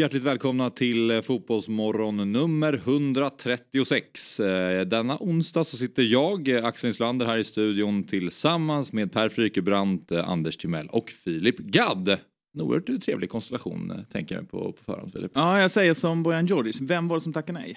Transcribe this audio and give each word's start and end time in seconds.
Och 0.00 0.02
hjärtligt 0.02 0.24
välkomna 0.24 0.70
till 0.70 1.10
eh, 1.10 1.20
Fotbollsmorgon 1.20 2.32
nummer 2.32 2.72
136. 2.72 4.40
Eh, 4.40 4.86
denna 4.86 5.16
onsdag 5.20 5.64
så 5.64 5.76
sitter 5.76 6.02
jag, 6.02 6.48
eh, 6.48 6.64
Axel 6.64 6.88
Inslander, 6.88 7.26
här 7.26 7.38
i 7.38 7.44
studion 7.44 8.04
tillsammans 8.04 8.92
med 8.92 9.12
Per 9.12 9.28
Frykebrant, 9.28 10.12
Anders 10.12 10.56
Timell 10.56 10.88
och 10.88 11.10
Filip 11.10 11.58
Gadd. 11.58 12.18
En 12.54 12.60
oerhört 12.60 13.02
trevlig 13.02 13.30
konstellation 13.30 13.90
eh, 13.90 13.96
tänker 14.12 14.34
jag 14.34 14.50
på, 14.50 14.72
på 14.72 14.84
förhand 14.84 15.12
Filip. 15.12 15.32
Ja, 15.34 15.60
jag 15.60 15.70
säger 15.70 15.94
som 15.94 16.22
Bojan 16.22 16.46
Djordjic. 16.46 16.80
Vem 16.80 17.08
var 17.08 17.16
det 17.16 17.20
som 17.20 17.32
tackade 17.32 17.58
nej? 17.58 17.74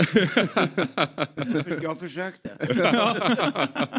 Jag 1.83 1.99
försökte. 1.99 2.49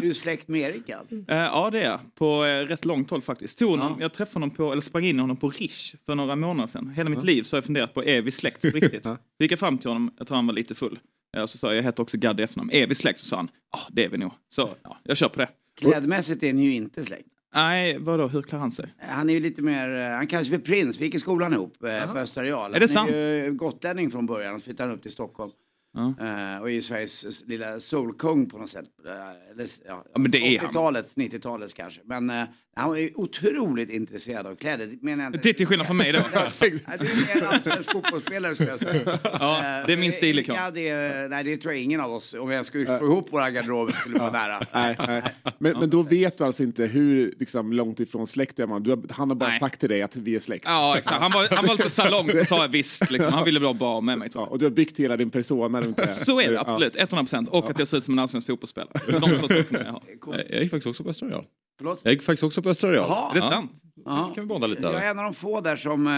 du 0.01 0.09
är 0.09 0.13
släkt 0.13 0.47
med 0.47 0.61
Erik? 0.61 0.89
Eh, 0.89 0.97
ja, 1.27 1.69
det 1.71 1.79
är 1.79 1.83
jag. 1.83 1.99
På 2.15 2.45
eh, 2.45 2.65
rätt 2.67 2.85
långt 2.85 3.09
håll 3.09 3.21
faktiskt. 3.21 3.59
Tog 3.59 3.69
honom, 3.69 3.95
Ja. 3.97 4.03
Jag 4.03 4.13
träffade 4.13 4.35
honom 4.35 4.49
på, 4.51 4.71
eller 4.71 4.81
sprang 4.81 5.05
in 5.05 5.19
honom 5.19 5.37
på 5.37 5.49
Rish 5.49 5.95
för 6.05 6.15
några 6.15 6.35
månader 6.35 6.67
sedan. 6.67 6.89
Hela 6.95 7.09
mitt 7.09 7.23
liv 7.23 7.43
så 7.43 7.55
har 7.55 7.57
jag 7.57 7.65
funderat 7.65 7.93
på, 7.93 8.03
är 8.03 8.21
vi 8.21 8.31
släkt 8.31 8.61
på 8.61 8.67
riktigt? 8.73 9.03
Så 9.03 9.17
gick 9.39 9.51
jag 9.51 9.59
fram 9.59 9.77
till 9.77 9.89
honom, 9.89 10.13
jag 10.17 10.27
tror 10.27 10.35
han 10.35 10.47
var 10.47 10.53
lite 10.53 10.75
full. 10.75 10.99
Och 11.41 11.49
så 11.49 11.57
sa 11.57 11.67
jag, 11.67 11.77
jag 11.77 11.83
heter 11.83 12.03
också 12.03 12.17
Gadd 12.17 12.39
i 12.39 12.43
efternamn. 12.43 12.71
Är 12.71 12.87
vi 12.87 12.95
släkt? 12.95 13.19
Så 13.19 13.25
sa 13.25 13.35
han, 13.35 13.49
ja 13.71 13.79
det 13.91 14.05
är 14.05 14.09
vi 14.09 14.17
nog. 14.17 14.31
Så 14.49 14.69
ja, 14.83 14.97
jag 15.03 15.17
kör 15.17 15.29
på 15.29 15.39
det. 15.39 15.47
Klädmässigt 15.79 16.43
är 16.43 16.53
ni 16.53 16.63
ju 16.65 16.73
inte 16.75 17.05
släkt. 17.05 17.27
Nej, 17.55 17.97
vadå, 17.97 18.27
hur 18.27 18.41
klär 18.41 18.59
han 18.59 18.71
sig? 18.71 18.85
Han 18.99 19.29
är 19.29 19.33
ju 19.33 19.39
lite 19.39 19.61
mer, 19.61 19.89
eh, 19.89 20.15
han 20.15 20.27
kallas 20.27 20.49
för 20.49 20.57
prins. 20.57 20.99
Vi 20.99 21.05
gick 21.05 21.15
i 21.15 21.19
skolan 21.19 21.53
ihop 21.53 21.83
eh, 21.83 22.13
på 22.13 22.19
Östra 22.19 22.43
Real. 22.43 22.75
Är 22.75 22.79
det 22.79 22.95
han 22.95 23.09
är 23.09 23.45
ju 23.45 23.51
gotlänning 23.53 24.11
från 24.11 24.25
början 24.25 24.59
så 24.59 24.63
flyttade 24.63 24.89
han 24.89 24.97
upp 24.97 25.01
till 25.01 25.11
Stockholm. 25.11 25.51
Eh, 25.97 26.61
och 26.61 26.69
är 26.69 26.73
ju 26.73 26.81
Sveriges 26.81 27.43
lilla 27.47 27.79
solkung 27.79 28.49
på 28.49 28.57
något 28.57 28.69
sätt. 28.69 28.85
Eh, 29.05 29.11
eller, 29.51 29.67
ja, 29.87 30.03
Ja, 30.13 30.19
men 30.19 30.31
det 30.31 30.37
är 30.37 30.59
han. 30.59 30.69
80-talets, 30.69 31.15
90-talets 31.17 31.73
kanske. 31.73 32.01
Men 32.05 32.29
eh, 32.29 32.43
han 32.75 32.97
är 32.97 33.19
otroligt 33.19 33.89
intresserad 33.89 34.47
av 34.47 34.55
kläder. 34.55 34.87
Det 34.87 35.01
menar 35.01 35.23
jag 35.23 35.29
inte- 35.29 35.39
Till, 35.43 35.55
till 35.55 35.67
skillnad 35.67 35.87
från 35.87 35.97
mig 35.97 36.11
då. 36.11 36.19
Det 36.59 36.65
är 36.65 37.35
mer 37.37 37.43
en 37.43 37.47
allsvensk 37.47 37.91
fotbollsspelare 37.91 38.55
skulle 38.55 38.69
jag 38.69 38.79
säga. 38.79 39.19
Ja, 39.23 39.83
det 39.87 39.93
är 39.93 39.97
min 39.97 40.11
stil. 40.11 40.45
Ja, 40.47 40.71
det, 40.71 40.89
är- 40.89 41.29
nej, 41.29 41.43
det 41.43 41.57
tror 41.57 41.73
jag 41.73 41.83
ingen 41.83 42.01
av 42.01 42.11
oss, 42.13 42.33
om 42.33 42.51
jag 42.51 42.65
skulle 42.65 42.85
slå 42.85 43.05
ihop 43.05 43.33
våra 43.33 43.49
garderober, 43.51 43.93
skulle 43.93 44.19
vara 44.19 44.31
nära. 44.31 44.59
Nej, 44.73 44.95
nej. 45.07 45.23
Men, 45.57 45.79
men 45.79 45.89
då 45.89 46.01
vet 46.01 46.37
du 46.37 46.43
alltså 46.43 46.63
inte 46.63 46.85
hur 46.85 47.33
liksom, 47.39 47.73
långt 47.73 47.99
ifrån 47.99 48.27
släkt 48.27 48.59
är 48.59 48.67
man. 48.67 48.83
Du 48.83 48.89
har, 48.89 49.03
han 49.09 49.29
har 49.29 49.35
bara 49.35 49.49
Nej. 49.49 49.59
sagt 49.59 49.79
till 49.79 49.89
dig 49.89 50.01
att 50.01 50.15
vi 50.15 50.35
är 50.35 50.39
släkt. 50.39 50.65
Ja, 50.67 50.97
exakt. 50.97 51.17
Han 51.21 51.31
var, 51.31 51.47
han 51.55 51.65
var 51.67 51.77
lite 51.77 51.89
salong 51.89 52.29
så 52.29 52.45
sa 52.45 52.61
jag 52.61 52.67
visst. 52.67 53.11
Liksom. 53.11 53.33
Han 53.33 53.45
ville 53.45 53.59
bli 53.59 53.73
bra 53.73 54.01
med 54.01 54.17
mig 54.19 54.29
Ja, 54.33 54.45
och 54.45 54.59
du 54.59 54.65
har 54.65 54.69
byggt 54.69 54.99
hela 54.99 55.17
din 55.17 55.29
persona 55.29 55.81
Så 56.25 56.39
är 56.39 56.47
det 56.47 56.53
Ja. 56.53 56.61
absolut, 56.61 56.95
100 56.95 57.17
procent. 57.17 57.49
Och 57.49 57.69
att 57.69 57.79
jag 57.79 57.87
ser 57.87 57.97
ut 57.97 58.03
som 58.03 58.13
en 58.13 58.19
allsvensk 58.19 58.47
fotbollsspelare. 58.47 58.91
De 59.07 59.19
två 59.39 59.47
sakerna 59.47 59.83
jag 59.85 59.91
har. 59.91 60.01
Jag 60.49 60.61
gick 60.61 60.71
faktiskt 60.71 60.87
också 60.87 61.03
på 61.03 61.09
Östra 61.09 61.27
Real. 61.29 61.45
Förlåt? 61.77 61.99
Jag 62.03 62.13
gick 62.13 62.21
faktiskt 62.23 62.43
också 62.43 62.61
på 62.61 62.69
Östra 62.69 62.91
Real. 62.91 63.05
Jaha. 63.09 63.31
Är 63.31 63.35
det 63.35 63.41
sant? 63.41 63.71
Ja. 64.05 64.31
kan 64.35 64.43
vi 64.43 64.47
bonda 64.47 64.67
lite 64.67 64.81
Jag 64.83 65.05
är 65.05 65.11
en 65.11 65.19
av 65.19 65.25
de 65.25 65.33
få 65.33 65.61
där 65.61 65.75
som 65.75 66.07
eh, 66.07 66.13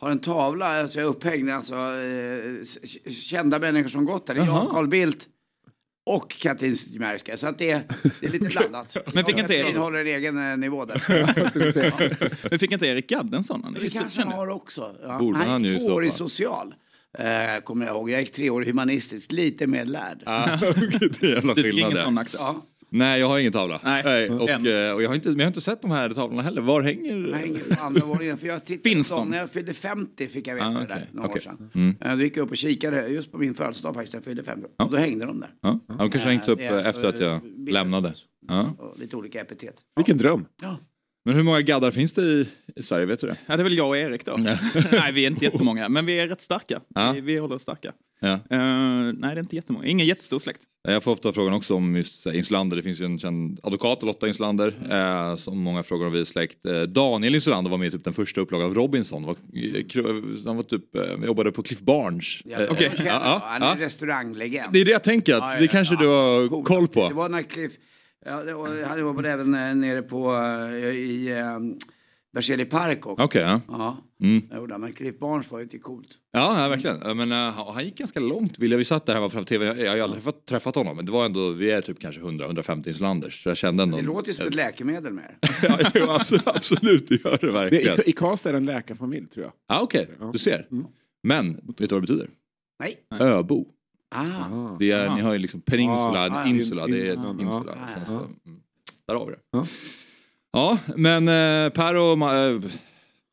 har 0.00 0.10
en 0.10 0.18
tavla, 0.18 0.66
alltså 0.80 0.98
jag 0.98 1.06
är 1.06 1.10
upphängd, 1.10 1.50
alltså 1.50 1.74
eh, 1.74 3.10
kända 3.12 3.58
människor 3.58 3.88
som 3.88 4.04
gått 4.04 4.26
där. 4.26 4.34
Det 4.34 4.40
är 4.40 4.46
jag, 4.46 4.70
Carl 4.70 4.88
Bildt 4.88 5.26
och 6.06 6.30
Katrin 6.30 6.74
Zytomierska. 6.76 7.36
Så 7.36 7.46
att 7.46 7.58
det, 7.58 7.70
är- 7.70 7.82
det 8.20 8.26
är 8.26 8.30
lite 8.30 8.46
blandat. 8.58 8.96
Men 9.14 9.24
fick 9.24 9.38
inte 9.38 9.56
Katrin 9.56 9.76
er- 9.76 9.78
håller 9.80 9.98
en 9.98 10.06
egen 10.06 10.50
eh, 10.50 10.56
nivå 10.56 10.84
där. 10.84 11.02
Men 12.50 12.58
fick 12.58 12.72
inte 12.72 12.86
Erik 12.86 13.06
Gadd 13.08 13.34
en 13.34 13.44
sån? 13.44 13.64
Han 13.64 13.76
är 13.76 13.78
Det 13.80 13.84
ju 13.84 13.90
kanske 13.90 14.22
han 14.22 14.32
har 14.32 14.48
också. 14.48 14.94
Ja. 15.02 15.18
Borde 15.18 15.38
han 15.38 15.48
han 15.48 15.64
ju 15.64 15.76
i 15.76 15.80
så 15.80 15.88
två 15.88 15.94
år 15.94 16.04
i 16.04 16.08
fall. 16.08 16.16
social. 16.18 16.74
Eh, 17.18 17.62
kommer 17.64 17.86
jag 17.86 17.94
ihåg. 17.96 18.10
Jag 18.10 18.20
gick 18.20 18.32
tre 18.32 18.50
år 18.50 18.62
i 18.64 18.66
humanistisk, 18.66 19.32
lite 19.32 19.66
mer 19.66 19.84
lärd. 19.84 20.22
Ah, 20.26 20.56
det 21.20 21.22
är 21.22 21.34
jävla 21.34 21.54
skillnad 21.54 21.94
där. 21.94 22.26
Ja. 22.38 22.66
Nej, 22.92 23.20
jag 23.20 23.28
har 23.28 23.38
ingen 23.38 23.52
tavla. 23.52 23.80
Nej. 23.84 24.30
och, 24.30 24.48
Än. 24.50 24.66
eh, 24.66 24.92
och 24.92 25.02
jag, 25.02 25.08
har 25.08 25.14
inte, 25.14 25.28
men 25.28 25.38
jag 25.38 25.44
har 25.44 25.50
inte 25.50 25.60
sett 25.60 25.82
de 25.82 25.90
här 25.90 26.10
tavlorna 26.10 26.42
heller. 26.42 26.62
Var 26.62 26.82
hänger... 26.82 27.76
Andra 27.80 28.06
våningen. 28.06 28.38
För 28.38 28.46
jag 28.46 28.64
tittade 28.64 28.90
Finns 28.94 29.08
de? 29.08 29.28
När 29.28 29.38
jag 29.38 29.50
fyllde 29.50 29.74
50 29.74 30.28
fick 30.28 30.46
jag 30.46 30.54
veta 30.54 30.66
Ah, 30.66 30.70
det 30.70 30.76
okej. 30.84 30.86
där, 30.96 31.06
några 31.12 31.28
Okej. 31.28 31.38
år 31.38 31.40
sedan. 31.40 31.70
Mm. 31.74 31.96
Eh, 32.00 32.16
Då 32.16 32.22
gick 32.22 32.36
jag 32.36 32.44
upp 32.44 32.50
och 32.50 32.56
kikade 32.56 33.08
just 33.08 33.32
på 33.32 33.38
min 33.38 33.54
födelsedag 33.54 33.94
faktiskt, 33.94 34.12
när 34.12 34.18
jag 34.18 34.24
fyllde 34.24 34.42
50. 34.42 34.66
Och 34.78 34.90
då 34.90 34.96
hängde 34.96 35.26
de 35.26 35.40
där. 35.40 35.50
Ja, 35.62 35.80
de 35.98 36.10
kanske 36.10 36.28
hängts 36.28 36.48
upp 36.48 36.58
Det 36.58 36.64
är 36.64 36.72
alltså, 36.76 36.88
efter 36.90 37.08
att 37.08 37.20
jag 37.20 37.40
lämnade. 37.68 38.14
Ja. 38.48 38.74
Och 38.78 38.98
lite 38.98 39.16
olika 39.16 39.40
epitet. 39.40 39.74
Vilken 39.96 40.18
dröm. 40.18 40.44
Ja. 40.62 40.76
Men 41.24 41.34
hur 41.34 41.42
många 41.42 41.60
gaddar 41.60 41.90
finns 41.90 42.12
det 42.12 42.22
i, 42.22 42.48
i 42.76 42.82
Sverige? 42.82 43.06
Vet 43.06 43.20
du 43.20 43.26
det? 43.26 43.36
Ja, 43.46 43.56
det 43.56 43.62
är 43.62 43.64
väl 43.64 43.76
jag 43.76 43.88
och 43.88 43.96
Erik 43.96 44.24
då. 44.26 44.36
nej, 44.92 45.12
vi 45.12 45.22
är 45.24 45.30
inte 45.30 45.44
jättemånga, 45.44 45.88
men 45.88 46.06
vi 46.06 46.18
är 46.20 46.28
rätt 46.28 46.42
starka. 46.42 46.80
Ja. 46.94 47.12
Vi, 47.12 47.20
vi 47.20 47.36
håller 47.38 47.54
oss 47.54 47.62
starka. 47.62 47.92
Ja. 48.20 48.28
Eh, 48.32 48.38
nej, 48.50 49.14
det 49.20 49.26
är 49.28 49.38
inte 49.38 49.56
jättemånga. 49.56 49.86
Ingen 49.86 50.06
jättestor 50.06 50.38
släkt. 50.38 50.62
Jag 50.88 51.02
får 51.02 51.12
ofta 51.12 51.32
frågan 51.32 51.54
också 51.54 51.74
om 51.74 51.96
just 51.96 52.26
Insulander. 52.26 52.76
Det 52.76 52.82
finns 52.82 53.00
ju 53.00 53.04
en 53.04 53.18
känd 53.18 53.60
advokat, 53.62 54.02
Lotta 54.02 54.28
Insulander, 54.28 54.74
eh, 54.90 55.36
som 55.36 55.58
många 55.58 55.82
frågar 55.82 56.06
om 56.06 56.12
vi 56.12 56.20
är 56.20 56.24
släkt. 56.24 56.66
Eh, 56.66 56.82
Daniel 56.82 57.34
Insulander 57.34 57.70
var 57.70 57.78
med 57.78 57.88
i 57.88 57.90
typ 57.90 58.04
den 58.04 58.12
första 58.12 58.40
upplagan 58.40 58.66
av 58.66 58.74
Robinson. 58.74 59.24
Var, 59.24 59.32
eh, 59.32 59.84
kro- 59.86 60.46
han 60.46 60.56
var 60.56 60.62
typ, 60.62 60.96
eh, 60.96 61.24
jobbade 61.26 61.52
på 61.52 61.62
Cliff 61.62 61.80
Barnes. 61.80 62.24
Ja, 62.44 62.58
Eh, 62.58 62.66
känner- 62.76 62.92
ja, 62.98 63.04
ja, 63.06 63.42
Han 63.44 63.62
är 63.62 63.72
en 63.72 63.78
ja. 63.80 63.84
restauranglegend. 63.86 64.72
Det 64.72 64.78
är 64.80 64.84
det 64.84 64.90
jag 64.90 65.02
tänker, 65.04 65.34
att 65.34 65.40
Ja, 65.42 65.54
ja, 65.54 65.60
det 65.60 65.68
kanske 65.68 65.94
ja. 65.94 66.00
du 66.00 66.06
har 66.06 66.48
Coolt. 66.48 66.66
koll 66.66 66.86
Det 66.86 66.92
på. 67.10 67.14
var 67.14 67.28
när 67.28 67.42
Cliff... 67.42 67.72
Ja, 68.26 68.42
det 68.42 68.54
var, 68.54 68.84
han 68.88 69.00
jobbade 69.00 69.30
även 69.30 69.54
eh, 69.54 69.74
nere 69.74 70.02
på 70.02 70.34
eh, 70.36 70.84
i 70.84 71.34
Berzelii 72.32 72.66
park 72.66 73.06
också. 73.06 73.24
Okej, 73.24 73.42
ja. 73.42 73.60
Ja, 73.68 73.96
Mm. 74.22 74.42
gjorde 74.56 74.74
han. 74.74 74.80
Men 74.80 74.92
Cliff 74.92 75.18
Barnes 75.18 75.50
var 75.50 75.58
ju 75.58 75.62
inte 75.62 75.78
coolt. 75.78 76.08
Ja, 76.32 76.62
ja, 76.62 76.68
verkligen. 76.68 77.16
Men, 77.16 77.32
uh, 77.32 77.72
han 77.72 77.84
gick 77.84 77.98
ganska 77.98 78.20
långt. 78.20 78.58
Vill 78.58 78.70
jag. 78.70 78.78
Vi 78.78 78.84
satt 78.84 79.06
där 79.06 79.14
hemma 79.14 79.30
framför 79.30 79.46
tv. 79.48 79.66
Jag, 79.66 79.78
jag 79.78 79.90
har 79.90 79.98
aldrig 79.98 80.22
träffat, 80.24 80.46
träffat 80.46 80.74
honom. 80.74 80.96
Men 80.96 81.06
det 81.06 81.12
var 81.12 81.24
ändå, 81.26 81.50
vi 81.50 81.70
är 81.70 81.80
typ 81.80 82.00
kanske 82.00 82.20
100-150 82.20 82.88
Inslanders. 82.88 83.42
Så 83.42 83.48
jag 83.48 83.56
kände 83.56 83.82
ändå... 83.82 83.96
Det 83.96 84.02
låter 84.02 84.28
ju 84.28 84.32
som 84.32 84.46
ett 84.46 84.54
läkemedel 84.54 85.12
med 85.12 85.34
ja, 85.62 85.78
jo, 85.94 86.10
absolut, 86.10 86.46
absolut, 86.46 87.08
det 87.08 87.24
gör 87.24 87.38
det 87.40 87.46
Det, 87.46 87.52
verkligen. 87.52 88.00
i, 88.00 88.10
I 88.10 88.12
Karlstad 88.12 88.48
är 88.48 88.52
det 88.52 88.56
en 88.56 88.64
läkarfamilj 88.66 89.26
tror 89.26 89.44
jag. 89.44 89.52
Ja, 89.68 89.80
Okej, 89.82 90.08
du 90.32 90.38
ser. 90.38 90.66
Mm. 90.70 90.86
Men, 91.22 91.54
vet 91.54 91.76
du 91.78 91.86
vad 91.86 91.88
det 91.88 92.00
betyder? 92.00 92.28
Nej. 92.80 92.96
Öbo. 93.20 93.66
Ah. 94.10 94.20
Ah. 94.22 94.76
Det 94.78 94.90
är, 94.90 95.06
Ah. 95.08 95.14
Ni 95.16 95.22
har 95.22 95.32
ju 95.32 95.38
liksom 95.38 95.60
peninsula, 95.60 96.28
Ah, 96.30 96.42
ah, 96.42 96.46
insula, 96.46 96.86
det 96.86 96.98
är 97.08 97.12
insula, 97.12 97.30
insula. 97.30 97.72
Ah, 97.96 98.04
så, 98.06 98.12
mm, 98.14 98.30
där 99.08 99.14
har 99.14 99.26
vi 99.26 99.32
det. 99.32 99.38
Ja. 99.50 99.64
Ja, 100.52 100.78
men 100.96 101.28
eh, 101.28 101.70
Per 101.72 101.94
och... 101.96 102.16
Ma- 102.18 102.54
eh, 102.54 102.60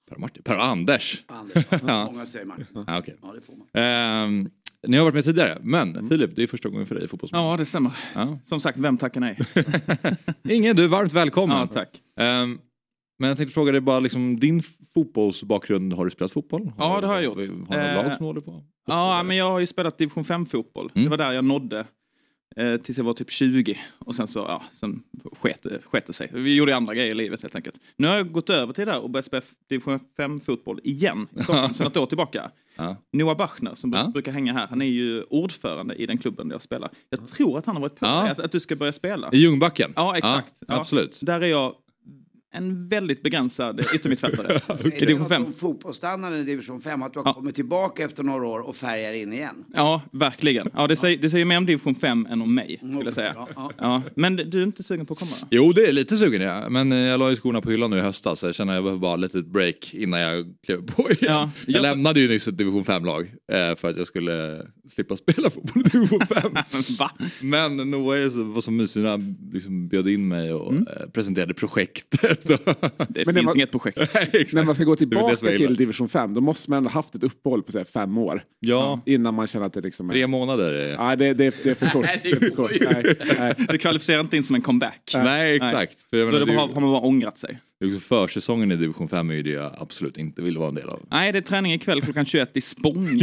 Per 0.09 0.15
och 0.15 0.19
Martin? 0.21 0.43
Per 0.43 0.55
och 0.57 0.63
Anders. 0.65 1.23
Anders. 1.27 1.65
Ja. 1.87 2.05
Många 2.11 2.25
säger 2.25 2.45
man. 2.45 2.65
Ja, 2.87 2.99
okej. 2.99 3.15
Ja, 3.21 3.33
det 3.35 3.41
får 3.41 3.53
man. 3.55 3.67
Ehm, 3.83 4.49
ni 4.87 4.97
har 4.97 5.03
varit 5.03 5.15
med 5.15 5.23
tidigare, 5.23 5.57
men 5.61 6.09
Filip, 6.09 6.35
det 6.35 6.43
är 6.43 6.47
första 6.47 6.69
gången 6.69 6.85
för 6.87 6.95
dig 6.95 7.03
i 7.03 7.07
fotbollsmatch. 7.07 7.41
Ja, 7.41 7.57
det 7.57 7.65
stämmer. 7.65 7.91
Ja. 8.15 8.39
Som 8.45 8.61
sagt, 8.61 8.77
vem 8.79 8.97
tackar 8.97 9.21
nej? 9.21 9.37
Ingen, 10.57 10.75
du 10.75 10.83
är 10.83 10.87
varmt 10.87 11.13
välkommen. 11.13 11.57
Ja, 11.57 11.67
tack. 11.67 11.89
Ehm, 12.19 12.59
men 13.17 13.27
jag 13.27 13.37
tänkte 13.37 13.53
fråga 13.53 13.71
dig 13.71 13.81
bara 13.81 13.99
liksom 13.99 14.39
din 14.39 14.63
fotbollsbakgrund. 14.93 15.93
Har 15.93 16.05
du 16.05 16.11
spelat 16.11 16.31
fotboll? 16.31 16.71
Ja, 16.77 17.01
det 17.01 17.07
har 17.07 17.15
jag 17.15 17.23
gjort. 17.23 17.37
Har 17.69 17.75
du 17.77 17.81
Eh, 17.83 17.95
lag 17.95 18.05
som 18.13 18.17
du 18.19 18.25
håller 18.25 18.41
på? 18.41 18.63
Ja, 18.87 19.23
men 19.23 19.37
jag 19.37 19.49
har 19.51 19.59
ju 19.59 19.67
spelat 19.67 19.97
division 19.97 20.23
5-fotboll. 20.23 20.91
Mm. 20.95 21.03
Det 21.03 21.09
var 21.09 21.17
där 21.17 21.31
jag 21.31 21.45
nådde. 21.45 21.85
Eh, 22.55 22.77
tills 22.77 22.97
jag 22.97 23.05
var 23.05 23.13
typ 23.13 23.31
20. 23.31 23.77
Och 23.99 24.15
sen 24.15 24.27
så, 24.27 24.39
ja, 24.39 24.63
sen 24.73 25.03
sket, 25.41 25.63
det- 26.03 26.13
sig. 26.13 26.29
Vi 26.33 26.55
gjorde 26.55 26.75
andra 26.75 26.93
grejer 26.95 27.11
i 27.11 27.15
livet 27.15 27.41
helt 27.41 27.55
enkelt. 27.55 27.79
Nu 27.97 28.07
har 28.07 28.15
jag 28.15 28.31
gått 28.31 28.49
över 28.49 28.73
till 28.73 28.85
det 28.85 28.91
där 28.91 28.99
och 28.99 29.09
börjat 29.09 29.25
spela 29.25 29.41
division 29.69 29.99
5-fotboll 30.17 30.79
igen. 30.83 31.27
Stockholm, 31.31 31.73
Sedan 31.73 31.87
ett 31.87 31.97
år 31.97 32.05
tillbaka. 32.05 32.51
Ja. 32.75 32.95
Noah 33.13 33.37
Bachner 33.37 33.75
som 33.75 33.93
Ja. 33.93 34.07
brukar 34.13 34.31
hänga 34.31 34.53
här. 34.53 34.67
Han 34.67 34.81
är 34.81 34.85
ju 34.85 35.23
ordförande 35.23 35.95
i 35.95 36.05
den 36.05 36.17
klubben 36.17 36.47
där 36.47 36.55
jag 36.55 36.61
spelar. 36.61 36.89
Jag 37.09 37.27
tror 37.27 37.57
att 37.57 37.65
han 37.65 37.75
har 37.75 37.81
varit 37.81 37.95
på 37.99 38.05
Ja. 38.05 38.29
att, 38.29 38.39
att 38.39 38.51
du 38.51 38.59
ska 38.59 38.75
börja 38.75 38.91
spela. 38.93 39.29
I 39.33 39.37
Ljungbacken? 39.37 39.93
Ja, 39.95 40.17
exakt. 40.17 40.53
Ja. 40.67 40.75
Absolut. 40.79 41.19
Där 41.21 41.41
är 41.41 41.47
jag 41.47 41.73
en 42.53 42.87
väldigt 42.87 43.23
begränsad 43.23 43.85
yttermittfältare. 43.93 44.61
I 44.85 44.89
det 44.89 44.99
division 44.99 45.19
något 45.19 45.29
5. 45.29 45.45
om 45.45 45.53
fotbollsstandarden 45.53 46.39
i 46.39 46.43
division 46.43 46.81
5? 46.81 47.01
Att 47.01 47.13
du 47.13 47.19
har 47.19 47.25
Ja. 47.25 47.33
kommit 47.33 47.55
tillbaka 47.55 48.03
efter 48.05 48.23
några 48.23 48.47
år 48.47 48.59
och 48.67 48.75
färgar 48.75 49.13
in 49.13 49.33
igen? 49.33 49.65
Ja, 49.73 50.01
verkligen. 50.11 50.69
Ja, 50.73 50.87
det, 50.87 50.95
säger, 50.95 51.17
det 51.17 51.29
säger 51.29 51.45
mer 51.45 51.57
om 51.57 51.65
division 51.65 51.95
5 51.95 52.25
än 52.29 52.41
om 52.41 52.55
mig, 52.55 52.77
skulle 52.91 53.03
jag 53.05 53.13
säga. 53.13 53.33
Ja, 53.35 53.47
ja. 53.55 53.71
Ja, 53.77 54.01
men 54.15 54.35
du 54.35 54.59
är 54.59 54.63
inte 54.63 54.83
sugen 54.83 55.05
på 55.05 55.13
att 55.13 55.19
komma? 55.19 55.31
Då? 55.41 55.47
Jo, 55.51 55.71
det 55.73 55.81
är 55.85 55.91
lite 55.93 56.17
sugen 56.17 56.41
jag. 56.41 56.71
Men 56.71 56.91
eh, 56.91 56.97
jag 56.97 57.19
la 57.19 57.29
ju 57.29 57.35
skorna 57.35 57.61
på 57.61 57.71
hyllan 57.71 57.89
nu 57.89 57.97
i 57.97 58.01
höstas. 58.01 58.39
Så 58.39 58.45
jag 58.47 58.55
känner 58.55 58.73
att 58.73 58.77
jag 58.77 58.83
behöver 58.83 58.99
bara 59.01 59.15
lite 59.15 59.41
break 59.41 59.93
innan 59.93 60.19
jag 60.19 60.45
klev 60.65 60.85
på 60.85 61.01
igen. 61.11 61.17
Ja, 61.21 61.49
jag, 61.65 61.75
jag- 61.75 61.81
lämnade 61.81 62.19
ju 62.19 62.27
nyss 62.27 62.47
ett 62.47 62.57
division 62.57 62.83
5-lag 62.83 63.31
eh, 63.51 63.75
för 63.77 63.89
att 63.89 63.97
jag 63.97 64.07
skulle 64.07 64.61
slippa 64.89 65.17
spela 65.17 65.49
fotboll 65.49 65.83
i 65.85 65.89
division 65.89 66.19
5. 66.19 66.51
Va? 66.99 67.11
Men 67.41 67.77
Noah 67.77 68.19
är 68.19 68.29
så, 68.29 68.43
var 68.43 68.61
så 68.61 68.71
mysig 68.71 69.03
när 69.03 69.09
han 69.09 69.37
liksom 69.53 69.87
bjöd 69.87 70.07
in 70.07 70.27
mig 70.27 70.53
och 70.53 70.71
Mm. 70.71 70.87
eh, 70.87 71.07
presenterade 71.09 71.53
projektet. 71.53 72.46
Det 73.09 73.25
Men 73.25 73.35
finns 73.35 73.45
var- 73.47 73.55
inget 73.55 73.71
projekt. 73.71 73.97
När 74.53 74.63
man 74.63 74.75
ska 74.75 74.83
gå 74.83 74.95
Det 74.95 75.03
är 75.03 75.05
det 75.05 75.35
tillbaka 75.35 75.57
till 75.57 75.75
division 75.75 76.09
5 76.09 76.33
då 76.33 76.41
måste 76.41 76.69
man 76.69 76.77
ändå 76.77 76.89
haft 76.89 77.15
ett 77.15 77.23
uppehåll 77.23 77.63
på 77.63 77.71
så 77.71 77.77
här, 77.77 77.85
fem 77.85 78.17
år. 78.17 78.43
Ja, 78.59 79.01
Innan 79.05 79.33
man 79.33 79.47
känner 79.47 79.65
att 79.65 79.73
det 79.73 79.81
liksom 79.81 80.09
är... 80.09 80.13
tre 80.13 80.27
månader. 80.27 80.71
är- 80.71 80.97
Nej, 80.97 81.17
det, 81.17 81.33
det, 81.33 81.55
det 81.63 81.69
är 81.69 81.75
för 81.75 81.89
kort. 81.89 82.05
Nej, 82.05 82.19
det 82.23 82.29
är 82.45 82.49
kort. 82.49 82.71
Nej, 82.91 83.15
nej. 83.39 83.53
Det 83.69 83.77
kvalificerar 83.77 84.19
inte 84.19 84.37
in 84.37 84.43
som 84.43 84.55
en 84.55 84.61
comeback. 84.61 85.11
Nej, 85.13 85.55
exakt. 85.55 86.01
För 86.09 86.17
Då 86.19 86.25
menar, 86.25 86.41
är 86.41 86.51
ju- 86.51 86.57
har 86.57 86.81
man 86.81 86.91
bara 86.91 87.01
ångrat 87.01 87.37
sig. 87.39 87.59
försäsongen 88.01 88.71
i 88.71 88.75
division 88.75 89.07
5 89.07 89.29
är 89.29 89.33
ju 89.33 89.43
det 89.43 89.49
jag 89.49 89.73
absolut 89.77 90.17
inte 90.17 90.41
vill 90.41 90.57
vara 90.57 90.69
en 90.69 90.75
del 90.75 90.89
av. 90.89 90.99
Nej, 91.11 91.31
det 91.31 91.37
är 91.37 91.41
träning 91.41 91.73
ikväll 91.73 92.01
klockan 92.01 92.25
21 92.25 92.57
i 92.57 92.61
Spång. 92.61 93.19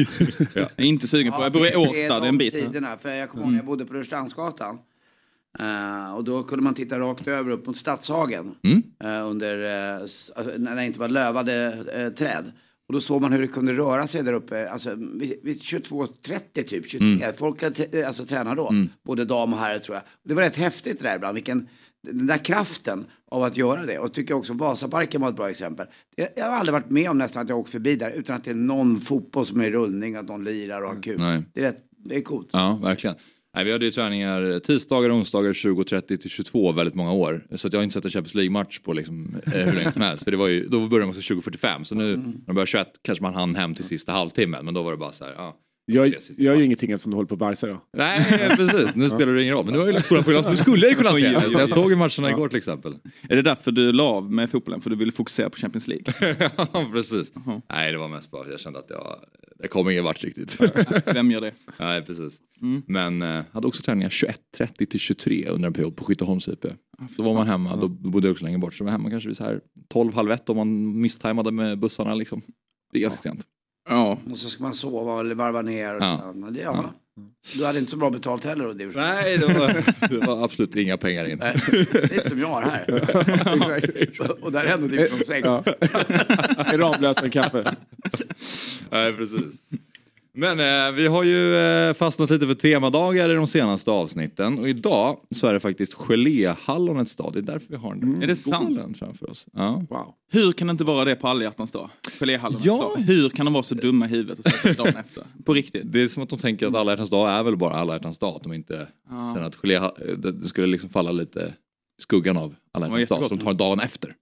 Jag 0.54 0.68
är 0.76 0.84
inte 0.84 1.08
sugen 1.08 1.32
på. 1.32 1.42
Jag 1.42 1.52
bor 1.52 1.66
i 1.66 1.76
Årsta, 1.76 2.20
det 2.20 2.26
är 2.26 2.28
en 2.28 2.38
bit. 2.38 2.54
tiderna. 2.54 2.96
För 3.02 3.08
jag 3.08 3.28
kommer 3.28 3.44
ihåg 3.44 3.52
när 3.52 3.58
jag 3.58 3.66
bodde 3.66 3.84
på 3.84 3.94
Rörstrandsgatan. 3.94 4.78
Eh, 5.58 6.14
och 6.16 6.24
då 6.24 6.42
kunde 6.42 6.64
man 6.64 6.74
titta 6.74 6.98
rakt 6.98 7.28
över 7.28 7.50
upp 7.50 7.66
mot 7.66 7.76
Stadshagen. 7.76 8.54
eh, 9.04 9.28
under, 9.30 9.58
eh, 9.98 10.04
s- 10.04 10.30
alltså, 10.36 10.52
när 10.58 10.76
det 10.76 10.84
inte 10.86 11.00
var 11.00 11.08
lövade 11.08 12.10
träd. 12.18 12.52
Och 12.88 12.94
då 12.94 13.00
såg 13.00 13.22
man 13.22 13.32
hur 13.32 13.40
det 13.40 13.46
kunde 13.46 13.72
röra 13.72 14.06
sig 14.06 14.22
där 14.22 14.32
uppe. 14.32 14.70
Alltså 14.70 14.94
vid, 14.94 15.34
vid 15.42 15.60
22.30 15.62 16.62
typ, 16.62 16.90
23. 16.90 17.32
Folk 17.38 17.62
hade 17.62 18.06
alltså, 18.06 18.24
tränade 18.24 18.56
då. 18.56 18.68
Både 19.04 19.24
dam 19.24 19.52
och 19.52 19.58
herrar 19.58 19.78
tror 19.78 19.94
jag. 19.94 20.02
Det 20.24 20.34
var 20.34 20.42
rätt 20.42 20.56
häftigt 20.56 20.98
det 20.98 21.08
där 21.08 21.16
ibland. 21.16 21.34
Vilken, 21.34 21.68
den 22.02 22.26
där 22.26 22.36
kraften 22.36 23.04
av 23.30 23.42
att 23.42 23.56
göra 23.56 23.86
det. 23.86 23.98
Och 23.98 24.12
tycker 24.12 24.34
också 24.34 24.52
Vasaparken 24.52 25.20
var 25.20 25.28
ett 25.28 25.36
bra 25.36 25.50
exempel. 25.50 25.86
Jag, 26.16 26.28
jag 26.36 26.44
har 26.44 26.52
aldrig 26.52 26.72
varit 26.72 26.90
med 26.90 27.10
om 27.10 27.18
nästan 27.18 27.42
att 27.42 27.48
jag 27.48 27.58
åkt 27.58 27.70
förbi 27.70 27.96
där 27.96 28.10
utan 28.10 28.36
att 28.36 28.44
det 28.44 28.50
är 28.50 28.54
någon 28.54 29.00
fotboll 29.00 29.46
som 29.46 29.60
är 29.60 29.64
i 29.64 29.70
rullning, 29.70 30.14
att 30.16 30.28
någon 30.28 30.44
lirar 30.44 30.82
och 30.82 30.94
har 30.94 31.02
kul. 31.02 31.20
Nej. 31.20 31.42
Det 31.52 31.60
är, 31.60 31.64
rätt, 31.64 31.78
det 31.98 32.16
är 32.16 32.20
coolt. 32.20 32.48
Ja, 32.52 32.78
verkligen. 32.82 33.16
Nej, 33.54 33.64
vi 33.64 33.72
hade 33.72 33.84
ju 33.84 33.90
träningar 33.90 34.58
tisdagar 34.58 35.10
och 35.10 35.16
onsdagar 35.16 35.52
20.30 35.52 36.16
till 36.16 36.30
22 36.30 36.72
väldigt 36.72 36.94
många 36.94 37.12
år. 37.12 37.46
Så 37.56 37.66
att 37.66 37.72
jag 37.72 37.80
har 37.80 37.84
inte 37.84 37.94
sett 37.94 38.04
en 38.04 38.10
Champions 38.10 38.34
League-match 38.34 38.78
på 38.78 38.92
liksom, 38.92 39.36
eh, 39.46 39.52
hur 39.52 39.72
länge 39.72 39.92
som 39.92 40.02
helst. 40.02 40.24
För 40.24 40.30
det 40.30 40.36
var 40.36 40.48
ju, 40.48 40.68
då 40.68 40.86
började 40.88 41.06
man 41.06 41.16
också 41.16 41.34
20.45. 41.34 41.84
Så 41.84 41.94
nu 41.94 42.16
när 42.16 42.32
de 42.46 42.54
börjar 42.54 42.66
21 42.66 42.88
kanske 43.02 43.22
man 43.22 43.34
hann 43.34 43.54
hem 43.54 43.74
till 43.74 43.84
sista 43.84 44.12
halvtimmen. 44.12 44.64
Men 44.64 44.74
då 44.74 44.82
var 44.82 44.90
det 44.90 44.96
bara 44.96 45.12
så 45.12 45.24
här, 45.24 45.34
ja. 45.36 45.56
Jag 45.86 46.06
jag 46.06 46.16
gör 46.38 46.54
ju 46.54 46.64
ingenting 46.64 46.90
eftersom 46.90 47.10
du 47.10 47.16
håller 47.16 47.28
på 47.28 47.36
bajsa 47.36 47.66
då. 47.66 47.80
Nej, 47.96 48.50
precis. 48.56 48.94
Nu 48.94 49.08
spelar 49.08 49.32
det 49.32 49.42
ingen 49.42 49.54
roll. 49.54 49.64
Men 49.64 49.72
det 49.72 49.78
var 49.78 49.86
ju 49.86 49.92
lite 49.92 50.04
stora 50.04 50.22
program 50.22 50.44
nu 50.50 50.56
skulle 50.56 50.86
jag 50.86 50.90
ju 50.90 50.96
kunna 50.96 51.12
se 51.12 51.20
det. 51.52 51.58
Jag 51.60 51.68
såg 51.68 51.90
ju 51.90 51.96
matcherna 51.96 52.30
igår 52.30 52.48
till 52.48 52.58
exempel. 52.58 52.94
Är 53.28 53.36
det 53.36 53.42
därför 53.42 53.72
du 53.72 53.92
la 53.92 54.02
av 54.04 54.32
med 54.32 54.50
fotbollen? 54.50 54.80
För 54.80 54.90
du 54.90 54.96
ville 54.96 55.12
fokusera 55.12 55.50
på 55.50 55.56
Champions 55.56 55.88
League? 55.88 56.04
Ja, 56.72 56.86
precis. 56.92 57.32
Nej, 57.70 57.92
det 57.92 57.98
var 57.98 58.08
mest 58.08 58.30
bara 58.30 58.48
jag 58.50 58.60
kände 58.60 58.78
att 58.78 58.90
jag, 58.90 59.16
det 59.58 59.68
kom 59.68 59.90
ingen 59.90 60.04
vart 60.04 60.24
riktigt. 60.24 60.58
Vem 61.06 61.30
gör 61.30 61.40
det? 61.40 61.52
Nej, 61.78 62.02
precis. 62.02 62.38
Men 62.86 63.22
eh, 63.22 63.42
hade 63.52 63.66
också 63.66 63.82
träningar 63.82 64.08
21.30 64.08 64.84
till 64.86 65.00
23 65.00 65.46
under 65.48 65.66
en 65.66 65.72
period 65.72 65.96
på 65.96 66.04
Skytteholms 66.04 66.48
IP. 66.48 66.66
Då 67.16 67.22
var 67.22 67.34
man 67.34 67.46
hemma, 67.46 67.76
då 67.76 67.88
bodde 67.88 68.26
jag 68.26 68.32
också 68.32 68.44
längre 68.44 68.58
bort. 68.58 68.74
Så 68.74 68.84
var 68.84 68.90
jag 68.90 68.98
hemma 68.98 69.10
kanske 69.10 69.28
vid 69.28 69.36
så 69.36 69.44
här 69.44 69.60
12, 69.88 70.14
halv 70.14 70.30
ett 70.32 70.48
om 70.48 70.56
man 70.56 71.00
misstajmade 71.00 71.50
med 71.52 71.78
bussarna 71.78 72.14
liksom. 72.14 72.42
Det 72.92 72.98
är 72.98 73.02
ganska 73.02 73.22
sent. 73.30 73.46
Ja. 73.88 74.18
Och 74.30 74.38
så 74.38 74.48
ska 74.48 74.62
man 74.62 74.74
sova 74.74 75.20
eller 75.20 75.34
varva 75.34 75.62
ner. 75.62 75.96
Och 75.96 76.02
Ja. 76.02 76.34
ja. 76.42 76.50
Det, 76.50 76.60
ja. 76.60 76.92
Du 77.54 77.66
hade 77.66 77.78
inte 77.78 77.90
så 77.90 77.96
bra 77.96 78.10
betalt 78.10 78.44
heller 78.44 78.64
då, 78.64 78.72
division. 78.72 79.02
Nej, 79.02 79.38
det 79.38 79.46
var, 79.46 79.84
det 80.08 80.26
var 80.26 80.44
absolut 80.44 80.76
inga 80.76 80.96
pengar 80.96 81.24
in. 81.24 81.42
Lite 81.92 82.28
som 82.28 82.38
jag 82.38 82.48
har 82.48 82.62
här. 82.62 82.84
och 84.44 84.52
där 84.52 84.64
är 84.64 84.72
ändå 84.74 84.86
division 84.86 85.20
6. 85.26 85.44
Ja. 85.44 85.64
En 86.72 86.78
Ramlösa 86.80 87.30
kaffe. 87.30 87.74
Nej, 88.90 89.12
precis. 89.12 89.54
Men 90.36 90.60
eh, 90.60 90.92
vi 90.94 91.06
har 91.06 91.22
ju 91.24 91.56
eh, 91.56 91.94
fastnat 91.94 92.30
lite 92.30 92.46
för 92.46 92.54
temadagar 92.54 93.30
i 93.30 93.34
de 93.34 93.46
senaste 93.46 93.90
avsnitten 93.90 94.58
och 94.58 94.68
idag 94.68 95.18
så 95.30 95.46
är 95.46 95.52
det 95.52 95.60
faktiskt 95.60 95.94
geléhallonets 95.94 97.16
dag. 97.16 97.30
Det 97.32 97.38
är 97.38 97.42
därför 97.42 97.66
vi 97.68 97.76
har 97.76 97.94
den 97.94 98.22
Är 98.22 98.26
det 98.26 98.36
sant? 98.36 98.98
framför 98.98 99.30
oss. 99.30 99.46
Ja. 99.52 99.82
Wow. 99.90 100.14
Hur 100.32 100.52
kan 100.52 100.66
det 100.66 100.70
inte 100.70 100.84
vara 100.84 101.04
det 101.04 101.16
på 101.16 101.28
alla 101.28 101.42
hjärtans 101.42 101.72
dag? 101.72 101.90
Geléhallonens 102.20 102.64
Ja. 102.66 102.76
dag. 102.96 103.02
Hur 103.04 103.28
kan 103.30 103.46
de 103.46 103.52
vara 103.52 103.62
så 103.62 103.74
dumma 103.74 104.04
i 104.06 104.08
huvudet 104.08 104.38
och 104.38 104.50
sätta 104.52 104.82
dagen 104.82 104.96
efter? 104.96 105.24
På 105.44 105.54
riktigt. 105.54 105.92
Det 105.92 106.02
är 106.02 106.08
som 106.08 106.22
att 106.22 106.28
de 106.28 106.38
tänker 106.38 106.66
att 106.66 106.74
alla 106.74 106.92
hjärtans 106.92 107.10
dag 107.10 107.30
är 107.30 107.42
väl 107.42 107.56
bara 107.56 107.74
alla 107.74 107.92
hjärtans 107.92 108.18
dag. 108.18 108.36
Att 108.36 108.42
de 108.42 108.52
inte 108.52 108.88
känner 109.08 109.42
att 109.42 109.56
gelé, 109.56 109.80
det, 110.18 110.48
skulle 110.48 110.66
liksom 110.66 110.90
falla 110.90 111.12
lite 111.12 111.54
skuggan 112.02 112.36
av 112.36 112.54
alla 112.72 113.00
hjärtans 113.00 113.20
dag. 113.20 113.28
Så 113.28 113.34
de 113.36 113.44
tar 113.44 113.54
dagen 113.54 113.80
efter. 113.80 114.14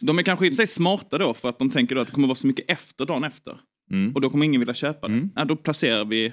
De 0.00 0.18
är 0.18 0.22
kanske 0.22 0.46
i 0.46 0.48
och 0.48 0.52
för 0.52 0.56
sig 0.56 0.66
smarta 0.66 1.18
då 1.18 1.34
för 1.34 1.48
att 1.48 1.58
de 1.58 1.70
tänker 1.70 1.94
då 1.94 2.00
att 2.00 2.06
det 2.06 2.12
kommer 2.14 2.28
vara 2.28 2.34
så 2.34 2.46
mycket 2.46 2.64
efter 2.70 3.06
dagen 3.06 3.24
efter. 3.24 3.56
Mm. 3.90 4.12
Och 4.14 4.20
då 4.20 4.30
kommer 4.30 4.44
ingen 4.44 4.60
vilja 4.60 4.74
köpa 4.74 5.08
det. 5.08 5.14
Mm. 5.14 5.30
Ja, 5.36 5.44
då 5.44 5.56
placerar 5.56 6.04
vi 6.04 6.32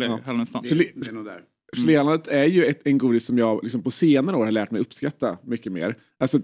det 0.00 0.06
ja. 0.06 0.20
hallonens 0.24 0.52
dag. 0.52 0.66
Så 0.66 0.74
li- 0.74 0.92
Det 0.94 1.08
är 1.08 1.12
nog 1.12 1.24
där. 1.24 1.40
Geléhallonat 1.76 2.28
är 2.28 2.44
ju 2.44 2.64
ett, 2.64 2.86
en 2.86 2.98
godis 2.98 3.26
som 3.26 3.38
jag 3.38 3.62
liksom 3.62 3.82
på 3.82 3.90
senare 3.90 4.36
år 4.36 4.44
har 4.44 4.52
lärt 4.52 4.70
mig 4.70 4.80
uppskatta 4.80 5.38
mycket 5.44 5.72
mer. 5.72 5.96
Alltså, 6.20 6.40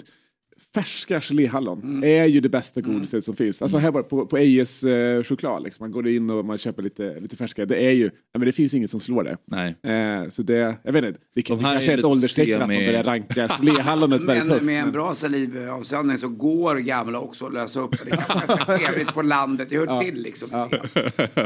färska 0.83 1.21
geléhallon 1.21 2.05
är 2.05 2.25
ju 2.25 2.41
det 2.41 2.49
bästa 2.49 2.81
godiset 2.81 3.25
som 3.25 3.37
finns. 3.37 3.63
Alltså 3.63 3.79
här 3.79 3.91
bara 3.91 4.03
på, 4.03 4.27
på 4.27 4.39
Ejes 4.39 4.85
eh, 4.85 5.23
choklad, 5.23 5.63
liksom. 5.63 5.85
man 5.85 5.93
går 5.93 6.09
in 6.09 6.31
och 6.31 6.45
man 6.45 6.59
köper 6.59 6.83
lite, 6.83 7.21
lite 7.21 7.37
färska. 7.37 7.67
Det 7.67 7.87
är 7.87 7.91
ju, 7.91 8.05
ja, 8.05 8.39
men 8.39 8.47
det 8.47 8.53
finns 8.53 8.75
inget 8.75 8.91
som 8.91 9.01
slår 9.01 9.25
det. 9.25 9.37
Nej. 9.45 9.77
Eh, 9.95 10.29
så 10.29 10.43
det, 10.43 10.77
jag 10.83 10.93
vet 10.93 11.05
inte, 11.05 11.21
det, 11.35 11.43
De 11.49 11.57
det 11.57 11.63
kanske 11.65 11.93
är 11.93 11.95
är 11.95 11.99
ett 11.99 12.05
ålderstecken 12.05 12.55
att 12.63 12.69
man 12.69 12.77
börjar 12.77 13.03
ranka 13.03 13.49
geléhallonet 13.61 14.21
väldigt 14.25 14.45
Men 14.45 14.51
högt. 14.53 14.65
med 14.65 14.83
en 14.83 14.93
bra 14.93 15.15
salivavsöndring 15.15 16.19
så 16.19 16.29
går 16.29 16.77
gamla 16.77 17.21
också 17.21 17.47
att 17.47 17.53
lösa 17.53 17.81
upp. 17.81 17.95
Det 18.05 18.11
är 18.11 18.17
ganska 18.47 18.57
trevligt 18.79 19.15
på 19.15 19.23
landet. 19.23 19.71
Det 19.71 19.77
hör 19.77 20.03
till 20.03 20.23
liksom. 20.23 20.49
Ja. 20.53 20.69
Det 20.71 20.79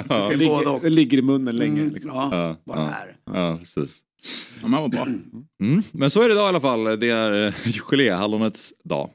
Det 0.08 0.14
är 0.14 0.29
både 0.29 0.37
ligger, 0.37 0.81
det 0.82 0.90
ligger 0.90 1.19
i 1.19 1.23
munnen 1.23 1.56
länge. 1.56 1.81
Mm, 1.81 1.94
Liksom. 1.94 2.11
Ja, 2.14 2.29
Ja, 2.32 2.56
bara 2.64 2.81
ja. 2.81 2.84
här. 2.87 3.17
Ja, 3.40 3.58
precis. 3.58 3.96
Ja, 4.62 4.69
men 4.69 4.80
vad 4.80 4.90
bra. 4.90 5.06
Mm. 5.62 5.82
Men 5.92 6.10
så 6.10 6.22
är 6.22 6.28
det 6.28 6.32
idag 6.34 6.44
i 6.44 6.48
alla 6.48 6.60
fall. 6.60 6.84
Det 7.00 7.08
är 7.08 7.46
eh, 7.46 7.54
geléhallonets 7.90 8.72
dag. 8.84 9.10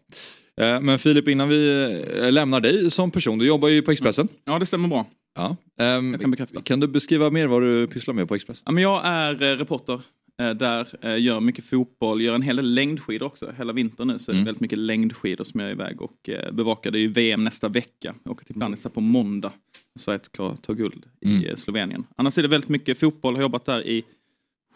Eh, 0.62 0.81
Men 0.81 1.00
Filip, 1.00 1.27
innan 1.27 1.50
vi 1.50 1.83
eh, 2.21 2.31
lämnar 2.31 2.59
dig 2.59 2.92
som 2.92 3.12
person. 3.12 3.38
Du 3.39 3.48
jobbar 3.48 3.68
ju 3.69 3.81
på 3.81 3.92
Expressen. 3.92 4.27
Ja, 4.45 4.59
det 4.59 4.65
stämmer 4.65 4.88
bra. 4.88 5.06
Ja. 5.36 5.56
Jag 5.77 6.38
kan. 6.38 6.48
Kan 6.63 6.80
du 6.80 6.88
beskriva 6.88 7.30
mer 7.30 7.48
vad 7.48 7.62
du 7.62 7.88
pysslar 7.88 8.13
med 8.13 8.27
på 8.27 8.36
Expressen? 8.36 8.63
Ja, 8.65 8.71
men 8.71 8.83
jag 8.83 9.01
är 9.06 9.33
reporter 9.57 10.01
där, 10.56 11.15
gör 11.18 11.39
mycket 11.39 11.65
fotboll, 11.65 12.21
gör 12.21 12.36
en 12.36 12.42
hel 12.42 12.56
del 12.56 12.74
längdskidor 12.74 13.25
också. 13.25 13.51
Hela 13.57 13.74
vintern 13.74 14.07
nu 14.07 14.19
så 14.19 14.31
är 14.31 14.33
det 14.33 14.38
Mm. 14.38 14.45
väldigt 14.45 14.62
mycket 14.62 14.77
längdskidor 14.77 15.44
som 15.44 15.59
jag 15.59 15.69
är 15.69 15.74
iväg 15.74 16.01
och 16.01 16.30
bevakar. 16.51 16.92
Det 16.92 16.98
är 16.98 17.01
ju 17.01 17.07
VM 17.07 17.44
nästa 17.44 17.68
vecka. 17.69 18.15
Jag 18.24 18.31
åker 18.31 18.45
till 18.45 18.56
Planica 18.56 18.89
på 18.89 19.01
måndag. 19.01 19.51
Sverige 20.00 20.19
ska 20.24 20.56
ta 20.56 20.74
guld 20.74 21.06
i 21.21 21.27
Mm. 21.27 21.57
Slovenien. 21.57 22.04
Annars 22.15 22.38
är 22.38 22.42
det 22.42 22.48
väldigt 22.48 22.69
mycket 22.69 23.00
fotboll. 23.00 23.36
Har 23.36 23.42
jobbat 23.42 23.65
där 23.65 23.88
i 23.88 24.04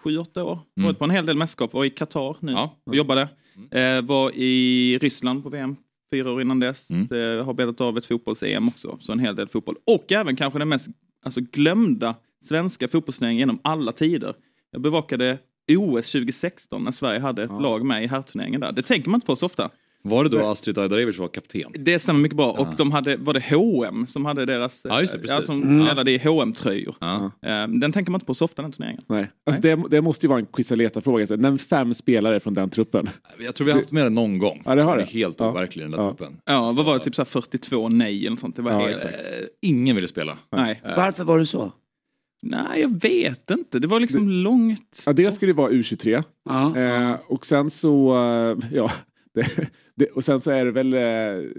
sju, 0.04 0.18
åtta 0.18 0.44
år. 0.44 0.60
Mm. 0.78 0.86
Varit 0.88 1.00
på 1.00 1.06
en 1.06 1.12
hel 1.12 1.26
del 1.26 1.38
mästerskap. 1.38 1.74
Var 1.74 1.86
i 1.86 1.90
Qatar 1.90 2.38
nu 2.40 2.52
Ja. 2.52 2.76
och 2.86 2.96
jobbade. 2.96 3.28
Eh, 3.72 4.02
var 4.02 4.32
i 4.36 4.98
Ryssland 5.02 5.44
på 5.44 5.50
VM 5.50 5.76
fyra 6.14 6.32
år 6.32 6.42
innan 6.42 6.60
dess. 6.60 6.90
Mm. 6.90 7.38
Eh, 7.40 7.46
har 7.46 7.54
betat 7.54 7.82
av 7.82 7.98
ett 7.98 8.06
fotbolls-EM 8.06 8.68
också. 8.68 8.98
Så 9.02 9.12
en 9.12 9.20
hel 9.20 9.36
del 9.36 9.48
fotboll. 9.48 9.76
Och 9.86 10.12
även 10.12 10.36
kanske 10.36 10.60
den 10.60 10.70
mest 10.70 10.88
alltså, 11.26 11.42
glömda 11.52 12.16
svenska 12.46 12.88
fotbollsturneringen 12.88 13.40
genom 13.40 13.60
alla 13.62 13.92
tider. 13.92 14.34
Jag 14.72 14.82
bevakade 14.82 15.38
OS 15.78 16.12
2016 16.12 16.84
när 16.84 16.92
Sverige 16.92 17.20
hade 17.20 17.44
ett 17.44 17.62
lag 17.62 17.86
med 17.86 18.04
i 18.04 18.08
herrturneringen 18.08 18.62
där. 18.62 18.72
Det 18.72 18.82
tänker 18.82 19.10
man 19.10 19.18
inte 19.18 19.28
på 19.28 19.36
så 19.36 19.46
ofta. 19.46 19.70
Var 20.04 20.24
det 20.24 20.30
då 20.30 20.46
Astrid 20.48 20.78
Ajdarevic 20.78 21.18
var 21.18 21.28
kapten? 21.28 21.72
Det 21.74 22.00
stämmer 22.00 22.20
mycket 22.20 22.38
bra. 22.38 22.52
Och 22.52 22.68
de 22.78 22.92
hade, 22.92 23.18
var 23.18 23.34
det 23.34 23.44
H&M 23.50 24.08
som 24.08 24.26
hade 24.26 24.46
deras... 24.46 24.82
Ja, 24.90 25.02
just 25.02 25.14
det, 25.14 25.20
eh, 25.20 25.22
precis. 25.38 25.46
som 25.46 25.62
Mm. 25.64 26.08
i 26.08 26.18
hm 26.18 26.54
tröjor 26.54 26.96
Ja. 27.00 27.32
Den 27.68 27.92
tänker 27.92 28.12
man 28.12 28.16
inte 28.20 28.26
på 28.26 28.34
så 28.34 28.46
ofta 28.46 28.62
den 28.62 28.72
turneringen. 28.72 29.04
Nej. 29.08 29.32
Alltså 29.46 29.62
det, 29.62 29.84
det 29.90 30.02
måste 30.02 30.26
ju 30.26 30.30
vara 30.30 30.40
en 30.40 30.46
quizaleta-fråga. 30.46 31.26
Nämn 31.36 31.58
fem 31.60 31.94
spelare 31.94 32.40
från 32.40 32.54
den 32.54 32.70
truppen. 32.70 33.10
Jag 33.40 33.56
tror 33.56 33.66
vi 33.66 33.72
har 33.72 33.80
haft 33.80 33.92
med 33.92 34.06
det 34.06 34.10
någon 34.10 34.38
gång. 34.38 34.62
Ja, 34.66 34.76
det 34.76 34.82
har 34.82 34.94
är 34.94 34.98
det. 34.98 35.10
helt 35.10 35.40
Ja. 35.40 35.50
overklig 35.52 35.86
den 35.86 35.92
där 35.92 35.98
Ja. 35.98 36.08
truppen. 36.10 36.38
Ja, 36.46 36.72
vad 36.72 36.86
var 36.86 36.94
det? 36.98 37.04
Typ 37.04 37.16
så 37.16 37.22
här 37.22 37.26
42 37.26 37.90
nej 37.90 38.28
eller 38.28 38.38
sånt. 38.38 38.56
Det 38.56 38.62
var 38.62 38.72
Ja, 38.72 38.80
helt... 38.80 38.96
exakt. 38.96 39.14
Eh, 39.16 39.20
Ingen 39.62 39.96
ville 39.96 40.08
spela. 40.08 40.38
Nej. 40.52 40.82
Varför 40.96 41.24
var 41.24 41.40
det 41.40 41.46
så? 41.46 41.72
Nej, 42.44 42.82
jag 42.82 43.02
vet 43.02 43.52
inte. 43.52 43.80
Det 43.80 43.88
var 43.88 44.00
liksom 44.00 44.30
långt. 44.30 45.04
Ja, 45.06 45.14
det 45.14 45.32
skulle 45.32 45.50
ju 45.52 45.56
vara 45.56 45.72
U23. 45.72 46.24
Ja. 46.50 46.78
Eh, 46.78 47.16
och 47.28 47.46
sen 47.46 47.70
så, 47.70 48.18
eh, 48.18 48.58
ja, 48.72 48.92
det, 49.34 49.70
det, 50.02 50.08
och 50.12 50.24
sen 50.24 50.42
så 50.42 50.52
är 50.52 50.66
det 50.66 50.72
väl, 50.72 50.94
eh, 50.94 51.52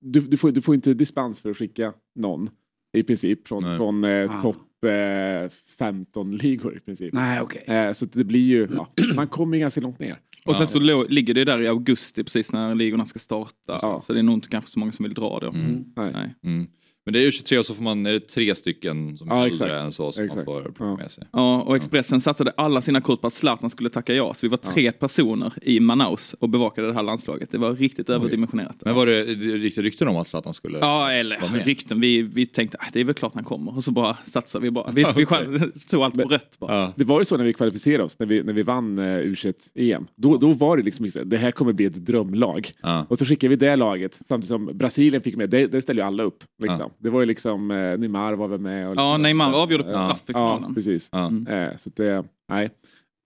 du, 0.00 0.20
du, 0.20 0.36
får, 0.36 0.50
du 0.50 0.60
får 0.62 0.74
inte 0.74 0.94
dispens 0.94 1.40
för 1.40 1.50
att 1.50 1.56
skicka 1.56 1.92
någon 2.14 2.50
i 2.96 3.02
princip 3.02 3.48
från, 3.48 3.62
Nej. 3.62 3.76
från 3.76 4.04
eh, 4.04 4.36
Ah. 4.36 4.40
topp 4.40 4.84
eh, 4.86 5.50
15 5.78 6.36
ligor 6.36 6.76
i 6.76 6.80
princip. 6.80 7.14
Nej, 7.14 7.40
okej. 7.40 7.62
Eh, 7.66 7.92
så 7.92 8.06
det 8.06 8.24
blir 8.24 8.40
ju, 8.40 8.68
ja, 8.76 8.88
man 9.16 9.26
kommer 9.28 9.56
ju 9.56 9.60
ganska 9.60 9.80
långt 9.80 9.98
ner. 9.98 10.18
Och 10.46 10.56
sen 10.56 10.66
så 10.66 11.04
ligger 11.08 11.34
det 11.34 11.44
där 11.44 11.62
i 11.62 11.68
augusti 11.68 12.24
precis 12.24 12.52
när 12.52 12.74
ligorna 12.74 13.06
ska 13.06 13.18
starta. 13.18 13.78
Ja. 13.82 14.00
Så 14.00 14.12
det 14.12 14.18
är 14.18 14.22
nog 14.22 14.34
inte 14.34 14.48
kanske 14.48 14.70
så 14.70 14.78
många 14.78 14.92
som 14.92 15.02
vill 15.02 15.14
dra 15.14 15.38
då. 15.40 15.50
Nej. 15.96 16.12
Nej. 16.12 16.34
Mm. 16.42 16.66
Men 17.04 17.12
det 17.12 17.18
är 17.20 17.22
ju 17.24 17.30
23 17.32 17.58
och 17.58 17.66
så 17.66 17.74
får 17.74 17.82
man, 17.82 18.06
är 18.06 18.12
det 18.12 18.20
tre 18.20 18.54
stycken 18.54 19.16
som 19.18 19.30
är 19.30 19.34
Ja, 19.34 19.40
äldre 19.44 19.52
exakt. 19.66 19.70
än 19.84 19.92
så 19.92 20.12
som 20.12 20.24
Exakt. 20.24 20.36
man 20.36 20.44
får 20.44 20.62
plocka 20.62 20.84
Ja. 20.84 20.96
med 20.96 21.10
sig. 21.10 21.24
Ja, 21.32 21.62
och 21.62 21.76
Expressen 21.76 22.20
satsade 22.20 22.52
alla 22.56 22.82
sina 22.82 23.00
kort 23.00 23.20
på 23.20 23.26
att 23.26 23.32
Zlatan 23.32 23.70
skulle 23.70 23.90
tacka 23.90 24.14
ja. 24.14 24.34
Så 24.34 24.38
vi 24.42 24.48
var 24.48 24.56
tre 24.56 24.92
personer 24.92 25.52
i 25.62 25.80
Manaus 25.80 26.34
och 26.38 26.48
bevakade 26.48 26.86
det 26.88 26.94
här 26.94 27.02
landslaget. 27.02 27.50
Det 27.52 27.58
var 27.58 27.72
riktigt 27.74 28.08
överdimensionerat. 28.10 28.76
Men 28.84 28.94
var 28.94 29.06
det 29.06 29.24
riktigt 29.24 29.84
rykten 29.84 30.08
om 30.08 30.16
att 30.16 30.28
Zlatan 30.28 30.54
skulle? 30.54 30.78
Ja, 30.78 31.10
eller 31.12 31.40
Var 31.40 31.48
med. 31.48 31.66
rykten. 31.66 32.00
Vi, 32.00 32.22
vi 32.22 32.46
tänkte 32.46 32.78
att 32.80 32.92
det 32.92 33.00
är 33.00 33.04
väl 33.04 33.14
klart 33.14 33.34
han 33.34 33.44
kommer. 33.44 33.76
Och 33.76 33.84
så 33.84 33.90
bara 33.92 34.16
satsar 34.26 34.60
vi 34.60 34.70
bara. 34.70 34.90
Vi, 34.90 35.04
vi 35.16 35.26
själv- 35.26 35.72
tog 35.90 36.02
allt 36.02 36.14
på 36.14 36.22
rött 36.28 36.56
bara. 36.58 36.74
Ja. 36.76 36.92
Det 36.96 37.04
var 37.04 37.18
ju 37.20 37.24
så 37.24 37.36
när 37.36 37.44
vi 37.44 37.52
kvalificerade 37.52 38.04
oss, 38.04 38.18
när 38.18 38.26
vi, 38.26 38.42
när 38.42 38.52
vi 38.52 38.62
vann 38.62 38.98
uh, 38.98 39.04
U21-EM. 39.04 40.06
Då, 40.16 40.36
då 40.36 40.52
var 40.52 40.76
det 40.76 40.82
liksom, 40.82 41.10
det 41.24 41.36
här 41.36 41.50
kommer 41.50 41.72
bli 41.72 41.84
ett 41.84 42.06
drömlag. 42.06 42.70
Ja. 42.82 43.06
Och 43.08 43.18
så 43.18 43.24
skickade 43.24 43.48
vi 43.48 43.56
det 43.56 43.76
laget, 43.76 44.20
samtidigt 44.28 44.48
som 44.48 44.70
Brasilien 44.74 45.22
fick 45.22 45.36
med. 45.36 45.50
Det, 45.50 45.66
det 45.66 45.82
ställde 45.82 46.02
ju 46.02 46.06
alla 46.06 46.22
upp. 46.22 46.44
Liksom. 46.62 46.90
Det 46.98 47.10
var 47.10 47.20
ju 47.20 47.26
liksom, 47.26 47.70
eh, 47.70 47.98
Neymar 47.98 48.32
var 48.32 48.48
väl 48.48 48.60
med. 48.60 48.88
Och 48.88 48.96
Ja, 48.96 49.12
liksom, 49.12 49.22
Neymar 49.22 49.52
avgjorde 49.52 49.84
på 49.84 49.90
Ja. 49.90 49.94
straff 50.08 50.20
i 50.28 50.32
Ja, 50.32 50.56
finalen. 50.56 50.74
precis. 50.74 51.08
Ja. 51.12 51.32
Eh, 51.48 51.76
så 51.76 51.90
det, 51.96 52.24
nej, 52.48 52.70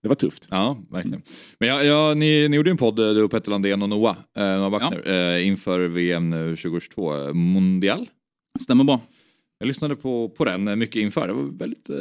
det 0.02 0.08
var 0.08 0.14
tufft. 0.14 0.48
Ja, 0.50 0.76
verkligen. 0.90 1.22
Men 1.60 1.68
ja, 1.68 1.82
ja, 1.82 2.14
ni, 2.14 2.48
ni 2.48 2.56
gjorde 2.56 2.68
ju 2.68 2.72
en 2.72 2.76
podd, 2.76 2.98
eh, 2.98 3.08
du 3.14 3.22
och 3.22 3.30
Petter 3.30 3.50
Landén 3.50 3.82
och 3.82 3.88
Noah, 3.88 4.16
eh, 4.38 4.44
Noah 4.44 4.70
Bachner, 4.70 5.08
eh, 5.36 5.46
inför 5.46 5.88
VM 5.88 6.30
nu 6.30 6.56
2022, 6.56 7.14
eh, 7.26 7.32
Mondial. 7.32 8.08
Stämmer 8.60 8.84
bra. 8.84 9.00
Jag 9.58 9.66
lyssnade 9.66 9.96
på, 9.96 10.28
på 10.28 10.44
den 10.44 10.78
mycket 10.78 10.96
inför, 10.96 11.26
det 11.26 11.32
var 11.32 11.58
väldigt 11.58 11.90
eh, 11.90 11.96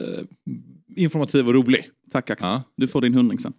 informativ 0.96 1.48
och 1.48 1.54
rolig. 1.54 1.90
Tack 2.12 2.30
Axel. 2.30 2.50
Ja. 2.50 2.64
Du 2.78 2.88
får 2.88 3.02
din 3.02 3.14
hundring 3.14 3.40
sen. 3.40 3.54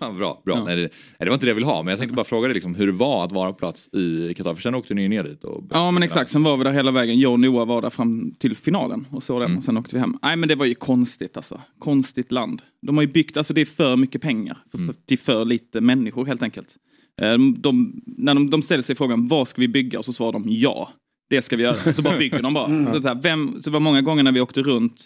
bra, 0.18 0.42
bra. 0.44 0.64
Nej, 0.64 0.76
det, 0.76 0.82
nej, 0.82 0.90
det 1.18 1.26
var 1.26 1.32
inte 1.34 1.46
det 1.46 1.50
jag 1.50 1.54
ville 1.54 1.66
ha, 1.66 1.82
men 1.82 1.90
jag 1.90 1.98
tänkte 1.98 2.14
bara 2.16 2.24
fråga 2.24 2.48
dig 2.48 2.54
liksom, 2.54 2.74
hur 2.74 2.86
det 2.86 2.92
var 2.92 3.24
att 3.24 3.32
vara 3.32 3.52
på 3.52 3.58
plats 3.58 3.88
i 3.94 4.34
Qatar, 4.34 4.54
för 4.54 4.62
sen 4.62 4.74
åkte 4.74 4.94
ni 4.94 5.08
ner 5.08 5.22
dit. 5.22 5.44
Och, 5.44 5.64
Ja 5.70 5.90
men 5.90 6.02
exakt, 6.02 6.30
sen 6.30 6.42
var 6.42 6.56
vi 6.56 6.64
där 6.64 6.72
hela 6.72 6.90
vägen. 6.90 7.20
Jag 7.20 7.32
och 7.32 7.40
Noah 7.40 7.66
var 7.66 7.82
där 7.82 7.90
fram 7.90 8.34
till 8.38 8.56
finalen 8.56 9.06
och 9.10 9.22
så 9.22 9.38
den 9.38 9.56
och 9.56 9.62
sen 9.62 9.76
åkte 9.76 9.96
vi 9.96 10.00
hem. 10.00 10.18
Nej 10.22 10.36
men 10.36 10.48
det 10.48 10.54
var 10.54 10.66
ju 10.66 10.74
konstigt 10.74 11.36
alltså. 11.36 11.60
Konstigt 11.78 12.32
land. 12.32 12.62
De 12.82 12.96
har 12.96 13.02
ju 13.02 13.12
byggt, 13.12 13.36
alltså 13.36 13.54
det 13.54 13.60
är 13.60 13.64
för 13.64 13.96
mycket 13.96 14.22
pengar 14.22 14.58
för, 14.70 14.78
för, 14.78 14.94
till 15.06 15.18
för 15.18 15.44
lite 15.44 15.80
människor 15.80 16.26
helt 16.26 16.42
enkelt. 16.42 16.74
Eh, 17.22 17.38
De, 17.58 18.02
när 18.04 18.34
de, 18.34 18.50
de 18.50 18.62
ställer 18.62 18.82
sig 18.82 18.94
frågan 18.96 19.26
vad 19.28 19.48
ska 19.48 19.60
vi 19.60 19.68
bygga 19.68 19.98
och 19.98 20.04
så 20.04 20.12
svarar 20.12 20.32
de 20.32 20.44
ja. 20.48 20.88
Det 21.30 21.42
ska 21.42 21.56
vi 21.56 21.62
göra. 21.62 21.92
Så 21.92 22.02
bara 22.02 22.18
bygger 22.18 22.42
de 22.42 22.54
bara. 22.54 22.94
Så, 22.94 23.02
så, 23.02 23.08
här, 23.08 23.22
vem, 23.22 23.62
så 23.62 23.70
var 23.70 23.80
många 23.80 24.02
gånger 24.02 24.22
när 24.22 24.32
vi 24.32 24.40
åkte 24.40 24.62
runt 24.62 25.04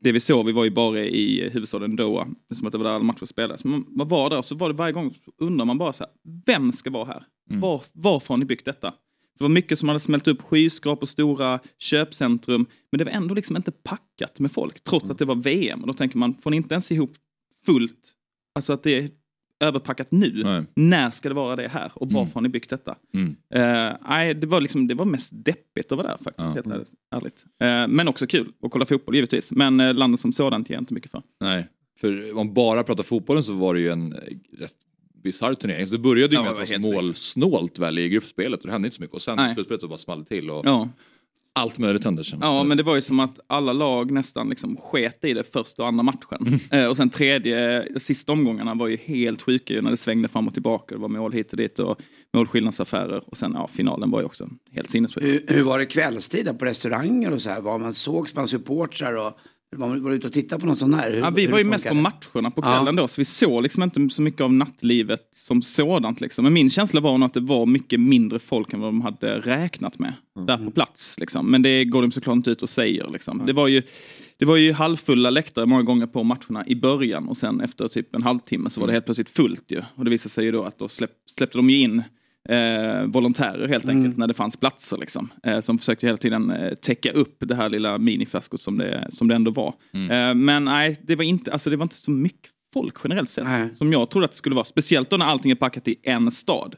det 0.00 0.12
vi 0.12 0.20
såg, 0.20 0.46
vi 0.46 0.52
var 0.52 0.64
ju 0.64 0.70
bara 0.70 1.00
i 1.00 1.50
huvudstaden 1.50 1.96
Doha, 1.96 2.26
som 2.54 2.66
att 2.66 2.72
det 2.72 2.78
var 2.78 2.84
där 2.84 2.92
alla 2.92 3.04
matcher 3.04 3.26
spelades. 3.26 3.64
Men 3.64 3.86
man 3.88 4.08
var 4.08 4.30
där 4.30 4.42
så 4.42 4.54
var 4.54 4.68
det 4.68 4.74
varje 4.74 4.92
gång, 4.92 5.14
undrar 5.38 5.64
man 5.64 5.78
bara 5.78 5.92
så 5.92 6.04
här, 6.04 6.12
vem 6.46 6.72
ska 6.72 6.90
vara 6.90 7.04
här? 7.04 7.22
Var, 7.50 7.82
varför 7.92 8.28
har 8.28 8.38
ni 8.38 8.44
byggt 8.44 8.64
detta? 8.64 8.94
Det 9.38 9.44
var 9.44 9.48
mycket 9.48 9.78
som 9.78 9.88
hade 9.88 10.00
smält 10.00 10.28
upp 10.28 10.42
skyskrapor, 10.42 11.06
stora 11.06 11.60
köpcentrum, 11.78 12.66
men 12.92 12.98
det 12.98 13.04
var 13.04 13.12
ändå 13.12 13.34
liksom 13.34 13.56
inte 13.56 13.70
packat 13.70 14.40
med 14.40 14.52
folk, 14.52 14.80
trots 14.80 15.10
att 15.10 15.18
det 15.18 15.24
var 15.24 15.34
VM. 15.34 15.80
Och 15.80 15.86
då 15.86 15.92
tänker 15.92 16.18
man, 16.18 16.34
får 16.34 16.50
ni 16.50 16.56
inte 16.56 16.74
ens 16.74 16.92
ihop 16.92 17.14
fullt, 17.66 18.12
alltså 18.54 18.72
att 18.72 18.82
det 18.82 18.98
är 18.98 19.10
överpackat 19.60 20.10
nu, 20.10 20.42
Nej. 20.44 20.64
när 20.74 21.10
ska 21.10 21.28
det 21.28 21.34
vara 21.34 21.56
det 21.56 21.68
här? 21.68 21.90
Och 21.94 22.12
varför 22.12 22.34
har 22.34 22.40
ni 22.40 22.48
byggt 22.48 22.70
detta? 22.70 22.96
Mm. 23.14 23.36
Eh, 23.54 23.96
nej, 24.08 24.34
det 24.34 24.46
var 24.46 24.60
liksom, 24.60 24.86
det 24.86 24.94
var 24.94 25.04
mest 25.04 25.30
deppigt 25.34 25.92
att 25.92 25.98
vara 25.98 26.08
där 26.08 26.16
faktiskt, 26.24 26.48
Ja. 26.48 26.52
helt 26.54 26.66
ärligt. 26.66 26.88
ärligt. 27.14 27.44
Eh, 27.60 27.94
men 27.96 28.08
också 28.08 28.26
kul 28.26 28.52
att 28.62 28.70
kolla 28.70 28.86
fotboll 28.86 29.14
givetvis. 29.14 29.52
Men 29.52 29.80
uh, 29.80 29.94
landet 29.94 30.20
som 30.20 30.32
sådant 30.32 30.70
ger 30.70 30.76
jag 30.76 30.82
inte 30.82 30.94
mycket 30.94 31.10
för. 31.10 31.22
Nej, 31.40 31.68
för 32.00 32.30
om 32.30 32.36
man 32.36 32.54
bara 32.54 32.82
pratar 32.84 33.02
fotbollen 33.02 33.44
så 33.44 33.52
var 33.52 33.74
det 33.74 33.80
ju 33.80 33.88
en 33.88 34.14
rätt 34.58 34.74
bisarr 35.22 35.54
turnering. 35.54 35.86
Så 35.86 35.92
det 35.92 35.98
började 35.98 36.34
ju 36.34 36.38
Ja, 36.38 36.42
med 36.42 36.50
att 36.52 36.58
var 36.58 36.64
det 36.66 36.78
var 36.78 36.90
helt 36.92 36.94
målsnålt 36.94 37.78
väl 37.78 37.98
i 37.98 38.08
gruppspelet 38.08 38.60
och 38.60 38.66
det 38.66 38.72
hände 38.72 38.86
inte 38.88 38.96
så 38.96 39.02
mycket. 39.02 39.14
Och 39.14 39.22
sen 39.22 39.40
i 39.50 39.54
slutspelet 39.54 39.80
så 39.80 39.88
bara 39.88 39.98
small 39.98 40.24
till 40.24 40.50
och 40.50 40.66
Ja. 40.66 40.88
Allt 41.58 41.78
möjligt 41.78 42.04
hände. 42.04 42.22
Ja, 42.40 42.64
men 42.64 42.76
det 42.76 42.82
var 42.82 42.94
ju 42.94 43.00
som 43.00 43.20
att 43.20 43.40
alla 43.46 43.72
lag 43.72 44.10
nästan 44.10 44.48
liksom 44.48 44.76
sket 44.76 45.24
i 45.24 45.32
det 45.32 45.52
första 45.52 45.82
och 45.82 45.88
andra 45.88 46.02
matchen. 46.02 46.60
Eh, 46.70 46.84
och 46.84 46.96
sen 46.96 47.10
tredje, 47.10 47.86
sista 48.00 48.32
omgångarna 48.32 48.74
var 48.74 48.88
ju 48.88 48.96
helt 48.96 49.42
sjuka 49.42 49.74
ju 49.74 49.82
när 49.82 49.90
det 49.90 49.96
svängde 49.96 50.28
fram 50.28 50.48
och 50.48 50.52
tillbaka. 50.54 50.94
Det 50.94 51.00
var 51.00 51.08
mål 51.08 51.32
hit 51.32 51.50
och 51.50 51.56
dit 51.56 51.78
och 51.78 52.00
målskillnadsaffärer. 52.34 53.22
Och 53.26 53.36
sen, 53.36 53.52
ja, 53.54 53.68
finalen 53.72 54.10
var 54.10 54.20
ju 54.20 54.26
också 54.26 54.48
helt 54.72 54.90
sinnessjuk. 54.90 55.24
Hur, 55.24 55.44
hur 55.46 55.62
var 55.62 55.78
det 55.78 55.86
kvällstid 55.86 56.58
på 56.58 56.64
restauranger 56.64 57.30
och 57.30 57.42
så 57.42 57.50
här? 57.50 57.60
Var 57.60 57.78
man, 57.78 57.94
sågs 57.94 58.34
man 58.34 58.48
supportrar 58.48 59.26
och 59.26 59.38
man 59.76 60.02
var 60.02 60.10
ute 60.10 60.26
och 60.26 60.32
tittade 60.32 60.60
på 60.60 60.66
något 60.66 60.78
sånt 60.78 60.96
här? 60.96 61.10
Hur, 61.10 61.18
Ja, 61.18 61.30
vi 61.30 61.46
var 61.46 61.58
ju 61.58 61.64
mest 61.64 61.88
på 61.88 61.94
matcherna 61.94 62.50
på 62.50 62.62
kvällen 62.62 62.96
då, 62.96 63.08
så 63.08 63.20
vi 63.20 63.24
såg 63.24 63.62
liksom 63.62 63.82
inte 63.82 64.08
så 64.08 64.22
mycket 64.22 64.40
av 64.40 64.52
nattlivet 64.52 65.28
som 65.32 65.62
sådant. 65.62 66.20
Liksom. 66.20 66.44
Men 66.44 66.52
min 66.52 66.70
känsla 66.70 67.00
var 67.00 67.18
nog 67.18 67.26
att 67.26 67.34
det 67.34 67.40
var 67.40 67.66
mycket 67.66 68.00
mindre 68.00 68.38
folk 68.38 68.72
än 68.72 68.80
vad 68.80 68.88
de 68.88 69.00
hade 69.00 69.40
räknat 69.40 69.98
med 69.98 70.12
där 70.46 70.56
på 70.64 70.70
plats. 70.70 71.18
Liksom. 71.18 71.50
Men 71.50 71.62
det 71.62 71.84
går 71.84 72.02
de 72.02 72.12
såklart 72.12 72.36
inte 72.36 72.50
ut 72.50 72.62
och 72.62 72.68
säger. 72.68 73.10
Liksom. 73.10 73.46
Det, 73.46 73.52
var 73.52 73.68
ju, 73.68 73.82
det 74.38 74.44
var 74.44 74.56
ju 74.56 74.72
halvfulla 74.72 75.30
läktare 75.30 75.66
många 75.66 75.82
gånger 75.82 76.06
på 76.06 76.22
matcherna 76.22 76.66
i 76.66 76.76
början 76.76 77.28
och 77.28 77.36
sen 77.36 77.60
efter 77.60 77.88
typ 77.88 78.14
en 78.14 78.22
halvtimme 78.22 78.70
så 78.70 78.80
var 78.80 78.86
det 78.86 78.92
helt 78.92 79.04
plötsligt 79.04 79.30
fullt 79.30 79.64
ju. 79.68 79.82
Och 79.94 80.04
det 80.04 80.10
visade 80.10 80.30
sig 80.30 80.44
ju 80.44 80.52
då 80.52 80.64
att 80.64 80.78
då 80.78 80.88
släpp, 80.88 81.12
släppte 81.36 81.58
de 81.58 81.70
ju 81.70 81.78
in 81.78 82.02
eh, 82.48 83.02
volontärer 83.06 83.68
helt 83.68 83.88
enkelt 83.88 84.16
när 84.16 84.26
det 84.26 84.34
fanns 84.34 84.56
platser. 84.56 84.96
Liksom, 84.96 85.28
eh, 85.42 85.60
som 85.60 85.78
försökte 85.78 86.06
hela 86.06 86.16
tiden 86.16 86.50
eh, 86.50 86.74
täcka 86.74 87.12
upp 87.12 87.36
det 87.40 87.54
här 87.54 87.68
lilla 87.68 87.98
minifiaskot 87.98 88.60
som 88.60 88.78
det, 88.78 89.06
som 89.10 89.28
det 89.28 89.34
ändå 89.34 89.50
var. 89.50 89.74
Eh, 89.92 90.34
men 90.34 90.64
nej, 90.64 90.96
det 91.02 91.16
var, 91.16 91.24
inte, 91.24 91.52
alltså, 91.52 91.70
det 91.70 91.76
var 91.76 91.84
inte 91.84 91.94
så 91.94 92.10
mycket 92.10 92.50
folk 92.74 92.96
generellt 93.04 93.30
sett. 93.30 93.44
Nej. 93.44 93.74
Som 93.74 93.92
jag 93.92 94.10
trodde 94.10 94.24
att 94.24 94.30
det 94.30 94.36
skulle 94.36 94.54
vara. 94.54 94.64
Speciellt 94.64 95.10
då 95.10 95.16
när 95.16 95.26
allting 95.26 95.50
är 95.50 95.54
packat 95.54 95.88
i 95.88 95.96
en 96.02 96.30
stad. 96.30 96.76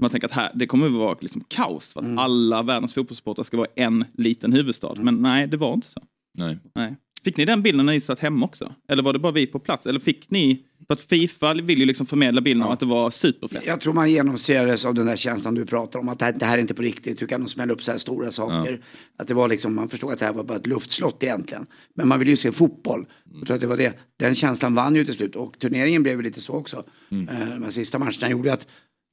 Man 0.00 0.10
tänker 0.10 0.26
att 0.26 0.32
här, 0.32 0.50
det 0.54 0.66
kommer 0.66 0.86
att 0.86 0.92
vara 0.92 1.16
liksom 1.20 1.44
kaos 1.48 1.92
för 1.92 2.00
att 2.00 2.18
alla 2.18 2.62
världens 2.62 2.94
fotbollssportare 2.94 3.44
ska 3.44 3.56
vara 3.56 3.68
en 3.76 4.04
liten 4.14 4.52
huvudstad. 4.52 4.94
Men 4.96 5.14
nej, 5.14 5.46
det 5.46 5.56
var 5.56 5.74
inte 5.74 5.88
så. 5.88 6.00
Nej. 6.34 6.58
Nej. 6.74 6.96
Fick 7.24 7.36
ni 7.36 7.44
den 7.44 7.62
bilden 7.62 7.86
när 7.86 7.92
ni 7.92 8.00
satt 8.00 8.18
hemma 8.20 8.46
också? 8.46 8.74
Eller 8.88 9.02
var 9.02 9.12
det 9.12 9.18
bara 9.18 9.32
vi 9.32 9.46
på 9.46 9.58
plats? 9.58 9.86
Eller 9.86 10.00
fick 10.00 10.30
ni... 10.30 10.64
För 10.86 10.94
att 10.94 11.00
Fifa 11.00 11.54
vill 11.54 11.78
ju 11.78 11.86
liksom 11.86 12.06
förmedla 12.06 12.40
bilden 12.40 12.62
av 12.62 12.72
att 12.72 12.80
det 12.80 12.86
var 12.86 13.10
superfest. 13.10 13.66
Jag 13.66 13.80
tror 13.80 13.92
man 13.94 14.10
genomsyrades 14.10 14.84
av 14.84 14.94
den 14.94 15.06
där 15.06 15.16
känslan 15.16 15.54
du 15.54 15.66
pratar 15.66 15.98
om. 15.98 16.08
Att 16.08 16.18
det 16.18 16.24
här, 16.24 16.32
det 16.32 16.44
här 16.44 16.56
är 16.58 16.60
inte 16.60 16.74
på 16.74 16.82
riktigt. 16.82 17.22
Hur 17.22 17.26
kan 17.26 17.40
de 17.40 17.48
smälla 17.48 17.72
upp 17.72 17.82
så 17.82 17.90
här 17.90 17.98
stora 17.98 18.30
saker? 18.30 18.80
Att 19.18 19.28
det 19.28 19.34
var 19.34 19.48
liksom, 19.48 19.74
man 19.74 19.88
förstod 19.88 20.12
att 20.12 20.18
det 20.18 20.24
här 20.24 20.32
var 20.32 20.44
bara 20.44 20.58
ett 20.58 20.66
luftslott 20.66 21.22
egentligen. 21.22 21.66
Men 21.94 22.08
man 22.08 22.18
vill 22.18 22.28
ju 22.28 22.36
se 22.36 22.52
fotboll. 22.52 23.06
Jag 23.38 23.46
tror 23.46 23.54
att 23.54 23.60
det 23.60 23.66
var 23.66 23.76
det. 23.76 23.98
Den 24.18 24.34
känslan 24.34 24.74
vann 24.74 24.94
ju 24.94 25.04
till 25.04 25.14
slut. 25.14 25.36
Och 25.36 25.58
turneringen 25.58 26.02
blev 26.02 26.16
ju 26.16 26.22
lite 26.22 26.40
så 26.40 26.52
också. 26.52 26.76
Eh, 26.76 27.48
De 27.54 27.62
här 27.62 27.70
sista 27.70 27.98
matcherna 27.98 28.30
gjorde 28.30 28.52
att 28.52 28.66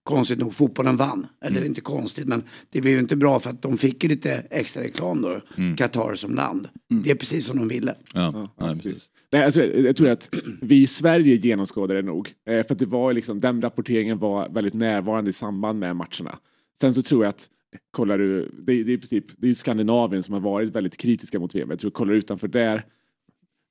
konstigt 0.05 0.39
nog 0.39 0.53
fotbollen 0.53 0.97
vann. 0.97 1.27
Eller 1.41 1.65
inte 1.65 1.81
konstigt 1.81 2.27
men 2.27 2.43
det 2.69 2.81
blev 2.81 2.93
ju 2.93 3.00
inte 3.00 3.15
bra 3.15 3.39
för 3.39 3.50
att 3.50 3.62
de 3.62 3.77
fick 3.77 4.03
ju 4.03 4.09
lite 4.09 4.31
extra 4.50 4.83
reklam 4.83 5.21
då. 5.21 5.41
Qatar 5.77 6.15
som 6.15 6.35
land. 6.35 6.67
Det 7.03 7.12
är 7.12 7.15
precis 7.15 7.45
som 7.45 7.57
de 7.57 7.67
ville. 7.67 7.95
Ja, 8.13 8.53
nej, 8.59 8.75
precis. 8.75 9.09
Nej, 9.31 9.43
alltså, 9.43 9.63
jag 9.63 9.95
tror 9.95 10.09
att 10.09 10.35
vi 10.62 10.81
i 10.81 10.88
Sverige 10.88 11.35
genomskådade 11.35 12.01
det 12.01 12.07
nog. 12.07 12.33
Eh, 12.50 12.65
för 12.65 12.74
att 12.74 12.79
det 12.79 12.85
var 12.85 13.13
liksom, 13.13 13.39
den 13.39 13.62
rapporteringen 13.62 14.19
var 14.19 14.50
väldigt 14.50 14.74
närvarande 14.74 15.29
i 15.29 15.33
samband 15.33 15.79
med 15.79 15.95
matcherna. 15.95 16.39
Sen 16.81 16.93
så 16.93 17.01
tror 17.01 17.24
jag 17.24 17.29
att 17.29 17.50
kollar 17.91 18.17
du, 18.17 18.41
det, 18.41 18.83
det 18.83 18.91
är 18.91 18.95
i 18.95 18.97
princip 18.97 19.25
det 19.38 19.50
är 19.50 19.53
Skandinavien 19.53 20.24
som 20.24 20.33
har 20.33 20.41
varit 20.41 20.75
väldigt 20.75 20.97
kritiska 20.97 21.39
mot 21.39 21.55
VM. 21.55 21.69
Jag 21.69 21.79
tror 21.79 21.91
kollar 21.91 22.13
du 22.13 22.19
utanför 22.19 22.47
där, 22.47 22.85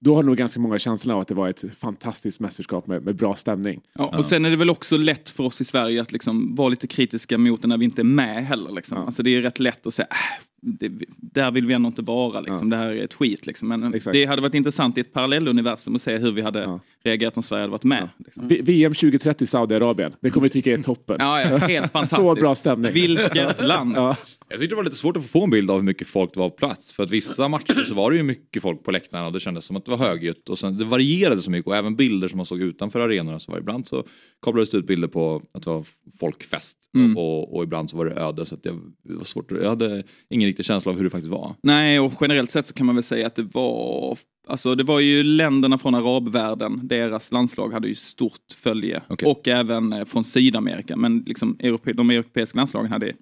då 0.00 0.14
har 0.14 0.22
nog 0.22 0.36
ganska 0.36 0.60
många 0.60 0.78
känslan 0.78 1.14
av 1.14 1.20
att 1.20 1.28
det 1.28 1.34
var 1.34 1.48
ett 1.48 1.64
fantastiskt 1.78 2.40
mästerskap 2.40 2.86
med, 2.86 3.02
med 3.02 3.16
bra 3.16 3.36
stämning. 3.36 3.80
Ja, 3.94 4.18
och 4.18 4.24
sen 4.24 4.44
är 4.44 4.50
det 4.50 4.56
väl 4.56 4.70
också 4.70 4.96
lätt 4.96 5.28
för 5.28 5.44
oss 5.44 5.60
i 5.60 5.64
Sverige 5.64 6.02
att 6.02 6.12
liksom 6.12 6.54
vara 6.54 6.68
lite 6.68 6.86
kritiska 6.86 7.38
mot 7.38 7.62
det 7.62 7.68
när 7.68 7.78
vi 7.78 7.84
inte 7.84 8.02
är 8.02 8.04
med 8.04 8.46
heller. 8.46 8.70
Liksom. 8.70 8.98
Alltså 8.98 9.22
det 9.22 9.30
är 9.30 9.42
rätt 9.42 9.60
lätt 9.60 9.86
att 9.86 9.94
säga, 9.94 10.08
äh, 10.10 10.44
det, 10.66 10.92
där 11.16 11.50
vill 11.50 11.66
vi 11.66 11.74
ändå 11.74 11.86
inte 11.86 12.02
vara, 12.02 12.40
liksom. 12.40 12.70
det 12.70 12.76
här 12.76 12.86
är 12.92 13.04
ett 13.04 13.14
skit. 13.14 13.46
Liksom. 13.46 13.68
Men 13.68 13.94
Exakt. 13.94 14.12
det 14.14 14.24
hade 14.24 14.42
varit 14.42 14.54
intressant 14.54 14.98
i 14.98 15.00
ett 15.00 15.12
parallelluniversum 15.12 15.94
att 15.94 16.02
se 16.02 16.18
hur 16.18 16.32
vi 16.32 16.42
hade 16.42 16.60
Ja. 16.62 16.80
reagerat 17.04 17.36
om 17.36 17.42
Sverige 17.42 17.60
hade 17.62 17.70
varit 17.70 17.84
med. 17.84 18.08
Liksom. 18.18 18.48
V- 18.48 18.60
VM 18.62 18.94
2030 18.94 19.44
i 19.44 19.46
Saudiarabien, 19.46 20.12
det 20.20 20.30
kommer 20.30 20.44
vi 20.46 20.48
tycka 20.50 20.72
är 20.72 20.82
toppen. 20.82 21.16
Ja, 21.18 21.40
ja, 21.40 21.56
helt 21.56 21.92
fantastiskt. 21.92 22.22
Så 22.22 22.34
bra 22.34 22.54
stämning. 22.54 22.92
Vilket 22.92 23.62
land. 23.66 23.92
Ja. 23.96 24.16
Jag 24.48 24.58
tyckte 24.60 24.72
det 24.72 24.76
var 24.76 24.84
lite 24.84 24.96
svårt 24.96 25.16
att 25.16 25.26
få 25.26 25.44
en 25.44 25.50
bild 25.50 25.70
av 25.70 25.76
hur 25.76 25.84
mycket 25.84 26.08
folk 26.08 26.34
det 26.34 26.40
var 26.40 26.48
på 26.50 26.56
plats. 26.56 26.92
För 26.92 27.02
att 27.02 27.10
vissa 27.10 27.48
matcher 27.48 27.84
så 27.84 27.94
var 27.94 28.10
det 28.10 28.16
ju 28.16 28.22
mycket 28.22 28.62
folk 28.62 28.82
på 28.84 28.90
läktarna 28.90 29.26
och 29.26 29.32
det 29.32 29.40
kändes 29.40 29.64
som 29.64 29.76
att 29.76 29.84
det 29.84 29.90
var 29.90 29.98
högljutt. 29.98 30.48
Och 30.48 30.58
sen, 30.58 30.78
det 30.78 30.84
varierade 30.84 31.42
så 31.42 31.50
mycket 31.50 31.66
och 31.66 31.76
även 31.76 31.96
bilder 31.96 32.28
som 32.28 32.36
man 32.36 32.46
såg 32.46 32.60
utanför 32.60 33.00
arenorna. 33.00 33.40
Så 33.40 33.50
var 33.52 33.58
det 33.58 33.62
ibland 33.62 33.86
så 33.86 34.04
kablades 34.42 34.70
det 34.70 34.76
ut 34.78 34.86
bilder 34.86 35.08
på 35.08 35.42
att 35.54 35.62
det 35.62 35.70
var 35.70 35.84
folkfest 36.20 36.76
och, 37.16 37.56
och 37.56 37.62
ibland 37.62 37.90
så 37.90 37.96
var 37.96 38.04
det 38.04 38.12
öde. 38.20 38.46
Så 38.46 38.54
att 38.54 38.62
det 38.62 38.70
var 39.02 39.24
svårt, 39.24 39.50
jag 39.50 39.68
hade 39.68 40.02
ingen 40.30 40.48
riktig 40.54 40.66
känsla 40.66 40.92
av 40.92 40.96
hur 40.96 41.04
det 41.04 41.10
faktiskt 41.10 41.30
var. 41.30 41.54
Nej, 41.62 42.00
och 42.00 42.12
generellt 42.20 42.50
sett 42.50 42.66
så 42.66 42.74
kan 42.74 42.86
man 42.86 42.94
väl 42.94 43.02
säga 43.02 43.26
att 43.26 43.34
det 43.34 43.54
var 43.54 44.18
Alltså 44.46 44.74
det 44.74 44.84
var 44.84 45.00
ju 45.00 45.22
länderna 45.22 45.78
från 45.78 45.94
arabvärlden, 45.94 46.80
deras 46.82 47.32
landslag 47.32 47.72
hade 47.72 47.88
ju 47.88 47.94
stort 47.94 48.52
följe. 48.56 49.02
Okej. 49.08 49.28
Och 49.28 49.48
även 49.48 49.92
eh, 49.92 50.04
från 50.04 50.24
Sydamerika, 50.24 50.96
men 50.96 51.18
liksom 51.26 51.56
europe, 51.60 51.92
de 51.92 52.10
europeiska 52.10 52.56
landslagen 52.56 52.92
hade 52.92 53.12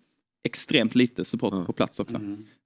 extremt 0.45 0.95
lite 0.95 1.25
support 1.25 1.67
på 1.67 1.73
plats 1.73 2.01
också. 2.01 2.21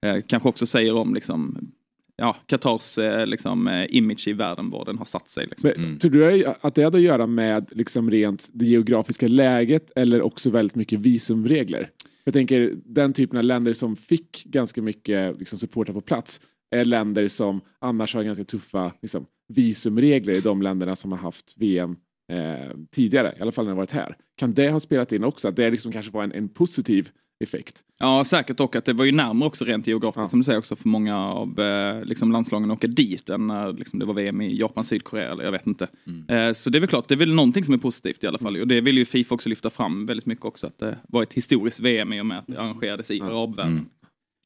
Eh, 0.05 0.17
kanske 0.27 0.49
också 0.49 0.65
säger 0.65 0.95
om 0.95 1.13
liksom, 1.13 1.71
ja, 2.15 2.35
Qatars 2.45 2.97
eh, 2.97 3.25
liksom, 3.25 3.67
eh, 3.67 3.85
image 3.89 4.27
i 4.27 4.33
världen, 4.33 4.69
var 4.69 4.85
den 4.85 4.97
har 4.97 5.05
satt 5.05 5.29
sig. 5.29 5.47
Liksom. 5.47 5.71
Men, 5.77 5.99
Tror 5.99 6.11
du 6.11 6.45
att 6.61 6.75
det 6.75 6.83
hade 6.83 6.97
att 6.97 7.03
göra 7.03 7.27
med 7.27 7.71
liksom 7.71 8.11
rent 8.11 8.49
det 8.53 8.65
geografiska 8.65 9.27
läget 9.27 9.91
eller 9.95 10.21
också 10.21 10.49
väldigt 10.49 10.75
mycket 10.75 10.99
visumregler? 10.99 11.89
Jag 12.27 12.33
tänker 12.33 12.73
den 12.85 13.13
typen 13.13 13.37
av 13.37 13.43
länder 13.43 13.73
som 13.73 13.95
fick 13.95 14.43
ganska 14.45 14.81
mycket 14.81 15.39
liksom, 15.39 15.59
supportrar 15.59 15.93
på 15.93 16.01
plats 16.01 16.41
är 16.75 16.85
länder 16.85 17.27
som 17.27 17.61
annars 17.79 18.15
har 18.15 18.23
ganska 18.23 18.43
tuffa 18.43 18.93
liksom, 19.01 19.25
visumregler 19.47 20.33
i 20.33 20.41
de 20.41 20.61
länderna 20.61 20.95
som 20.95 21.11
har 21.11 21.19
haft 21.19 21.53
VM 21.57 21.95
eh, 22.31 22.77
tidigare, 22.91 23.35
i 23.37 23.41
alla 23.41 23.51
fall 23.51 23.65
när 23.65 23.71
det 23.71 23.77
varit 23.77 23.91
här. 23.91 24.17
Kan 24.37 24.53
det 24.53 24.69
ha 24.69 24.79
spelat 24.79 25.11
in 25.11 25.23
också? 25.23 25.47
Att 25.47 25.55
det 25.55 25.71
liksom 25.71 25.91
kanske 25.91 26.11
var 26.11 26.23
en, 26.23 26.31
en 26.31 26.49
positiv 26.49 27.09
effekt? 27.43 27.83
Ja, 27.99 28.23
säkert 28.23 28.59
och 28.59 28.75
att 28.75 28.85
det 28.85 28.93
var 28.93 29.05
ju 29.05 29.11
närmare 29.11 29.47
också 29.47 29.65
rent 29.65 29.87
geografiskt 29.87 30.17
ja. 30.17 30.27
som 30.27 30.39
du 30.39 30.45
säger 30.45 30.59
också 30.59 30.75
för 30.75 30.89
många 30.89 31.17
av 31.17 31.59
eh, 31.59 32.05
liksom 32.05 32.31
landslagen 32.31 32.71
åka 32.71 32.87
dit 32.87 33.29
än 33.29 33.47
när 33.47 33.73
liksom, 33.73 33.99
det 33.99 34.05
var 34.05 34.13
VM 34.13 34.41
i 34.41 34.59
Japan, 34.59 34.83
Sydkorea 34.83 35.31
eller 35.31 35.43
jag 35.43 35.51
vet 35.51 35.67
inte. 35.67 35.87
Mm. 36.07 36.29
Eh, 36.29 36.53
så 36.53 36.69
det 36.69 36.77
är 36.77 36.79
väl 36.79 36.89
klart, 36.89 37.07
det 37.07 37.13
är 37.13 37.19
väl 37.19 37.35
någonting 37.35 37.63
som 37.63 37.73
är 37.73 37.77
positivt 37.77 38.23
i 38.23 38.27
alla 38.27 38.37
fall 38.37 38.57
och 38.57 38.67
det 38.67 38.81
vill 38.81 38.97
ju 38.97 39.05
Fifa 39.05 39.35
också 39.35 39.49
lyfta 39.49 39.69
fram 39.69 40.05
väldigt 40.05 40.25
mycket 40.25 40.45
också 40.45 40.67
att 40.67 40.79
det 40.79 40.97
var 41.07 41.23
ett 41.23 41.33
historiskt 41.33 41.79
VM 41.79 42.13
i 42.13 42.21
och 42.21 42.25
med 42.25 42.39
att 42.39 42.47
det 42.47 42.59
arrangerades 42.59 43.11
i 43.11 43.17
ja. 43.17 43.25
arabvärlden. 43.25 43.73
Mm. 43.73 43.89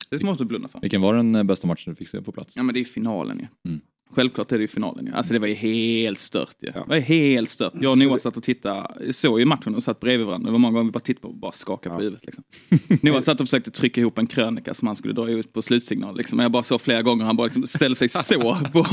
Det 0.10 0.24
måste 0.24 0.44
du 0.44 0.48
blunda 0.48 0.68
för. 0.68 0.82
Vilken 0.82 1.02
var 1.02 1.14
den 1.14 1.48
bästa 1.48 1.68
matchen 1.68 1.94
du 1.94 1.96
fick 1.96 2.10
se 2.10 2.22
på 2.22 2.32
plats? 2.32 2.56
Ja 2.56 2.64
men 2.64 2.74
det 2.74 2.80
är 2.80 2.86
finalen 2.86 3.40
ju. 3.40 3.48
Ja. 3.62 3.70
Mm. 3.70 3.82
Självklart 4.14 4.52
är 4.52 4.58
det 4.58 4.62
ju 4.62 4.68
finalen 4.68 5.06
ju. 5.06 5.14
Alltså 5.14 5.34
det 5.34 5.40
var 5.40 5.48
ju 5.48 5.54
helt 5.54 6.20
stört 6.20 6.56
ju. 6.62 6.72
Det 6.72 6.84
var 6.88 7.00
helt 7.00 7.50
stört. 7.50 7.74
Jag 7.82 7.92
och 7.92 7.98
Noah 7.98 8.18
satt 8.18 8.38
och 8.38 8.44
tittade, 8.44 9.14
såg 9.14 9.40
ju 9.40 9.46
matchen 9.46 9.76
och 9.76 9.84
satt 9.84 10.00
bredvid 10.00 10.28
varandra. 10.28 10.46
Det 10.48 10.52
var 10.52 10.60
många 10.60 10.74
gånger 10.74 10.86
vi 10.86 10.92
bara 10.92 11.00
tittade 11.00 11.22
på 11.22 11.28
och 11.28 11.36
bara 11.36 11.52
skakade 11.52 11.96
på 11.96 12.02
huvudet. 12.02 12.26
Liksom. 12.26 12.44
Noah 13.02 13.22
satt 13.22 13.42
och 13.42 13.48
försökte 13.48 13.72
trycka 13.72 14.02
ihop 14.02 14.18
en 14.18 14.28
krönika 14.28 14.74
som 14.74 14.88
han 14.88 14.96
skulle 14.96 15.14
dra 15.14 15.30
ut 15.30 15.54
på 15.54 15.62
slutsignal. 15.62 16.18
Liksom. 16.18 16.40
Jag 16.40 16.52
bara 16.52 16.64
såg 16.64 16.82
flera 16.82 17.02
gånger 17.02 17.26
han 17.26 17.36
bara 17.36 17.46
liksom 17.46 17.68
ställde 17.68 17.96
sig 17.96 18.10
så 18.10 18.40
på, 18.74 18.84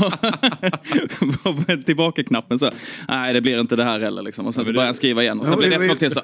på 1.43 1.77
tillbaka-knappen. 1.85 2.59
Så, 2.59 2.69
Nej 3.07 3.33
det 3.33 3.41
blir 3.41 3.59
inte 3.59 3.75
det 3.75 3.83
här 3.83 3.99
heller 3.99 4.21
liksom. 4.21 4.47
Och 4.47 4.53
sen 4.53 4.65
så 4.65 4.71
började 4.71 4.87
han 4.87 4.95
skriva 4.95 5.23
igen 5.23 5.39
och 5.39 5.45
sen 5.45 5.57
blev 5.57 5.79
det 5.79 5.85
1 5.85 5.99
till. 5.99 6.11
Så, 6.11 6.21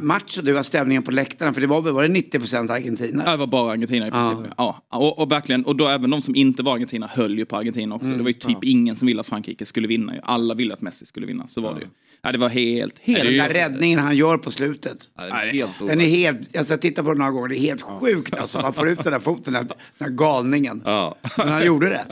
matchen, 0.00 0.44
det 0.44 0.52
var 0.52 0.62
stämningen 0.62 1.02
på 1.02 1.10
läktarna 1.10 1.52
för 1.52 1.60
det 1.60 1.66
var, 1.66 1.80
var 1.80 2.02
det 2.02 2.08
90% 2.08 2.72
Argentina? 2.72 3.22
Ja 3.26 3.30
det 3.30 3.36
var 3.36 3.46
bara 3.46 3.72
Argentina 3.72 4.06
i 4.06 4.10
princip. 4.10 4.52
Ja. 4.56 4.82
ja. 4.90 4.98
Och, 4.98 5.18
och 5.18 5.32
verkligen, 5.32 5.64
och 5.64 5.76
då 5.76 5.88
även 5.88 6.10
de 6.10 6.22
som 6.22 6.34
inte 6.34 6.62
var 6.62 6.74
Argentina 6.74 7.06
höll 7.06 7.38
ju 7.38 7.44
på 7.44 7.56
Argentina 7.56 7.94
också. 7.94 8.06
Mm. 8.06 8.19
Det 8.20 8.24
var 8.24 8.30
ju 8.30 8.34
typ 8.34 8.58
ja. 8.62 8.70
ingen 8.70 8.96
som 8.96 9.06
ville 9.06 9.20
att 9.20 9.26
Frankrike 9.26 9.66
skulle 9.66 9.88
vinna. 9.88 10.14
Alla 10.22 10.54
ville 10.54 10.74
att 10.74 10.80
Messi 10.80 11.06
skulle 11.06 11.26
vinna. 11.26 11.48
Så 11.48 11.60
var 11.60 11.74
det 11.74 11.80
ju. 11.80 11.86
Ja, 12.22 12.32
det 12.32 12.38
var 12.38 12.48
helt, 12.48 12.98
helt... 12.98 13.24
Den 13.24 13.36
där 13.36 13.48
räddningen 13.48 13.98
han 13.98 14.16
gör 14.16 14.36
på 14.36 14.50
slutet. 14.50 15.08
Ja, 15.16 15.22
är 15.22 15.52
helt 15.52 15.70
den 15.78 16.00
är 16.00 16.04
helt, 16.04 16.56
alltså 16.56 16.72
jag 16.72 16.80
tittar 16.80 17.02
på 17.02 17.08
den 17.08 17.18
några 17.18 17.30
gånger, 17.30 17.48
det 17.48 17.56
är 17.56 17.60
helt 17.60 17.82
sjukt 17.82 18.34
alltså. 18.38 18.60
Man 18.60 18.72
får 18.72 18.88
ut 18.88 19.04
den 19.04 19.12
där 19.12 19.20
foten, 19.20 19.52
den 19.52 19.68
där 19.98 20.08
galningen. 20.08 20.82
Ja. 20.84 21.16
Men 21.38 21.48
han 21.48 21.66
gjorde 21.66 21.88
det. 21.88 22.04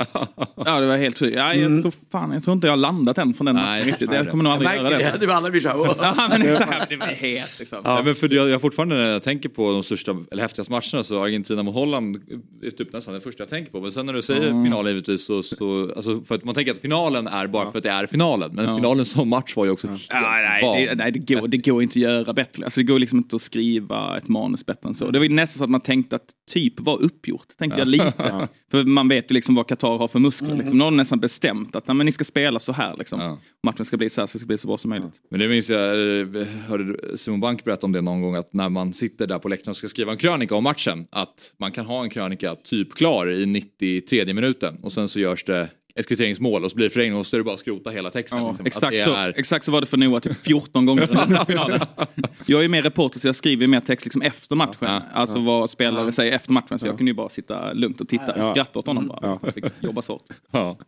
Ja, 0.56 0.80
det 0.80 0.86
var 0.86 0.96
helt 0.96 1.18
sjukt. 1.18 1.36
Ja, 1.36 1.54
jag, 1.54 1.64
mm. 1.64 1.82
tror, 1.82 1.92
fan, 2.12 2.32
jag 2.32 2.42
tror 2.42 2.54
inte 2.54 2.66
jag 2.66 2.72
har 2.72 2.76
landat 2.76 3.18
än 3.18 3.34
från 3.34 3.44
den 3.44 3.54
Nej, 3.54 3.82
riktigt. 3.82 4.12
Jag 4.12 4.30
kommer 4.30 4.44
nog 4.44 4.52
aldrig 4.52 4.70
göra 4.70 4.90
det. 4.90 5.18
Det, 5.20 5.26
det 5.26 5.34
alla 5.34 5.50
blir 5.50 5.60
så 5.60 5.68
här, 5.68 5.96
ja, 5.98 6.28
men 6.30 6.42
exakt. 6.42 6.88
Det 6.88 6.96
var 6.96 7.06
helt 7.06 7.58
liksom. 7.58 7.80
Ja. 7.84 8.02
men 8.04 8.14
för 8.14 8.34
jag, 8.34 8.48
jag 8.48 8.60
fortfarande 8.60 8.96
när 8.96 9.10
jag 9.10 9.22
tänker 9.22 9.48
på 9.48 9.72
de 9.72 9.82
största, 9.82 10.16
eller 10.30 10.42
häftigaste 10.42 10.72
matcherna 10.72 11.02
så 11.02 11.24
Argentina 11.24 11.62
mot 11.62 11.74
Holland 11.74 12.16
är 12.62 12.70
typ 12.70 12.92
nästan 12.92 13.14
det 13.14 13.20
första 13.20 13.42
jag 13.42 13.50
tänker 13.50 13.72
på. 13.72 13.80
Men 13.80 13.92
sen 13.92 14.06
när 14.06 14.12
du 14.12 14.22
säger 14.22 14.48
mm. 14.48 14.64
final 14.64 14.88
givetvis 14.88 15.24
så, 15.24 15.42
så 15.42 15.92
alltså, 15.96 16.20
för 16.20 16.34
att 16.34 16.44
man 16.44 16.54
tänker 16.54 16.72
att 16.72 16.78
finalen 16.78 17.26
är 17.26 17.46
bara 17.46 17.70
för 17.70 17.78
att 17.78 17.84
det 17.84 17.90
är 17.90 18.06
finalen. 18.06 18.50
Men 18.54 18.76
finalen 18.76 19.04
som 19.04 19.28
match 19.28 19.56
var 19.56 19.64
ju 19.64 19.70
också 19.70 19.97
ja, 20.10 20.20
nej, 20.20 20.86
det, 20.86 20.94
nej 20.94 21.12
det, 21.12 21.34
går, 21.34 21.48
det 21.48 21.56
går 21.56 21.82
inte 21.82 21.98
att 21.98 22.02
göra 22.02 22.32
bättre. 22.32 22.64
Alltså, 22.64 22.80
det 22.80 22.84
går 22.84 22.98
liksom 22.98 23.18
inte 23.18 23.36
att 23.36 23.42
skriva 23.42 24.18
ett 24.18 24.28
manus 24.28 24.66
bättre 24.66 24.88
än 24.88 24.94
så. 24.94 25.10
Det 25.10 25.18
var 25.18 25.28
nästan 25.28 25.58
så 25.58 25.64
att 25.64 25.70
man 25.70 25.80
tänkte 25.80 26.16
att 26.16 26.26
typ 26.50 26.80
var 26.80 27.02
uppgjort, 27.02 27.46
tänkte 27.58 27.78
jag 27.78 27.88
lite. 27.88 28.48
För 28.70 28.84
man 28.84 29.08
vet 29.08 29.30
ju 29.30 29.34
liksom 29.34 29.54
vad 29.54 29.66
Qatar 29.66 29.98
har 29.98 30.08
för 30.08 30.18
muskler. 30.18 30.48
Mm. 30.48 30.58
Liksom. 30.58 30.78
Nu 30.78 30.84
har 30.84 30.90
de 30.90 30.96
nästan 30.96 31.20
bestämt 31.20 31.76
att 31.76 31.86
men, 31.86 32.06
ni 32.06 32.12
ska 32.12 32.24
spela 32.24 32.60
så 32.60 32.72
här. 32.72 32.96
Liksom. 32.98 33.38
Matchen 33.62 33.84
ska 33.84 33.96
bli 33.96 34.10
så 34.10 34.20
här, 34.20 34.26
så 34.26 34.32
det 34.32 34.38
ska 34.38 34.46
bli 34.46 34.58
så 34.58 34.66
bra 34.66 34.78
som 34.78 34.88
möjligt. 34.88 35.20
Men 35.30 35.40
det 35.40 35.48
minns 35.48 35.70
jag, 35.70 36.20
eh, 36.20 36.46
hörde 36.68 37.18
Simon 37.18 37.40
Bank 37.40 37.64
berätta 37.64 37.86
om 37.86 37.92
det 37.92 38.00
någon 38.00 38.22
gång, 38.22 38.34
att 38.34 38.52
när 38.52 38.68
man 38.68 38.92
sitter 38.92 39.26
där 39.26 39.38
på 39.38 39.48
läktaren 39.48 39.70
och 39.70 39.76
ska 39.76 39.88
skriva 39.88 40.12
en 40.12 40.18
krönika 40.18 40.54
om 40.54 40.64
matchen, 40.64 41.06
att 41.10 41.54
man 41.58 41.72
kan 41.72 41.86
ha 41.86 42.02
en 42.02 42.10
krönika 42.10 42.54
typ 42.54 42.94
klar 42.94 43.30
i 43.30 43.46
93 43.46 44.34
minuten 44.34 44.76
och 44.82 44.92
sen 44.92 45.08
så 45.08 45.20
görs 45.20 45.44
det 45.44 45.68
ett 45.98 46.06
kvitteringsmål 46.08 46.64
och 46.64 46.70
så 46.70 46.74
blir 46.76 46.86
det 46.86 46.90
förlängning 46.90 47.18
och 47.18 47.26
så 47.26 47.36
är 47.36 47.38
det 47.38 47.44
bara 47.44 47.54
att 47.54 47.60
skrota 47.60 47.90
hela 47.90 48.10
texten. 48.10 48.38
Ja, 48.38 48.48
liksom. 48.48 48.66
exakt, 48.66 49.04
så, 49.04 49.14
är... 49.14 49.34
exakt 49.36 49.64
så 49.64 49.72
var 49.72 49.80
det 49.80 49.86
för 49.86 49.96
Noah 49.96 50.20
typ 50.20 50.44
14 50.44 50.86
gånger 50.86 51.10
under 51.10 51.44
finalen. 51.44 51.80
Jag 52.46 52.64
är 52.64 52.68
mer 52.68 52.82
reporter 52.82 53.20
så 53.20 53.28
jag 53.28 53.36
skriver 53.36 53.66
mer 53.66 53.80
text 53.80 54.06
liksom 54.06 54.22
efter 54.22 54.56
matchen. 54.56 54.76
Ja, 54.80 55.02
alltså 55.12 55.38
ja, 55.38 55.44
vad 55.44 55.70
spelare 55.70 56.12
säger 56.12 56.32
efter 56.32 56.52
matchen. 56.52 56.78
Så 56.78 56.86
jag 56.86 56.96
kunde 56.96 57.10
ju 57.10 57.14
bara 57.16 57.28
sitta 57.28 57.72
lugnt 57.72 58.00
och 58.00 58.08
titta 58.08 58.32
och 58.34 58.50
skratta 58.50 58.78
åt 58.78 58.86
honom 58.86 59.08
bara. 59.08 59.38
Ja. 59.42 59.52
Fick 59.52 59.64
jobba 59.80 60.02
så 60.02 60.12
hårt. 60.12 60.22
Ja. 60.50 60.78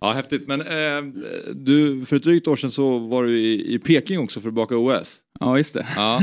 ja, 0.00 0.12
häftigt. 0.12 0.48
Men 0.48 0.60
eh, 0.60 1.12
du, 1.54 2.04
för 2.04 2.16
ett 2.16 2.22
drygt 2.22 2.48
år 2.48 2.56
sedan 2.56 2.70
så 2.70 2.98
var 2.98 3.24
du 3.24 3.38
i, 3.38 3.74
i 3.74 3.78
Peking 3.78 4.18
också 4.18 4.40
för 4.40 4.48
att 4.48 4.54
baka 4.54 4.76
OS. 4.76 5.16
Ja, 5.40 5.56
just 5.56 5.74
det. 5.74 5.86
Ja. 5.96 6.20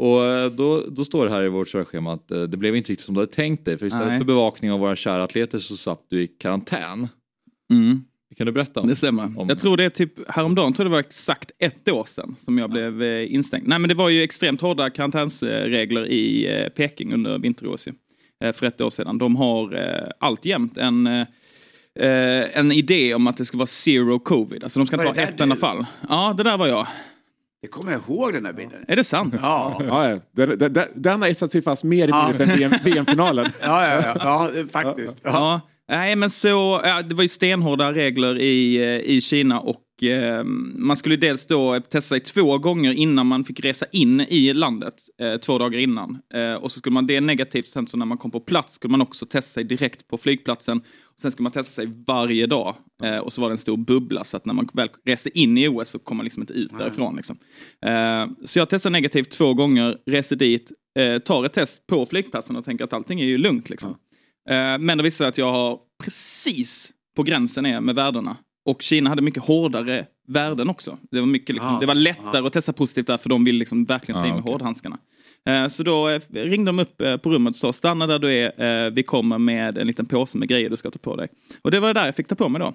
Och 0.00 0.24
eh, 0.24 0.50
då, 0.50 0.84
då 0.88 1.04
står 1.04 1.24
det 1.24 1.30
här 1.30 1.42
i 1.42 1.48
vårt 1.48 1.68
körschema 1.68 2.12
att 2.12 2.30
eh, 2.30 2.42
det 2.42 2.56
blev 2.56 2.76
inte 2.76 2.92
riktigt 2.92 3.06
som 3.06 3.14
du 3.14 3.20
hade 3.20 3.32
tänkt 3.32 3.64
dig. 3.64 3.78
För 3.78 3.86
istället 3.86 4.08
Nej. 4.08 4.18
för 4.18 4.24
bevakning 4.24 4.72
av 4.72 4.80
våra 4.80 4.96
kära 4.96 5.24
atleter 5.24 5.58
så 5.58 5.76
satt 5.76 6.06
du 6.08 6.22
i 6.22 6.26
karantän. 6.26 7.08
Mm. 7.70 8.04
Kan 8.36 8.46
du 8.46 8.52
berätta? 8.52 8.80
Om, 8.80 8.88
det 8.88 8.96
stämmer. 8.96 9.38
Om... 9.38 9.48
Jag 9.48 9.58
tror 9.58 9.76
det 9.76 9.84
är 9.84 9.90
typ 9.90 10.30
häromdagen, 10.30 10.72
tror 10.72 10.84
det 10.84 10.90
var 10.90 11.00
exakt 11.00 11.50
ett 11.58 11.88
år 11.88 12.04
sedan 12.04 12.36
som 12.40 12.58
jag 12.58 12.70
blev 12.70 13.02
eh, 13.02 13.34
instängd. 13.34 13.68
Nej 13.68 13.78
men 13.78 13.88
det 13.88 13.94
var 13.94 14.08
ju 14.08 14.22
extremt 14.22 14.60
hårda 14.60 14.90
karantänsregler 14.90 16.06
i 16.06 16.68
Peking 16.76 17.12
under 17.12 17.38
vinter-OS 17.38 17.88
för 18.54 18.66
ett 18.66 18.80
år 18.80 18.90
sedan. 18.90 19.18
De 19.18 19.36
har 19.36 19.74
alltjämt 20.20 20.78
en 20.78 21.26
en 22.52 22.72
idé 22.72 23.14
om 23.14 23.26
att 23.26 23.36
det 23.36 23.44
ska 23.44 23.56
vara 23.56 23.66
zero 23.66 24.18
covid. 24.18 24.64
Alltså 24.64 24.78
de 24.80 24.86
ska 24.86 24.96
inte 24.96 25.20
ha 25.20 25.28
ett 25.28 25.40
enda 25.40 25.56
fall. 25.56 25.86
Ja, 26.08 26.34
det 26.36 26.42
där 26.42 26.56
var 26.56 26.66
jag. 26.66 26.86
Det 27.62 27.68
kommer 27.68 27.92
jag 27.92 28.00
ihåg 28.08 28.32
den 28.32 28.46
här 28.46 28.52
bilden. 28.52 28.84
Är 28.88 28.96
det 28.96 29.04
sant? 29.04 29.34
Ja. 29.42 29.80
ja, 29.88 30.18
Den, 30.32 30.58
den, 30.72 30.88
den 30.94 31.22
har 31.22 31.28
etsat 31.28 31.52
sig 31.52 31.62
fast 31.62 31.84
mer 31.84 32.08
i 32.08 32.12
minnet 32.12 32.40
än 32.40 32.78
VM-finalen. 32.84 33.46
ja, 33.60 33.88
ja, 33.88 34.14
ja, 34.14 34.50
ja, 34.54 34.64
faktiskt. 34.72 35.20
Ja. 35.24 35.30
ja. 35.30 35.60
Nej, 35.90 36.16
men 36.16 36.30
så, 36.30 36.80
ja, 36.84 37.02
det 37.02 37.14
var 37.14 37.22
ju 37.22 37.28
stenhårda 37.28 37.92
regler 37.92 38.38
i, 38.38 38.76
eh, 38.76 39.14
i 39.16 39.20
Kina 39.20 39.60
och 39.60 40.02
eh, 40.02 40.44
man 40.74 40.96
skulle 40.96 41.16
dels 41.16 41.46
då 41.46 41.80
testa 41.80 42.00
sig 42.00 42.20
två 42.20 42.58
gånger 42.58 42.92
innan 42.92 43.26
man 43.26 43.44
fick 43.44 43.64
resa 43.64 43.86
in 43.92 44.20
i 44.20 44.52
landet, 44.52 44.94
eh, 45.20 45.36
två 45.36 45.58
dagar 45.58 45.78
innan. 45.78 46.18
Eh, 46.34 46.54
och 46.54 46.72
så 46.72 46.78
skulle 46.78 46.94
man, 46.94 47.06
det 47.06 47.16
är 47.16 47.20
negativt, 47.20 47.66
sen 47.66 47.86
så 47.86 47.96
när 47.96 48.06
man 48.06 48.18
kom 48.18 48.30
på 48.30 48.40
plats 48.40 48.74
skulle 48.74 48.90
man 48.90 49.00
också 49.00 49.26
testa 49.26 49.52
sig 49.52 49.64
direkt 49.64 50.08
på 50.08 50.18
flygplatsen 50.18 50.82
Sen 51.20 51.32
ska 51.32 51.42
man 51.42 51.52
testa 51.52 51.72
sig 51.72 51.92
varje 52.06 52.46
dag. 52.46 52.76
Eh, 53.02 53.18
och 53.18 53.32
så 53.32 53.40
var 53.40 53.48
det 53.48 53.54
en 53.54 53.58
stor 53.58 53.76
bubbla 53.76 54.24
så 54.24 54.36
att 54.36 54.46
när 54.46 54.54
man 54.54 54.68
väl 54.72 54.88
reste 55.06 55.38
in 55.38 55.58
i 55.58 55.68
OS 55.68 55.88
så 55.88 55.98
kom 55.98 56.16
man 56.16 56.24
liksom 56.24 56.42
inte 56.42 56.52
ut 56.52 56.78
därifrån. 56.78 57.16
Liksom. 57.16 57.36
Eh, 57.86 58.26
så 58.44 58.58
jag 58.58 58.68
testade 58.68 58.92
negativt 58.92 59.30
två 59.30 59.54
gånger, 59.54 59.96
reser 60.06 60.36
dit, 60.36 60.72
tar 61.24 61.44
ett 61.44 61.52
test 61.52 61.86
på 61.86 62.06
flygplatsen 62.06 62.56
och 62.56 62.64
tänker 62.64 62.84
att 62.84 62.92
allting 62.92 63.20
är 63.20 63.24
ju 63.24 63.38
lugnt. 63.38 63.70
Liksom. 63.70 63.90
Eh, 63.90 63.96
men 64.80 64.98
det 64.98 65.02
visar 65.02 65.28
att 65.28 65.38
jag 65.38 65.52
har 65.52 65.78
precis 66.04 66.92
på 67.16 67.22
gränsen 67.22 67.66
är 67.66 67.80
med 67.80 67.94
värdena. 67.94 68.36
Och 68.66 68.82
Kina 68.82 69.10
hade 69.10 69.22
mycket 69.22 69.42
hårdare 69.42 70.06
värden 70.28 70.70
också. 70.70 70.98
Det 71.10 71.20
var, 71.20 71.26
mycket, 71.26 71.54
liksom, 71.54 71.78
det 71.80 71.86
var 71.86 71.94
lättare 71.94 72.46
att 72.46 72.52
testa 72.52 72.72
positivt 72.72 73.06
där 73.06 73.16
för 73.16 73.28
de 73.28 73.44
vill 73.44 73.56
liksom 73.56 73.84
verkligen 73.84 74.20
ta 74.20 74.26
in 74.26 74.32
med 74.34 74.42
okay. 74.42 74.52
hårdhandskarna. 74.52 74.98
Eh, 75.48 75.68
så 75.68 75.82
då 75.82 76.08
eh, 76.08 76.20
ringde 76.32 76.68
de 76.68 76.78
upp 76.78 77.00
eh, 77.00 77.16
på 77.16 77.30
rummet 77.30 77.50
och 77.50 77.56
sa 77.56 77.72
stanna 77.72 78.06
där 78.06 78.18
du 78.18 78.32
är, 78.32 78.90
vi 78.90 79.02
kommer 79.02 79.38
med 79.38 79.78
en 79.78 79.86
liten 79.86 80.06
påse 80.06 80.38
med 80.38 80.48
grejer 80.48 80.70
du 80.70 80.76
ska 80.76 80.90
ta 80.90 80.98
på 80.98 81.16
dig. 81.16 81.28
Och 81.62 81.70
det 81.70 81.80
var 81.80 81.88
det 81.88 82.00
där 82.00 82.06
jag 82.06 82.16
fick 82.16 82.28
ta 82.28 82.34
på 82.34 82.48
mig 82.48 82.60
då. 82.60 82.74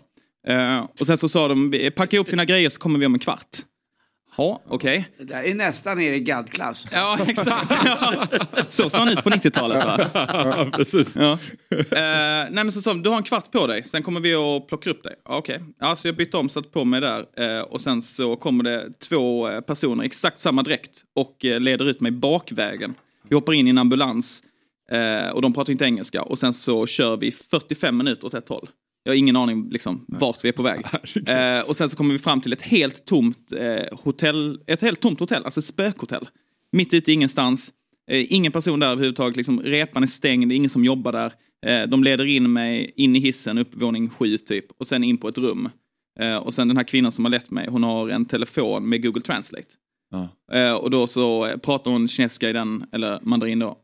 Och 0.99 1.07
sen 1.07 1.17
så 1.17 1.29
sa 1.29 1.47
de, 1.47 1.91
packa 1.95 2.15
ihop 2.15 2.29
dina 2.29 2.45
grejer 2.45 2.69
så 2.69 2.79
kommer 2.79 2.99
vi 2.99 3.05
om 3.05 3.13
en 3.13 3.19
kvart. 3.19 3.49
Ja, 4.37 4.61
okej. 4.67 4.97
Okay. 4.97 5.25
Det 5.25 5.33
där 5.33 5.43
är 5.43 5.55
nästan 5.55 6.01
er 6.01 6.13
i 6.13 6.19
GAD-klass. 6.19 6.87
Ja, 6.91 7.19
exakt. 7.27 7.71
Ja. 7.85 8.27
Så 8.67 8.89
såg 8.89 8.99
han 8.99 9.09
ut 9.09 9.23
på 9.23 9.29
90-talet 9.29 9.85
va? 9.85 10.09
Ja, 10.13 10.67
precis. 10.73 11.15
Ja. 11.15 11.39
Uh, 11.71 11.79
nej 12.51 12.63
men 12.63 12.71
så 12.71 12.81
sa 12.81 12.93
du 12.93 13.09
har 13.09 13.17
en 13.17 13.23
kvart 13.23 13.51
på 13.51 13.67
dig, 13.67 13.83
sen 13.83 14.03
kommer 14.03 14.19
vi 14.19 14.35
och 14.35 14.67
plockar 14.67 14.91
upp 14.91 15.03
dig. 15.03 15.15
Okej. 15.25 15.55
Okay. 15.55 15.67
Ja, 15.79 15.95
så 15.95 16.07
jag 16.07 16.15
bytte 16.15 16.37
om, 16.37 16.49
satte 16.49 16.69
på 16.69 16.85
mig 16.85 17.01
där. 17.01 17.25
Uh, 17.39 17.61
och 17.61 17.81
sen 17.81 18.01
så 18.01 18.35
kommer 18.35 18.63
det 18.63 18.99
två 18.99 19.49
eh, 19.49 19.61
personer, 19.61 20.03
exakt 20.03 20.39
samma 20.39 20.63
dräkt, 20.63 21.03
och 21.15 21.45
uh, 21.45 21.59
leder 21.59 21.85
ut 21.85 22.01
mig 22.01 22.11
bakvägen. 22.11 22.93
Vi 23.29 23.35
hoppar 23.35 23.53
in 23.53 23.67
i 23.67 23.69
en 23.69 23.77
ambulans. 23.77 24.43
och 25.33 25.41
de 25.41 25.53
pratar 25.53 25.71
inte 25.71 25.85
engelska. 25.85 26.21
Och 26.21 26.39
sen 26.39 26.53
så 26.53 26.87
kör 26.87 27.17
vi 27.17 27.31
45 27.31 27.97
minuter 27.97 28.27
åt 28.27 28.33
ett 28.33 28.49
håll. 28.49 28.69
Jag 29.07 29.11
har 29.11 29.17
ingen 29.17 29.35
aning 29.35 29.69
liksom, 29.69 30.05
vart 30.07 30.43
vi 30.43 30.49
är 30.49 30.53
på 30.53 30.63
väg. 30.63 30.85
Eh, 31.27 31.69
och 31.69 31.75
sen 31.75 31.89
så 31.89 31.97
kommer 31.97 32.13
vi 32.13 32.19
fram 32.19 32.41
till 32.41 32.53
ett 32.53 32.61
helt 32.61 33.05
tomt 33.05 33.51
eh, 33.51 33.97
hotell, 33.99 34.59
ett 34.67 34.81
helt 34.81 34.99
tomt 34.99 35.19
hotell, 35.19 35.45
alltså 35.45 35.59
ett 35.59 35.65
spökhotell. 35.65 36.27
Mitt 36.71 36.93
ute 36.93 37.11
i 37.11 37.13
ingenstans. 37.13 37.73
Eh, 38.11 38.33
ingen 38.33 38.51
person 38.51 38.79
där 38.79 38.87
överhuvudtaget, 38.87 39.37
liksom, 39.37 39.61
repan 39.61 40.03
är 40.03 40.07
stängd, 40.07 40.51
ingen 40.51 40.69
som 40.69 40.85
jobbar 40.85 41.11
där. 41.11 41.33
Eh, 41.65 41.87
de 41.87 42.03
leder 42.03 42.25
in 42.25 42.53
mig 42.53 42.93
in 42.95 43.15
i 43.15 43.19
hissen, 43.19 43.57
upp 43.57 43.81
våning 43.81 44.09
sju 44.09 44.37
typ, 44.37 44.65
och 44.79 44.87
sen 44.87 45.03
in 45.03 45.17
på 45.17 45.27
ett 45.27 45.37
rum. 45.37 45.69
Eh, 46.19 46.35
och 46.35 46.53
sen 46.53 46.67
den 46.67 46.77
här 46.77 46.83
kvinnan 46.83 47.11
som 47.11 47.25
har 47.25 47.29
lett 47.31 47.51
mig, 47.51 47.67
hon 47.69 47.83
har 47.83 48.09
en 48.09 48.25
telefon 48.25 48.89
med 48.89 49.03
Google 49.03 49.21
Translate. 49.21 49.67
Ja. 50.11 50.29
Eh, 50.57 50.73
och 50.73 50.89
då 50.91 51.07
så 51.07 51.57
pratar 51.63 51.91
hon 51.91 52.07
kinesiska 52.07 52.49
i 52.49 52.53
den, 52.53 52.85
eller 52.91 53.19
mandarin 53.21 53.59
då. 53.59 53.77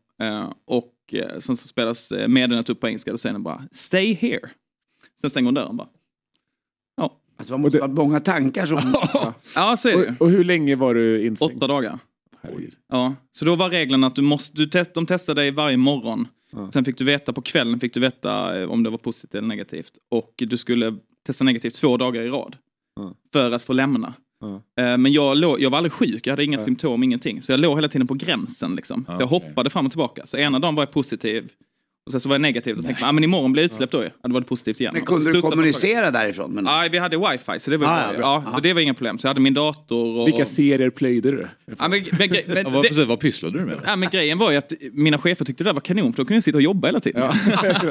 och 0.68 0.94
sen 1.40 1.58
så 1.58 1.68
spelas 1.68 2.12
meddelandet 2.28 2.70
upp 2.70 2.80
på 2.80 2.88
engelska, 2.88 3.14
och 3.14 3.20
den 3.24 3.44
bara 3.44 3.68
“Stay 3.72 4.14
here”. 4.14 4.50
Sen 5.22 5.30
stänger 5.30 5.46
hon 5.48 5.54
dörren 5.54 5.78
bara. 5.78 5.88
Ja. 6.98 7.18
Alltså 7.38 7.54
man 7.54 7.62
måste 7.62 7.80
ha 7.80 7.88
många 7.88 8.20
tankar 8.20 8.66
som... 8.66 8.78
ja, 9.56 9.78
så 9.78 9.90
är 9.90 9.98
det 9.98 10.16
och, 10.20 10.22
och 10.22 10.30
hur 10.30 10.44
länge 10.44 10.76
var 10.76 10.94
du 10.94 11.26
instängd? 11.26 11.58
Åtta 11.58 11.68
dagar. 11.68 12.00
herregud. 12.42 12.74
Ja, 12.90 13.16
så 13.32 13.46
då 13.46 13.56
var 13.56 13.70
reglerna 13.70 14.08
att 14.08 14.16
du 14.16 14.22
måste, 14.22 14.58
du 14.58 14.66
test, 14.66 14.94
de 14.94 15.06
testade 15.06 15.42
dig 15.42 15.52
varje 15.52 15.78
morgon. 15.78 16.28
Ja. 16.52 16.72
Sen 16.72 16.86
fick 16.86 16.98
du 16.98 17.04
veta 17.04 17.34
på 17.34 17.42
kvällen 17.42 17.80
fick 17.80 17.94
du 17.94 18.00
veta 18.00 18.60
eh, 18.62 18.70
om 18.72 18.84
det 18.84 18.90
var 18.90 18.98
positivt 18.98 19.36
eller 19.36 19.48
negativt. 19.48 19.92
Och 20.10 20.34
du 20.38 20.58
skulle 20.58 20.98
testa 21.26 21.44
negativt 21.44 21.76
två 21.76 21.98
dagar 21.98 22.22
i 22.24 22.30
rad. 22.30 22.56
Ja. 22.96 23.14
För 23.34 23.52
att 23.52 23.64
få 23.64 23.74
lämna. 23.74 24.14
Ja. 24.40 24.56
Eh, 24.84 24.98
Men 24.98 25.14
jag, 25.14 25.38
låg, 25.38 25.62
jag 25.62 25.70
var 25.70 25.78
aldrig 25.78 25.92
sjuk, 25.94 26.28
jag 26.28 26.32
hade 26.32 26.44
inga 26.44 26.58
Nej. 26.58 26.66
symptom, 26.66 27.04
ingenting. 27.04 27.42
Så 27.42 27.52
jag 27.52 27.60
låg 27.60 27.78
hela 27.78 27.88
tiden 27.88 28.08
på 28.08 28.14
gränsen. 28.14 28.76
Liksom. 28.76 29.06
Ja, 29.08 29.16
så 29.16 29.22
jag 29.22 29.28
hoppade 29.28 29.70
fram 29.70 29.86
och 29.86 29.92
tillbaka. 29.92 30.26
Så 30.26 30.38
ena 30.38 30.60
dagen 30.60 30.76
var 30.76 30.84
jag 30.84 30.92
positiv. 30.92 31.52
Och 32.06 32.12
sen 32.12 32.22
så 32.22 32.30
var 32.30 32.34
jag 32.34 32.42
negativ 32.42 32.78
och 32.78 32.86
tänkte, 32.86 33.06
ah, 33.06 33.12
men 33.12 33.24
imorgon 33.24 33.52
blir 33.52 33.64
jag 33.64 33.66
utsläppt 33.72 33.92
då 33.92 34.04
ju. 34.04 34.06
Ja, 34.22 34.28
då 34.30 34.34
var 34.34 34.42
det 34.42 34.48
positivt 34.48 34.80
igen. 34.80 34.94
Men 34.94 35.06
kunde 35.06 35.34
du 35.34 35.42
kommunicera 35.42 36.12
därifrån? 36.12 36.52
Men... 36.52 36.64
Nej, 36.64 36.90
vi 36.90 36.98
hade 36.98 37.18
wifi 37.18 37.60
så 37.60 37.72
det 37.72 37.78
var 37.78 37.88
Ah, 37.88 38.12
bra. 38.12 38.20
ja, 38.22 38.44
Ja, 38.46 38.52
så 38.54 38.60
det 38.60 38.74
var 38.74 38.82
inga 38.82 38.94
problem. 38.94 39.20
Så 39.20 39.26
jag 39.26 39.30
hade 39.30 39.40
min 39.42 39.54
dator 39.54 40.20
och... 40.20 40.28
Vilka 40.28 40.46
serier 40.46 40.90
plöjde 40.90 41.32
du? 41.32 41.48
Ja, 41.80 41.88
men, 41.88 41.90
men, 41.90 42.30
men, 42.30 42.58
Ja, 42.64 42.70
vad, 42.70 42.84
det, 42.84 42.90
precis, 42.90 43.06
vad 43.08 43.20
pysslade 43.20 43.60
du 43.60 43.66
med? 43.66 43.80
ja, 43.86 43.96
men 43.96 44.10
grejen 44.10 44.38
var 44.38 44.52
ju 44.52 44.58
att 44.58 44.74
mina 44.94 45.18
chefer 45.18 45.46
tyckte 45.46 45.64
det 45.64 45.68
där 45.68 45.74
var 45.74 45.82
kanon 45.82 46.14
för 46.14 46.18
då 46.24 46.26
kunde 46.28 46.36
jag 46.36 46.44
sitta 46.44 46.58
och 46.58 46.62
jobba 46.62 46.88
hela 46.88 47.00
tiden. 47.00 47.22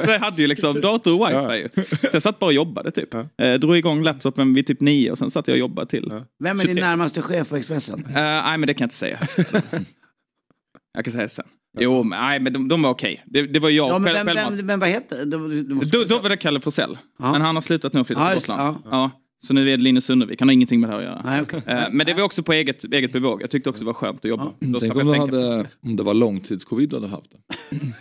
jag 0.07 0.19
hade 0.19 0.41
ju 0.41 0.47
liksom 0.47 0.81
dator 0.81 1.21
och 1.21 1.27
wifi. 1.29 1.69
ju. 1.75 1.83
Så 1.85 2.07
jag 2.13 2.21
satt 2.21 2.39
bara 2.39 2.45
och 2.45 2.53
jobbade 2.53 2.91
typ. 2.91 3.13
Eh, 3.13 3.53
drog 3.59 3.77
igång 3.77 4.03
laptopen 4.03 4.53
vid 4.53 4.67
typ 4.67 4.81
nio 4.81 5.11
och 5.11 5.17
sen 5.17 5.31
satt 5.31 5.47
jag 5.47 5.55
och 5.55 5.59
jobbade 5.59 5.87
till. 5.89 6.13
Vem 6.43 6.59
är 6.59 6.63
din 6.63 6.69
23. 6.75 6.83
närmaste 6.89 7.21
chef 7.21 7.49
på 7.49 7.55
Expressen? 7.55 8.05
Eh, 8.05 8.13
nej 8.13 8.57
men 8.57 8.67
det 8.67 8.73
kan 8.73 8.83
jag 8.83 8.85
inte 8.85 8.95
säga. 8.95 9.19
jag 10.93 11.05
kan 11.05 11.11
säga 11.11 11.23
det 11.23 11.29
sen. 11.29 11.45
Jo, 11.79 12.03
men, 12.03 12.19
nej 12.21 12.39
men 12.39 12.53
de, 12.53 12.67
de 12.67 12.81
var 12.81 12.89
okej. 12.89 13.23
Det, 13.25 13.41
det 13.47 13.59
var 13.59 13.69
jag 13.69 13.89
Ja, 13.89 13.99
men 13.99 14.13
själv, 14.13 14.25
vem, 14.25 14.55
vem, 14.55 14.67
vem, 14.67 14.79
vad 14.79 14.89
heter 14.89 15.25
du, 15.25 15.47
du, 15.49 15.63
du 15.63 15.73
måste 15.75 15.97
Då, 15.97 16.03
då 16.03 16.19
var 16.19 16.29
det 16.29 16.37
Kalle 16.37 16.59
Forsell. 16.59 16.97
Ja. 17.19 17.31
Men 17.31 17.41
han 17.41 17.55
har 17.55 17.61
slutat 17.61 17.93
nu 17.93 17.99
och 17.99 18.07
flyttat 18.07 18.23
Ja, 18.23 18.29
till 18.29 18.39
Gotland. 18.39 18.77
ja. 18.85 18.89
Ja. 18.91 19.11
Så 19.43 19.53
nu 19.53 19.61
är 19.61 19.77
det 19.77 19.83
Linus 19.83 20.05
Sundervik. 20.05 20.39
Han 20.41 20.47
har 20.49 20.53
ingenting 20.53 20.79
med 20.79 20.89
det 20.89 20.93
här 20.93 20.99
att 20.99 21.05
göra. 21.05 21.21
Nej, 21.25 21.41
okej. 21.41 21.61
Eh, 21.65 21.81
men 21.91 22.05
det 22.05 22.13
var 22.13 22.23
också 22.23 22.43
på 22.43 22.53
eget, 22.53 22.83
eget 22.93 23.13
bevåg. 23.13 23.41
Jag 23.41 23.49
tyckte 23.49 23.69
också 23.69 23.79
det 23.79 23.85
var 23.85 23.93
skönt 23.93 24.17
att 24.17 24.25
jobba. 24.29 24.51
Då 24.59 24.79
Tänk 24.79 24.95
om, 24.95 25.07
hade, 25.19 25.67
om 25.83 25.95
det 25.95 26.03
var 26.03 26.13
långtidscovid 26.13 26.89
du 26.89 26.95
hade 26.95 27.07
haft. 27.07 27.31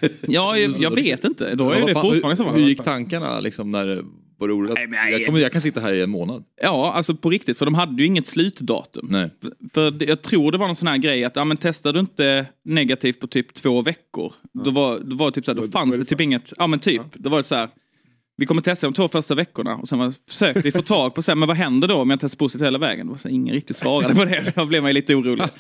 Det. 0.01 0.11
Ja, 0.21 0.57
jag, 0.59 0.75
jag 0.79 0.95
vet 0.95 1.25
inte. 1.25 1.55
Då 1.55 1.71
är 1.71 1.79
Ja, 1.81 1.87
det 1.87 1.95
fortfarande 1.95 2.37
så. 2.37 2.45
hur, 2.45 2.51
hur 2.53 2.69
gick 2.69 2.85
tankarna 2.85 3.41
liksom 3.41 3.71
när 3.71 4.05
oroligt? 4.45 4.75
Nej, 4.75 4.87
men 4.87 5.13
jag- 5.13 5.27
kommer, 5.27 5.39
jag 5.41 5.53
kan 5.53 5.61
sitta 5.61 5.81
här 5.81 5.93
i 5.93 6.03
en 6.03 6.11
månad. 6.11 6.45
Ja, 6.63 6.93
alltså 6.93 7.15
på 7.15 7.31
riktigt. 7.31 7.59
För 7.59 7.65
de 7.65 7.75
hade 7.75 8.03
ju 8.03 8.07
inget 8.07 8.27
slutdatum. 8.27 9.07
Nej. 9.11 9.31
För- 9.75 10.09
jag 10.09 10.23
tror 10.23 10.53
det 10.53 10.59
var 10.59 10.67
någon 10.67 10.77
sån 10.77 10.89
här 10.89 10.97
grej 10.99 11.25
att, 11.25 11.37
ja 11.37 11.45
men 11.45 11.57
testar 11.57 11.93
du 11.93 12.01
inte 12.01 12.47
negativt 12.65 13.21
på 13.21 13.27
typ 13.27 13.55
två 13.55 13.83
veckor, 13.83 14.33
då 14.53 14.71
var, 14.71 14.99
då 15.05 15.17
var 15.17 15.27
det 15.27 15.33
typ 15.33 15.45
så 15.45 15.51
här, 15.55 15.57
då 15.61 15.69
fanns 15.69 15.99
det 15.99 16.05
typ 16.05 16.21
inget, 16.21 16.53
ja 16.59 16.67
men 16.67 16.79
typ, 16.79 17.03
då 17.15 17.31
var 17.31 17.37
det 17.37 17.43
så 17.45 17.55
här, 17.55 17.69
vi 18.41 18.47
kommer 18.47 18.63
testa 18.63 18.87
de 18.87 18.93
två 18.93 19.09
första 19.09 19.35
veckorna 19.35 19.77
och 19.77 19.89
sen 19.89 20.13
försökte 20.29 20.61
vi 20.61 20.73
få 20.73 20.83
tag 20.83 21.15
på, 21.15 21.23
så 21.23 21.31
här, 21.31 21.37
men 21.37 21.49
vad 21.49 21.57
händer 21.57 21.89
då 21.89 21.95
om 21.95 22.11
jag 22.11 22.21
testar 22.21 22.37
positivt 22.39 22.67
hela 22.67 22.79
vägen? 22.79 23.07
Det 23.07 23.11
var 23.11 23.19
så 23.19 23.29
här, 23.29 23.35
ingen 23.35 23.55
riktigt 23.55 23.77
svarade 23.77 24.15
på 24.15 24.25
det, 24.25 24.53
då 24.57 24.65
blev 24.67 24.83
man 24.83 24.89
ju 24.91 24.93
lite 24.95 25.15
orolig. 25.15 25.45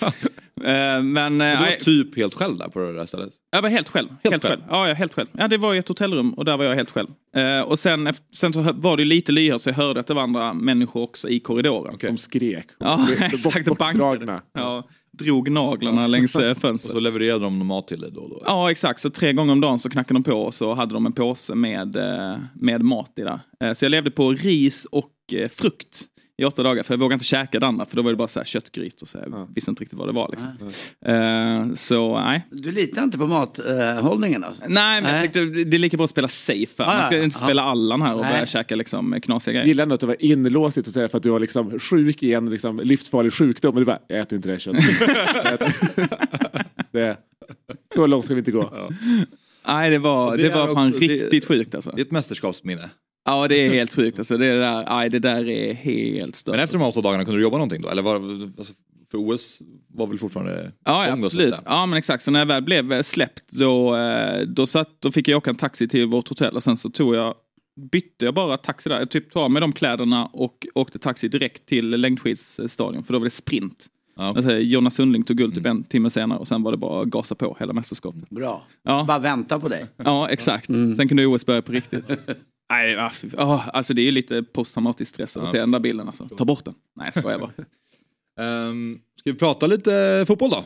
Eh, 0.65 1.03
men 1.03 1.39
Du 1.39 1.45
eh, 1.45 1.61
var 1.61 1.77
typ 1.81 2.17
helt 2.17 2.35
själv 2.35 2.59
där 2.59 2.69
på 2.69 2.79
det 2.79 2.93
där 2.93 3.07
stället. 3.07 3.33
jag 3.51 3.63
var 3.63 3.69
helt 3.69 3.89
själv. 3.89 4.09
Helt, 4.25 4.43
själv? 4.43 4.51
själv. 4.61 4.63
Ja, 4.71 4.93
helt 4.95 5.15
själv. 5.15 5.29
Ja, 5.33 5.49
det 5.49 5.57
var 5.57 5.73
ju 5.73 5.79
ett 5.79 5.89
hotellrum 5.89 6.35
och 6.35 6.45
där 6.45 6.57
var 6.57 6.65
jag 6.65 6.75
helt 6.75 6.91
själv. 6.91 7.09
Eh, 7.37 7.61
och 7.61 7.79
sen, 7.79 8.13
sen 8.33 8.53
så 8.53 8.73
var 8.75 8.97
det 8.97 9.05
lite 9.05 9.33
lyhört 9.33 9.63
så 9.63 9.69
jag 9.69 9.75
hörde 9.75 10.01
att 10.01 10.07
det 10.07 10.15
var 10.15 10.23
andra 10.23 10.55
människor 10.55 11.03
också 11.03 11.29
i 11.29 11.41
korridoren. 11.41 11.99
De 12.01 12.19
skrek. 12.19 12.67
Ja, 12.79 13.07
exakt, 13.21 13.67
bort- 13.67 13.79
bortdragna. 13.79 14.43
Ja, 14.55 14.89
drog 15.25 15.51
naglarna 15.51 16.07
längs 16.07 16.37
eh, 16.37 16.51
Och 16.51 16.57
fönstret. 16.57 16.93
så 16.95 17.01
levererade 17.01 17.45
de 17.45 17.67
mat 17.67 17.89
till 17.89 18.01
dig 18.01 18.11
då 18.15 18.21
och 18.21 18.31
då. 18.31 18.43
Ja, 18.47 18.71
exakt. 18.71 19.01
Så 19.01 19.11
tre 19.11 19.33
gånger 19.33 19.53
om 19.53 19.61
dagen 19.61 19.79
så 19.79 19.91
knackade 19.91 20.15
de 20.21 20.23
på 20.23 20.33
och 20.33 20.55
så 20.55 20.75
hade 20.75 20.95
de 20.95 21.07
en 21.07 21.13
påse 21.13 21.55
med, 21.55 21.97
eh, 21.97 22.39
med 22.55 22.83
mat 22.83 23.13
i 23.17 23.23
där. 23.23 23.41
Eh, 23.65 23.73
Så 23.73 23.85
jag 23.85 23.91
levde 23.91 24.11
på 24.11 24.31
ris 24.31 24.85
och 24.85 25.11
frukt 25.51 26.03
i 26.41 26.45
åtta 26.45 26.63
dagar. 26.63 26.83
För 26.83 26.95
jag 26.95 26.99
vågade 26.99 27.15
inte 27.15 27.25
käka 27.25 27.61
det 27.61 27.67
andra 27.67 27.85
för 27.87 27.97
då 27.97 28.03
var 28.03 28.11
det 28.11 28.17
bara 28.17 28.29
så 28.29 28.41
här 28.41 28.45
köttgrytor. 28.45 29.07
Så 29.07 29.19
jag 29.19 29.49
visste 29.55 29.71
inte 29.71 29.83
riktigt 29.83 29.99
vad 29.99 30.09
det 30.09 30.13
var. 30.13 30.29
Liksom. 30.31 30.49
Eh, 31.07 31.75
Så 31.75 32.19
nej. 32.21 32.47
Du 32.51 32.73
litar 32.73 33.03
inte 33.03 33.19
på 33.19 33.27
mathållningen 33.27 34.45
alltså? 34.45 34.63
Nej, 34.69 35.03
men 35.03 35.11
jag 35.11 35.21
Nej. 35.21 35.31
tänkte 35.31 35.65
det 35.65 35.77
är 35.77 35.79
lika 35.79 35.97
bra 35.97 36.05
att 36.05 36.11
spela 36.11 36.29
safe. 36.29 36.83
här. 36.85 36.97
Man 36.99 37.07
ska 37.07 37.17
ja, 37.17 37.23
inte 37.25 37.39
ja. 37.41 37.47
spela 37.47 37.63
Allan 37.63 38.03
här 38.03 38.15
och 38.15 38.21
Nej. 38.21 38.33
börja 38.33 38.47
käka 38.47 38.77
liksom 38.77 39.21
knasiga 39.23 39.53
grejer. 39.53 39.67
Gillar 39.67 39.83
ändå 39.83 39.95
att 39.95 40.01
du 40.01 40.07
var 40.07 40.17
inlåst 40.23 40.77
i 40.79 40.81
hotell 40.81 41.09
för 41.09 41.17
att 41.17 41.23
du 41.23 41.31
var 41.31 41.41
liksom 41.41 41.79
sjuk 41.79 42.23
i 42.23 42.35
en 42.35 42.51
liksom 42.51 42.81
livsfarlig 42.85 43.33
sjukdom. 43.33 43.75
Men 43.75 43.81
du 43.81 43.85
bara, 43.87 43.99
jag 44.09 44.19
äter 44.19 44.37
inte 44.37 44.49
det 44.49 44.59
köttet. 44.61 44.85
Jag 45.45 45.59
det, 46.93 47.17
så 47.95 48.07
långt 48.07 48.25
ska 48.25 48.35
vi 48.35 48.39
inte 48.39 48.51
gå. 48.53 48.91
Nej, 49.67 49.91
det 49.91 49.99
var, 49.99 50.37
Det 50.37 50.43
det 50.43 50.49
var 50.49 50.75
fan 50.75 50.89
också- 50.89 51.01
det- 51.01 51.07
riktigt 51.07 51.45
sjukt 51.45 51.75
alltså. 51.75 51.91
Det 51.97 52.01
är 52.03 52.05
ett 52.05 52.11
mästerskapsminne. 52.11 52.91
Ja, 53.25 53.49
det 53.49 53.67
är 53.67 53.71
helt 53.71 53.95
sjukt 53.95 54.19
alltså. 54.19 54.37
Det 54.37 54.59
där, 54.59 54.85
nej, 54.89 55.11
det 55.11 55.19
där 55.19 55.49
är 55.49 55.75
helt 55.75 56.37
stört. 56.37 56.53
Men 56.55 56.65
efter 56.65 56.79
de 56.79 56.83
här 56.83 56.89
åtta 56.89 57.01
dagarna 57.01 57.25
kunde 57.25 57.39
du 57.39 57.43
jobba 57.43 57.57
någonting 57.57 57.83
då? 57.83 57.89
Eller 57.89 58.03
var, 58.03 58.15
alltså, 58.15 58.75
för 59.11 59.19
OS 59.19 59.63
var 59.89 60.07
väl 60.07 60.19
fortfarande 60.19 60.73
Ja, 60.85 61.07
ja 61.07 61.13
absolut. 61.13 61.55
Ja, 61.65 61.87
men 61.87 61.99
exakt. 61.99 62.25
Så 62.25 62.31
när 62.31 62.39
jag 62.39 62.47
väl 62.47 62.63
blev 62.63 62.93
eh, 62.93 63.03
släppt 63.03 63.53
då, 63.53 63.97
eh, 63.97 64.47
då, 64.47 64.67
satt, 64.67 64.89
då 65.01 65.13
fick 65.13 65.29
jag 65.29 65.37
åka 65.37 65.51
en 65.51 65.57
taxi 65.57 65.89
till 65.89 66.07
vårt 66.07 66.29
hotell 66.29 66.57
och 66.57 66.63
sen 66.63 66.77
så 66.77 66.91
tog 66.91 67.15
jag 67.15 67.35
bytte 67.93 68.25
jag 68.25 68.35
bara 68.35 68.57
taxi 68.57 68.89
där. 68.89 68.99
Jag 68.99 69.11
typ 69.11 69.31
tog 69.31 69.43
av 69.43 69.51
mig 69.51 69.61
de 69.61 69.73
kläderna 69.73 70.27
och 70.27 70.67
åkte 70.75 70.99
taxi 70.99 71.29
direkt 71.29 71.67
till 71.67 71.91
längdskidsstadion 71.91 73.05
för 73.05 73.13
då 73.13 73.19
var 73.19 73.25
det 73.25 73.31
sprint. 73.31 73.87
Ja. 74.17 74.25
Alltså, 74.25 74.53
Jonas 74.53 74.95
Sundling 74.95 75.23
tog 75.23 75.37
guld 75.37 75.55
typ 75.55 75.67
en 75.67 75.85
timme 75.85 76.11
senare 76.11 76.39
och 76.39 76.49
sen 76.49 76.63
var 76.63 76.71
det 76.71 76.79
bara 76.79 77.03
att 77.03 77.09
gasa 77.09 77.35
på 77.35 77.57
hela 77.61 77.73
mästerskapet. 77.73 78.31
Bra. 78.31 78.67
Ja. 78.83 79.05
Bara 79.09 79.19
vänta 79.19 79.61
på 79.61 79.69
dig. 79.69 79.87
Ja, 79.97 80.29
exakt. 80.29 80.67
Sen 80.97 81.09
kunde 81.09 81.27
OS 81.27 81.47
börja 81.47 81.63
på 81.63 81.73
riktigt. 81.73 82.11
Nej, 82.71 82.97
ah, 82.99 83.11
ah, 83.37 83.63
alltså 83.73 83.95
det 83.95 84.01
är 84.03 84.05
ju 84.05 84.11
lite 84.11 84.43
posttraumatisk 84.43 85.15
stress 85.15 85.37
att 85.37 85.49
se 85.51 85.59
den 85.59 85.71
där 85.71 85.81
bilden. 85.81 86.07
Alltså. 86.09 86.29
Ta 86.29 86.45
bort 86.45 86.65
den. 86.65 86.75
Nej, 86.97 87.11
jag 87.15 87.23
skojar 87.23 87.39
bara. 87.39 87.51
Ehm, 88.41 88.99
ska 89.17 89.33
vi 89.33 89.39
prata 89.39 89.67
lite 89.67 90.25
fotboll 90.29 90.51
då? 90.51 90.65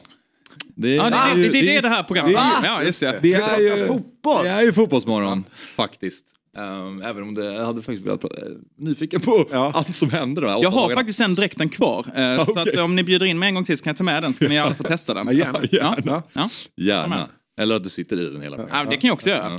Det, 0.77 0.95
Ja, 0.95 1.05
det, 1.11 1.43
det, 1.43 1.49
det, 1.49 1.61
det 1.61 1.77
är 1.77 1.83
det 1.83 1.89
här 1.89 2.03
programmet 2.03 2.33
det- 2.35 2.39
om. 2.41 2.65
Ja, 2.65 2.83
just 2.83 3.01
det. 3.01 3.19
det 3.23 3.33
är 3.35 3.61
ju, 3.61 3.87
Fotboll! 3.87 4.45
det 4.45 4.51
är 4.51 4.63
ju 4.63 4.73
fotbollsmorgon 4.73 5.45
faktiskt. 5.77 6.25
Ehm, 6.57 7.03
även 7.03 7.23
om 7.23 7.35
det, 7.35 7.45
jag 7.55 7.65
hade 7.67 7.83
faktiskt 7.83 8.07
velat 8.07 8.21
prata, 8.21 8.37
eh, 8.47 8.53
nyfiken 8.79 9.21
på 9.21 9.49
Ja. 9.51 9.73
allt 9.75 9.97
som 9.97 10.11
händer 10.11 10.43
de 10.43 10.49
här 10.49 10.57
åtta 10.57 10.63
Jag 10.63 10.71
har 10.71 10.81
dagarna. 10.83 11.01
faktiskt 11.01 11.19
den 11.19 11.35
dräkten 11.35 11.69
kvar. 11.69 12.07
Eh, 12.15 12.45
Så 12.45 12.51
Okej. 12.53 12.73
att 12.73 12.79
om 12.81 12.97
ni 12.97 13.03
bjuder 13.05 13.27
in 13.27 13.39
mig 13.39 13.49
en 13.49 13.55
gång 13.55 13.65
till 13.65 13.79
så 13.79 13.85
kan 13.85 13.91
jag 13.91 13.97
ta 13.99 14.05
med 14.05 14.23
den 14.23 14.33
så 14.33 14.39
kan 14.39 14.49
ni 14.49 14.55
gärna 14.55 14.75
få 14.75 14.83
testa 14.83 15.15
den. 15.15 15.27
Ja, 15.27 15.33
gärna. 15.33 15.61
Ja. 15.71 15.97
Ja. 16.05 16.23
Ja. 16.33 16.49
Gärna. 16.77 17.29
Eller 17.61 17.77
att 17.77 17.85
du 17.85 17.91
sitter 17.91 18.21
i 18.21 18.25
den 18.27 18.43
hela 18.43 18.57
tiden. 18.57 18.71
Ja, 18.73 18.85
det 18.85 18.97
kan 18.97 19.09
jag 19.09 19.15
också 19.15 19.29
göra. 19.31 19.59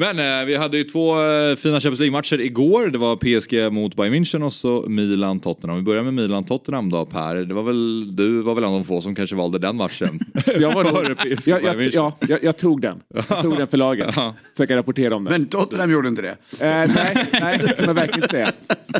Men 0.00 0.18
eh, 0.18 0.46
vi 0.46 0.56
hade 0.56 0.78
ju 0.78 0.84
två 0.84 1.22
eh, 1.22 1.56
fina 1.56 1.80
Champions 1.80 1.98
League-matcher 2.00 2.40
igår. 2.40 2.86
Det 2.86 2.98
var 2.98 3.16
PSG 3.16 3.72
mot 3.72 3.96
Bayern 3.96 4.14
München 4.14 4.42
och 4.42 4.52
så 4.52 4.84
Milan-Tottenham. 4.88 5.76
Vi 5.76 5.82
börjar 5.82 6.02
med 6.02 6.14
Milan-Tottenham 6.14 6.90
då 6.90 7.06
Per. 7.06 7.34
Det 7.34 7.54
var 7.54 7.62
väl, 7.62 8.16
du 8.16 8.42
var 8.42 8.54
väl 8.54 8.64
en 8.64 8.70
av 8.70 8.76
de 8.76 8.84
få 8.84 9.00
som 9.00 9.14
kanske 9.14 9.36
valde 9.36 9.58
den 9.58 9.76
matchen. 9.76 10.20
Jag, 10.60 10.74
var 10.74 10.84
Före 10.92 11.14
PSG 11.14 11.48
jag, 11.48 11.64
jag, 11.64 11.82
ja, 11.82 12.16
jag, 12.28 12.44
jag 12.44 12.56
tog 12.56 12.80
den. 12.80 13.00
Jag 13.28 13.42
tog 13.42 13.56
den 13.56 13.66
för 13.66 13.76
laget. 13.76 14.14
Så 14.14 14.32
jag 14.62 14.68
kan 14.68 14.76
rapportera 14.76 15.16
om 15.16 15.24
den. 15.24 15.32
Men 15.32 15.46
Tottenham 15.46 15.90
gjorde 15.90 16.08
inte 16.08 16.22
det. 16.22 16.36
Eh, 16.66 16.94
nej, 16.94 17.26
nej, 17.40 17.58
det 17.58 17.76
kan 17.76 17.86
man 17.86 17.94
verkligen 17.94 18.22
inte 18.22 18.28
säga. 18.28 18.52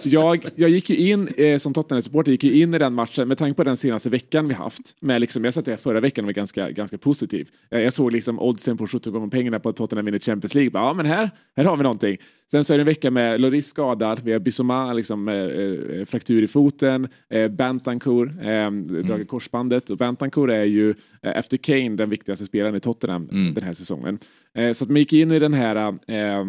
Jag, 0.02 0.44
jag 0.54 0.70
gick 0.70 0.90
ju 0.90 0.96
in 0.96 1.28
eh, 1.36 1.58
som 1.58 1.74
Tottenham-supporter, 1.74 2.32
gick 2.32 2.44
ju 2.44 2.62
in 2.62 2.74
i 2.74 2.78
den 2.78 2.94
matchen 2.94 3.28
med 3.28 3.38
tanke 3.38 3.56
på 3.56 3.64
den 3.64 3.76
senaste 3.76 4.10
veckan 4.10 4.48
vi 4.48 4.54
haft. 4.54 4.96
Med 5.00 5.20
liksom, 5.20 5.44
jag 5.44 5.54
satt 5.54 5.64
där 5.64 5.76
förra 5.76 6.00
veckan 6.00 6.24
och 6.24 6.26
var 6.26 6.32
ganska, 6.32 6.70
ganska 6.70 6.98
positiv. 6.98 7.48
Eh, 7.70 7.80
jag 7.80 7.92
såg 7.92 8.12
liksom 8.12 8.40
oddsen 8.40 8.76
på 8.76 8.86
17 8.86 9.12
gånger 9.12 9.28
pengarna 9.28 9.58
på 9.58 9.68
att 9.68 9.76
Tottenham 9.76 10.04
vinner 10.04 10.18
Champions 10.18 10.54
League. 10.54 10.70
Bara, 10.70 10.87
Ja, 10.88 10.94
men 10.94 11.06
här, 11.06 11.30
här 11.56 11.64
har 11.64 11.76
vi 11.76 11.82
någonting. 11.82 12.16
Sen 12.50 12.64
så 12.64 12.72
är 12.74 12.78
det 12.78 12.82
en 12.82 12.86
vecka 12.86 13.10
med 13.10 13.40
Loris 13.40 13.66
skadad, 13.66 14.20
vi 14.24 14.32
har 14.32 14.38
Bissoma, 14.38 14.92
liksom, 14.92 15.28
eh, 15.28 15.34
eh, 15.34 16.04
fraktur 16.04 16.42
i 16.42 16.48
foten, 16.48 17.08
eh, 17.30 17.48
Bantancourt, 17.50 18.28
eh, 18.42 18.70
dragit 19.02 19.28
korsbandet. 19.28 19.90
Och 19.90 19.96
Bantancourt 19.98 20.50
är 20.50 20.64
ju 20.64 20.90
eh, 21.22 21.36
efter 21.36 21.56
Kane 21.56 21.88
den 21.96 22.10
viktigaste 22.10 22.44
spelaren 22.44 22.74
i 22.74 22.80
Tottenham 22.80 23.28
Mm. 23.32 23.54
den 23.54 23.64
här 23.64 23.72
säsongen. 23.72 24.18
Eh, 24.54 24.72
så 24.72 24.84
att 24.84 24.90
man 24.90 24.96
gick 24.98 25.12
in 25.12 25.32
i 25.32 25.38
den 25.38 25.54
här 25.54 25.76
eh, 26.06 26.44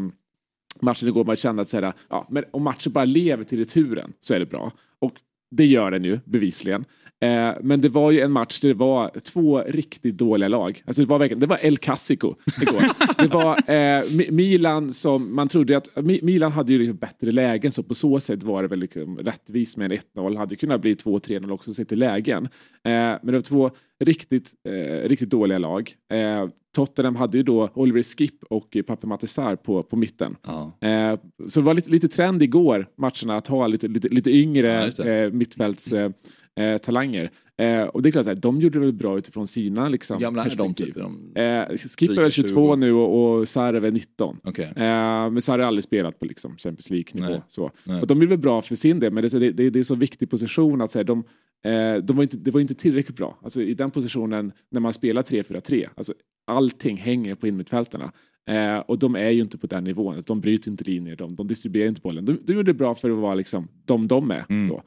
matchen 0.82 1.08
igår 1.08 1.26
man 1.26 1.36
kände 1.36 1.62
att 1.62 1.70
så 1.70 1.80
här, 1.82 1.94
ja, 2.10 2.28
men 2.32 2.44
om 2.52 2.64
matchen 2.64 2.94
bara 2.94 3.06
lever 3.06 3.44
till 3.44 3.60
returen 3.60 4.14
så 4.20 4.34
är 4.34 4.40
det 4.40 4.46
bra. 4.46 4.72
Och 5.00 5.14
det 5.52 5.66
gör 5.66 5.92
den 5.92 6.04
ju 6.04 6.20
bevisligen. 6.26 6.86
Eh, 7.22 7.52
men 7.62 7.82
det 7.82 7.90
var 7.90 8.12
ju 8.12 8.20
en 8.20 8.32
match 8.32 8.60
där 8.60 8.68
det 8.70 8.76
var 8.76 9.12
två 9.24 9.62
riktigt 9.62 10.18
dåliga 10.18 10.48
lag. 10.50 10.84
Alltså 10.86 11.02
det 11.02 11.08
var 11.08 11.20
verkligen, 11.20 11.40
det 11.40 11.48
var 11.48 11.60
El 11.62 11.78
Clasico 11.78 12.34
igår. 12.62 12.82
det 13.18 13.28
var 13.34 13.72
eh, 13.72 14.32
Milan 14.32 14.92
som 14.92 15.36
man 15.36 15.48
trodde 15.48 15.78
att, 15.78 15.90
Mi- 15.96 16.24
Milan 16.24 16.52
hade 16.52 16.74
ju 16.74 16.80
liksom 16.80 16.98
bättre 16.98 17.32
lägen 17.32 17.72
så 17.72 17.84
på 17.84 17.96
så 17.96 18.20
sätt 18.20 18.44
var 18.44 18.62
det 18.62 18.68
väl 18.68 18.80
liksom 18.80 19.18
rättvist 19.18 19.78
med 19.78 19.92
en 19.92 19.98
1-0. 20.16 20.38
Hade 20.38 20.56
kunnat 20.56 20.82
bli 20.82 20.94
2-3-0 20.96 21.52
också 21.52 21.74
sett 21.74 21.90
till 21.90 22.00
lägen. 22.00 22.46
Eh, 22.46 22.50
men 22.92 23.20
det 23.26 23.32
var 23.32 23.42
två 23.42 23.72
riktigt, 24.04 24.54
eh, 24.70 25.10
riktigt 25.10 25.30
dåliga 25.30 25.58
lag. 25.58 25.92
Eh, 26.12 26.48
Tottenham 26.76 27.16
hade 27.16 27.38
ju 27.38 27.44
då 27.44 27.70
Oliver 27.74 28.04
Skip 28.04 28.44
och 28.50 28.76
eh, 28.78 28.84
Pape 28.84 29.08
Matisar 29.08 29.56
på, 29.56 29.84
på 29.84 29.96
mitten. 29.96 30.36
Ja. 30.46 30.78
Eh, 30.88 31.20
så 31.48 31.60
det 31.60 31.66
var 31.66 31.74
lite, 31.74 31.90
lite 31.90 32.08
trend 32.08 32.44
igår, 32.44 32.88
matcherna, 32.98 33.38
att 33.38 33.48
ha 33.48 33.68
lite, 33.68 33.88
lite, 33.88 34.08
lite 34.10 34.30
Ja, 34.32 34.38
yngre 34.38 34.90
det. 34.98 35.24
eh, 35.26 35.32
mittfälts, 35.32 35.92
eh, 35.92 36.12
eh, 36.56 36.78
talanger. 36.78 37.32
Eh, 37.58 37.84
och 37.84 38.02
det 38.02 38.10
är 38.10 38.12
klart, 38.12 38.24
så 38.24 38.30
här, 38.30 38.38
de 38.38 38.62
gjorde 38.62 38.80
det 38.80 38.86
väl 38.86 38.94
bra 38.94 39.18
utifrån 39.18 39.48
sina 39.48 39.90
liksom, 39.90 40.20
gamla 40.20 40.44
de? 40.44 40.50
perspektiv. 40.50 40.86
Typ? 40.86 41.38
Eh, 41.38 41.78
Skip 41.98 42.12
är 42.12 42.22
väl 42.22 42.32
22 42.32 42.76
nu 42.76 42.94
och, 42.94 43.40
och 43.40 43.48
Sarev 43.48 43.86
är 43.86 43.92
19. 43.92 44.40
Okej. 44.44 44.66
Eh, 44.66 45.30
men 45.32 45.42
Sarri 45.42 45.62
har 45.62 45.68
aldrig 45.68 45.84
spelat 45.84 46.20
på 46.20 46.26
liksom, 46.26 46.58
Champions 46.58 46.90
League-nivå. 46.90 47.42
Så. 47.48 47.72
Nej. 47.84 48.02
Och 48.02 48.08
de 48.08 48.22
är 48.22 48.26
väl 48.26 48.38
bra 48.38 48.62
för 48.62 48.76
sin 48.76 49.00
del, 49.00 49.14
men 49.14 49.24
det, 49.24 49.40
det, 49.40 49.52
det, 49.52 49.70
det 49.70 49.80
är 49.80 49.84
så 49.84 49.96
viktig 49.96 50.30
position 50.30 50.82
att 50.82 50.92
säga, 50.92 51.04
de, 51.04 51.24
eh, 51.64 51.96
de 51.96 52.16
var 52.18 52.24
inte, 52.24 52.38
det 52.38 52.52
var 52.52 52.62
inte 52.62 52.76
tillräckligt 52.76 53.18
bra. 53.18 53.38
Alltså, 53.44 53.62
I 53.62 53.74
den 53.74 53.92
positionen 53.92 54.52
när 54.72 54.80
man 54.80 54.94
spelar 54.94 55.22
3-4-3, 55.22 55.88
alltså, 55.96 56.14
allting 56.48 56.98
hänger 56.98 57.36
på 57.36 57.48
innermittfältarna. 57.48 58.12
Eh, 58.50 58.78
och 58.78 59.00
de 59.00 59.16
är 59.16 59.30
ju 59.30 59.42
inte 59.42 59.58
på 59.58 59.68
den 59.68 59.84
nivån, 59.84 60.24
de 60.26 60.42
bryter 60.42 60.72
inte 60.72 60.84
linjer, 60.84 61.16
de, 61.16 61.36
de 61.36 61.48
distribuerar 61.48 61.90
inte 61.90 62.02
bollen. 62.02 62.26
De, 62.26 62.40
de 62.44 62.54
gjorde 62.54 62.72
det 62.72 62.78
bra 62.78 62.96
för 62.96 63.10
att 63.10 63.18
vara 63.18 63.36
liksom, 63.36 63.68
de 63.86 64.08
de 64.08 64.32
är. 64.32 64.46
Mm. 64.50 64.68
Då. 64.68 64.82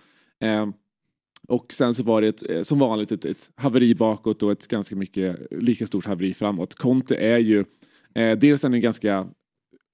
Eh, 0.46 0.66
och 1.48 1.72
sen 1.72 1.94
så 1.94 2.02
var 2.02 2.20
det 2.20 2.28
ett, 2.28 2.50
eh, 2.50 2.62
som 2.62 2.78
vanligt 2.78 3.12
ett, 3.12 3.24
ett 3.24 3.50
haveri 3.54 3.94
bakåt 3.94 4.42
och 4.42 4.52
ett 4.52 4.68
ganska 4.68 4.96
mycket 4.96 5.36
lika 5.50 5.86
stort 5.86 6.06
haveri 6.06 6.34
framåt. 6.34 6.74
Conte 6.74 7.14
är 7.16 7.38
ju, 7.38 7.64
eh, 8.14 8.38
dels 8.38 8.64
är 8.64 8.68
han 8.68 8.74
en 8.74 8.80
ganska 8.80 9.26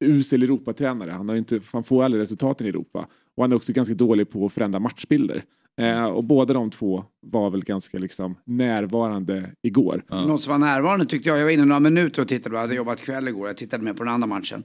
usel 0.05 0.43
Europatränare. 0.43 1.11
Han, 1.11 1.29
har 1.29 1.35
ju 1.35 1.39
inte, 1.39 1.61
han 1.73 1.85
får 1.85 2.05
aldrig 2.05 2.23
resultaten 2.23 2.67
i 2.67 2.71
Europa. 2.71 3.09
Och 3.37 3.45
han 3.45 3.53
är 3.53 3.57
också 3.57 3.73
ganska 3.73 3.95
dålig 3.95 4.31
på 4.31 4.47
att 4.47 4.53
förändra 4.53 4.81
matchbilder. 4.81 5.45
Eh, 5.81 6.05
och 6.05 6.25
båda 6.25 6.55
de 6.55 6.71
två 6.71 7.05
var 7.21 7.51
väl 7.51 7.65
ganska 7.65 7.99
liksom 7.99 8.35
närvarande 8.45 9.51
igår. 9.63 10.05
Något 10.11 10.43
som 10.43 10.51
var 10.51 10.59
närvarande 10.59 11.07
tyckte 11.07 11.29
jag, 11.29 11.39
jag 11.39 11.45
var 11.45 11.51
inne 11.51 11.65
några 11.65 11.81
minuter 11.81 12.23
och 12.23 12.29
tittade, 12.29 12.55
jag 12.55 12.61
hade 12.61 12.75
jobbat 12.75 13.01
kväll 13.01 13.29
igår, 13.29 13.47
jag 13.47 13.57
tittade 13.57 13.85
med 13.85 13.97
på 13.97 14.05
den 14.05 14.13
andra 14.13 14.27
matchen. 14.27 14.63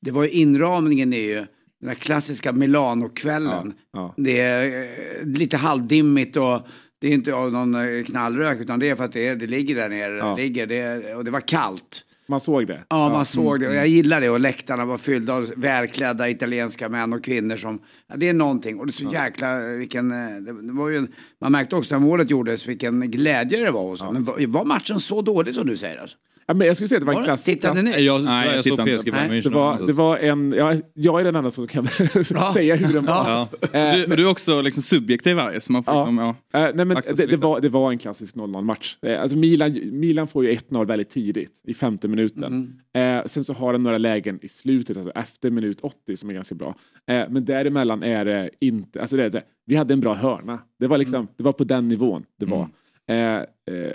Det 0.00 0.10
var 0.10 0.24
ju 0.24 0.30
inramningen 0.30 1.12
är 1.12 1.38
ju 1.38 1.46
den 1.80 1.88
här 1.88 1.96
klassiska 1.96 2.52
Milano-kvällen. 2.52 3.74
Ja, 3.92 4.14
Det 4.16 4.40
är 4.40 4.82
eh, 5.20 5.26
lite 5.26 5.56
halvdimmigt 5.56 6.36
och 6.36 6.60
det 7.00 7.08
är 7.08 7.12
inte 7.12 7.34
av 7.34 7.52
någon 7.52 7.74
eh, 7.74 8.04
knallrök 8.04 8.60
utan 8.60 8.78
det 8.78 8.88
är 8.88 8.96
för 8.96 9.04
att 9.04 9.12
det, 9.12 9.34
det 9.34 9.46
ligger 9.46 9.74
där 9.74 9.88
nere. 9.88 10.16
Ja. 10.16 10.34
Det 10.36 10.42
ligger, 10.42 10.66
det, 10.66 11.14
och 11.14 11.24
det 11.24 11.30
var 11.30 11.40
kallt. 11.40 12.04
Man 12.28 12.40
såg 12.40 12.66
det. 12.66 12.84
Ja, 12.88 13.08
man 13.08 13.26
såg 13.26 13.60
det. 13.60 13.68
Och 13.68 13.74
jag 13.74 13.86
gillar 13.86 14.20
det. 14.20 14.30
Och 14.30 14.40
läktarna 14.40 14.84
var 14.84 14.98
fyllda 14.98 15.34
av 15.34 15.52
välklädda 15.56 16.28
italienska 16.28 16.88
män 16.88 17.12
och 17.12 17.24
kvinnor 17.24 17.56
som... 17.56 17.78
Ja, 18.08 18.16
det 18.16 18.28
är 18.28 18.32
någonting. 18.32 18.78
Och 18.78 18.86
det 18.86 18.90
är 18.90 19.08
så 19.08 19.12
jäkla... 19.12 19.58
Vilken, 19.58 20.10
eh, 20.10 20.40
det, 20.40 20.66
det 20.66 20.72
var 20.72 20.88
ju 20.88 20.96
en, 20.96 21.08
man 21.40 21.52
märkte 21.52 21.76
också 21.76 21.94
när 21.94 22.06
målet 22.06 22.30
gjordes 22.30 22.68
vilken 22.68 23.10
glädje 23.10 23.64
det 23.64 23.70
var. 23.70 23.82
Och 23.82 23.98
så. 23.98 24.12
Men 24.12 24.24
var, 24.24 24.46
var 24.46 24.64
matchen 24.64 25.00
så 25.00 25.22
dålig 25.22 25.54
som 25.54 25.66
du 25.66 25.76
säger? 25.76 25.98
Alltså? 25.98 26.16
Ja, 26.50 26.54
men 26.54 26.66
jag 26.66 26.76
skulle 26.76 26.88
säga 26.88 26.96
att 26.96 27.06
det 27.06 27.12
var 27.12 27.18
en 27.18 27.24
klassisk... 27.24 27.44
Tittade 27.60 27.82
ni? 27.82 27.90
Jag, 28.04 28.24
Nej, 28.24 28.46
jag, 28.46 28.56
jag 28.56 28.64
såg. 28.64 28.78
PSG 28.86 29.12
Bayern 29.12 29.30
München. 29.32 29.42
Det 29.42 29.50
var, 29.50 29.86
det 29.86 29.92
var 29.92 30.16
en, 30.16 30.52
ja, 30.58 30.74
jag 30.94 31.20
är 31.20 31.24
den 31.24 31.36
enda 31.36 31.50
som 31.50 31.66
kan 31.66 31.86
säga 32.54 32.76
hur 32.76 32.92
den 32.94 33.04
var. 33.04 33.30
Ja. 33.30 33.48
Eh, 33.78 33.94
Du, 34.08 34.16
du 34.16 34.22
är 34.26 34.30
också 34.30 34.60
liksom 34.60 34.82
subjektiv 34.82 35.36
här 35.38 35.60
så 35.60 35.72
man 35.72 35.84
får 35.84 35.94
Ja. 35.94 36.00
liksom, 36.04 36.18
ja. 36.52 36.58
Eh, 36.68 36.70
nej, 36.74 36.84
men 36.84 37.02
det, 37.16 37.26
det, 37.26 37.36
var, 37.36 37.60
det 37.60 37.68
var 37.68 37.90
en 37.92 37.98
klassisk 37.98 38.34
0-0 38.34 38.62
match. 38.62 38.96
Eh, 39.02 39.22
alltså 39.22 39.36
Milan, 39.36 39.78
Milan 39.92 40.28
får 40.28 40.44
ju 40.44 40.52
1-0 40.54 40.86
väldigt 40.86 41.10
tidigt, 41.10 41.52
i 41.66 41.74
femte 41.74 42.08
minuten. 42.08 42.80
Eh, 42.94 43.26
sen 43.26 43.44
så 43.44 43.52
har 43.52 43.72
de 43.72 43.82
några 43.82 43.98
lägen 43.98 44.38
i 44.42 44.48
slutet, 44.48 44.96
alltså 44.96 45.12
efter 45.14 45.50
minut 45.50 45.78
80 45.80 46.16
som 46.16 46.30
är 46.30 46.34
ganska 46.34 46.54
bra. 46.54 46.74
Men 47.06 47.44
däremellan 47.44 48.02
är 48.02 48.24
det 48.24 48.50
inte, 48.60 49.00
alltså 49.00 49.16
det 49.16 49.24
är 49.24 49.30
så 49.30 49.36
här, 49.36 49.46
vi 49.66 49.76
hade 49.76 49.94
en 49.94 50.00
bra 50.00 50.14
hörna. 50.14 50.58
Det 50.78 50.86
var 50.86 50.98
liksom, 50.98 51.28
det 51.36 51.42
var 51.42 51.52
på 51.52 51.64
den 51.64 51.88
nivån 51.88 52.24
det 52.40 52.46
var. 52.46 52.68
Eh, 53.10 53.36
eh, 53.36 53.44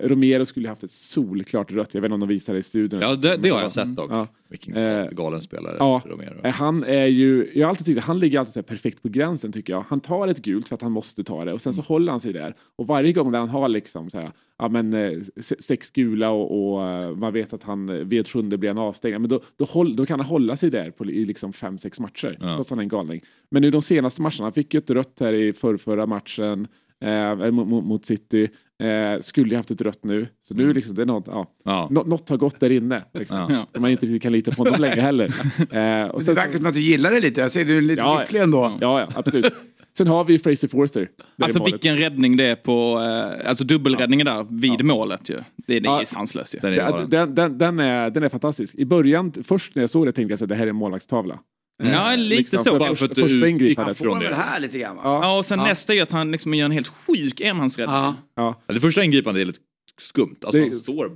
Romero 0.03 0.45
skulle 0.45 0.69
haft 0.69 0.83
ett 0.83 0.91
solklart 0.91 1.71
rött, 1.71 1.93
jag 1.93 2.01
vet 2.01 2.07
inte 2.07 2.13
om 2.13 2.19
de 2.19 2.29
visar 2.29 2.53
det 2.53 2.59
i 2.59 2.63
studion. 2.63 2.99
Ja, 3.01 3.15
det, 3.15 3.37
det 3.37 3.49
har 3.49 3.61
jag 3.61 3.71
sett 3.71 3.95
dock. 3.95 4.11
Ja. 4.11 4.27
Vilken 4.49 4.75
Eh, 4.75 5.09
galen 5.11 5.41
spelare 5.41 5.75
ja. 5.79 6.01
Romero. 6.05 6.39
Eh, 6.43 6.53
Han 6.53 6.83
är 6.83 7.05
ju, 7.05 7.51
jag 7.55 7.65
har 7.65 7.69
alltid 7.69 7.85
tyckt 7.85 7.97
att 7.97 8.03
han 8.05 8.19
ligger 8.19 8.39
alltid 8.39 8.53
så 8.53 8.63
perfekt 8.63 9.01
på 9.01 9.09
gränsen 9.09 9.51
tycker 9.51 9.73
jag. 9.73 9.85
Han 9.87 9.99
tar 9.99 10.27
ett 10.27 10.41
gult 10.41 10.67
för 10.67 10.75
att 10.75 10.81
han 10.81 10.91
måste 10.91 11.23
ta 11.23 11.45
det 11.45 11.53
och 11.53 11.61
sen 11.61 11.73
så 11.73 11.81
håller 11.81 12.11
han 12.11 12.19
sig 12.19 12.33
där. 12.33 12.55
Och 12.75 12.87
varje 12.87 13.13
gång 13.13 13.31
där 13.31 13.39
han 13.39 13.49
har 13.49 13.69
liksom 13.69 14.09
så 14.09 14.19
här, 14.19 14.31
ja 14.57 14.69
men 14.69 14.93
se- 15.41 15.61
sex 15.61 15.91
gula 15.91 16.29
och, 16.29 16.75
och 16.75 17.17
man 17.17 17.33
vet 17.33 17.53
att 17.53 17.63
han 17.63 18.09
vid 18.09 18.19
ett 18.19 18.27
sjunde 18.29 18.57
blir 18.57 18.69
en 18.69 18.77
avstängd, 18.77 19.21
men 19.21 19.29
då, 19.29 19.39
då, 19.55 19.65
håll, 19.65 19.95
då 19.95 20.05
kan 20.05 20.19
han 20.19 20.29
hålla 20.29 20.55
sig 20.55 20.69
där 20.69 20.91
på, 20.91 21.05
i 21.05 21.25
liksom 21.25 21.53
fem, 21.53 21.77
sex 21.77 21.99
matcher. 21.99 22.37
Ja. 22.41 22.55
Trots 22.55 22.59
att 22.67 22.69
han 22.69 22.79
är 22.79 22.83
en 22.83 22.89
galning. 22.89 23.21
Men 23.51 23.61
nu 23.61 23.71
de 23.71 23.81
senaste 23.81 24.21
matcherna, 24.21 24.43
han 24.43 24.53
fick 24.53 24.73
ju 24.73 24.77
ett 24.77 24.89
rött 24.89 25.17
här 25.19 25.33
i 25.33 25.53
förrförra 25.53 26.05
matchen 26.05 26.67
eh, 27.01 27.51
mot- 27.51 27.85
mot 27.85 28.05
City. 28.05 28.47
Eh, 28.83 29.19
skulle 29.21 29.49
ju 29.49 29.55
haft 29.55 29.71
ett 29.71 29.81
rött 29.81 30.03
nu. 30.03 30.27
Så 30.41 30.53
nu 30.55 30.73
liksom, 30.73 30.95
det 30.95 31.01
är 31.01 31.05
något, 31.05 31.27
ja. 31.27 31.51
Ja. 31.65 31.87
Nå, 31.91 32.03
något 32.03 32.29
har 32.29 32.37
gått 32.37 32.59
där 32.59 32.71
inne. 32.71 33.03
Liksom. 33.13 33.37
Ja. 33.49 33.67
Så 33.73 33.81
man 33.81 33.91
inte 33.91 34.05
riktigt 34.05 34.23
kan 34.23 34.31
lita 34.31 34.51
på 34.51 34.63
honom 34.63 34.81
längre 34.81 35.01
heller. 35.01 35.25
Eh, 35.71 36.07
och 36.07 36.19
Det 36.19 36.25
sen 36.25 36.35
så- 36.35 36.41
verkar 36.41 36.57
som 36.57 36.65
att 36.67 36.73
du 36.73 36.79
gillar 36.81 37.11
det 37.11 37.19
lite. 37.19 37.41
Jag 37.41 37.51
ser 37.51 37.65
du 37.65 37.77
är 37.77 37.81
lite 37.81 38.01
Ja, 38.01 38.19
lycklig 38.21 38.39
ändå. 38.41 38.77
Ja, 38.81 38.99
ja, 38.99 39.07
absolut. 39.15 39.53
Sen 39.97 40.07
har 40.07 40.23
vi 40.23 40.39
Fraser 40.39 40.67
Forster. 40.67 41.09
Alltså 41.41 41.63
vilken 41.63 41.97
räddning 41.97 42.37
det 42.37 42.43
är 42.45 42.55
på, 42.55 42.99
eh, 43.01 43.49
alltså 43.49 43.63
dubbelräddningen 43.63 44.25
där 44.25 44.47
vid 44.49 44.85
målet 44.85 45.29
ju. 45.29 45.35
Det, 45.67 45.79
det 45.79 45.89
är 45.89 45.99
Ja. 45.99 46.01
sanslöst 46.05 46.55
ju. 46.55 46.59
Den 46.59 46.73
är 46.73 47.07
den, 47.07 47.35
den, 47.35 47.57
den, 47.57 47.79
är, 47.79 48.09
den 48.09 48.23
är 48.23 48.29
fantastisk. 48.29 48.75
I 48.75 48.85
början, 48.85 49.33
först 49.43 49.75
när 49.75 49.83
jag 49.83 49.89
såg 49.89 50.05
det 50.05 50.11
tänkte 50.11 50.31
jag 50.33 50.43
att 50.43 50.49
det 50.49 50.55
här 50.55 50.65
är 50.65 50.69
en 50.69 50.75
målvaktstavla. 50.75 51.39
Ja, 51.83 52.11
Eh, 52.13 52.17
lite 52.17 52.57
så. 52.57 52.63
för 52.63 52.79
Bara 52.79 52.95
för 52.95 53.05
att 53.05 53.15
du 53.15 53.21
får 53.21 53.93
från 53.93 54.19
väl 54.19 54.29
det. 54.29 54.35
här 54.35 54.59
lite 54.59 54.77
grann 54.79 54.95
va? 54.95 55.01
Ja. 55.05 55.19
Ja, 55.23 55.37
och 55.37 55.45
sen 55.45 55.59
nästa 55.59 55.93
är 55.93 56.01
att 56.03 56.11
han 56.11 56.31
liksom 56.31 56.53
gör 56.53 56.65
en 56.65 56.71
helt 56.71 56.87
sjuk 56.87 57.41
enhandsräddning. 57.41 57.95
Ja. 57.95 58.15
Ja. 58.35 58.61
Ja, 58.67 58.73
Det 58.73 58.79
första 58.79 59.03
ingripandet 59.03 59.41
är 59.41 59.45
lite 59.45 59.59
skumt. 59.97 60.35
Alltså 60.43 60.57
Det- 60.61 60.63
han 60.69 60.71
står... 60.71 61.11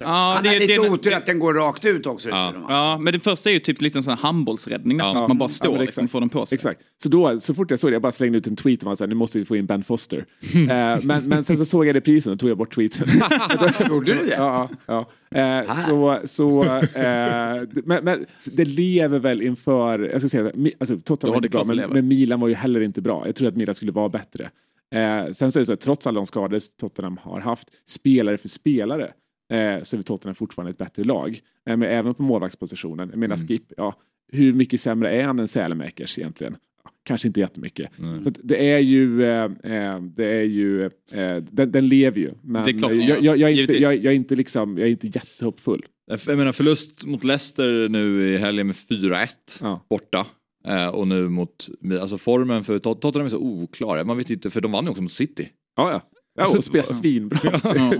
Ja, 0.00 0.06
Han 0.34 0.42
det, 0.42 0.48
har 0.48 0.58
lite 0.58 0.78
otur 0.78 1.12
att 1.14 1.26
den 1.26 1.38
går 1.38 1.54
rakt 1.54 1.84
ut 1.84 2.06
också. 2.06 2.28
Ja. 2.28 2.54
Ja, 2.68 2.98
men 2.98 3.12
det 3.12 3.20
första 3.20 3.50
är 3.50 3.54
ju 3.54 3.58
typ 3.60 3.80
lite 3.80 3.98
en 3.98 4.02
sån 4.02 4.12
här 4.12 4.20
handbollsräddning 4.22 4.96
nästan. 4.96 5.16
Ja. 5.16 5.22
Att 5.22 5.28
man 5.28 5.38
bara 5.38 5.44
Ja, 5.44 5.48
står 5.48 5.68
liksom 5.68 5.78
och 5.78 5.82
exakt. 5.88 6.10
får 6.12 6.20
den 6.20 6.28
på 6.28 6.46
sig. 6.46 6.56
Exakt. 6.56 6.80
Så 7.02 7.08
då, 7.08 7.40
så 7.40 7.54
fort 7.54 7.70
jag 7.70 7.80
såg 7.80 7.90
det, 7.90 7.92
jag 7.92 8.02
bara 8.02 8.12
slängde 8.12 8.38
ut 8.38 8.46
en 8.46 8.56
tweet 8.56 8.80
och 8.82 8.86
man 8.86 8.96
sa 8.96 9.06
nu 9.06 9.14
måste 9.14 9.38
vi 9.38 9.44
få 9.44 9.56
in 9.56 9.66
Ben 9.66 9.84
Foster. 9.84 10.18
eh, 10.54 10.98
men, 11.02 11.28
men 11.28 11.44
sen 11.44 11.58
så 11.58 11.64
såg 11.64 11.86
jag 11.86 11.96
reprisen 11.96 12.32
och 12.32 12.38
tog 12.38 12.50
jag 12.50 12.58
bort 12.58 12.74
tweeten. 12.74 13.08
Gjorde 13.88 14.12
du 14.14 14.18
det? 14.18 14.34
Ja, 14.36 14.70
ja, 14.86 15.10
ja. 15.30 15.38
Eh, 15.38 15.86
så, 15.88 16.20
så, 16.24 16.62
eh, 16.62 17.62
men, 17.84 18.04
men 18.04 18.26
det 18.44 18.64
lever 18.64 19.18
väl 19.18 19.42
inför, 19.42 19.98
jag 19.98 20.20
ska 20.20 20.28
säga, 20.28 20.44
alltså, 20.80 20.96
Tottenham 21.04 21.18
Ja, 21.20 21.28
var 21.30 21.36
inte 21.36 21.48
bra, 21.48 21.64
men, 21.64 21.90
men 21.90 22.08
Milan 22.08 22.40
var 22.40 22.48
ju 22.48 22.54
heller 22.54 22.80
inte 22.80 23.00
bra. 23.00 23.22
Jag 23.26 23.34
tror 23.34 23.48
att 23.48 23.56
Milan 23.56 23.74
skulle 23.74 23.92
vara 23.92 24.08
bättre. 24.08 24.50
Eh, 24.92 25.32
sen 25.32 25.52
så 25.52 25.58
är 25.58 25.60
det 25.60 25.64
så 25.66 25.72
att 25.72 25.80
trots 25.80 26.06
alla 26.06 26.16
de 26.20 26.26
skador 26.26 26.60
Tottenham 26.80 27.16
har 27.22 27.40
haft, 27.40 27.68
spelare 27.86 28.38
för 28.38 28.48
spelare, 28.48 29.12
eh, 29.52 29.82
så 29.82 29.96
är 29.96 30.02
Tottenham 30.02 30.34
fortfarande 30.34 30.70
ett 30.70 30.78
bättre 30.78 31.04
lag. 31.04 31.40
Eh, 31.68 31.76
men 31.76 31.82
även 31.82 32.14
på 32.14 32.22
målvaktspositionen. 32.22 33.08
Jag 33.10 33.18
menar 33.18 33.36
Skip, 33.36 33.72
ja, 33.76 33.94
hur 34.32 34.52
mycket 34.52 34.80
sämre 34.80 35.10
är 35.10 35.24
han 35.24 35.38
än 35.38 35.48
Sälemäkers 35.48 36.18
egentligen? 36.18 36.56
Ja, 36.84 36.90
Kanske 37.04 37.28
inte 37.28 37.40
jättemycket. 37.40 37.90
Så 38.22 38.28
att 38.28 38.38
det 38.42 38.70
är 38.72 38.78
ju, 38.78 39.24
eh, 39.24 39.44
eh, 39.44 40.00
det 40.00 40.26
är 40.26 40.44
ju, 40.44 40.84
eh, 40.84 41.36
den, 41.50 41.72
den 41.72 41.86
lever 41.86 42.20
ju. 42.20 42.30
Men 42.42 42.62
är 42.62 43.48
inte, 43.48 43.76
jag 43.78 44.04
är 44.04 44.10
inte 44.10 44.36
liksom, 44.36 44.78
jag 44.78 44.86
är 44.86 44.90
inte 44.90 45.06
jättehoppfull. 45.06 45.86
Jag 46.26 46.38
menar 46.38 46.52
förlust 46.52 47.06
mot 47.06 47.24
Leicester 47.24 47.88
nu 47.88 48.28
i 48.34 48.38
helgen 48.38 48.66
med 48.66 48.76
4-1 48.76 49.28
Ja. 49.60 49.86
borta. 49.90 50.26
Eh, 50.64 50.88
och 50.88 51.08
nu 51.08 51.28
mot, 51.28 51.68
alltså 52.00 52.18
formen 52.18 52.64
för 52.64 52.78
Tot- 52.78 53.00
Tottenham 53.00 53.26
är 53.26 53.30
så 53.30 53.38
oklar. 53.38 54.04
Man 54.04 54.16
vet 54.16 54.30
inte, 54.30 54.50
för 54.50 54.60
de 54.60 54.72
vann 54.72 54.84
ju 54.84 54.90
också 54.90 55.02
mot 55.02 55.12
City. 55.12 55.48
Ja, 55.76 55.92
ja. 55.92 56.00
ja 56.34 56.56
och 56.56 56.64
spelar 56.64 56.84
svinbra. 56.84 57.38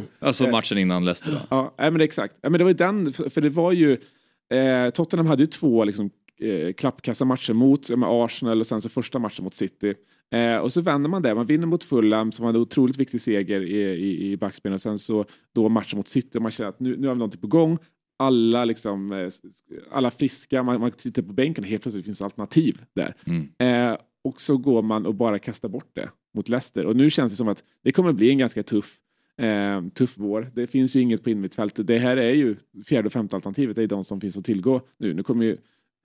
Alltså 0.19 0.47
matchen 0.51 0.79
innan 0.79 1.05
Leicester. 1.05 1.41
Ja, 1.51 1.75
nej, 1.79 1.91
men 1.91 2.01
exakt. 2.01 2.39
Ja, 2.43 2.51
men 2.51 2.59
det 2.59 2.65
var 2.65 2.71
ju 2.71 2.77
den, 2.77 3.13
för 3.13 3.41
det 3.41 3.51
var 3.51 3.73
ju, 3.73 3.93
eh, 4.53 4.91
Tottenham 4.91 5.27
hade 5.27 5.43
ju 5.43 5.47
två 5.47 5.85
liksom, 5.85 6.11
eh, 6.41 6.73
klappkassa 6.73 7.25
matcher 7.25 7.53
mot 7.53 7.89
ja, 7.91 7.97
med 7.97 8.09
Arsenal 8.13 8.61
och 8.61 8.67
sen 8.67 8.81
så 8.81 8.89
första 8.89 9.19
matchen 9.19 9.45
mot 9.45 9.55
City. 9.55 9.95
Eh, 10.33 10.57
och 10.57 10.73
så 10.73 10.81
vänder 10.81 11.11
man 11.11 11.23
det, 11.23 11.35
man 11.35 11.47
vinner 11.47 11.67
mot 11.67 11.85
Fulham 11.85 12.33
som 12.33 12.47
hade 12.47 12.59
en 12.59 12.63
otroligt 12.63 12.97
viktig 12.97 13.21
seger 13.21 13.61
i, 13.61 13.83
i, 13.83 14.33
i 14.33 14.37
backspegeln 14.37 14.75
och 14.75 14.81
sen 14.81 14.99
så 14.99 15.25
då 15.55 15.69
matchen 15.69 15.97
mot 15.97 16.09
City 16.09 16.39
och 16.39 16.43
man 16.43 16.51
känner 16.51 16.71
att 16.71 16.81
nu, 16.81 16.97
nu 16.97 17.07
har 17.07 17.15
vi 17.15 17.19
någonting 17.19 17.41
på 17.41 17.47
gång. 17.47 17.79
Alla, 18.23 18.65
liksom, 18.65 19.13
eh, 19.13 19.29
alla 19.91 20.11
friska, 20.11 20.63
man, 20.63 20.81
man 20.81 20.91
tittar 20.91 21.23
på 21.23 21.33
bänken 21.33 21.65
och 21.65 21.71
helt 21.71 21.83
plötsligt 21.83 22.05
finns 22.05 22.23
alternativ 22.23 22.83
där. 22.95 23.15
Eh, 23.59 23.97
och 24.25 24.41
så 24.41 24.57
går 24.57 24.83
man 24.83 25.07
och 25.07 25.15
bara 25.15 25.39
kastar 25.39 25.69
bort 25.69 25.91
det 25.93 26.11
mot 26.35 26.49
Leicester. 26.49 26.87
Och 26.87 26.97
nu 26.97 27.11
känns 27.11 27.33
det 27.33 27.37
som 27.37 27.49
att 27.49 27.65
det 27.83 27.93
kommer 27.93 28.13
bli 28.13 28.31
en 28.31 28.39
ganska 28.39 28.63
tuff, 28.63 28.99
eh, 29.39 29.87
tuff 29.95 30.15
vår. 30.17 30.51
Det 30.55 30.67
finns 30.67 30.97
ju 30.97 31.01
inget 31.01 31.25
på 31.25 31.31
innermittfältet. 31.31 31.87
Det 31.87 31.99
här 31.99 32.17
är 32.17 32.35
ju 32.35 32.57
fjärde 32.87 33.07
och 33.07 33.13
femte 33.13 33.37
alternativet. 33.37 33.77
Det 33.77 33.83
är 33.83 33.87
de 33.87 34.05
som 34.05 34.21
finns 34.21 34.37
att 34.37 34.45
tillgå 34.45 34.81
nu. 34.99 35.15
Nu 35.15 35.23
kommer 35.23 35.45
ju 35.45 35.57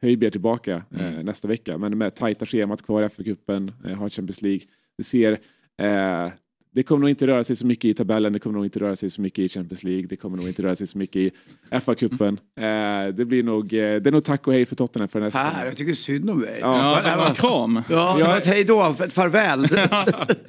Höjbjerg 0.02 0.32
tillbaka 0.32 0.84
eh, 0.92 1.24
nästa 1.24 1.48
vecka. 1.48 1.78
Men 1.78 1.98
med 1.98 2.16
tajta 2.16 2.46
schemat 2.46 2.82
kvar 2.82 3.04
i 3.04 3.06
FA-cupen, 3.06 3.74
eh, 3.86 3.98
har 3.98 4.10
Champions 4.10 4.42
League. 4.42 4.62
Det 4.98 5.04
ser 5.04 5.32
eh, 5.78 6.32
det 6.78 6.84
kommer 6.84 7.00
nog 7.00 7.10
inte 7.10 7.28
röra 7.28 7.44
sig 7.44 7.56
så 7.56 7.66
mycket 7.68 7.86
i 7.86 7.94
tabellen, 7.94 8.34
det 8.34 8.40
kommer 8.40 8.56
nog 8.56 8.66
inte 8.66 8.80
röra 8.80 8.96
sig 8.96 9.10
så 9.10 9.22
mycket 9.22 9.40
i 9.40 9.50
Champions 9.50 9.84
League, 9.84 10.08
det 10.08 10.16
kommer 10.16 10.38
nog 10.38 10.48
inte 10.48 10.62
röra 10.64 10.76
sig 10.76 10.88
så 10.88 10.98
mycket 10.98 11.16
i 11.16 11.32
FA-cupen. 11.72 12.38
Eh, 12.56 13.14
det 13.16 13.26
blir 13.26 13.44
nog, 13.44 13.74
eh, 13.74 13.78
det 13.80 14.08
är 14.08 14.12
nog 14.12 14.24
tack 14.24 14.48
och 14.48 14.54
hej 14.54 14.66
för 14.66 14.76
Tottenham 14.76 15.08
för 15.10 15.20
den 15.20 15.32
här 15.32 15.40
Här, 15.40 15.50
säsongen. 15.50 15.68
jag 15.68 15.78
tycker 15.78 15.94
synd 15.94 16.30
om 16.30 16.42
dig. 16.42 16.58
Ja. 16.62 17.02
Ja, 17.04 17.12
det 17.12 17.18
var 17.18 17.30
en 17.30 17.36
kram. 17.36 17.82
Ja, 17.90 18.16
det 18.18 18.24
var 18.24 18.38
ett 18.38 18.46
hej 18.46 18.64
då, 18.64 18.96
ett 19.04 19.14
farväl. 19.14 19.62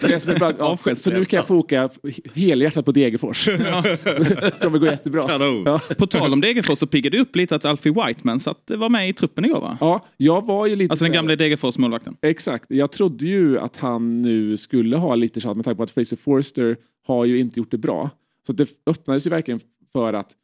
Det 0.00 0.14
är 0.14 0.18
som 0.18 0.30
är 0.30 0.38
bra. 0.38 0.52
Ja, 0.58 0.76
så, 0.76 0.96
så 0.96 1.10
nu 1.10 1.24
kan 1.24 1.36
jag 1.36 1.46
foka 1.46 1.90
helhjärtat 2.34 2.84
på 2.84 2.92
Degerfors. 2.92 3.44
det 3.44 4.52
kommer 4.62 4.78
gå 4.78 4.86
jättebra. 4.86 5.24
Ja. 5.64 5.80
På 5.98 6.06
tal 6.06 6.32
om 6.32 6.40
Degerfors 6.40 6.78
så 6.78 6.86
piggade 6.86 7.16
det 7.16 7.20
upp 7.20 7.36
lite 7.36 7.56
att 7.56 7.64
Alfie 7.64 7.92
Whiteman 7.92 8.40
satt, 8.40 8.70
var 8.76 8.88
med 8.88 9.08
i 9.08 9.12
truppen 9.12 9.44
igår 9.44 9.60
va? 9.60 9.78
Ja, 9.80 10.06
jag 10.16 10.46
var 10.46 10.66
ju 10.66 10.76
lite... 10.76 10.92
Alltså 10.92 11.04
den 11.04 11.12
gamla 11.12 11.36
Degerfors-målvakten. 11.36 12.16
Exakt. 12.22 12.64
Jag 12.68 12.92
trodde 12.92 13.26
ju 13.26 13.58
att 13.58 13.76
han 13.76 14.22
nu 14.22 14.56
skulle 14.56 14.96
ha 14.96 15.14
lite 15.14 15.40
tjat 15.40 15.56
med 15.56 15.64
tanke 15.64 15.76
på 15.76 15.82
att 15.82 15.90
Fraser 15.90 16.17
Forster 16.18 16.76
har 17.06 17.24
ju 17.24 17.38
inte 17.38 17.60
gjort 17.60 17.70
det 17.70 17.78
bra. 17.78 18.10
Så 18.46 18.52
det 18.52 18.68
öppnades 18.86 19.26
ju 19.26 19.30
verkligen 19.30 19.60
för 19.92 20.12
att 20.12 20.36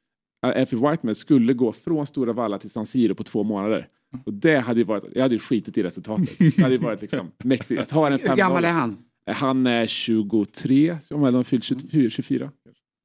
Effie 0.54 0.78
Whiteman 0.78 1.14
skulle 1.14 1.54
gå 1.54 1.72
från 1.72 2.06
Stora 2.06 2.32
Valla 2.32 2.58
till 2.58 2.70
San 2.70 2.86
Siro 2.86 3.14
på 3.14 3.22
två 3.22 3.42
månader. 3.42 3.88
Och 4.24 4.34
det 4.34 4.58
hade 4.58 4.80
ju 4.80 4.84
varit, 4.84 5.04
jag 5.14 5.22
hade 5.22 5.34
ju 5.34 5.38
skitit 5.38 5.78
i 5.78 5.82
resultatet. 5.82 6.38
Det 6.38 6.58
hade 6.58 6.74
ju 6.74 6.80
varit 6.80 7.02
liksom 7.02 7.30
mäktigt. 7.44 7.80
Jag 7.80 7.88
tar 7.88 8.10
en 8.10 8.20
Hur 8.20 8.36
gammal 8.36 8.64
är 8.64 8.72
han? 8.72 8.96
Han 9.26 9.66
är 9.66 9.86
23, 9.86 10.96
om 11.10 11.22
han 11.22 11.34
har 11.34 11.44
fyllt 11.44 11.64
24, 11.64 12.10
24, 12.10 12.50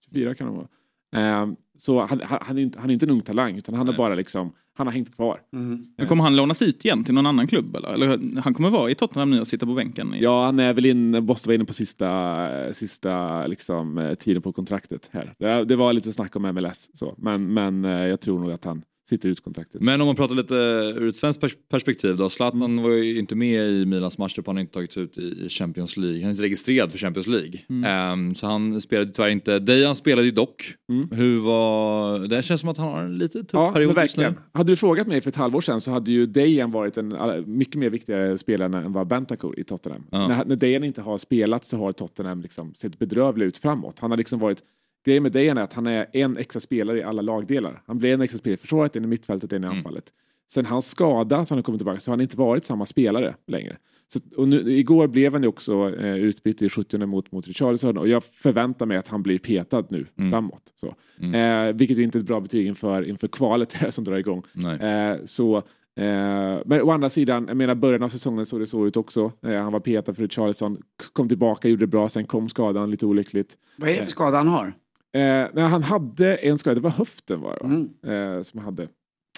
24 0.05 0.35
kan 0.35 0.47
han 0.47 0.55
vara. 0.55 1.43
Um, 1.43 1.55
så 1.77 1.99
han, 2.05 2.21
han, 2.23 2.39
han, 2.41 2.57
är 2.57 2.61
inte, 2.61 2.79
han 2.79 2.89
är 2.89 2.93
inte 2.93 3.05
en 3.05 3.09
ung 3.09 3.21
talang 3.21 3.57
utan 3.57 3.75
han 3.75 3.87
är 3.87 3.93
bara 3.93 4.15
liksom, 4.15 4.51
han 4.79 4.87
har 4.87 4.93
hängt 4.93 5.15
kvar. 5.15 5.41
Mm. 5.53 6.07
Kommer 6.07 6.23
han 6.23 6.35
lånas 6.35 6.61
ut 6.61 6.85
igen 6.85 7.03
till 7.03 7.13
någon 7.13 7.25
annan 7.25 7.47
klubb 7.47 7.75
eller? 7.75 7.89
eller 7.89 8.41
han 8.41 8.53
kommer 8.53 8.69
vara 8.69 8.91
i 8.91 8.95
Tottenham 8.95 9.31
nu 9.31 9.39
och 9.39 9.47
sitta 9.47 9.65
på 9.65 9.73
bänken? 9.73 10.15
Ja, 10.19 10.45
han 10.45 10.59
är 10.59 10.73
väl 10.73 10.85
inne, 10.85 11.21
måste 11.21 11.49
vara 11.49 11.55
inne 11.55 11.65
på 11.65 11.73
sista, 11.73 12.73
sista 12.73 13.47
liksom, 13.47 13.97
eh, 13.97 14.13
tiden 14.13 14.41
på 14.41 14.53
kontraktet 14.53 15.09
här. 15.11 15.33
Det, 15.39 15.65
det 15.65 15.75
var 15.75 15.93
lite 15.93 16.13
snack 16.13 16.35
om 16.35 16.41
MLS 16.41 16.89
så, 16.93 17.15
men, 17.17 17.53
men 17.53 17.85
eh, 17.85 18.07
jag 18.07 18.21
tror 18.21 18.39
nog 18.39 18.51
att 18.51 18.65
han 18.65 18.83
sitter 19.09 19.29
ut 19.29 19.39
kontraktet. 19.43 19.81
Men 19.81 20.01
om 20.01 20.07
man 20.07 20.15
pratar 20.15 20.35
lite 20.35 20.55
ur 20.97 21.09
ett 21.09 21.15
svenskt 21.15 21.41
perspektiv 21.69 22.17
då. 22.17 22.29
Zlatan 22.29 22.61
mm. 22.61 22.83
var 22.83 22.91
ju 22.91 23.19
inte 23.19 23.35
med 23.35 23.69
i 23.69 23.85
Milans 23.85 24.17
matcher 24.17 24.41
på 24.41 24.51
han 24.51 24.55
har 24.55 24.61
inte 24.61 24.73
tagits 24.73 24.97
ut 24.97 25.17
i 25.17 25.49
Champions 25.49 25.97
League. 25.97 26.19
Han 26.19 26.27
är 26.27 26.31
inte 26.31 26.43
registrerad 26.43 26.91
för 26.91 26.97
Champions 26.97 27.27
League. 27.27 27.59
Mm. 27.69 28.11
Um, 28.13 28.35
så 28.35 28.47
han 28.47 28.81
spelade 28.81 29.11
tyvärr 29.11 29.29
inte. 29.29 29.59
Dejan 29.59 29.95
spelade 29.95 30.25
ju 30.25 30.31
dock. 30.31 30.73
Mm. 30.89 31.09
Hur 31.11 31.39
var... 31.39 32.19
Det 32.27 32.43
känns 32.43 32.61
som 32.61 32.69
att 32.69 32.77
han 32.77 32.87
har 32.87 33.01
en 33.01 33.17
lite 33.17 33.39
tuff 33.39 33.49
ja, 33.53 33.71
period 33.71 33.97
just 33.97 34.17
nu. 34.17 34.33
Hade 34.51 34.71
du 34.71 34.75
frågat 34.75 35.07
mig 35.07 35.21
för 35.21 35.29
ett 35.29 35.35
halvår 35.35 35.61
sedan 35.61 35.81
så 35.81 35.91
hade 35.91 36.11
ju 36.11 36.25
Dejan 36.25 36.71
varit 36.71 36.97
en 36.97 37.15
mycket 37.45 37.75
mer 37.75 37.89
viktigare 37.89 38.37
spelare 38.37 38.85
än 38.85 38.93
vad 38.93 39.07
Bentancur 39.07 39.59
i 39.59 39.63
Tottenham. 39.63 40.03
Ja. 40.11 40.27
När, 40.27 40.45
när 40.45 40.55
Dejan 40.55 40.83
inte 40.83 41.01
har 41.01 41.17
spelat 41.17 41.65
så 41.65 41.77
har 41.77 41.93
Tottenham 41.93 42.41
liksom 42.41 42.73
sett 42.75 42.99
bedrövlig 42.99 43.45
ut 43.45 43.57
framåt. 43.57 43.99
Han 43.99 44.11
har 44.11 44.17
liksom 44.17 44.39
varit 44.39 44.63
Grejen 45.09 45.23
med 45.23 45.31
Dejan 45.31 45.57
är 45.57 45.61
att 45.61 45.73
han 45.73 45.87
är 45.87 46.07
en 46.13 46.37
extra 46.37 46.59
spelare 46.59 46.99
i 46.99 47.03
alla 47.03 47.21
lagdelar. 47.21 47.81
Han 47.87 47.97
blir 47.97 48.13
en 48.13 48.21
extra 48.21 48.37
spelare 48.39 48.53
i 48.53 48.57
försvaret, 48.57 48.95
en 48.95 49.03
i 49.03 49.07
mittfältet, 49.07 49.53
en 49.53 49.63
i 49.63 49.67
mm. 49.67 49.77
anfallet. 49.77 50.03
Mm. 50.09 50.51
Sen 50.51 50.65
hans 50.65 50.89
skada, 50.89 51.45
så 51.45 51.53
han 51.53 51.57
har 51.57 51.63
kommit 51.63 51.79
tillbaka, 51.79 51.99
så 51.99 52.11
har 52.11 52.17
han 52.17 52.21
inte 52.21 52.37
varit 52.37 52.65
samma 52.65 52.85
spelare 52.85 53.35
längre. 53.47 53.77
Så, 54.07 54.19
och 54.37 54.47
nu, 54.47 54.77
igår 54.77 55.07
blev 55.07 55.33
han 55.33 55.41
ju 55.41 55.47
också 55.49 55.95
eh, 55.95 56.15
utbytt 56.15 56.61
i 56.61 56.69
70 56.69 57.05
mot, 57.05 57.31
mot 57.31 57.47
Richarlison 57.47 57.97
och 57.97 58.07
jag 58.07 58.23
förväntar 58.23 58.85
mig 58.85 58.97
att 58.97 59.07
han 59.07 59.23
blir 59.23 59.39
petad 59.39 59.83
nu 59.89 60.05
mm. 60.17 60.31
framåt. 60.31 60.73
Så. 60.75 60.95
Mm. 61.19 61.67
Eh, 61.69 61.75
vilket 61.75 61.97
ju 61.97 62.03
inte 62.03 62.17
är 62.17 62.19
ett 62.19 62.25
bra 62.25 62.39
betyg 62.39 62.67
inför, 62.67 63.09
inför 63.09 63.27
kvalet 63.27 63.73
här 63.73 63.89
som 63.89 64.03
drar 64.03 64.17
igång. 64.17 64.43
Eh, 64.81 65.17
så 65.25 65.63
Eh, 65.99 66.61
men 66.65 66.81
å 66.81 66.91
andra 66.91 67.09
sidan, 67.09 67.45
jag 67.47 67.57
menar 67.57 67.75
början 67.75 68.03
av 68.03 68.09
säsongen 68.09 68.45
såg 68.45 68.59
det 68.59 68.67
så 68.67 68.87
ut 68.87 68.97
också. 68.97 69.31
Eh, 69.45 69.61
han 69.61 69.73
var 69.73 69.79
petad 69.79 70.13
för 70.13 70.23
Richarlison, 70.23 70.77
kom 71.13 71.27
tillbaka, 71.27 71.67
gjorde 71.67 71.83
det 71.83 71.87
bra, 71.87 72.09
sen 72.09 72.25
kom 72.25 72.49
skadan 72.49 72.91
lite 72.91 73.05
olyckligt. 73.05 73.57
Vad 73.77 73.89
är 73.89 73.95
det 73.95 74.03
för 74.03 74.09
skada 74.09 74.37
han 74.37 74.47
har? 74.47 74.73
Eh, 75.13 75.47
nej, 75.53 75.63
han 75.63 75.83
hade 75.83 76.35
en 76.35 76.57
skada, 76.57 76.75
det 76.75 76.81
var 76.81 76.89
höften 76.89 77.41
var 77.41 77.59
det, 77.61 77.65
mm. 77.65 78.37
eh, 78.37 78.43
som 78.43 78.59
han 78.59 78.65
hade. 78.65 78.87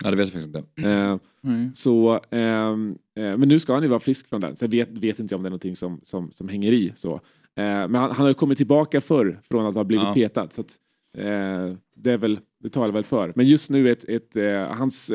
Ja, 0.03 0.12
det 0.12 0.17
vet 0.17 0.34
jag 0.34 0.43
faktiskt 0.43 0.55
inte. 0.55 0.89
Eh, 0.89 1.17
mm. 1.43 1.73
så, 1.73 2.19
ehm, 2.31 2.97
eh, 3.15 3.38
men 3.38 3.49
nu 3.49 3.60
ska 3.60 3.73
han 3.73 3.84
ju 3.84 3.89
vara 3.89 3.99
frisk 3.99 4.29
från 4.29 4.41
den, 4.41 4.55
så 4.55 4.65
jag 4.65 4.69
vet, 4.69 4.89
vet 4.89 5.19
inte 5.19 5.36
om 5.36 5.43
det 5.43 5.47
är 5.47 5.49
någonting 5.49 5.75
som, 5.75 5.99
som, 6.03 6.31
som 6.31 6.47
hänger 6.47 6.71
i. 6.71 6.93
Så. 6.95 7.13
Eh, 7.13 7.19
men 7.55 7.95
han, 7.95 8.12
han 8.12 8.25
har 8.25 8.34
kommit 8.34 8.57
tillbaka 8.57 9.01
förr 9.01 9.41
från 9.49 9.65
att 9.65 9.75
ha 9.75 9.84
blivit 9.84 10.07
ja. 10.07 10.13
petad. 10.13 10.49
Så 10.51 10.62
att, 10.62 10.77
eh, 11.17 11.75
det, 11.95 12.12
är 12.12 12.17
väl, 12.17 12.39
det 12.60 12.69
talar 12.69 12.93
väl 12.93 13.03
för. 13.03 13.34
Men 13.36 13.47
just 13.47 13.69
nu, 13.69 13.91
ett, 13.91 14.03
ett, 14.03 14.36
hans 14.69 15.12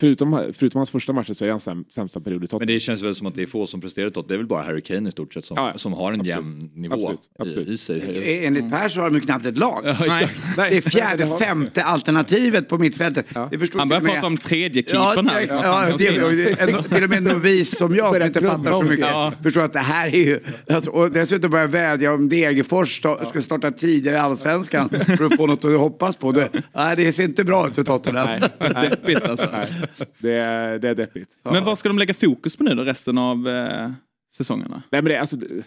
Förutom, 0.00 0.52
förutom 0.52 0.78
hans 0.78 0.90
första 0.90 1.12
matcher 1.12 1.32
så 1.32 1.44
är 1.44 1.50
han 1.50 1.60
säm, 1.60 1.84
sämsta 1.94 2.20
period 2.20 2.44
i 2.44 2.46
Tottenham. 2.46 2.66
Men 2.66 2.74
det 2.74 2.80
känns 2.80 3.02
väl 3.02 3.14
som 3.14 3.26
att 3.26 3.34
det 3.34 3.42
är 3.42 3.46
få 3.46 3.66
som 3.66 3.80
presterar 3.80 4.10
Tottenham. 4.10 4.28
Det 4.28 4.34
är 4.34 4.38
väl 4.38 4.46
bara 4.46 4.62
Harry 4.62 4.80
Kane 4.80 5.08
i 5.08 5.12
stort 5.12 5.34
sett 5.34 5.44
som, 5.44 5.56
ja, 5.56 5.72
som 5.76 5.92
har 5.92 6.12
en 6.12 6.20
absolut. 6.20 6.46
jämn 6.46 6.70
nivå 6.74 6.94
absolut. 6.94 7.20
Absolut. 7.38 7.68
I, 7.68 7.72
i 7.72 7.76
sig. 7.76 8.46
Enligt 8.46 8.70
Per 8.70 8.88
så 8.88 9.00
har 9.00 9.10
de 9.10 9.14
ju 9.14 9.20
knappt 9.20 9.46
ett 9.46 9.56
lag. 9.56 9.82
Ja, 9.84 9.96
Nej. 10.06 10.28
Det 10.56 10.76
är 10.76 10.80
fjärde, 10.80 11.38
femte 11.38 11.84
alternativet 11.84 12.68
på 12.68 12.78
mittfältet. 12.78 13.26
Ja. 13.34 13.50
Han 13.74 13.88
börjar 13.88 14.02
prata 14.02 14.26
om 14.26 14.36
tredje 14.36 14.82
keepern 14.82 15.28
här. 15.28 15.46
Ja, 15.48 15.88
ja, 15.88 15.96
det, 15.96 16.60
en, 16.60 16.82
till 16.82 17.04
och 17.04 17.10
med 17.10 17.18
en 17.18 17.24
novis 17.24 17.78
som 17.78 17.96
jag 17.96 18.14
som 18.14 18.22
inte 18.22 18.40
fattar 18.40 18.72
så 18.72 18.82
mycket 18.82 18.98
ja. 18.98 19.32
förstår 19.42 19.60
att 19.60 19.72
det 19.72 19.78
här 19.78 20.14
är 20.14 20.24
ju... 20.24 20.40
Alltså, 20.70 20.90
och 20.90 21.10
dessutom 21.10 21.50
börjar 21.50 21.68
vädja 21.68 22.12
om 22.12 22.28
Degerfors 22.28 23.02
ska 23.24 23.42
starta 23.42 23.70
tidigare 23.70 24.16
i 24.16 24.18
Allsvenskan 24.18 24.88
för 24.88 25.24
att 25.24 25.36
få 25.36 25.46
något 25.46 25.64
att 25.64 25.78
hoppas 25.78 26.16
på. 26.16 26.32
Det, 26.32 26.48
nej, 26.74 26.96
det 26.96 27.12
ser 27.12 27.24
inte 27.24 27.44
bra 27.44 27.68
ut 27.68 27.74
för 27.74 27.82
Tottenham. 27.82 28.40
Nej, 28.60 28.90
nej, 29.04 29.16
alltså. 29.24 29.48
Det 30.18 30.32
är, 30.32 30.78
det 30.78 30.88
är 30.88 30.94
deppigt. 30.94 31.38
Men 31.42 31.64
vad 31.64 31.78
ska 31.78 31.88
de 31.88 31.98
lägga 31.98 32.14
fokus 32.14 32.56
på 32.56 32.64
nu 32.64 32.74
då 32.74 32.84
resten 32.84 33.18
av 33.18 33.48
eh, 33.48 33.90
säsongerna? 34.34 34.82
Nej, 34.90 35.02
men 35.02 35.12
det, 35.12 35.20
alltså, 35.20 35.36
det, 35.36 35.64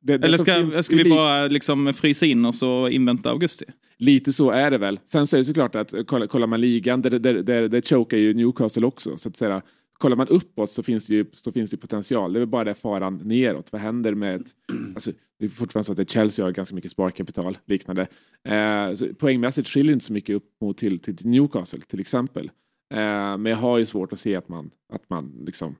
det, 0.00 0.24
Eller 0.24 0.38
ska, 0.38 0.82
ska 0.82 0.96
vi 0.96 1.10
bara 1.10 1.46
liksom 1.46 1.94
frysa 1.94 2.26
in 2.26 2.44
oss 2.44 2.62
och 2.62 2.90
invänta 2.90 3.30
augusti? 3.30 3.64
Lite 3.98 4.32
så 4.32 4.50
är 4.50 4.70
det 4.70 4.78
väl. 4.78 5.00
Sen 5.04 5.26
så 5.26 5.36
är 5.36 5.38
det 5.38 5.44
såklart 5.44 5.74
att 5.74 5.94
kollar, 6.06 6.26
kollar 6.26 6.46
man 6.46 6.60
ligan, 6.60 7.02
där, 7.02 7.10
där, 7.10 7.34
där, 7.34 7.68
där 7.68 7.80
chokar 7.80 8.16
ju 8.16 8.34
Newcastle 8.34 8.86
också. 8.86 9.18
Så 9.18 9.28
att 9.28 9.36
säga, 9.36 9.62
kollar 9.98 10.16
man 10.16 10.28
uppåt 10.28 10.70
så 10.70 10.82
finns 10.82 11.06
det 11.06 11.14
ju, 11.14 11.24
så 11.32 11.52
finns 11.52 11.70
det 11.70 11.76
potential. 11.76 12.32
Det 12.32 12.38
är 12.38 12.40
väl 12.40 12.48
bara 12.48 12.64
det 12.64 12.74
faran 12.74 13.20
neråt. 13.24 13.72
Vad 13.72 13.80
händer 13.80 14.14
med... 14.14 14.46
Alltså, 14.94 15.12
det 15.38 15.44
är 15.44 15.48
fortfarande 15.48 15.84
så 15.84 16.02
att 16.02 16.10
Chelsea 16.10 16.44
har 16.44 16.52
ganska 16.52 16.74
mycket 16.74 16.92
sparkapital 16.92 17.58
liknande. 17.66 18.06
Eh, 18.44 18.94
så 18.94 19.14
poängmässigt 19.14 19.68
skiljer 19.68 19.92
inte 19.92 20.04
så 20.04 20.12
mycket 20.12 20.36
upp 20.36 20.60
mot 20.60 20.78
till, 20.78 20.98
till 20.98 21.16
Newcastle 21.22 21.80
till 21.80 22.00
exempel. 22.00 22.50
Eh, 22.94 23.36
men 23.36 23.46
jag 23.46 23.56
har 23.56 23.78
ju 23.78 23.86
svårt 23.86 24.12
att 24.12 24.20
se 24.20 24.36
att 24.36 24.48
man, 24.48 24.70
att 24.92 25.10
man 25.10 25.32
liksom, 25.46 25.76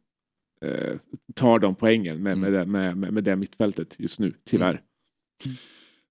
eh, 0.64 0.94
tar 1.34 1.58
de 1.58 1.74
poängen 1.74 2.22
med, 2.22 2.32
mm. 2.32 2.52
med, 2.52 2.68
med, 2.68 2.96
med, 2.96 3.12
med 3.12 3.24
det 3.24 3.36
mittfältet 3.36 3.96
just 3.98 4.20
nu, 4.20 4.32
tyvärr. 4.44 4.80
Mm. 5.44 5.56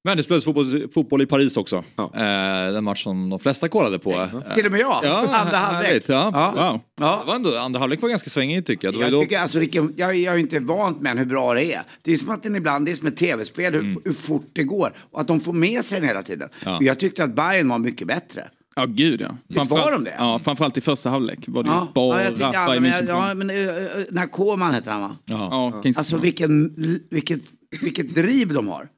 Men 0.05 0.17
det 0.17 0.23
spelades 0.23 0.45
fotboll, 0.45 0.89
fotboll, 0.93 1.21
i 1.21 1.25
Paris 1.25 1.57
också. 1.57 1.83
Ja. 1.95 2.11
Eh, 2.15 2.73
den 2.73 2.83
match 2.83 3.03
som 3.03 3.29
de 3.29 3.39
flesta 3.39 3.67
kollade 3.67 3.99
på. 3.99 4.11
Eh, 4.11 4.53
Till 4.55 4.65
och 4.65 4.71
med 4.71 4.81
jag. 4.81 4.99
Ja, 5.03 5.27
andra 5.27 5.57
halvlek. 5.57 6.03
Ja. 6.07 6.31
Ja. 6.33 6.71
Wow. 6.71 6.79
Ja. 6.99 7.19
Det 7.19 7.27
var 7.27 7.35
ändå, 7.35 7.57
andra 7.57 7.79
halvlek 7.79 8.01
var 8.01 8.09
ganska 8.09 8.29
svängig 8.29 8.65
tycker 8.65 8.87
jag. 8.87 8.95
jag, 8.95 9.11
då... 9.11 9.21
tycker, 9.21 9.39
alltså, 9.39 9.61
jag, 9.61 9.93
jag 9.95 10.15
är 10.15 10.37
inte 10.37 10.59
vant 10.59 11.01
med 11.01 11.17
hur 11.17 11.25
bra 11.25 11.53
det 11.53 11.73
är. 11.73 11.81
Det 12.01 12.13
är 12.13 12.17
som 12.17 12.29
att 12.29 12.43
den 12.43 12.55
ibland 12.55 12.85
det 12.85 12.91
är 12.91 12.95
som 12.95 13.07
ett 13.07 13.17
tv-spel, 13.17 13.73
hur, 13.73 13.81
mm. 13.81 14.01
hur 14.05 14.13
fort 14.13 14.49
det 14.53 14.63
går. 14.63 14.93
Och 15.11 15.21
att 15.21 15.27
de 15.27 15.39
får 15.39 15.53
med 15.53 15.85
sig 15.85 15.99
den 15.99 16.09
hela 16.09 16.23
tiden. 16.23 16.49
Ja. 16.65 16.77
Jag 16.81 16.99
tyckte 16.99 17.23
att 17.23 17.35
Bayern 17.35 17.69
var 17.69 17.79
mycket 17.79 18.07
bättre. 18.07 18.49
Ja, 18.75 18.85
gud 18.85 19.21
ja. 19.21 19.37
Visst 19.47 19.69
var 19.71 19.91
de 19.91 20.03
det? 20.03 20.15
Ja, 20.17 20.39
framförallt 20.39 20.77
i 20.77 20.81
första 20.81 21.09
halvlek 21.09 21.39
var 21.47 21.63
det 21.63 21.69
ja. 21.69 21.87
bara 21.95 22.23
ja, 22.23 22.31
jag 22.39 22.53
ja, 22.53 22.79
men, 22.79 23.07
ja, 23.07 23.33
men 23.33 23.49
uh, 23.49 23.65
den 24.09 24.17
här 24.17 24.27
Kåman 24.27 24.73
heter 24.73 24.91
han 24.91 25.01
va? 25.01 25.17
Ja. 25.25 25.81
ja. 25.83 25.91
Alltså 25.97 26.17
vilken, 26.17 26.75
vilket, 27.09 27.41
vilket 27.81 28.15
driv 28.15 28.53
de 28.53 28.67
har. 28.67 28.89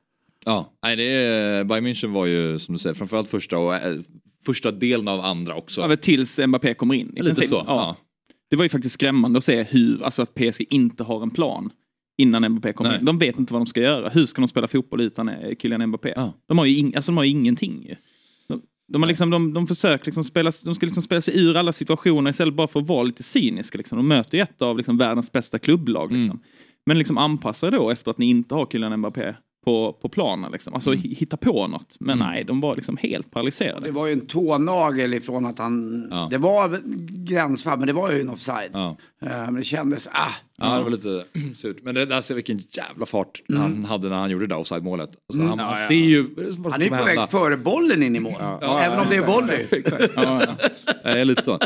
Ja, 0.46 0.74
nej 0.84 0.96
det 0.96 1.04
är, 1.04 1.63
Bayern 1.63 1.88
München 1.88 2.13
var 2.13 2.26
ju 2.26 2.60
som 2.60 2.74
du 2.74 2.80
säger 2.80 2.94
framförallt 2.94 3.30
första 3.30 3.58
och 3.58 3.76
äh, 3.76 4.00
första 4.46 4.72
delen 4.72 5.08
av 5.08 5.20
andra 5.20 5.56
också. 5.56 5.82
Ja, 5.82 5.96
tills 5.96 6.40
Mbappé 6.48 6.74
kommer 6.74 6.96
in. 6.96 7.08
Lite 7.08 7.24
princip. 7.24 7.50
så. 7.50 7.63
Ja. 7.68 7.96
Det 8.50 8.56
var 8.56 8.63
ju 8.63 8.70
faktiskt 8.70 8.96
skrämmande 8.96 9.38
att 9.38 9.44
se 9.44 9.63
hur, 9.63 10.04
alltså 10.04 10.22
att 10.22 10.36
PSG 10.36 10.66
inte 10.70 11.04
har 11.04 11.24
en 11.24 11.30
plan 11.30 11.72
innan 12.18 12.52
Mbappé 12.52 12.74
kommer 12.74 12.98
in. 12.98 13.06
De 13.06 13.20
vet 13.20 13.40
inte 13.40 13.54
vad 13.54 13.62
de 13.62 13.66
ska 13.66 13.82
göra. 13.82 14.10
Hur 14.10 14.26
ska 14.26 14.42
de 14.42 14.48
spela 14.48 14.68
fotboll 14.68 15.02
utan 15.02 15.30
eh, 15.30 15.56
Kylian 15.62 15.88
Mbappé? 15.88 16.13
Ja. 16.16 16.34
De, 16.48 16.58
har 16.58 16.66
ju 16.66 16.78
in, 16.78 16.96
alltså 16.96 17.12
de 17.12 17.18
har 17.18 17.24
ju 17.24 17.30
ingenting. 17.30 17.96
De, 18.88 19.02
har 19.02 19.08
liksom, 19.08 19.30
de, 19.30 19.54
de 19.54 19.67
försöker 19.67 20.06
liksom 20.06 20.23
spela, 20.23 20.52
de 20.65 20.76
ska 20.76 20.86
liksom 20.86 21.04
spela 21.04 21.21
sig 21.21 21.39
ur 21.39 21.58
alla 21.58 21.71
situationer 21.71 22.32
istället 22.32 22.54
bara 22.54 22.67
för 22.67 22.80
att 22.80 22.88
vara 22.88 23.04
lite 23.04 23.23
cyniska. 23.23 23.78
Liksom. 23.78 23.97
De 23.97 24.08
möter 24.08 24.38
ju 24.38 24.41
ett 24.43 24.62
av 24.62 24.78
liksom, 24.78 24.97
världens 24.97 25.32
bästa 25.32 25.60
klubblag. 25.60 26.12
Liksom. 26.12 26.38
Mm. 26.38 26.43
Men 26.86 26.97
liksom 26.97 27.17
anpassa 27.17 27.71
då 27.71 27.89
efter 27.89 28.12
att 28.12 28.17
ni 28.17 28.26
inte 28.30 28.56
har 28.56 28.65
Kylian 28.65 29.00
Mbappé 29.00 29.34
på, 29.67 29.93
på 30.01 30.10
planen. 30.10 30.51
Liksom. 30.51 30.73
Alltså 30.73 30.93
mm. 30.93 31.01
hitta 31.03 31.38
på 31.38 31.67
något. 31.67 31.95
Men 31.99 32.21
mm. 32.21 32.27
nej, 32.27 32.43
de 32.43 32.62
var 32.62 32.75
liksom 32.75 32.97
helt 32.97 33.32
paralyserade. 33.32 33.86
Det 33.86 33.91
var 33.91 34.08
ju 34.08 34.13
en 34.13 34.25
tånagel 34.25 35.13
ifrån 35.13 35.45
att 35.45 35.60
han... 35.60 36.08
Ja. 36.12 36.27
Det 36.32 36.38
var 36.38 36.82
gränsfall, 37.25 37.77
men 37.77 37.88
det 37.88 37.93
var 37.93 38.12
ju 38.12 38.21
en 38.21 38.30
offside. 38.30 38.69
Ja. 38.73 38.95
Uh, 39.23 39.30
men 39.30 39.56
det 39.56 39.63
kändes... 39.63 40.08
Ah, 40.12 40.32
Ja, 40.60 40.77
det 40.77 40.84
var 40.84 40.89
lite 40.89 41.23
surt. 41.56 41.77
Men 41.82 41.95
det, 41.95 42.06
där 42.06 42.21
ser 42.21 42.36
vilken 42.36 42.58
jävla 42.58 43.06
fart 43.06 43.41
mm. 43.49 43.62
han 43.62 43.86
hade 43.86 44.10
när 44.10 44.17
han 44.17 44.30
gjorde 44.30 44.47
det 44.47 44.53
där 44.56 44.60
offside-målet. 44.60 45.10
Alltså, 45.10 45.43
mm. 45.43 45.47
han, 45.47 45.60
han 45.60 45.82
ja, 45.82 45.88
ser 45.88 45.95
ju... 45.95 46.25
Han 46.63 46.82
är 46.82 46.86
ju 46.86 46.89
på 46.89 47.03
väg 47.03 47.30
före 47.30 47.58
bollen 47.58 48.03
in 48.03 48.15
i 48.15 48.19
mål. 48.19 48.36
Ja, 48.39 48.80
Även 48.80 48.99
om 48.99 49.06
det 49.10 49.15
är 49.15 49.25
volley. 49.25 49.65
ja, 50.15 50.45
ja. 50.45 50.69
Det 51.03 51.19
är 51.19 51.25
lite 51.25 51.43
så. 51.43 51.60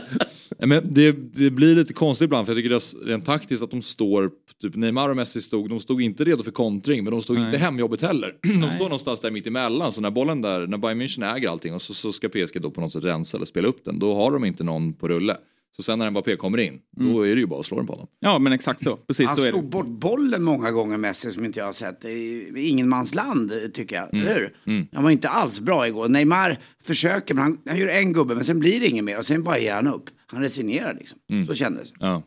Men 0.65 0.83
det, 0.91 1.11
det, 1.11 1.51
blir 1.51 1.75
lite 1.75 1.93
konstigt 1.93 2.25
ibland 2.25 2.45
för 2.45 2.53
jag 2.53 2.57
tycker 2.57 2.69
det 2.69 2.75
är 2.75 3.05
rent 3.05 3.25
taktiskt 3.25 3.63
att 3.63 3.71
de 3.71 3.81
står, 3.81 4.31
typ 4.61 4.75
Neymar 4.75 5.09
och 5.09 5.15
Messi 5.15 5.41
stod, 5.41 5.69
de 5.69 5.79
stod 5.79 6.01
inte 6.01 6.23
redo 6.23 6.43
för 6.43 6.51
kontring 6.51 7.03
men 7.03 7.11
de 7.11 7.21
stod 7.21 7.35
Nej. 7.35 7.45
inte 7.45 7.57
hemjobbet 7.57 8.01
heller. 8.01 8.35
De 8.41 8.53
Nej. 8.53 8.75
står 8.75 8.85
någonstans 8.85 9.19
där 9.19 9.31
mitt 9.31 9.47
emellan 9.47 9.91
så 9.91 10.01
när 10.01 10.11
bollen 10.11 10.41
där, 10.41 10.67
när 10.67 10.77
Bayern 10.77 11.01
München 11.01 11.35
äger 11.35 11.49
allting 11.49 11.73
och 11.73 11.81
så, 11.81 11.93
så 11.93 12.11
ska 12.11 12.29
PSG 12.29 12.61
då 12.61 12.71
på 12.71 12.81
något 12.81 12.93
sätt 12.93 13.03
rensa 13.03 13.37
eller 13.37 13.45
spela 13.45 13.67
upp 13.67 13.85
den, 13.85 13.99
då 13.99 14.15
har 14.15 14.31
de 14.31 14.45
inte 14.45 14.63
någon 14.63 14.93
på 14.93 15.07
rulle. 15.07 15.37
Så 15.75 15.83
sen 15.83 15.99
när 15.99 16.09
Mbappé 16.09 16.35
kommer 16.35 16.57
in, 16.57 16.79
mm. 16.99 17.13
då 17.13 17.27
är 17.27 17.35
det 17.35 17.41
ju 17.41 17.47
bara 17.47 17.59
att 17.59 17.65
slå 17.65 17.77
den 17.77 17.87
på 17.87 17.93
honom. 17.93 18.07
Ja 18.19 18.39
men 18.39 18.53
exakt 18.53 18.83
så. 18.83 18.97
Precis, 18.97 19.27
han 19.27 19.37
slog 19.37 19.69
bort 19.69 19.87
bollen 19.87 20.43
många 20.43 20.71
gånger 20.71 20.97
Messi 20.97 21.31
som 21.31 21.45
inte 21.45 21.59
jag 21.59 21.65
har 21.65 21.73
sett. 21.73 22.05
Ingenmansland 22.57 23.51
tycker 23.73 23.95
jag, 23.95 24.13
mm. 24.13 24.27
eller 24.27 24.39
hur? 24.39 24.55
Mm. 24.73 24.87
Han 24.93 25.03
var 25.03 25.11
inte 25.11 25.29
alls 25.29 25.59
bra 25.59 25.87
igår. 25.87 26.09
Neymar 26.09 26.59
försöker, 26.83 27.33
men 27.33 27.43
han, 27.43 27.57
han 27.65 27.77
gör 27.77 27.87
en 27.87 28.13
gubbe 28.13 28.35
men 28.35 28.43
sen 28.43 28.59
blir 28.59 28.79
det 28.79 28.87
inget 28.87 29.03
mer 29.03 29.17
och 29.17 29.25
sen 29.25 29.43
bara 29.43 29.59
ger 29.59 29.75
han 29.75 29.87
upp. 29.87 30.09
Han 30.31 30.41
resignerar 30.41 30.93
liksom. 30.93 31.19
Mm. 31.29 31.45
Så 31.45 31.53
kändes 31.53 31.93
ja. 31.99 32.23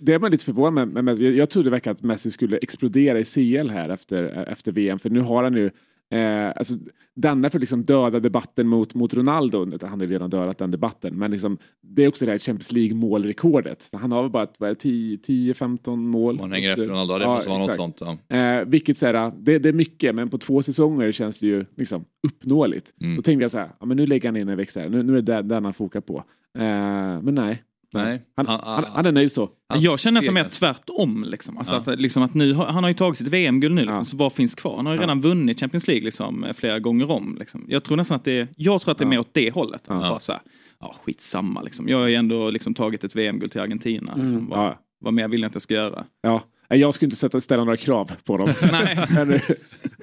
Det 0.00 0.14
är 0.14 0.18
man 0.18 0.30
lite 0.30 0.44
förvånad 0.44 0.88
med, 0.88 1.04
med. 1.04 1.20
Jag, 1.20 1.50
trodde 1.50 1.70
verkligen 1.70 1.96
att 1.96 2.02
Messi 2.02 2.30
skulle 2.30 2.56
explodera 2.56 3.20
i 3.20 3.24
CL 3.24 3.70
här 3.70 3.88
efter, 3.88 4.24
efter 4.48 4.72
VM, 4.72 4.98
för 4.98 5.10
nu 5.10 5.20
har 5.20 5.44
han 5.44 5.54
ju 5.54 5.70
Eh, 6.10 6.48
alltså, 6.56 6.74
denna 7.14 7.50
för 7.50 7.58
liksom 7.58 7.84
döda 7.84 8.20
debatten 8.20 8.68
mot, 8.68 8.94
mot 8.94 9.14
Ronaldo, 9.14 9.78
han 9.82 10.00
har 10.00 10.06
ju 10.06 10.12
redan 10.12 10.30
dödat 10.30 10.58
den 10.58 10.70
debatten, 10.70 11.18
men 11.18 11.30
liksom, 11.30 11.58
det 11.80 12.04
är 12.04 12.08
också 12.08 12.24
det 12.24 12.30
här 12.30 12.38
Champions 12.38 12.72
League 12.72 12.94
målrekordet. 12.96 13.90
Han 13.92 14.12
har 14.12 14.22
väl 14.22 14.30
bara 14.30 14.46
10-15 14.46 15.96
mål. 15.96 16.36
Man 16.36 16.52
hänger 16.52 16.70
efter 16.70 16.86
Ronaldo, 16.86 17.18
det 17.18 17.24
ja, 17.24 17.34
måste 17.34 17.50
vara 17.50 17.66
något 17.66 17.76
sånt. 17.76 18.02
Ja. 18.28 18.36
Eh, 18.36 18.64
vilket 18.64 18.98
så 18.98 19.06
här, 19.06 19.32
det, 19.38 19.58
det, 19.58 19.68
är 19.68 19.72
mycket, 19.72 20.14
men 20.14 20.30
på 20.30 20.38
två 20.38 20.62
säsonger 20.62 21.12
känns 21.12 21.40
det 21.40 21.46
ju 21.46 21.64
liksom 21.76 22.04
uppnåeligt. 22.28 22.94
Mm. 23.00 23.16
Då 23.16 23.22
tänkte 23.22 23.44
jag 23.44 23.50
så 23.50 23.58
här, 23.58 23.70
ja, 23.80 23.86
men 23.86 23.96
nu 23.96 24.06
lägger 24.06 24.28
han 24.28 24.36
in 24.36 24.48
en 24.48 24.56
växel, 24.56 24.90
nu, 24.90 25.02
nu 25.02 25.18
är 25.18 25.22
det 25.22 25.42
den 25.42 25.64
han 25.64 25.74
fokar 25.74 26.00
på. 26.00 26.24
Eh, 26.58 27.22
men 27.22 27.34
nej, 27.34 27.62
Nej. 27.92 28.22
Han, 28.36 28.46
han, 28.46 28.60
han, 28.62 28.84
han, 28.84 29.06
är 29.06 29.12
nöjd 29.12 29.32
så. 29.32 29.50
Jag 29.74 30.00
känner 30.00 30.20
nästan 30.20 30.34
mer 30.34 30.48
tvärtom. 30.48 31.24
Liksom. 31.28 31.58
Alltså 31.58 31.74
ja. 31.74 31.92
att, 31.92 32.00
liksom 32.00 32.22
att 32.22 32.34
nu, 32.34 32.54
han 32.54 32.84
har 32.84 32.88
ju 32.88 32.94
tagit 32.94 33.18
sitt 33.18 33.28
VM-guld 33.28 33.74
nu, 33.74 33.80
liksom, 33.80 33.96
ja. 33.96 34.04
så 34.04 34.16
vad 34.16 34.32
finns 34.32 34.54
kvar? 34.54 34.76
Han 34.76 34.86
har 34.86 34.92
ju 34.92 35.00
redan 35.00 35.20
vunnit 35.20 35.60
Champions 35.60 35.88
League 35.88 36.04
liksom, 36.04 36.46
flera 36.54 36.78
gånger 36.78 37.10
om. 37.10 37.36
Liksom. 37.38 37.64
Jag 37.68 37.84
tror 37.84 37.96
nästan 37.96 38.16
att 38.16 38.24
det 38.24 38.32
är, 38.32 38.48
jag 38.56 38.80
tror 38.80 38.92
att 38.92 38.98
det 38.98 39.04
är 39.04 39.08
mer 39.08 39.18
åt 39.18 39.34
det 39.34 39.54
hållet. 39.54 39.84
Ja. 39.88 39.94
Bara 39.94 40.20
så 40.20 40.32
här, 40.32 40.40
ja, 40.80 40.94
skitsamma 41.04 41.62
liksom. 41.62 41.88
Jag 41.88 41.98
har 41.98 42.06
ju 42.06 42.14
ändå 42.14 42.50
liksom, 42.50 42.74
tagit 42.74 43.04
ett 43.04 43.16
VM-guld 43.16 43.52
till 43.52 43.60
Argentina. 43.60 44.12
Liksom. 44.14 44.28
Mm. 44.28 44.48
Vad, 44.48 44.74
vad 45.00 45.14
mer 45.14 45.28
vill 45.28 45.40
jag 45.40 45.48
att 45.48 45.54
jag 45.54 45.62
ska 45.62 45.74
göra? 45.74 46.04
Ja. 46.22 46.42
Jag 46.68 46.94
skulle 46.94 47.06
inte 47.06 47.16
sätta, 47.16 47.40
ställa 47.40 47.64
några 47.64 47.76
krav 47.76 48.10
på 48.24 48.36
dem. 48.36 48.48
Nej. 48.72 49.06
men, 49.10 49.40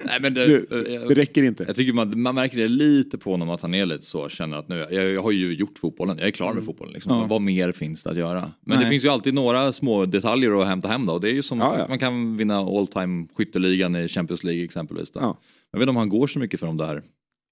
Nej, 0.04 0.20
men 0.20 0.34
det, 0.34 0.46
det, 0.46 1.08
det, 1.08 1.14
räcker 1.14 1.42
inte. 1.42 1.64
Jag 1.66 1.76
tycker 1.76 1.92
man, 1.92 2.20
man 2.20 2.34
märker 2.34 2.56
det 2.56 2.68
lite 2.68 3.18
på 3.18 3.30
honom 3.30 3.50
att 3.50 3.62
han 3.62 3.74
är 3.74 3.86
lite 3.86 4.04
så, 4.06 4.28
känner 4.28 4.56
att 4.56 4.68
nu, 4.68 4.86
jag, 4.90 5.10
jag 5.10 5.22
har 5.22 5.30
ju 5.30 5.54
gjort 5.54 5.78
fotbollen, 5.78 6.18
jag 6.18 6.26
är 6.26 6.30
klar 6.30 6.46
med 6.46 6.52
mm. 6.52 6.64
fotbollen. 6.64 6.92
Liksom. 6.92 7.12
Ja. 7.12 7.26
Vad 7.26 7.42
mer 7.42 7.72
finns 7.72 8.02
det 8.02 8.10
att 8.10 8.16
göra? 8.16 8.40
Men 8.40 8.76
Nej. 8.76 8.84
det 8.84 8.90
finns 8.90 9.04
ju 9.04 9.08
alltid 9.08 9.34
några 9.34 9.72
små 9.72 10.06
detaljer 10.06 10.62
att 10.62 10.68
hämta 10.68 10.88
hem 10.88 11.06
då. 11.06 11.18
Det 11.18 11.30
är 11.30 11.34
ju 11.34 11.42
som 11.42 11.58
ja, 11.58 11.78
ja. 11.78 11.86
man 11.88 11.98
kan 11.98 12.36
vinna 12.36 12.58
all 12.58 12.86
time 12.86 13.26
skytteligan 13.36 13.96
i 13.96 14.08
Champions 14.08 14.44
League 14.44 14.64
exempelvis. 14.64 15.10
Då. 15.10 15.20
Jag 15.72 15.78
vet 15.78 15.82
inte 15.82 15.90
om 15.90 15.96
han 15.96 16.08
går 16.08 16.26
så 16.26 16.38
mycket 16.38 16.60
för 16.60 16.66
de 16.66 16.76
där 16.76 17.02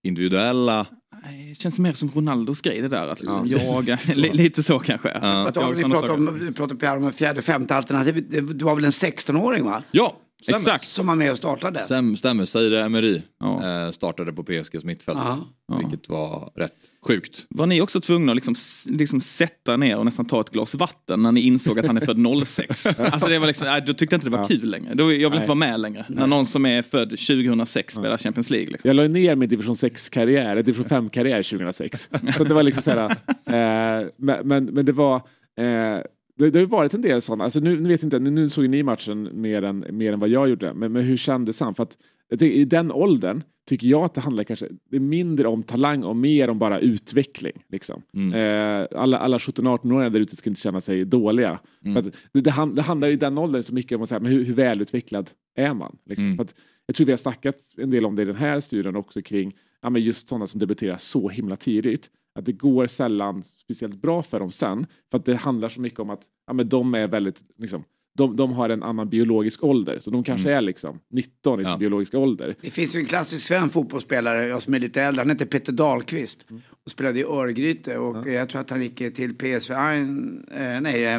individuella 0.03 0.87
det 1.25 1.55
känns 1.55 1.79
mer 1.79 1.93
som 1.93 2.11
Ronaldos 2.11 2.61
grej 2.61 2.81
det 2.81 2.89
där. 2.89 3.09
Att 3.09 3.20
liksom 3.20 3.47
ja. 3.49 3.59
jaga, 3.59 3.99
lite 4.14 4.62
så 4.62 4.79
kanske. 4.79 5.09
Ja. 5.09 5.51
Jag 5.55 5.77
vi 5.77 5.83
pratade 5.83 6.12
om, 6.12 6.39
vi 6.41 6.53
pratade 6.53 7.07
om 7.07 7.12
fjärde, 7.12 7.43
femte 7.43 7.77
alternativ. 7.77 8.27
Du 8.55 8.64
var 8.64 8.75
väl 8.75 8.85
en 8.85 8.91
16-åring 8.91 9.64
va? 9.64 9.83
Ja, 9.91 10.16
Stämmer. 10.45 10.59
Exakt. 10.59 10.89
Som 10.89 11.07
var 11.07 11.15
med 11.15 11.31
och 11.31 11.39
startade. 11.39 11.85
Stäm, 11.85 12.17
stämmer, 12.17 12.45
Seire 12.45 12.83
Emery 12.83 13.23
ja. 13.41 13.85
eh, 13.85 13.91
startade 13.91 14.33
på 14.33 14.45
PSGs 14.45 14.85
mittfält. 14.85 15.19
Ja. 15.19 15.79
Vilket 15.79 16.09
var 16.09 16.53
rätt 16.57 16.73
sjukt. 17.09 17.47
Var 17.49 17.67
ni 17.67 17.81
också 17.81 18.01
tvungna 18.01 18.33
att 18.33 18.37
liksom, 18.37 18.55
liksom 18.87 19.21
sätta 19.21 19.77
ner 19.77 19.97
och 19.97 20.05
nästan 20.05 20.25
ta 20.25 20.41
ett 20.41 20.51
glas 20.51 20.75
vatten 20.75 21.23
när 21.23 21.33
ni 21.33 21.41
insåg 21.41 21.79
att 21.79 21.87
han 21.87 21.97
är 21.97 22.01
född 22.01 22.47
06? 22.47 22.87
alltså 22.87 23.29
det 23.29 23.39
var 23.39 23.47
liksom, 23.47 23.67
nej, 23.67 23.83
då 23.87 23.93
tyckte 23.93 24.15
jag 24.15 24.19
inte 24.19 24.27
det 24.27 24.37
var 24.37 24.43
ja. 24.43 24.47
kul 24.47 24.71
längre. 24.71 24.95
Då, 24.95 25.03
jag 25.05 25.09
vill 25.11 25.31
nej. 25.31 25.37
inte 25.37 25.49
vara 25.49 25.59
med 25.59 25.81
längre. 25.81 26.05
Nej. 26.09 26.19
När 26.19 26.27
någon 26.27 26.47
som 26.47 26.67
är 26.67 26.83
född 26.83 27.11
2006 27.11 27.95
spelar 27.95 28.19
Champions 28.19 28.51
League. 28.51 28.71
Liksom. 28.71 28.89
Jag 28.89 28.97
la 28.97 29.09
ner 29.09 29.35
min 29.35 29.49
division 29.49 29.75
6-karriär, 29.75 30.63
division 30.63 30.87
5-karriär 30.87 31.43
2006. 31.43 32.09
så 32.37 32.45
det 32.45 32.55
var 32.55 32.63
liksom 32.63 32.83
så 32.83 32.91
här, 32.91 33.11
eh, 33.47 34.09
men, 34.17 34.49
men, 34.49 34.65
men 34.65 34.85
det 34.85 34.93
var 34.93 35.17
eh, 35.59 36.01
det, 36.39 36.51
det 36.51 36.59
har 36.59 36.66
varit 36.66 36.95
en 36.95 37.03
del 37.03 37.22
sådana, 37.22 37.45
alltså 37.45 37.61
nu, 37.61 37.80
nu 37.80 37.89
vet 37.89 38.03
inte, 38.03 38.18
nu, 38.18 38.30
nu 38.30 38.49
såg 38.49 38.68
ni 38.68 38.82
matchen 38.82 39.28
mer 39.32 39.62
än, 39.62 39.87
mer 39.91 40.12
än 40.12 40.20
vad 40.20 40.28
jag 40.28 40.49
gjorde, 40.49 40.74
men, 40.74 40.93
men 40.93 41.03
hur 41.03 41.16
kändes 41.16 41.61
han? 41.61 41.74
För 41.74 41.82
att 41.82 41.99
i 42.43 42.64
den 42.64 42.93
åldern 42.93 43.43
tycker 43.68 43.87
jag 43.87 44.05
att 44.05 44.14
det 44.14 44.20
handlar 44.20 44.45
kanske 44.45 44.68
det 44.91 45.01
mindre 45.01 45.49
om 45.49 45.62
talang 45.62 46.05
och 46.05 46.16
mer 46.16 46.51
om 46.51 46.59
bara 46.59 46.78
utveckling. 46.78 47.64
Liksom. 47.68 48.03
Mm. 48.14 48.35
Eh, 48.35 49.01
alla 49.01 49.18
alla 49.18 49.39
17-18-åringar 49.39 50.11
där 50.11 50.20
ute 50.20 50.37
ska 50.37 50.51
inte 50.51 50.61
känna 50.61 50.80
sig 50.80 51.05
dåliga. 51.05 51.59
Mm. 51.85 52.11
det, 52.32 52.41
det, 52.41 52.51
hand, 52.51 52.76
det, 52.76 52.82
handlar 52.82 53.09
i 53.09 53.16
den 53.16 53.39
åldern 53.39 53.62
så 53.62 53.74
mycket 53.74 53.97
om 53.97 54.03
att 54.03 54.09
säga, 54.09 54.20
men 54.20 54.32
hur, 54.32 54.45
hur 54.45 54.55
välutvecklad 54.55 55.30
är 55.55 55.74
man? 55.74 55.97
Liksom. 56.07 56.24
Mm. 56.24 56.37
För 56.37 56.45
att, 56.45 56.55
jag 56.87 56.97
tror 56.97 57.07
vi 57.07 57.12
har 57.12 57.16
snackat 57.16 57.57
en 57.76 57.91
del 57.91 58.05
om 58.05 58.16
det 58.16 58.22
i 58.22 58.24
den 58.24 58.37
här 58.37 58.61
studien 58.61 58.97
också 58.97 59.22
kring 59.22 59.55
ja, 59.82 59.91
men 59.91 60.03
just 60.03 60.28
sådana 60.28 60.47
som 60.47 60.61
debuterar 60.61 60.97
så 60.97 61.28
himla 61.28 61.57
tidigt 61.57 62.11
att 62.35 62.45
det 62.45 62.53
går 62.53 62.87
sällan 62.87 63.43
speciellt 63.43 63.95
bra 63.95 64.22
för 64.22 64.41
dem 64.41 64.53
sen. 64.53 64.87
För 65.11 65.18
att 65.18 65.24
det 65.24 65.37
handlar 65.37 65.68
så 65.68 65.80
mycket 65.80 66.01
om 66.01 66.11
att 66.11 66.22
ja, 66.47 66.53
men 66.53 66.68
de 66.68 66.95
är 66.95 67.09
väldigt 67.09 67.41
liksom, 67.59 67.85
de, 68.16 68.37
de 68.37 68.53
har 68.53 68.68
en 68.68 68.82
annan 68.82 69.09
biologisk 69.09 69.64
ålder, 69.64 69.99
så 69.99 70.11
de 70.11 70.24
kanske 70.24 70.49
mm. 70.49 70.59
är 70.59 70.62
liksom 70.62 71.01
19 71.11 71.61
i 71.61 71.64
sin 71.64 71.78
biologiska 71.78 72.18
ålder. 72.18 72.57
Det 72.61 72.70
finns 72.70 72.97
ju 72.97 73.01
en 73.01 73.07
klassisk 73.07 73.47
svensk 73.47 73.72
fotbollsspelare, 73.72 74.47
jag 74.47 74.62
som 74.62 74.74
är 74.74 74.78
lite 74.78 75.03
äldre, 75.03 75.20
han 75.20 75.30
heter 75.30 75.47
Peter 75.47 75.72
Dahlqvist. 75.72 76.51
Mm. 76.51 76.62
Och 76.85 76.91
spelade 76.91 77.20
i 77.20 77.24
Örgryte 77.24 77.99
och 77.99 78.28
ja. 78.28 78.32
jag 78.32 78.49
tror 78.49 78.61
att 78.61 78.70
han 78.70 78.82
gick 78.82 78.97
till 78.97 79.35
PSV 79.35 79.74
Ein, 79.74 80.47
eh, 80.55 80.80
nej, 80.80 81.05
eh, 81.05 81.14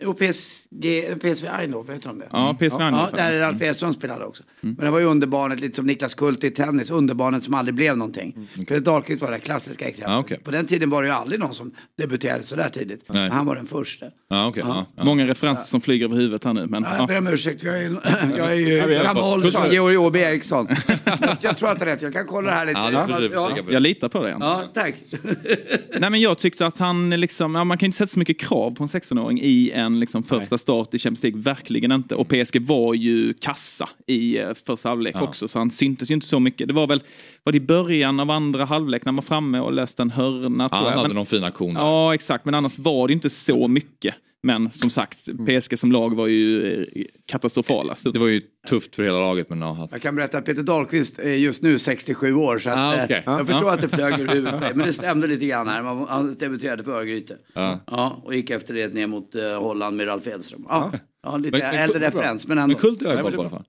eh, 0.00 0.12
PSG, 0.12 1.18
PSV 1.20 1.48
Eindhoven, 1.48 1.94
vet 1.94 2.02
du 2.02 2.08
om 2.08 2.18
det? 2.18 2.28
Ja, 2.32 2.56
PSV 2.58 2.82
Eindhoven. 2.82 3.10
Ja, 3.12 3.16
där 3.16 3.38
Ralf 3.38 3.62
Edström 3.62 3.94
spelade 3.94 4.24
också. 4.24 4.42
Mm. 4.60 4.74
Men 4.74 4.84
det 4.84 4.90
var 4.90 4.98
ju 4.98 5.04
underbarnet, 5.04 5.60
lite 5.60 5.76
som 5.76 5.86
Niklas 5.86 6.14
Kult 6.14 6.44
i 6.44 6.50
tennis, 6.50 6.90
underbarnet 6.90 7.44
som 7.44 7.54
aldrig 7.54 7.74
blev 7.74 7.96
någonting. 7.96 8.32
Mm. 8.36 8.46
Peter 8.66 8.80
Dahlqvist 8.80 9.22
var 9.22 9.30
det 9.30 9.38
klassiska 9.38 9.88
exemplet. 9.88 10.16
Ah, 10.16 10.20
okay. 10.20 10.38
På 10.38 10.50
den 10.50 10.66
tiden 10.66 10.90
var 10.90 11.02
det 11.02 11.08
ju 11.08 11.14
aldrig 11.14 11.40
någon 11.40 11.54
som 11.54 11.72
debuterade 11.96 12.42
så 12.42 12.56
där 12.56 12.68
tidigt. 12.68 13.04
Nej. 13.06 13.30
Han 13.30 13.46
var 13.46 13.54
den 13.54 13.66
första. 13.66 14.06
Ah, 14.28 14.48
okay. 14.48 14.62
ja. 14.66 14.86
Många 15.02 15.26
referenser 15.26 15.66
som 15.66 15.80
flyger 15.80 16.04
över 16.04 16.16
huvudet 16.16 16.44
här 16.44 16.52
nu. 16.52 16.66
Men, 16.66 16.82
ja, 16.82 16.96
jag 16.98 17.08
ber 17.08 17.18
om 17.18 17.26
ursäkt, 17.26 17.62
jag 17.62 17.82
är, 17.82 17.90
jag 18.36 18.52
är 18.52 18.88
ju 18.88 19.00
samma 19.02 19.32
ålder 19.32 19.50
som 19.50 19.66
Georg 19.70 19.96
Åby 19.96 20.18
Eriksson. 20.18 20.68
jag, 21.04 21.36
jag 21.40 21.56
tror 21.56 21.70
att 21.70 21.78
det 21.78 21.84
är 21.84 21.86
rätt, 21.86 22.02
jag 22.02 22.12
kan 22.12 22.26
kolla 22.26 22.50
det 22.50 22.56
här 22.56 22.66
lite. 22.66 22.80
Ja, 22.80 23.06
ja. 23.32 23.58
Jag 23.68 23.82
litar 23.98 24.08
på 24.08 24.22
dig. 24.22 24.36
Ja, 24.40 24.64
tack. 24.74 24.94
Nej, 26.00 26.10
men 26.10 26.20
jag 26.20 26.38
tyckte 26.38 26.66
att 26.66 26.78
han, 26.78 27.10
liksom, 27.10 27.54
ja, 27.54 27.64
man 27.64 27.78
kan 27.78 27.86
inte 27.86 27.98
sätta 27.98 28.06
så 28.08 28.18
mycket 28.18 28.40
krav 28.40 28.74
på 28.74 28.84
en 28.84 28.88
16-åring 28.88 29.40
i 29.42 29.70
en 29.70 30.00
liksom, 30.00 30.22
första 30.22 30.46
Nej. 30.50 30.58
start 30.58 30.94
i 30.94 30.98
Champions 30.98 31.22
League. 31.22 31.40
Verkligen 31.40 31.92
inte. 31.92 32.14
Och 32.14 32.28
PSG 32.28 32.60
var 32.60 32.94
ju 32.94 33.34
kassa 33.34 33.88
i 34.06 34.40
uh, 34.40 34.54
första 34.66 34.88
halvlek 34.88 35.16
ja. 35.18 35.22
också, 35.22 35.48
så 35.48 35.58
han 35.58 35.70
syntes 35.70 36.10
ju 36.10 36.14
inte 36.14 36.26
så 36.26 36.40
mycket. 36.40 36.68
Det 36.68 36.74
var 36.74 36.86
väl 36.86 37.02
var 37.48 37.52
det 37.52 37.56
i 37.56 37.60
början 37.60 38.20
av 38.20 38.30
andra 38.30 38.64
halvlek 38.64 39.04
när 39.04 39.12
man 39.12 39.16
var 39.16 39.22
framme 39.22 39.60
och 39.60 39.72
löste 39.72 40.02
en 40.02 40.10
hörna. 40.10 40.68
Ja, 40.72 40.76
han 40.76 40.86
hade 40.86 41.08
men, 41.08 41.16
någon 41.16 41.26
fin 41.26 41.44
aktion 41.44 41.74
Ja, 41.74 42.14
exakt. 42.14 42.44
Men 42.44 42.54
annars 42.54 42.78
var 42.78 43.08
det 43.08 43.12
inte 43.12 43.30
så 43.30 43.68
mycket. 43.68 44.14
Men 44.42 44.70
som 44.70 44.90
sagt, 44.90 45.28
mm. 45.28 45.60
PSG 45.60 45.78
som 45.78 45.92
lag 45.92 46.16
var 46.16 46.26
ju 46.26 46.72
eh, 46.72 47.04
katastrofala. 47.26 47.96
Det 48.04 48.18
var 48.18 48.26
ju 48.26 48.42
tufft 48.68 48.94
för 48.96 49.02
hela 49.02 49.18
laget. 49.18 49.50
Men 49.50 49.60
ja. 49.60 49.88
Jag 49.90 50.02
kan 50.02 50.16
berätta 50.16 50.38
att 50.38 50.44
Peter 50.44 50.62
Dahlqvist 50.62 51.18
är 51.18 51.32
just 51.32 51.62
nu 51.62 51.78
67 51.78 52.34
år. 52.34 52.58
Så 52.58 52.70
att, 52.70 52.76
ah, 52.78 53.04
okay. 53.04 53.22
jag 53.26 53.46
förstår 53.46 53.68
ah. 53.68 53.72
att 53.72 53.80
det 53.80 53.88
flög 53.88 54.20
ur 54.20 54.28
huvudet. 54.28 54.76
Men 54.76 54.86
det 54.86 54.92
stämde 55.02 55.26
lite 55.26 55.46
grann 55.46 55.68
här. 55.68 55.82
Han 56.08 56.34
debuterade 56.34 56.84
för 56.84 56.92
Örgryte. 56.92 57.36
Ah. 57.54 57.76
Ja, 57.86 58.22
och 58.24 58.34
gick 58.34 58.50
efter 58.50 58.74
det 58.74 58.94
ner 58.94 59.06
mot 59.06 59.34
uh, 59.34 59.42
Holland 59.42 59.96
med 59.96 60.06
Ralf 60.06 60.26
Edström. 60.26 60.66
Ja, 60.68 60.92
ja 61.22 61.36
lite 61.36 61.58
men, 61.58 61.74
äldre 61.74 62.00
men, 62.00 62.10
referens. 62.10 62.46
Men, 62.46 62.58
ändå. 62.58 62.78
men 62.84 62.96
på 62.98 63.04
i 63.04 63.08
alla 63.08 63.50
fall. 63.50 63.64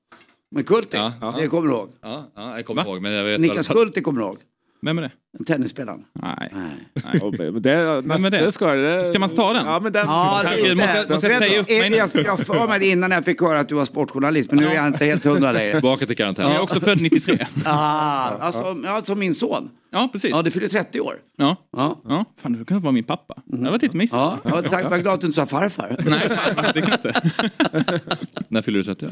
Men 0.52 0.64
Kulti, 0.64 0.97
ja. 0.97 1.36
det 1.39 1.47
kommer 1.47 1.68
du 1.68 1.74
ihåg? 1.74 1.89
Ja, 2.02 2.32
ja 2.36 2.56
jag 2.56 2.66
kommer 2.66 2.86
ihåg. 2.86 3.02
Men 3.02 3.12
jag 3.12 3.24
vet 3.24 3.41
Niklas 3.41 3.68
Kulti 3.68 4.02
kommer 4.02 4.20
du 4.22 4.26
ihåg? 4.26 4.38
Vem 4.82 4.97
är 4.97 5.01
det? 5.01 5.11
Tennisspelaren. 5.45 6.05
Nej. 6.13 6.53
Nej. 6.53 7.32
det, 7.59 8.01
Vem 8.01 8.25
är 8.25 8.30
det? 8.30 8.38
det 8.38 8.51
ska, 8.51 8.73
det, 8.73 9.05
ska 9.05 9.19
man 9.19 9.30
ta 9.30 9.53
den? 9.53 9.65
Ja, 9.65 9.80
men 9.80 9.91
den 9.91 10.07
ja, 10.07 10.41
det, 10.43 10.75
måste, 10.75 11.05
måste 11.09 11.27
jag 11.27 11.43
säga 11.43 11.61
upp 11.61 11.69
mig 11.69 11.95
Jag, 11.95 12.09
jag 12.13 12.39
för 12.39 12.67
mig 12.67 12.91
innan 12.91 13.11
jag 13.11 13.25
fick 13.25 13.41
höra 13.41 13.59
att 13.59 13.69
du 13.69 13.75
var 13.75 13.86
sportjournalist, 13.86 14.51
men 14.51 14.63
nu 14.63 14.69
är 14.69 14.75
jag 14.75 14.88
inte 14.88 15.05
helt 15.05 15.25
hundra 15.25 15.51
längre. 15.51 15.71
Tillbaka 15.71 16.05
till 16.05 16.17
karantän. 16.17 16.45
Jag 16.45 16.55
är 16.55 16.61
också 16.61 16.80
född 16.80 17.01
93. 17.01 17.47
ah, 17.65 18.30
alltså, 18.30 18.77
alltså 18.88 19.15
min 19.15 19.34
son. 19.34 19.69
Ja, 19.91 20.09
precis. 20.11 20.30
Ja, 20.30 20.41
du 20.41 20.51
fyller 20.51 20.67
30 20.67 20.99
år. 21.01 21.13
Ja. 21.36 21.55
ja. 21.71 22.01
ja. 22.07 22.25
Fan, 22.38 22.53
du 22.53 22.65
kunde 22.65 22.84
vara 22.84 22.91
min 22.91 23.03
pappa. 23.03 23.36
Mm. 23.51 23.63
Det 23.63 23.71
var 23.71 23.80
lite 23.80 23.97
missigt. 23.97 24.13
Ja, 24.13 24.39
ja, 24.43 24.61
tack. 24.61 24.84
Jag 24.84 24.89
var 24.89 24.97
glad 24.97 25.13
att 25.13 25.21
du 25.21 25.27
inte 25.27 25.36
sa 25.36 25.45
farfar. 25.45 25.95
Nej, 26.05 26.30
det 26.73 26.82
kan 26.82 26.89
jag 27.03 27.11
inte. 27.11 28.01
När 28.47 28.61
fyller 28.61 28.77
du 28.80 28.84
30 28.84 29.05
år? 29.05 29.11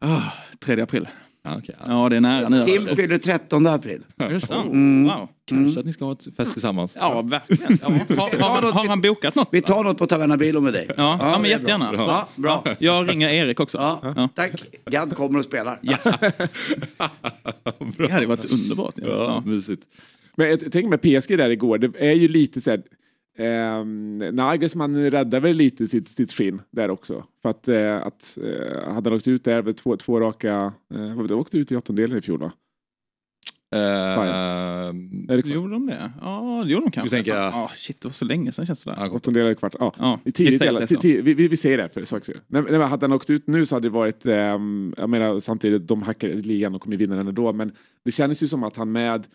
Oh, 0.00 0.22
3 0.60 0.82
april. 0.82 1.08
Ah, 1.46 1.58
okay. 1.58 1.74
Ja, 1.86 2.08
det 2.08 2.16
är 2.16 2.20
nära 2.20 2.48
nu. 2.48 2.66
Kim 2.66 2.86
fyller 2.86 3.18
13 3.18 3.66
april. 3.66 4.00
Är 4.16 4.30
det 4.30 4.40
sant? 4.40 4.72
Mm. 4.72 5.04
Wow. 5.04 5.28
Kanske 5.44 5.70
mm. 5.70 5.78
att 5.78 5.86
ni 5.86 5.92
ska 5.92 6.04
ha 6.04 6.12
ett 6.12 6.36
fest 6.36 6.52
tillsammans. 6.52 6.96
Ja, 7.00 7.22
verkligen. 7.22 7.78
Ja, 7.82 7.88
har, 7.88 8.40
har, 8.40 8.72
har, 8.72 8.88
han 8.88 9.00
bokat 9.00 9.34
något? 9.34 9.48
Vi 9.52 9.62
tar 9.62 9.84
något 9.84 9.98
på 9.98 10.06
Taverna 10.06 10.36
Bilo 10.36 10.60
med 10.60 10.72
dig. 10.72 10.88
Ja, 10.96 11.18
ja, 11.20 11.38
men 11.40 11.50
jättegärna. 11.50 11.92
Bra. 11.92 12.06
Ja, 12.08 12.28
bra. 12.34 12.64
Jag 12.78 13.10
ringer 13.10 13.28
Erik 13.28 13.60
också. 13.60 13.78
Ja, 13.78 14.14
ja. 14.16 14.28
Tack. 14.34 14.52
Gadd 14.90 15.16
kommer 15.16 15.38
och 15.38 15.44
spelar. 15.44 15.80
Yes. 15.82 16.04
det 17.96 18.12
hade 18.12 18.26
varit 18.26 18.52
underbart. 18.52 18.94
Ja, 18.96 19.08
ja. 19.08 19.42
Mysigt. 19.46 19.82
Men 20.36 20.48
jag 20.48 20.60
tänker 20.60 20.88
med 20.88 21.00
PSG 21.00 21.38
där 21.38 21.50
igår, 21.50 21.78
det 21.78 21.90
är 21.98 22.12
ju 22.12 22.28
lite 22.28 22.60
så 22.60 22.70
här 22.70 22.82
Eh, 23.38 23.84
Nagelsmann 24.32 25.10
räddade 25.10 25.40
väl 25.40 25.56
lite 25.56 25.86
sitt, 25.86 26.08
sitt 26.08 26.32
skinn 26.32 26.62
där 26.70 26.90
också. 26.90 27.24
För 27.42 27.48
att, 27.48 27.68
eh, 27.68 27.96
att 27.96 28.38
eh, 28.42 28.92
hade 28.92 29.10
han 29.10 29.16
åkt 29.16 29.28
ut 29.28 29.44
där 29.44 29.62
med 29.62 29.76
två, 29.76 29.96
två 29.96 30.20
raka, 30.20 30.72
eh, 30.94 31.14
vad 31.14 31.32
åkte 31.32 31.58
ut 31.58 31.72
i 31.72 31.76
åttondelen 31.76 32.18
i 32.18 32.22
fjol 32.22 32.40
va? 32.40 32.52
Uh, 33.74 33.80
uh, 35.30 35.40
gjorde 35.40 35.72
de 35.72 35.86
det? 35.86 36.12
Ja, 36.20 36.62
det 36.64 36.72
gjorde 36.72 36.86
de 36.86 36.90
kanske. 36.90 37.16
Tänker, 37.16 37.34
ja. 37.34 37.64
oh, 37.64 37.74
shit, 37.74 38.00
det 38.00 38.08
var 38.08 38.12
så 38.12 38.24
länge 38.24 38.52
sedan 38.52 38.66
känns 38.66 38.84
det 38.84 38.90
där. 38.90 39.14
Åttondelar 39.14 39.54
kvart. 39.54 39.74
Ja. 39.78 39.92
ja. 39.98 40.18
I 40.24 40.32
tidigt 40.32 40.54
vi, 40.54 40.58
säger 40.58 41.22
vi, 41.22 41.34
vi, 41.34 41.48
vi 41.48 41.56
säger 41.56 41.78
det 41.78 41.88
för 41.88 42.04
sak 42.04 42.24
skull. 42.24 42.40
Nej, 42.46 42.78
hade 42.78 43.04
han 43.04 43.12
åkt 43.12 43.30
ut 43.30 43.46
nu 43.46 43.66
så 43.66 43.76
hade 43.76 43.88
det 43.88 43.92
varit, 43.92 44.26
um, 44.26 44.94
jag 44.96 45.10
menar 45.10 45.40
samtidigt, 45.40 45.88
de 45.88 46.02
hackar 46.02 46.28
ligan 46.28 46.74
och 46.74 46.80
kommer 46.82 46.96
vinna 46.96 47.16
den 47.16 47.28
ändå, 47.28 47.52
men 47.52 47.72
det 48.04 48.10
kändes 48.10 48.42
ju 48.42 48.48
som 48.48 48.62
att 48.64 48.76
han 48.76 48.92
med 48.92 49.26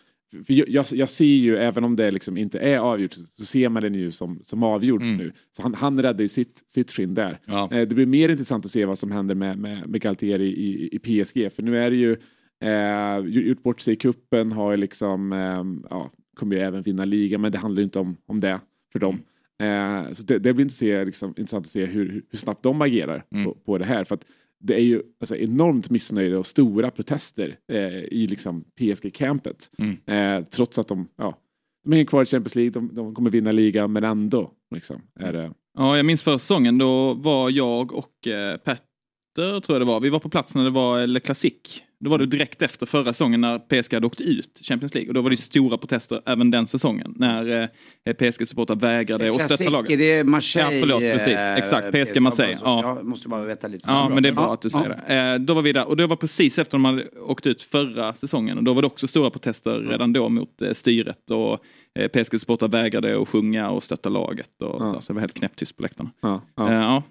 för 0.46 0.70
jag, 0.70 0.86
jag, 0.92 1.10
ser 1.10 1.24
ju, 1.24 1.56
även 1.56 1.84
om 1.84 1.96
det 1.96 2.10
liksom 2.10 2.36
inte 2.36 2.58
är 2.58 2.78
avgjort, 2.78 3.12
så 3.12 3.44
ser 3.44 3.68
man 3.68 3.82
den 3.82 3.94
ju 3.94 4.10
som, 4.10 4.40
som 4.42 4.62
avgjord 4.62 5.02
mm. 5.02 5.16
nu. 5.16 5.32
Så 5.56 5.62
han, 5.62 5.74
han 5.74 6.02
räddar 6.02 6.22
ju 6.22 6.28
sitt, 6.28 6.64
sitt 6.66 6.92
skinn 6.92 7.14
där. 7.14 7.40
Ja. 7.44 7.68
Eh, 7.72 7.88
det 7.88 7.94
blir 7.94 8.06
mer 8.06 8.28
intressant 8.28 8.66
att 8.66 8.72
se 8.72 8.84
vad 8.84 8.98
som 8.98 9.12
händer 9.12 9.34
med, 9.34 9.58
med, 9.58 9.88
med 9.88 10.00
Galtieri 10.00 10.48
i, 10.48 10.96
i 10.96 10.98
PSG, 10.98 11.52
för 11.52 11.62
nu 11.62 11.78
är 11.78 11.90
det 11.90 11.96
ju 11.96 12.16
eh, 12.60 13.18
gjort 13.26 13.62
bort 13.62 13.80
sig 13.80 13.94
i 13.94 13.96
kuppen 13.96 14.52
har 14.52 14.70
ju 14.70 14.76
liksom, 14.76 15.32
eh, 15.32 15.88
ja, 15.90 16.10
kommer 16.36 16.56
ju 16.56 16.62
även 16.62 16.82
vinna 16.82 17.04
ligan, 17.04 17.40
men 17.40 17.52
det 17.52 17.58
handlar 17.58 17.82
inte 17.82 17.98
om, 17.98 18.16
om 18.26 18.40
det 18.40 18.60
för 18.92 18.98
dem. 18.98 19.14
Mm. 19.58 20.06
Eh, 20.06 20.12
så 20.12 20.22
det, 20.22 20.38
det 20.38 20.54
blir 20.54 20.64
inte 20.64 21.04
liksom, 21.04 21.28
intressant 21.28 21.66
att 21.66 21.72
se 21.72 21.84
hur, 21.84 22.24
hur 22.30 22.38
snabbt 22.38 22.62
de 22.62 22.82
agerar 22.82 23.24
mm. 23.30 23.44
på, 23.44 23.54
på 23.54 23.78
det 23.78 23.84
här. 23.84 24.04
För 24.04 24.14
att 24.14 24.24
det 24.62 24.74
är 24.74 24.84
ju 24.84 25.02
alltså, 25.20 25.36
enormt 25.36 25.90
missnöjda 25.90 26.38
och 26.38 26.46
stora 26.46 26.90
protester 26.90 27.58
eh, 27.72 27.98
i 27.98 28.26
liksom 28.26 28.64
PSG-campet. 28.80 29.70
Mm. 29.78 29.96
Eh, 30.06 30.44
trots 30.44 30.78
att 30.78 30.88
de, 30.88 31.08
ja, 31.16 31.38
de 31.84 31.92
är 31.92 32.04
kvar 32.04 32.22
i 32.22 32.26
Champions 32.26 32.54
League, 32.54 32.70
de, 32.70 32.94
de 32.94 33.14
kommer 33.14 33.30
vinna 33.30 33.52
ligan, 33.52 33.92
men 33.92 34.04
ändå. 34.04 34.52
Liksom, 34.74 35.02
är 35.20 35.32
det... 35.32 35.52
Ja, 35.78 35.96
jag 35.96 36.06
minns 36.06 36.22
förra 36.22 36.38
säsongen, 36.38 36.78
då 36.78 37.14
var 37.14 37.50
jag 37.50 37.92
och 37.92 38.26
eh, 38.26 38.56
Petter, 38.56 39.60
tror 39.60 39.74
jag 39.74 39.80
det 39.80 39.84
var, 39.84 40.00
vi 40.00 40.08
var 40.08 40.18
på 40.18 40.28
plats 40.28 40.54
när 40.54 40.64
det 40.64 40.70
var 40.70 41.06
Le 41.06 41.20
Classique 41.20 41.82
då 42.02 42.10
var 42.10 42.18
det 42.18 42.26
direkt 42.26 42.62
efter 42.62 42.86
förra 42.86 43.12
säsongen 43.12 43.40
när 43.40 43.58
PSG 43.58 43.94
hade 43.94 44.06
åkt 44.06 44.20
ut 44.20 44.60
Champions 44.62 44.94
League. 44.94 45.10
Och 45.10 45.14
då 45.14 45.22
var 45.22 45.30
det 45.30 45.36
stora 45.36 45.78
protester 45.78 46.22
även 46.26 46.50
den 46.50 46.66
säsongen. 46.66 47.14
När 47.16 47.70
eh, 48.04 48.14
PSG-supportrar 48.14 48.80
vägrade 48.80 49.30
att 49.30 49.50
stötta 49.50 49.70
laget. 49.70 49.98
Det 49.98 50.12
är 50.12 50.24
Marseille. 50.24 50.74
Ja, 50.74 50.80
förlåt, 50.80 51.00
precis. 51.00 51.38
Eh, 51.38 51.56
Exakt, 51.56 51.92
PSG 51.92 52.20
Marseille. 52.20 52.58
Ja. 52.64 52.96
Jag 52.96 53.06
måste 53.06 53.28
bara 53.28 53.44
veta 53.44 53.68
lite. 53.68 53.84
Ja, 53.88 54.08
men 54.08 54.22
det 54.22 54.28
är 54.28 54.32
bra 54.32 54.44
ja, 54.44 54.54
att 54.54 54.60
du 54.60 54.70
säger 54.70 54.98
ja. 55.06 55.14
det. 55.14 55.32
Eh, 55.32 55.38
då 55.38 55.54
var 55.54 55.62
vi 55.62 55.72
där. 55.72 55.88
Och 55.88 55.96
det 55.96 56.06
var 56.06 56.16
precis 56.16 56.58
efter 56.58 56.72
de 56.72 56.84
hade 56.84 57.08
åkt 57.08 57.46
ut 57.46 57.62
förra 57.62 58.14
säsongen. 58.14 58.58
Och 58.58 58.64
då 58.64 58.72
var 58.72 58.82
det 58.82 58.86
också 58.86 59.06
stora 59.06 59.30
protester 59.30 59.80
redan 59.80 60.12
då 60.12 60.28
mot 60.28 60.62
eh, 60.62 60.72
styret. 60.72 61.30
Och 61.30 61.58
eh, 61.98 62.08
PSG-supportrar 62.08 62.68
vägrade 62.68 63.22
att 63.22 63.28
sjunga 63.28 63.70
och 63.70 63.82
stötta 63.82 64.08
laget. 64.08 64.62
Och 64.62 64.88
så, 64.88 65.00
så 65.00 65.12
det 65.12 65.14
var 65.14 65.20
helt 65.20 65.34
knäpptyst 65.34 65.76
på 65.76 65.82
läktarna. 65.82 66.10
Ja, 66.20 66.42
ja. 66.56 67.02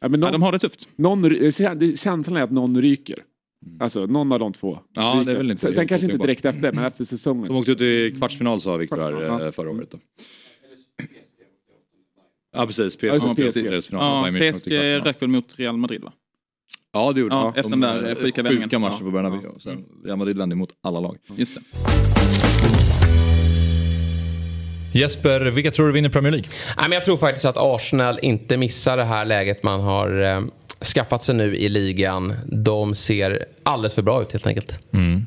Ja, 0.00 0.08
men 0.08 0.20
någon, 0.20 0.32
de 0.32 0.42
har 0.42 0.52
det 0.52 0.58
tufft. 0.58 0.88
Någon, 0.96 1.52
känslan 1.96 2.36
är 2.36 2.42
att 2.42 2.50
någon 2.50 2.82
ryker. 2.82 3.16
Mm. 3.66 3.80
Alltså 3.80 4.06
någon 4.06 4.32
av 4.32 4.38
de 4.38 4.52
två. 4.52 4.78
Ja, 4.94 5.22
det 5.26 5.32
är 5.32 5.36
väl 5.36 5.50
inte 5.50 5.62
sen, 5.62 5.74
sen 5.74 5.88
kanske 5.88 6.06
inte 6.06 6.18
direkt 6.18 6.44
efter, 6.44 6.72
men 6.72 6.84
efter 6.84 7.04
säsongen. 7.04 7.48
De 7.48 7.56
åkte 7.56 7.72
ut 7.72 7.80
i 7.80 8.14
kvartsfinal 8.18 8.60
sa 8.60 8.76
Viktor 8.76 8.96
här 8.96 9.22
ja. 9.22 9.46
Eh, 9.46 9.52
förra 9.52 9.70
året. 9.70 9.90
Då. 9.90 9.98
Ja 12.52 12.66
precis, 12.66 12.96
PSG, 12.96 13.04
ja, 13.04 13.34
PSG. 13.34 13.66
Ja, 13.90 14.26
PSG 14.52 14.72
rök 15.06 15.22
väl 15.22 15.28
mot 15.28 15.58
Real 15.58 15.76
Madrid 15.76 16.02
va? 16.02 16.12
Ja 16.92 17.12
det 17.12 17.20
gjorde 17.20 17.34
ja, 17.34 17.52
Efter 17.56 17.70
den 17.70 17.80
där 17.80 18.14
sjuka 18.14 18.42
vändningen. 18.42 18.68
Sjuka 18.68 18.78
matchen 18.78 18.98
på 18.98 19.10
Bernabéu. 19.10 19.40
Ja. 19.44 19.60
Sen 19.60 19.84
Real 20.04 20.18
Madrid 20.18 20.38
vände 20.38 20.56
mot 20.56 20.70
alla 20.82 21.00
lag. 21.00 21.16
Just 21.36 21.54
det. 21.54 21.60
Jesper, 24.92 25.40
vilka 25.40 25.70
tror 25.70 25.86
du 25.86 25.92
vinner 25.92 26.08
Premier 26.08 26.30
League? 26.30 26.48
jag 26.90 27.04
tror 27.04 27.16
faktiskt 27.16 27.44
att 27.44 27.56
Arsenal 27.58 28.18
inte 28.22 28.56
missar 28.56 28.96
det 28.96 29.04
här 29.04 29.24
läget 29.24 29.62
man 29.62 29.80
har 29.80 30.22
eh, 30.22 30.40
skaffat 30.84 31.22
sig 31.22 31.34
nu 31.34 31.56
i 31.56 31.68
ligan, 31.68 32.34
de 32.46 32.94
ser 32.94 33.44
alldeles 33.62 33.94
för 33.94 34.02
bra 34.02 34.22
ut 34.22 34.32
helt 34.32 34.46
enkelt. 34.46 34.78
Mm. 34.92 35.26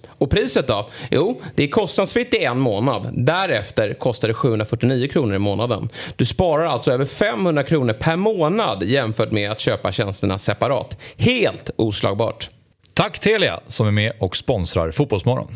Och 0.21 0.29
priset 0.29 0.67
då? 0.67 0.89
Jo, 1.11 1.41
det 1.55 1.63
är 1.63 1.67
kostnadsfritt 1.67 2.33
i 2.33 2.43
en 2.43 2.59
månad. 2.59 3.09
Därefter 3.13 3.93
kostar 3.93 4.27
det 4.27 4.33
749 4.33 5.07
kronor 5.07 5.35
i 5.35 5.39
månaden. 5.39 5.89
Du 6.15 6.25
sparar 6.25 6.65
alltså 6.65 6.91
över 6.91 7.05
500 7.05 7.63
kronor 7.63 7.93
per 7.93 8.15
månad 8.15 8.83
jämfört 8.83 9.31
med 9.31 9.51
att 9.51 9.59
köpa 9.59 9.91
tjänsterna 9.91 10.39
separat. 10.39 10.97
Helt 11.17 11.69
oslagbart. 11.75 12.49
Tack 12.93 13.19
Telia 13.19 13.59
som 13.67 13.87
är 13.87 13.91
med 13.91 14.11
och 14.19 14.35
sponsrar 14.35 14.91
Fotbollsmorgon. 14.91 15.55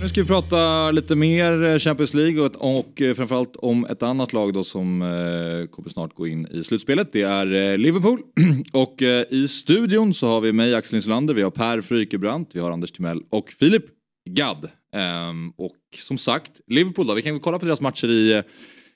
Nu 0.00 0.08
ska 0.08 0.20
vi 0.22 0.26
prata 0.26 0.90
lite 0.90 1.16
mer 1.16 1.62
eh, 1.64 1.78
Champions 1.78 2.14
League 2.14 2.42
och, 2.42 2.78
och 2.78 3.02
eh, 3.02 3.14
framförallt 3.14 3.56
om 3.56 3.84
ett 3.84 4.02
annat 4.02 4.32
lag 4.32 4.52
då 4.52 4.64
som 4.64 5.02
eh, 5.02 5.70
kommer 5.70 5.88
snart 5.88 6.14
gå 6.14 6.26
in 6.26 6.46
i 6.46 6.64
slutspelet. 6.64 7.12
Det 7.12 7.22
är 7.22 7.72
eh, 7.72 7.78
Liverpool 7.78 8.22
och 8.72 9.02
eh, 9.02 9.24
i 9.30 9.48
studion 9.48 10.14
så 10.14 10.26
har 10.26 10.40
vi 10.40 10.52
mig 10.52 10.74
Axel 10.74 10.96
Insulander, 10.96 11.34
vi 11.34 11.42
har 11.42 11.50
Per 11.50 11.80
Frykebrant, 11.80 12.50
vi 12.54 12.60
har 12.60 12.70
Anders 12.70 12.92
Timell 12.92 13.22
och 13.30 13.50
Filip 13.50 13.84
Gadd. 14.30 14.68
Ehm, 14.94 15.50
och 15.50 15.76
som 16.00 16.18
sagt, 16.18 16.52
Liverpool 16.66 17.06
då, 17.06 17.14
vi 17.14 17.22
kan 17.22 17.40
kolla 17.40 17.58
på 17.58 17.66
deras 17.66 17.80
matcher 17.80 18.08
i 18.10 18.32
eh, 18.32 18.42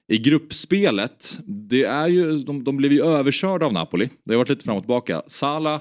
i 0.09 0.19
gruppspelet, 0.19 1.39
det 1.47 1.85
är 1.85 2.09
ju, 2.09 2.39
de, 2.39 2.65
de 2.65 2.77
blev 2.77 2.93
ju 2.93 3.05
överkörda 3.05 3.67
av 3.67 3.73
Napoli. 3.73 4.09
Det 4.25 4.33
har 4.33 4.39
varit 4.39 4.49
lite 4.49 4.65
fram 4.65 4.77
och 4.77 4.83
tillbaka. 4.83 5.23
Salah 5.27 5.81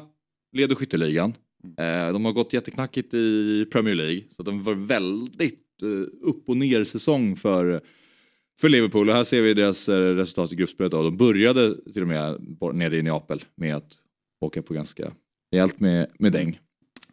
leder 0.57 0.75
skytteligan. 0.75 1.33
Eh, 1.77 2.13
de 2.13 2.25
har 2.25 2.31
gått 2.31 2.53
jätteknackigt 2.53 3.13
i 3.13 3.65
Premier 3.71 3.95
League. 3.95 4.23
Så 4.29 4.43
de 4.43 4.63
var 4.63 4.73
väldigt 4.73 5.65
eh, 5.83 6.27
upp 6.29 6.49
och 6.49 6.57
ner 6.57 6.83
säsong 6.83 7.35
för, 7.35 7.81
för 8.61 8.69
Liverpool. 8.69 9.09
Och 9.09 9.15
här 9.15 9.23
ser 9.23 9.41
vi 9.41 9.53
deras 9.53 9.89
eh, 9.89 10.15
resultat 10.15 10.51
i 10.51 10.55
gruppspelet. 10.55 10.91
De 10.91 11.17
började 11.17 11.75
till 11.93 12.01
och 12.01 12.07
med 12.07 12.41
nere 12.73 12.97
i 12.97 13.01
Neapel 13.01 13.43
med 13.55 13.75
att 13.75 13.97
åka 14.41 14.61
på 14.61 14.73
ganska 14.73 15.11
rejält 15.51 15.79
med, 15.79 16.07
med 16.19 16.31
däng. 16.31 16.59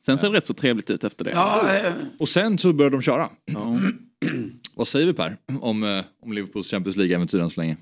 Sen 0.01 0.19
ser 0.19 0.31
det 0.31 0.37
rätt 0.37 0.47
så 0.47 0.55
trevligt 0.55 0.91
ut 0.91 1.05
efter 1.05 1.25
det. 1.25 1.31
Ja, 1.31 1.93
och 2.19 2.29
sen 2.29 2.59
så 2.59 2.73
började 2.73 2.97
de 2.97 3.03
köra. 3.03 3.29
Ja. 3.45 3.81
Vad 4.75 4.89
säger 4.89 5.07
vi 5.07 5.13
Per 5.13 5.37
om, 5.61 6.03
om 6.21 6.33
Liverpools 6.33 6.71
Champions 6.71 6.97
League-äventyr 6.97 7.41
än 7.41 7.51
så 7.51 7.61
länge? 7.61 7.77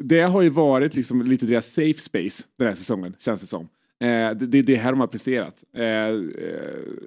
Det 0.00 0.20
har 0.20 0.42
ju 0.42 0.48
varit 0.48 0.94
liksom 0.94 1.22
lite 1.22 1.46
deras 1.46 1.72
safe 1.72 1.98
space 1.98 2.44
den 2.58 2.68
här 2.68 2.74
säsongen, 2.74 3.14
känns 3.18 3.40
det 3.40 3.46
som. 3.46 3.68
Eh, 4.02 4.36
det, 4.36 4.58
är 4.58 4.62
det 4.62 4.76
här 4.76 4.92
de 4.92 5.00
har 5.00 5.06
presterat. 5.06 5.64
Eh, 5.76 5.84
eh, 5.84 6.14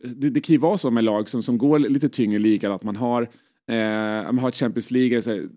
det, 0.04 0.30
det 0.30 0.42
kan 0.42 0.54
ju 0.54 0.60
vara 0.60 0.78
så 0.78 0.92
med 0.92 1.04
lag 1.04 1.30
som, 1.30 1.44
som 1.44 1.58
går 1.58 1.80
lite 1.80 2.10
tyngre 2.10 2.40
ligan 2.40 2.72
att 2.72 2.84
man 2.84 2.96
har, 2.96 3.30
man 4.32 4.40
har 4.40 4.52
Champions 4.52 4.92
League, 4.92 5.22
så 5.22 5.48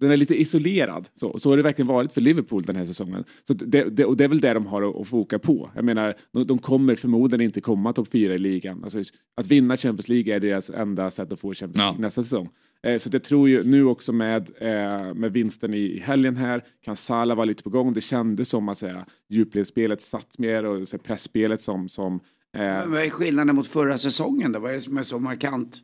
den 0.00 0.10
är 0.10 0.16
lite 0.16 0.40
isolerad. 0.40 1.08
Så, 1.14 1.38
så 1.38 1.50
har 1.50 1.56
det 1.56 1.62
verkligen 1.62 1.86
varit 1.86 2.12
för 2.12 2.20
Liverpool 2.20 2.62
den 2.62 2.76
här 2.76 2.84
säsongen. 2.84 3.24
Så 3.46 3.52
det, 3.52 3.84
det, 3.84 4.04
och 4.04 4.16
det 4.16 4.24
är 4.24 4.28
väl 4.28 4.40
det 4.40 4.54
de 4.54 4.66
har 4.66 4.82
att, 4.82 4.96
att 4.96 5.08
foka 5.08 5.38
på. 5.38 5.70
Jag 5.74 5.84
menar, 5.84 6.14
de, 6.32 6.44
de 6.44 6.58
kommer 6.58 6.94
förmodligen 6.94 7.40
inte 7.40 7.60
komma 7.60 7.92
topp 7.92 8.08
fyra 8.12 8.34
i 8.34 8.38
ligan. 8.38 8.84
Alltså, 8.84 9.02
att 9.36 9.46
vinna 9.46 9.76
Champions 9.76 10.08
League 10.08 10.34
är 10.34 10.40
deras 10.40 10.70
enda 10.70 11.10
sätt 11.10 11.32
att 11.32 11.40
få 11.40 11.54
Champions 11.54 11.76
League 11.76 11.94
ja. 11.98 12.02
nästa 12.02 12.22
säsong. 12.22 12.48
Eh, 12.86 12.98
så 12.98 13.08
jag 13.12 13.24
tror 13.24 13.48
ju 13.48 13.62
nu 13.62 13.84
också 13.84 14.12
med, 14.12 14.50
eh, 14.60 15.14
med 15.14 15.32
vinsten 15.32 15.74
i, 15.74 15.78
i 15.78 16.00
helgen 16.00 16.36
här, 16.36 16.64
kan 16.84 16.96
Sala 16.96 17.34
vara 17.34 17.44
lite 17.44 17.62
på 17.62 17.70
gång. 17.70 17.92
Det 17.92 18.00
kändes 18.00 18.48
som 18.48 18.68
att 18.68 18.78
säga, 18.78 19.06
djupledsspelet 19.28 20.02
satt 20.02 20.38
mer 20.38 20.64
och 20.64 20.86
pressspelet 21.02 21.62
som... 21.62 21.88
som 21.88 22.14
eh, 22.56 22.60
Men 22.60 22.90
vad 22.90 23.02
är 23.02 23.10
skillnaden 23.10 23.56
mot 23.56 23.66
förra 23.68 23.98
säsongen 23.98 24.52
då? 24.52 24.58
Vad 24.58 24.70
är 24.70 24.74
det 24.74 24.80
som 24.80 24.98
är 24.98 25.02
så 25.02 25.18
markant? 25.18 25.80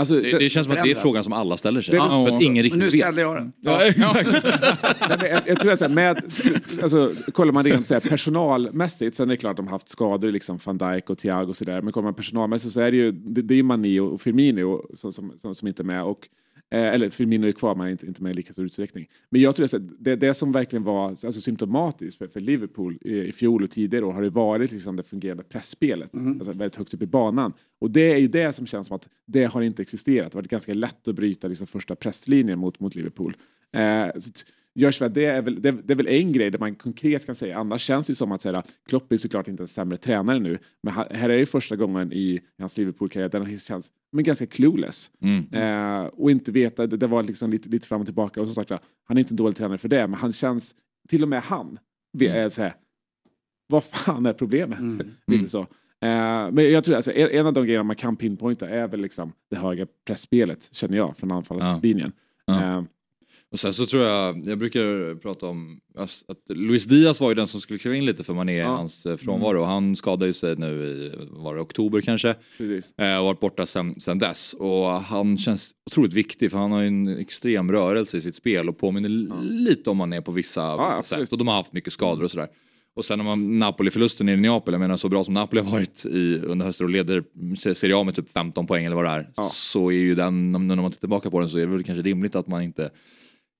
Alltså, 0.00 0.14
Det, 0.20 0.38
det 0.38 0.48
känns 0.48 0.66
som 0.66 0.76
att 0.76 0.84
det 0.84 0.90
är 0.90 0.94
frågan 0.94 1.24
som 1.24 1.32
alla 1.32 1.56
ställer 1.56 1.82
sig. 1.82 1.94
Det 1.94 2.00
väl- 2.00 2.10
för 2.10 2.36
att 2.36 2.42
ingen 2.42 2.62
riktigt 2.62 2.78
nu 2.80 2.90
ställde 2.90 3.20
jag 3.20 3.36
den. 3.36 3.52
Ja, 3.60 3.80
men 5.20 5.30
jag, 5.30 5.42
jag 5.46 5.60
tror 5.60 5.72
att 5.72 5.90
med, 5.90 6.22
alltså, 6.82 7.12
kollar 7.32 7.52
man 7.52 7.64
rent 7.64 7.86
så 7.86 7.94
här, 7.94 8.00
personalmässigt, 8.00 9.16
sen 9.16 9.28
är 9.30 9.32
det 9.32 9.36
klart 9.36 9.50
att 9.50 9.56
de 9.56 9.66
har 9.66 9.72
haft 9.72 9.88
skador, 9.88 10.32
liksom 10.32 10.58
van 10.64 10.78
Dijk 10.78 11.10
och 11.10 11.18
Thiago 11.18 11.48
och 11.48 11.56
sådär, 11.56 11.82
men 11.82 11.92
kollar 11.92 12.04
man 12.04 12.14
personalmässigt 12.14 12.74
så 12.74 12.80
är 12.80 12.90
det 12.90 12.96
ju, 12.96 13.12
det, 13.12 13.42
det 13.42 13.54
är 13.54 13.56
ju 13.56 13.62
Mané 13.62 14.00
och 14.00 14.20
Firmino 14.20 14.86
som, 14.94 15.12
som, 15.12 15.32
som, 15.38 15.54
som 15.54 15.68
inte 15.68 15.82
är 15.82 15.84
med. 15.84 16.02
Och, 16.04 16.28
eh, 16.70 16.94
eller 16.94 17.10
Firmino 17.10 17.46
är 17.46 17.52
kvar, 17.52 17.74
men 17.74 17.88
inte, 17.88 18.06
inte 18.06 18.22
med 18.22 18.30
i 18.30 18.34
lika 18.34 18.52
stor 18.52 18.64
utsträckning. 18.64 19.08
Men 19.30 19.40
jag 19.40 19.56
tror 19.56 19.74
att 19.74 19.82
det, 19.98 20.16
det 20.16 20.34
som 20.34 20.52
verkligen 20.52 20.82
var 20.82 21.08
alltså, 21.08 21.32
symptomatiskt 21.32 22.18
för, 22.18 22.26
för 22.26 22.40
Liverpool 22.40 22.98
i, 23.00 23.18
i 23.18 23.32
fjol 23.32 23.62
och 23.62 23.70
tidigare 23.70 24.04
år 24.04 24.12
har 24.12 24.22
det 24.22 24.30
varit 24.30 24.72
liksom, 24.72 24.96
det 24.96 25.02
fungerande 25.02 25.42
pressspelet, 25.42 26.10
alltså, 26.14 26.52
väldigt 26.52 26.76
högt 26.76 26.94
upp 26.94 27.02
i 27.02 27.06
banan. 27.06 27.52
Och 27.78 27.90
det 27.90 28.12
är 28.12 28.18
ju 28.18 28.28
det 28.28 28.52
som 28.52 28.66
känns 28.66 28.86
som 28.86 28.96
att 28.96 29.08
det 29.26 29.44
har 29.44 29.62
inte 29.62 29.82
existerat. 29.82 30.32
Det 30.32 30.36
har 30.36 30.42
varit 30.42 30.50
ganska 30.50 30.74
lätt 30.74 31.08
att 31.08 31.14
bryta 31.14 31.48
liksom, 31.48 31.66
första 31.66 31.96
presslinjen 31.96 32.58
mot, 32.58 32.80
mot 32.80 32.94
Liverpool. 32.94 33.36
Eh, 33.72 34.08
så 34.18 34.30
Görs 34.74 35.00
väl, 35.00 35.12
det, 35.12 35.24
är 35.24 35.42
väl, 35.42 35.62
det, 35.62 35.70
det 35.70 35.92
är 35.92 35.96
väl 35.96 36.08
en 36.08 36.32
grej 36.32 36.50
där 36.50 36.58
man 36.58 36.74
konkret 36.74 37.26
kan 37.26 37.34
säga. 37.34 37.58
Annars 37.58 37.82
känns 37.82 38.06
det 38.06 38.10
ju 38.10 38.14
som 38.14 38.32
att 38.32 38.42
säga, 38.42 38.62
Klopp 38.88 39.12
är 39.12 39.16
såklart 39.16 39.48
inte 39.48 39.62
en 39.62 39.68
sämre 39.68 39.96
tränare 39.96 40.38
nu. 40.38 40.58
Men 40.82 40.94
här 40.94 41.28
är 41.30 41.38
det 41.38 41.46
första 41.46 41.76
gången 41.76 42.12
i 42.12 42.40
hans 42.58 42.78
Liverpool-karriär 42.78 43.28
där 43.28 43.40
han 43.40 43.58
känns 43.58 43.90
men 44.12 44.24
ganska 44.24 44.46
clueless. 44.46 45.10
Mm. 45.20 45.52
Eh, 45.52 46.04
och 46.04 46.30
inte 46.30 46.52
veta, 46.52 46.86
det, 46.86 46.96
det 46.96 47.06
var 47.06 47.22
liksom 47.22 47.50
lite, 47.50 47.68
lite 47.68 47.88
fram 47.88 48.00
och 48.00 48.06
tillbaka. 48.06 48.40
Och 48.40 48.46
som 48.46 48.54
sagt, 48.54 48.70
ja, 48.70 48.78
han 49.04 49.16
är 49.16 49.20
inte 49.20 49.32
en 49.32 49.36
dålig 49.36 49.56
tränare 49.56 49.78
för 49.78 49.88
det. 49.88 50.06
Men 50.06 50.14
han 50.20 50.32
känns, 50.32 50.74
till 51.08 51.22
och 51.22 51.28
med 51.28 51.42
han, 51.42 51.78
vi 52.12 52.26
är 52.26 52.48
så 52.48 52.62
här, 52.62 52.74
vad 53.66 53.84
fan 53.84 54.26
är 54.26 54.32
problemet? 54.32 55.06
Lite 55.26 55.48
så. 55.48 55.60
Eh, 56.02 56.50
men 56.50 56.72
jag 56.72 56.84
tror 56.84 56.96
alltså, 56.96 57.12
en 57.12 57.30
en 57.30 57.46
av 57.46 57.52
de 57.52 57.64
grejerna 57.64 57.84
man 57.84 57.96
kan 57.96 58.16
pinpointa 58.16 58.68
är 58.68 58.88
väl 58.88 59.00
liksom 59.00 59.32
det 59.50 59.56
höga 59.56 59.86
pressspelet, 60.06 60.68
känner 60.72 60.96
jag, 60.96 61.16
från 61.16 61.30
anfallslinjen. 61.30 62.12
Ja. 62.44 62.78
Eh, 62.78 62.82
Och 63.52 63.58
sen 63.60 63.72
så 63.72 63.86
tror 63.86 64.02
jag, 64.04 64.48
jag 64.48 64.58
brukar 64.58 65.14
prata 65.14 65.46
om 65.46 65.80
att 65.96 66.40
Luis 66.48 66.84
Diaz 66.84 67.20
var 67.20 67.28
ju 67.28 67.34
den 67.34 67.46
som 67.46 67.60
skulle 67.60 67.78
kliva 67.78 67.96
in 67.96 68.04
lite 68.06 68.24
för 68.24 68.34
Mané 68.34 68.52
i 68.54 68.58
Ja. 68.58 68.66
hans 68.66 69.06
eh, 69.06 69.16
frånvaro. 69.16 69.62
Han 69.62 69.96
skadade 69.96 70.26
ju 70.26 70.32
sig 70.32 70.56
nu 70.56 70.66
i, 70.84 71.12
var 71.30 71.54
det 71.54 71.60
oktober 71.60 72.00
kanske? 72.00 72.34
precis. 72.58 72.98
Eh, 72.98 73.18
och 73.18 73.24
varit 73.24 73.40
borta 73.40 73.66
sen, 73.66 74.00
sen 74.00 74.18
dess. 74.18 74.54
Och 74.54 74.86
han 74.86 75.38
känns 75.38 75.70
otroligt 75.86 76.12
viktig 76.12 76.50
för 76.50 76.58
han 76.58 76.72
har 76.72 76.80
ju 76.80 76.86
en 76.86 77.08
extrem 77.18 77.72
rörelse 77.72 78.16
i 78.16 78.20
sitt 78.20 78.34
spel 78.36 78.68
och 78.68 78.78
påminner 78.78 79.08
lite 79.48 79.90
om 79.90 79.96
Mané 79.96 80.20
på 80.22 80.32
vissa, 80.32 80.72
vissa 80.76 80.96
absolut. 80.98 81.28
sätt. 81.28 81.32
Och 81.32 81.38
de 81.38 81.48
har 81.48 81.54
haft 81.54 81.72
mycket 81.72 81.92
skador 81.92 82.24
och 82.24 82.30
sådär. 82.30 82.48
Och 82.94 83.04
sen 83.04 83.24
man 83.24 83.58
Napoli-förlusten 83.58 84.28
i 84.28 84.36
Neapel, 84.36 84.74
jag 84.74 84.80
menar 84.80 84.96
så 84.96 85.08
bra 85.08 85.24
som 85.24 85.34
Napoli 85.34 85.62
har 85.62 85.72
varit 85.72 86.06
i, 86.06 86.38
under 86.38 86.66
hösten 86.66 86.84
och 86.86 86.90
leder 86.90 87.24
Serie 87.74 87.96
A 87.96 88.04
med 88.04 88.14
typ 88.14 88.32
15 88.32 88.66
poäng 88.66 88.84
eller 88.84 88.96
vad 88.96 89.04
det 89.04 89.10
är. 89.10 89.30
Ja. 89.36 89.48
Så 89.52 89.88
är 89.90 89.96
ju 89.96 90.14
den, 90.14 90.52
när 90.52 90.58
man 90.76 90.90
tittar 90.90 91.00
tillbaka 91.00 91.30
på 91.30 91.40
den 91.40 91.48
så 91.50 91.56
är 91.56 91.60
det 91.60 91.66
väl 91.72 91.84
kanske 91.84 92.02
rimligt 92.02 92.34
att 92.34 92.46
man 92.46 92.62
inte 92.62 92.90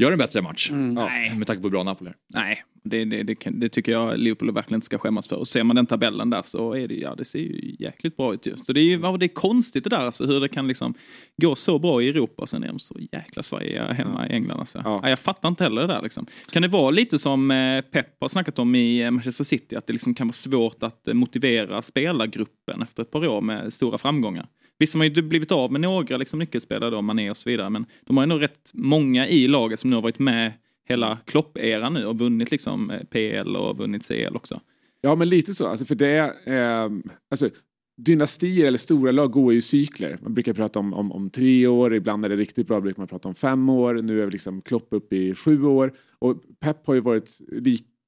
gör 0.00 0.12
en 0.12 0.18
bättre 0.18 0.42
match. 0.42 0.70
Nej. 0.72 1.34
Med 1.36 1.46
tanke 1.46 1.62
på 1.62 1.66
hur 1.66 1.70
bra 1.70 1.82
Napoli 1.82 2.10
är. 2.10 2.16
Nej, 2.34 2.64
det, 2.84 3.04
det, 3.04 3.22
det, 3.22 3.36
det 3.50 3.68
tycker 3.68 3.92
jag 3.92 4.18
Liverpool 4.18 4.54
verkligen 4.54 4.76
inte 4.76 4.84
ska 4.84 4.98
skämmas 4.98 5.28
för. 5.28 5.36
Och 5.36 5.48
ser 5.48 5.64
man 5.64 5.76
den 5.76 5.86
tabellen 5.86 6.30
där 6.30 6.42
så 6.44 6.74
är 6.74 6.88
det, 6.88 6.94
ja, 6.94 7.14
det 7.14 7.24
ser 7.24 7.38
ju 7.38 7.76
jäkligt 7.78 8.16
bra 8.16 8.34
ut 8.34 8.46
ju. 8.46 8.56
Så 8.62 8.72
det 8.72 8.80
är 8.80 8.84
ju 8.84 9.00
ja, 9.02 9.16
det 9.16 9.26
är 9.26 9.28
konstigt 9.28 9.84
det 9.84 9.90
där, 9.90 9.98
alltså, 9.98 10.26
hur 10.26 10.40
det 10.40 10.48
kan 10.48 10.68
liksom 10.68 10.94
gå 11.36 11.54
så 11.54 11.78
bra 11.78 12.02
i 12.02 12.08
Europa 12.08 12.42
och 12.42 12.48
sen 12.48 12.62
är 12.62 12.68
de 12.68 12.78
så 12.78 12.98
jäkla 13.12 13.42
svajiga 13.42 13.92
hemma 13.92 14.28
i 14.28 14.32
England. 14.32 14.60
Alltså. 14.60 14.80
Ja. 14.84 15.00
Ja. 15.02 15.08
jag 15.08 15.18
fattar 15.18 15.48
inte 15.48 15.64
heller 15.64 15.80
det 15.80 15.86
där. 15.86 16.02
Liksom. 16.02 16.26
Kan 16.52 16.62
det 16.62 16.68
vara 16.68 16.90
lite 16.90 17.18
som 17.18 17.50
eh, 17.50 17.80
Pep 17.80 18.06
har 18.20 18.28
snackat 18.28 18.58
om 18.58 18.74
i 18.74 19.02
eh, 19.02 19.10
Manchester 19.10 19.44
City, 19.44 19.76
att 19.76 19.86
det 19.86 19.92
liksom 19.92 20.14
kan 20.14 20.26
vara 20.26 20.32
svårt 20.32 20.82
att 20.82 21.08
eh, 21.08 21.14
motivera 21.14 21.82
spelargruppen 21.82 22.82
efter 22.82 23.02
ett 23.02 23.10
par 23.10 23.26
år 23.26 23.40
med 23.40 23.72
stora 23.72 23.98
framgångar? 23.98 24.46
Visst 24.80 24.94
har 24.94 24.98
man 24.98 25.08
ju 25.08 25.22
blivit 25.22 25.52
av 25.52 25.72
med 25.72 25.80
några 25.80 26.16
liksom, 26.16 26.38
nyckelspelare, 26.38 26.90
då, 26.90 27.02
Mané 27.02 27.30
och 27.30 27.36
så 27.36 27.50
vidare, 27.50 27.70
men 27.70 27.86
de 28.06 28.16
har 28.16 28.24
ju 28.24 28.28
nog 28.28 28.42
rätt 28.42 28.70
många 28.74 29.28
i 29.28 29.48
laget 29.48 29.80
som 29.80 29.90
nu 29.90 29.96
har 29.96 30.02
varit 30.02 30.18
med 30.18 30.52
hela 30.88 31.18
Klopp-eran 31.24 31.94
nu 31.94 32.06
och 32.06 32.18
vunnit 32.18 32.50
liksom 32.50 32.90
eh, 32.90 33.00
PL 33.00 33.56
och 33.56 33.78
vunnit 33.78 34.08
CL 34.08 34.36
också. 34.36 34.60
Ja, 35.00 35.14
men 35.14 35.28
lite 35.28 35.54
så. 35.54 35.66
Alltså, 35.66 35.84
för 35.84 35.94
det 35.94 36.16
eh, 36.44 36.88
alltså, 37.30 37.50
dynastier 37.96 38.66
eller 38.66 38.78
stora 38.78 39.12
lag 39.12 39.30
går 39.30 39.52
ju 39.52 39.58
i 39.58 39.62
cykler. 39.62 40.18
Man 40.22 40.34
brukar 40.34 40.52
prata 40.52 40.78
om, 40.78 40.94
om, 40.94 41.12
om 41.12 41.30
tre 41.30 41.66
år, 41.66 41.94
ibland 41.94 42.24
är 42.24 42.28
det 42.28 42.36
riktigt 42.36 42.66
bra, 42.66 42.80
brukar 42.80 43.00
man 43.00 43.08
prata 43.08 43.28
om 43.28 43.34
fem 43.34 43.68
år. 43.68 43.94
Nu 43.94 44.22
är 44.22 44.26
vi 44.26 44.32
liksom 44.32 44.62
Klopp 44.62 44.88
uppe 44.90 45.16
i 45.16 45.34
sju 45.34 45.64
år. 45.64 45.92
Och 46.18 46.42
Pep 46.60 46.86
har 46.86 46.94
ju 46.94 47.00
varit 47.00 47.38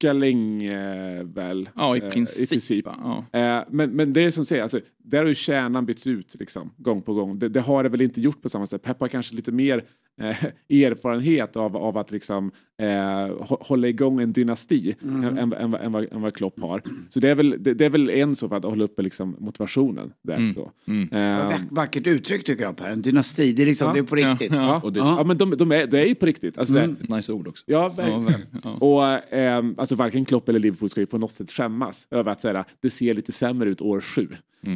lika 0.02 0.12
länge 0.12 1.22
väl. 1.22 1.68
Ja, 1.74 1.96
i 1.96 2.00
eh, 2.00 2.10
princip. 2.10 2.42
i 2.42 2.46
princip. 2.46 2.86
Ja. 2.86 3.24
Eh, 3.32 3.64
men, 3.70 3.90
men 3.90 4.12
det 4.12 4.24
är 4.24 4.30
som 4.30 4.44
säger, 4.44 4.62
alltså, 4.62 4.80
där 4.98 5.18
har 5.18 5.26
ju 5.26 5.34
kärnan 5.34 5.86
bytts 5.86 6.06
ut 6.06 6.36
liksom, 6.38 6.70
gång 6.76 7.02
på 7.02 7.14
gång. 7.14 7.38
Det, 7.38 7.48
det 7.48 7.60
har 7.60 7.82
det 7.82 7.88
väl 7.88 8.02
inte 8.02 8.20
gjort 8.20 8.42
på 8.42 8.48
samma 8.48 8.66
sätt. 8.66 8.82
Pep 8.82 9.00
har 9.00 9.08
kanske 9.08 9.34
lite 9.34 9.52
mer 9.52 9.84
eh, 10.20 10.44
erfarenhet 10.84 11.56
av, 11.56 11.76
av 11.76 11.98
att 11.98 12.10
liksom, 12.10 12.50
eh, 12.82 12.86
hå- 12.86 13.62
hålla 13.66 13.88
igång 13.88 14.20
en 14.20 14.32
dynasti 14.32 14.94
än, 15.02 15.24
än, 15.24 15.38
än, 15.52 15.74
än, 15.74 15.92
vad, 15.92 16.12
än 16.12 16.22
vad 16.22 16.34
Klopp 16.34 16.60
har. 16.60 16.82
Så 17.08 17.20
det 17.20 17.28
är 17.30 17.34
väl, 17.34 17.56
det, 17.60 17.74
det 17.74 17.84
är 17.84 17.90
väl 17.90 18.10
en 18.10 18.36
så 18.36 18.48
för 18.48 18.56
att 18.56 18.64
hålla 18.64 18.84
uppe 18.84 19.02
liksom, 19.02 19.36
motivationen. 19.38 20.12
Där, 20.22 20.52
så. 20.54 20.72
Eh, 21.16 21.48
Vack- 21.48 21.66
Vackert 21.70 22.06
uttryck 22.06 22.44
tycker 22.44 22.62
jag 22.64 22.76
Per. 22.76 22.90
En 22.90 23.02
dynasti, 23.02 23.52
det 23.52 23.62
är 23.62 23.66
liksom, 23.66 23.88
Ja. 23.88 23.94
det 23.94 23.98
är 24.00 24.02
på 24.04 24.14
riktigt. 24.16 24.52
ja, 24.52 24.80
Och 24.84 24.92
det- 24.92 25.00
ja, 25.00 25.24
men 25.24 25.38
de, 25.38 25.50
de 25.50 25.72
är, 25.72 25.86
det 25.86 26.00
är 26.00 26.04
ju 26.06 26.14
på 26.14 26.26
riktigt. 26.26 26.58
Alltså, 26.58 26.74
det, 26.74 26.80
Ett 26.82 27.08
nice 27.08 27.32
ord 27.32 27.48
också. 27.48 27.64
Ja, 27.66 27.88
verkligen. 27.88 28.46
ja. 28.64 28.70
Och 28.80 29.32
ehm, 29.34 29.74
alltså 29.78 29.94
varken 29.94 30.24
Klopp 30.24 30.48
eller 30.48 30.60
Liverpool 30.60 30.88
ska 30.88 31.00
ju 31.00 31.06
på 31.06 31.18
något 31.18 31.32
sätt 31.34 31.50
skämmas 31.50 32.06
över 32.10 32.32
att 32.32 32.40
säga 32.40 32.64
det 32.80 32.90
ser 32.90 33.14
lite 33.14 33.32
sämre 33.32 33.70
ut 33.70 33.80
år 33.80 34.00
sju. 34.00 34.28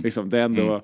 Liksom, 0.02 0.30
det 0.30 0.38
är 0.38 0.44
ändå... 0.44 0.82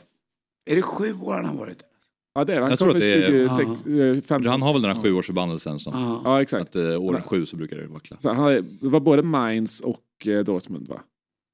Är 0.70 0.76
det 0.76 0.82
sju 0.82 1.12
år 1.22 1.34
han 1.34 1.44
har 1.44 1.55
varit 1.55 1.78
där? 1.78 1.86
Ja, 2.35 2.45
det 2.45 2.55
är. 2.55 2.61
Han 2.61 2.70
Jag 2.70 2.78
tror 2.78 2.91
att 2.91 3.01
det 3.01 3.12
är- 3.12 3.49
26, 3.49 3.87
eh, 3.87 4.20
15. 4.28 4.47
Han 4.51 4.62
har 4.62 4.72
väl 4.72 4.83
den 4.83 4.97
här 4.97 5.03
sjuårsförbannelsen 5.03 5.78
som 5.78 5.93
Ja. 5.95 6.20
Ja, 6.24 6.43
exakt. 6.43 6.68
att 6.68 6.76
eh, 6.76 7.03
år 7.03 7.20
sju 7.26 7.47
så 7.47 7.57
brukar 7.57 7.76
det 7.76 7.87
vackla. 7.87 8.16
Så 8.20 8.33
han, 8.33 8.47
det 8.80 8.89
var 8.89 9.01
både 9.01 9.22
Mainz 9.22 9.80
och 9.80 10.26
eh, 10.26 10.45
Dortmund, 10.45 10.89
va? 10.89 11.01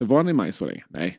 Var 0.05 0.17
han 0.17 0.29
i 0.29 0.33
Mainz 0.33 0.57
så 0.57 0.67
länge? 0.67 0.85
Nej. 0.89 1.19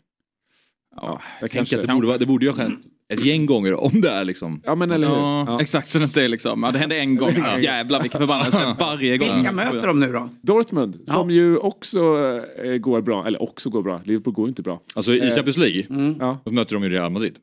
Ja, 0.95 1.21
det 1.39 1.43
Jag 1.43 1.51
tänker 1.51 1.79
att 1.79 1.87
det 1.87 1.93
borde, 1.93 2.07
vara, 2.07 2.17
det 2.17 2.25
borde 2.25 2.45
ju 2.45 2.51
ha 2.51 2.57
hänt 2.61 2.79
ett 3.13 3.25
gäng 3.25 3.45
gånger 3.45 3.73
om 3.83 4.01
det 4.01 4.09
är 4.09 4.25
liksom. 4.25 4.61
Ja, 4.65 4.75
men 4.75 4.91
eller 4.91 5.07
hur? 5.07 5.15
Ja, 5.15 5.45
Ja. 5.47 5.61
Exakt 5.61 5.89
så 5.89 5.97
det 5.97 6.03
inte 6.03 6.23
är 6.23 6.29
liksom. 6.29 6.63
Ja, 6.63 6.71
det 6.71 6.79
hände 6.79 6.97
en 6.97 7.15
gång. 7.15 7.29
Jävlar 7.61 8.01
vilken 8.01 8.19
förbannelse 8.19 8.75
varje 8.79 9.17
gång. 9.17 9.35
Vilka 9.35 9.51
möter 9.51 9.87
de 9.87 9.99
nu 9.99 10.11
då? 10.13 10.29
Dortmund, 10.41 10.99
Ja. 11.07 11.13
som 11.13 11.29
ju 11.31 11.57
också 11.57 11.99
eh, 12.63 12.77
går 12.77 13.01
bra, 13.01 13.27
eller 13.27 13.41
också 13.41 13.69
går 13.69 13.81
bra. 13.83 14.01
Liverpool 14.03 14.33
går 14.33 14.47
inte 14.49 14.61
bra. 14.61 14.79
Alltså 14.95 15.11
i 15.13 15.19
Eh, 15.19 15.35
Champions 15.35 15.57
League, 15.57 15.85
Ja, 16.19 16.39
då 16.45 16.51
möter 16.51 16.73
de 16.75 16.83
ju 16.83 16.89
Real 16.89 17.11
Madrid. 17.11 17.35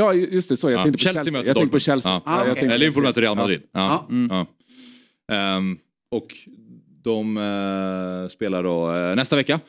Ja 0.00 0.14
just 0.14 0.48
det. 0.48 0.56
Så 0.56 0.70
jag 0.70 0.78
Ja, 0.78 0.82
tänkte 0.82 0.98
på 0.98 1.02
Chelsea 1.02 1.24
Chelsea. 1.24 1.42
Jag 1.46 1.56
tänkte 1.56 1.72
på. 1.72 1.78
Chelsea. 1.78 2.12
Ja. 2.12 2.22
Ah, 2.24 2.46
Eh, 2.46 2.78
Liverpool 2.78 3.02
möter 3.02 3.20
Real 3.20 3.36
Ja. 3.36 3.42
Madrid. 3.42 3.62
Ja. 3.72 4.08
Ja. 4.30 4.46
Ehm, 5.34 5.78
och 6.10 6.34
de 7.02 7.36
eh, 7.36 8.28
spelar 8.30 8.62
då 8.62 8.92
eh, 8.94 9.16
nästa 9.16 9.36
vecka. 9.36 9.60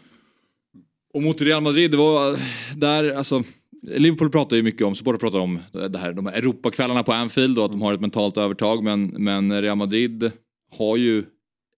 Och 1.14 1.22
mot 1.22 1.42
Real 1.42 1.64
Madrid, 1.64 1.92
det 1.92 1.98
var 1.98 2.38
där, 2.76 3.14
alltså 3.16 3.44
Liverpool 3.88 4.30
pratar 4.30 4.56
ju 4.56 4.64
mycket 4.64 4.88
om, 4.88 4.96
supportrar 4.96 5.20
pratar 5.20 5.40
om 5.40 5.60
det 5.90 5.98
här, 5.98 6.14
de 6.14 6.26
här 6.26 6.34
Europakvällarna 6.34 7.04
på 7.04 7.14
Anfield 7.14 7.58
och 7.60 7.66
att 7.66 7.72
de 7.72 7.82
har 7.82 7.94
ett 7.94 8.02
mentalt 8.02 8.38
övertag 8.38 8.84
men, 8.84 9.06
men 9.08 9.62
Real 9.62 9.78
Madrid 9.78 10.32
har 10.78 10.98
ju 10.98 11.24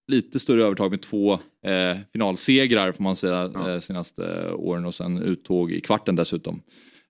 lite 0.07 0.39
större 0.39 0.63
övertag 0.63 0.91
med 0.91 1.01
två 1.01 1.33
eh, 1.65 1.97
finalsegrar 2.13 2.91
får 2.91 3.03
man 3.03 3.15
säga 3.15 3.51
eh, 3.67 3.79
senaste 3.79 4.51
åren 4.51 4.85
och 4.85 4.95
sen 4.95 5.17
uttåg 5.17 5.71
i 5.71 5.81
kvarten 5.81 6.15
dessutom. 6.15 6.61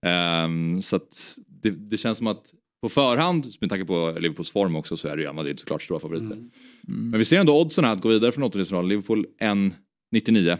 Ehm, 0.03 0.81
så 0.81 0.95
att 0.95 1.37
det, 1.47 1.69
det 1.69 1.97
känns 1.97 2.17
som 2.17 2.27
att 2.27 2.43
på 2.81 2.89
förhand, 2.89 3.47
med 3.61 3.69
tanke 3.69 3.85
på 3.85 4.15
Liverpools 4.19 4.51
form 4.51 4.75
också, 4.75 4.97
så 4.97 5.07
är 5.07 5.17
Real 5.17 5.35
Madrid 5.35 5.59
såklart 5.59 5.81
stora 5.81 5.99
favoriter. 5.99 6.37
Men 6.87 7.19
vi 7.19 7.25
ser 7.25 7.39
ändå 7.39 7.61
oddsen 7.61 7.83
här 7.83 7.91
att 7.93 8.01
gå 8.01 8.09
vidare 8.09 8.31
från 8.31 8.43
åttondelsfinal. 8.43 8.87
Liverpool 8.87 9.25
1,99. 9.41 10.57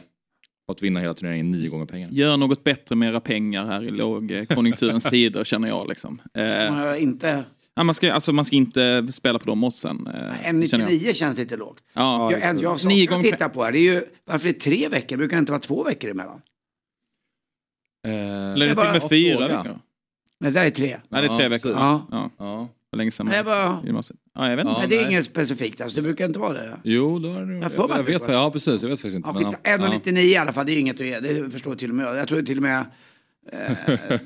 Och 0.68 0.76
att 0.76 0.82
vinna 0.84 1.00
hela 1.00 1.14
turneringen 1.14 1.50
nio 1.52 1.70
gånger 1.70 1.86
pengarna. 1.86 2.14
Gör 2.14 2.38
något 2.38 2.64
bättre 2.64 2.96
med 2.96 3.10
era 3.10 3.20
pengar 3.20 3.66
här 3.66 3.84
i 3.84 3.92
lågkonjunkturens 3.92 5.04
tider 5.10 5.44
känner 5.44 5.68
jag. 5.68 5.90
Liksom. 5.90 6.22
Man 6.36 6.46
Eh, 6.46 6.74
har 6.74 6.96
inte... 6.96 7.44
ja, 7.76 7.84
man, 7.84 7.96
ska, 7.96 8.14
alltså, 8.14 8.32
man 8.34 8.46
ska 8.46 8.56
inte 8.56 9.08
spela 9.12 9.40
på 9.40 9.46
de 9.46 9.64
oddsen. 9.64 10.08
Eh, 10.08 10.14
känner 10.68 10.84
jag. 10.84 10.92
1,99 10.92 11.14
känns 11.14 11.38
lite 11.38 11.58
lågt. 11.58 11.84
Ja, 11.94 12.32
Jag, 12.32 12.42
en, 12.42 12.60
jag 12.60 12.80
som 12.80 12.90
gånger 12.90 13.24
tittar 13.24 13.50
på 13.50 13.64
här, 13.64 13.72
det 13.72 13.80
är 13.80 13.94
ju, 13.94 14.02
varför 14.26 14.50
är 14.50 14.54
det 14.54 14.60
tre 14.60 14.88
veckor? 14.88 15.18
Brukar 15.18 15.38
det 15.38 15.40
inte 15.40 15.52
vara 15.52 15.62
två 15.62 15.84
veckor 15.84 16.10
emellan? 16.12 16.42
Eller 18.04 18.16
är 18.52 18.56
det 18.56 18.66
Jag 18.66 18.78
till 18.78 18.88
och 18.88 18.94
med 18.94 19.10
fyra 19.10 19.40
veckor? 19.48 19.80
Nej, 20.40 20.52
det 20.52 20.60
där 20.60 20.66
är 20.66 20.70
tre. 20.70 20.98
Nej, 21.10 21.22
det 21.22 21.28
är 21.28 21.34
tre 21.34 21.44
Ja, 21.44 21.50
veckor. 21.50 21.72
Ja. 21.72 22.08
Ja. 22.12 22.30
Ja. 22.38 22.46
Ja. 22.46 22.70
För 22.90 22.98
länge 22.98 23.12
sedan. 23.12 23.26
Nej, 23.26 23.36
jag 23.36 23.46
bara, 23.46 23.82
Gymnasiet. 23.86 24.20
Ja, 24.36 24.50
jag 24.50 24.56
vet 24.56 24.66
inte. 24.66 24.72
Ja. 24.74 24.80
nej, 24.80 24.88
det 24.90 24.98
är 25.04 25.08
inget 25.10 25.26
specifikt, 25.26 25.82
alltså, 25.82 25.96
det 25.96 26.02
brukar 26.02 26.26
inte 26.26 26.40
vara 26.40 26.54
det. 26.54 26.78
Jo, 26.84 27.20
då 27.20 27.34
är 27.34 27.46
det 27.46 27.54
Jag 27.54 27.64
jag, 27.64 27.72
får 27.74 27.90
jag, 27.90 28.06
det 28.06 28.12
vet, 28.12 28.22
var- 28.22 28.34
Ja, 28.34 28.52
precis. 28.52 28.82
Jag 28.82 28.90
vet 28.90 29.00
faktiskt 29.00 29.16
inte. 29.16 29.30
Ja, 29.64 29.78
men, 29.80 29.82
ja. 29.82 30.00
1,99 30.00 30.18
i 30.20 30.38
alla 30.38 30.54
fall, 30.54 30.66
det 30.66 30.72
är 30.72 30.80
inget 30.80 31.00
att 31.00 31.06
ge, 31.06 31.20
det 31.20 31.50
förstår 31.52 31.76
till 31.76 31.90
och 31.90 31.96
med 31.96 32.06
jag. 32.06 32.16
Jag 32.18 32.28
tror 32.28 32.42
till 32.42 32.58
och 32.58 32.64
med 32.64 32.86
Eh, 33.52 33.72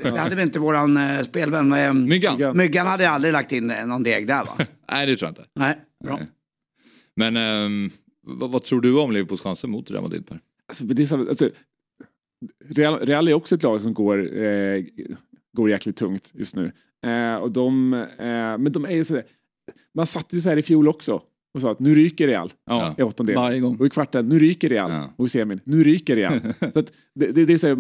det 0.04 0.10
hade 0.20 0.36
väl 0.36 0.46
inte 0.46 0.60
våran 0.60 0.98
eh, 0.98 1.24
spelvän. 1.24 1.74
Eh, 1.74 1.94
Myggan? 1.94 2.58
Myggan 2.58 2.88
hade 2.88 3.10
aldrig 3.10 3.34
lagt 3.34 3.52
in 3.52 3.72
eh, 3.72 3.86
någon 3.86 4.04
deg 4.04 4.28
där 4.28 4.46
va? 4.46 4.58
Nej, 4.92 5.06
det 5.08 5.18
tror 5.18 5.28
jag 5.28 5.32
inte. 5.32 5.50
Nej, 5.56 5.76
bra. 6.04 6.16
Nej. 6.18 6.28
Men 7.16 7.38
ehm, 7.38 7.92
vad, 8.24 8.52
vad 8.52 8.64
tror 8.64 8.82
du 8.82 9.00
om 9.00 9.12
Liverpools 9.12 9.42
chanser 9.42 9.68
mot 9.68 9.92
Real 9.92 10.04
Madrid 10.04 10.28
Per? 10.28 10.40
Alltså, 10.68 10.84
det 10.84 11.04
är 11.04 11.06
så, 11.06 11.30
alltså, 11.30 11.50
Real, 12.70 13.00
Real 13.00 13.28
är 13.28 13.34
också 13.34 13.56
ett 13.56 13.64
lag 13.64 13.82
som 13.82 13.94
går, 13.94 14.38
eh, 14.44 14.84
går 15.58 15.70
jäkligt 15.70 15.96
tungt 15.96 16.32
just 16.36 16.56
nu. 16.56 16.72
Eh, 17.06 17.36
och 17.36 17.52
de, 17.52 17.94
eh, 17.94 18.58
men 18.58 18.72
de 18.72 18.86
är 18.86 18.92
ju 18.96 19.04
sådär, 19.04 19.24
man 19.96 20.08
satt 20.08 20.34
ju 20.34 20.42
så 20.42 20.50
här 20.50 20.58
i 20.58 20.62
fjol 20.62 20.88
också 20.88 21.22
och 21.54 21.62
sa 21.62 21.72
att 21.72 21.80
nu 21.80 21.96
ryker 21.96 22.28
Real 22.28 22.54
Ja, 22.66 22.96
i 22.98 23.02
åttondel. 23.02 23.36
varje 23.36 23.60
gång. 23.60 23.78
Och 23.80 23.86
i 23.86 23.90
kvarten, 23.90 24.30
nu 24.30 24.40
ryker 24.40 24.70
Real. 24.70 24.92
Ja. 24.92 25.14
Och 25.18 25.26
i 25.26 25.30
semin, 25.30 25.60
nu 25.64 25.84
ryker 25.84 26.16
Real. 26.16 26.40
så 26.74 26.80
att 26.80 26.92
det, 27.16 27.32
det, 27.32 27.46
det 27.46 27.54
är 27.54 27.58
så 27.58 27.68
här, 27.68 27.76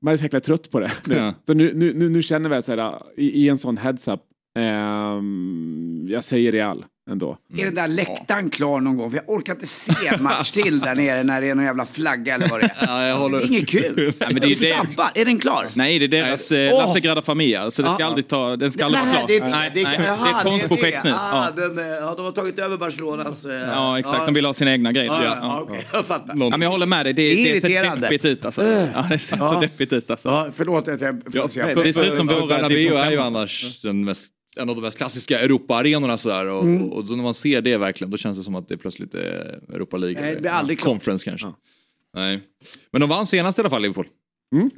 man 0.00 0.12
är 0.12 0.16
så 0.16 0.22
jäkla 0.24 0.40
trött 0.40 0.70
på 0.70 0.80
det. 0.80 0.92
Nu. 1.06 1.14
Ja. 1.14 1.34
Så 1.46 1.54
nu, 1.54 1.74
nu, 1.74 1.94
nu, 1.94 2.08
nu 2.08 2.22
känner 2.22 2.48
vi 2.56 2.62
så 2.62 2.76
här, 2.76 3.02
i, 3.16 3.44
i 3.44 3.48
en 3.48 3.58
sån 3.58 3.76
heads-up, 3.78 4.20
ehm, 4.58 6.06
jag 6.10 6.24
säger 6.24 6.52
Real 6.52 6.84
ändå. 7.10 7.36
Är 7.56 7.64
den 7.64 7.74
där 7.74 7.88
läktaren 7.88 8.50
klar 8.50 8.80
någon 8.80 8.96
gång? 8.96 9.10
För 9.10 9.16
jag 9.18 9.28
orkar 9.30 9.52
inte 9.52 9.66
se 9.66 9.92
en 10.06 10.22
match 10.22 10.50
till 10.50 10.80
där 10.80 10.94
nere 10.94 11.22
när 11.22 11.40
det 11.40 11.48
är 11.50 11.54
någon 11.54 11.64
jävla 11.64 11.86
flagga 11.86 12.34
eller 12.34 12.48
vad 12.48 12.60
det 12.60 12.66
är. 12.66 12.86
Ja, 12.86 13.06
jag 13.06 13.16
håller... 13.16 13.38
Det 13.38 13.44
är 13.44 13.48
inget 13.48 13.68
kul. 13.68 14.12
Ja, 14.18 14.26
men 14.30 14.40
det 14.40 14.46
är 14.46 14.54
stampar. 14.54 15.10
Är 15.14 15.24
den 15.24 15.38
klar? 15.38 15.66
Nej, 15.74 15.98
det 15.98 16.04
är 16.04 16.08
deras 16.08 16.52
eh, 16.52 16.70
Åh! 16.74 16.78
Lasse 16.86 17.00
Grada 17.00 17.22
Familia, 17.22 17.70
så 17.70 17.82
det 17.82 17.88
ska 17.88 17.96
Ja. 18.02 18.06
aldrig 18.06 18.28
ta, 18.28 18.56
den 18.56 18.72
ska 18.72 18.84
aldrig 18.84 19.02
vara 19.04 19.12
Nej, 19.12 19.18
klar. 19.18 19.28
det 19.28 19.36
är 19.36 19.40
det. 19.40 19.48
nej, 19.48 19.70
det, 19.74 19.82
nej, 19.82 19.98
det 19.98 20.04
är 20.06 20.36
ett 20.38 20.42
konstprojekt 20.42 21.04
nu. 21.04 21.10
Ah, 21.12 21.46
Ja. 21.56 21.62
den, 21.68 21.78
eh, 21.78 21.84
ja, 21.84 22.14
de 22.16 22.24
har 22.24 22.32
tagit 22.32 22.58
över 22.58 22.76
Barcelonas... 22.76 23.44
eh, 23.44 23.52
ja, 23.52 23.98
exakt. 23.98 24.24
De 24.24 24.34
vill 24.34 24.44
ha 24.46 24.54
sina 24.54 24.72
egna 24.72 24.92
grejer. 24.92 25.06
Ja, 25.06 25.24
Ja, 25.24 25.30
ja, 25.30 25.38
ja. 25.42 25.60
okej, 25.62 25.86
jag 25.92 26.04
fattar. 26.04 26.34
Ja, 26.38 26.48
men 26.50 26.62
jag 26.62 26.70
håller 26.70 26.86
med 26.86 27.06
dig, 27.06 27.12
det, 27.12 27.22
Det 27.22 27.50
är 27.50 27.54
det, 27.54 27.60
ser 27.60 27.96
deppigt 27.96 28.24
ut 28.24 28.44
alltså. 28.44 28.62
Ja, 28.94 29.06
det 29.10 29.18
ser 29.18 29.36
Ja. 29.36 29.52
så 29.54 29.60
deppigt 29.60 29.92
ut 29.92 30.10
alltså. 30.10 30.28
Ja, 30.28 30.48
förlåt 30.54 30.88
att 30.88 31.00
jag... 31.00 31.22
Ja, 31.32 31.46
det 31.82 31.92
ser 31.92 32.04
ut 32.04 32.16
som 32.16 32.26
våra 32.26 32.46
Bernabéu 32.46 32.94
är 32.94 33.10
ju 33.10 33.18
annars 33.20 33.80
den 33.82 34.04
mest, 34.04 34.24
en 34.56 34.68
av 34.68 34.74
de 34.76 34.80
mest 34.82 34.98
klassiska 34.98 35.40
Europa-arenorna 35.40 36.18
sådär. 36.18 36.46
Och, 36.46 36.62
Mm. 36.64 36.92
och 36.92 37.10
när 37.10 37.22
man 37.22 37.34
ser 37.34 37.60
det 37.60 37.76
verkligen 37.78 38.10
då 38.10 38.16
känns 38.16 38.38
det 38.38 38.44
som 38.44 38.54
att 38.54 38.68
det 38.68 38.76
plötsligt 38.76 39.14
är 39.14 39.60
Europa 39.72 39.96
League. 39.96 40.20
Nej, 40.20 40.34
det 40.34 40.40
blir 40.40 40.50
aldrig. 40.50 40.80
Conference 40.80 41.24
kanske. 41.24 41.46
Nej. 42.14 42.40
Men 42.90 43.00
de 43.00 43.10
vann 43.10 43.26
senast 43.26 43.58
i 43.58 43.60
alla 43.60 43.70
fall 43.70 43.82
Liverpool. 43.82 44.06
Mm. 44.54 44.70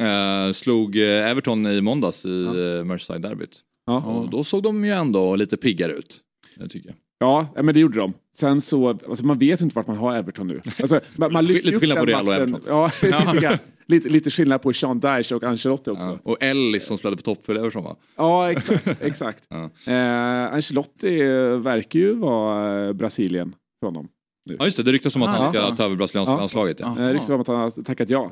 Eh, 0.46 0.52
slog 0.52 0.96
eh, 0.96 1.30
Everton 1.30 1.66
i 1.66 1.80
måndags 1.80 2.26
i 2.26 2.44
ja. 2.44 2.84
Merseyside-derbyt. 2.84 3.60
Ja. 3.86 3.96
Och 4.02 4.30
då 4.30 4.44
såg 4.44 4.62
de 4.62 4.84
ju 4.84 4.90
ändå 4.92 5.36
lite 5.36 5.56
piggare 5.56 5.92
ut. 5.92 6.20
Det 6.56 6.68
tycker 6.68 6.88
jag. 6.88 6.96
Ja, 7.18 7.48
ja, 7.56 7.62
men 7.62 7.74
det 7.74 7.80
gjorde 7.80 7.98
de. 7.98 8.12
Sen 8.38 8.60
så, 8.60 8.88
alltså 8.88 9.24
man 9.26 9.38
vet 9.38 9.60
inte 9.60 9.74
vart 9.76 9.86
man 9.86 9.96
har 9.96 10.16
Everton 10.16 10.46
nu. 10.48 10.60
Alltså, 10.80 11.00
man, 11.16 11.32
man 11.32 11.44
lyfter 11.46 11.66
Lite 11.66 11.80
skillnad 11.80 11.98
på 11.98 12.04
Real 12.04 12.28
och 12.28 12.34
Everton. 12.34 12.62
Ja, 12.66 12.90
lite, 13.88 14.08
lite, 14.08 14.30
skillnad 14.30 14.62
på 14.62 14.72
Sean 14.72 15.00
Dyche 15.00 15.34
och 15.34 15.44
Ancelotti 15.44 15.90
också. 15.90 16.08
Ja. 16.10 16.18
Och 16.22 16.36
Ellis 16.42 16.86
som 16.86 16.98
spelade 16.98 17.16
på 17.16 17.22
topp 17.22 17.46
för 17.46 17.54
Everton 17.54 17.84
va? 17.84 17.96
Ja, 18.16 18.50
exakt. 18.52 18.88
exakt. 19.00 19.44
Ja. 19.48 19.70
Eh, 19.92 20.54
Ancelotti 20.54 21.22
verkar 21.62 21.98
ju 22.00 22.14
vara 22.14 22.86
eh, 22.86 22.92
Brasilien 22.92 23.54
för 23.80 23.86
honom. 23.86 24.08
Ja 24.58 24.64
just 24.64 24.76
det, 24.76 24.82
det 24.82 24.92
ryktas 24.92 25.16
om 25.16 25.22
att 25.22 25.28
Ah, 25.28 25.42
han 25.42 25.50
ska 25.52 25.76
ta 25.76 25.84
över 25.84 25.96
brasilianska 25.96 26.32
Ja. 26.32 26.38
landslaget. 26.38 26.80
Ja. 26.80 26.98
Eh, 27.00 27.08
ryktas 27.12 27.28
om 27.30 27.40
att 27.40 27.46
han 27.46 27.56
har 27.56 27.82
tackat 27.82 28.10
ja. 28.10 28.30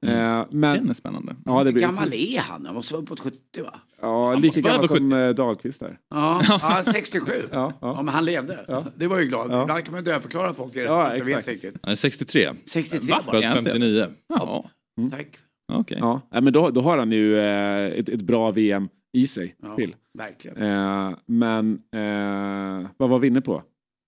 Den 0.00 0.44
men 0.50 0.90
är 0.90 0.94
spännande. 0.94 1.36
ja, 1.44 1.64
det 1.64 1.72
blir 1.72 1.82
gammal 1.82 2.12
är 2.12 2.38
han? 2.40 2.66
Han 2.66 2.74
måste 2.74 2.94
vara 2.94 3.02
uppåt 3.02 3.20
70 3.20 3.38
va? 3.62 3.80
ja, 4.00 4.30
Han 4.30 4.40
lika 4.40 4.60
gammal 4.60 4.88
som 4.88 5.34
Dahlqvist 5.36 5.80
där. 5.80 5.98
Ja, 6.10 6.42
ja 6.48 6.82
67. 6.92 7.30
Ja, 7.52 7.72
Ja, 7.80 7.94
ja. 7.96 8.02
men 8.02 8.14
han 8.14 8.24
levde. 8.24 8.64
Ja. 8.68 8.84
Det 8.96 9.06
var 9.06 9.18
ju 9.18 9.24
glad. 9.26 9.50
Ja. 9.52 9.62
Ibland 9.62 9.84
kan 9.84 9.94
man 9.94 10.04
dödförklara 10.04 10.54
folk. 10.54 10.74
Det 10.74 10.80
Ja, 10.80 11.14
inte 11.14 11.26
vet 11.26 11.48
riktigt. 11.48 11.74
Han 11.82 11.92
är 11.92 11.96
63. 11.96 12.50
63 12.66 13.10
Va? 13.12 13.22
var 13.26 13.32
Född 13.32 13.42
Är 13.42 13.48
han 13.48 13.58
inte? 13.58 13.70
59. 13.70 14.06
Ja, 14.28 14.70
Tack. 15.10 15.38
okej. 15.72 15.98
ja. 16.00 16.20
Nej, 16.30 16.42
men 16.42 16.52
då, 16.52 16.70
då 16.70 16.80
har 16.80 16.98
han 16.98 17.12
ju 17.12 17.38
eh, 17.38 17.86
ett, 17.98 18.08
ett 18.08 18.22
bra 18.22 18.50
VM 18.50 18.88
i 19.12 19.26
sig 19.26 19.56
Ja, 19.62 19.76
till. 19.76 19.94
verkligen. 20.14 20.56
Eh, 20.56 21.14
men 21.26 21.72
eh, 21.94 22.88
vad 22.96 23.08
var 23.10 23.18
vi 23.18 23.26
inne 23.26 23.40
på? 23.40 23.62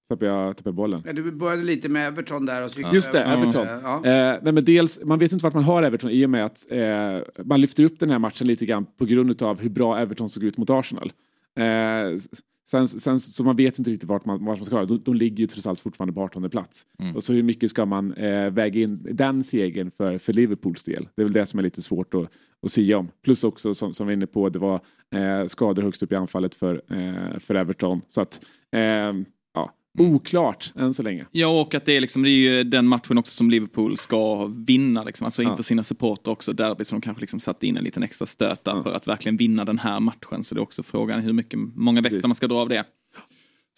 Tappade 0.08 0.30
jag, 0.30 0.56
tappade 0.56 0.74
bollen? 0.74 1.02
Men 1.04 1.16
du 1.16 1.32
började 1.32 1.62
lite 1.62 1.88
med 1.88 2.08
Everton 2.08 2.46
där 2.46 2.64
och 2.64 2.70
så 2.70 2.80
Just 2.92 3.12
det, 3.12 3.22
Everton. 3.24 3.66
Ja. 3.82 3.96
Eh, 3.96 4.38
nej, 4.42 4.52
men 4.52 4.64
dels, 4.64 5.00
man 5.04 5.18
vet 5.18 5.32
inte 5.32 5.42
vart 5.42 5.54
man 5.54 5.64
har 5.64 5.82
Everton 5.82 6.10
i 6.10 6.26
och 6.26 6.30
med 6.30 6.44
att 6.44 6.66
eh, 6.70 7.44
man 7.44 7.60
lyfter 7.60 7.84
upp 7.84 8.00
den 8.00 8.10
här 8.10 8.18
matchen 8.18 8.46
lite 8.46 8.66
grann 8.66 8.86
på 8.98 9.04
grund 9.04 9.42
av 9.42 9.60
hur 9.60 9.70
bra 9.70 9.98
Everton 9.98 10.28
såg 10.28 10.44
ut 10.44 10.56
mot 10.56 10.70
Arsenal. 10.70 11.12
Sen, 12.70 12.88
sen, 12.88 13.20
så 13.20 13.44
man 13.44 13.56
vet 13.56 13.78
inte 13.78 13.90
riktigt 13.90 14.08
vart 14.08 14.24
man, 14.24 14.44
vart 14.44 14.58
man 14.58 14.64
ska 14.64 14.80
det. 14.80 14.86
De, 14.86 15.00
de 15.00 15.14
ligger 15.14 15.36
ju 15.36 15.46
trots 15.46 15.66
allt 15.66 15.80
fortfarande 15.80 16.12
på 16.12 16.22
18 16.22 16.50
plats. 16.50 16.86
Mm. 16.98 17.16
Och 17.16 17.24
så 17.24 17.32
hur 17.32 17.42
mycket 17.42 17.70
ska 17.70 17.86
man 17.86 18.12
eh, 18.12 18.50
väga 18.50 18.80
in 18.80 19.06
den 19.10 19.44
segern 19.44 19.90
för, 19.90 20.18
för 20.18 20.32
Liverpools 20.32 20.82
del? 20.82 21.08
Det 21.14 21.22
är 21.22 21.24
väl 21.24 21.32
det 21.32 21.46
som 21.46 21.58
är 21.58 21.62
lite 21.62 21.82
svårt 21.82 22.14
att, 22.14 22.30
att 22.62 22.72
säga 22.72 22.98
om. 22.98 23.08
Plus 23.24 23.44
också 23.44 23.74
som, 23.74 23.94
som 23.94 24.06
vi 24.06 24.14
var 24.14 24.16
inne 24.16 24.26
på, 24.26 24.48
det 24.48 24.58
var 24.58 24.80
eh, 25.14 25.46
skador 25.46 25.82
högst 25.82 26.02
upp 26.02 26.12
i 26.12 26.14
anfallet 26.14 26.54
för, 26.54 26.82
eh, 26.90 27.38
för 27.38 27.54
Everton. 27.54 28.00
Så 28.08 28.20
att, 28.20 28.40
eh, 28.72 29.12
oklart 30.00 30.72
än 30.76 30.94
så 30.94 31.02
länge. 31.02 31.26
Ja, 31.32 31.60
och 31.60 31.74
att 31.74 31.84
det 31.84 31.96
är, 31.96 32.00
liksom, 32.00 32.22
det 32.22 32.28
är 32.28 32.32
ju 32.32 32.64
den 32.64 32.86
matchen 32.86 33.18
också 33.18 33.32
som 33.32 33.50
Liverpool 33.50 33.96
ska 33.96 34.44
vinna, 34.46 35.04
liksom, 35.04 35.24
alltså 35.24 35.42
inför 35.42 35.56
Ja. 35.56 35.62
sina 35.62 35.84
supporter 35.84 36.30
också, 36.30 36.52
derby 36.52 36.84
som 36.84 37.00
kanske 37.00 37.20
liksom 37.20 37.40
satt 37.40 37.62
in 37.62 37.76
en 37.76 37.84
liten 37.84 38.02
extra 38.02 38.26
stöt 38.26 38.64
där 38.64 38.72
Ja. 38.76 38.82
för 38.82 38.92
att 38.92 39.06
verkligen 39.08 39.36
vinna 39.36 39.64
den 39.64 39.78
här 39.78 40.00
matchen. 40.00 40.44
Så 40.44 40.54
det 40.54 40.58
är 40.58 40.62
också 40.62 40.82
frågan 40.82 41.20
hur 41.20 41.32
mycket, 41.32 41.58
många 41.74 42.00
växlar 42.00 42.16
Precis. 42.18 42.26
man 42.28 42.34
ska 42.34 42.46
dra 42.48 42.56
av 42.58 42.68
det. 42.68 42.84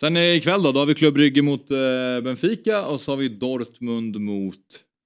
Sen 0.01 0.17
ikväll 0.17 0.63
då, 0.63 0.73
då 0.73 0.79
har 0.79 0.87
vi 0.87 0.95
Club 0.95 1.15
Brygge 1.15 1.43
mot 1.43 1.71
eh, 1.71 1.77
Benfica 2.25 2.87
och 2.87 3.01
så 3.01 3.13
har 3.13 3.17
vi 3.17 3.29
Dortmund 3.29 4.21
mot 4.21 4.57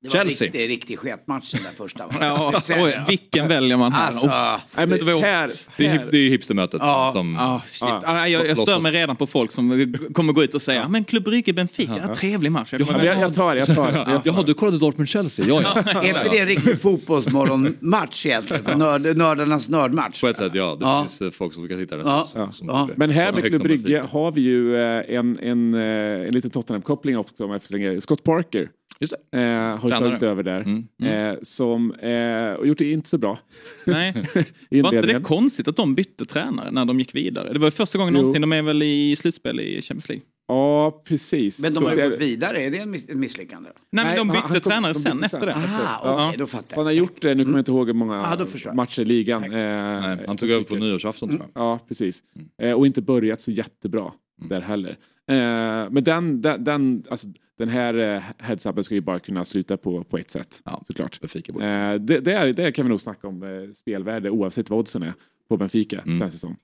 Det 0.05 0.11
var 0.11 0.21
en 0.21 0.27
riktig, 0.27 0.69
riktig 0.71 0.99
sketmatch 0.99 1.53
den 1.53 1.63
där 1.63 1.71
första. 1.77 2.05
Ja, 2.21 2.53
oj, 2.69 2.91
det, 2.91 3.05
vilken 3.09 3.49
väljer 3.49 3.77
man 3.77 3.93
här? 3.93 4.07
Alltså, 4.07 4.27
Oh, 4.27 4.57
Nej, 4.77 4.87
men 4.87 4.99
Svårt. 4.99 5.23
här, 5.23 5.51
Det 5.77 5.87
är, 5.87 6.07
det 6.11 6.19
är 6.19 6.31
hipstermötet. 6.31 6.81
Ja. 6.83 7.11
Som, 7.15 7.39
Ah, 7.39 7.61
shit. 7.71 7.81
Ja. 7.81 8.03
Ah, 8.05 8.27
jag, 8.27 8.47
jag 8.49 8.59
stör 8.59 8.81
mig 8.81 8.93
redan 8.93 9.17
på 9.17 9.27
folk 9.27 9.53
som 9.53 9.95
kommer 10.15 10.33
gå 10.33 10.45
ut 10.45 10.55
och 10.55 10.63
säga 10.63 10.89
men 10.89 11.05
Klubb 11.05 11.25
Brygge 11.25 11.53
Benfica, 11.53 12.05
ja. 12.09 12.15
trevlig 12.15 12.53
match. 12.53 12.73
Jag 12.73 12.81
Ja, 12.81 13.05
jag, 13.05 13.21
jag 13.21 13.35
tar, 13.35 13.57
jag 13.57 13.67
tar. 13.67 13.93
Jag 13.93 14.05
tar. 14.05 14.21
Jaha, 14.25 14.43
du 14.43 14.55
kollade 14.55 14.79
Dortmund-Chelsea? 14.79 15.47
Ja, 15.49 15.61
ja. 15.63 15.93
Är 16.03 16.09
inte 16.09 16.29
det 16.31 16.39
en 16.39 16.47
riktig 16.47 16.81
fotbollsmorgonmatch 16.81 18.27
egentligen? 18.27 18.79
Nörd, 18.79 19.17
nördarnas 19.17 19.69
nördmatch. 19.69 20.21
På 20.21 20.29
ett 20.29 20.37
sätt, 20.37 20.55
ja. 20.55 20.77
Det 20.81 20.85
Ja. 20.87 21.03
finns 21.09 21.21
eh, 21.21 21.31
folk 21.31 21.55
som 21.55 21.63
brukar 21.67 21.77
sitta 21.83 21.97
där. 21.97 22.05
Ja. 22.05 22.27
som- 22.33 22.53
som- 22.53 22.69
Ja. 22.69 22.89
Men 22.97 23.11
här 23.11 23.33
med 23.33 23.45
Klubb 23.45 23.63
Brygge 23.63 24.05
har 24.11 24.33
vi 24.33 24.41
ju 24.41 24.77
eh, 24.77 25.17
en, 25.17 25.39
en, 25.39 25.75
eh, 25.75 25.81
en 26.27 26.35
liten 26.35 26.51
Tottenham-koppling 26.51 27.19
också 27.19 27.45
om 27.45 27.51
jag 27.73 28.03
Scott 28.03 28.25
Parker 28.25 28.69
Just 29.01 29.13
eh, 29.33 29.41
har 29.41 29.79
Tränare. 29.79 30.01
tagit 30.09 30.23
över 30.23 30.43
där. 30.43 30.61
Mm. 30.61 30.87
Eh, 31.33 31.39
som 31.43 31.93
eh, 31.95 32.53
och 32.53 32.67
gjort 32.67 32.79
det 32.79 32.91
inte 32.93 33.09
så 33.09 33.19
bra 33.19 33.39
Nej. 33.87 34.13
Var 34.71 34.95
inte 34.95 35.03
det 35.03 35.21
konstigt 35.21 35.69
att 35.69 35.77
de 35.77 35.95
bytte 35.95 36.25
tränare 36.25 36.71
när 36.71 36.85
de 36.85 36.99
gick 36.99 37.15
vidare? 37.15 37.53
Det 37.53 37.59
var 37.59 37.71
första 37.71 37.99
gången 37.99 38.15
Jo. 38.15 38.21
någonsin 38.21 38.41
de 38.41 38.53
är 38.53 38.63
väl 38.63 38.83
i 38.83 39.17
slutspel 39.17 39.61
i 39.61 39.83
Champions 39.83 40.09
League? 40.09 40.25
Ja, 40.49 41.03
precis. 41.05 41.61
Men 41.63 41.75
de 41.75 41.85
har 41.85 41.95
ju 41.97 42.09
gått 42.11 42.21
vidare, 42.21 42.63
är 42.63 42.71
det 42.71 42.77
ett 42.79 43.17
misslyckande? 43.17 43.69
då? 43.75 43.83
Nej, 43.93 44.05
men 44.05 44.17
de 44.17 44.29
han- 44.31 44.37
bytte 44.37 44.53
han 44.53 44.61
tränare 44.61 44.93
de 44.93 45.01
sen 45.01 45.13
bytte 45.21 45.25
efter 45.27 45.39
sen. 45.39 45.47
det. 45.49 45.55
Aha, 45.55 46.01
Ja. 46.05 46.35
då 46.39 46.47
fattar 46.47 46.77
Han 46.77 46.85
jag. 46.85 46.85
har 46.85 46.93
gjort 46.93 47.23
det, 47.23 47.35
nu 47.35 47.45
kommer 47.45 47.57
jag 47.59 47.61
inte 47.61 47.71
ihåg 47.71 47.87
hur 47.87 47.95
många 47.95 48.37
jag. 48.65 48.75
matcher 48.75 49.03
i 49.03 49.05
ligan. 49.05 49.45
Eh, 49.45 49.51
Nej, 49.51 50.19
han 50.27 50.37
tog 50.37 50.51
över 50.51 50.65
på 50.65 50.75
nyårsafton 50.75 51.29
tror 51.29 51.41
jag. 51.55 51.63
Ja, 51.63 51.79
precis. 51.89 52.23
Eh, 52.63 52.73
och 52.73 52.87
inte 52.87 53.03
börjat 53.03 53.41
så 53.43 53.51
jättebra 53.51 54.13
där 54.37 54.61
heller. 54.61 54.91
Eh, 55.29 55.91
men 55.91 56.05
den, 56.05 56.41
den, 56.41 56.65
den, 56.65 57.03
alltså, 57.11 57.29
den 57.59 57.69
här 57.69 57.95
eh, 57.95 58.23
heads-upen 58.39 58.83
ska 58.83 58.95
ju 58.95 59.01
bara 59.01 59.19
kunna 59.21 59.45
sluta 59.45 59.77
på, 59.77 60.05
på 60.05 60.19
ett 60.19 60.31
sätt, 60.31 60.63
Ja. 60.65 60.83
såklart. 60.87 61.21
Benfica 61.21 61.53
borde. 61.53 61.67
Eh, 61.67 61.95
det, 61.95 62.21
där, 62.21 62.53
där 62.53 62.71
kan 62.71 62.85
vi 62.85 62.89
nog 62.89 63.01
snacka 63.01 63.29
om 63.29 63.43
eh, 63.43 63.73
spelvärde 63.75 64.31
oavsett 64.31 64.71
vad 64.71 64.79
oddsen 64.79 65.03
är 65.03 65.13
på 65.49 65.57
Benfica, 65.57 66.01
Mm. 66.07 66.19
känns 66.21 66.35
det 66.35 66.41
som. 66.41 66.57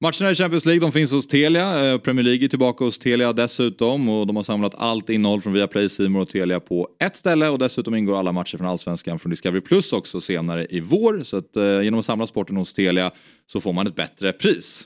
Matcherna 0.00 0.30
i 0.30 0.34
Champions 0.34 0.64
League 0.64 0.80
de 0.80 0.92
finns 0.92 1.12
hos 1.12 1.26
Telia. 1.26 1.92
Eh, 1.92 1.98
Premier 1.98 2.24
League 2.24 2.44
är 2.44 2.48
tillbaka 2.48 2.84
hos 2.84 2.98
Telia 2.98 3.32
dessutom 3.32 4.08
och 4.08 4.26
de 4.26 4.36
har 4.36 4.42
samlat 4.42 4.74
allt 4.74 5.10
innehåll 5.10 5.40
från 5.40 5.52
Viaplay, 5.52 5.88
Simor 5.88 6.20
och 6.22 6.28
Telia 6.28 6.60
på 6.60 6.88
ett 7.00 7.16
ställe 7.16 7.48
och 7.48 7.58
dessutom 7.58 7.94
ingår 7.94 8.18
alla 8.18 8.32
matcher 8.32 8.56
från 8.58 8.66
Allsvenskan 8.66 9.18
från 9.18 9.30
Discovery 9.30 9.60
Plus 9.60 9.92
också 9.92 10.20
senare 10.20 10.66
i 10.70 10.80
vår. 10.80 11.22
Så 11.24 11.36
att 11.36 11.56
eh, 11.56 11.82
genom 11.82 12.00
att 12.00 12.06
samla 12.06 12.26
sporten 12.26 12.56
hos 12.56 12.72
Telia 12.72 13.10
så 13.46 13.60
får 13.60 13.72
man 13.72 13.86
ett 13.86 13.96
bättre 13.96 14.32
pris. 14.32 14.84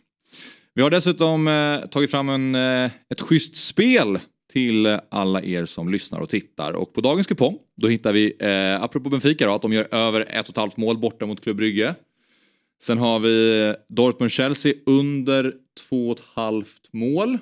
Vi 0.75 0.83
har 0.83 0.91
dessutom 0.91 1.49
eh, 1.49 1.87
tagit 1.87 2.11
fram 2.11 2.29
en, 2.29 2.55
eh, 2.55 2.91
ett 3.11 3.21
schysst 3.21 3.57
spel 3.57 4.19
till 4.53 4.99
alla 5.11 5.43
er 5.43 5.67
som 5.67 5.89
lyssnar 5.89 6.21
och 6.21 6.29
tittar. 6.29 6.73
Och 6.73 6.95
på 6.95 7.01
dagens 7.01 7.27
kupong, 7.27 7.59
då 7.77 7.89
hittar 7.89 8.13
vi, 8.13 8.37
eh, 8.39 8.83
apropå 8.83 9.11
Benfica 9.11 9.47
då, 9.47 9.55
att 9.55 9.63
de 9.63 9.73
gör 9.73 9.89
över 9.95 10.21
ett 10.21 10.49
och 10.49 10.53
ett 10.53 10.57
halvt 10.57 10.77
mål 10.77 10.99
borta 10.99 11.27
mot 11.27 11.41
Klubb 11.41 11.57
Brygge. 11.57 11.95
Sen 12.83 12.99
har 12.99 13.21
vi 13.21 13.75
Dortmund-Chelsea 13.89 14.75
under 14.87 15.55
två 15.89 16.11
och 16.11 16.19
ett 16.19 16.25
halvt 16.35 16.93
mål. 16.93 17.39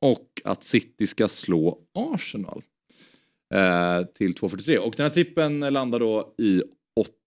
Och 0.00 0.42
att 0.44 0.64
City 0.64 1.06
ska 1.06 1.28
slå 1.28 1.78
Arsenal. 1.94 2.62
Eh, 3.54 4.06
till 4.14 4.34
2.43. 4.34 4.78
Och 4.78 4.94
den 4.96 5.04
här 5.04 5.10
trippen 5.10 5.60
landar 5.60 6.00
då 6.00 6.34
i 6.38 6.62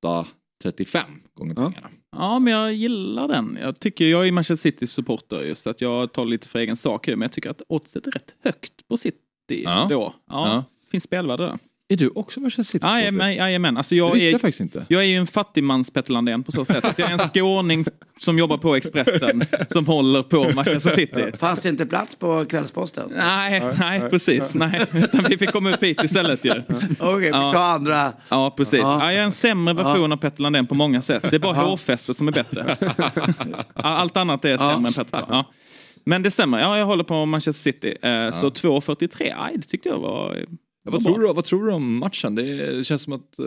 8.35 0.03 1.01
gånger 1.33 1.55
pengarna. 1.55 1.73
Ja, 1.81 1.89
men 2.39 2.53
jag 2.53 2.74
gillar 2.74 3.28
den. 3.28 3.57
Jag 3.61 3.80
tycker, 3.80 4.05
jag 4.05 4.28
är 4.28 4.32
Manchester 4.32 4.70
City 4.72 4.88
supporter 4.88 5.41
just 5.43 5.68
att 5.68 5.82
jag 5.82 6.11
tar 6.13 6.26
lite 6.26 6.47
för 6.47 6.59
egen 6.59 6.76
sak 6.76 7.07
men 7.07 7.22
jag 7.22 7.32
tycker 7.32 7.49
att 7.49 7.61
oddset 7.68 8.07
är 8.07 8.11
rätt 8.11 8.36
högt 8.43 8.88
på 8.88 8.97
City 8.97 9.18
Ja. 9.63 9.88
då. 9.89 10.13
Ja, 10.30 10.47
Ja. 10.47 10.63
Finns 10.91 11.03
spelvärde 11.03 11.43
där. 11.43 11.57
Är 11.88 11.97
du 11.97 12.09
också 12.15 12.39
Manchester 12.39 12.63
City? 12.63 12.88
Jajamän. 13.38 13.77
Alltså 13.77 13.95
jag, 13.95 14.11
visste 14.13 14.27
är, 14.29 14.31
jag 14.31 14.41
faktiskt 14.41 14.59
inte. 14.59 14.86
jag 14.89 15.01
är 15.01 15.05
ju 15.07 15.15
en 15.17 15.27
fattigmans 15.27 15.91
Petter 15.91 16.11
Landén 16.13 16.43
på 16.43 16.51
så 16.51 16.65
sätt. 16.65 16.86
Att 16.86 16.99
jag 16.99 17.09
är 17.09 17.13
en 17.13 17.29
skåning 17.29 17.86
som 18.19 18.39
jobbar 18.39 18.57
på 18.57 18.75
Expressen 18.75 19.43
som 19.69 19.86
håller 19.88 20.23
på 20.23 20.49
Manchester 20.55 20.89
City. 20.89 21.31
Fanns 21.39 21.61
det 21.61 21.69
inte 21.69 21.86
plats 21.86 22.15
på 22.15 22.45
Kvällsposten? 22.45 23.11
Nej, 23.15 23.63
nej 23.79 24.01
precis. 24.09 24.55
Nej, 24.55 24.86
utan 24.93 25.25
vi 25.29 25.38
fick 25.38 25.51
komma 25.51 25.69
upp 25.69 25.83
hit 25.83 26.03
istället 26.03 26.45
ju. 26.45 26.51
Okej, 26.99 27.19
vi 27.19 27.27
Ja. 27.27 27.51
tar 27.53 27.61
andra. 27.61 28.11
Ja, 28.29 28.53
precis. 28.57 28.79
Ja. 28.79 28.99
Ja, 28.99 29.11
jag 29.11 29.21
är 29.21 29.25
en 29.25 29.31
sämre 29.31 29.73
version 29.73 30.11
av 30.11 30.17
Petter 30.17 30.41
Landén 30.41 30.67
på 30.67 30.75
många 30.75 31.01
sätt. 31.01 31.23
Det 31.29 31.36
är 31.36 31.39
bara 31.39 31.53
hårfästet 31.53 32.17
som 32.17 32.27
är 32.27 32.31
bättre. 32.31 32.77
Allt 33.73 34.17
annat 34.17 34.45
är 34.45 34.57
sämre 34.57 34.88
än 34.88 34.93
Petter. 34.93 35.23
Ja. 35.29 35.45
Men 36.05 36.23
det 36.23 36.31
stämmer, 36.31 36.59
ja, 36.59 36.77
jag 36.77 36.86
håller 36.86 37.03
på 37.03 37.25
Manchester 37.25 37.71
City. 37.71 37.88
Eh, 38.01 38.31
Så 38.31 38.49
2.43, 38.49 39.33
aj, 39.38 39.53
det 39.57 39.67
tyckte 39.67 39.89
jag 39.89 39.97
var... 39.99 40.45
Ja, 40.86 40.91
vad, 40.91 41.03
tror 41.03 41.19
du, 41.19 41.33
vad 41.33 41.45
tror 41.45 41.65
du 41.65 41.73
om 41.73 41.97
matchen? 41.97 42.36
Det 42.36 42.88
känns 42.88 43.01
som 43.01 43.13
att... 43.13 43.39
eh, 43.39 43.45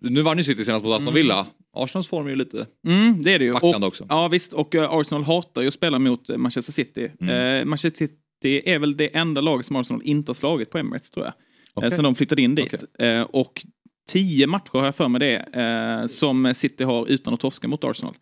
nu 0.00 0.22
vann 0.22 0.38
ju 0.38 0.44
City 0.44 0.64
senast 0.64 0.84
mot 0.84 0.94
Aston 0.98 1.14
Villa. 1.14 1.46
Arsenals 1.72 2.08
form 2.08 2.26
är 2.26 2.30
ju 2.30 2.36
lite... 2.36 2.66
Mm, 2.86 3.22
det 3.22 3.34
är 3.34 3.38
det 3.38 3.44
ju. 3.44 3.52
Och, 3.52 3.82
också. 3.82 4.06
Ja 4.08 4.28
visst, 4.28 4.52
och 4.52 4.74
eh, 4.74 4.92
Arsenal 4.92 5.24
hatar 5.24 5.62
ju 5.62 5.68
att 5.68 5.74
spela 5.74 5.98
mot 5.98 6.30
eh, 6.30 6.36
Manchester 6.36 6.72
City. 6.72 7.10
Mm. 7.20 7.60
Eh, 7.60 7.64
Manchester 7.64 8.06
City 8.06 8.62
är 8.64 8.78
väl 8.78 8.96
det 8.96 9.16
enda 9.16 9.40
lag 9.40 9.64
som 9.64 9.76
Arsenal 9.76 10.02
inte 10.04 10.30
har 10.30 10.34
slagit 10.34 10.70
på 10.70 10.78
Emirates 10.78 11.10
tror 11.10 11.26
jag. 11.26 11.34
Okej. 11.74 11.88
Eh, 11.88 11.94
sen 11.94 12.04
de 12.04 12.14
flyttade 12.14 12.42
in 12.42 12.54
dit. 12.54 12.84
Eh, 12.98 13.22
och 13.22 13.66
tio 14.08 14.46
matcher 14.46 14.72
har 14.72 14.84
jag 14.84 14.94
för 14.94 15.08
mig 15.08 15.20
det, 15.20 16.08
som 16.08 16.54
City 16.54 16.84
har 16.84 17.06
utan 17.06 17.34
att 17.34 17.40
torska 17.40 17.68
mot 17.68 17.84
Arsenal. 17.84 18.14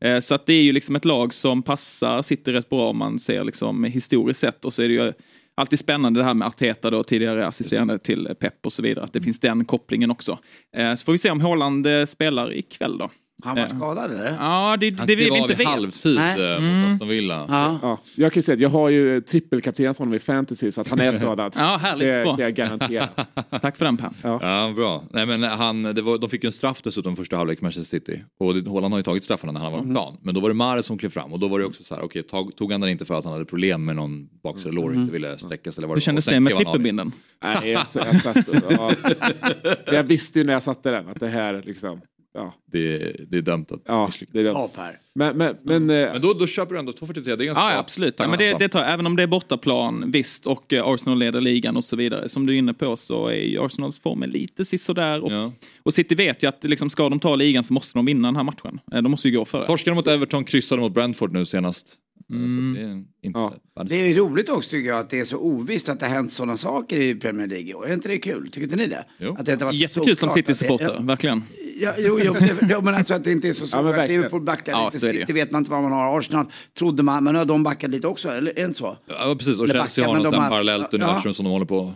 Eh, 0.00 0.20
så 0.20 0.34
att 0.34 0.46
det 0.46 0.52
är 0.52 0.62
ju 0.62 0.72
liksom 0.72 0.96
ett 0.96 1.04
lag 1.04 1.34
som 1.34 1.62
passar 1.62 2.22
City 2.22 2.52
rätt 2.52 2.68
bra 2.68 2.90
om 2.90 2.98
man 2.98 3.18
ser 3.18 3.44
liksom 3.44 3.84
historiskt 3.84 4.40
sett. 4.40 4.64
Och 4.64 4.72
så 4.72 4.82
är 4.82 4.88
det 4.88 4.94
ju 4.94 5.12
alltid 5.54 5.78
spännande 5.78 6.20
det 6.20 6.24
här 6.24 6.34
med 6.34 6.48
Arteta 6.48 6.90
då, 6.90 7.04
tidigare 7.04 7.46
assisterande 7.46 7.98
till 7.98 8.34
Pep 8.40 8.66
och 8.66 8.72
så 8.72 8.82
vidare. 8.82 9.04
Att 9.04 9.12
det 9.12 9.20
finns 9.20 9.40
den 9.40 9.64
kopplingen 9.64 10.10
också. 10.10 10.38
Eh, 10.76 10.94
så 10.94 11.04
får 11.04 11.12
vi 11.12 11.18
se 11.18 11.30
om 11.30 11.40
Haaland 11.40 11.86
eh, 11.86 12.04
spelar 12.04 12.52
ikväll 12.52 12.98
då. 12.98 13.10
Han 13.42 13.56
var 13.56 13.62
Eh, 13.62 13.68
skadad 13.76 14.12
eller? 14.12 14.36
Ja, 14.40 14.76
det, 14.80 14.98
Han 14.98 15.06
det 15.06 15.16
vi 15.16 15.28
inte 15.38 15.54
vet. 15.54 15.66
halvtid 15.66 16.16
Nej. 16.16 16.54
eh, 16.54 16.60
mot 16.60 16.92
Aston 16.92 17.08
Villa. 17.08 17.44
Ja. 17.48 17.78
Ja, 17.82 17.98
jag 18.16 18.32
kan 18.32 18.38
ju 18.38 18.42
säga 18.42 18.54
att 18.54 18.60
jag 18.60 18.68
har 18.68 18.88
ju 18.88 19.20
trippelkaptenat 19.20 19.98
honom 19.98 20.14
i 20.14 20.18
fantasy 20.18 20.70
så 20.72 20.80
att 20.80 20.88
han 20.88 21.00
är 21.00 21.12
skadad. 21.20 21.52
Ja, 21.56 21.76
härligt. 21.82 22.08
Det 22.08 22.24
kan 22.24 22.38
jag 22.38 22.54
garantera. 22.54 23.08
Tack 23.60 23.76
för 23.76 23.84
den 23.84 23.96
Per. 23.96 24.10
Ja, 24.22 24.72
bra. 24.76 25.04
Nej, 25.10 25.26
men 25.26 25.42
han, 25.42 25.82
det 25.82 26.02
var, 26.02 26.18
de 26.18 26.30
fick 26.30 26.44
ju 26.44 26.46
en 26.46 26.52
straff 26.52 26.82
dessutom 26.82 27.16
första 27.16 27.36
halvlek 27.36 27.60
Manchester 27.60 27.98
City. 27.98 28.22
Och 28.40 28.54
det, 28.54 28.70
Haaland 28.70 28.94
har 28.94 28.98
ju 28.98 29.02
tagit 29.02 29.24
straffarna 29.24 29.52
när 29.52 29.60
han 29.60 29.72
var 29.72 29.78
på 29.78 29.84
plan. 29.92 30.16
Men 30.22 30.34
då 30.34 30.40
var 30.40 30.48
det 30.48 30.54
Mahrez 30.54 30.86
som 30.86 30.98
klev 30.98 31.10
fram 31.10 31.32
och 31.32 31.38
då 31.38 31.48
var 31.48 31.58
det 31.58 31.64
också 31.64 31.84
så 31.84 31.94
här, 31.94 32.02
okej, 32.04 32.22
tog, 32.22 32.56
tog 32.56 32.72
han 32.72 32.80
den 32.80 32.90
inte 32.90 33.04
för 33.04 33.18
att 33.18 33.24
han 33.24 33.32
hade 33.32 33.44
problem 33.44 33.84
med 33.84 33.96
någon 33.96 34.28
baksida 34.42 34.70
lår 34.70 34.88
och 34.90 34.94
inte 34.96 35.12
ville 35.12 35.38
sträcka 35.38 35.72
sig 35.72 35.80
eller 35.80 35.88
vad 35.88 35.96
Hur 35.96 36.00
det 36.00 36.00
var. 36.00 36.00
kändes 36.00 36.24
det 36.24 36.40
med 36.40 36.56
trippelbinden? 36.56 37.12
Nej, 37.44 37.56
jag, 37.70 37.86
jag, 37.94 38.22
satt, 38.22 38.48
ja. 38.70 38.92
jag 39.92 40.02
visste 40.02 40.38
ju 40.38 40.44
när 40.44 40.52
jag 40.52 40.62
satte 40.62 40.90
den 40.90 41.08
att 41.08 41.20
det 41.20 41.28
här 41.28 41.62
liksom, 41.66 42.00
ja, 42.34 42.54
Det, 42.72 42.98
det 43.30 43.36
är 43.38 43.42
dömt 43.42 43.72
att 43.72 43.80
ja 43.84 44.06
misslyckas. 44.06 44.32
det 44.32 44.40
är 44.40 44.44
Ja. 44.44 44.70
Men, 45.14 45.36
men, 45.36 45.56
men, 45.62 45.90
eh, 45.90 46.12
Men 46.12 46.20
då, 46.22 46.32
då 46.32 46.46
köper 46.46 46.72
du 46.72 46.78
ändå 46.78 46.92
2.43, 46.92 47.20
det 47.24 47.30
är 47.32 47.36
ganska 47.36 47.44
Ja, 47.62 47.68
bra. 47.70 47.78
absolut. 47.78 48.14
Ja, 48.18 48.28
men 48.28 48.38
det, 48.38 48.58
det 48.58 48.68
tar, 48.68 48.82
även 48.82 49.06
om 49.06 49.16
det 49.16 49.22
är 49.22 49.26
bortaplan, 49.26 50.10
visst, 50.10 50.46
och 50.46 50.72
eh, 50.72 50.86
Arsenal 50.86 51.18
leder 51.18 51.40
ligan 51.40 51.76
och 51.76 51.84
så 51.84 51.96
vidare. 51.96 52.28
Som 52.28 52.46
du 52.46 52.54
är 52.54 52.58
inne 52.58 52.74
på 52.74 52.96
så 52.96 53.26
är 53.28 53.34
ju 53.34 53.58
Arsenals 53.64 53.98
form 53.98 54.22
lite 54.26 54.64
sisådär. 54.64 55.20
Och, 55.24 55.32
Ja. 55.32 55.52
och 55.82 55.94
City 55.94 56.14
vet 56.14 56.42
ju 56.42 56.46
att 56.48 56.64
liksom, 56.64 56.90
ska 56.90 57.08
de 57.08 57.20
ta 57.20 57.36
ligan 57.36 57.64
så 57.64 57.72
måste 57.72 57.98
de 57.98 58.06
vinna 58.06 58.28
den 58.28 58.36
här 58.36 58.42
matchen. 58.44 58.80
Eh, 58.92 59.02
De 59.02 59.10
måste 59.10 59.28
ju 59.28 59.38
gå 59.38 59.44
för 59.44 59.60
det. 59.60 59.66
Torskade 59.66 59.94
mot 59.94 60.06
Everton, 60.06 60.44
kryssade 60.44 60.80
mot 60.82 60.92
Brentford 60.94 61.32
nu 61.32 61.46
senast. 61.46 61.96
Mm. 62.30 62.48
Så 62.48 62.80
det 62.80 62.86
är 62.86 62.92
inte 63.22 63.38
Ja. 63.74 63.84
Det 63.84 63.94
är 64.10 64.14
roligt 64.14 64.48
också 64.48 64.70
tycker 64.70 64.88
jag 64.88 64.98
att 65.00 65.10
det 65.10 65.20
är 65.20 65.24
så 65.24 65.36
ovisst 65.38 65.88
att 65.88 66.00
det 66.00 66.06
har 66.06 66.14
hänt 66.14 66.32
sådana 66.32 66.56
saker 66.56 66.96
i 66.98 67.14
Premier 67.14 67.46
League 67.46 67.70
i 67.70 67.74
år. 67.74 67.88
Är 67.88 67.94
inte 67.94 68.08
det 68.08 68.18
kul? 68.18 68.44
Tycker 68.46 68.62
inte 68.62 68.76
ni 68.76 68.86
det? 68.86 69.04
Jo. 69.18 69.36
Att 69.38 69.46
det 69.46 69.52
inte 69.52 69.64
varit 69.64 69.78
Jättekul 69.78 70.16
som 70.16 70.30
City-supporter, 70.30 70.98
verkligen. 71.00 71.42
Ja, 71.76 71.92
jo, 71.98 72.18
jo, 72.24 72.32
det, 72.32 72.58
jo, 72.70 72.80
men 72.82 72.94
alltså 72.94 73.14
att 73.14 73.24
det 73.24 73.32
inte 73.32 73.48
är 73.48 73.52
så 73.52 73.62
Ja, 73.62 73.66
svårt. 73.66 73.84
verkligen. 73.94 74.20
Liverpool 74.20 74.42
backar 74.42 74.72
Ja, 74.72 74.90
lite. 74.92 74.98
City 75.12 75.32
vet 75.32 75.50
man 75.52 75.60
inte 75.60 75.70
vad 75.70 75.82
man 75.82 75.92
har. 75.92 76.18
Arsenal 76.18 76.46
trodde 76.78 77.02
man, 77.02 77.24
men 77.24 77.32
nu 77.32 77.38
har 77.38 77.46
de 77.46 77.62
backat 77.62 77.90
lite 77.90 78.06
också, 78.06 78.28
eller 78.28 78.58
inte 78.58 78.74
så? 78.78 78.96
Ja, 79.06 79.34
precis. 79.38 79.60
Och 79.60 79.68
Chelsea 79.68 80.06
har 80.06 80.12
men 80.14 80.22
något 80.22 80.32
de 80.32 80.38
har- 80.42 80.48
parallellt 80.50 80.88
ja. 80.92 80.98
universum 80.98 81.34
som 81.34 81.44
de 81.44 81.50
håller 81.52 81.66
på 81.66 81.92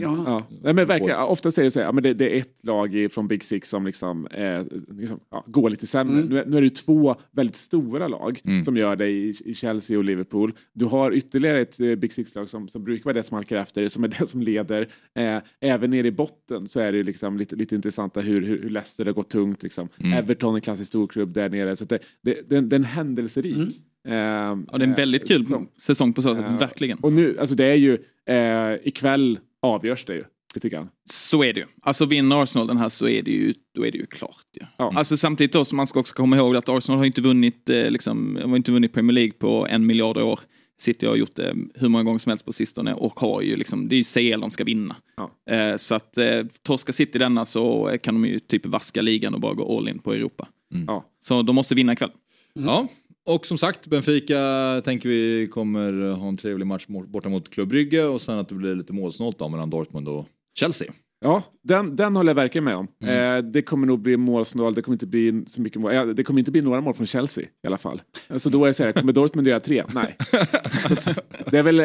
Ja. 0.00 0.22
Ja, 0.26 0.46
nej, 0.62 0.74
men 0.74 0.86
verkligen, 0.86 1.18
oftast 1.20 1.58
är 1.58 1.62
det 1.62 1.70
så 1.70 1.78
här, 1.78 1.86
ja, 1.86 1.92
men 1.92 2.02
det, 2.02 2.14
det 2.14 2.36
är 2.36 2.40
ett 2.40 2.58
lag 2.62 3.08
från 3.12 3.28
Big 3.28 3.44
Six 3.44 3.68
som 3.70 3.86
liksom, 3.86 4.26
eh, 4.26 4.60
liksom, 4.90 5.20
ja, 5.30 5.44
går 5.46 5.70
lite 5.70 5.86
sämre. 5.86 6.14
Mm. 6.16 6.26
Nu, 6.28 6.38
är- 6.38 6.46
nu 6.46 6.56
är 6.56 6.60
det 6.60 6.66
ju 6.66 6.70
två 6.70 7.16
väldigt 7.32 7.56
stora 7.56 8.08
lag 8.08 8.40
som 8.64 8.76
gör 8.76 8.96
det 8.96 9.06
i, 9.08 9.34
i 9.44 9.54
Chelsea 9.54 9.98
och 9.98 10.04
Liverpool. 10.04 10.52
Du 10.72 10.84
har 10.84 11.12
ytterligare 11.12 11.60
ett 11.60 11.80
eh, 11.80 11.94
Big 11.94 12.12
Six-lag 12.12 12.50
som, 12.50 12.68
som 12.68 12.84
brukar 12.84 13.04
vara 13.04 13.14
det 13.14 13.22
som 13.22 13.34
halkar 13.34 13.56
efter, 13.56 13.88
som 13.88 14.04
är 14.04 14.08
det 14.18 14.26
som 14.26 14.42
leder. 14.42 14.88
Eh, 15.18 15.36
även 15.60 15.90
nere 15.90 16.06
i 16.06 16.10
botten 16.12 16.68
så 16.68 16.80
är 16.80 16.92
det 16.92 17.02
liksom 17.02 17.36
lite, 17.38 17.56
lite 17.56 17.74
intressanta 17.74 18.20
hur, 18.20 18.40
hur, 18.40 18.62
hur 18.62 18.70
Leicester 18.70 19.08
har 19.10 19.14
gått 19.14 19.30
tungt. 19.30 19.62
Liksom. 19.62 19.88
Everton, 20.14 20.54
en 20.54 20.60
klassisk 20.60 20.88
storklubb 20.88 21.32
där 21.32 21.48
nere. 21.48 21.76
Så 21.76 21.84
det, 21.84 21.98
det, 22.22 22.34
det, 22.50 22.60
det 22.60 22.76
är 22.76 22.78
en 22.78 22.84
händelserik. 22.84 23.56
Mm. 23.56 23.72
Eh, 24.08 24.64
Ja, 24.72 24.78
det 24.78 24.84
är 24.84 24.88
en 24.88 24.94
väldigt 24.94 25.28
kul 25.28 25.44
säsong. 25.44 25.68
säsong 25.80 26.12
på 26.12 26.22
så 26.22 26.34
sätt, 26.34 26.44
Eh, 26.46 26.58
verkligen. 26.58 26.98
Och 26.98 27.12
nu, 27.12 27.36
alltså 27.40 27.54
det 27.54 27.64
är 27.64 27.74
ju, 27.74 27.98
eh, 28.28 28.88
ikväll 28.88 29.38
avgörs 29.62 30.04
det 30.04 30.14
ju 30.14 30.24
lite 30.54 30.68
grann. 30.68 30.88
Så 31.10 31.44
är 31.44 31.52
det 31.52 31.60
ju. 31.60 31.66
Alltså 31.82 32.04
vinner 32.06 32.42
Arsenal 32.42 32.66
den 32.66 32.76
här 32.76 32.88
så 32.88 33.08
är 33.08 33.22
det 33.22 33.30
ju, 33.30 33.54
då 33.74 33.86
är 33.86 33.90
det 33.92 33.98
ju 33.98 34.06
klart. 34.06 34.46
Ju. 34.60 34.66
Ja. 34.76 34.92
Alltså 34.96 35.16
samtidigt 35.16 35.52
då 35.52 35.64
som 35.64 35.76
man 35.76 35.86
ska 35.86 36.00
också 36.00 36.14
komma 36.14 36.36
ihåg 36.36 36.56
att 36.56 36.68
Arsenal 36.68 36.98
har 36.98 37.04
inte 37.04 37.20
vunnit, 37.20 37.68
eh, 37.68 37.90
liksom, 37.90 38.38
har 38.44 38.56
inte 38.56 38.72
vunnit 38.72 38.92
Premier 38.92 39.12
League 39.14 39.32
på 39.32 39.66
en 39.70 39.86
miljard 39.86 40.16
år. 40.18 40.40
City 40.82 41.06
har 41.06 41.16
gjort 41.16 41.36
det 41.36 41.56
hur 41.74 41.88
många 41.88 42.04
gånger 42.04 42.18
som 42.18 42.30
helst 42.30 42.44
på 42.44 42.52
sistone 42.52 42.94
och 42.94 43.20
har 43.20 43.40
ju 43.42 43.56
liksom, 43.56 43.88
det 43.88 43.94
är 43.94 43.96
ju 43.96 44.32
CL 44.32 44.40
de 44.40 44.50
ska 44.50 44.64
vinna. 44.64 44.96
Ja. 45.16 45.54
Eh, 45.54 45.76
så 45.76 45.94
att 45.94 46.18
eh, 46.18 46.42
torska 46.62 46.92
City 46.92 47.18
denna 47.18 47.46
så 47.46 47.96
kan 48.02 48.14
de 48.14 48.24
ju 48.28 48.38
typ 48.38 48.66
vaska 48.66 49.02
ligan 49.02 49.34
och 49.34 49.40
bara 49.40 49.54
gå 49.54 49.78
all 49.78 49.88
in 49.88 49.98
på 49.98 50.12
Europa. 50.12 50.48
Ja. 50.86 51.04
Så 51.22 51.42
de 51.42 51.56
måste 51.56 51.74
vinna 51.74 51.92
ikväll. 51.92 52.10
Ja, 52.52 52.88
och 53.26 53.46
som 53.46 53.58
sagt 53.58 53.86
Benfica 53.86 54.82
tänker 54.84 55.08
vi 55.08 55.48
kommer 55.52 56.12
ha 56.12 56.28
en 56.28 56.36
trevlig 56.36 56.66
match 56.66 56.86
borta 56.86 57.28
mot 57.28 57.50
Club 57.50 57.68
Brygge 57.68 58.04
och 58.04 58.20
sen 58.20 58.38
att 58.38 58.48
det 58.48 58.54
blir 58.54 58.74
lite 58.74 58.92
målsnålt 58.92 59.38
då 59.38 59.48
mellan 59.48 59.70
Dortmund 59.70 60.08
och 60.08 60.26
Chelsea. 60.54 60.92
Ja, 61.20 61.42
den, 61.62 61.96
den 61.96 62.16
håller 62.16 62.30
jag 62.30 62.34
verkligen 62.34 62.64
med 62.64 62.76
om. 62.76 62.88
Mm. 63.04 63.36
Eh, 63.44 63.50
det 63.50 63.62
kommer 63.62 63.86
nog 63.86 64.00
bli 64.00 64.16
målsnål, 64.16 64.74
det 64.74 64.82
kommer 64.82 64.94
inte 64.94 65.06
bli 65.06 65.44
så 65.46 65.60
mycket 65.60 65.80
mål. 65.80 65.94
Ja, 65.94 66.04
det 66.04 66.24
kommer 66.24 66.38
inte 66.38 66.50
bli 66.50 66.60
några 66.62 66.80
mål 66.80 66.94
från 66.94 67.06
Chelsea 67.06 67.44
i 67.44 67.66
alla 67.66 67.78
fall. 67.78 68.02
Så 68.36 68.48
då 68.48 68.64
är 68.64 68.66
det 68.68 68.74
så 68.74 68.84
här, 68.84 68.92
kommer 68.92 69.12
Dortmund 69.12 69.48
göra 69.48 69.60
tre? 69.60 69.84
Nej. 69.94 70.16
det 71.50 71.58
är 71.58 71.62
väl 71.62 71.80
eh, 71.80 71.84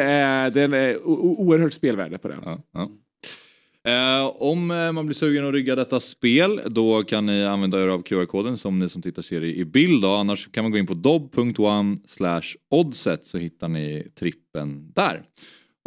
det 0.54 0.60
är 0.62 0.64
en, 0.64 0.74
eh, 0.74 0.96
o- 0.96 1.36
oerhört 1.38 1.72
spelvärde 1.72 2.18
på 2.18 2.28
den. 2.28 2.38
Ja, 2.44 2.62
ja. 2.72 2.90
Eh, 3.86 4.26
om 4.42 4.70
eh, 4.70 4.92
man 4.92 5.06
blir 5.06 5.14
sugen 5.14 5.46
att 5.46 5.52
rygga 5.52 5.74
detta 5.76 6.00
spel 6.00 6.60
då 6.66 7.02
kan 7.02 7.26
ni 7.26 7.44
använda 7.44 7.82
er 7.82 7.88
av 7.88 8.02
QR-koden 8.02 8.56
som 8.56 8.78
ni 8.78 8.88
som 8.88 9.02
tittar 9.02 9.22
ser 9.22 9.44
i, 9.44 9.56
i 9.60 9.64
bild. 9.64 10.02
Då. 10.02 10.08
Annars 10.08 10.48
kan 10.52 10.64
man 10.64 10.70
gå 10.72 10.78
in 10.78 10.86
på 10.86 10.94
dob.one 10.94 11.96
oddset 12.70 13.26
så 13.26 13.38
hittar 13.38 13.68
ni 13.68 14.06
trippen 14.18 14.92
där. 14.92 15.22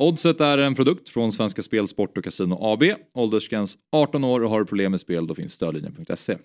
Oddset 0.02 0.42
är 0.42 0.58
en 0.58 0.76
produkt 0.76 1.10
från 1.10 1.32
Svenska 1.32 1.64
Spel, 1.64 1.88
Sport 1.88 2.18
och 2.18 2.24
Casino 2.24 2.58
AB. 2.62 2.84
Åldersgräns 3.14 3.78
18 3.92 4.24
år 4.24 4.44
och 4.44 4.50
har 4.50 4.60
du 4.60 4.66
problem 4.66 4.92
med 4.92 5.02
spel 5.02 5.28
då 5.28 5.36
finns 5.36 5.54
stödlinjen.se. 5.54 6.38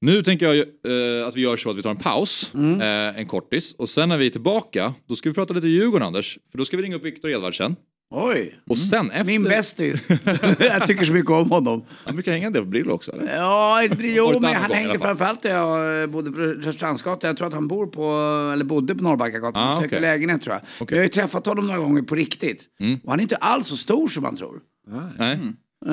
Nu 0.00 0.22
tänker 0.22 0.46
jag 0.46 0.56
eh, 0.56 1.26
att 1.26 1.36
vi 1.36 1.40
gör 1.40 1.56
så 1.56 1.70
att 1.70 1.76
vi 1.76 1.82
tar 1.82 1.90
en 1.90 1.96
paus, 1.96 2.54
eh, 2.54 3.18
en 3.18 3.26
kortis 3.26 3.74
och 3.74 3.88
sen 3.88 4.08
när 4.08 4.16
vi 4.16 4.26
är 4.26 4.30
tillbaka 4.30 4.94
då 5.06 5.16
ska 5.16 5.28
vi 5.28 5.34
prata 5.34 5.54
lite 5.54 5.68
Djurgården 5.68 6.06
Anders. 6.06 6.38
För 6.50 6.58
då 6.58 6.64
ska 6.64 6.76
vi 6.76 6.82
ringa 6.82 6.96
upp 6.96 7.04
Viktor 7.04 7.30
Edvardsen. 7.30 7.76
Oj, 8.10 8.60
Och 8.66 8.78
sen 8.78 9.10
efter... 9.10 9.24
min 9.24 9.42
bästis. 9.42 10.08
jag 10.58 10.86
tycker 10.86 11.04
så 11.04 11.12
mycket 11.12 11.30
om 11.30 11.50
honom. 11.50 11.84
Han 12.04 12.14
brukar 12.14 12.32
hänga 12.32 12.46
en 12.46 12.52
del 12.52 12.62
på 12.62 12.68
Brillo 12.68 12.92
också 12.92 13.12
eller? 13.12 13.36
Ja, 13.36 13.82
jo, 13.98 14.40
men 14.40 14.54
han 14.54 14.70
hängde 14.70 14.98
framförallt 14.98 15.42
där 15.42 15.50
jag 15.50 16.10
bodde 16.10 16.30
på 16.30 16.38
Rörstrandsgatan. 16.38 17.28
Jag 17.28 17.36
tror 17.36 17.48
att 17.48 17.54
han 17.54 17.68
bor 17.68 17.86
på, 17.86 18.02
eller 18.52 18.64
bodde 18.64 18.94
på 18.94 19.04
Norrbackagatan. 19.04 19.62
Ah, 19.62 19.64
Han 19.70 19.72
söker 19.72 19.86
okej. 19.86 20.00
lägenhet 20.00 20.42
tror 20.42 20.54
jag. 20.54 20.62
Okej. 20.80 20.96
Jag 20.96 21.02
har 21.02 21.04
ju 21.04 21.08
träffat 21.08 21.46
honom 21.46 21.66
några 21.66 21.78
gånger 21.80 22.02
på 22.02 22.14
riktigt. 22.14 22.64
Och 23.04 23.10
han 23.10 23.18
är 23.20 23.22
inte 23.22 23.36
alls 23.36 23.66
så 23.66 23.76
stor 23.76 24.08
som 24.08 24.22
man 24.22 24.36
tror. 24.36 24.60
Nej. 25.18 25.38
Uh, 25.86 25.92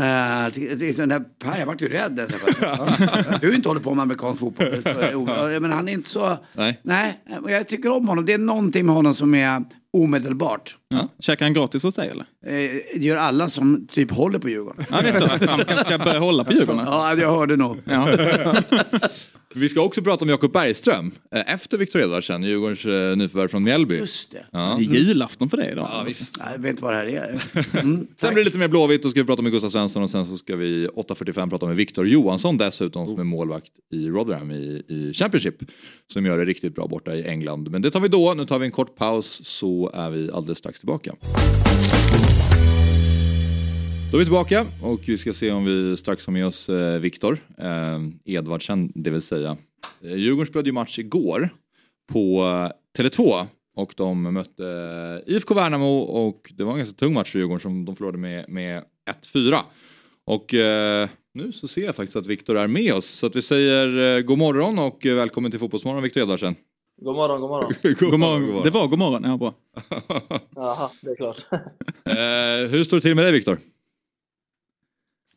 det, 0.54 0.76
det, 0.80 0.98
den 0.98 1.10
där 1.10 1.20
Per, 1.20 1.60
jag 1.60 1.66
vart 1.66 1.82
ju 1.82 1.90
rädd. 1.90 2.20
Du 3.42 3.48
har 3.48 3.56
inte 3.56 3.70
hållit 3.70 3.84
på 3.84 3.94
med 3.96 4.04
amerikansk 4.04 4.40
fotboll. 4.40 4.68
Men 5.62 5.72
han 5.72 5.90
är 5.90 5.94
inte 5.94 6.10
så... 6.10 6.38
Nej. 6.54 6.80
Nej, 6.84 7.22
jag 7.48 7.68
tycker 7.68 7.92
om 7.92 8.08
honom. 8.08 8.26
Det 8.26 8.34
är 8.34 8.38
någonting 8.38 8.86
med 8.86 8.96
honom 8.96 9.14
som 9.14 9.36
är 9.36 9.64
omedelbart. 9.94 10.76
Ja. 10.90 11.08
Käkar 11.20 11.46
han 11.46 11.54
gratis 11.54 11.84
hos 11.84 11.96
dig 11.96 12.10
eller? 12.10 12.26
Eh, 12.46 12.72
det 12.96 13.06
gör 13.06 13.18
alla 13.18 13.50
som 13.50 13.88
typ 13.88 14.12
håller 14.12 14.40
på 14.40 14.50
Djurgården. 14.50 14.86
Ja, 14.92 15.02
det 15.02 15.10
är 15.10 15.20
så. 15.20 15.28
Han 15.28 15.40
kanske 15.66 15.78
ska 15.78 15.98
börja 15.98 16.20
hålla 16.20 16.44
på 16.44 16.54
Djurgården. 16.54 16.86
Ja, 16.86 17.16
jag 17.16 17.36
hörde 17.36 17.56
nog. 17.58 17.82
Ja. 17.86 18.08
Vi 19.56 19.70
ska 19.70 19.82
också 19.82 20.02
prata 20.02 20.26
om 20.26 20.30
Jakob 20.30 20.52
Bergström 20.52 21.12
eh, 21.32 21.54
efter 21.54 21.78
Viktor 21.78 22.02
Edvardsen, 22.02 22.44
Djurgårdens 22.44 22.86
eh, 22.86 23.18
nyförvärv 23.18 23.48
från 23.48 23.64
Mjällby. 23.64 23.98
Just 23.98 24.32
det. 24.32 24.46
Ja. 24.52 24.76
Det 24.80 24.86
är 24.98 25.00
julafton 25.00 25.50
för 25.50 25.58
dig 25.58 25.72
idag. 25.72 25.88
Ja, 25.92 26.04
visst. 26.04 26.38
Nej, 26.40 26.48
Jag 26.52 26.62
vet 26.62 26.70
inte 26.70 26.84
vad 26.84 26.94
det 26.94 26.98
här 26.98 27.06
är. 27.08 27.42
Mm. 27.82 28.08
Sen 28.16 28.34
blir 28.34 28.44
det 28.44 28.48
lite 28.48 28.60
mer 28.60 28.68
Blåvitt, 28.68 29.04
då 29.04 29.10
ska 29.10 29.20
vi 29.20 29.26
prata 29.26 29.42
med 29.42 29.52
Gustav 29.52 29.70
Svensson 29.70 30.04
och 30.04 30.10
sen 30.10 30.26
så 30.26 30.38
ska 30.38 30.56
vi 30.56 30.88
8.45 30.88 31.50
prata 31.50 31.66
med 31.66 31.76
Viktor 31.76 32.08
Johansson 32.08 32.58
dessutom 32.58 33.08
som 33.08 33.20
är 33.20 33.24
målvakt 33.24 33.72
i 33.94 34.08
Rotherham 34.08 34.52
i, 34.52 34.84
i 34.88 35.14
Championship. 35.14 35.56
Som 36.14 36.26
gör 36.26 36.38
det 36.38 36.46
riktigt 36.46 36.76
bra 36.76 36.88
borta 36.88 37.16
i 37.16 37.28
England. 37.28 37.72
Men 37.72 37.82
det 37.82 37.92
tar 37.92 38.00
vi 38.00 38.08
då, 38.08 38.34
nu 38.34 38.46
tar 38.46 38.60
vi 38.60 38.66
en 38.66 38.72
kort 38.72 38.96
paus 38.96 39.42
så 39.44 39.92
är 39.94 40.10
vi 40.10 40.32
alldeles 40.32 40.58
strax 40.58 40.80
tillbaka. 40.80 41.16
Då 44.12 44.18
är 44.18 44.20
vi 44.20 44.26
tillbaka 44.26 44.66
och 44.84 45.00
vi 45.08 45.18
ska 45.18 45.34
se 45.34 45.52
om 45.52 45.66
vi 45.66 45.98
strax 45.98 46.26
har 46.26 46.34
med 46.34 46.46
oss 46.46 46.70
eh, 46.70 47.00
Viktor 47.00 47.38
eh, 47.58 48.00
Edvardsen, 48.26 48.92
det 48.96 49.10
vill 49.10 49.22
säga. 49.22 49.58
Eh, 50.04 50.16
Djurgården 50.16 50.46
spelade 50.46 50.70
ju 50.70 50.74
match 50.74 51.00
igår 51.00 51.50
på 52.14 52.44
eh, 52.44 53.02
Tele2 53.04 53.46
och 53.76 53.94
de 53.98 54.34
mötte 54.34 55.24
IFK 55.28 55.54
Värnamo 55.54 56.00
och 56.00 56.52
det 56.58 56.64
var 56.64 56.72
en 56.72 56.78
ganska 56.78 56.96
tung 56.96 57.14
match 57.14 57.32
för 57.32 57.40
Djurgården 57.40 57.60
som 57.60 57.86
de 57.86 57.96
förlorade 57.96 58.18
med, 58.18 58.50
med 58.50 58.84
1-4. 59.34 59.60
Och 60.26 60.54
eh, 60.54 61.10
nu 61.34 61.52
så 61.52 61.68
ser 61.68 61.86
jag 61.86 61.96
faktiskt 61.96 62.16
att 62.16 62.28
Viktor 62.28 62.58
är 62.58 62.68
med 62.68 62.94
oss 62.94 63.06
så 63.06 63.28
att 63.28 63.36
vi 63.36 63.42
säger 63.42 64.18
eh, 64.18 64.22
god 64.22 64.38
morgon 64.38 64.80
och 64.80 65.06
välkommen 65.06 65.52
till 65.52 65.60
Fotbollsmorgon 65.60 66.04
Viktor 66.04 66.22
Edvardsen. 66.24 66.56
God 67.02 67.16
morgon, 67.16 67.42
god 67.42 67.50
morgon. 67.50 67.74
god, 68.00 68.20
morgon, 68.20 68.42
god 68.42 68.50
morgon. 68.50 68.64
Det 68.64 68.70
var 68.70 68.88
god 68.88 69.00
morgon, 69.00 69.24
ja 69.24 69.38
bra. 69.38 69.54
Jaha, 70.56 70.90
det 71.02 71.12
är 71.12 71.16
klart. 71.16 71.46
Eh, 72.06 72.72
hur 72.72 72.84
står 72.84 72.98
det 72.98 73.02
till 73.02 73.16
med 73.16 73.26
dig 73.26 73.32
Viktor? 73.32 73.58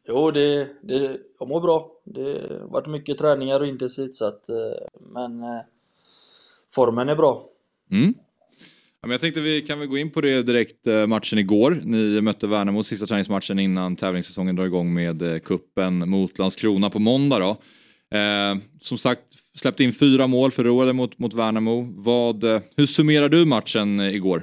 Jo, 0.08 0.30
det, 0.30 0.68
det, 0.82 1.18
jag 1.38 1.48
mår 1.48 1.60
bra. 1.60 1.90
Det 2.04 2.20
har 2.22 2.68
varit 2.68 2.86
mycket 2.86 3.18
träningar 3.18 3.60
och 3.60 3.66
intensivt 3.66 4.14
så 4.14 4.24
att, 4.24 4.48
eh, 4.48 4.56
men 5.00 5.42
eh, 5.42 5.60
formen 6.74 7.08
är 7.08 7.16
bra. 7.16 7.48
Mm. 7.90 8.14
Ja, 9.00 9.06
men 9.06 9.10
jag 9.10 9.20
tänkte 9.20 9.40
vi 9.40 9.60
kan 9.60 9.78
väl 9.78 9.88
gå 9.88 9.98
in 9.98 10.10
på 10.10 10.20
det 10.20 10.42
direkt, 10.42 10.86
eh, 10.86 11.06
matchen 11.06 11.38
igår. 11.38 11.80
Ni 11.84 12.20
mötte 12.20 12.46
Värnamo 12.46 12.82
sista 12.82 13.06
träningsmatchen 13.06 13.58
innan 13.58 13.96
tävlingssäsongen 13.96 14.56
drar 14.56 14.64
igång 14.64 14.94
med 14.94 15.44
kuppen 15.44 16.10
mot 16.10 16.38
Landskrona 16.38 16.90
på 16.90 16.98
måndag. 16.98 17.38
Då. 17.38 17.50
Eh, 18.18 18.56
som 18.80 18.98
sagt, 18.98 19.22
släppte 19.54 19.84
in 19.84 19.92
fyra 19.92 20.26
mål, 20.26 20.50
förlorade 20.50 20.92
mot, 20.92 21.18
mot 21.18 21.34
Värnamo. 21.34 21.92
Vad, 21.96 22.44
hur 22.76 22.86
summerar 22.86 23.28
du 23.28 23.46
matchen 23.46 24.00
igår? 24.00 24.42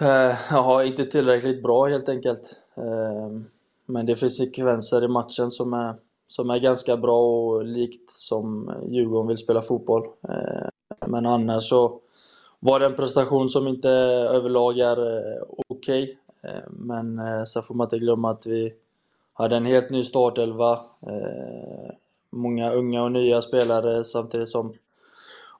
Eh, 0.00 0.36
ja, 0.50 0.84
inte 0.84 1.06
tillräckligt 1.06 1.62
bra 1.62 1.86
helt 1.86 2.08
enkelt. 2.08 2.59
Ehm, 2.74 3.44
men 3.86 4.06
det 4.06 4.16
finns 4.16 4.36
sekvenser 4.36 5.04
i 5.04 5.08
matchen 5.08 5.50
som 5.50 5.72
är, 5.72 5.94
som 6.26 6.50
är 6.50 6.58
ganska 6.58 6.96
bra 6.96 7.22
och 7.22 7.64
likt 7.64 8.10
som 8.10 8.72
Djurgården 8.88 9.28
vill 9.28 9.38
spela 9.38 9.62
fotboll. 9.62 10.06
Ehm, 10.28 10.70
men 11.06 11.26
annars 11.26 11.68
så 11.68 12.00
var 12.60 12.80
det 12.80 12.86
en 12.86 12.96
prestation 12.96 13.48
som 13.48 13.68
inte 13.68 13.88
överlag 13.88 14.78
är 14.78 15.16
eh, 15.16 15.42
okej. 15.68 16.18
Okay. 16.42 16.60
Men 16.70 17.18
eh, 17.18 17.44
sen 17.44 17.62
får 17.62 17.74
man 17.74 17.84
inte 17.84 17.98
glömma 17.98 18.30
att 18.30 18.46
vi 18.46 18.74
hade 19.32 19.56
en 19.56 19.66
helt 19.66 19.90
ny 19.90 20.02
startelva. 20.04 20.80
Många 22.30 22.72
unga 22.72 23.02
och 23.02 23.12
nya 23.12 23.42
spelare 23.42 24.04
samtidigt 24.04 24.48
som 24.48 24.74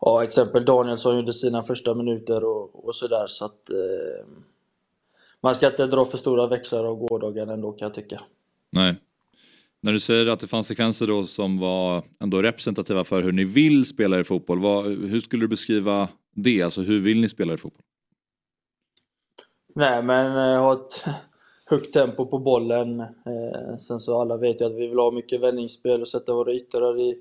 ja, 0.00 0.24
exempel 0.24 0.64
Danielsson 0.64 1.16
gjorde 1.16 1.32
sina 1.32 1.62
första 1.62 1.94
minuter 1.94 2.44
och, 2.44 2.88
och 2.88 2.94
sådär. 2.94 3.26
Så 3.26 3.44
att 3.44 3.70
eh, 3.70 4.24
man 5.42 5.54
ska 5.54 5.66
inte 5.66 5.86
dra 5.86 6.04
för 6.04 6.18
stora 6.18 6.46
växlar 6.46 6.84
av 6.84 6.96
gårdagen 6.96 7.48
ändå 7.48 7.72
kan 7.72 7.86
jag 7.86 7.94
tycka. 7.94 8.20
Nej. 8.70 8.94
När 9.82 9.92
du 9.92 10.00
säger 10.00 10.26
att 10.26 10.40
det 10.40 10.46
fanns 10.46 10.66
sekvenser 10.66 11.06
då 11.06 11.24
som 11.24 11.58
var 11.58 12.02
ändå 12.18 12.42
representativa 12.42 13.04
för 13.04 13.22
hur 13.22 13.32
ni 13.32 13.44
vill 13.44 13.84
spela 13.84 14.20
i 14.20 14.24
fotboll, 14.24 14.58
vad, 14.58 14.84
hur 14.84 15.20
skulle 15.20 15.44
du 15.44 15.48
beskriva 15.48 16.08
det? 16.34 16.62
Alltså 16.62 16.80
hur 16.80 17.00
vill 17.00 17.20
ni 17.20 17.28
spela 17.28 17.54
i 17.54 17.56
fotboll? 17.56 17.82
Nej 19.74 20.02
men 20.02 20.26
eh, 20.26 20.60
ha 20.60 20.72
ett 20.72 21.04
högt 21.66 21.92
tempo 21.92 22.26
på 22.26 22.38
bollen. 22.38 23.00
Eh, 23.00 23.76
sen 23.78 24.00
så 24.00 24.20
alla 24.20 24.36
vet 24.36 24.60
ju 24.60 24.64
att 24.64 24.74
vi 24.74 24.86
vill 24.86 24.98
ha 24.98 25.10
mycket 25.10 25.40
vändningsspel 25.40 26.00
och 26.00 26.08
sätta 26.08 26.34
våra 26.34 26.54
yttrar 26.54 27.00
i, 27.00 27.18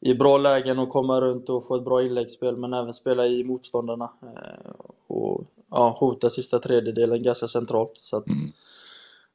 i 0.00 0.14
bra 0.14 0.38
lägen 0.38 0.78
och 0.78 0.88
komma 0.88 1.20
runt 1.20 1.48
och 1.48 1.66
få 1.66 1.76
ett 1.76 1.84
bra 1.84 2.02
inläggsspel 2.02 2.56
men 2.56 2.74
även 2.74 2.92
spela 2.92 3.26
i 3.26 3.44
motståndarna. 3.44 4.10
Eh, 4.22 4.70
och 5.06 5.44
ja, 5.70 5.96
hota 6.00 6.30
sista 6.30 6.58
tredjedelen 6.58 7.22
ganska 7.22 7.48
centralt. 7.48 7.92
Så 7.94 8.16
att, 8.16 8.28
mm. 8.28 8.52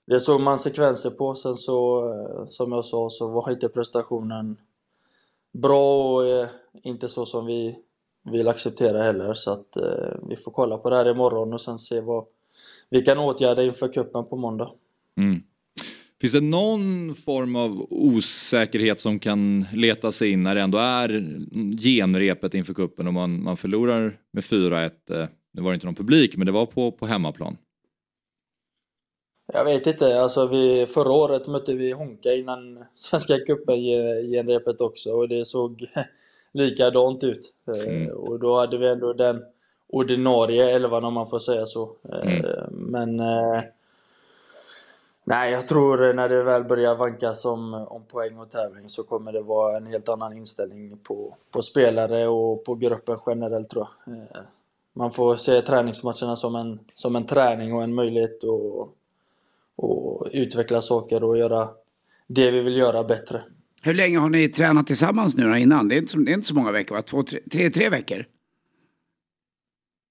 Det 0.05 0.19
såg 0.19 0.41
man 0.41 0.59
sekvenser 0.59 1.09
på. 1.09 1.35
Sen 1.35 1.55
så, 1.55 2.09
eh, 2.13 2.49
som 2.49 2.71
jag 2.71 2.85
sa, 2.85 3.09
så 3.09 3.27
var 3.27 3.51
inte 3.51 3.69
prestationen 3.69 4.57
bra 5.53 6.13
och 6.13 6.27
eh, 6.27 6.47
inte 6.83 7.09
så 7.09 7.25
som 7.25 7.45
vi 7.45 7.75
vill 8.31 8.47
acceptera 8.47 9.03
heller. 9.03 9.33
Så 9.33 9.51
att 9.51 9.77
eh, 9.77 10.27
vi 10.29 10.35
får 10.35 10.51
kolla 10.51 10.77
på 10.77 10.89
det 10.89 10.95
här 10.95 11.11
imorgon 11.11 11.53
och 11.53 11.61
sen 11.61 11.79
se 11.79 12.01
vad 12.01 12.25
vi 12.89 13.01
kan 13.01 13.17
åtgärda 13.17 13.63
inför 13.63 13.93
kuppen 13.93 14.25
på 14.25 14.35
måndag. 14.35 14.71
Mm. 15.17 15.43
Finns 16.21 16.33
det 16.33 16.41
någon 16.41 17.15
form 17.15 17.55
av 17.55 17.87
osäkerhet 17.89 18.99
som 18.99 19.19
kan 19.19 19.65
leta 19.73 20.11
sig 20.11 20.31
in 20.31 20.43
när 20.43 20.55
det 20.55 20.61
ändå 20.61 20.77
är 20.77 21.09
genrepet 21.81 22.53
inför 22.53 22.73
kuppen 22.73 23.07
och 23.07 23.13
man, 23.13 23.43
man 23.43 23.57
förlorar 23.57 24.19
med 24.31 24.43
4-1? 24.43 25.27
Eh, 25.53 25.57
nu 25.57 25.61
var 25.61 25.71
det 25.71 25.75
inte 25.75 25.87
någon 25.87 25.95
publik, 25.95 26.37
men 26.37 26.45
det 26.45 26.51
var 26.51 26.65
på, 26.65 26.91
på 26.91 27.05
hemmaplan. 27.05 27.57
Jag 29.53 29.65
vet 29.65 29.87
inte, 29.87 30.21
alltså 30.21 30.47
vi, 30.47 30.87
förra 30.87 31.11
året 31.11 31.47
mötte 31.47 31.73
vi 31.73 31.91
Honka 31.91 32.33
innan 32.33 32.85
Svenska 32.95 33.37
cupen 33.37 33.79
genrepet 34.31 34.81
också 34.81 35.11
och 35.11 35.29
det 35.29 35.45
såg 35.45 35.85
likadant 36.51 37.23
ut. 37.23 37.53
Eh, 37.75 37.95
mm. 37.95 38.17
Och 38.17 38.39
då 38.39 38.59
hade 38.59 38.77
vi 38.77 38.87
ändå 38.87 39.13
den 39.13 39.43
ordinarie 39.87 40.69
elvan 40.69 41.03
om 41.03 41.13
man 41.13 41.29
får 41.29 41.39
säga 41.39 41.65
så. 41.65 41.95
Eh, 42.13 42.33
mm. 42.33 42.45
Men 42.69 43.21
Nej, 45.25 45.51
jag 45.51 45.67
tror 45.67 46.13
när 46.13 46.29
det 46.29 46.43
väl 46.43 46.63
börjar 46.63 46.95
vankas 46.95 47.45
om, 47.45 47.73
om 47.73 48.03
poäng 48.05 48.37
och 48.37 48.51
tävling 48.51 48.89
så 48.89 49.03
kommer 49.03 49.31
det 49.31 49.41
vara 49.41 49.77
en 49.77 49.85
helt 49.85 50.09
annan 50.09 50.37
inställning 50.37 50.97
på, 50.97 51.35
på 51.51 51.61
spelare 51.61 52.27
och 52.27 52.65
på 52.65 52.75
gruppen 52.75 53.19
generellt 53.25 53.69
tror 53.69 53.87
jag. 54.05 54.43
Man 54.93 55.11
får 55.11 55.35
se 55.35 55.61
träningsmatcherna 55.61 56.35
som 56.35 56.55
en, 56.55 56.79
som 56.95 57.15
en 57.15 57.25
träning 57.25 57.73
och 57.73 57.83
en 57.83 57.93
möjlighet 57.93 58.43
att 58.43 58.89
och 59.75 60.27
utveckla 60.31 60.81
saker 60.81 61.23
och 61.23 61.37
göra 61.37 61.69
det 62.27 62.51
vi 62.51 62.59
vill 62.59 62.77
göra 62.77 63.03
bättre. 63.03 63.43
Hur 63.83 63.93
länge 63.93 64.19
har 64.19 64.29
ni 64.29 64.47
tränat 64.49 64.87
tillsammans 64.87 65.37
nu 65.37 65.49
då 65.49 65.57
innan? 65.57 65.87
Det 65.87 65.95
är 65.95 65.97
inte 65.97 66.11
så, 66.11 66.17
det 66.17 66.31
är 66.31 66.33
inte 66.33 66.47
så 66.47 66.55
många 66.55 66.71
veckor 66.71 66.95
va? 66.95 67.01
Två, 67.01 67.23
tre, 67.23 67.39
tre, 67.51 67.69
tre 67.69 67.89
veckor? 67.89 68.25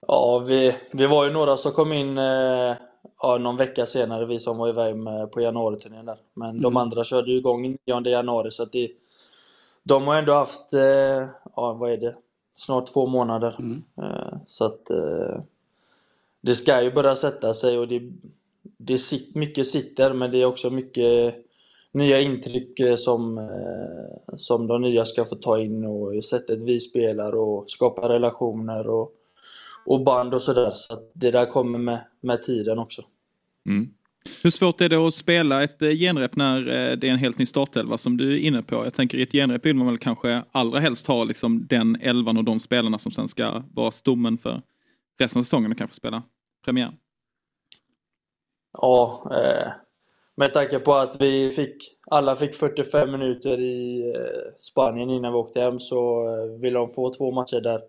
Ja, 0.06 0.38
vi, 0.38 0.76
vi 0.92 1.06
var 1.06 1.24
ju 1.24 1.32
några 1.32 1.56
som 1.56 1.72
kom 1.72 1.92
in 1.92 2.18
eh, 2.18 2.76
ja, 3.22 3.38
någon 3.38 3.56
vecka 3.56 3.86
senare, 3.86 4.26
vi 4.26 4.38
som 4.38 4.58
var 4.58 4.68
iväg 4.68 4.96
med, 4.96 5.32
på 5.32 5.40
januariturnén 5.40 6.06
där. 6.06 6.18
Men 6.34 6.50
mm. 6.50 6.62
de 6.62 6.76
andra 6.76 7.04
körde 7.04 7.30
ju 7.30 7.38
igång 7.38 7.78
9 7.86 8.00
januari 8.04 8.50
så 8.50 8.62
att 8.62 8.72
det, 8.72 8.90
de 9.82 10.06
har 10.06 10.16
ändå 10.16 10.32
haft, 10.32 10.72
eh, 10.72 10.80
ja 11.56 11.72
vad 11.72 11.92
är 11.92 11.96
det, 11.96 12.16
snart 12.56 12.86
två 12.86 13.06
månader. 13.06 13.56
Mm. 13.58 13.82
Eh, 13.96 14.38
så 14.46 14.64
att 14.64 14.90
eh, 14.90 15.40
det 16.40 16.54
ska 16.54 16.82
ju 16.82 16.92
börja 16.92 17.16
sätta 17.16 17.54
sig 17.54 17.78
och 17.78 17.88
det, 17.88 18.12
det 18.62 18.98
sit, 18.98 19.34
mycket 19.34 19.66
sitter 19.66 20.12
men 20.12 20.30
det 20.30 20.38
är 20.38 20.44
också 20.44 20.70
mycket 20.70 21.34
nya 21.92 22.20
intryck 22.20 22.80
eh, 22.80 22.96
som, 22.96 23.50
som 24.36 24.66
de 24.66 24.82
nya 24.82 25.04
ska 25.04 25.24
få 25.24 25.36
ta 25.36 25.60
in 25.60 25.84
och 25.84 26.24
sättet 26.24 26.58
vi 26.58 26.80
spelar 26.80 27.32
och 27.32 27.70
skapa 27.70 28.08
relationer 28.08 28.88
och 28.88 29.14
och 29.84 30.04
band 30.04 30.34
och 30.34 30.42
sådär. 30.42 30.72
Så 30.74 30.92
att 30.92 31.10
det 31.12 31.30
där 31.30 31.46
kommer 31.46 31.78
med, 31.78 32.00
med 32.20 32.42
tiden 32.42 32.78
också. 32.78 33.04
Mm. 33.66 33.94
Hur 34.42 34.50
svårt 34.50 34.80
är 34.80 34.88
det 34.88 34.96
att 34.96 35.14
spela 35.14 35.62
ett 35.62 35.82
eh, 35.82 35.90
genrep 35.90 36.36
när 36.36 36.58
eh, 36.58 36.96
det 36.96 37.08
är 37.08 37.12
en 37.12 37.18
helt 37.18 37.38
ny 37.38 37.46
startelva 37.46 37.98
som 37.98 38.16
du 38.16 38.34
är 38.34 38.38
inne 38.38 38.62
på? 38.62 38.74
Jag 38.74 38.94
tänker 38.94 39.18
i 39.18 39.22
ett 39.22 39.32
genrep 39.32 39.66
vill 39.66 39.76
man 39.76 39.86
väl 39.86 39.98
kanske 39.98 40.44
allra 40.52 40.80
helst 40.80 41.06
ha 41.06 41.24
liksom 41.24 41.66
den 41.66 41.96
elvan 42.00 42.36
och 42.36 42.44
de 42.44 42.60
spelarna 42.60 42.98
som 42.98 43.12
sen 43.12 43.28
ska 43.28 43.62
vara 43.74 43.90
stommen 43.90 44.38
för 44.38 44.62
resten 45.18 45.40
av 45.40 45.42
säsongen 45.42 45.72
och 45.72 45.78
kanske 45.78 45.96
spela 45.96 46.22
premiär. 46.64 46.92
Ja, 48.72 49.30
eh, 49.30 49.72
med 50.36 50.52
tanke 50.52 50.78
på 50.78 50.94
att 50.94 51.22
vi 51.22 51.50
fick, 51.50 51.76
alla 52.06 52.36
fick 52.36 52.54
45 52.54 53.12
minuter 53.12 53.60
i 53.60 54.08
eh, 54.16 54.52
Spanien 54.58 55.10
innan 55.10 55.32
vi 55.32 55.38
åkte 55.38 55.60
hem 55.60 55.80
så 55.80 56.26
vill 56.60 56.74
de 56.74 56.92
få 56.94 57.14
två 57.14 57.30
matcher 57.30 57.60
där 57.60 57.80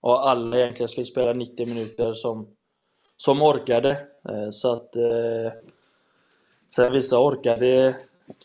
och 0.00 0.28
alla 0.28 0.58
egentligen 0.58 0.88
skulle 0.88 1.06
spela 1.06 1.32
90 1.32 1.66
minuter 1.66 2.14
som, 2.14 2.48
som 3.24 3.42
orkade. 3.42 3.90
Eh, 4.28 4.50
så 4.50 4.72
att 4.72 4.96
eh, 4.96 5.52
sen 6.68 6.92
vissa 6.92 7.18
orkade 7.18 7.96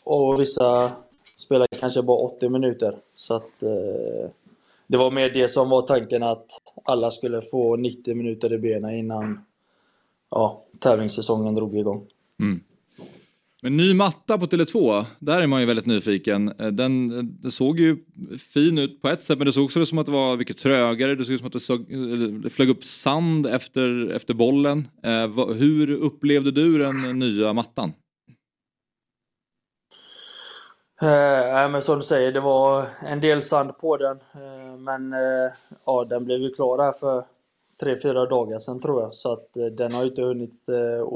och 0.04 0.40
vissa 0.40 0.90
spelade 1.36 1.76
kanske 1.80 2.02
bara 2.02 2.18
80 2.18 2.48
minuter. 2.48 2.96
Så 3.14 3.34
att 3.34 3.62
eh, 3.62 4.30
det 4.86 4.96
var 4.96 5.10
mer 5.10 5.30
det 5.30 5.48
som 5.48 5.70
var 5.70 5.82
tanken 5.82 6.22
att 6.22 6.46
alla 6.84 7.10
skulle 7.10 7.42
få 7.42 7.76
90 7.76 8.14
minuter 8.14 8.52
i 8.52 8.58
benen 8.58 8.94
innan 8.94 9.44
ja, 10.30 10.64
tävlingssäsongen 10.80 11.54
drog 11.54 11.78
igång. 11.78 12.06
Mm. 12.40 12.60
Men 13.62 13.76
ny 13.76 13.94
matta 13.94 14.38
på 14.38 14.46
Tele2, 14.46 15.04
där 15.18 15.42
är 15.42 15.46
man 15.46 15.60
ju 15.60 15.66
väldigt 15.66 15.86
nyfiken. 15.86 16.48
Eh, 16.58 16.66
den, 16.66 17.18
eh, 17.18 17.22
den 17.22 17.50
såg 17.50 17.78
ju 17.78 17.96
fin 18.54 18.78
ut 18.78 19.02
på 19.02 19.08
ett 19.08 19.22
sätt 19.22 19.38
men 19.38 19.46
det 19.46 19.52
såg 19.52 19.64
också 19.64 19.86
som 19.86 19.98
att 19.98 20.06
det 20.06 20.12
var 20.12 20.36
mycket 20.36 20.58
trögare. 20.58 21.14
Det 21.14 21.24
såg 21.24 21.34
ut 21.34 21.40
som 21.40 21.46
att 21.46 21.52
det, 21.52 21.60
såg, 21.60 21.86
det 22.42 22.50
flög 22.50 22.70
upp 22.70 22.84
sand 22.84 23.46
efter, 23.46 24.10
efter 24.10 24.34
bollen. 24.34 24.88
Eh, 25.02 25.54
hur 25.54 25.90
upplevde 25.90 26.50
du 26.50 26.78
den 26.78 27.18
nya 27.18 27.52
mattan? 27.52 27.92
Eh, 31.02 31.70
men 31.70 31.82
som 31.82 31.96
du 31.96 32.02
säger, 32.02 32.32
det 32.32 32.40
var 32.40 32.86
en 33.02 33.20
del 33.20 33.42
sand 33.42 33.78
på 33.78 33.96
den. 33.96 34.16
Eh, 34.16 34.76
men 34.78 35.12
eh, 35.12 35.50
ja, 35.86 36.04
den 36.04 36.24
blev 36.24 36.40
ju 36.40 36.50
klar 36.50 36.78
här 36.78 36.92
för, 36.92 37.24
tre, 37.80 37.96
fyra 38.02 38.26
dagar 38.26 38.58
sedan 38.58 38.80
tror 38.80 39.02
jag. 39.02 39.14
Så 39.14 39.32
att 39.32 39.56
eh, 39.56 39.66
den 39.66 39.92
har 39.92 40.04
inte 40.04 40.22
hunnit 40.22 40.68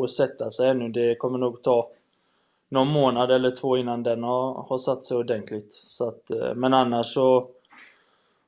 att 0.05 0.11
sätta 0.11 0.51
sig 0.51 0.69
ännu. 0.69 0.89
Det 0.89 1.15
kommer 1.15 1.39
nog 1.39 1.63
ta 1.63 1.91
någon 2.73 2.89
månad 2.89 3.31
eller 3.31 3.57
två 3.57 3.77
innan 3.77 4.03
den 4.03 4.23
har, 4.23 4.63
har 4.69 4.79
satt 4.79 5.05
sig 5.05 5.17
ordentligt. 5.17 5.73
Så 5.73 6.09
att, 6.09 6.31
men 6.57 6.75
annars 6.75 7.07
så 7.07 7.51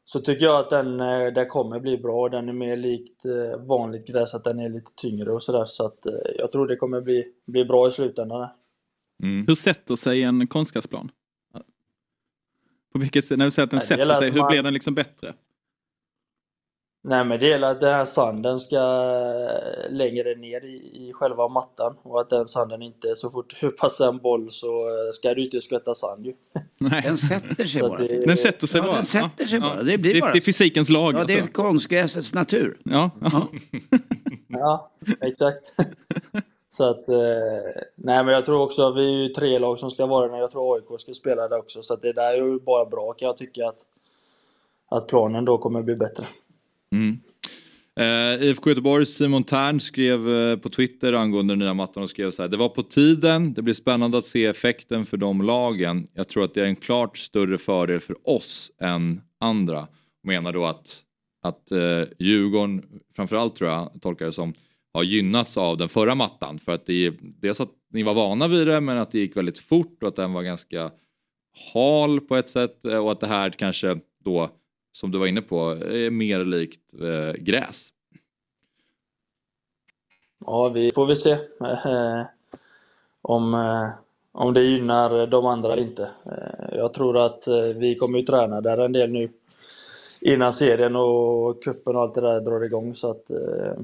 så 0.05 0.21
tycker 0.21 0.45
jag 0.45 0.61
att 0.61 0.71
den, 0.71 1.01
eh, 1.01 1.33
den 1.33 1.49
kommer 1.49 1.81
bli 1.81 1.99
bra. 1.99 2.29
Den 2.29 2.49
är 2.49 2.53
mer 2.53 2.77
likt 2.77 3.25
eh, 3.25 3.67
vanligt 3.67 4.07
gräs, 4.07 4.35
att 4.35 4.45
den 4.45 4.61
är 4.61 4.69
lite 4.69 4.91
tyngre 4.97 5.33
och 5.33 5.43
sådär. 5.43 5.65
Så 5.65 5.87
att 5.87 6.07
eh, 6.07 6.13
jag 6.39 6.53
tror 6.53 6.67
det 6.67 6.77
kommer 6.77 7.01
bli, 7.01 7.33
bli 7.47 7.65
bra 7.65 7.89
i 7.89 7.93
slutändan. 7.93 8.49
Mm. 9.23 9.47
Hur 9.47 9.55
sätter 9.55 9.97
sig 9.97 10.23
en 10.23 10.47
konstgräsplan? 10.47 11.11
På 12.93 12.99
vilket 12.99 13.25
sätt, 13.25 13.39
när 13.39 13.45
du 13.45 13.51
säger 13.51 13.65
att 13.65 13.71
den 13.71 13.81
sätter 13.81 14.15
sig, 14.15 14.31
hur 14.31 14.39
man... 14.39 14.51
blir 14.51 14.63
den 14.63 14.73
liksom 14.73 14.95
bättre? 14.95 15.35
Nej 17.07 17.25
men 17.25 17.41
det 17.41 17.53
är 17.53 17.63
att 17.63 17.81
den 17.81 17.95
här 17.95 18.05
sanden 18.05 18.59
ska 18.59 18.79
längre 19.89 20.35
ner 20.35 20.65
i, 20.65 21.09
i 21.09 21.13
själva 21.13 21.49
mattan 21.49 21.97
och 22.03 22.21
att 22.21 22.31
den 22.31 22.49
sanden 22.49 22.83
inte, 22.83 23.17
så 23.17 23.31
fort 23.31 23.57
du 23.61 23.71
passar 23.71 24.09
en 24.09 24.19
boll 24.19 24.51
så 24.51 24.89
ska 25.15 25.35
du 25.35 25.45
inte 25.45 25.61
skvätta 25.61 25.95
sand 25.95 26.27
ju. 26.27 26.35
Nej. 26.79 27.03
Den 27.05 27.17
sätter 27.17 27.65
sig 27.65 27.81
bara. 27.81 27.99
Det, 27.99 28.27
den 28.27 28.37
sätter 28.37 28.67
sig 28.67 28.81
ja, 28.81 28.87
bara? 28.87 28.97
Den 28.97 29.05
sätter 29.05 29.47
sig 29.47 29.59
ja. 29.59 29.75
bara. 29.75 29.83
Det 29.83 29.99
blir 29.99 30.15
det, 30.15 30.21
bara. 30.21 30.33
Det 30.33 30.39
är 30.39 30.41
fysikens 30.41 30.91
lag. 30.91 31.15
Ja, 31.15 31.25
det 31.25 31.33
är 31.33 31.37
alltså. 31.37 31.53
konstgräsets 31.53 32.35
natur. 32.35 32.79
Ja, 32.83 33.11
ja. 33.21 33.49
ja 34.49 34.91
exakt. 35.21 35.75
Så 36.71 36.85
att, 36.85 37.09
eh, 37.09 37.17
nej 37.95 38.25
men 38.25 38.29
jag 38.29 38.45
tror 38.45 38.61
också 38.61 38.89
att 38.89 38.97
vi 38.97 39.05
är 39.05 39.19
ju 39.23 39.29
tre 39.29 39.59
lag 39.59 39.79
som 39.79 39.91
ska 39.91 40.07
vara 40.07 40.29
där. 40.29 40.39
Jag 40.39 40.51
tror 40.51 40.77
AIK 40.77 41.01
ska 41.01 41.13
spela 41.13 41.49
där 41.49 41.59
också. 41.59 41.83
Så 41.83 41.95
att 41.95 42.03
det 42.03 42.13
där 42.13 42.33
är 42.33 42.37
ju 42.37 42.61
bara 42.61 42.85
bra 42.85 43.13
kan 43.13 43.27
jag 43.27 43.37
tycka 43.37 43.69
att, 43.69 43.79
att 44.89 45.07
planen 45.07 45.45
då 45.45 45.59
kommer 45.59 45.83
bli 45.83 45.97
bättre. 45.97 46.27
Mm. 46.95 47.19
Eh, 48.01 48.43
IFK 48.49 48.71
Göteborgs 48.71 49.15
Simon 49.15 49.45
Tern 49.45 49.81
skrev 49.81 50.29
eh, 50.29 50.57
på 50.57 50.69
Twitter 50.69 51.13
angående 51.13 51.53
den 51.53 51.59
nya 51.59 51.75
mattan 51.75 52.03
och 52.03 52.11
skrev 52.11 52.31
så 52.31 52.43
här. 52.43 52.49
Det 52.49 52.57
var 52.57 52.69
på 52.69 52.83
tiden, 52.83 53.55
det 53.55 53.63
blir 53.63 53.75
spännande 53.75 54.19
att 54.19 54.25
se 54.25 54.47
effekten 54.47 55.05
för 55.05 55.17
de 55.17 55.43
lagen. 55.43 56.07
Jag 56.15 56.29
tror 56.29 56.45
att 56.45 56.55
det 56.55 56.61
är 56.61 56.67
en 56.67 56.77
klart 56.77 57.19
större 57.19 57.59
fördel 57.59 58.01
för 58.01 58.17
oss 58.29 58.73
än 58.81 59.21
andra. 59.41 59.89
Menar 60.23 60.53
då 60.53 60.65
att, 60.65 61.01
att 61.43 61.73
eh, 61.73 62.03
Djurgården, 62.19 62.83
framförallt 63.17 63.57
tror 63.57 63.71
jag, 63.71 63.91
tolkar 64.01 64.27
det 64.27 64.33
som, 64.33 64.55
har 64.93 65.03
gynnats 65.03 65.57
av 65.57 65.77
den 65.77 65.89
förra 65.89 66.15
mattan. 66.15 66.59
För 66.59 66.73
att 66.73 66.87
det, 66.87 67.15
dels 67.21 67.61
att 67.61 67.71
ni 67.93 68.03
var 68.03 68.15
vana 68.15 68.49
vid 68.49 68.67
det 68.67 68.81
men 68.81 68.99
att 68.99 69.11
det 69.11 69.19
gick 69.19 69.37
väldigt 69.37 69.59
fort 69.59 70.03
och 70.03 70.09
att 70.09 70.17
den 70.17 70.33
var 70.33 70.43
ganska 70.43 70.91
hal 71.75 72.21
på 72.21 72.37
ett 72.37 72.51
sätt 72.51 72.85
eh, 72.85 72.99
och 72.99 73.13
att 73.13 73.21
det 73.21 73.27
här 73.27 73.51
kanske 73.51 73.99
då 74.25 74.51
som 74.95 75.11
du 75.11 75.19
var 75.19 75.27
inne 75.27 75.43
på, 75.43 75.71
är 75.71 76.11
mer 76.11 76.45
likt 76.45 76.95
eh, 77.01 77.43
gräs. 77.43 77.89
Ja, 80.47 80.69
vi 80.69 80.91
får 80.91 81.07
väl 81.07 81.17
se 81.17 81.31
eh, 81.61 82.23
om, 83.23 83.55
eh, 83.55 83.89
om 84.33 84.55
det 84.55 84.63
gynnar 84.63 85.27
de 85.27 85.47
andra 85.47 85.73
eller 85.73 85.83
inte. 85.83 86.03
Eh, 86.03 86.77
jag 86.79 86.95
tror 86.95 87.19
att 87.19 87.47
eh, 87.47 87.63
vi 87.63 87.95
kommer 87.95 88.19
ju 88.19 88.25
träna 88.25 88.61
där 88.61 88.79
en 88.79 88.93
del 88.93 89.11
nu 89.11 89.29
innan 90.21 90.53
serien 90.53 90.97
och 90.97 91.63
kuppen 91.63 91.97
och 91.97 92.03
allt 92.03 92.15
det 92.15 92.21
där 92.21 92.41
drar 92.41 92.65
igång 92.65 92.95
så 92.95 93.11
att 93.11 93.31
eh, 93.31 93.83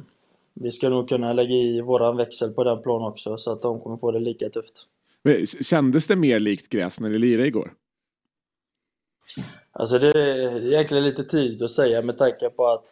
vi 0.54 0.70
ska 0.70 0.88
nog 0.88 1.08
kunna 1.08 1.32
lägga 1.32 1.54
i 1.54 1.80
våran 1.80 2.16
växel 2.16 2.52
på 2.52 2.64
den 2.64 2.82
planen 2.82 3.08
också 3.08 3.36
så 3.36 3.52
att 3.52 3.62
de 3.62 3.80
kommer 3.80 3.96
få 3.96 4.10
det 4.10 4.18
lika 4.18 4.48
tufft. 4.48 4.86
Kändes 5.60 6.06
det 6.06 6.16
mer 6.16 6.38
likt 6.38 6.68
gräs 6.68 7.00
när 7.00 7.08
ni 7.08 7.18
lirade 7.18 7.48
igår? 7.48 7.72
Alltså 9.72 9.98
det 9.98 10.08
är 10.08 10.66
egentligen 10.66 11.04
lite 11.04 11.24
tidigt 11.24 11.62
att 11.62 11.70
säga 11.70 12.02
med 12.02 12.18
tanke 12.18 12.50
på 12.50 12.66
att 12.66 12.84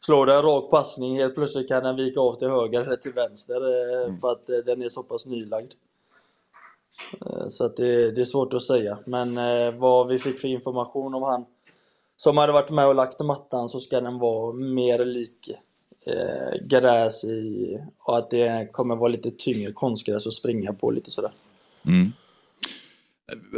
slår 0.00 0.26
det 0.26 0.34
en 0.34 0.42
rak 0.42 0.70
passning 0.70 1.18
helt 1.18 1.34
plötsligt 1.34 1.68
kan 1.68 1.82
den 1.82 1.96
vika 1.96 2.20
av 2.20 2.38
till 2.38 2.48
höger 2.48 2.80
eller 2.80 2.96
till 2.96 3.12
vänster 3.12 3.90
eh, 3.94 4.04
mm. 4.04 4.20
för 4.20 4.32
att 4.32 4.50
eh, 4.50 4.56
den 4.56 4.82
är 4.82 4.88
så 4.88 5.02
pass 5.02 5.26
nylagd. 5.26 5.72
Eh, 7.20 7.48
så 7.48 7.64
att 7.64 7.76
det, 7.76 8.10
det, 8.10 8.20
är 8.20 8.24
svårt 8.24 8.54
att 8.54 8.62
säga. 8.62 8.98
Men 9.06 9.34
vad 9.78 10.08
vi 10.08 10.18
fick 10.18 10.38
för 10.38 10.48
information 10.48 11.14
om 11.14 11.22
han 11.22 11.44
som 12.16 12.36
hade 12.36 12.52
varit 12.52 12.70
med 12.70 12.86
och 12.86 12.94
lagt 12.94 13.20
mattan 13.20 13.68
så 13.68 13.80
ska 13.80 14.00
den 14.00 14.18
vara 14.18 14.52
mer 14.52 15.04
lik 15.04 15.50
eh, 16.06 16.66
gräs 16.66 17.24
i 17.24 17.78
och 17.98 18.18
att 18.18 18.30
det 18.30 18.72
kommer 18.72 18.96
vara 18.96 19.08
lite 19.08 19.30
tyngre 19.30 19.72
konstgräs 19.72 20.26
att 20.26 20.32
springa 20.32 20.72
på 20.72 20.90
lite 20.90 21.10
sådär. 21.10 21.32
Mm. 21.86 22.12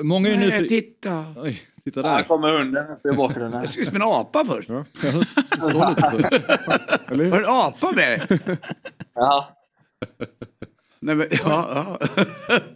Många 0.02 0.28
är 0.28 0.36
Nej, 0.36 0.68
titta! 0.68 1.24
Oj, 1.36 1.60
titta 1.86 2.02
där. 2.02 2.08
Här 2.08 2.22
kommer 2.22 2.58
hunden 2.58 2.86
uppe 2.88 3.08
i 3.08 3.12
bakgrunden. 3.12 3.60
Jag 3.60 3.68
skulle 3.68 3.86
som 3.86 3.96
en 3.96 4.02
apa 4.02 4.44
först. 4.44 4.68
Ja. 4.68 4.84
Har 7.08 7.14
du 7.14 7.24
en 7.24 7.44
apa 7.48 7.92
med 7.96 8.28
dig? 8.28 8.40
Ja. 9.14 9.48
Nej, 11.00 11.14
men, 11.14 11.26
ja, 11.30 11.38
ja. 11.74 11.98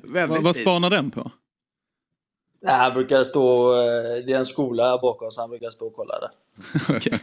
vad, 0.29 0.43
vad 0.43 0.57
spanar 0.57 0.91
den 0.91 1.11
på? 1.11 1.31
Nej, 2.63 2.75
han 2.75 2.95
brukar 2.95 3.25
stå, 3.25 3.73
eh, 3.73 4.25
det 4.27 4.33
är 4.33 4.39
en 4.39 4.47
skola 4.47 4.91
här 4.91 4.99
bakom 4.99 5.31
så 5.31 5.41
han 5.41 5.51
brukar 5.51 5.71
stå 5.71 5.87
och 5.87 5.95
kolla 5.95 6.15
där. 6.21 6.31
okay. 6.97 7.19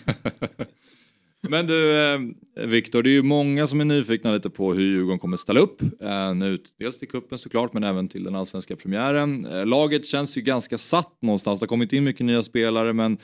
Men 1.49 1.67
du 1.67 1.97
eh, 1.97 2.19
Viktor, 2.67 3.03
det 3.03 3.09
är 3.09 3.11
ju 3.11 3.23
många 3.23 3.67
som 3.67 3.81
är 3.81 3.85
nyfikna 3.85 4.31
lite 4.31 4.49
på 4.49 4.73
hur 4.73 4.85
Djurgården 4.85 5.19
kommer 5.19 5.37
ställa 5.37 5.59
upp. 5.59 5.81
Eh, 6.01 6.35
nu, 6.35 6.57
dels 6.79 6.97
till 6.97 7.07
kuppen 7.07 7.37
såklart 7.37 7.73
men 7.73 7.83
även 7.83 8.09
till 8.09 8.23
den 8.23 8.35
allsvenska 8.35 8.75
premiären. 8.75 9.45
Eh, 9.45 9.65
laget 9.65 10.05
känns 10.05 10.37
ju 10.37 10.41
ganska 10.41 10.77
satt 10.77 11.21
någonstans. 11.21 11.59
Det 11.59 11.63
har 11.63 11.67
kommit 11.67 11.93
in 11.93 12.03
mycket 12.03 12.25
nya 12.25 12.43
spelare 12.43 12.93
men 12.93 13.17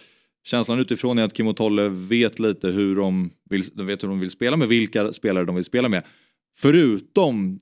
känslan 0.43 0.79
utifrån 0.79 1.19
är 1.19 1.23
att 1.23 1.33
Kim 1.33 1.47
och 1.47 1.57
Tolle 1.57 1.89
vet 1.89 2.39
lite 2.39 2.67
hur 2.67 2.95
de 2.95 3.31
vill, 3.49 3.63
vet 3.73 4.03
hur 4.03 4.07
de 4.07 4.19
vill 4.19 4.31
spela 4.31 4.57
med, 4.57 4.67
vilka 4.67 5.13
spelare 5.13 5.45
de 5.45 5.55
vill 5.55 5.65
spela 5.65 5.89
med. 5.89 6.03
Förutom 6.57 7.59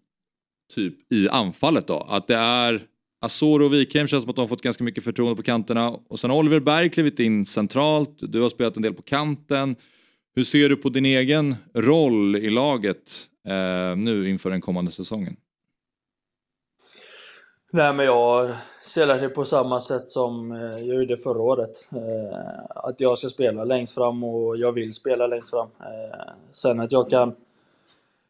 typ 0.75 1.13
i 1.13 1.29
anfallet 1.29 1.87
då, 1.87 2.07
att 2.09 2.27
det 2.27 2.35
är 2.35 2.81
Asoro 3.21 3.65
och 3.65 3.73
Wikheim 3.73 4.07
känns 4.07 4.23
som 4.23 4.29
att 4.29 4.35
de 4.35 4.41
har 4.41 4.47
fått 4.47 4.61
ganska 4.61 4.83
mycket 4.83 5.03
förtroende 5.03 5.35
på 5.35 5.43
kanterna 5.43 5.89
och 5.89 6.19
sen 6.19 6.29
har 6.29 6.37
Oliver 6.37 6.59
Berg 6.59 6.89
klivit 6.89 7.19
in 7.19 7.45
centralt. 7.45 8.17
Du 8.19 8.41
har 8.41 8.49
spelat 8.49 8.75
en 8.75 8.81
del 8.81 8.93
på 8.93 9.01
kanten. 9.01 9.75
Hur 10.35 10.43
ser 10.43 10.69
du 10.69 10.75
på 10.75 10.89
din 10.89 11.05
egen 11.05 11.55
roll 11.73 12.35
i 12.35 12.49
laget 12.49 13.11
eh, 13.47 13.95
nu 13.97 14.29
inför 14.29 14.49
den 14.49 14.61
kommande 14.61 14.91
säsongen? 14.91 15.35
Nej, 17.71 17.93
men 17.93 18.05
jag 18.05 18.49
ser 18.85 19.07
det 19.07 19.29
på 19.29 19.45
samma 19.45 19.79
sätt 19.79 20.09
som 20.09 20.51
eh, 20.51 20.59
jag 20.61 20.97
gjorde 20.97 21.17
förra 21.17 21.41
året. 21.41 21.87
Eh, 21.91 22.59
att 22.75 22.99
jag 22.99 23.17
ska 23.17 23.29
spela 23.29 23.63
längst 23.63 23.93
fram 23.93 24.23
och 24.23 24.57
jag 24.57 24.71
vill 24.71 24.93
spela 24.93 25.27
längst 25.27 25.49
fram. 25.49 25.67
Eh, 25.79 26.33
sen 26.51 26.79
att 26.79 26.91
jag 26.91 27.09
kan 27.09 27.35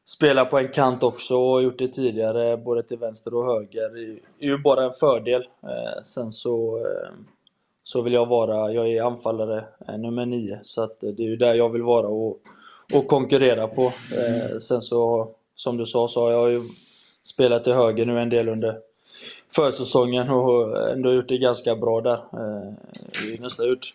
spela 0.05 0.45
på 0.45 0.59
en 0.59 0.69
kant 0.69 1.03
också 1.03 1.37
och 1.37 1.63
gjort 1.63 1.79
det 1.79 1.87
tidigare 1.87 2.57
både 2.57 2.83
till 2.83 2.97
vänster 2.97 3.33
och 3.33 3.45
höger 3.45 3.97
är 4.39 4.45
ju 4.45 4.57
bara 4.57 4.83
en 4.83 4.93
fördel. 4.93 5.47
Eh, 5.63 6.03
sen 6.03 6.31
så 6.31 6.77
eh, 6.77 7.11
så 7.83 8.01
vill 8.01 8.13
jag 8.13 8.25
vara, 8.25 8.71
jag 8.71 8.89
är 8.91 9.01
anfallare 9.01 9.65
eh, 9.87 9.97
nummer 9.97 10.25
nio 10.25 10.59
så 10.63 10.83
att 10.83 10.99
det 10.99 11.23
är 11.23 11.27
ju 11.27 11.35
där 11.35 11.53
jag 11.53 11.69
vill 11.69 11.81
vara 11.81 12.07
och, 12.07 12.39
och 12.93 13.07
konkurrera 13.07 13.67
på. 13.67 13.93
Eh, 14.17 14.59
sen 14.59 14.81
så, 14.81 15.29
som 15.55 15.77
du 15.77 15.85
sa, 15.85 16.07
så 16.07 16.21
har 16.21 16.31
jag 16.31 16.51
ju 16.51 16.61
spelat 17.23 17.63
till 17.63 17.73
höger 17.73 18.05
nu 18.05 18.19
en 18.19 18.29
del 18.29 18.49
under 18.49 18.79
försäsongen 19.55 20.29
och 20.29 20.89
ändå 20.91 21.13
gjort 21.13 21.27
det 21.27 21.37
ganska 21.37 21.75
bra 21.75 22.01
där. 22.01 22.13
Eh, 22.33 22.73
jag 23.23 23.37
har 23.37 23.43
nästan 23.43 23.67
gjort 23.67 23.93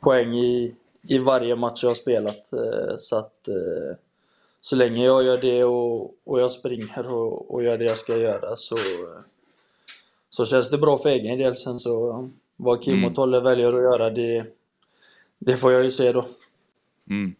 poäng 0.00 0.34
i, 0.34 0.74
i 1.08 1.18
varje 1.18 1.56
match 1.56 1.82
jag 1.82 1.90
har 1.90 1.94
spelat. 1.94 2.52
Eh, 2.52 2.96
så 2.98 3.16
att 3.16 3.48
eh, 3.48 3.96
så 4.60 4.76
länge 4.76 5.04
jag 5.04 5.24
gör 5.24 5.38
det 5.38 5.64
och, 5.64 6.14
och 6.24 6.40
jag 6.40 6.50
springer 6.50 7.06
och, 7.12 7.54
och 7.54 7.62
gör 7.62 7.78
det 7.78 7.84
jag 7.84 7.98
ska 7.98 8.16
göra 8.16 8.56
så, 8.56 8.76
så 10.30 10.46
känns 10.46 10.70
det 10.70 10.78
bra 10.78 10.98
för 10.98 11.08
egen 11.08 11.38
del. 11.38 11.56
Sen 11.56 11.80
så 11.80 12.30
vad 12.56 12.82
Kim 12.82 12.94
mm. 12.94 13.04
och 13.04 13.14
Tolle 13.14 13.40
väljer 13.40 13.72
att 13.72 13.82
göra, 13.82 14.10
det, 14.10 14.46
det 15.38 15.56
får 15.56 15.72
jag 15.72 15.84
ju 15.84 15.90
se 15.90 16.12
då. 16.12 16.26
Mm. 17.10 17.34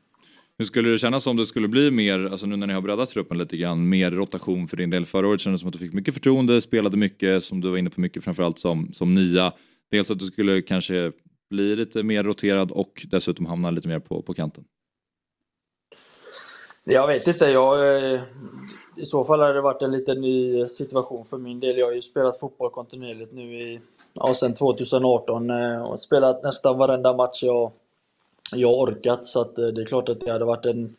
Hur 0.58 0.64
skulle 0.64 0.88
det 0.88 0.98
kännas 0.98 1.26
om 1.26 1.36
det 1.36 1.46
skulle 1.46 1.68
bli 1.68 1.90
mer, 1.90 2.24
alltså 2.24 2.46
nu 2.46 2.56
när 2.56 2.66
ni 2.66 2.72
har 2.72 2.80
breddat 2.80 3.08
truppen 3.08 3.38
lite 3.38 3.56
grann, 3.56 3.88
mer 3.88 4.10
rotation 4.10 4.68
för 4.68 4.76
din 4.76 4.90
del? 4.90 5.06
Förra 5.06 5.28
året 5.28 5.40
kändes 5.40 5.60
det 5.60 5.62
som 5.62 5.68
att 5.68 5.72
du 5.72 5.78
fick 5.78 5.92
mycket 5.92 6.14
förtroende, 6.14 6.60
spelade 6.60 6.96
mycket, 6.96 7.44
som 7.44 7.60
du 7.60 7.70
var 7.70 7.78
inne 7.78 7.90
på 7.90 8.00
mycket, 8.00 8.24
framförallt 8.24 8.58
som, 8.58 8.92
som 8.92 9.14
nia. 9.14 9.52
Dels 9.90 10.10
att 10.10 10.18
du 10.18 10.26
skulle 10.26 10.62
kanske 10.62 11.12
bli 11.50 11.76
lite 11.76 12.02
mer 12.02 12.24
roterad 12.24 12.70
och 12.70 13.06
dessutom 13.10 13.46
hamna 13.46 13.70
lite 13.70 13.88
mer 13.88 13.98
på, 13.98 14.22
på 14.22 14.34
kanten. 14.34 14.64
Jag 16.84 17.06
vet 17.06 17.28
inte. 17.28 17.44
Jag, 17.44 17.96
eh, 18.14 18.20
I 18.96 19.04
så 19.04 19.24
fall 19.24 19.40
har 19.40 19.54
det 19.54 19.60
varit 19.60 19.82
en 19.82 19.92
lite 19.92 20.14
ny 20.14 20.68
situation 20.68 21.24
för 21.24 21.38
min 21.38 21.60
del. 21.60 21.78
Jag 21.78 21.86
har 21.86 21.92
ju 21.92 22.02
spelat 22.02 22.40
fotboll 22.40 22.70
kontinuerligt 22.70 23.32
nu 23.32 23.60
i, 23.60 23.80
ja, 24.14 24.34
sen 24.34 24.54
2018 24.54 25.50
eh, 25.50 25.82
och 25.82 26.00
spelat 26.00 26.42
nästan 26.42 26.78
varenda 26.78 27.12
match 27.12 27.42
jag, 27.42 27.70
jag 28.52 28.78
orkat. 28.78 29.24
Så 29.24 29.40
att 29.40 29.58
eh, 29.58 29.66
det 29.66 29.82
är 29.82 29.86
klart 29.86 30.08
att 30.08 30.20
det 30.20 30.32
hade 30.32 30.44
varit 30.44 30.66
en, 30.66 30.96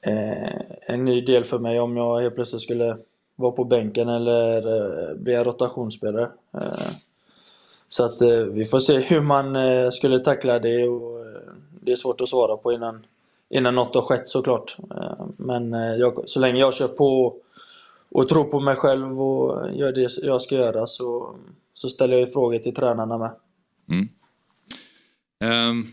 eh, 0.00 0.60
en 0.80 1.04
ny 1.04 1.20
del 1.20 1.44
för 1.44 1.58
mig 1.58 1.80
om 1.80 1.96
jag 1.96 2.20
helt 2.20 2.34
plötsligt 2.34 2.62
skulle 2.62 2.96
vara 3.36 3.52
på 3.52 3.64
bänken 3.64 4.08
eller 4.08 5.14
bli 5.14 5.34
en 5.34 5.44
rotationsspelare. 5.44 6.30
Så 7.88 8.04
att 8.04 8.22
vi 8.52 8.64
får 8.64 8.78
se 8.78 8.98
hur 8.98 9.20
man 9.20 9.56
skulle 9.92 10.20
tackla 10.20 10.58
det 10.58 10.88
och 10.88 11.24
det 11.70 11.92
är 11.92 11.96
svårt 11.96 12.20
att 12.20 12.28
svara 12.28 12.56
på 12.56 12.72
innan 12.72 13.06
innan 13.48 13.74
något 13.74 13.94
har 13.94 14.02
skett 14.02 14.28
såklart. 14.28 14.76
Men 15.36 15.72
jag, 15.72 16.28
så 16.28 16.40
länge 16.40 16.60
jag 16.60 16.74
kör 16.74 16.88
på 16.88 17.36
och 18.08 18.28
tror 18.28 18.44
på 18.44 18.60
mig 18.60 18.76
själv 18.76 19.22
och 19.22 19.72
gör 19.72 19.92
det 19.92 20.18
jag 20.22 20.42
ska 20.42 20.54
göra 20.54 20.86
så, 20.86 21.34
så 21.74 21.88
ställer 21.88 22.14
jag 22.14 22.26
ju 22.26 22.32
frågor 22.32 22.58
till 22.58 22.74
tränarna 22.74 23.18
med. 23.18 23.30
Mm. 23.90 24.08
Um, 25.70 25.86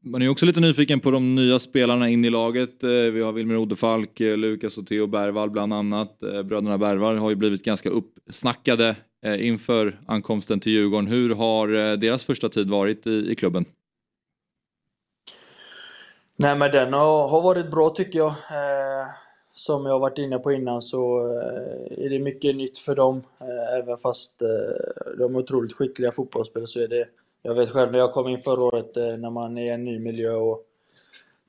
man 0.00 0.22
är 0.22 0.28
också 0.28 0.46
lite 0.46 0.60
nyfiken 0.60 1.00
på 1.00 1.10
de 1.10 1.34
nya 1.34 1.58
spelarna 1.58 2.08
in 2.08 2.24
i 2.24 2.30
laget. 2.30 2.84
Uh, 2.84 2.90
vi 2.90 3.22
har 3.22 3.32
Wilmer 3.32 3.56
Odefalk, 3.56 4.20
uh, 4.20 4.36
Lukas 4.36 4.78
och 4.78 4.86
Theo 4.86 5.06
Bergvall 5.06 5.50
bland 5.50 5.74
annat. 5.74 6.18
Uh, 6.22 6.42
bröderna 6.42 6.78
Bergvall 6.78 7.18
har 7.18 7.30
ju 7.30 7.36
blivit 7.36 7.64
ganska 7.64 7.88
uppsnackade 7.88 8.96
inför 9.38 10.00
ankomsten 10.06 10.60
till 10.60 10.72
Djurgården. 10.72 11.06
Hur 11.06 11.34
har 11.34 11.96
deras 11.96 12.24
första 12.24 12.48
tid 12.48 12.70
varit 12.70 13.06
i, 13.06 13.30
i 13.30 13.34
klubben? 13.34 13.64
Nej 16.36 16.56
men 16.56 16.70
den 16.70 16.92
har, 16.92 17.28
har 17.28 17.42
varit 17.42 17.70
bra 17.70 17.90
tycker 17.90 18.18
jag. 18.18 18.28
Eh, 18.30 19.06
som 19.54 19.86
jag 19.86 19.98
varit 19.98 20.18
inne 20.18 20.38
på 20.38 20.52
innan 20.52 20.82
så 20.82 21.26
eh, 21.26 22.04
är 22.04 22.10
det 22.10 22.18
mycket 22.18 22.56
nytt 22.56 22.78
för 22.78 22.94
dem. 22.94 23.22
Eh, 23.40 23.78
även 23.78 23.98
fast 23.98 24.42
eh, 24.42 24.48
de 25.18 25.34
är 25.34 25.38
otroligt 25.38 25.72
skickliga 25.72 26.12
fotbollsspelare 26.12 26.66
så 26.66 26.80
är 26.80 26.88
det 26.88 27.08
Jag 27.42 27.54
vet 27.54 27.70
själv 27.70 27.92
när 27.92 27.98
jag 27.98 28.12
kom 28.12 28.28
in 28.28 28.40
förra 28.40 28.62
året 28.62 28.96
när 28.96 29.30
man 29.30 29.58
är 29.58 29.64
i 29.64 29.68
en 29.68 29.84
ny 29.84 29.98
miljö 29.98 30.34
och 30.34 30.64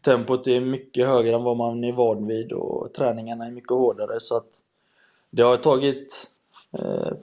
tempot 0.01 0.47
är 0.47 0.61
mycket 0.61 1.07
högre 1.07 1.35
än 1.35 1.43
vad 1.43 1.57
man 1.57 1.83
är 1.83 1.91
van 1.91 2.27
vid 2.27 2.51
och 2.51 2.93
träningarna 2.93 3.45
är 3.45 3.51
mycket 3.51 3.69
hårdare 3.69 4.19
så 4.19 4.37
att 4.37 4.49
det 5.29 5.43
har 5.43 5.57
tagit 5.57 6.27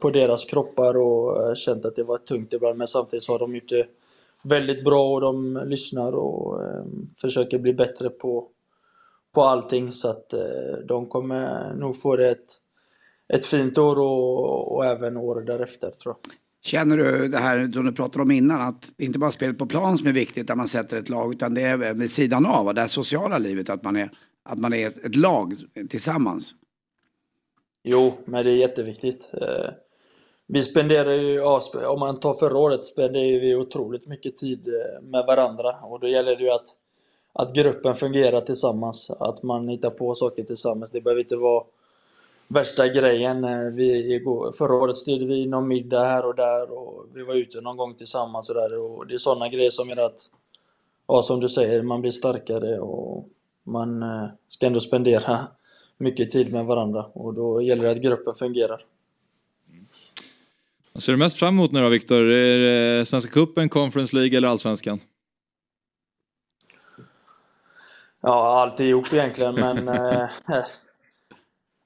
på 0.01 0.11
deras 0.11 0.45
kroppar 0.45 0.97
och 0.97 1.57
känt 1.57 1.85
att 1.85 1.97
det 1.97 2.03
var 2.03 2.19
tungt 2.19 2.53
ibland 2.53 2.79
men 2.79 2.87
samtidigt 2.87 3.25
så 3.25 3.33
har 3.33 3.39
de 3.39 3.55
gjort 3.55 3.69
det 3.69 3.87
väldigt 4.45 4.85
bra 4.85 5.15
och 5.15 5.21
de 5.21 5.63
lyssnar 5.67 6.13
och 6.13 6.61
försöker 7.21 7.59
bli 7.59 7.73
bättre 7.73 8.11
på, 8.11 8.49
på 9.35 9.43
allting 9.43 9.93
så 9.93 10.09
att 10.09 10.33
eh, 10.33 10.41
de 10.89 11.07
kommer 11.07 11.75
nog 11.75 12.01
få 12.01 12.17
det 12.17 12.31
ett, 12.31 12.47
ett 13.33 13.45
fint 13.45 13.79
år 13.79 13.99
och, 13.99 14.75
och 14.75 14.87
även 14.87 15.17
år 15.17 15.41
därefter 15.41 15.91
tror 15.91 16.15
jag. 16.23 16.35
Känner 16.65 16.97
du 16.97 17.29
det 17.29 17.39
här 17.39 17.73
som 17.73 17.85
du 17.85 17.93
pratade 17.93 18.23
om 18.23 18.31
innan 18.31 18.61
att 18.61 18.93
inte 18.99 19.19
bara 19.19 19.31
spelet 19.31 19.59
på 19.59 19.67
plan 19.67 19.99
som 19.99 20.09
är 20.09 20.13
viktigt 20.13 20.47
där 20.47 20.55
man 20.55 20.69
sätter 20.69 20.97
ett 20.97 21.09
lag 21.09 21.33
utan 21.33 21.55
det 21.55 21.63
är 21.63 21.95
vid 21.95 22.11
sidan 22.11 22.47
av, 22.47 22.75
det 22.75 22.81
här 22.81 22.89
sociala 22.89 23.39
livet, 23.39 23.71
att 23.71 23.85
man 23.85 23.97
är, 23.97 24.11
att 24.43 24.59
man 24.59 24.73
är 24.73 24.87
ett, 24.87 25.05
ett 25.05 25.17
lag 25.17 25.55
tillsammans? 25.91 26.55
Jo, 27.85 28.13
men 28.25 28.45
det 28.45 28.51
är 28.51 28.57
jätteviktigt. 28.57 29.31
Eh, 29.33 29.71
vi 30.47 30.63
spenderar 30.63 31.13
ju, 31.13 31.41
om 31.87 32.01
man 32.01 32.21
tar 32.21 32.35
förra 32.35 32.59
året, 32.59 32.85
spenderade 32.85 33.41
vi 33.41 33.55
otroligt 33.55 34.07
mycket 34.07 34.37
tid 34.37 34.69
eh, 34.69 35.03
med 35.03 35.25
varandra 35.27 35.81
och 35.83 36.01
då 36.01 36.09
gäller 36.09 36.37
det 36.37 36.43
ju 36.43 36.51
att, 36.51 36.67
att 37.33 37.55
gruppen 37.55 37.95
fungerar 37.95 38.41
tillsammans, 38.41 39.11
att 39.11 39.43
man 39.43 39.69
hittar 39.69 39.91
på 39.91 40.15
saker 40.15 40.45
tillsammans. 40.45 40.91
Det 40.91 41.01
behöver 41.01 41.23
inte 41.23 41.37
vara 41.37 41.65
värsta 42.49 42.89
grejen. 42.89 43.45
Eh, 43.45 43.61
vi, 43.61 44.21
förra 44.59 44.75
året 44.75 44.97
styrde 44.97 45.27
vi 45.27 45.47
någon 45.47 45.69
middag 45.69 46.05
här 46.05 46.27
och 46.27 46.35
där 46.35 46.71
och 46.71 47.07
vi 47.15 47.23
var 47.23 47.35
ute 47.35 47.61
någon 47.61 47.77
gång 47.77 47.95
tillsammans 47.95 48.49
och 48.49 48.55
där 48.55 48.79
och 48.79 49.07
det 49.07 49.15
är 49.15 49.19
sådana 49.19 49.49
grejer 49.49 49.71
som 49.71 49.89
gör 49.89 50.07
att, 50.07 50.21
ja 51.09 51.23
som 51.23 51.41
du 51.41 51.49
säger, 51.49 51.83
man 51.83 52.01
blir 52.01 52.11
starkare 52.11 52.79
och 52.79 53.29
man 53.65 54.03
eh, 54.03 54.29
ska 54.49 54.67
ändå 54.67 54.81
spendera 54.81 55.41
mycket 55.99 56.31
tid 56.31 56.53
med 56.53 56.67
varandra 56.67 57.07
och 57.13 57.35
då 57.35 57.63
gäller 57.63 57.85
det 57.85 57.91
att 57.91 58.03
gruppen 58.03 58.35
fungerar. 58.35 58.85
Vad 60.93 61.03
ser 61.03 61.13
du 61.13 61.19
mest 61.19 61.39
fram 61.39 61.55
emot 61.55 61.73
nu 61.73 61.81
då 61.81 61.89
Viktor? 61.89 63.05
Svenska 63.05 63.31
Cupen, 63.33 63.69
Conference 63.69 64.17
League 64.17 64.39
eller 64.39 64.49
Allsvenskan? 64.49 65.01
Ja, 68.25 68.61
alltihop 68.63 69.13
egentligen 69.13 69.55
men 69.55 69.89
eh, 69.89 70.29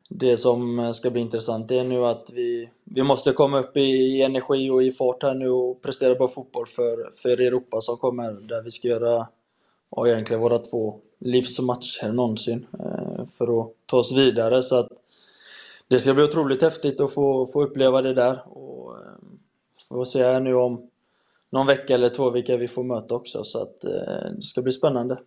det 0.08 0.36
som 0.36 0.94
ska 0.94 1.10
bli 1.10 1.20
intressant 1.20 1.70
är 1.70 1.84
nu 1.84 2.06
att 2.06 2.30
vi, 2.32 2.70
vi 2.84 3.02
måste 3.02 3.32
komma 3.32 3.60
upp 3.60 3.76
i 3.76 4.22
energi 4.22 4.70
och 4.70 4.82
i 4.82 4.92
fart 4.92 5.22
här 5.22 5.34
nu 5.34 5.50
och 5.50 5.82
prestera 5.82 6.14
bra 6.14 6.28
fotboll 6.28 6.66
för, 6.66 7.10
för 7.22 7.40
Europa 7.40 7.80
som 7.80 7.96
kommer 7.96 8.32
där 8.32 8.62
vi 8.62 8.70
ska 8.70 8.88
göra 8.88 9.28
ja, 9.90 10.08
egentligen 10.08 10.42
våra 10.42 10.58
två 10.58 11.00
livsmatcher 11.18 12.12
någonsin 12.12 12.66
eh, 12.78 13.26
för 13.26 13.60
att 13.60 13.72
ta 13.86 13.96
oss 13.96 14.12
vidare. 14.12 14.62
Så 14.62 14.76
att 14.76 14.88
det 15.88 15.98
ska 15.98 16.14
bli 16.14 16.24
otroligt 16.24 16.62
häftigt 16.62 17.00
att 17.00 17.14
få, 17.14 17.46
få 17.46 17.62
uppleva 17.62 18.02
det 18.02 18.14
där. 18.14 18.42
Och, 18.48 18.98
eh, 18.98 19.04
får 19.88 20.04
se 20.04 20.24
här 20.24 20.40
nu 20.40 20.54
om 20.54 20.90
någon 21.50 21.66
vecka 21.66 21.94
eller 21.94 22.08
två 22.08 22.30
vilka 22.30 22.56
vi 22.56 22.68
får 22.68 22.82
möta 22.82 23.14
också. 23.14 23.44
Så 23.44 23.62
att, 23.62 23.84
eh, 23.84 24.30
det 24.36 24.42
ska 24.42 24.62
bli 24.62 24.72
spännande. 24.72 25.18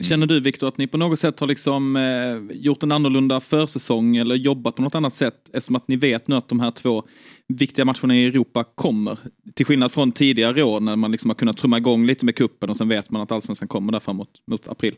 Känner 0.00 0.26
du 0.26 0.40
Viktor 0.40 0.68
att 0.68 0.78
ni 0.78 0.86
på 0.86 0.96
något 0.96 1.18
sätt 1.18 1.40
har 1.40 1.46
liksom, 1.46 1.96
eh, 1.96 2.56
gjort 2.56 2.82
en 2.82 2.92
annorlunda 2.92 3.40
försäsong 3.40 4.16
eller 4.16 4.34
jobbat 4.34 4.76
på 4.76 4.82
något 4.82 4.94
annat 4.94 5.14
sätt 5.14 5.50
eftersom 5.52 5.76
att 5.76 5.88
ni 5.88 5.96
vet 5.96 6.28
nu 6.28 6.36
att 6.36 6.48
de 6.48 6.60
här 6.60 6.70
två 6.70 7.02
viktiga 7.48 7.84
matcherna 7.84 8.14
i 8.14 8.26
Europa 8.26 8.64
kommer? 8.64 9.18
Till 9.54 9.66
skillnad 9.66 9.92
från 9.92 10.12
tidigare 10.12 10.62
år 10.62 10.80
när 10.80 10.96
man 10.96 11.10
liksom 11.10 11.30
har 11.30 11.34
kunnat 11.34 11.56
trumma 11.56 11.78
igång 11.78 12.06
lite 12.06 12.24
med 12.24 12.36
kuppen 12.36 12.70
och 12.70 12.76
sen 12.76 12.88
vet 12.88 13.10
man 13.10 13.22
att 13.22 13.32
allsvenskan 13.32 13.68
kommer 13.68 13.92
där 13.92 14.00
framåt 14.00 14.42
mot 14.46 14.68
april. 14.68 14.94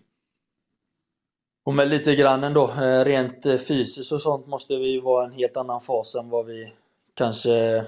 Och 1.64 1.74
med 1.74 1.88
lite 1.88 2.14
grann 2.14 2.44
ändå, 2.44 2.70
eh, 2.70 3.04
rent 3.04 3.46
eh, 3.46 3.56
fysiskt 3.56 4.12
och 4.12 4.20
sånt 4.20 4.46
måste 4.46 4.76
vi 4.76 5.00
vara 5.00 5.24
i 5.24 5.26
en 5.26 5.32
helt 5.32 5.56
annan 5.56 5.80
fas 5.80 6.14
än 6.14 6.28
vad 6.28 6.46
vi 6.46 6.72
kanske... 7.14 7.84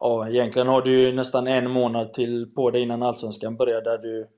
Ja, 0.00 0.28
egentligen 0.28 0.68
har 0.68 0.82
du 0.82 1.00
ju 1.00 1.12
nästan 1.12 1.46
en 1.46 1.70
månad 1.70 2.12
till 2.12 2.46
på 2.54 2.70
dig 2.70 2.82
innan 2.82 3.02
Allsvenskan 3.02 3.56
börjar 3.56 3.82
där 3.82 3.98
du 3.98 4.28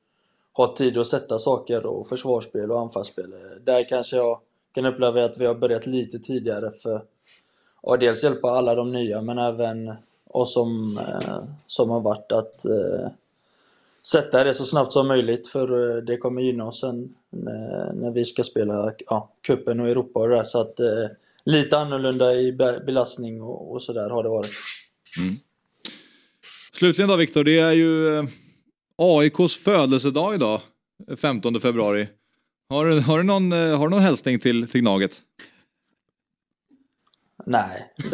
har 0.59 0.75
tid 0.75 0.99
att 0.99 1.07
sätta 1.07 1.39
saker 1.39 1.87
och 1.87 2.09
försvarsspel 2.09 2.73
och 2.73 2.81
anfallsspel. 2.81 3.35
Där 3.65 3.85
kanske 3.89 4.17
jag 4.17 4.41
kan 4.73 4.87
uppleva 4.87 5.25
att 5.25 5.39
vi 5.39 5.47
har 5.47 5.55
börjat 5.55 5.87
lite 5.87 6.19
tidigare 6.19 6.73
för 6.83 7.05
att 7.83 8.01
dels 8.01 8.23
hjälpa 8.23 8.51
alla 8.51 8.75
de 8.75 8.93
nya 8.93 9.23
men 9.23 9.39
även 9.39 9.93
oss 10.25 10.53
som, 10.53 10.99
eh, 10.99 11.39
som 11.67 11.91
har 11.91 12.01
varit 12.01 12.33
att 12.33 12.65
eh, 12.65 13.09
sätta 14.03 14.45
det 14.45 14.55
så 14.55 14.65
snabbt 14.65 14.93
som 14.93 15.09
möjligt 15.09 15.49
för 15.49 15.97
eh, 15.97 16.03
det 16.03 16.17
kommer 16.17 16.43
gynna 16.43 16.67
oss 16.67 16.81
sen 16.81 17.15
när, 17.31 17.93
när 17.93 18.11
vi 18.11 18.25
ska 18.25 18.43
spela 18.43 18.93
ja, 19.07 19.31
cupen 19.41 19.81
och 19.81 19.89
Europa 19.89 20.21
och 20.21 20.29
det 20.29 20.37
där. 20.37 20.45
Så 20.45 20.61
att 20.61 20.81
eh, 20.81 21.07
lite 21.45 21.79
annorlunda 21.79 22.35
i 22.35 22.53
belastning 22.87 23.43
och, 23.43 23.73
och 23.73 23.83
sådär 23.83 24.11
har 24.11 24.23
det 24.23 24.29
varit. 24.29 24.51
Mm. 25.19 25.37
Slutligen 26.73 27.09
då 27.09 27.17
Viktor, 27.17 27.45
det 27.45 27.59
är 27.59 27.73
ju 27.73 28.23
AIKs 28.99 29.57
födelsedag 29.57 30.35
idag, 30.35 30.61
15 31.17 31.61
februari. 31.61 32.09
Har, 32.69 33.01
har, 33.01 33.19
du, 33.19 33.25
någon, 33.25 33.53
eh, 33.53 33.79
har 33.79 33.89
du 33.89 33.91
någon 33.91 34.03
hälsning 34.03 34.39
till, 34.39 34.69
till 34.69 34.81
Gnaget? 34.81 35.21
Nej, 37.47 37.93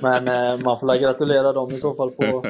men 0.00 0.28
eh, 0.28 0.64
man 0.64 0.78
får 0.80 1.00
gratulera 1.00 1.52
dem 1.52 1.74
i 1.74 1.78
så 1.78 1.94
fall 1.94 2.10
på, 2.10 2.46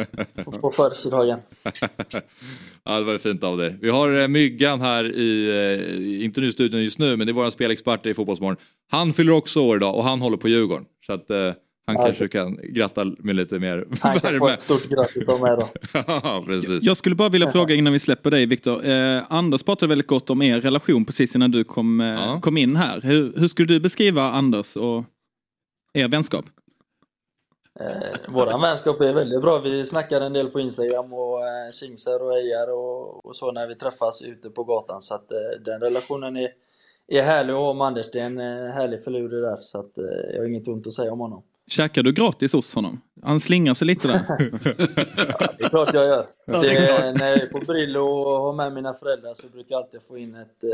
på 0.61 0.71
födelsedagen. 0.71 1.41
ja, 2.85 2.99
det 2.99 3.05
var 3.05 3.19
fint 3.19 3.45
av 3.45 3.59
dig. 3.59 3.79
Vi 3.81 3.91
har 3.91 4.21
eh, 4.21 4.29
Myggan 4.29 4.81
här 4.81 5.05
i, 5.05 5.49
eh, 5.49 6.25
inte 6.25 6.41
nu 6.41 6.53
studion 6.53 6.83
just 6.83 6.99
nu, 6.99 7.17
men 7.17 7.27
det 7.27 7.31
är 7.31 7.35
vår 7.35 7.51
spelexpert 7.51 8.07
i 8.07 8.15
Fotbollsmorgon. 8.15 8.57
Han 8.91 9.12
fyller 9.12 9.33
också 9.33 9.61
år 9.61 9.77
idag 9.77 9.95
och 9.95 10.05
han 10.05 10.21
håller 10.21 10.37
på 10.37 10.49
Djurgården. 10.49 10.85
Så 11.07 11.12
att, 11.12 11.31
han 11.91 12.03
ja, 12.03 12.07
kanske 12.07 12.29
kan 12.29 12.59
gratta 12.62 13.05
med 13.19 13.37
lite 13.37 13.59
mer 13.59 13.87
Han 14.01 14.21
kan 14.21 14.39
få 14.39 14.49
ett 14.49 14.61
stort 14.61 14.89
grattis 14.89 15.29
av 15.29 15.41
mig 15.41 15.57
då. 15.57 15.69
ja, 16.07 16.43
precis. 16.47 16.83
Jag 16.83 16.97
skulle 16.97 17.15
bara 17.15 17.29
vilja 17.29 17.51
fråga 17.51 17.75
innan 17.75 17.93
vi 17.93 17.99
släpper 17.99 18.31
dig 18.31 18.47
Viktor. 18.47 18.85
Eh, 18.85 19.23
Anders 19.29 19.62
pratade 19.62 19.89
väldigt 19.89 20.07
gott 20.07 20.31
om 20.31 20.43
er 20.43 20.61
relation 20.61 21.05
precis 21.05 21.35
innan 21.35 21.51
du 21.51 21.65
kom, 21.65 22.01
eh, 22.01 22.07
ja. 22.07 22.41
kom 22.41 22.57
in 22.57 22.77
här. 22.77 23.01
Hur, 23.01 23.33
hur 23.37 23.47
skulle 23.47 23.69
du 23.69 23.81
beskriva 23.81 24.23
Anders 24.23 24.77
och 24.77 25.05
er 25.95 26.09
vänskap? 26.09 26.45
Eh, 27.81 28.33
våran 28.33 28.61
vänskap 28.61 29.01
är 29.01 29.12
väldigt 29.12 29.43
bra. 29.43 29.59
Vi 29.59 29.85
snackar 29.85 30.21
en 30.21 30.33
del 30.33 30.51
på 30.51 30.61
Instagram 30.61 31.12
och 31.12 31.47
eh, 31.47 31.73
kingsar 31.73 32.23
och 32.23 32.39
ejar 32.39 32.71
och, 32.71 33.27
och, 33.27 33.37
så 33.37 33.53
när 33.53 33.67
vi 33.67 33.75
träffas 33.75 34.23
ute 34.23 34.51
på 34.51 34.65
gatan. 34.65 35.03
Så 35.03 35.15
att 35.15 35.33
eh, 35.33 35.39
den 35.65 35.81
relationen 35.81 36.37
är, 36.37 36.53
är 37.09 37.23
härlig 37.23 37.57
och 37.57 37.71
om 37.71 37.81
Anders 37.81 38.11
det 38.11 38.21
är 38.21 38.27
en 38.27 38.39
eh, 38.39 38.73
härlig 38.73 39.05
förlurig 39.05 39.43
där. 39.43 39.59
Så 39.61 39.81
att 39.81 39.99
eh, 39.99 40.05
jag 40.05 40.39
har 40.39 40.47
inget 40.47 40.69
ont 40.69 40.87
att 40.87 40.93
säga 40.93 41.12
om 41.12 41.21
honom. 41.21 41.43
Käkar 41.70 42.02
du 42.02 42.12
gratis 42.12 42.52
hos 42.52 42.74
honom? 42.74 43.01
Han 43.22 43.40
slingar 43.40 43.74
sig 43.74 43.86
lite 43.86 44.09
där. 44.09 44.24
ja, 44.28 44.36
det 45.59 45.64
är 45.64 45.68
klart 45.68 45.94
jag 45.94 46.06
gör. 46.06 46.26
Det, 46.47 47.18
när 47.18 47.28
jag 47.28 47.42
är 47.42 47.47
på 47.47 47.59
Brillo 47.59 48.01
och 48.01 48.42
har 48.42 48.52
med 48.52 48.72
mina 48.72 48.94
föräldrar 48.94 49.34
så 49.34 49.48
brukar 49.48 49.74
jag 49.74 49.82
alltid 49.82 50.02
få 50.02 50.18
in 50.18 50.34
ett 50.34 50.64
eh, 50.64 50.70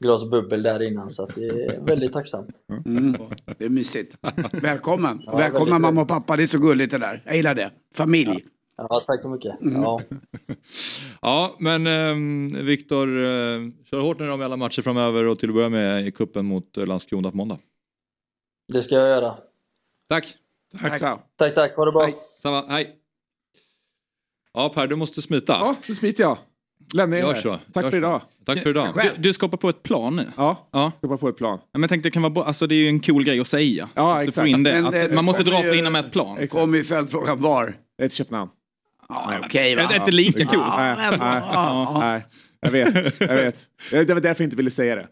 glas 0.00 0.30
bubbel 0.30 0.62
där 0.62 0.82
innan 0.82 1.10
så 1.10 1.26
det 1.26 1.46
är 1.46 1.80
väldigt 1.80 2.12
tacksamt. 2.12 2.50
Mm. 2.86 3.16
Det 3.58 3.64
är 3.64 3.68
mysigt. 3.68 4.16
Välkommen! 4.52 5.22
Ja, 5.26 5.36
Välkomna 5.36 5.78
mamma 5.78 6.02
och 6.02 6.08
pappa, 6.08 6.36
det 6.36 6.42
är 6.42 6.46
så 6.46 6.58
gulligt 6.58 6.90
det 6.90 6.98
där. 6.98 7.22
Jag 7.24 7.36
gillar 7.36 7.54
det. 7.54 7.70
Familj. 7.94 8.44
Ja, 8.76 8.86
ja 8.90 9.00
tack 9.06 9.22
så 9.22 9.28
mycket. 9.28 9.60
Mm. 9.60 9.82
Ja. 9.82 10.00
ja, 11.22 11.56
men 11.58 11.86
eh, 11.86 12.62
Viktor, 12.62 13.08
eh, 13.08 13.60
kör 13.90 14.00
hårt 14.00 14.18
nu 14.18 14.30
om 14.30 14.42
alla 14.42 14.56
matcher 14.56 14.82
framöver 14.82 15.24
och 15.24 15.38
till 15.38 15.48
att 15.48 15.54
börja 15.54 15.68
med 15.68 16.06
i 16.06 16.12
kuppen 16.12 16.44
mot 16.44 16.76
Landskrona 16.76 17.30
på 17.30 17.36
måndag. 17.36 17.58
Det 18.72 18.82
ska 18.82 18.94
jag 18.94 19.08
göra. 19.08 19.36
Tack. 20.08 20.34
Tack, 20.80 21.00
tack. 21.00 21.20
Tack, 21.38 21.54
tack. 21.54 21.76
Ha 21.76 21.84
det 21.84 21.92
bra. 21.92 22.02
Hej. 22.04 22.16
Samma. 22.42 22.64
Hej. 22.68 22.94
Ja, 24.54 24.68
Per, 24.68 24.86
du 24.86 24.96
måste 24.96 25.22
smita. 25.22 25.52
Ja, 25.52 25.76
nu 25.88 25.94
smiter 25.94 26.22
jag. 26.24 26.38
Lämnar 26.94 27.16
Gör 27.16 27.34
här. 27.34 27.40
så. 27.40 27.58
Tack 27.72 27.76
Gör 27.76 27.82
för 27.82 27.90
så. 27.90 27.96
idag. 27.96 28.22
Tack 28.46 28.62
för 28.62 28.70
idag. 28.70 28.88
Du, 29.02 29.10
du 29.22 29.32
ska 29.32 29.46
hoppa 29.46 29.56
på 29.56 29.68
ett 29.68 29.82
plan 29.82 30.16
nu? 30.16 30.26
Ja, 30.36 30.68
Ja. 30.72 30.92
ska 30.98 31.08
bara 31.08 31.18
på 31.18 31.28
ett 31.28 31.36
plan. 31.36 31.58
Ja, 31.62 31.68
Men 31.72 31.80
jag 31.82 31.90
tänkte 31.90 32.06
det 32.08 32.10
kan 32.12 32.22
vara 32.34 32.46
alltså 32.46 32.66
det 32.66 32.74
är 32.74 32.76
ju 32.76 32.88
en 32.88 33.00
cool 33.00 33.24
grej 33.24 33.40
att 33.40 33.46
säga. 33.46 33.88
Ja, 33.94 34.22
exakt. 34.22 34.48
in 34.48 34.62
det, 34.62 34.72
Men 34.72 34.86
att 34.86 34.92
det- 34.92 35.14
man 35.14 35.24
måste 35.24 35.42
det 35.42 35.50
dra 35.50 35.62
för 35.62 35.78
innan 35.78 35.92
med 35.92 36.04
ett 36.04 36.12
plan. 36.12 36.36
Exakt. 36.38 36.52
Kommer 36.52 36.78
ju 36.78 36.84
följdfrågan 36.84 37.40
var. 37.42 37.74
Ett 38.02 38.12
Köpenhamn. 38.12 38.50
Ja, 39.08 39.40
okej 39.44 39.76
va. 39.76 39.86
Det 39.88 39.94
är 39.94 39.98
inte 39.98 40.10
lika 40.10 40.46
coolt. 40.46 40.64
Nej, 40.76 40.96
nej, 40.96 41.18
ja. 41.20 41.98
nej, 42.00 42.26
jag 42.60 42.70
vet. 42.70 43.20
Jag 43.20 43.36
vet. 43.36 43.66
Det 43.90 44.04
det 44.04 44.14
var 44.14 44.20
därför 44.20 44.42
jag 44.44 44.46
inte 44.46 44.56
ville 44.56 44.70
säga 44.70 44.94
det. 44.96 45.08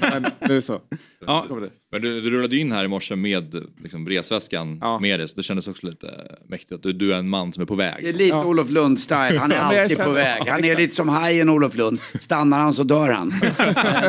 Men, 0.00 0.22
men 0.22 0.32
nu 0.48 0.60
så. 0.60 0.80
Ja. 1.26 1.44
Men 1.92 2.02
du, 2.02 2.20
du 2.20 2.30
rullade 2.30 2.56
in 2.56 2.72
här 2.72 2.84
i 2.84 2.88
morse 2.88 3.16
med 3.16 3.54
liksom, 3.82 4.08
resväskan 4.08 4.78
Ja. 4.80 4.98
med 4.98 5.20
dig, 5.20 5.28
så 5.28 5.36
det 5.36 5.42
kändes 5.42 5.68
också 5.68 5.86
lite 5.86 6.06
mäktigt 6.48 6.72
att 6.72 6.82
du, 6.82 6.92
du 6.92 7.12
är 7.14 7.18
en 7.18 7.28
man 7.28 7.52
som 7.52 7.62
är 7.62 7.66
på 7.66 7.76
Det 7.76 7.84
är 7.84 8.02
väg. 8.02 8.16
lite 8.16 8.36
Olof 8.36 8.68
Lund-style. 8.70 9.38
Han 9.38 9.52
är 9.52 9.56
Ja, 9.76 9.82
alltid 9.82 9.98
på 9.98 10.10
väg. 10.10 10.42
Han 10.48 10.64
är 10.64 10.76
lite 10.76 10.94
som 10.94 11.08
hajen 11.08 11.48
Olof 11.50 11.74
Lund. 11.74 11.98
Stannar 12.18 12.60
han 12.60 12.72
så 12.72 12.82
dör 12.82 13.08
han. 13.12 13.34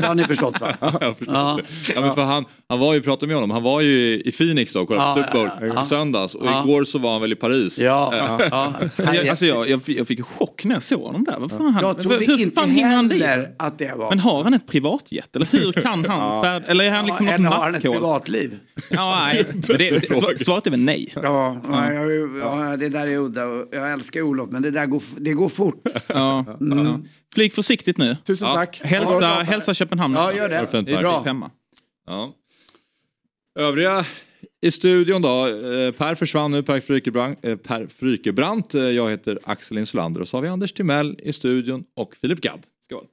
Det 0.02 0.08
har 0.08 0.16
ni 0.16 0.24
förstått 0.24 0.62
va? 0.62 0.68
Jag 1.02 1.18
förstår. 1.18 1.36
Ja. 1.36 1.60
Ja, 1.96 2.02
men 2.02 2.14
för 2.14 2.24
han, 2.24 2.46
han 2.70 2.80
var 2.80 2.94
ju, 2.94 3.02
pratade 3.02 3.28
med 3.28 3.36
honom, 3.36 3.52
han 3.52 3.64
var 3.64 3.82
ju 3.82 4.22
i 4.22 4.32
Phoenix 4.32 4.74
då 4.74 4.82
och 4.82 4.88
kollade 4.88 5.08
Ja, 5.10 5.16
på 5.16 5.22
Super 5.32 5.60
Bowl 5.60 5.72
ja, 5.76 5.84
i 5.84 5.86
söndags 5.86 6.36
och 6.36 6.46
Ja. 6.46 6.64
igår 6.64 6.84
så 6.84 7.00
var 7.00 7.12
han 7.12 7.22
väl 7.22 7.32
i 7.32 7.36
Paris. 7.36 7.80
Ja, 7.80 8.12
Eh, 8.16 8.48
ja. 8.52 8.74
jag, 9.14 9.28
alltså 9.28 9.46
jag, 9.46 9.70
jag, 9.70 9.84
fick- 9.84 10.00
jag 10.00 10.08
fick 10.08 10.22
chock 10.26 10.64
när 10.66 10.76
jag 10.76 10.84
såg 10.84 11.02
honom 11.02 11.24
där. 11.24 11.36
Vad 11.40 11.52
fan, 11.52 11.74
han, 11.74 11.84
Jag 11.84 12.02
trodde 12.02 12.26
hur 12.26 12.42
inte 12.42 12.56
fan 12.62 12.70
hinner 12.70 12.96
han 12.96 13.08
dit? 13.08 13.24
heller 13.24 13.50
att 13.60 13.78
det 13.78 13.94
var... 13.98 14.10
Men 14.10 14.20
har 14.20 14.44
han 14.44 14.54
ett 14.54 14.68
privatjet? 14.68 15.36
Eller 15.36 15.48
hur 15.52 15.72
kan 15.72 16.06
han? 16.06 16.46
eller 16.64 16.86
är 16.86 16.90
han 16.90 17.05
liksom 17.06 17.28
ja, 17.28 17.32
något 17.32 17.40
eller 17.40 17.50
har 17.50 17.64
han 17.66 17.76
ett 17.76 17.82
privatliv? 17.82 18.60
Ja, 18.90 19.20
nej. 19.26 19.46
Men 19.52 19.62
det, 19.78 19.90
det, 19.90 20.08
svar- 20.08 20.44
svaret 20.44 20.68
är 20.68 20.72
väl 20.72 20.80
nej. 20.80 21.14
Ja, 21.16 21.58
ja, 21.70 21.94
jag, 21.94 22.38
ja, 22.38 22.78
det 22.78 22.90
där 22.90 23.08
är 23.08 23.18
udda. 23.18 23.46
och 23.46 23.68
Jag 23.72 23.92
älskar 23.92 24.22
Olof, 24.22 24.50
men 24.52 24.62
det 24.62 24.72
där 24.72 24.86
går, 24.86 25.04
det 25.18 25.34
går 25.34 25.50
fort. 25.50 25.82
Ja, 26.08 26.46
ja. 26.60 27.00
Flyg 27.36 27.54
försiktigt 27.54 27.98
nu. 27.98 28.18
Tusen 28.24 28.48
Ja. 28.48 28.54
tack. 28.56 28.82
Hälsa, 28.84 29.28
hälsa 29.30 29.74
Köpenhamn. 29.74 30.14
Ja, 30.14 30.34
gör 30.34 30.50
det. 30.50 30.82
Det 30.82 30.94
är 30.94 31.00
bra. 31.02 31.22
Hemma. 31.24 31.52
Ja. 32.08 32.34
Övriga 33.60 34.06
i 34.62 34.72
studion 34.72 35.22
då. 35.22 35.48
eh, 35.48 35.92
Per 35.92 36.16
försvann 36.16 36.52
nu, 36.52 36.64
Per 36.64 36.80
Frykebrant. 36.80 37.46
eh, 37.46 37.56
Per 37.56 37.88
Frykebrant. 37.88 38.76
Eh, 38.76 38.82
Jag 38.82 39.10
heter 39.10 39.40
Axel 39.44 39.78
Insulander 39.78 40.22
och 40.22 40.28
så 40.28 40.38
har 40.38 40.42
vi 40.42 40.48
Anders 40.48 40.74
Timell 40.74 41.20
i 41.24 41.34
studion 41.34 41.84
och 41.96 42.16
Filip 42.22 42.42
Gadd. 42.42 42.60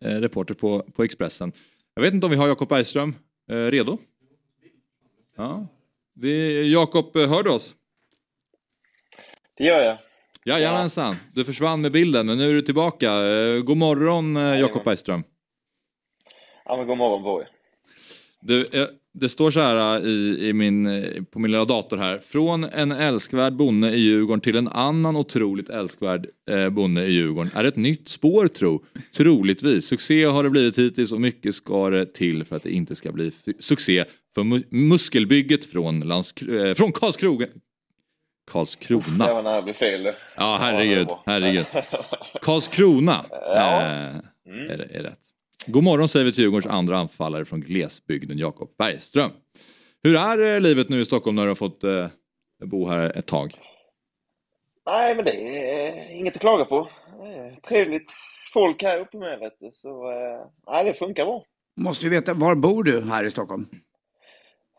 eh, 0.05 0.09
Reporter 0.20 0.55
på, 0.55 0.82
på 0.97 1.02
Expressen. 1.05 1.52
Jag 1.94 2.02
vet 2.02 2.14
inte 2.14 2.27
om 2.27 2.31
vi 2.31 2.36
har 2.39 2.48
Jakob 2.48 2.69
Bergström 2.69 3.14
redo? 3.48 3.98
Ja. 5.36 5.66
Vi, 6.14 6.73
Jakob, 6.73 7.16
eh, 7.16 7.28
hör 7.28 7.43
du 7.43 7.51
oss? 7.51 7.74
Det 9.56 9.64
gör 9.64 9.82
jag. 9.82 9.98
Jajamensan, 10.44 11.16
du 11.35 11.44
försvann 11.44 11.81
med 11.81 11.93
bilden 11.93 12.27
men 12.27 12.39
nu 12.39 12.51
är 12.51 12.55
du 12.55 12.62
tillbaka. 12.62 13.12
Eh, 13.12 13.60
God 13.60 13.77
morgon 13.77 14.36
eh, 14.36 14.60
Jakob 14.60 14.85
Bergström. 14.85 15.24
Ja, 16.64 16.77
men 16.77 16.86
god 16.86 16.98
morgon 16.98 17.40
er. 17.40 17.48
Du, 18.40 18.66
eh, 18.66 18.89
det 19.14 19.28
står 19.28 19.51
så 19.51 19.60
här 19.60 19.97
eh, 19.97 20.02
i, 20.06 20.48
i 20.48 20.52
min, 20.52 20.86
eh, 20.86 21.22
på 21.30 21.39
min 21.39 21.51
lilla 21.52 21.64
dator 21.64 21.97
här. 21.97 22.18
Från 22.18 22.64
en 22.64 22.93
älskvärd 22.93 23.52
bonde 23.52 23.90
i 23.93 23.98
Djurgården 24.01 24.40
till 24.40 24.56
en 24.56 24.68
annan 24.68 25.16
otroligt 25.16 25.68
älskvärd 25.68 26.26
eh, 26.51 26.68
bonde 26.68 27.06
i 27.06 27.12
Djurgården. 27.12 27.51
Är 27.55 27.64
ett 27.64 27.76
nytt 27.76 28.09
spår 28.09 28.48
tro? 28.48 28.84
Troligtvis. 29.16 29.86
Succé 29.86 30.24
har 30.24 30.43
det 30.43 30.51
blivit 30.51 30.78
hittills 30.78 31.12
och 31.12 31.20
mycket 31.20 31.55
ska 31.55 31.90
det 31.90 32.14
till 32.14 32.44
för 32.44 32.56
att 32.56 32.62
det 32.62 32.70
inte 32.72 32.94
ska 32.94 33.12
bli 33.12 33.32
succé 33.59 34.05
för 34.34 34.43
mu- 34.43 34.64
muskelbygget 34.70 35.64
från, 35.64 36.05
Landskro- 36.05 36.66
eh, 36.68 36.74
från 36.74 36.93
Karlskroga. 36.93 37.47
Det 37.47 38.52
Karlskrona. 38.52 39.34
var 39.34 39.43
när 39.43 39.62
det 39.62 39.74
fel. 39.74 40.09
Ja, 40.36 40.59
herregud. 40.60 41.06
det 41.06 41.16
herregud. 41.26 41.66
Karlskrona 42.43 43.24
Ja. 43.30 43.80
eh, 43.82 44.16
är, 44.70 44.78
det- 44.78 44.89
är 44.98 45.02
rätt. 45.02 45.18
God 45.66 45.84
morgon 45.84 46.09
säger 46.09 46.24
vi 46.26 46.32
till 46.32 46.43
Djurgårdens 46.43 46.74
andra 46.74 46.98
anfallare 46.98 47.44
från 47.44 47.60
glesbygden, 47.60 48.39
Jakob 48.39 48.70
Bergström. 48.78 49.30
Hur 50.02 50.16
är 50.16 50.55
eh, 50.55 50.60
livet 50.60 50.89
nu 50.89 51.01
i 51.01 51.05
Stockholm 51.05 51.36
när 51.36 51.43
du 51.43 51.48
har 51.48 51.55
fått 51.55 51.84
eh, 51.84 52.06
bo 52.64 52.89
här 52.89 53.18
ett 53.18 53.26
tag? 53.26 53.55
Nej, 54.86 55.16
men 55.16 55.24
det 55.24 55.32
är 55.32 56.10
inget 56.10 56.34
att 56.34 56.40
klaga 56.40 56.64
på. 56.64 56.89
Trevligt 57.68 58.10
folk 58.52 58.82
här 58.82 59.01
uppe 59.01 59.16
med, 59.16 59.39
vet 59.39 59.56
du. 59.60 59.70
Så 59.72 60.10
eh, 60.10 60.47
nej, 60.66 60.84
det 60.84 60.94
funkar 60.94 61.24
bra. 61.24 61.44
Måste 61.76 62.05
ju 62.05 62.10
veta, 62.10 62.34
var 62.34 62.55
bor 62.55 62.84
du 62.84 63.01
här 63.05 63.24
i 63.24 63.30
Stockholm? 63.30 63.68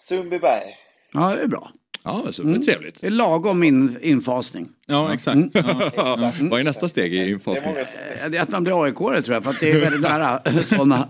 Sundbyberg. 0.02 0.76
Ja, 1.14 1.36
det 1.36 1.42
är 1.42 1.48
bra. 1.48 1.72
Ja, 2.04 2.24
så 2.32 2.44
det 2.44 2.56
är 2.56 2.60
trevligt. 2.60 3.02
Det 3.02 3.08
är 3.08 3.12
lagom 3.12 3.64
in, 3.64 3.98
infasning. 4.02 4.70
Ja, 4.86 5.14
exakt. 5.14 5.40
Ja. 5.54 6.32
Vad 6.42 6.60
är 6.60 6.64
nästa 6.64 6.90
steg 6.90 7.14
i 7.14 7.30
infasning? 7.30 7.76
Eh, 7.76 8.30
Det 8.32 8.38
är 8.38 8.42
att 8.42 8.50
man 8.50 8.64
blir 8.64 8.84
aik 8.84 8.96
tror 8.96 9.14
jag, 9.28 9.44
för 9.44 9.50
att 9.52 9.60
det 9.60 9.72
är 9.72 9.80
väldigt 9.80 10.02
nära 10.02 10.40
sådana. 10.64 11.08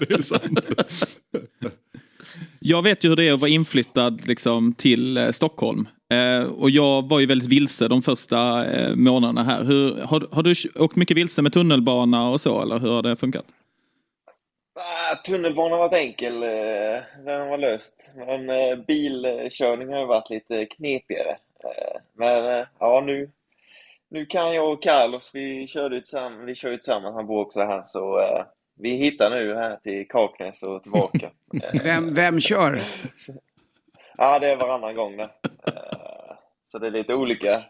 det 0.00 0.10
är 0.10 0.22
sant. 0.22 0.60
Jag 2.58 2.82
vet 2.82 3.04
ju 3.04 3.08
hur 3.08 3.16
det 3.16 3.24
är 3.24 3.32
att 3.32 3.40
vara 3.40 3.50
inflyttad 3.50 4.26
liksom, 4.26 4.72
till 4.72 5.16
eh, 5.16 5.30
Stockholm. 5.30 5.88
Eh, 6.12 6.42
och 6.42 6.70
jag 6.70 7.08
var 7.08 7.20
ju 7.20 7.26
väldigt 7.26 7.48
vilse 7.48 7.88
de 7.88 8.02
första 8.02 8.66
eh, 8.66 8.94
månaderna 8.96 9.44
här. 9.44 9.64
Hur, 9.64 10.00
har, 10.02 10.28
har 10.32 10.42
du 10.42 10.54
åkt 10.74 10.96
mycket 10.96 11.16
vilse 11.16 11.42
med 11.42 11.52
tunnelbana 11.52 12.28
och 12.28 12.40
så, 12.40 12.62
eller 12.62 12.78
hur 12.78 12.90
har 12.90 13.02
det 13.02 13.16
funkat? 13.16 13.44
Ah, 14.80 15.16
tunnelbanan 15.16 15.72
har 15.72 15.78
varit 15.78 15.92
enkel. 16.00 16.42
eh, 16.42 17.02
Den 17.24 17.48
var 17.48 17.58
löst. 17.58 18.10
Men 18.14 18.50
eh, 18.50 18.76
bilkörning 18.76 19.88
har 19.88 20.00
ju 20.00 20.06
varit 20.06 20.30
lite 20.30 20.66
knepigare. 20.66 21.36
Eh, 21.64 22.00
Men 22.12 22.46
eh, 22.60 22.66
ja, 22.78 23.00
nu, 23.06 23.30
nu 24.08 24.26
kan 24.26 24.54
jag 24.54 24.72
och 24.72 24.82
Carlos, 24.82 25.30
vi 25.34 25.66
körde 25.66 25.94
ju 25.94 26.00
tillsammans, 26.00 26.48
vi 26.48 26.54
kör 26.54 26.70
tillsammans, 26.70 27.14
han 27.14 27.26
bor 27.26 27.40
också 27.40 27.60
här, 27.60 27.82
så 27.86 28.20
vi 28.78 28.90
hittar 28.90 29.30
nu 29.30 29.54
här 29.54 29.76
till 29.76 30.08
Kaknäs 30.08 30.62
och 30.62 30.82
tillbaka. 30.82 31.30
Vem, 31.84 32.14
vem 32.14 32.40
kör? 32.40 32.82
Ja, 34.18 34.38
det 34.38 34.48
är 34.48 34.56
varannan 34.56 34.94
gång 34.94 35.16
det. 35.16 35.30
Eh, 35.66 36.36
Så 36.72 36.78
det 36.78 36.86
är 36.86 36.90
lite 36.90 37.14
olika 37.14 37.62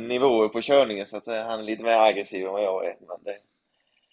nivåer 0.00 0.48
på 0.48 0.60
körningen 0.62 1.06
så 1.06 1.16
att 1.16 1.24
säga. 1.24 1.44
Han 1.44 1.58
är 1.60 1.64
lite 1.64 1.82
mer 1.82 1.98
aggressiv 1.98 2.46
än 2.46 2.52
vad 2.52 2.62
jag 2.62 2.86
är. 2.86 2.96
Men 3.08 3.16
det, 3.24 3.36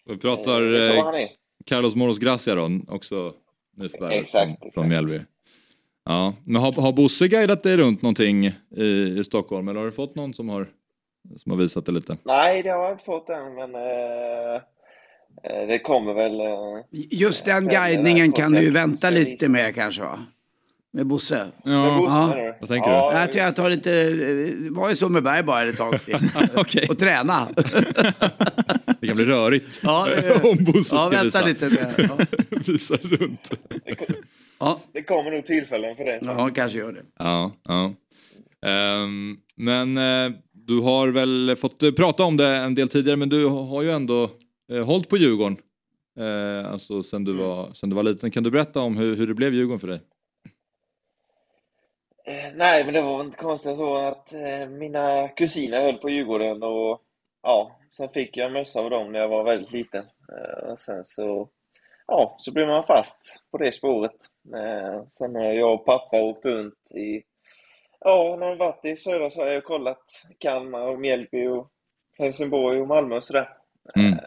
Vi 0.06 0.18
pratar 0.18 0.62
det 0.62 0.86
är 0.88 0.92
så 0.92 1.02
han 1.04 1.16
är. 1.16 1.30
Carlos 1.70 1.96
Moros 1.96 2.20
Gracia 2.20 2.56
då, 2.56 2.70
också 2.88 3.34
nyförvärvet 3.78 4.24
Exakt, 4.24 4.60
från, 4.62 4.72
från 4.72 4.88
Mjällby. 4.88 5.22
Ja, 6.06 6.34
men 6.44 6.62
har, 6.62 6.82
har 6.82 6.94
Bosse 6.94 7.28
guidat 7.28 7.64
dig 7.64 7.78
runt 7.78 8.02
någonting 8.02 8.46
i, 8.46 8.84
i 9.20 9.24
Stockholm 9.24 9.68
eller 9.68 9.80
har 9.80 9.86
du 9.86 9.92
fått 9.92 10.16
någon 10.16 10.34
som 10.34 10.50
har, 10.50 10.68
som 11.36 11.52
har 11.52 11.60
visat 11.60 11.86
det 11.86 11.92
lite? 11.92 12.18
Nej, 12.24 12.64
det 12.64 12.70
har 12.70 12.84
jag 12.84 12.92
inte 12.92 13.04
fått 13.04 13.30
än, 13.30 13.56
men 13.56 13.76
eh, 13.76 14.56
eh, 15.44 15.68
det 15.68 15.80
kommer 15.80 16.14
väl. 16.14 16.40
Eh, 16.40 16.84
Just 16.92 17.46
den 17.46 17.66
Men, 17.66 17.74
guidningen 17.74 18.30
eh, 18.30 18.34
kan 18.34 18.52
du 18.52 18.72
vänta 18.72 19.10
lite 19.10 19.50
med 19.50 19.76
kanske 19.76 20.02
va? 20.02 20.20
Med 20.96 21.08
Bosse. 21.08 21.48
med 21.66 21.74
Ja, 21.74 21.98
Bosse, 21.98 22.12
Ja. 22.12 22.34
du? 22.36 22.56
Vad 22.60 22.70
tänker 22.70 22.90
ja, 22.90 23.20
Jag 23.22 23.32
tror 23.32 23.44
jag 23.44 23.56
tar 23.56 23.70
lite, 23.70 24.70
var 24.72 24.92
i 24.92 24.96
Sundbyberg 24.96 25.44
bara 25.44 25.64
ett 25.64 25.78
tag 25.78 26.06
till. 26.06 26.16
okej. 26.56 26.88
Och 26.90 26.98
träna. 27.00 27.48
Det 29.00 29.08
kan 29.08 29.16
bli 29.16 29.26
rörigt 29.26 29.80
Ja, 29.84 30.08
det- 30.16 30.44
om 30.50 30.64
Bosse 30.64 30.96
Ja, 30.96 31.08
ska 31.08 31.10
vänta 31.10 31.24
visa, 31.24 31.46
lite. 31.46 31.90
Ja, 32.10 32.26
visa 32.68 32.96
runt. 33.02 33.50
Det, 33.86 33.96
ja. 34.60 34.80
det 34.94 35.04
kommer 35.04 35.32
nog 35.32 35.46
tillfällen 35.46 35.96
för 35.96 36.04
det. 36.04 36.20
Så. 36.24 36.26
ja 36.38 36.50
kanske 36.56 36.78
gör 36.78 36.92
det. 36.92 37.02
Ja, 37.20 37.52
ja. 37.68 37.94
Ehm, 38.70 39.38
men 39.56 39.98
eh, 39.98 40.38
du 40.54 40.80
har 40.82 41.08
väl 41.08 41.56
fått 41.60 41.84
eh, 41.84 41.92
prata 41.92 42.24
om 42.24 42.38
det 42.38 42.48
en 42.48 42.76
del 42.76 42.90
tidigare 42.90 43.18
men 43.18 43.30
du 43.30 43.46
har 43.46 43.82
ju 43.82 43.92
ändå 43.92 44.30
eh, 44.72 44.86
hållit 44.86 45.10
på 45.10 45.18
Djurgården. 45.18 45.58
Eh, 46.20 46.72
alltså 46.72 47.04
sen 47.04 47.24
du, 47.24 47.34
var, 47.34 47.70
sen 47.74 47.90
du 47.90 47.96
var 47.96 48.04
liten. 48.04 48.32
Kan 48.32 48.44
du 48.44 48.52
berätta 48.52 48.80
om 48.82 48.98
hur, 48.98 49.16
hur 49.16 49.28
det 49.28 49.34
blev 49.34 49.54
Djurgården 49.54 49.80
för 49.80 49.88
dig? 49.88 50.02
Eh, 52.28 52.52
nej, 52.56 52.86
men 52.86 52.94
det 52.94 53.02
var 53.02 53.22
inte 53.22 53.38
konstigt 53.38 53.78
så 53.78 53.96
att 53.96 54.34
eh, 54.34 54.70
mina 54.70 55.28
kusiner 55.28 55.82
höll 55.82 55.98
på 55.98 56.10
Djurgården 56.10 56.64
och 56.64 57.02
ja, 57.44 57.80
sen 57.92 58.10
fick 58.10 58.38
jag 58.38 58.52
mössa 58.52 58.80
av 58.80 58.90
dem 58.90 59.12
när 59.12 59.20
jag 59.20 59.28
var 59.28 59.44
väldigt 59.44 59.72
liten. 59.72 60.06
Eh, 60.06 60.70
och 60.70 60.80
sen 60.80 61.06
så, 61.06 61.50
ja, 62.08 62.36
så 62.40 62.52
blev 62.52 62.68
man 62.68 62.84
fast 62.84 63.20
på 63.52 63.58
det 63.58 63.72
spåret. 63.72 64.16
Sen 65.10 65.36
har 65.36 65.44
jag 65.44 65.74
och 65.74 65.86
pappa 65.86 66.22
åkt 66.22 66.46
runt 66.46 66.92
i, 66.96 67.24
ja, 68.00 68.38
när 68.40 68.50
vi 68.52 68.56
varit 68.56 68.86
i 68.86 68.98
södra 68.98 69.30
Sverige 69.30 69.58
och 69.58 69.64
kollat 69.64 70.04
Kalmar 70.40 70.82
och 70.82 71.00
Mjällby 71.00 71.48
och 71.48 71.72
Helsingborg 72.18 72.82
och 72.82 72.88
Malmö 72.88 73.16
och 73.16 73.24
sådär. 73.24 73.50
Mm. 73.96 74.20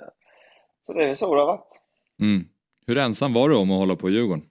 Så 0.82 0.92
det 0.92 1.04
är 1.04 1.14
så 1.14 1.34
det 1.34 1.40
har 1.40 1.46
varit. 1.46 1.80
Mm. 2.20 2.48
Hur 2.86 2.98
ensam 2.98 3.32
var 3.32 3.48
du 3.48 3.56
om 3.56 3.70
att 3.70 3.78
hålla 3.78 3.96
på 3.96 4.10
Djurgården? 4.10 4.42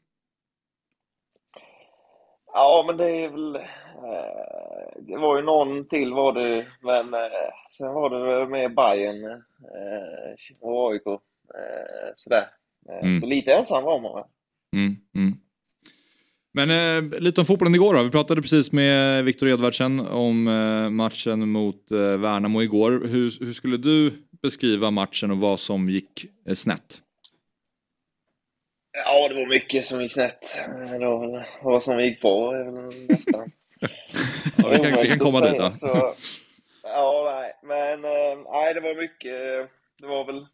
Ja, 2.57 2.83
men 2.87 2.97
det 2.97 3.09
är 3.23 3.29
väl... 3.29 3.55
Eh, 3.55 5.01
det 5.07 5.17
var 5.17 5.37
ju 5.37 5.43
någon 5.43 5.87
till 5.87 6.13
var 6.13 6.33
det, 6.33 6.65
men 6.81 7.13
eh, 7.13 7.49
sen 7.77 7.93
var 7.93 8.09
det 8.09 8.25
väl 8.25 8.49
med 8.49 8.75
Bayern 8.75 9.25
eh, 9.25 10.59
och 10.61 10.91
AIK. 10.91 11.07
Eh, 11.07 12.11
sådär. 12.15 12.47
Eh, 12.89 13.07
Mm. 13.07 13.19
Så 13.19 13.25
lite 13.25 13.53
ensam 13.53 13.83
var 13.83 14.01
man. 14.01 14.23
Mm, 14.75 14.95
mm. 15.15 15.37
Men 16.53 17.09
lite 17.09 17.41
om 17.41 17.45
fotbollen 17.45 17.75
igår 17.75 17.93
då. 17.93 18.03
Vi 18.03 18.09
pratade 18.09 18.41
precis 18.41 18.71
med 18.71 19.23
Viktor 19.23 19.49
Edvardsen 19.49 19.99
om 19.99 20.43
matchen 20.91 21.49
mot 21.49 21.91
Värnamo 21.91 22.61
igår. 22.61 22.91
Hur, 22.91 23.45
hur 23.45 23.53
skulle 23.53 23.77
du 23.77 24.11
beskriva 24.41 24.91
matchen 24.91 25.31
och 25.31 25.37
vad 25.37 25.59
som 25.59 25.89
gick 25.89 26.25
snett? 26.55 27.01
Ja, 29.05 29.27
det 29.27 29.35
var 29.35 29.45
mycket 29.45 29.85
som 29.85 30.01
gick 30.01 30.13
snett. 30.13 30.57
Det 30.91 31.05
var 31.05 31.19
väl 31.19 31.43
vad 31.61 31.83
som 31.83 31.99
gick 31.99 32.21
bra 32.21 32.51
nästan. 33.09 33.51
ja, 34.57 34.69
vi, 34.69 34.77
kan, 34.77 35.01
vi 35.01 35.07
kan 35.07 35.19
komma 35.19 35.41
dit. 35.41 35.77
Så, 35.77 36.13
ja, 36.83 37.35
nej, 37.35 37.53
men 37.63 38.05
eh, 38.05 38.51
nej, 38.51 38.73
det 38.73 38.79
var 38.79 39.01
mycket. 39.01 39.69
Det 39.99 40.07
var 40.07 40.25
väl 40.25 40.45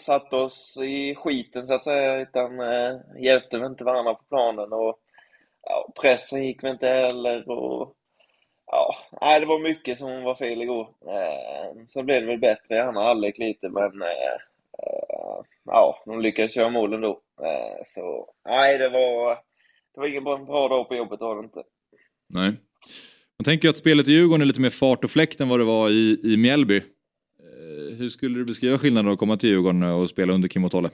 satt 0.00 0.32
oss 0.32 0.78
i 0.82 1.14
skiten 1.14 1.66
så 1.66 1.74
att 1.74 1.84
säga, 1.84 2.16
utan 2.16 2.60
eh, 2.60 2.96
hjälpte 3.18 3.58
väl 3.58 3.66
inte 3.66 3.84
varandra 3.84 4.14
på 4.14 4.22
planen 4.28 4.72
och 4.72 4.98
ja, 5.62 5.92
pressen 6.02 6.44
gick 6.44 6.62
väl 6.64 6.70
inte 6.70 6.88
heller 6.88 7.50
och 7.50 7.94
ja, 8.66 8.96
nej, 9.20 9.40
det 9.40 9.46
var 9.46 9.58
mycket 9.58 9.98
som 9.98 10.22
var 10.22 10.34
fel 10.34 10.62
igår. 10.62 10.88
Eh, 11.06 11.84
sen 11.88 12.06
blev 12.06 12.20
det 12.20 12.26
väl 12.26 12.38
bättre 12.38 12.76
i 12.76 12.80
andra 12.80 13.02
halvlek 13.02 13.38
lite, 13.38 13.68
men 13.68 14.02
eh, 14.02 14.34
eh, 14.78 15.40
ja, 15.70 16.02
de 16.06 16.20
lyckades 16.20 16.54
köra 16.54 16.68
mål 16.68 16.92
ändå. 16.92 17.20
Eh, 17.42 17.82
så 17.86 18.32
nej, 18.48 18.78
det 18.78 18.88
var, 18.88 19.34
det 19.94 20.00
var 20.00 20.06
ingen 20.06 20.24
bra, 20.24 20.68
dag 20.68 20.88
på 20.88 20.94
jobbet, 20.94 21.20
var 21.20 21.36
det 21.36 21.44
inte. 21.44 21.62
Nej. 22.28 22.52
Man 23.38 23.44
tänker 23.44 23.68
ju 23.68 23.70
att 23.70 23.78
spelet 23.78 24.08
i 24.08 24.12
Djurgården 24.12 24.42
är 24.42 24.46
lite 24.46 24.60
mer 24.60 24.70
fart 24.70 25.04
och 25.04 25.10
fläkt 25.10 25.40
än 25.40 25.48
vad 25.48 25.60
det 25.60 25.64
var 25.64 25.90
i, 25.90 26.20
i 26.24 26.36
Mjällby. 26.36 26.76
Eh, 26.76 27.96
hur 27.96 28.08
skulle 28.08 28.38
du 28.38 28.44
beskriva 28.44 28.78
skillnaden 28.78 29.12
att 29.12 29.18
komma 29.18 29.36
till 29.36 29.48
Djurgården 29.48 29.82
och 29.82 30.10
spela 30.10 30.32
under 30.32 30.48
Kim 30.48 30.64
och 30.64 30.70
Tolle? 30.70 30.90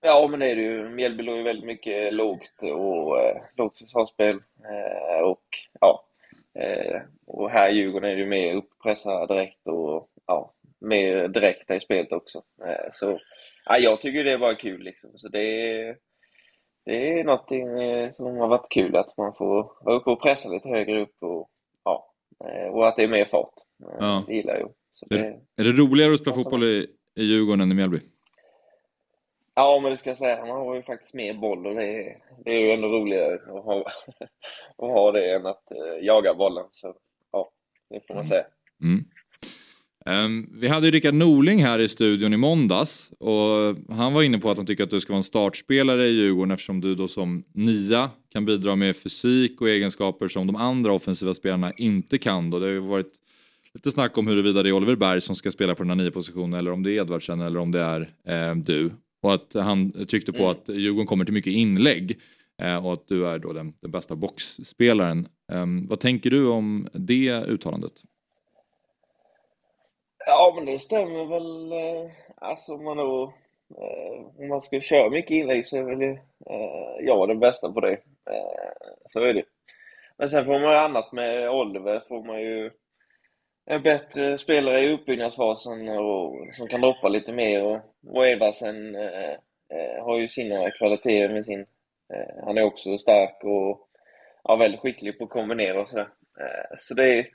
Ja, 0.00 0.28
men 0.30 0.40
det 0.40 0.46
är 0.46 0.56
det 0.56 0.62
ju. 0.62 0.88
Mjällby 0.88 1.22
låg 1.22 1.36
ju 1.36 1.42
väldigt 1.42 1.66
mycket 1.66 2.14
lågt 2.14 2.62
och 2.62 3.20
eh, 3.20 3.36
lågt 3.56 3.78
försvarsspel. 3.78 4.36
Eh, 4.36 5.22
och 5.24 5.44
ja, 5.80 6.04
eh, 6.54 7.00
och 7.26 7.50
här 7.50 7.70
i 7.70 7.74
Djurgården 7.74 8.10
är 8.10 8.14
det 8.14 8.22
ju 8.22 8.28
mer 8.28 8.54
uppressa 8.54 9.26
direkt 9.26 9.66
och 9.66 10.08
ja, 10.26 10.54
mer 10.80 11.28
direkta 11.28 11.76
i 11.76 11.80
spelet 11.80 12.12
också. 12.12 12.42
Eh, 12.66 12.88
så 12.92 13.18
ja, 13.64 13.78
jag 13.78 14.00
tycker 14.00 14.24
det 14.24 14.32
är 14.32 14.38
bara 14.38 14.54
kul 14.54 14.82
liksom. 14.82 15.10
Så 15.14 15.28
det 15.28 15.72
är, 15.72 15.96
det 16.84 17.20
är 17.20 17.24
någonting 17.24 17.80
eh, 17.80 18.10
som 18.10 18.26
har 18.26 18.48
varit 18.48 18.68
kul 18.70 18.96
att 18.96 19.16
man 19.16 19.32
får 19.34 19.72
vara 19.84 19.96
uppe 19.96 20.10
och 20.10 20.22
pressa 20.22 20.48
lite 20.48 20.68
högre 20.68 21.02
upp 21.02 21.16
och 21.20 21.50
ja, 21.84 22.14
eh, 22.44 22.68
och 22.68 22.88
att 22.88 22.96
det 22.96 23.04
är 23.04 23.08
mer 23.08 23.24
fart. 23.24 23.54
Ja. 23.98 24.24
Det 24.26 24.34
gillar 24.34 24.56
jag. 24.58 24.72
Så 24.92 25.06
Är, 25.10 25.40
är 25.56 25.64
det 25.64 25.72
roligare 25.72 26.14
att 26.14 26.20
spela 26.20 26.36
fotboll 26.36 26.64
i, 26.64 26.86
i 27.14 27.22
Djurgården 27.22 27.60
än 27.60 27.72
i 27.72 27.74
Mjällby? 27.74 28.00
Ja, 29.54 29.80
men 29.82 29.90
det 29.90 29.96
ska 29.96 30.10
jag 30.10 30.16
säga. 30.16 30.38
Han 30.38 30.48
har 30.48 30.74
ju 30.74 30.82
faktiskt 30.82 31.14
mer 31.14 31.34
boll 31.34 31.66
och 31.66 31.74
det 31.74 31.84
är, 31.84 32.16
det 32.44 32.50
är 32.50 32.60
ju 32.60 32.70
ändå 32.70 32.88
roligare 32.88 33.34
att 33.34 33.64
ha, 33.64 33.80
att 34.76 34.90
ha 34.90 35.12
det 35.12 35.34
än 35.34 35.46
att 35.46 35.62
jaga 36.00 36.34
bollen. 36.34 36.64
Så 36.70 36.94
ja, 37.32 37.50
det 37.90 38.06
får 38.06 38.14
man 38.14 38.24
säga. 38.24 38.44
Mm. 38.82 39.04
Ehm, 40.08 40.48
vi 40.52 40.68
hade 40.68 40.86
ju 40.86 40.90
Rickard 40.92 41.14
Norling 41.14 41.64
här 41.64 41.78
i 41.78 41.88
studion 41.88 42.32
i 42.32 42.36
måndags 42.36 43.10
och 43.18 43.76
han 43.94 44.12
var 44.12 44.22
inne 44.22 44.38
på 44.38 44.50
att 44.50 44.56
han 44.56 44.66
tycker 44.66 44.84
att 44.84 44.90
du 44.90 45.00
ska 45.00 45.12
vara 45.12 45.18
en 45.18 45.22
startspelare 45.22 46.06
i 46.06 46.10
Djurgården 46.10 46.50
eftersom 46.50 46.80
du 46.80 46.94
då 46.94 47.08
som 47.08 47.44
nia 47.52 48.10
kan 48.32 48.44
bidra 48.44 48.76
med 48.76 48.96
fysik 48.96 49.60
och 49.60 49.68
egenskaper 49.68 50.28
som 50.28 50.46
de 50.46 50.56
andra 50.56 50.92
offensiva 50.92 51.34
spelarna 51.34 51.72
inte 51.72 52.18
kan. 52.18 52.50
Då. 52.50 52.58
Det 52.58 52.66
har 52.66 52.72
ju 52.72 52.78
varit 52.78 53.12
lite 53.74 53.90
snack 53.90 54.18
om 54.18 54.26
huruvida 54.26 54.62
det 54.62 54.68
är 54.68 54.72
Oliver 54.72 54.96
Berg 54.96 55.20
som 55.20 55.36
ska 55.36 55.50
spela 55.50 55.74
på 55.74 55.82
den 55.82 55.90
här 55.90 55.96
nio-positionen 55.96 56.58
eller 56.58 56.70
om 56.70 56.82
det 56.82 56.90
är 56.90 57.00
Edvardsen 57.00 57.40
eller 57.40 57.60
om 57.60 57.72
det 57.72 57.80
är 57.80 58.00
eh, 58.28 58.56
du. 58.56 58.90
Och 59.22 59.34
att 59.34 59.54
han 59.54 60.06
tryckte 60.06 60.32
på 60.32 60.38
Mm. 60.38 60.50
att 60.50 60.68
Djurgården 60.68 61.06
kommer 61.06 61.24
till 61.24 61.34
mycket 61.34 61.52
inlägg 61.52 62.18
eh, 62.62 62.86
och 62.86 62.92
att 62.92 63.08
du 63.08 63.26
är 63.26 63.38
då 63.38 63.52
den, 63.52 63.72
den 63.80 63.90
bästa 63.90 64.16
boxspelaren. 64.16 65.28
Ehm, 65.52 65.86
vad 65.86 66.00
tänker 66.00 66.30
du 66.30 66.46
om 66.46 66.88
det 66.92 67.44
uttalandet? 67.48 68.02
Ja, 70.26 70.52
men 70.56 70.64
det 70.66 70.78
stämmer 70.78 71.26
väl. 71.26 71.72
Eh, 71.72 72.10
alltså 72.36 72.74
om 72.74 72.84
man 72.84 72.96
då, 72.96 73.34
eh, 73.78 74.40
om 74.42 74.48
man 74.48 74.60
ska 74.60 74.80
köra 74.80 75.10
mycket 75.10 75.30
inlägg 75.30 75.66
så 75.66 75.76
är 75.76 75.82
väl 75.82 76.02
eh, 76.02 76.18
jag 77.00 77.28
den 77.28 77.40
bästa 77.40 77.72
på 77.72 77.80
det. 77.80 77.92
Eh, 78.30 78.72
så 79.06 79.20
är 79.20 79.34
det. 79.34 79.44
Men 80.18 80.28
sen 80.28 80.44
får 80.44 80.52
man 80.52 80.62
ju 80.72 80.76
annat 80.78 81.12
med 81.12 81.50
Oliver, 81.50 82.00
får 82.08 82.24
man 82.24 82.40
ju 82.40 82.70
en 83.66 83.82
bättre 83.82 84.38
spelare 84.38 84.80
i 84.80 84.92
uppbyggnadsfasen 84.92 85.88
och 85.88 86.54
som 86.54 86.68
kan 86.68 86.80
droppa 86.80 87.08
lite 87.08 87.32
mer 87.32 87.64
och, 87.64 87.80
och 88.06 88.26
Edvardsen 88.26 88.94
eh, 88.94 90.04
har 90.04 90.18
ju 90.18 90.28
sina 90.28 90.70
kvaliteter 90.70 91.34
med 91.34 91.44
sin, 91.44 91.60
eh, 92.14 92.44
han 92.44 92.58
är 92.58 92.62
också 92.62 92.98
stark 92.98 93.44
och 93.44 93.88
ja, 94.44 94.56
väldigt 94.56 94.80
skicklig 94.80 95.18
på 95.18 95.24
att 95.24 95.30
kombinera 95.30 95.80
och 95.80 95.88
sådär. 95.88 96.08
Eh, 96.40 96.76
så 96.78 96.94
det 96.94 97.18
är, 97.18 97.26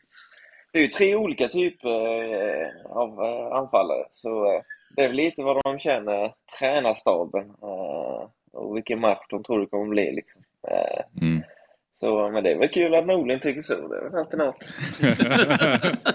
det 0.74 0.80
är 0.80 0.84
ju 0.84 0.88
tre 0.88 1.16
olika 1.16 1.48
typer 1.48 1.90
eh, 1.90 2.68
av 2.86 3.24
eh, 3.26 3.58
anfallare, 3.58 4.06
så 4.12 4.46
eh, 4.46 4.62
det 4.96 5.04
är 5.04 5.08
väl 5.08 5.18
lite 5.18 5.44
vad 5.44 5.64
de 5.64 5.80
känner, 5.80 6.34
tränarstaben, 6.60 7.50
och 8.54 8.76
vilken 8.76 9.00
match 9.00 9.26
de 9.30 9.44
tror 9.44 9.60
det 9.60 9.66
kommer 9.66 9.88
bli 9.90 10.12
liksom. 10.16 10.42
Mm. 11.22 11.44
Så, 11.94 12.30
men 12.30 12.44
det 12.44 12.52
är 12.52 12.60
väl 12.60 12.70
kul 12.70 12.96
att 12.96 13.06
Norling 13.06 13.40
tycker 13.40 13.62
så, 13.62 13.88
det 13.88 13.98
är 13.98 14.04
väl 14.04 14.16
alltid 14.16 14.40
något. 14.40 14.68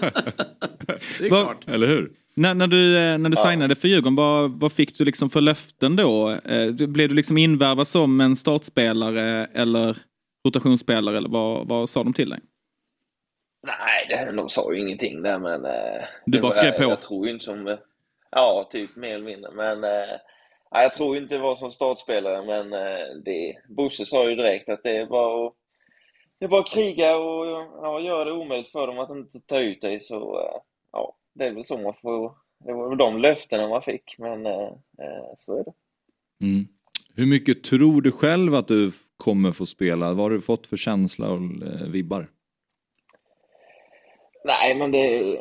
Det 1.19 1.25
är 1.25 1.29
klart. 1.29 1.67
Eller 1.67 1.87
hur? 1.87 2.11
När, 2.35 2.53
när 2.53 2.67
du, 2.67 2.93
när 3.17 3.29
du 3.29 3.35
Ja. 3.37 3.49
signade 3.51 3.75
för 3.75 3.87
Djurgården, 3.87 4.15
vad, 4.15 4.51
vad 4.59 4.71
fick 4.71 4.97
du 4.97 5.05
liksom 5.05 5.29
för 5.29 5.41
löften 5.41 5.95
då? 5.95 6.37
Blev 6.87 7.09
du 7.09 7.15
liksom 7.15 7.37
invärvad 7.37 7.87
som 7.87 8.21
en 8.21 8.35
startspelare 8.35 9.47
eller 9.53 9.97
rotationsspelare 10.45 11.17
eller 11.17 11.29
vad, 11.29 11.67
vad 11.67 11.89
sa 11.89 12.03
de 12.03 12.13
till 12.13 12.29
dig? 12.29 12.39
Nej, 13.67 14.05
det, 14.09 14.35
de 14.35 14.49
sa 14.49 14.73
ju 14.73 14.79
ingenting 14.79 15.21
där 15.21 15.39
men... 15.39 15.65
Eh, 15.65 16.03
Du 16.25 16.39
bara 16.39 16.47
var- 16.47 16.51
skrev 16.51 16.71
på? 16.71 16.83
Jag 16.83 17.01
tror 17.01 17.25
ju 17.27 17.33
inte 17.33 17.45
som... 17.45 17.67
eh, 17.67 17.77
Ja, 18.31 18.67
typ 18.71 18.95
mer 18.95 19.15
eller 19.15 19.25
mindre. 19.25 19.51
Men 19.51 19.83
eh, 19.83 20.09
nej, 20.73 20.83
jag 20.83 20.93
tror 20.93 21.17
inte 21.17 21.35
det 21.35 21.41
var 21.41 21.55
som 21.55 21.71
startspelare 21.71 22.45
men 22.45 22.69
det... 23.25 23.55
Bosse 23.69 24.05
sa 24.05 24.29
ju 24.29 24.35
direkt 24.35 24.69
att 24.69 24.83
det 24.83 25.09
bara 25.09 25.47
att... 25.47 25.53
Det 26.39 26.45
är 26.45 26.49
bara 26.49 26.61
att 26.61 26.73
kriga 26.73 27.17
och 27.17 27.45
ja, 27.83 27.99
göra 28.01 28.23
det 28.25 28.31
omöjligt 28.31 28.69
för 28.69 28.87
dem 28.87 28.99
att 28.99 29.09
inte 29.09 29.39
ta 29.39 29.59
ut 29.59 29.81
dig 29.81 29.99
så... 29.99 30.39
Ja, 30.91 31.15
det 31.35 31.45
är 31.45 31.53
väl 31.53 31.63
så 31.63 31.77
man 31.77 31.93
får... 32.01 32.33
Det 32.65 32.73
var 32.73 32.89
väl 32.89 32.97
de 32.97 33.17
löftena 33.17 33.67
man 33.67 33.81
fick 33.81 34.15
men 34.17 34.43
så 35.37 35.59
är 35.59 35.63
det. 35.63 35.73
Mm. 36.45 36.67
Hur 37.15 37.25
mycket 37.25 37.63
tror 37.63 38.01
du 38.01 38.11
själv 38.11 38.55
att 38.55 38.67
du 38.67 38.91
kommer 39.17 39.51
få 39.51 39.65
spela? 39.65 40.07
Vad 40.07 40.17
har 40.17 40.29
du 40.29 40.41
fått 40.41 40.67
för 40.67 40.77
känsla 40.77 41.29
och 41.31 41.39
vibbar? 41.87 42.27
Nej, 44.49 44.79
men 44.79 44.91
det, 44.91 45.37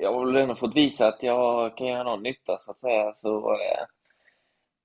jag 0.00 0.12
har 0.12 0.26
väl 0.26 0.36
ändå 0.36 0.54
fått 0.54 0.76
visa 0.76 1.08
att 1.08 1.22
jag 1.22 1.76
kan 1.76 1.86
göra 1.86 2.02
någon 2.02 2.22
nytta 2.22 2.58
så 2.58 2.70
att 2.70 2.78
säga. 2.78 3.10
Så, 3.14 3.52
eh, 3.52 3.84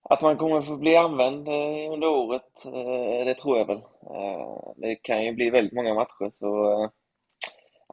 att 0.10 0.22
man 0.22 0.38
kommer 0.38 0.62
få 0.62 0.78
bli 0.78 0.96
använd 0.96 1.48
eh, 1.48 1.94
under 1.94 2.08
året, 2.08 2.66
eh, 2.66 3.26
det 3.26 3.34
tror 3.34 3.58
jag 3.58 3.68
väl. 3.68 3.78
Eh, 3.78 4.74
det 4.78 4.96
kan 4.96 5.26
ju 5.26 5.34
bli 5.34 5.50
väldigt 5.50 5.74
många 5.74 5.94
matcher 5.94 6.30
så 6.32 6.72
eh, 6.72 6.90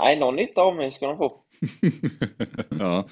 nej, 0.00 0.18
någon 0.18 0.36
nytta 0.36 0.62
av 0.62 0.76
mig 0.76 0.90
ska 0.90 1.06
de 1.06 1.16
få. 1.16 1.32
ja, 2.78 3.09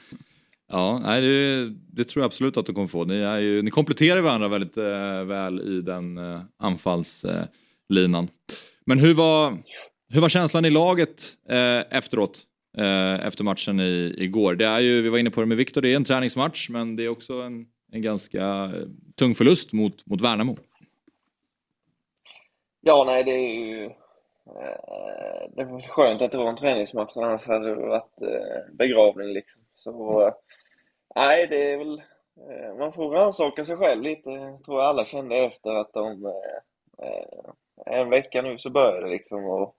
ja 0.69 0.99
nej, 0.99 1.21
det, 1.21 1.69
det 1.93 2.05
tror 2.05 2.23
jag 2.23 2.27
absolut 2.27 2.57
att 2.57 2.67
de 2.67 2.75
kommer 2.75 2.89
få. 2.89 3.05
Ni, 3.05 3.21
är 3.21 3.39
ju, 3.39 3.63
ni 3.63 3.71
kompletterar 3.71 4.21
varandra 4.21 4.49
väldigt 4.49 4.77
eh, 4.77 5.25
väl 5.25 5.61
i 5.61 5.83
den 5.83 6.19
anfallslinan. 6.59 8.29
Men 8.87 8.99
hur 8.99 9.15
var, 9.15 9.59
hur 10.09 10.21
var 10.21 10.29
känslan 10.29 10.65
i 10.65 10.71
laget 10.71 11.23
efteråt? 11.91 12.47
Eh, 12.79 13.27
efter 13.27 13.45
matchen 13.45 13.81
i, 13.81 14.15
igår. 14.19 14.55
Det 14.55 14.67
är 14.67 14.79
ju, 14.79 15.03
vi 15.03 15.09
var 15.09 15.19
inne 15.19 15.31
på 15.31 15.41
det 15.41 15.47
med 15.47 15.57
Viktor, 15.57 15.81
det 15.81 15.93
är 15.93 15.97
en 15.97 16.05
träningsmatch 16.05 16.69
men 16.71 16.97
det 16.97 17.05
är 17.05 17.09
också 17.09 17.33
en, 17.33 17.67
en 17.93 18.03
ganska 18.03 18.45
eh, 18.45 18.87
tung 19.17 19.35
förlust 19.35 19.73
mot, 19.73 20.07
mot 20.07 20.21
Värnamo. 20.21 20.57
Ja, 22.81 23.05
nej, 23.07 23.25
det 23.25 23.31
är 23.31 23.55
ju 23.55 23.85
eh, 23.85 25.51
det 25.57 25.65
var 25.65 25.81
skönt 25.81 26.23
att 26.23 26.33
det 26.33 26.39
var 26.39 26.49
en 26.49 26.57
träningsmatch, 26.57 27.13
annars 27.17 27.47
hade 27.47 27.69
det 27.69 27.75
varit 27.75 28.17
begravning 28.73 29.29
liksom. 29.29 29.63
Så 29.75 30.31
nej, 31.15 31.47
det 31.47 31.73
är 31.73 31.79
väl 31.79 32.03
man 32.79 32.93
får 32.93 33.11
rannsaka 33.11 33.65
sig 33.65 33.77
själv 33.77 34.03
lite, 34.03 34.31
tror 34.65 34.81
jag 34.81 34.89
alla 34.89 35.05
kände 35.05 35.37
efter 35.37 35.71
att 35.71 35.93
de 35.93 36.33
en 37.87 38.11
vecka 38.11 38.43
nu 38.43 38.59
så 38.59 38.71
börjar 38.71 39.03
det 39.03 39.09
liksom 39.09 39.45
och 39.45 39.77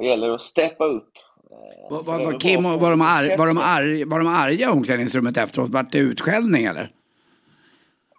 det 0.00 0.06
gäller 0.06 0.30
att 0.30 0.42
steppa 0.42 0.84
upp. 0.84 1.12
Eh, 1.50 1.90
Var, 1.90 2.02
så 2.02 2.10
var, 2.10 2.24
var, 2.24 2.40
Kim, 2.40 2.62
var, 2.62 2.90
de 2.90 3.00
arg, 3.00 3.36
var, 3.36 3.46
de 3.46 3.58
arg, 3.58 4.04
var 4.04 4.18
de 4.18 4.28
arga 4.28 4.66
i 4.68 4.72
omklädningsrummet 4.72 5.36
efteråt? 5.36 5.70
Vart 5.70 5.92
det 5.92 5.98
utskällning 5.98 6.64
eller? 6.64 6.90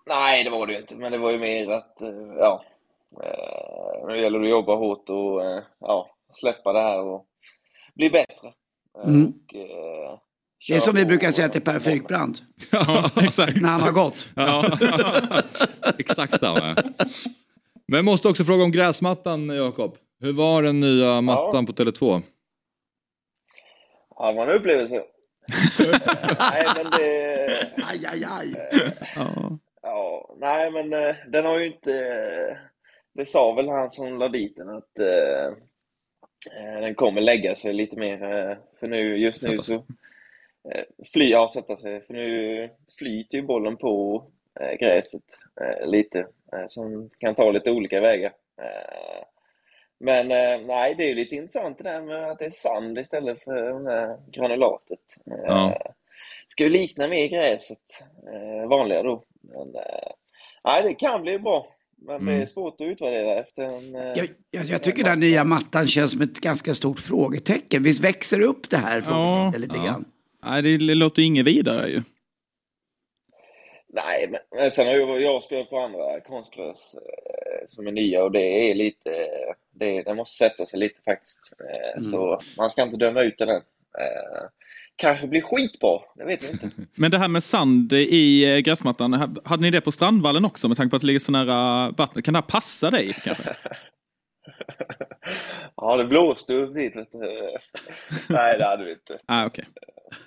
Nej, 0.10 0.44
det 0.44 0.50
var 0.50 0.68
det 0.68 0.74
ju 0.74 0.80
inte, 0.80 0.96
men 0.96 1.12
det 1.12 1.18
var 1.18 1.32
ju 1.32 1.38
mer 1.38 1.72
att, 1.72 2.02
eh, 2.02 2.10
ja, 2.40 2.64
eh, 3.24 4.08
nu 4.08 4.22
gäller 4.22 4.40
det 4.40 4.46
att 4.46 4.52
jobba 4.52 4.76
hårt 4.76 5.10
och 5.10 5.46
eh, 5.46 5.64
ja, 5.80 6.10
släppa 6.34 6.74
det 6.74 6.80
här 6.82 7.00
och 7.00 7.26
bli 7.96 8.10
bättre. 8.10 8.48
Eh, 8.48 8.54
Mm. 9.10 9.26
Och, 9.28 9.56
eh, 9.56 10.20
Det 10.68 10.76
är 10.76 10.80
som 10.80 10.96
vi 10.96 11.06
brukar 11.06 11.32
säga 11.32 11.50
till 11.50 11.62
Per 11.62 11.80
Frykbrant. 11.80 12.42
Ja, 12.72 13.10
exakt. 13.22 13.62
När 13.62 13.70
han 13.70 13.82
har 13.82 13.92
gått. 13.92 14.28
Ja. 14.36 14.64
Exakt 15.98 16.40
samma. 16.40 16.76
Men 17.88 17.98
jag 17.98 18.06
måste 18.06 18.28
också 18.28 18.44
fråga 18.46 18.64
om 18.64 18.72
gräsmattan, 18.72 19.50
Jakob. 19.50 19.98
Hur 20.20 20.34
var 20.34 20.64
den 20.64 20.80
nya 20.80 21.22
mattan 21.22 21.66
på 21.66 21.72
Tele2? 21.74 22.22
Ja, 24.18 24.32
det 24.32 24.38
var 24.38 24.48
en 24.48 24.56
upplevelse. 24.56 24.96
nej, 26.40 26.66
men 26.76 26.92
det... 26.92 27.72
Aj, 27.84 28.06
aj, 28.06 28.24
aj. 28.30 28.48
Ja. 29.16 29.58
Ja, 29.82 30.36
nej 30.38 30.72
men 30.72 30.94
eh, 30.94 31.16
den 31.28 31.46
har 31.46 31.60
ju 31.60 31.66
inte... 31.68 31.94
eh, 32.08 32.58
Det 33.14 33.26
sa 33.26 33.54
väl 33.54 33.70
han 33.70 33.90
som 33.90 34.18
la 34.18 34.28
dit 34.28 34.56
den 34.58 34.70
att 34.70 35.00
eh, 35.00 35.46
eh, 36.56 36.82
den 36.82 36.96
kommer 36.96 37.22
lägga 37.22 37.56
sig 37.56 37.74
lite 37.74 37.98
mer. 37.98 38.24
Eh, 38.24 38.58
för 38.80 38.88
nu, 38.88 39.18
just 39.18 39.44
nu 39.44 39.58
så... 39.58 39.74
Eh, 39.74 40.84
fly, 41.14 41.30
ja, 41.30 41.50
sätta 41.54 41.78
sig. 41.78 42.02
För 42.02 42.14
nu 42.14 42.70
flyter 43.00 43.38
ju 43.38 43.42
bollen 43.44 43.78
på 43.78 44.24
eh, 44.60 44.74
gräset 44.80 45.24
eh, 45.62 45.88
lite. 45.88 46.20
Eh, 46.54 46.68
som 46.70 47.10
kan 47.20 47.36
ta 47.36 47.52
lite 47.52 47.72
olika 47.72 48.02
vägar. 48.02 48.32
Eh, 50.00 50.06
men 50.06 50.32
eh, 50.32 50.68
nej, 50.68 50.96
det 50.98 51.04
är 51.04 51.08
ju 51.08 51.16
lite 51.16 51.36
intressant 51.36 51.78
det 51.78 51.84
där 51.84 52.02
med 52.02 52.32
att 52.32 52.40
det 52.40 52.46
är 52.46 52.52
sand 52.52 52.98
istället 53.00 53.44
för 53.44 54.32
granulatet. 54.32 55.00
Eh, 55.32 55.38
Ja. 55.46 55.94
Ska 56.48 56.64
ju 56.64 56.70
likna 56.70 57.08
mer 57.08 57.28
gräset, 57.28 57.78
eh, 58.34 58.70
vanliga 58.70 59.04
då. 59.04 59.24
Men 59.42 59.76
eh, 59.76 60.12
nej, 60.64 60.84
det 60.84 60.94
kan 60.94 61.22
bli 61.22 61.40
bra. 61.40 61.68
Men 62.02 62.26
det 62.26 62.32
är 62.32 62.36
Mm. 62.36 62.48
svårt 62.48 62.82
att 62.82 62.88
utvärdera 62.88 63.40
efter 63.40 63.64
en... 63.64 63.96
Eh, 63.96 64.02
Jag, 64.16 64.28
jag, 64.52 64.66
jag 64.66 64.84
tycker 64.84 65.04
den 65.04 65.20
nya 65.20 65.44
mattan 65.44 65.88
känns 65.88 66.12
som 66.12 66.22
ett 66.22 66.40
ganska 66.40 66.74
stort 66.74 67.00
frågetecken. 67.00 67.84
Visst 67.84 68.04
växer 68.04 68.42
upp 68.42 68.70
det 68.70 68.78
här 68.78 69.02
frågetecknet 69.02 69.62
lite 69.62 69.76
ja. 69.78 69.84
grann? 69.86 70.06
Nej, 70.46 70.62
det, 70.62 70.78
det 70.78 70.96
låter 70.96 71.22
ju 71.22 71.28
inget 71.28 71.46
vidare 71.48 71.90
ju. 71.90 72.02
Nej, 74.06 74.34
men, 74.56 74.72
sen 74.72 74.88
har 74.88 74.94
jag, 74.94 75.22
jag 75.22 75.44
spelat 75.44 75.70
på 75.70 75.80
andra 75.80 76.22
konstgräs 76.22 76.96
eh, 76.96 77.66
som 77.66 77.88
är 77.88 77.92
nya 77.92 78.24
och 78.24 78.32
det 78.32 78.70
är 78.72 78.76
lite... 78.76 79.10
Det, 79.80 80.02
det 80.04 80.14
måste 80.16 80.38
sätta 80.46 80.66
sig 80.66 80.80
lite 80.80 81.02
faktiskt. 81.06 81.54
Eh, 81.60 81.92
Mm. 81.92 82.04
Så 82.04 82.40
man 82.58 82.70
ska 82.70 82.82
inte 82.82 82.98
döma 82.98 83.22
ut 83.22 83.38
den 83.38 83.50
än. 83.50 83.56
Eh, 84.00 84.44
kanske 84.96 85.28
blir 85.28 85.42
skitbra, 85.42 86.00
det 86.16 86.26
vet 86.26 86.44
vi 86.44 86.48
inte. 86.48 86.70
Men 86.96 87.12
det 87.12 87.18
här 87.18 87.28
med 87.28 87.44
sand 87.44 87.94
i 87.94 88.54
eh, 88.54 88.58
gräsmattan, 88.60 89.14
ha- 89.14 89.30
hade 89.46 89.62
ni 89.62 89.72
det 89.72 89.82
på 89.82 89.92
Strandvallen 89.92 90.46
också 90.46 90.68
med 90.68 90.78
tanke 90.78 90.90
på 90.90 90.96
att 90.96 91.02
det 91.02 91.08
ligger 91.08 91.20
så 91.20 91.32
nära 91.32 91.90
vattnet? 91.92 92.26
Kan 92.26 92.34
det 92.34 92.38
här 92.40 92.48
passa 92.48 92.92
dig 92.92 93.14
kanske? 93.24 93.56
Ja, 95.76 95.96
det 95.98 96.06
blåste 96.06 96.54
upp 96.54 96.76
dit. 96.76 96.96
Vet 96.96 97.12
du. 97.12 97.20
Nej, 98.30 98.58
det 98.58 98.66
hade 98.66 98.84
vi 98.86 98.92
inte. 98.92 99.20
ah, 99.26 99.46
okej. 99.46 99.66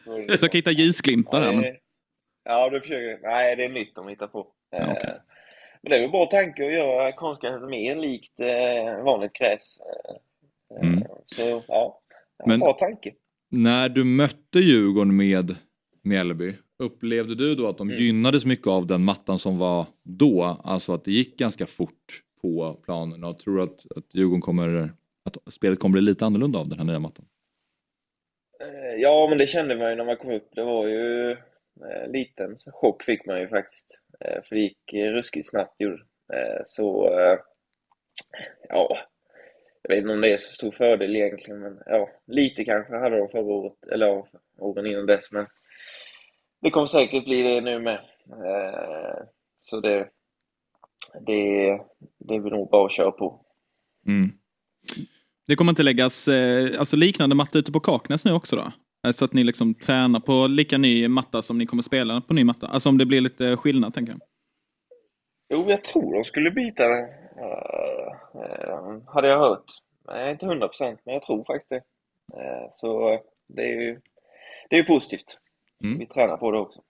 Jag 0.04 0.30
försöker 0.30 0.58
hitta 0.58 0.70
ljusglimtar 0.70 1.40
där. 1.40 1.52
Men... 1.52 1.64
Ja, 2.44 2.70
du 2.70 2.80
försöker. 2.80 3.18
Nej, 3.22 3.56
det 3.56 3.64
är 3.64 3.68
nytt 3.68 3.94
de 3.94 4.08
hittar 4.08 4.26
på. 4.26 4.46
Eh, 4.76 4.90
okej. 4.92 5.14
Men 5.82 5.90
det 5.90 5.96
är 5.96 6.00
väl 6.00 6.10
bra 6.10 6.24
tanke 6.26 6.66
att 6.66 6.72
göra 6.72 7.10
konstgräs 7.10 7.62
mer 7.70 7.96
likt 7.96 8.40
eh, 8.40 9.02
vanligt 9.04 9.32
gräs. 9.32 9.78
Eh, 9.80 10.16
Mm. 10.82 11.02
Så 11.26 11.62
ja, 11.68 12.00
Men- 12.46 12.60
bra 12.60 12.72
tanke. 12.72 13.12
När 13.50 13.88
du 13.88 14.04
mötte 14.04 14.58
Djurgården 14.58 15.16
med 15.16 15.56
Mjällby, 16.02 16.54
upplevde 16.78 17.34
du 17.34 17.54
då 17.54 17.68
att 17.68 17.78
de 17.78 17.88
Mm. 17.88 18.00
gynnades 18.00 18.44
mycket 18.44 18.66
av 18.66 18.86
den 18.86 19.04
mattan 19.04 19.38
som 19.38 19.58
var 19.58 19.86
då? 20.02 20.60
Alltså 20.64 20.92
att 20.92 21.04
det 21.04 21.12
gick 21.12 21.38
ganska 21.38 21.66
fort 21.66 22.22
på 22.42 22.80
planen 22.84 23.24
och 23.24 23.38
tror 23.38 23.60
att, 23.60 23.86
att 23.96 24.14
Djurgården 24.14 24.40
kommer, 24.40 24.92
att 25.24 25.52
spelet 25.52 25.78
kommer 25.78 25.92
bli 25.92 26.00
lite 26.02 26.26
annorlunda 26.26 26.58
av 26.58 26.68
den 26.68 26.78
här 26.78 26.86
nya 26.86 26.98
mattan? 26.98 27.24
Ja, 28.98 29.26
men 29.28 29.38
det 29.38 29.46
kände 29.46 29.76
man 29.76 29.90
ju 29.90 29.96
när 29.96 30.04
man 30.04 30.16
kom 30.16 30.30
upp. 30.30 30.48
Det 30.54 30.64
var 30.64 30.86
ju 30.86 31.36
Eh, 31.82 32.10
liten 32.10 32.58
chock 32.72 33.02
fick 33.02 33.26
man 33.26 33.40
ju 33.40 33.48
faktiskt. 33.48 33.86
Eh, 34.20 34.42
för 34.42 34.54
det 34.54 34.60
gick 34.60 34.92
ruskigt 34.92 35.50
snabbt 35.50 35.80
gjorde 35.80 36.02
eh, 36.32 36.60
Så 36.64 37.10
ja, 38.68 38.98
jag 39.82 39.94
vet 39.94 40.02
inte 40.02 40.12
om 40.12 40.20
det 40.20 40.32
är 40.32 40.38
så 40.38 40.52
stor 40.52 40.72
fördel 40.72 41.16
egentligen, 41.16 41.60
men 41.60 41.82
ja, 41.86 42.10
lite 42.26 42.64
kanske 42.64 42.96
hade 42.96 43.18
de 43.18 43.28
förra 43.28 43.42
året, 43.42 43.86
eller 43.92 44.06
ja, 44.06 44.28
åren 44.58 44.86
innan 44.86 45.06
dess, 45.06 45.32
men 45.32 45.46
det 46.60 46.70
kommer 46.70 46.86
säkert 46.86 47.24
bli 47.24 47.42
det 47.42 47.60
nu 47.60 47.80
med. 47.80 48.00
Så 49.62 49.80
det, 49.80 50.08
det, 51.20 51.36
det 52.18 52.34
är 52.34 52.40
väl 52.40 52.52
nog 52.52 52.70
bara 52.70 52.86
att 52.86 52.92
köra 52.92 53.10
på. 53.10 53.44
Mm. 54.06 54.30
Det 55.46 55.56
kommer 55.56 55.72
inte 55.72 55.82
läggas 55.82 56.28
alltså 56.78 56.96
liknande 56.96 57.36
matte 57.36 57.58
ute 57.58 57.72
på 57.72 57.80
Kaknäs 57.80 58.24
nu 58.24 58.32
också 58.32 58.56
då? 58.56 58.72
Eh, 59.06 59.12
Så 59.12 59.24
att 59.24 59.32
ni 59.32 59.44
liksom 59.44 59.74
tränar 59.74 60.20
på 60.20 60.46
lika 60.46 60.78
ny 60.78 61.08
matta 61.08 61.42
som 61.42 61.58
ni 61.58 61.66
kommer 61.66 61.82
spela 61.82 62.20
på 62.20 62.34
ny 62.34 62.44
matta? 62.44 62.66
Alltså 62.66 62.88
om 62.88 62.98
det 62.98 63.06
blir 63.06 63.20
lite 63.20 63.56
skillnad 63.56 63.94
tänker 63.94 64.12
jag. 64.12 64.20
Jo, 65.54 65.70
jag 65.70 65.84
tror 65.84 66.14
de 66.14 66.24
skulle 66.24 66.50
byta 66.50 66.84
eh, 66.84 68.10
hade 69.06 69.28
jag 69.28 69.38
hört. 69.38 69.64
Nej, 70.08 70.30
inte 70.32 70.46
hundra 70.46 70.68
procent, 70.68 71.00
men 71.04 71.14
jag 71.14 71.22
tror 71.22 71.44
faktiskt 71.44 71.68
det. 71.70 71.76
Eh, 72.40 72.68
så 72.72 73.18
det 73.48 73.62
är 73.62 73.80
ju, 73.80 74.00
det 74.70 74.76
är 74.76 74.80
ju 74.80 74.84
positivt. 74.86 75.36
Mm. 75.84 75.98
Vi 75.98 76.06
tränar 76.06 76.36
på 76.36 76.50
det 76.50 76.58
också. 76.58 76.80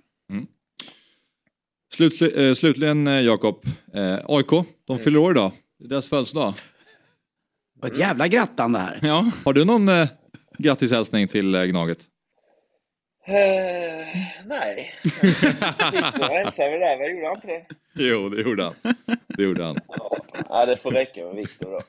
Slut, 1.92 2.22
eh, 2.36 2.54
slutligen 2.54 3.06
Jakob, 3.06 3.64
AIK, 4.24 4.52
Mm. 4.52 4.64
de 4.86 4.98
fyller 4.98 5.18
år 5.18 5.30
idag. 5.30 5.52
Det 5.78 5.84
är 5.84 5.88
deras 5.88 6.08
födelsedag. 6.08 6.54
Ett 7.86 7.98
jävla 7.98 8.28
grattande 8.28 8.78
här. 8.78 8.98
Ja. 9.02 9.30
Har 9.44 9.52
du 9.52 9.64
någon 9.64 9.86
eh, 10.60 10.62
grattishälsning 10.62 11.28
till 11.28 11.54
eh, 11.54 11.62
Gnaget? 11.64 11.98
Eh, 13.26 13.34
nej. 14.46 14.90
Victor 15.02 16.28
var 16.28 16.40
ensam 16.40 16.64
i 16.66 16.70
det 16.70 16.78
där, 16.78 16.98
vad 16.98 17.10
gjorde 17.10 17.26
han 17.26 17.34
inte 17.34 17.46
det? 17.46 17.66
Jo, 17.94 18.28
det 18.28 18.42
gjorde 18.42 18.62
han. 18.64 18.74
Det 19.36 19.42
gjorde 19.42 19.64
han. 19.64 19.78
Ja, 20.48 20.66
det 20.66 20.76
får 20.76 20.92
räcka 20.92 21.24
med 21.24 21.34
Victor 21.36 21.70
då. 21.70 21.80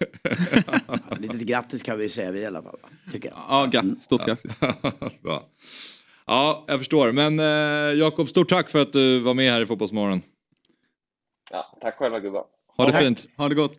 Ja, 0.67 1.15
lite 1.19 1.37
grattis 1.45 1.83
kan 1.83 1.97
vi 1.97 2.09
säga 2.09 2.31
vi 2.31 2.39
i 2.39 2.45
alla 2.45 2.61
fall. 2.61 2.79
Tycker 3.11 3.29
jag. 3.29 3.37
Ja, 3.49 3.65
grattis. 3.71 4.03
Stort 4.03 4.25
grattis. 4.25 4.59
Bra. 5.23 5.43
Ja, 6.27 6.65
jag 6.67 6.79
förstår. 6.79 7.11
Men 7.11 7.39
eh, 7.39 7.99
Jakob, 7.99 8.29
stort 8.29 8.49
tack 8.49 8.69
för 8.69 8.81
att 8.81 8.93
du 8.93 9.19
var 9.19 9.33
med 9.33 9.51
här 9.51 9.61
i 9.61 9.65
Fotbollsmorgon. 9.65 10.21
Ja, 11.51 11.77
tack 11.81 11.95
själva 11.97 12.19
gubbar. 12.19 12.43
Ha 12.77 12.85
det 12.85 12.91
Tack. 12.91 13.01
fint. 13.01 13.27
Ha 13.37 13.49
det 13.49 13.55
gott. 13.55 13.73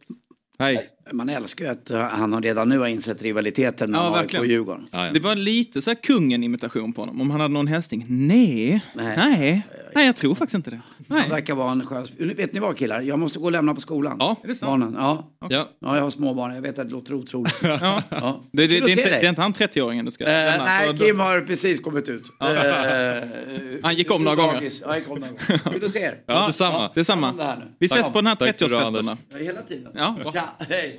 Hej. 0.59 0.91
Man 1.13 1.29
älskar 1.29 1.65
ju 1.65 1.71
att 1.71 1.91
uh, 1.91 1.97
han 1.99 2.33
har 2.33 2.41
redan 2.41 2.69
nu 2.69 2.79
har 2.79 2.87
insett 2.87 3.23
rivaliteten 3.23 3.93
Ja, 3.95 4.03
mellan 4.03 4.19
AIK 4.19 4.39
och 4.39 4.47
Djurgården. 4.47 4.89
Ja, 4.91 5.07
ja. 5.07 5.13
Det 5.13 5.21
var 5.21 5.35
lite 5.35 5.83
så 5.83 5.91
här 5.91 5.95
kungen-imitation 5.95 6.93
på 6.93 7.03
honom. 7.03 7.21
Om 7.21 7.31
han 7.31 7.41
hade 7.41 7.55
någon 7.55 7.67
hälsning. 7.67 8.07
Nej, 8.09 8.85
Nej. 8.95 9.17
nej, 9.17 9.67
nej, 9.95 10.07
jag 10.07 10.17
tror 10.17 10.35
faktiskt 10.35 10.55
inte 10.55 10.71
det. 10.71 10.81
Han 11.09 11.19
Nej. 11.19 11.29
verkar 11.31 11.55
vara 11.55 11.71
en 11.73 11.87
skön... 11.87 12.07
Vet 12.19 12.53
ni 12.53 12.61
vad 12.61 12.77
killar? 12.77 13.01
Jag 13.01 13.19
måste 13.19 13.39
gå 13.39 13.45
och 13.45 13.53
lämna 13.53 13.75
på 13.75 13.81
skolan. 13.81 14.17
Ja. 14.21 14.37
Är 14.45 14.49
det 14.49 14.55
sant? 14.55 14.71
Barnen. 14.71 14.97
Ja. 14.99 15.29
Ja. 15.41 15.69
ja, 15.81 15.97
jag 15.97 16.03
har 16.03 16.11
småbarn. 16.11 16.55
Jag 16.55 16.63
vet 16.63 16.79
att 16.79 16.87
det 16.87 16.93
låter 16.93 17.15
otroligt. 17.15 17.55
Ja. 17.63 18.03
Ja. 18.09 18.41
Det, 18.53 18.67
det, 18.67 18.81
det, 18.81 18.87
är 18.87 18.89
inte, 18.91 19.03
det 19.11 19.17
är 19.27 19.29
inte 19.29 19.43
han 19.43 19.53
30-åringen 19.53 20.05
du 20.05 20.11
ska 20.11 20.25
Eh, 20.25 20.31
lämna? 20.31 20.65
nej, 20.65 20.97
Kim 20.99 21.21
har 21.21 21.41
precis 21.41 21.81
kommit 21.81 22.09
ut. 22.09 22.25
Eh, 22.41 22.49
Han 23.83 23.95
gick 23.95 24.11
om 24.11 24.25
några 24.25 24.37
gånger. 24.37 24.53
dagis. 24.55 24.81
Ja, 24.81 24.89
han 24.89 24.99
gick 24.99 25.11
om 25.11 25.19
några 25.21 25.33
gånger. 25.33 25.59
Kul 25.73 25.85
att 25.85 25.91
se 25.91 25.99
er. 25.99 26.15
Ja, 26.27 26.47
detsamma. 26.47 26.91
Det 26.95 27.01
är 27.01 27.05
samma. 27.05 27.21
Ta 27.21 27.27
hand 27.27 27.41
om 27.41 27.47
det 27.47 27.53
här 27.53 27.57
nu. 27.71 27.75
Vi 27.79 27.87
ses 27.87 28.07
på 28.07 28.19
den 28.19 28.27
här 28.27 28.35
Tack 28.35 28.59
för 28.59 28.69
det, 28.69 28.75
30-årsfesten. 28.75 28.99
Anders. 28.99 29.19
då. 29.31 29.39
Ja, 29.39 29.45
hela 29.45 29.63
tiden. 29.63 29.93
Ja. 29.95 30.17
Tja, 30.33 30.45
hej. 30.69 30.99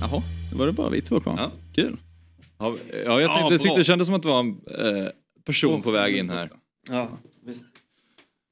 Jaha, 0.00 0.22
då 0.52 0.58
var 0.58 0.66
det 0.66 0.72
bara 0.72 0.88
vi 0.88 1.00
två 1.02 1.20
kvar. 1.20 1.34
Ja. 1.38 1.50
Kul. 1.74 1.96
Ja, 2.58 2.76
ja, 2.92 2.96
jag 3.04 3.22
Ja, 3.22 3.28
tänkte, 3.28 3.48
bra. 3.48 3.58
tyckte 3.58 3.78
det 3.80 3.84
kändes 3.84 4.06
som 4.06 4.14
att 4.14 4.22
det 4.22 4.28
var 4.28 4.40
en 4.40 4.48
eh, 4.48 5.08
person 5.46 5.82
på 5.82 5.90
väg 5.90 6.16
in 6.16 6.30
här. 6.30 6.48
Ja, 6.88 7.08
visst. 7.46 7.64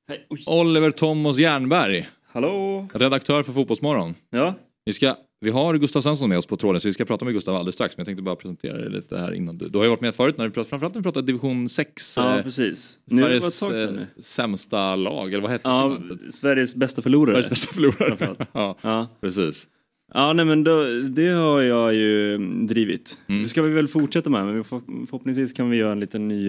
Hej. 0.09 0.27
Oj. 0.31 0.45
Oliver 0.47 0.91
Thomas 0.91 1.39
Jernberg, 1.39 2.09
Hallå? 2.33 2.89
redaktör 2.95 3.43
för 3.43 3.53
Fotbollsmorgon. 3.53 4.15
Ja, 4.31 4.55
Vi, 4.85 4.93
ska, 4.93 5.17
vi 5.41 5.51
har 5.51 5.79
Gustav 5.79 6.01
Svensson 6.01 6.29
med 6.29 6.39
oss 6.39 6.47
på 6.47 6.57
tråden 6.57 6.81
så 6.81 6.89
vi 6.89 6.93
ska 6.95 7.05
prata 7.05 7.25
med 7.25 7.35
Gustav 7.35 7.55
alldeles 7.55 7.75
strax. 7.75 7.97
Men 7.97 8.01
jag 8.01 8.07
tänkte 8.07 8.23
bara 8.23 8.37
presentera 8.37 8.79
dig 8.79 8.91
lite 8.91 9.19
här 9.19 9.33
innan 9.35 9.59
du. 9.59 9.69
Du 9.69 9.79
har 9.79 9.85
ju 9.85 9.91
varit 9.91 10.01
med 10.01 10.15
förut 10.15 10.39
när 10.39 10.45
vi 10.45 10.51
pratade, 10.51 10.69
framförallt 10.69 10.95
när 10.95 11.01
vi 11.01 11.05
pratade 11.05 11.27
division 11.27 11.69
6. 11.69 12.17
ja 12.17 12.37
eh, 12.39 12.43
precis. 12.43 12.99
Nu 13.05 13.23
var 13.23 13.29
det 13.29 13.41
Sveriges 13.41 13.61
tag 13.61 13.79
sedan 13.79 13.99
eh, 13.99 14.07
nu. 14.17 14.23
sämsta 14.23 14.97
lag, 14.97 15.33
eller 15.33 15.43
vad 15.43 15.51
heter 15.51 15.69
Ja, 15.71 15.99
det? 16.27 16.33
Sveriges 16.33 16.75
bästa 16.75 17.03
förlorare. 17.03 17.35
Sveriges 17.43 17.51
bästa 17.51 17.75
förlorare. 17.75 18.47
Ja, 18.53 18.79
Ja. 18.83 19.09
precis. 19.21 19.69
ja, 20.15 20.33
nej 20.33 20.45
men 20.45 20.65
då, 20.65 20.85
det 21.09 21.29
har 21.29 21.63
jag 21.63 21.95
ju 21.95 22.39
drivit. 22.67 23.19
Mm. 23.27 23.43
Det 23.43 23.49
ska 23.49 23.63
vi 23.63 23.71
väl 23.71 23.89
fortsätta 23.89 24.31
med, 24.31 24.47
men 24.47 24.65
förhoppningsvis 24.65 25.53
kan 25.53 25.71
vi 25.71 25.77
göra 25.77 25.93
en 25.93 26.01
liten 26.01 26.29
ny 26.29 26.49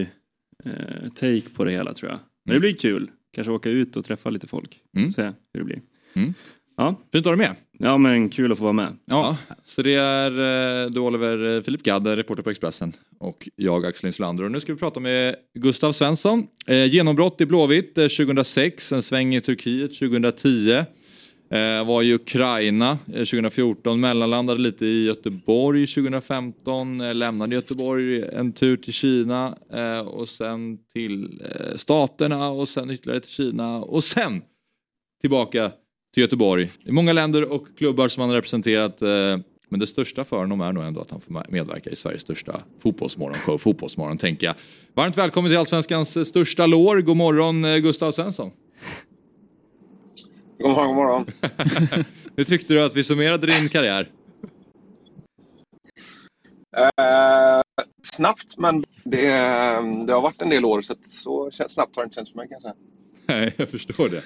eh, 0.65 1.09
take 1.15 1.49
på 1.55 1.63
det 1.63 1.71
hela 1.71 1.93
tror 1.93 2.11
jag. 2.11 2.19
Men 2.45 2.51
det 2.53 2.57
Mm. 2.57 2.61
blir 2.61 2.73
kul. 2.73 3.11
Kanske 3.33 3.51
åka 3.51 3.69
ut 3.69 3.95
och 3.97 4.03
träffa 4.03 4.29
lite 4.29 4.47
folk. 4.47 4.79
Mm. 4.97 5.11
Se 5.11 5.21
hur 5.23 5.59
det 5.59 5.63
blir. 5.63 5.81
Mm. 6.13 6.33
Ja. 6.79 6.95
Fint 7.11 7.25
att 7.25 7.31
ha 7.31 7.35
dig 7.35 7.47
med. 7.47 7.55
Ja, 7.79 7.97
men 7.97 8.29
kul 8.29 8.51
att 8.51 8.57
få 8.57 8.63
vara 8.63 8.73
med. 8.73 8.97
Ja, 9.05 9.37
så 9.65 9.81
det 9.81 9.93
är 9.93 10.31
eh, 10.83 10.89
du 10.89 10.99
Oliver 10.99 11.55
eh, 11.55 11.61
Filip 11.61 11.83
Gadd, 11.83 12.07
reporter 12.07 12.43
på 12.43 12.49
Expressen 12.49 12.93
och 13.19 13.49
jag 13.55 13.85
Axel 13.85 14.07
Inslander. 14.07 14.43
Och 14.43 14.51
nu 14.51 14.59
ska 14.59 14.73
vi 14.73 14.79
prata 14.79 14.99
med 14.99 15.35
Gustav 15.53 15.91
Svensson. 15.91 16.47
Eh, 16.67 16.85
genombrott 16.85 17.41
i 17.41 17.45
Blåvitt 17.45 17.97
eh, 17.97 18.07
2006, 18.07 18.91
en 18.91 19.01
sväng 19.01 19.35
i 19.35 19.41
Turkiet 19.41 19.99
2010. 19.99 20.71
Eh, 21.51 21.85
var 21.85 22.03
i 22.03 22.13
Ukraina 22.13 22.97
eh, 23.07 23.13
2014, 23.13 23.99
mellanlandade 23.99 24.61
lite 24.61 24.85
i 24.85 25.05
Göteborg 25.05 25.87
2015, 25.87 27.01
eh, 27.01 27.15
lämnade 27.15 27.55
Göteborg 27.55 28.23
en 28.23 28.51
tur 28.51 28.77
till 28.77 28.93
Kina 28.93 29.57
eh, 29.73 29.99
och 29.99 30.29
sen 30.29 30.77
till 30.93 31.41
eh, 31.41 31.77
Staterna 31.77 32.49
och 32.49 32.69
sen 32.69 32.89
ytterligare 32.89 33.21
till 33.21 33.31
Kina 33.31 33.77
och 33.77 34.03
sen 34.03 34.41
tillbaka 35.21 35.71
till 36.13 36.21
Göteborg. 36.21 36.69
Det 36.83 36.89
är 36.89 36.93
många 36.93 37.13
länder 37.13 37.43
och 37.51 37.67
klubbar 37.77 38.07
som 38.07 38.21
han 38.21 38.29
har 38.29 38.35
representerat. 38.35 39.01
eh, 39.01 39.37
Men 39.69 39.79
det 39.79 39.87
största 39.87 40.23
för 40.25 40.37
honom 40.37 40.61
är 40.61 40.73
nog 40.73 40.83
ändå 40.83 41.01
att 41.01 41.11
han 41.11 41.21
får 41.21 41.45
medverka 41.51 41.89
i 41.89 41.95
Sveriges 41.95 42.21
största 42.21 42.61
fotbollsmorgonshow, 42.79 43.57
Fotbollsmorgon 43.57 44.17
tänker 44.17 44.47
jag. 44.47 44.55
Varmt 44.93 45.17
välkommen 45.17 45.51
till 45.51 45.57
Allsvenskans 45.57 46.17
eh, 46.17 46.23
största 46.23 46.65
lår. 46.65 47.01
God 47.01 47.17
morgon 47.17 47.65
eh, 47.65 47.77
Gustav 47.77 48.11
Svensson. 48.11 48.51
God 50.59 50.71
morgon, 50.71 50.87
god 50.87 50.95
morgon. 50.95 51.25
Hur 52.35 52.43
tyckte 52.43 52.73
du 52.73 52.83
att 52.83 52.95
vi 52.95 53.03
summerade 53.03 53.47
din 53.47 53.69
karriär? 53.69 54.09
Eh, 56.77 57.61
snabbt, 58.03 58.57
men 58.57 58.83
det, 59.03 59.27
det 60.07 60.13
har 60.13 60.21
varit 60.21 60.41
en 60.41 60.49
del 60.49 60.65
år 60.65 60.81
så, 60.81 60.95
så 61.05 61.49
snabbt 61.51 61.95
har 61.95 62.03
det 62.03 62.05
inte 62.05 62.15
känts 62.15 62.31
för 62.31 62.37
mig 62.37 62.47
kan 62.47 62.53
jag 62.53 62.61
säga. 62.61 62.73
Nej, 63.25 63.53
jag 63.57 63.69
förstår 63.69 64.09
det. 64.09 64.23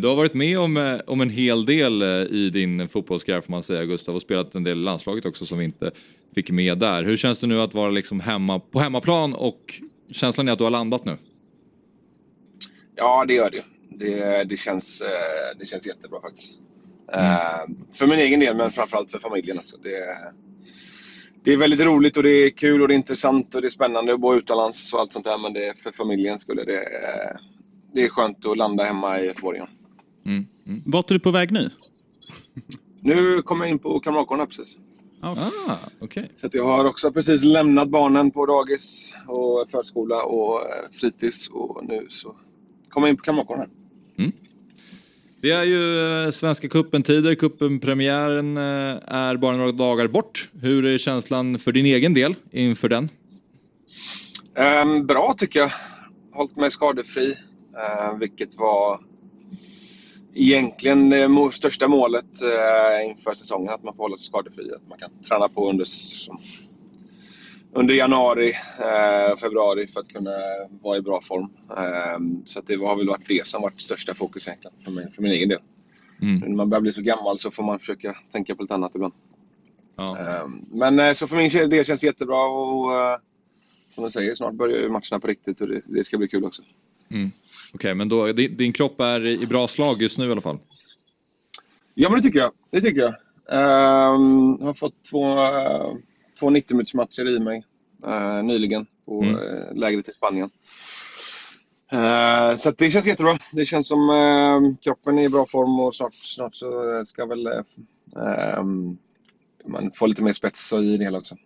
Du 0.00 0.08
har 0.08 0.14
varit 0.16 0.34
med 0.34 0.58
om, 0.58 0.76
eh, 0.76 1.00
om 1.06 1.20
en 1.20 1.30
hel 1.30 1.66
del 1.66 2.02
eh, 2.02 2.08
i 2.08 2.50
din 2.50 2.88
fotbollskarriär 2.88 3.40
får 3.40 3.50
man 3.50 3.62
säga 3.62 3.84
Gustav 3.84 4.16
och 4.16 4.22
spelat 4.22 4.54
en 4.54 4.64
del 4.64 4.78
i 4.78 4.82
landslaget 4.82 5.26
också 5.26 5.46
som 5.46 5.58
vi 5.58 5.64
inte 5.64 5.90
fick 6.34 6.50
med 6.50 6.78
där. 6.78 7.04
Hur 7.04 7.16
känns 7.16 7.38
det 7.38 7.46
nu 7.46 7.60
att 7.60 7.74
vara 7.74 7.90
liksom 7.90 8.20
hemma, 8.20 8.60
på 8.60 8.80
hemmaplan 8.80 9.34
och 9.34 9.80
känslan 10.12 10.48
är 10.48 10.52
att 10.52 10.58
du 10.58 10.64
har 10.64 10.70
landat 10.70 11.04
nu? 11.04 11.16
Ja, 12.94 13.24
det 13.28 13.34
gör 13.34 13.50
det. 13.50 13.62
Det, 13.88 14.44
det, 14.44 14.56
känns, 14.56 15.00
eh, 15.00 15.58
det 15.58 15.66
känns 15.66 15.86
jättebra 15.86 16.20
faktiskt. 16.20 16.60
Eh, 17.12 17.74
För 17.92 18.06
min 18.06 18.18
egen 18.18 18.40
del, 18.40 18.56
men 18.56 18.70
framförallt 18.70 19.10
för 19.10 19.18
familjen 19.18 19.58
också. 19.58 19.76
Det, 19.76 20.18
det 21.44 21.52
är 21.52 21.56
väldigt 21.56 21.80
roligt 21.80 22.16
och 22.16 22.22
det 22.22 22.30
är 22.30 22.50
kul 22.50 22.82
och 22.82 22.88
det 22.88 22.94
är 22.94 22.96
intressant 22.96 23.54
och 23.54 23.60
det 23.60 23.68
är 23.68 23.70
spännande 23.70 24.14
att 24.14 24.20
bo 24.20 24.34
utomlands 24.34 24.92
och 24.92 25.00
allt 25.00 25.12
sånt 25.12 25.24
där. 25.24 25.38
Men 25.42 25.52
det, 25.52 25.78
för 25.78 25.90
familjen 25.90 26.38
skulle 26.38 26.64
det, 26.64 26.82
det 27.92 28.04
är 28.04 28.08
skönt 28.08 28.46
att 28.46 28.56
landa 28.56 28.84
hemma 28.84 29.20
i 29.20 29.26
Göteborg 29.26 29.56
igen. 29.56 29.68
Vart 30.86 31.10
är 31.10 31.14
du 31.14 31.20
på 31.20 31.30
väg 31.30 31.52
nu? 31.52 31.70
Nu 33.00 33.42
kommer 33.42 33.64
jag 33.64 33.70
in 33.70 33.78
på 33.78 34.00
Kamratgården 34.00 34.46
precis. 34.46 34.76
Ah, 35.20 35.36
okay. 36.00 36.24
Så 36.36 36.46
att 36.46 36.54
jag 36.54 36.64
har 36.64 36.84
också 36.84 37.12
precis 37.12 37.44
lämnat 37.44 37.88
barnen 37.90 38.30
på 38.30 38.46
dagis 38.46 39.14
och 39.28 39.70
förskola 39.70 40.22
och 40.22 40.60
eh, 40.60 40.90
fritids 40.92 41.48
och 41.48 41.84
nu 41.84 42.06
så 42.08 42.36
kommer 42.88 43.06
jag 43.06 43.12
in 43.12 43.16
på 43.16 43.22
Kamratgården. 43.22 43.70
Det 45.40 45.50
är 45.50 45.62
ju 45.62 46.00
eh, 46.24 46.30
Svenska 46.30 46.68
cupen-tider, 46.68 47.34
cupen-premiären 47.34 48.56
eh, 48.56 48.62
är 49.14 49.36
bara 49.36 49.56
några 49.56 49.72
dagar 49.72 50.08
bort. 50.08 50.50
Hur 50.60 50.84
är 50.84 50.98
känslan 50.98 51.58
för 51.58 51.72
din 51.72 51.86
egen 51.86 52.14
del 52.14 52.34
inför 52.50 52.88
den? 52.88 53.08
Ehm, 54.54 55.06
bra 55.06 55.34
tycker 55.38 55.60
jag. 55.60 55.70
Hållit 56.32 56.56
mig 56.56 56.70
skadefri, 56.70 57.34
vilket 58.20 58.58
var 58.58 59.00
egentligen 60.36 61.10
det 61.10 61.28
må- 61.28 61.50
största 61.50 61.88
målet 61.88 62.26
eh, 62.42 63.10
inför 63.10 63.34
säsongen. 63.34 63.74
Att 63.74 63.82
man 63.82 63.96
får 63.96 64.02
hålla 64.02 64.16
sig 64.16 64.26
skadefri. 64.26 64.70
Att 64.74 64.88
man 64.88 64.98
kan 64.98 65.10
träna 65.28 65.48
på 65.48 65.70
under, 65.70 65.86
under 67.72 67.94
januari 67.94 68.52
eh, 68.80 69.36
februari 69.36 69.86
för 69.86 70.00
att 70.00 70.08
kunna 70.08 70.30
vara 70.82 70.96
i 70.98 71.02
bra 71.02 71.20
form. 71.20 71.48
Ehm, 71.76 72.42
så 72.46 72.60
det 72.66 72.74
har 72.74 72.96
väl 72.96 73.08
varit 73.08 73.28
det 73.28 73.46
som 73.46 73.62
varit 73.62 73.80
största 73.80 74.14
fokus 74.14 74.48
egentligen 74.48 74.76
för, 74.84 74.90
mig, 74.90 75.12
för 75.12 75.22
min 75.22 75.32
egen 75.32 75.48
del. 75.48 75.60
När 76.40 76.56
man 76.56 76.70
börjar 76.70 76.82
bli 76.82 76.92
så 76.92 77.02
gammal 77.02 77.38
så 77.38 77.50
får 77.50 77.62
man 77.62 77.78
försöka 77.78 78.16
tänka 78.32 78.54
på 78.54 78.62
lite 78.62 78.74
annat 78.74 78.94
ibland. 78.94 79.14
Ehm, 80.44 80.60
Men 80.70 80.98
eh, 81.00 81.12
så 81.12 81.26
för 81.26 81.36
min 81.36 81.70
del 81.70 81.84
känns 81.84 82.00
det 82.00 82.06
jättebra 82.06 82.46
och 82.46 82.94
eh, 83.02 83.18
som 83.88 84.02
jag 84.04 84.12
säger, 84.12 84.34
snart 84.34 84.54
börjar 84.54 84.78
ju 84.78 84.88
matcherna 84.88 85.20
på 85.20 85.26
riktigt 85.26 85.60
och 85.60 85.68
det, 85.68 85.80
det 85.86 86.04
ska 86.04 86.18
bli 86.18 86.28
kul 86.28 86.44
också. 86.44 86.62
Mm. 87.10 87.30
Okej, 87.74 87.94
men 87.94 88.08
då, 88.08 88.32
din, 88.32 88.56
din 88.56 88.72
kropp 88.72 89.00
är 89.00 89.26
i 89.26 89.46
bra 89.46 89.68
slag 89.68 90.02
just 90.02 90.18
nu 90.18 90.28
i 90.28 90.32
alla 90.32 90.40
fall? 90.40 90.58
Ja, 91.94 92.10
men 92.10 92.18
det 92.18 92.22
tycker 92.22 92.38
jag. 92.38 92.52
Det 92.70 92.80
tycker 92.80 93.00
jag. 93.00 93.14
Ehm, 93.50 94.56
jag 94.60 94.66
har 94.66 94.74
fått 94.74 95.04
två, 95.10 95.34
uh, 95.34 95.94
två 96.38 96.50
90 96.50 96.74
minuters 96.76 96.94
matcher 96.94 97.36
i 97.36 97.38
mig 97.38 97.64
eh, 98.06 98.42
nyligen 98.42 98.86
på 99.06 99.22
Mm. 99.22 99.34
uh, 99.34 99.74
lägret 99.74 100.08
i 100.08 100.12
Spanien. 100.12 100.50
Eh, 101.92 102.56
så 102.56 102.70
det 102.70 102.90
känns 102.90 103.06
jättebra. 103.06 103.38
Det 103.52 103.66
känns 103.66 103.88
som 103.88 104.10
eh, 104.10 104.76
kroppen 104.80 105.18
är 105.18 105.22
i 105.22 105.28
bra 105.28 105.46
form 105.46 105.80
och 105.80 105.96
snart, 105.96 106.14
snart 106.14 106.54
så 106.54 107.02
ska 107.06 107.26
väl 107.26 107.46
eh, 107.46 107.52
ehm, 108.16 108.96
man 109.68 109.90
få 109.94 110.06
lite 110.06 110.22
mer 110.22 110.32
spets 110.32 110.72
i 110.72 110.96
det 110.96 111.04
hela 111.04 111.18
också. 111.18 111.36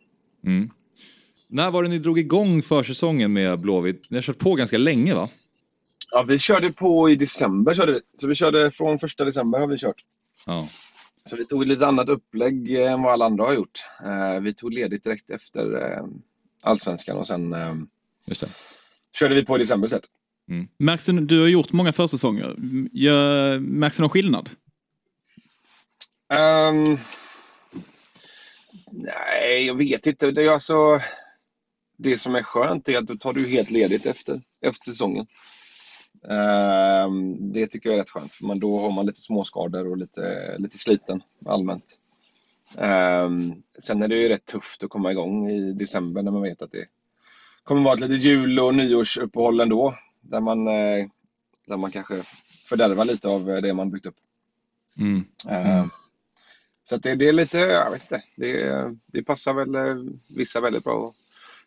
Mm. 0.47 0.71
När 1.49 1.71
var 1.71 1.83
det 1.83 1.89
ni 1.89 1.99
drog 1.99 2.19
igång 2.19 2.63
försäsongen 2.63 3.33
med 3.33 3.61
Blåvitt? 3.61 4.11
Ni 4.11 4.17
har 4.17 4.23
kört 4.23 4.39
på 4.39 4.55
ganska 4.55 4.79
länge 4.79 5.15
va? 5.15 5.29
Ja, 6.11 6.23
vi 6.29 6.39
körde 6.39 6.73
på 6.73 7.11
i 7.11 7.17
december. 7.17 7.75
Körde 7.75 7.93
vi. 7.93 8.01
Så 8.21 8.29
vi 8.29 8.35
körde 8.35 8.71
från 8.71 8.99
första 8.99 9.25
december 9.25 9.59
har 9.59 9.67
vi 9.67 9.79
kört. 9.79 10.03
Ja. 10.47 10.69
Så 11.25 11.37
vi 11.37 11.47
tog 11.47 11.67
lite 11.67 11.87
annat 11.87 12.09
upplägg 12.09 12.75
eh, 12.75 12.93
än 12.93 13.03
vad 13.03 13.13
alla 13.13 13.25
andra 13.25 13.45
har 13.45 13.55
gjort. 13.55 13.85
Eh, 14.05 14.41
Vi 14.41 14.55
tog 14.55 14.73
ledigt 14.73 15.05
direkt 15.05 15.31
efter 15.31 15.93
eh, 15.93 16.05
Allsvenskan 16.63 17.17
och 17.17 17.27
sen 17.27 17.53
körde 19.19 19.35
vi 19.35 19.45
på 19.45 19.57
i 19.57 19.59
december 19.59 19.89
sett. 19.89 20.05
Märks 20.79 21.07
det, 21.07 21.21
du 21.27 21.41
har 21.41 21.49
gjort 21.49 21.73
många 21.73 21.93
försäsonger. 21.93 22.57
Gör- 22.93 23.59
Märks 23.59 23.97
det 23.97 24.03
någon 24.03 24.11
skillnad? 24.11 24.51
Ehm, 26.33 26.99
nej, 28.93 29.67
jag 29.67 29.75
vet 29.75 30.07
inte. 30.07 30.31
Det, 30.31 30.45
är 30.45 30.51
alltså, 30.51 31.01
det 31.99 32.19
som 32.19 32.35
är 32.35 32.43
skönt 32.43 32.89
är 32.89 32.99
att 32.99 33.07
då 33.07 33.17
tar 33.17 33.33
du 33.33 33.47
helt 33.49 33.71
ledigt 33.71 34.07
efter, 34.07 34.41
efter 34.61 34.85
säsongen. 34.91 35.27
Ehm, 36.29 37.53
det 37.53 37.67
tycker 37.67 37.89
jag 37.89 37.95
är 37.95 37.99
rätt 38.01 38.11
skönt, 38.11 38.35
för 38.35 38.45
man, 38.45 38.61
då 38.61 38.79
har 38.79 38.91
man 38.93 39.07
lite 39.07 39.21
småskador 39.21 39.91
och 39.91 39.97
lite, 39.97 40.57
lite 40.59 40.79
sliten 40.79 41.23
allmänt. 41.47 41.99
Ehm, 42.79 43.63
sen 43.79 44.03
är 44.03 44.09
det 44.09 44.21
ju 44.21 44.29
rätt 44.29 44.47
tufft 44.47 44.85
att 44.85 44.91
komma 44.91 45.13
igång 45.13 45.51
i 45.51 45.73
december 45.73 46.23
när 46.23 46.31
man 46.31 46.43
vet 46.43 46.63
att 46.63 46.73
det 46.73 46.87
kommer 47.65 47.83
vara 47.83 47.95
ett 47.95 48.01
litet 48.01 48.23
jul 48.25 48.61
och 48.61 48.75
nyårsuppehåll 48.75 49.61
ändå. 49.61 49.95
Där 50.21 50.41
man, 50.41 50.67
eh, 50.69 51.07
där 51.67 51.77
man 51.77 51.91
kanske 51.91 52.23
fördärvar 52.69 53.05
lite 53.05 53.29
av 53.29 53.45
det 53.45 53.75
man 53.75 53.91
byggt 53.91 54.07
upp. 54.07 54.17
Mm. 54.99 55.25
Ehm, 55.49 55.91
så 56.85 56.97
det, 56.97 57.15
det 57.15 57.29
är 57.29 57.33
lite, 57.33 57.59
jag 57.59 57.91
vet 57.91 58.03
inte, 58.03 58.23
det, 58.37 58.97
det 59.07 59.23
passar 59.23 59.55
väl 59.55 59.75
eh, 59.75 60.13
vissa 60.37 60.61
väldigt 60.61 60.85
bra. 60.85 61.13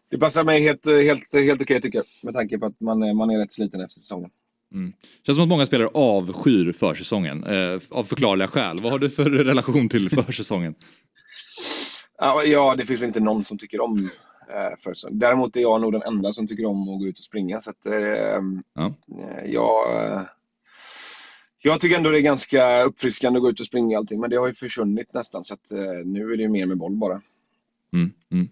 Det 0.09 0.17
passar 0.17 0.43
mig 0.43 0.61
helt, 0.61 0.85
helt, 0.85 1.33
helt 1.33 1.61
okej 1.61 1.81
tycker 1.81 1.97
jag, 1.97 2.05
med 2.23 2.33
tanke 2.33 2.57
på 2.57 2.65
att 2.65 2.81
man 2.81 3.17
man 3.17 3.29
är 3.29 3.37
rätt 3.37 3.51
sliten 3.53 3.81
efter 3.81 3.99
säsongen. 3.99 4.29
Mm. 4.73 4.93
Känns 5.25 5.35
som 5.35 5.43
att 5.43 5.49
många 5.49 5.65
spelare 5.65 5.89
avskyr 5.93 6.71
försäsongen 6.71 7.43
eh, 7.43 7.79
av 7.89 8.03
förklarliga 8.03 8.47
skäl. 8.47 8.79
Vad 8.81 8.91
har 8.91 8.99
du 8.99 9.09
för 9.09 9.29
relation 9.29 9.89
till 9.89 10.09
försäsongen? 10.09 10.75
Ja, 12.17 12.43
Ja, 12.43 12.75
det 12.77 12.85
finns 12.85 13.01
väl 13.01 13.07
inte 13.07 13.19
någon 13.19 13.43
som 13.43 13.57
tycker 13.57 13.81
om 13.81 14.09
eh, 14.53 14.77
försäsong. 14.83 15.19
Däremot 15.19 15.55
är 15.57 15.61
jag 15.61 15.81
nog 15.81 15.91
den 15.91 16.01
enda 16.01 16.33
som 16.33 16.47
tycker 16.47 16.65
om 16.65 16.81
att 16.89 16.99
gå 16.99 17.07
ut 17.07 17.17
och 17.17 17.23
springa. 17.23 17.61
Så 17.61 17.69
att, 17.69 17.85
eh, 17.85 17.93
Ja. 18.75 18.93
jag, 19.45 19.95
eh, 19.95 20.21
jag 21.63 21.81
tycker 21.81 21.97
ändå 21.97 22.09
det 22.09 22.19
är 22.19 22.21
ganska 22.21 22.83
uppfriskande 22.83 23.37
att 23.37 23.43
gå 23.43 23.49
ut 23.49 23.59
och 23.59 23.65
springa 23.65 23.97
allting, 23.97 24.19
men 24.19 24.29
det 24.29 24.35
har 24.35 24.47
ju 24.47 24.53
försvunnit 24.53 25.13
nästan. 25.13 25.43
Så 25.43 25.53
att, 25.53 25.71
eh, 25.71 26.05
nu 26.05 26.33
är 26.33 26.37
det 26.37 26.43
ju 26.43 26.49
mer 26.49 26.65
med 26.65 26.77
boll 26.77 26.95
bara. 26.95 27.21
Mm, 27.93 28.11
mm. 28.31 28.49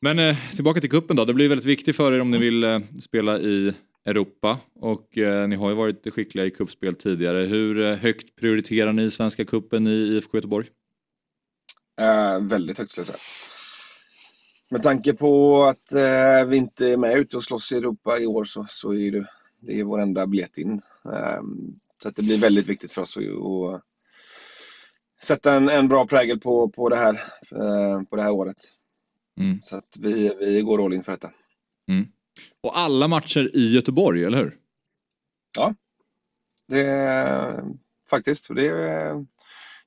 Men 0.00 0.18
eh, 0.18 0.36
tillbaka 0.54 0.80
till 0.80 0.90
kuppen 0.90 1.16
då. 1.16 1.24
Det 1.24 1.34
blir 1.34 1.48
väldigt 1.48 1.66
viktigt 1.66 1.96
för 1.96 2.12
er 2.12 2.20
om 2.20 2.30
ni 2.30 2.38
vill 2.38 2.64
eh, 2.64 2.80
spela 3.00 3.38
i 3.38 3.72
Europa 4.06 4.58
och 4.74 5.18
eh, 5.18 5.48
ni 5.48 5.56
har 5.56 5.68
ju 5.68 5.74
varit 5.74 6.14
skickliga 6.14 6.46
i 6.46 6.50
kuppspel 6.50 6.94
tidigare. 6.94 7.46
Hur 7.46 7.86
eh, 7.86 7.96
högt 7.96 8.36
prioriterar 8.36 8.92
ni 8.92 9.10
Svenska 9.10 9.44
kuppen 9.44 9.86
i 9.86 9.90
IFK 9.90 10.36
Göteborg? 10.36 10.68
Eh, 12.00 12.40
väldigt 12.40 12.78
högt 12.78 12.90
skulle 12.90 13.06
jag 13.06 13.18
säga. 13.18 13.52
Med 14.70 14.82
tanke 14.82 15.14
på 15.14 15.64
att 15.64 15.92
eh, 15.92 16.48
vi 16.48 16.56
inte 16.56 16.86
är 16.86 16.96
med 16.96 17.18
ute 17.18 17.36
och 17.36 17.44
slåss 17.44 17.72
i 17.72 17.76
Europa 17.76 18.18
i 18.18 18.26
år 18.26 18.44
så, 18.44 18.66
så 18.68 18.94
är 18.94 19.12
det, 19.12 19.26
det 19.60 19.80
är 19.80 19.84
vår 19.84 20.00
enda 20.00 20.26
biljett 20.26 20.58
in. 20.58 20.82
Eh, 21.04 21.42
så 22.02 22.10
det 22.10 22.22
blir 22.22 22.38
väldigt 22.38 22.68
viktigt 22.68 22.92
för 22.92 23.02
oss 23.02 23.16
att, 23.16 23.24
att 23.24 23.82
sätta 25.22 25.54
en, 25.54 25.68
en 25.68 25.88
bra 25.88 26.06
prägel 26.06 26.40
på, 26.40 26.68
på, 26.68 26.88
det 26.88 26.96
här, 26.96 27.14
eh, 27.52 28.02
på 28.10 28.16
det 28.16 28.22
här 28.22 28.30
året. 28.30 28.56
Mm. 29.38 29.60
Så 29.62 29.76
att 29.76 29.96
vi, 30.00 30.36
vi 30.40 30.62
går 30.62 30.84
all 30.84 30.92
in 30.92 31.02
för 31.02 31.12
detta. 31.12 31.30
Mm. 31.88 32.06
Och 32.60 32.78
alla 32.78 33.08
matcher 33.08 33.50
i 33.56 33.74
Göteborg, 33.74 34.24
eller 34.24 34.38
hur? 34.38 34.56
Ja. 35.56 35.74
Det, 36.68 37.64
faktiskt. 38.10 38.54
Det 38.54 38.68
är, 38.68 39.26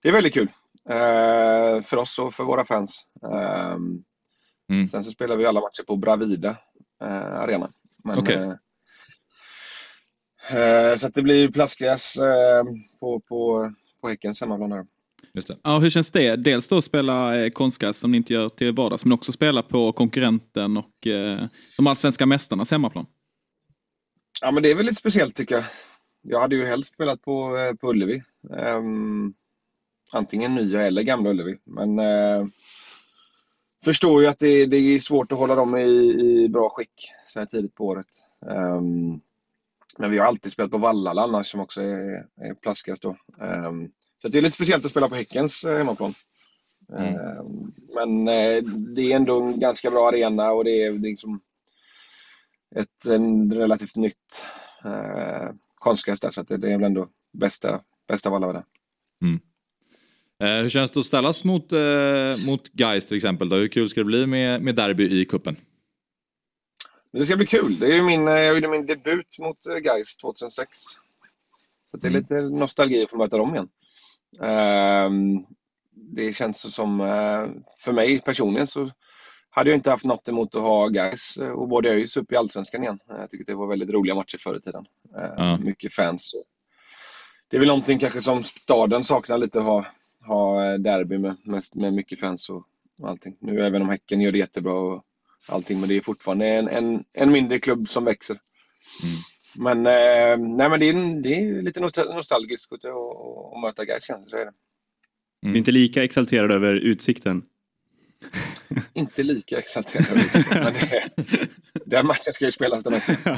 det 0.01 0.09
är 0.09 0.13
väldigt 0.13 0.33
kul. 0.33 0.51
Eh, 0.89 1.81
för 1.81 1.97
oss 1.97 2.19
och 2.19 2.33
för 2.33 2.43
våra 2.43 2.65
fans. 2.65 3.05
Eh, 3.23 3.77
Mm. 4.69 4.87
Sen 4.87 5.03
så 5.03 5.11
spelar 5.11 5.35
vi 5.35 5.45
alla 5.45 5.61
matcher 5.61 5.83
på 5.83 5.95
Bravida 5.95 6.57
eh, 7.01 7.33
Arena. 7.33 7.71
Men, 8.03 8.19
Okej. 8.19 8.35
eh, 10.51 10.95
så 10.95 11.07
det 11.07 11.21
blir 11.21 11.51
plastgräs 11.51 12.15
eh, 12.15 12.63
på, 12.99 13.19
på, 13.19 13.71
på 14.01 14.07
Häckens 14.09 14.41
hemmaplan. 14.41 14.87
Just 15.33 15.47
det. 15.47 15.57
Ja, 15.63 15.79
hur 15.79 15.89
känns 15.89 16.11
det? 16.11 16.35
Dels 16.35 16.67
då 16.67 16.81
spela 16.81 17.39
eh, 17.39 17.49
konstgräs 17.49 17.97
som 17.97 18.11
ni 18.11 18.17
inte 18.17 18.33
gör 18.33 18.49
till 18.49 18.73
vardags, 18.73 19.05
men 19.05 19.11
också 19.11 19.31
spela 19.31 19.63
på 19.63 19.91
konkurrenten 19.91 20.77
och 20.77 21.07
eh, 21.07 21.39
de 21.77 21.87
allsvenska 21.87 22.25
mästarnas 22.25 22.71
hemmaplan. 22.71 23.05
Ja, 24.41 24.51
men 24.51 24.63
det 24.63 24.71
är 24.71 24.75
väl 24.75 24.85
lite 24.85 24.95
speciellt 24.95 25.35
tycker 25.35 25.55
jag. 25.55 25.63
Jag 26.21 26.39
hade 26.39 26.55
ju 26.55 26.65
helst 26.65 26.93
spelat 26.93 27.21
på, 27.21 27.57
eh, 27.57 27.73
på 27.73 27.89
Ullevi. 27.89 28.23
Ehm, 28.57 29.33
antingen 30.13 30.55
nya 30.55 30.81
eller 30.81 31.01
gamla 31.01 31.29
Ullevi. 31.29 31.57
Men 31.65 31.99
eh, 31.99 32.45
förstår 33.83 34.21
ju 34.21 34.27
att 34.27 34.39
det, 34.39 34.65
det 34.65 34.77
är 34.77 34.99
svårt 34.99 35.31
att 35.31 35.37
hålla 35.37 35.55
dem 35.55 35.77
i, 35.77 35.87
i 36.43 36.49
bra 36.49 36.69
skick 36.69 37.11
så 37.27 37.39
här 37.39 37.45
tidigt 37.45 37.75
på 37.75 37.85
året. 37.85 38.07
Ehm, 38.51 39.19
men 39.97 40.11
vi 40.11 40.17
har 40.17 40.25
alltid 40.25 40.51
spelat 40.51 40.71
på 40.71 40.77
Vallala 40.77 41.21
annars 41.21 41.47
som 41.47 41.59
också 41.59 41.81
är, 41.81 42.25
är 42.41 42.53
plastgräs 42.61 43.01
då. 43.01 43.17
Ehm, 43.41 43.89
så 44.21 44.27
det 44.27 44.37
är 44.37 44.41
lite 44.41 44.55
speciellt 44.55 44.85
att 44.85 44.91
spela 44.91 45.09
på 45.09 45.15
Häckens 45.15 45.63
eh, 45.63 45.77
hemmaplan. 45.77 46.13
Ehm, 46.97 47.73
men 47.95 48.27
eh, 48.27 48.63
det 48.95 49.11
är 49.11 49.15
ändå 49.15 49.41
en 49.41 49.59
ganska 49.59 49.91
bra 49.91 50.07
arena 50.07 50.51
och 50.51 50.63
det 50.63 50.83
är, 50.83 50.91
det 50.91 51.07
är 51.07 51.09
liksom 51.09 51.39
ett 52.75 53.05
relativt 53.53 53.95
nytt 53.95 54.43
eh, 54.85 55.49
konstgräs 55.75 56.19
där 56.19 56.29
så 56.29 56.43
det, 56.43 56.57
det 56.57 56.71
är 56.71 56.77
väl 56.77 56.85
ändå 56.85 57.07
bästa, 57.33 57.81
bästa 58.07 58.29
av 58.29 58.35
alla. 58.35 58.63
Eh, 60.43 60.61
hur 60.61 60.69
känns 60.69 60.91
det 60.91 60.99
att 60.99 61.05
ställas 61.05 61.43
mot, 61.43 61.71
eh, 61.71 62.45
mot 62.45 62.69
Gais 62.73 63.05
till 63.05 63.17
exempel? 63.17 63.49
Då? 63.49 63.55
Hur 63.55 63.67
kul 63.67 63.89
ska 63.89 63.99
det 63.99 64.05
bli 64.05 64.25
med, 64.25 64.61
med 64.61 64.75
derby 64.75 65.21
i 65.21 65.25
kuppen? 65.25 65.55
Det 67.11 67.25
ska 67.25 67.37
bli 67.37 67.45
kul. 67.45 67.79
Det 67.79 67.85
är 67.85 67.95
ju 67.95 68.01
min, 68.01 68.27
eh, 68.27 68.33
jag 68.33 68.55
gjorde 68.55 68.67
min 68.67 68.85
debut 68.85 69.39
mot 69.39 69.67
eh, 69.67 69.75
Gais 69.75 70.17
2006. 70.17 70.77
Så 71.91 71.97
det 71.97 72.07
är 72.07 72.11
lite 72.11 72.41
nostalgi 72.41 73.03
att 73.03 73.09
få 73.09 73.17
möta 73.17 73.37
dem 73.37 73.55
igen. 73.55 73.67
Ehm, 74.41 75.45
det 75.91 76.33
känns 76.33 76.75
som, 76.75 77.01
eh, 77.01 77.47
för 77.77 77.91
mig 77.91 78.19
personligen 78.21 78.67
så 78.67 78.91
hade 79.49 79.69
jag 79.69 79.77
inte 79.77 79.89
haft 79.91 80.05
något 80.05 80.29
emot 80.29 80.55
att 80.55 80.61
ha 80.61 80.87
Gais 80.87 81.37
och 81.37 81.69
både 81.69 81.89
ÖIS 81.89 82.17
upp 82.17 82.31
i 82.31 82.35
Allsvenskan 82.35 82.83
igen. 82.83 82.99
Jag 83.07 83.29
tycker 83.29 83.45
det 83.45 83.55
var 83.55 83.67
väldigt 83.67 83.89
roliga 83.89 84.15
matcher 84.15 84.37
förr 84.37 84.57
i 84.57 84.61
tiden. 84.61 84.85
Eh, 85.17 85.33
Ja. 85.37 85.57
Mycket 85.57 85.93
fans. 85.93 86.35
Det 87.47 87.57
är 87.57 87.59
väl 87.59 87.67
någonting 87.67 87.99
kanske 87.99 88.21
som 88.21 88.43
staden 88.43 89.03
saknar 89.03 89.37
lite 89.37 89.59
att 89.59 89.65
ha, 89.65 89.85
ha 90.25 90.71
eh, 90.71 90.77
derby 90.79 91.17
med, 91.17 91.35
med, 91.43 91.63
med 91.73 91.93
mycket 91.93 92.19
fans 92.19 92.49
och 92.49 92.65
allting. 93.03 93.37
Nu 93.41 93.65
även 93.65 93.81
om 93.81 93.89
Häcken 93.89 94.21
gör 94.21 94.31
det 94.31 94.37
jättebra 94.37 94.73
och 94.73 95.03
allting 95.47 95.79
men 95.79 95.89
det 95.89 95.97
är 95.97 96.01
fortfarande 96.01 96.47
en, 96.47 96.67
en, 96.67 97.03
en 97.13 97.31
mindre 97.31 97.59
klubb 97.59 97.89
som 97.89 98.05
växer. 98.05 98.37
Men, 99.59 99.77
eh, 99.85 100.37
nej, 100.57 100.69
men 100.69 100.79
det, 100.79 100.85
är, 100.89 101.21
det 101.21 101.33
är 101.35 101.61
lite 101.61 101.79
nostal- 101.79 102.15
nostalgiskt 102.15 102.73
att, 102.73 102.85
att, 102.85 102.91
att 103.55 103.61
möta 103.61 103.85
Gais 103.85 104.09
igen. 104.09 104.25
Det. 104.29 104.51
Vi 105.41 105.51
är 105.51 105.55
inte 105.55 105.71
lika 105.71 106.03
exalterade 106.03 106.53
över 106.55 106.73
utsikten. 106.73 107.43
Inte 108.93 109.23
lika 109.23 109.57
exalterad 109.57 110.07
över 110.09 110.23
det, 110.33 110.63
men 110.63 110.73
det, 110.73 111.49
den 111.85 112.07
matchen 112.07 112.33
ska 112.33 112.45
ju 112.45 112.51
spelas 112.51 112.83
den 112.83 112.93
också. 112.93 113.11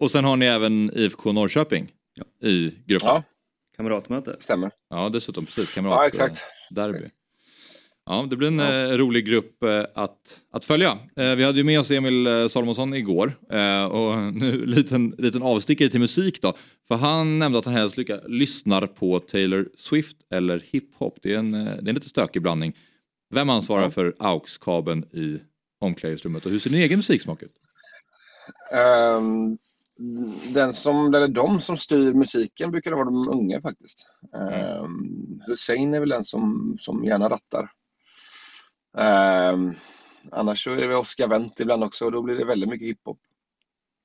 Och 0.00 0.10
sen 0.10 0.24
har 0.24 0.36
ni 0.36 0.46
även 0.46 0.90
IFK 0.94 1.32
Norrköping 1.32 1.92
i 2.42 2.70
gruppen. 2.86 3.08
Ja. 3.08 3.22
Kamratmöte. 3.76 4.36
Stämmer. 4.40 4.70
Ja, 4.90 5.08
dessutom. 5.08 5.46
Precis, 5.46 5.70
kamrat. 5.70 5.94
Ja, 5.96 6.06
exakt. 6.06 6.42
Derby. 6.70 7.08
Ja, 8.06 8.26
det 8.30 8.36
blir 8.36 8.48
en 8.48 8.60
eh, 8.60 8.98
rolig 8.98 9.26
grupp 9.26 9.62
eh, 9.62 9.84
att, 9.94 10.40
att 10.50 10.64
följa. 10.64 10.98
Eh, 11.16 11.34
vi 11.34 11.44
hade 11.44 11.58
ju 11.58 11.64
med 11.64 11.80
oss 11.80 11.90
Emil 11.90 12.48
Salomonsson 12.50 12.94
igår 12.94 13.38
och 13.90 14.18
nu 14.34 14.66
liten, 14.66 15.14
liten 15.18 15.42
avstickare 15.42 15.88
till 15.88 16.00
musik 16.00 16.42
då. 16.42 16.52
För 16.88 16.94
han 16.94 17.38
nämnde 17.38 17.58
att 17.58 17.64
han 17.64 17.74
helst 17.74 17.96
lycka, 17.96 18.20
lyssnar 18.26 18.86
på 18.86 19.18
Taylor 19.18 19.68
Swift 19.76 20.16
eller 20.30 20.64
hiphop. 20.70 21.18
Det, 21.22 21.34
är 21.34 21.38
en, 21.38 21.52
det 21.52 21.58
är 21.60 21.88
en 21.88 21.94
lite 21.94 22.08
stökig 22.08 22.42
blandning. 22.42 22.76
Vem 23.34 23.50
ansvarar 23.50 23.90
för 23.90 24.14
AUX-kabeln 24.18 25.04
i 25.04 25.40
omklädningsrummet 25.80 26.46
och 26.46 26.52
hur 26.52 26.58
ser 26.58 26.70
din 26.70 26.80
egen 26.80 26.98
musiksmak 26.98 27.42
ut? 27.42 27.54
Ehm, 28.72 29.58
den 30.54 30.72
som, 30.72 31.14
eller 31.14 31.28
de 31.28 31.60
som 31.60 31.78
styr 31.78 32.12
musiken 32.12 32.70
brukar 32.70 32.92
vara 32.92 33.04
de 33.04 33.28
unga 33.28 33.60
faktiskt. 33.60 34.08
Um, 34.82 35.40
Hussein 35.46 35.94
är 35.94 36.00
väl 36.00 36.08
den 36.08 36.24
som, 36.24 36.76
som 36.80 37.04
gärna 37.04 37.28
rattar. 37.28 37.70
Ehm, 38.98 39.74
annars 40.32 40.64
så 40.64 40.70
är 40.70 40.88
det 40.88 40.96
Oscar 40.96 41.28
Wendt 41.28 41.60
ibland 41.60 41.84
också 41.84 42.04
och 42.04 42.12
då 42.12 42.22
blir 42.22 42.34
det 42.36 42.44
väldigt 42.44 42.68
mycket 42.68 42.88
hiphop. 42.88 43.18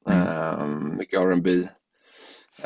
Ehm, 0.10 0.96
mycket 0.98 1.20
R&B. 1.20 1.68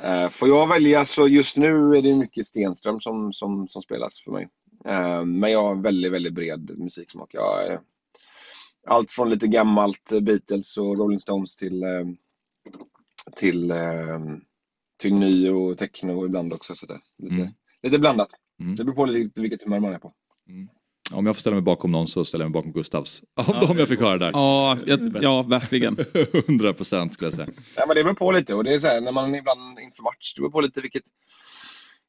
Uh, 0.04 0.30
får 0.30 0.48
jag 0.48 0.68
välja 0.68 1.06
så 1.06 1.28
just 1.28 1.58
nu 1.58 1.68
är 1.96 2.02
det 2.02 2.18
mycket 2.20 2.46
Stenström 2.46 3.00
som, 3.00 3.34
som, 3.34 3.68
som 3.68 3.82
spelas 3.82 4.20
för 4.22 4.32
mig. 4.32 4.50
Ehm, 4.86 5.40
men 5.40 5.52
jag 5.52 5.64
har 5.64 5.76
väldigt, 5.76 6.12
väldigt 6.12 6.34
bred 6.34 6.72
musiksmak. 6.80 7.34
Jag, 7.34 7.68
är- 7.68 7.80
allt 8.88 9.12
från 9.12 9.30
lite 9.30 9.48
gammalt 9.48 10.12
Beatles 10.22 10.78
och 10.78 10.98
Rolling 10.98 11.20
Stones 11.20 11.58
till, 11.58 11.84
till, 13.36 13.74
till 15.00 15.14
ny 15.16 15.50
och 15.50 15.78
techno 15.78 16.26
ibland 16.26 16.54
också. 16.54 16.76
Så 16.76 16.86
det, 16.86 17.00
lite, 17.18 17.36
Mm. 17.36 17.48
lite 17.84 18.00
blandat. 18.00 18.30
Mm. 18.60 18.76
Det 18.76 18.84
beror 18.84 18.96
på 18.96 19.06
lite 19.06 19.42
vilket 19.42 19.64
humör 19.64 19.80
man 19.80 19.94
är 19.94 20.00
på. 20.00 20.12
Om 21.12 21.26
jag 21.26 21.36
får 21.36 21.40
ställa 21.40 21.54
mig 21.54 21.64
bakom 21.64 21.92
någon 21.92 22.08
så 22.08 22.26
ställer 22.26 22.46
jag 22.46 22.52
mig 22.52 22.54
bakom 22.54 22.72
Gustavs. 22.72 23.24
Av 23.36 23.68
de 23.68 23.78
jag 23.78 23.88
fick 23.88 24.00
höra 24.00 24.18
där. 24.18 24.32
Ja, 24.34 24.78
jag, 24.86 25.18
ja 25.22 25.42
verkligen. 25.42 25.98
100 26.48 26.74
procent 26.74 27.14
skulle 27.14 27.28
jag 27.28 27.34
säga. 27.34 27.48
Nej, 27.78 27.86
men 27.88 27.96
det 27.96 28.04
beror 28.04 28.14
på 28.14 28.32
lite 28.32 28.56
och 28.56 28.64
det 28.64 28.74
är 28.74 28.80
så 28.80 28.88
här, 28.88 29.02
när 29.02 29.12
man 29.12 29.36
ibland 29.36 29.80
inför 29.80 30.04
match, 30.04 30.34
det 30.36 30.42
beror 30.42 30.52
på 30.52 30.62
lite 30.62 30.82
vilket 30.82 31.04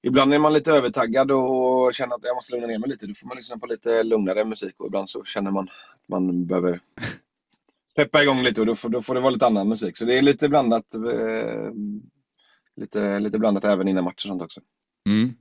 Ibland 0.06 0.34
är 0.34 0.38
man 0.38 0.52
lite 0.52 0.72
övertaggad 0.72 1.30
och 1.30 1.94
känner 1.94 2.14
att 2.14 2.24
jag 2.24 2.34
måste 2.34 2.52
lugna 2.52 2.66
ner 2.66 2.78
mig 2.78 2.90
lite. 2.90 3.06
Då 3.06 3.14
får 3.14 3.28
man 3.28 3.36
lyssna 3.36 3.58
på 3.58 3.66
lite 3.66 4.02
lugnare 4.02 4.44
musik 4.44 4.74
och 4.78 4.86
ibland 4.86 5.10
så 5.10 5.24
känner 5.24 5.50
man 5.50 5.64
att 5.64 6.08
man 6.08 6.46
behöver 6.46 6.80
peppa 7.96 8.22
igång 8.22 8.42
lite 8.42 8.60
och 8.60 8.66
då 8.66 8.74
får, 8.74 8.88
då 8.88 9.02
får 9.02 9.14
det 9.14 9.20
vara 9.20 9.30
lite 9.30 9.46
annan 9.46 9.68
musik. 9.68 9.96
Så 9.96 10.04
det 10.04 10.18
är 10.18 10.22
lite 10.22 10.48
blandat. 10.48 10.94
Eh, 10.94 11.70
lite, 12.76 13.18
lite 13.18 13.38
blandat 13.38 13.64
även 13.64 13.88
innan 13.88 14.04
matcher 14.04 14.26
och 14.26 14.28
sånt 14.28 14.42
också. 14.42 14.60
Mm. 15.08 15.34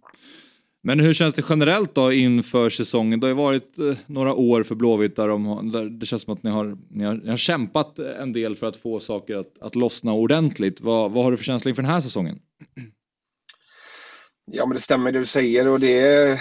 Men 0.86 1.00
hur 1.00 1.14
känns 1.14 1.34
det 1.34 1.46
generellt 1.50 1.96
då 1.96 2.14
inför 2.14 2.70
säsongen? 2.70 3.20
Det 3.20 3.26
har 3.26 3.30
ju 3.30 3.36
varit 3.36 3.80
eh, 3.80 3.98
några 4.08 4.34
år 4.34 4.64
för 4.64 4.76
Blåvitt 4.76 5.16
där, 5.16 5.28
de, 5.28 5.72
där 5.72 5.86
det 5.86 6.06
känns 6.06 6.22
som 6.22 6.34
att 6.34 6.44
ni 6.44 6.50
har, 6.50 6.78
ni, 6.90 7.04
har, 7.04 7.14
ni 7.14 7.30
har 7.30 7.38
kämpat 7.38 8.00
en 8.00 8.34
del 8.34 8.56
för 8.56 8.68
att 8.68 8.76
få 8.76 9.00
saker 9.00 9.36
att, 9.36 9.62
att 9.62 9.76
lossna 9.76 10.14
ordentligt. 10.14 10.82
Vad, 10.82 11.12
vad 11.12 11.24
har 11.24 11.32
du 11.32 11.38
för 11.38 11.44
känsla 11.44 11.70
inför 11.70 11.82
den 11.82 11.92
här 11.92 12.02
säsongen? 12.02 12.40
Ja, 14.46 14.66
men 14.66 14.76
det 14.76 14.82
stämmer 14.82 15.12
det 15.12 15.20
du 15.20 15.26
säger 15.26 15.68
och 15.68 15.80
det, 15.80 16.40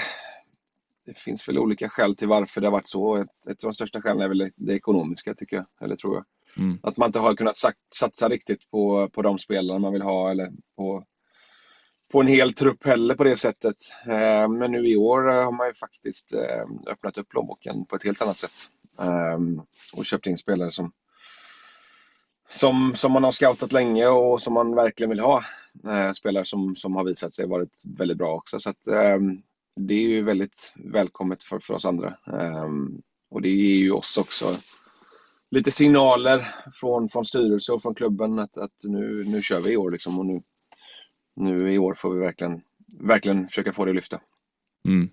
det 1.06 1.18
finns 1.18 1.48
väl 1.48 1.58
olika 1.58 1.88
skäl 1.88 2.16
till 2.16 2.28
varför 2.28 2.60
det 2.60 2.66
har 2.66 2.72
varit 2.72 2.88
så. 2.88 3.16
Ett, 3.16 3.46
ett 3.50 3.64
av 3.64 3.70
de 3.70 3.74
största 3.74 4.00
skälen 4.00 4.20
är 4.20 4.28
väl 4.28 4.50
det, 4.56 4.72
ekonomiska 4.72 5.34
tycker 5.34 5.56
jag, 5.56 5.66
eller 5.84 5.96
tror 5.96 6.14
jag. 6.14 6.24
Mm. 6.64 6.78
Att 6.82 6.96
man 6.96 7.06
inte 7.08 7.18
har 7.18 7.34
kunnat 7.34 7.56
satsa 7.94 8.28
riktigt 8.28 8.70
på, 8.70 9.08
på 9.08 9.22
de 9.22 9.38
spelarna 9.38 9.78
man 9.78 9.92
vill 9.92 10.02
ha 10.02 10.30
eller 10.30 10.50
på, 10.76 11.04
på 12.12 12.20
en 12.20 12.26
hel 12.26 12.54
trupp 12.54 12.86
heller 12.86 13.14
på 13.14 13.24
det 13.24 13.36
sättet. 13.36 13.76
Eh, 14.06 14.48
men 14.48 14.72
nu 14.72 14.88
i 14.88 14.96
år 14.96 15.30
eh, 15.30 15.44
har 15.44 15.52
man 15.52 15.66
ju 15.66 15.74
faktiskt 15.74 16.32
eh, 16.32 16.92
öppnat 16.92 17.18
upp 17.18 17.28
plånboken 17.28 17.84
på 17.86 17.96
ett 17.96 18.04
helt 18.04 18.22
annat 18.22 18.38
sätt. 18.38 18.70
Ehm, 19.00 19.60
och 19.92 20.06
köpt 20.06 20.26
in 20.26 20.38
spelare 20.38 20.70
som, 20.70 20.92
som, 22.50 22.92
som 22.94 23.12
man 23.12 23.24
har 23.24 23.32
scoutat 23.32 23.72
länge 23.72 24.06
och 24.06 24.42
som 24.42 24.54
man 24.54 24.74
verkligen 24.74 25.10
vill 25.10 25.20
ha. 25.20 25.42
Spelare 26.14 26.44
som, 26.44 26.76
som 26.76 26.96
har 26.96 27.04
visat 27.04 27.32
sig 27.32 27.48
varit 27.48 27.82
väldigt 27.98 28.18
bra 28.18 28.34
också. 28.34 28.60
Så 28.60 28.70
att, 28.70 28.86
ehm, 28.86 29.42
det 29.80 29.94
är 29.94 30.08
ju 30.08 30.22
väldigt 30.22 30.74
välkommet 30.76 31.42
för, 31.42 31.58
för 31.58 31.74
oss 31.74 31.84
andra. 31.84 32.16
Ehm, 32.26 33.00
och 33.30 33.42
det 33.42 33.50
ger 33.50 33.76
ju 33.76 33.92
oss 33.92 34.16
också 34.16 34.56
lite 35.50 35.70
signaler 35.70 36.48
från, 36.72 37.08
från 37.08 37.24
styrelse 37.24 37.72
och 37.72 37.82
från 37.82 37.94
klubben 37.94 38.38
att, 38.38 38.58
att 38.58 38.84
nu, 38.84 39.24
nu 39.24 39.42
kör 39.42 39.60
vi 39.60 39.72
i 39.72 39.76
år. 39.76 39.90
Liksom, 39.90 40.18
och 40.18 40.26
nu, 40.26 40.42
nu 41.36 41.72
i 41.72 41.78
år 41.78 41.94
får 41.94 42.14
vi 42.14 42.20
verkligen, 42.20 42.60
verkligen 43.00 43.48
försöka 43.48 43.72
få 43.72 43.84
det 43.84 43.90
att 43.90 43.94
lyfta. 43.94 44.20
Mm. 44.86 45.10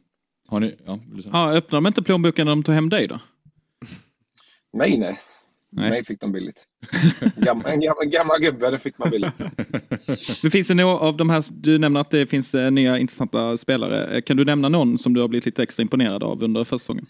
Har 0.48 0.60
ni, 0.60 0.78
ja, 0.86 1.00
vill 1.08 1.16
du 1.16 1.22
säga? 1.22 1.32
Ja, 1.34 1.54
öppnar 1.54 1.78
de 1.78 1.88
inte 1.88 2.04
plånboken 2.04 2.46
när 2.46 2.52
de 2.52 2.64
tar 2.64 2.74
hem 2.74 2.90
dig 2.90 3.08
då? 3.08 3.20
Nej, 4.74 4.98
nej. 4.98 5.20
Nej. 5.72 5.90
Mig 5.90 6.06
fick 6.06 6.22
de 6.22 6.32
billigt. 6.32 6.64
En 7.66 7.80
gammal, 7.80 8.06
gammal 8.06 8.40
gubbe, 8.40 8.72
det 8.72 8.80
fick 8.80 8.98
man 8.98 9.10
billigt. 9.10 9.41
Det 10.41 10.50
finns 10.50 10.68
det 10.68 10.74
några 10.74 10.98
av 11.00 11.18
de 11.18 11.30
här, 11.30 11.44
du 11.50 11.78
nämner 11.78 12.00
att 12.00 12.10
det 12.10 12.28
finns 12.28 12.56
eh, 12.56 12.72
nya 12.72 12.98
intressanta 12.98 13.58
spelare. 13.58 14.16
Eh, 14.16 14.22
Kan 14.22 14.38
du 14.38 14.46
nämna 14.46 14.70
någon 14.70 14.98
som 14.98 15.14
du 15.14 15.22
har 15.22 15.28
blivit 15.28 15.46
lite 15.46 15.64
extra 15.64 15.82
imponerad 15.82 16.24
av 16.24 16.44
under 16.44 16.64
försäsongen? 16.64 17.06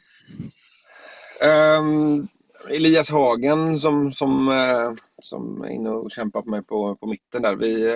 Ehm, 1.44 2.28
Elias 2.70 3.12
Hagen 3.12 3.80
som, 3.80 4.12
som, 4.12 4.48
eh, 4.48 4.92
som 5.22 5.62
är 5.64 5.70
inne 5.70 5.90
och 5.90 6.12
kämpar 6.12 6.42
på 6.42 6.50
mig 6.50 6.64
på, 6.64 6.96
på 6.96 7.08
mitten 7.08 7.42
där. 7.42 7.56
Vi, 7.56 7.96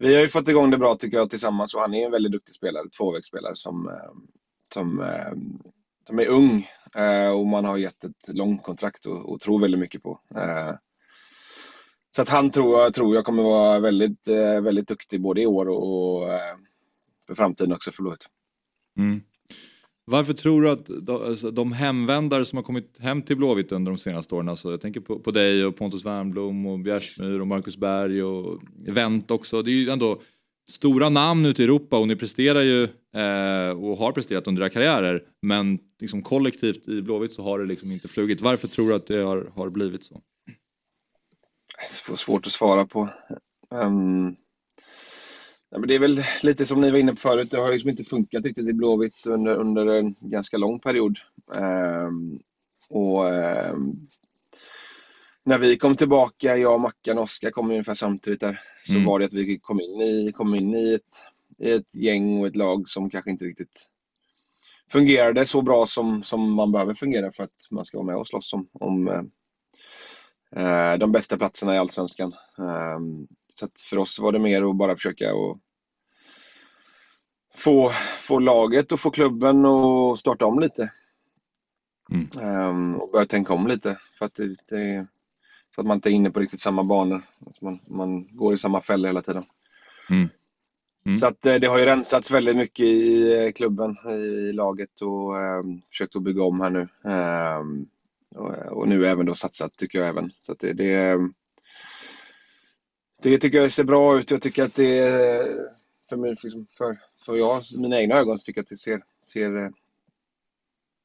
vi 0.00 0.14
har 0.14 0.22
ju 0.22 0.28
fått 0.28 0.48
igång 0.48 0.70
det 0.70 0.78
bra 0.78 0.94
tycker 0.94 1.16
jag 1.16 1.30
tillsammans 1.30 1.74
och 1.74 1.80
han 1.80 1.94
är 1.94 2.04
en 2.06 2.12
väldigt 2.12 2.32
duktig 2.32 2.54
spelare, 2.54 2.88
tvåvägsspelare 2.98 3.56
som, 3.56 3.88
eh, 3.88 3.94
som, 4.74 5.00
eh, 5.00 5.32
som 6.06 6.18
är 6.18 6.26
ung 6.26 6.68
eh, 6.94 7.30
och 7.30 7.46
man 7.46 7.64
har 7.64 7.76
gett 7.76 8.04
ett 8.04 8.28
långt 8.34 8.62
kontrakt 8.62 9.06
och, 9.06 9.32
och 9.32 9.40
tror 9.40 9.60
väldigt 9.60 9.80
mycket 9.80 10.02
på. 10.02 10.20
Så 12.10 12.22
att 12.22 12.28
han 12.28 12.50
tror 12.50 12.80
jag, 12.80 12.94
tror 12.94 13.14
jag 13.14 13.24
kommer 13.24 13.42
vara 13.42 13.80
väldigt, 13.80 14.28
väldigt 14.62 14.88
duktig 14.88 15.20
både 15.20 15.42
i 15.42 15.46
år 15.46 15.68
och, 15.68 16.28
för 17.26 17.34
framtiden 17.34 17.72
också 17.72 17.90
för 17.90 18.02
Blåvitt. 18.02 18.26
Mm. 18.98 19.22
Varför 20.10 20.32
tror 20.32 20.62
du 20.62 20.70
att 20.70 21.08
alltså, 21.08 21.50
de, 21.50 21.72
hemvändare 21.72 22.44
som 22.44 22.56
har 22.56 22.62
kommit 22.62 22.98
hem 22.98 23.22
till 23.22 23.36
Blåvitt 23.36 23.72
under 23.72 23.92
de 23.92 23.98
senaste 23.98 24.34
åren, 24.34 24.48
alltså 24.48 24.70
jag 24.70 24.80
tänker 24.80 25.00
på, 25.00 25.18
på 25.18 25.30
dig 25.30 25.64
och 25.64 25.76
Pontus 25.76 26.04
Wernbloom 26.04 26.66
och 26.66 26.78
Bjärsmyr 26.78 27.40
och 27.40 27.46
Marcus 27.46 27.76
Berg 27.76 28.22
och 28.22 28.62
Wendt 28.86 29.30
också. 29.30 29.62
Det 29.62 29.70
är 29.70 29.74
ju 29.74 29.90
ändå 29.90 30.20
stora 30.70 31.08
namn 31.08 31.46
ute 31.46 31.62
i 31.62 31.64
Europa 31.64 31.98
och 31.98 32.08
ni 32.08 32.16
presterar 32.16 32.60
ju 32.60 32.82
eh, 33.16 33.70
och 33.70 33.96
har 33.96 34.12
presterat 34.12 34.46
under 34.46 34.62
era 34.62 34.70
karriärer. 34.70 35.22
Men 35.42 35.78
liksom 36.00 36.22
kollektivt 36.22 36.88
i 36.88 37.02
Blåvitt 37.02 37.34
så 37.34 37.42
har 37.42 37.58
det 37.58 37.66
liksom 37.66 37.92
inte 37.92 38.08
flugit. 38.08 38.40
Varför 38.40 38.68
tror 38.68 38.88
du 38.88 38.94
att 38.94 39.06
det 39.06 39.18
har, 39.22 39.50
har 39.54 39.70
blivit 39.70 40.04
så? 40.04 40.20
Det 42.06 42.12
är 42.12 42.16
svårt 42.16 42.46
att 42.46 42.52
svara 42.52 42.86
på. 42.86 43.08
Um, 43.70 44.36
Ja, 45.70 45.78
men 45.78 45.88
det 45.88 45.94
är 45.94 45.98
väl 45.98 46.22
lite 46.42 46.66
som 46.66 46.80
ni 46.80 46.90
var 46.90 46.98
inne 46.98 47.12
på 47.12 47.18
förut, 47.18 47.50
det 47.50 47.56
har 47.56 47.66
ju 47.66 47.72
liksom 47.72 47.90
inte 47.90 48.04
funkat 48.04 48.44
riktigt 48.44 48.68
i 48.68 48.74
Blåvitt 48.74 49.26
under, 49.26 49.56
under 49.56 49.86
en 49.86 50.14
ganska 50.20 50.56
lång 50.56 50.80
period. 50.80 51.18
Ehm, 51.56 52.40
och 52.88 53.28
ehm, 53.28 54.08
när 55.44 55.58
vi 55.58 55.76
kom 55.76 55.96
tillbaka, 55.96 56.56
jag, 56.56 56.80
Mackan 56.80 57.18
och 57.18 57.24
Oskar 57.24 57.50
kom 57.50 57.70
ungefär 57.70 57.94
samtidigt 57.94 58.40
där, 58.40 58.60
så 58.86 58.92
mm. 58.92 59.04
var 59.04 59.18
det 59.18 59.24
att 59.24 59.32
vi 59.32 59.58
kom 59.58 59.80
in 59.80 60.00
i, 60.00 60.32
kom 60.32 60.54
in 60.54 60.74
i, 60.74 60.94
ett, 60.94 61.26
i 61.58 61.72
ett 61.72 61.94
gäng 61.94 62.40
och 62.40 62.46
ett 62.46 62.56
lag 62.56 62.88
som 62.88 63.10
kanske 63.10 63.30
inte 63.30 63.44
riktigt 63.44 63.86
fungerade 64.90 65.46
så 65.46 65.62
bra 65.62 65.86
som, 65.86 66.22
som 66.22 66.52
man 66.52 66.72
behöver 66.72 66.94
fungera 66.94 67.32
för 67.32 67.44
att 67.44 67.68
man 67.70 67.84
ska 67.84 67.98
vara 67.98 68.06
med 68.06 68.16
och 68.16 68.28
slåss 68.28 68.52
om, 68.52 68.68
om 68.72 69.08
eh, 70.56 70.98
de 70.98 71.12
bästa 71.12 71.36
platserna 71.36 71.74
i 71.74 71.78
Allsvenskan. 71.78 72.34
Um, 72.58 73.28
så 73.50 73.68
för 73.90 73.98
oss 73.98 74.18
var 74.18 74.32
det 74.32 74.38
mer 74.38 74.70
att 74.70 74.76
bara 74.76 74.96
försöka 74.96 75.34
och 75.34 75.58
få, 77.54 77.90
få 78.18 78.38
laget 78.38 78.92
och 78.92 79.00
få 79.00 79.10
klubben 79.10 79.66
att 79.66 80.18
starta 80.18 80.46
om 80.46 80.58
lite. 80.58 80.92
Mm. 82.10 82.28
Um, 82.68 82.96
och 82.96 83.10
börja 83.10 83.26
tänka 83.26 83.52
om 83.52 83.66
lite. 83.66 83.98
För 84.18 84.26
att 84.26 84.34
det, 84.34 84.54
det, 84.68 85.06
så 85.74 85.80
att 85.80 85.86
man 85.86 85.96
inte 85.96 86.10
är 86.10 86.12
inne 86.12 86.30
på 86.30 86.40
riktigt 86.40 86.60
samma 86.60 86.84
banor. 86.84 87.22
Alltså 87.46 87.64
man, 87.64 87.80
man 87.86 88.36
går 88.36 88.54
i 88.54 88.58
samma 88.58 88.80
fällor 88.80 89.08
hela 89.08 89.22
tiden. 89.22 89.44
Mm. 90.10 90.28
Mm. 91.06 91.18
Så 91.18 91.26
att 91.26 91.46
eh, 91.46 91.54
det 91.54 91.66
har 91.66 91.78
ju 91.78 91.84
rensats 91.84 92.30
väldigt 92.30 92.56
mycket 92.56 92.84
i 92.86 93.32
eh, 93.46 93.52
klubben, 93.52 93.96
i 94.08 94.52
laget 94.52 95.00
och 95.00 95.34
um, 95.34 95.82
försökt 95.88 96.16
att 96.16 96.22
bygga 96.22 96.42
om 96.42 96.60
här 96.60 96.70
nu. 96.70 96.88
Um, 97.10 97.86
och, 98.34 98.78
och, 98.78 98.88
nu 98.88 99.06
även 99.06 99.26
då 99.26 99.34
satsat 99.34 99.76
tycker 99.76 99.98
jag 99.98 100.08
även. 100.08 100.32
Så 100.40 100.52
att 100.52 100.58
det, 100.58 100.72
det, 100.72 101.18
det 103.22 103.38
tycker 103.38 103.58
jag 103.58 103.72
ser 103.72 103.84
bra 103.84 104.18
ut. 104.18 104.30
Jag 104.30 104.42
tycker 104.42 104.64
att 104.64 104.74
det 104.74 104.98
är, 104.98 105.46
för, 106.08 106.16
mig, 106.16 106.30
liksom, 106.30 106.66
för, 106.78 106.98
för 107.24 107.36
jag, 107.36 107.62
mina 107.78 108.00
egna 108.00 108.14
ögon, 108.14 108.38
så 108.38 108.44
tycker 108.44 108.58
jag 108.58 108.64
att 108.64 108.68
det 108.68 108.76
ser, 108.76 109.02
ser, 109.22 109.56
eh, 109.56 109.68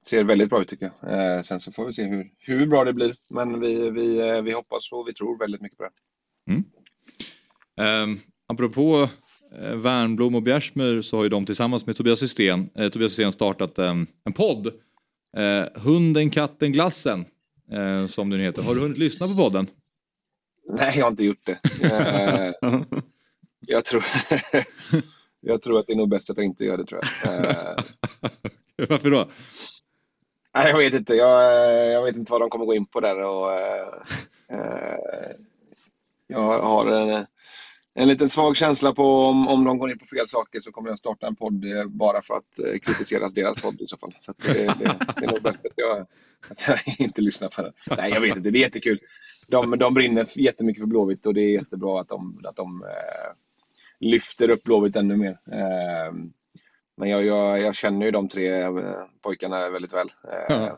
ser 0.05 0.23
väldigt 0.23 0.49
bra 0.49 0.61
ut 0.61 0.67
tycker 0.67 0.91
jag. 1.01 1.35
Eh, 1.35 1.41
sen 1.41 1.59
så 1.59 1.71
får 1.71 1.85
vi 1.85 1.93
se 1.93 2.03
hur, 2.03 2.31
hur 2.39 2.67
bra 2.67 2.83
det 2.83 2.93
blir. 2.93 3.15
Men 3.29 3.59
vi, 3.59 3.89
vi, 3.89 4.29
eh, 4.29 4.41
vi 4.41 4.51
hoppas 4.51 4.91
och 4.91 5.07
vi 5.07 5.13
tror 5.13 5.39
väldigt 5.39 5.61
mycket 5.61 5.77
på 5.77 5.83
det. 5.83 5.91
Mm. 6.51 6.63
Eh, 7.77 8.21
apropå 8.47 9.09
eh, 9.59 9.75
Wernbloom 9.75 10.35
och 10.35 10.43
Bjärsmyr 10.43 11.01
så 11.01 11.17
har 11.17 11.23
ju 11.23 11.29
de 11.29 11.45
tillsammans 11.45 11.85
med 11.85 11.95
Tobias 11.95 12.19
Systén, 12.19 12.69
eh, 12.75 12.89
Tobias 12.89 13.11
Systén 13.11 13.31
startat 13.31 13.79
ehm, 13.79 14.07
en 14.23 14.33
podd. 14.33 14.67
Eh, 15.37 15.81
Hunden, 15.81 16.29
katten, 16.29 16.71
glassen. 16.71 17.25
Eh, 17.71 18.07
som 18.07 18.29
den 18.29 18.39
heter. 18.39 18.63
Har 18.63 18.75
du 18.75 18.81
hunnit 18.81 18.97
lyssna 18.97 19.27
på 19.27 19.33
podden? 19.33 19.67
Nej, 20.67 20.97
jag 20.97 21.05
har 21.05 21.11
inte 21.11 21.23
gjort 21.23 21.45
det. 21.45 21.59
Eh, 21.81 22.53
jag, 23.59 23.85
tror, 23.85 24.05
jag 25.41 25.61
tror 25.61 25.79
att 25.79 25.87
det 25.87 25.93
är 25.93 25.97
nog 25.97 26.09
bäst 26.09 26.29
att 26.29 26.37
jag 26.37 26.45
inte 26.45 26.65
gör 26.65 26.77
det 26.77 26.85
tror 26.85 27.01
jag. 27.23 27.33
Eh, 27.33 27.75
Varför 28.89 29.11
då? 29.11 29.29
Nej, 30.53 30.69
jag 30.69 30.77
vet 30.77 30.93
inte. 30.93 31.13
Jag, 31.13 31.43
jag, 31.91 32.03
vet 32.03 32.15
inte 32.15 32.31
vad 32.31 32.41
de 32.41 32.49
kommer 32.49 32.65
gå 32.65 32.73
in 32.73 32.85
på 32.85 32.99
där. 32.99 33.19
Och, 33.19 33.49
uh, 33.49 33.87
jag 36.27 36.59
har 36.59 36.91
en, 36.91 37.25
en 37.93 38.07
liten 38.07 38.29
svag 38.29 38.55
känsla 38.57 38.93
på 38.93 39.03
om, 39.03 39.47
om 39.47 39.63
de 39.63 39.77
går 39.77 39.91
in 39.91 39.99
på 39.99 40.05
fel 40.05 40.27
saker 40.27 40.59
så 40.59 40.71
kommer 40.71 40.89
jag 40.89 40.99
starta 40.99 41.27
en 41.27 41.35
podd 41.35 41.65
bara 41.87 42.21
för 42.21 42.35
att 42.35 42.81
kritisera 42.81 43.29
deras 43.29 43.61
podd 43.61 43.81
i 43.81 43.87
så 43.87 43.97
fall. 43.97 44.15
Så 44.19 44.33
det, 44.37 44.53
det, 44.53 44.97
det, 45.17 45.25
är 45.25 45.31
nog 45.31 45.41
bäst 45.41 45.65
att 45.65 45.71
jag, 45.75 46.05
att 46.49 46.67
jag 46.67 46.79
inte 46.99 47.21
lyssnar 47.21 47.49
på 47.49 47.61
den. 47.61 47.73
Nej, 47.97 48.11
jag 48.11 48.21
vet 48.21 48.37
inte. 48.37 48.49
Det 48.49 48.59
är 48.59 48.61
jättekul 48.61 48.99
de, 49.47 49.77
de 49.77 49.93
brinner 49.93 50.39
jättemycket 50.39 50.81
för 50.81 50.87
Blåvitt 50.87 51.25
och 51.25 51.33
det 51.33 51.41
är 51.41 51.51
jättebra 51.51 52.01
att 52.01 52.07
de, 52.07 52.41
att 52.45 52.55
de 52.55 52.83
eh, 52.83 53.33
lyfter 53.99 54.49
upp 54.49 54.63
Blåvitt 54.63 54.95
ännu 54.95 55.17
mer. 55.17 55.39
Eh, 55.51 56.13
men 56.97 57.09
jag, 57.09 57.25
jag, 57.25 57.61
jag, 57.61 57.75
känner 57.75 58.05
ju 58.05 58.11
de 58.11 58.29
tre 58.29 58.61
eh, 58.61 58.71
pojkarna 59.21 59.69
väldigt 59.69 59.93
väl. 59.93 60.07
Eh, 60.49 60.69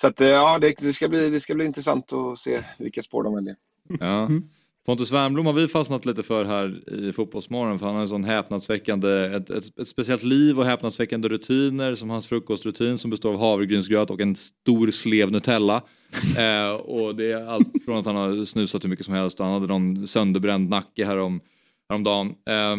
Så 0.00 0.06
att, 0.06 0.20
eh, 0.20 0.28
ja, 0.28 0.58
det, 0.58 0.74
det, 0.80 0.92
ska 0.92 1.08
bli, 1.08 1.30
det 1.30 1.40
ska 1.40 1.54
bli 1.54 1.64
intressant 1.64 2.12
att 2.12 2.38
se 2.38 2.60
vilka 2.78 3.02
spår 3.02 3.24
de 3.24 3.34
väljer. 3.34 3.56
Ja. 4.00 4.26
Mm. 4.26 4.48
Pontus 4.86 5.12
Wernbloom 5.12 5.46
har 5.46 5.52
vi 5.52 5.68
fastnat 5.68 6.04
lite 6.04 6.22
för 6.22 6.44
här 6.44 6.94
i 6.94 7.12
Fotbollsmorgon 7.12 7.78
för 7.78 7.86
han 7.86 7.94
har 7.94 8.02
en 8.02 8.08
sån 8.08 8.24
häpnadsväckande, 8.24 9.08
ett, 9.08 9.50
ett, 9.50 9.78
ett, 9.78 9.88
speciellt 9.88 10.22
liv 10.22 10.58
och 10.58 10.64
häpnadsväckande 10.64 11.28
rutiner 11.28 11.94
som 11.94 12.10
hans 12.10 12.26
frukostrutin 12.26 12.98
som 12.98 13.10
består 13.10 13.32
av 13.32 13.40
havregrynsgröt 13.40 14.10
och 14.10 14.20
en 14.20 14.36
stor 14.36 14.90
slev 14.90 15.30
Nutella. 15.30 15.82
eh, 16.38 16.70
och 16.70 17.16
det 17.16 17.32
är 17.32 17.46
allt 17.46 17.68
från 17.84 17.98
att 17.98 18.06
han 18.06 18.16
har 18.16 18.44
snusat 18.44 18.84
hur 18.84 18.88
mycket 18.88 19.06
som 19.06 19.14
helst 19.14 19.40
och 19.40 19.46
han 19.46 19.54
hade 19.54 19.66
någon 19.66 20.06
sönderbränd 20.06 20.68
nacke 20.68 21.04
härom, 21.04 21.40
häromdagen. 21.88 22.26
Eh, 22.26 22.76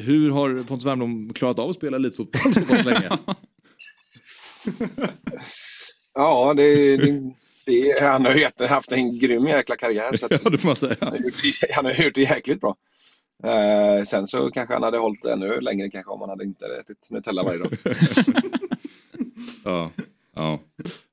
hur 0.00 0.30
har 0.30 0.64
Pontus 0.64 0.86
Wernbloom 0.86 1.32
klarat 1.34 1.58
av 1.58 1.70
att 1.70 1.76
spela 1.76 1.96
elitfotboll 1.96 2.54
så 2.54 2.60
pass 2.60 2.84
länge? 2.84 3.10
ja, 6.14 6.54
det, 6.56 6.96
det 6.96 7.34
det, 7.68 8.00
han 8.00 8.24
har 8.24 8.34
ju 8.34 8.66
haft 8.66 8.92
en 8.92 9.18
grym 9.18 9.46
jäkla 9.46 9.76
karriär. 9.76 10.16
Så 10.16 10.26
ja, 10.30 10.50
det 10.50 10.58
får 10.58 10.68
man 10.68 10.76
säga. 10.76 10.96
Han 11.74 11.84
har 11.84 12.04
gjort, 12.04 12.14
det 12.14 12.20
jäkligt 12.20 12.60
bra. 12.60 12.76
Eh, 13.44 14.04
sen 14.04 14.26
så 14.26 14.50
kanske 14.50 14.74
han 14.74 14.82
hade 14.82 14.98
hållit 14.98 15.24
ännu 15.24 15.60
längre 15.60 15.90
kanske 15.90 16.10
om 16.10 16.20
han 16.20 16.30
hade 16.30 16.44
inte 16.44 16.64
ätit 16.80 17.08
Nutella 17.10 17.42
varje 17.42 17.58
dag. 17.58 17.68
ja, 19.64 19.90
ja. 20.34 20.60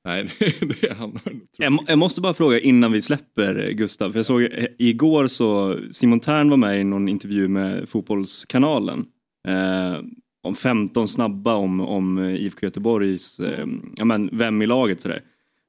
Nej, 0.04 0.30
det, 0.38 0.80
det 0.80 0.92
han 0.92 1.18
jag, 1.56 1.78
jag 1.86 1.98
måste 1.98 2.20
bara 2.20 2.34
fråga 2.34 2.60
innan 2.60 2.92
vi 2.92 3.02
släpper 3.02 3.70
Gustav. 3.70 4.12
För 4.12 4.18
jag 4.18 4.26
såg 4.26 4.48
igår 4.78 5.28
så 5.28 5.78
Simon 5.90 6.20
Tern 6.20 6.50
var 6.50 6.56
med 6.56 6.80
i 6.80 6.84
någon 6.84 7.08
intervju 7.08 7.48
med 7.48 7.88
Fotbollskanalen. 7.88 9.06
Eh, 9.48 10.00
om 10.42 10.54
15 10.54 11.08
snabba 11.08 11.54
om, 11.54 11.80
om 11.80 12.18
IFK 12.18 12.66
Göteborgs, 12.66 13.40
eh, 13.40 13.66
ja 13.96 14.04
men 14.04 14.30
vem 14.32 14.62
i 14.62 14.66
laget 14.66 15.00
sådär. 15.00 15.22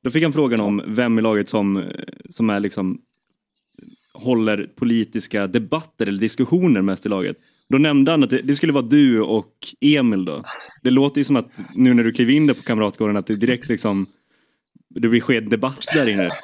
Då 0.03 0.10
fick 0.10 0.24
han 0.24 0.34
frågan 0.34 0.61
om 0.61 0.84
vem 0.88 1.19
i 1.19 1.22
laget 1.22 1.49
som, 1.49 1.91
som 2.30 2.49
är 2.49 2.60
liksom 2.60 3.02
håller 4.14 4.69
politiska 4.76 5.48
debatter 5.48 6.07
eller 6.07 6.19
diskussioner 6.19 6.82
mest 6.82 7.06
i 7.06 7.10
laget. 7.10 7.38
Då 7.69 7.78
nämnde 7.78 8.11
han 8.11 8.24
att 8.24 8.30
det, 8.30 8.41
det, 8.41 8.56
skulle 8.56 8.74
vara 8.74 8.86
du 8.86 9.22
och 9.22 9.53
Emil 9.82 10.26
då. 10.26 10.44
Det 10.84 10.90
låter 10.90 11.18
ju 11.18 11.24
som 11.24 11.36
att 11.36 11.48
nu 11.76 11.94
när 11.94 12.03
du 12.03 12.11
kliver 12.11 12.34
in 12.34 12.48
där 12.48 12.53
på 12.53 12.61
Kamratgården 12.61 13.18
att 13.18 13.28
det 13.28 13.36
direkt 13.36 13.69
liksom 13.69 14.06
det 14.90 15.10
blir 15.10 15.22
sked 15.22 15.49
debatt 15.49 15.86
där 15.94 16.10
inne. 16.10 16.30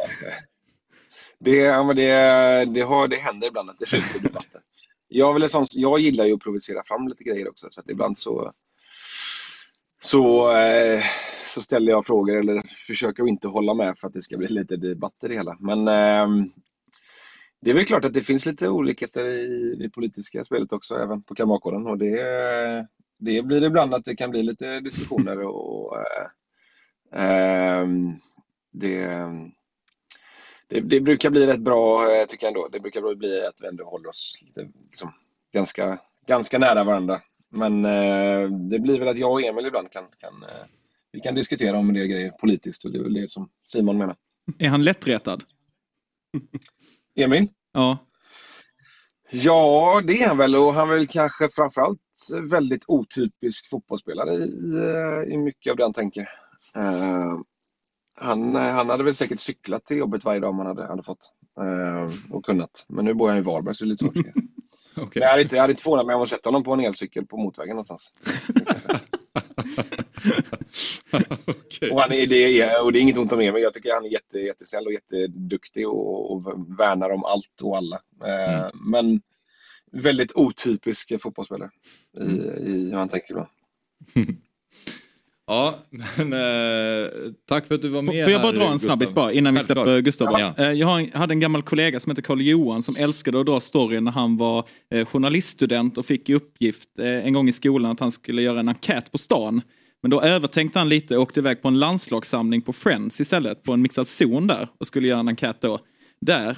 Det, 1.40 1.56
ja, 1.56 1.84
men 1.84 1.96
det, 1.96 2.66
det, 2.74 2.82
har, 2.82 3.08
det 3.08 3.16
händer 3.16 3.48
ibland 3.48 3.70
att 3.70 3.80
det 3.80 3.90
blir 3.90 4.22
debatter. 4.22 4.62
Jag, 5.08 5.34
vill 5.34 5.50
sån, 5.50 5.66
jag 5.72 6.00
gillar 6.00 6.26
ju 6.26 6.34
att 6.34 6.40
provocera 6.40 6.84
fram 6.86 7.08
lite 7.08 7.24
grejer 7.24 7.50
också 7.50 7.68
så 7.72 7.82
att 7.82 7.90
ibland 7.90 8.18
så 8.18 8.52
så 10.04 10.52
eh, 10.58 11.02
så 11.54 11.62
ställer 11.62 11.92
jag 11.92 12.06
frågor 12.06 12.36
eller 12.36 12.64
försöker 12.88 13.28
inte 13.28 13.48
hålla 13.48 13.74
med 13.74 13.98
för 13.98 14.08
att 14.08 14.14
det 14.14 14.22
ska 14.22 14.38
bli 14.38 14.48
lite 14.48 14.78
debatt 14.78 15.24
i 15.24 15.28
det 15.28 15.34
hela. 15.34 15.58
Men 15.60 15.88
ehm, 15.88 16.52
det 17.62 17.72
är 17.72 17.76
väl 17.76 17.86
klart 17.86 18.06
att 18.06 18.14
det 18.14 18.22
finns 18.22 18.46
lite 18.46 18.70
olikheter 18.70 19.26
i 19.26 19.76
det 19.80 19.90
politiska 19.90 20.44
spelet 20.44 20.74
också, 20.74 20.96
även 20.96 21.24
på 21.24 21.36
Kamratgården. 21.36 21.88
Och 21.88 21.98
det, 21.98 22.16
det 23.20 23.42
blir 23.42 23.64
ibland 23.64 23.94
att 23.94 24.06
det 24.06 24.16
kan 24.16 24.30
bli 24.30 24.44
lite 24.44 24.80
diskussioner 24.80 25.40
och 25.40 25.98
eh, 25.98 27.22
ehm, 27.24 28.14
det, 28.72 29.08
det, 30.68 30.82
det, 30.82 31.02
brukar 31.02 31.30
bli 31.30 31.48
rätt 31.48 31.62
bra, 31.62 32.04
eh, 32.04 32.26
tycker 32.28 32.46
jag 32.46 32.52
ändå. 32.52 32.68
Det 32.72 32.80
brukar 32.80 33.16
bli 33.16 33.46
att 33.46 33.62
vi 33.62 33.68
ändå 33.68 33.84
håller 33.84 34.10
oss 34.10 34.40
lite, 34.42 34.70
liksom, 34.84 35.14
ganska, 35.54 36.00
ganska 36.28 36.60
nära 36.60 36.84
varandra. 36.84 37.22
Men 37.54 37.86
eh, 37.86 38.50
det 38.50 38.80
blir 38.80 39.00
väl 39.00 39.08
att 39.08 39.18
jag 39.18 39.32
och 39.32 39.42
Emil 39.42 39.66
ibland 39.66 39.92
kan, 39.92 40.04
kan 40.18 40.44
eh, 40.44 40.66
vi 41.12 41.20
kan 41.20 41.36
diskutera 41.36 41.78
om 41.78 41.90
en 41.90 41.96
del 41.96 42.08
grejer 42.08 42.32
politiskt 42.32 42.86
och 42.86 42.92
det 42.92 42.98
är 42.98 43.04
väl 43.04 43.14
det 43.14 43.32
som 43.32 43.50
Simon 43.68 43.98
menar. 43.98 44.16
Är 44.60 44.70
han 44.70 44.84
lättretad? 44.84 45.44
Emil? 47.16 47.48
Ja. 47.72 47.98
Ja, 49.32 50.02
det 50.08 50.22
är 50.22 50.28
han 50.28 50.38
väl 50.38 50.56
och 50.56 50.74
han 50.74 50.90
är 50.90 50.94
väl 50.94 51.08
kanske 51.08 51.50
framförallt 51.50 52.00
väldigt 52.52 52.84
otypisk 52.88 53.70
fotbollsspelare 53.70 54.34
i, 54.34 54.76
eh, 54.78 55.34
i 55.34 55.38
mycket 55.38 55.72
av 55.72 55.78
det 55.78 55.84
han 55.84 55.94
tänker. 55.94 56.30
Eh, 56.76 57.40
han, 58.20 58.56
han 58.56 58.90
hade 58.90 59.04
väl 59.04 59.16
säkert 59.16 59.40
cyklat 59.40 59.86
till 59.86 59.98
jobbet 59.98 60.26
varje 60.26 60.40
dag 60.40 60.50
om 60.50 60.58
han 60.58 60.68
hade, 60.68 60.88
hade 60.88 61.04
fått 61.04 61.34
eh, 61.60 62.34
och 62.36 62.46
kunnat. 62.46 62.86
Men 62.90 63.06
nu 63.06 63.14
bor 63.14 63.30
han 63.30 63.38
i 63.38 63.42
Varberg 63.42 63.76
så 63.76 63.84
det 63.84 63.88
är 63.88 63.90
lite 63.90 64.06
svårt. 64.06 64.26
Okay. 64.96 65.20
Men 65.20 65.22
jag 65.22 65.30
hade 65.30 65.42
inte, 65.42 65.56
jag 65.56 65.62
hade 65.64 65.74
inte 65.74 65.84
förvånat 65.84 66.06
mig 66.06 66.16
om 66.16 66.22
jag 66.22 66.30
sett 66.30 66.46
honom 66.46 66.64
på 66.64 66.74
en 66.74 66.80
elcykel 66.80 67.26
på 67.26 67.38
motvägen 67.38 67.76
någonstans. 67.76 68.14
okay. 71.48 71.90
och, 71.90 72.02
han 72.02 72.12
är, 72.12 72.28
det 72.28 72.62
är, 72.62 72.84
och 72.84 72.94
det 72.94 73.00
är 73.00 73.02
inget 73.02 73.18
ont 73.18 73.34
om 73.34 73.40
Emil. 73.40 73.64
Jag 73.64 73.74
tycker 73.74 73.94
han 73.94 74.06
är 74.06 74.10
jätte, 74.10 74.40
jättesnäll 74.40 74.86
och 74.86 74.94
jätteduktig 74.94 75.88
och, 75.88 76.32
och 76.32 76.48
värnar 76.80 77.10
om 77.10 77.24
allt 77.24 77.62
och 77.64 77.78
alla. 77.78 78.00
Eh, 78.26 78.54
Mm. 78.54 78.72
Men 78.92 79.22
väldigt 79.92 80.32
otypisk 80.36 81.22
fotbollsspelare 81.22 81.70
i, 82.18 82.24
i 82.70 82.90
hur 82.90 82.98
han 82.98 83.10
tänker 83.10 83.34
då. 83.34 83.48
Ja, 85.48 85.76
men 86.18 86.34
eh, 86.34 87.10
tack 87.50 87.68
för 87.68 87.76
att 87.76 87.82
du 87.82 87.90
var 87.90 88.02
med 88.02 88.24
Får 88.26 88.32
jag 88.32 88.42
bara 88.42 88.52
här, 88.52 88.60
dra 88.60 88.72
en 88.72 88.80
snabbis 88.80 89.14
bara 89.14 89.32
innan 89.32 89.54
vi 89.56 89.64
släpper 89.64 90.00
Gustav? 90.00 90.28
Ja. 90.40 90.54
Eh, 90.58 90.72
Jag 90.72 91.00
en- 91.02 91.12
hade 91.14 91.34
en 91.34 91.40
gammal 91.40 91.62
kollega 91.62 92.00
som 92.00 92.10
heter 92.10 92.22
Karl 92.22 92.42
Johan 92.42 92.84
som 92.84 92.96
älskade 92.96 93.40
att 93.40 93.46
dra 93.46 93.60
storyn 93.60 94.04
när 94.04 94.12
han 94.12 94.38
var 94.38 94.66
eh, 94.94 95.06
journaliststudent 95.06 95.98
och 95.98 96.06
fick 96.06 96.30
i 96.30 96.34
uppgift 96.34 97.00
eh, 97.00 97.06
en 97.08 97.34
gång 97.34 97.50
i 97.50 97.54
skolan 97.54 97.92
att 97.92 98.00
han 98.00 98.12
skulle 98.12 98.42
göra 98.42 98.60
en 98.60 98.70
enkät 98.70 99.12
på 99.12 99.18
stan. 99.18 99.62
Men 100.02 100.10
då 100.12 100.22
övertänkte 100.22 100.80
han 100.80 100.90
lite 100.90 101.16
och 101.18 101.24
åkte 101.24 101.40
iväg 101.40 101.62
på 101.62 101.68
en 101.68 101.80
landslagssamling 101.80 102.62
på 102.62 102.74
Friends 102.74 103.22
istället, 103.22 103.64
på 103.64 103.74
en 103.74 103.82
mixad 103.82 104.08
zon 104.08 104.48
där 104.48 104.68
och 104.80 104.88
skulle 104.88 105.08
göra 105.08 105.20
en 105.20 105.28
enkät 105.28 105.62
då. 105.62 105.80
Där. 106.22 106.58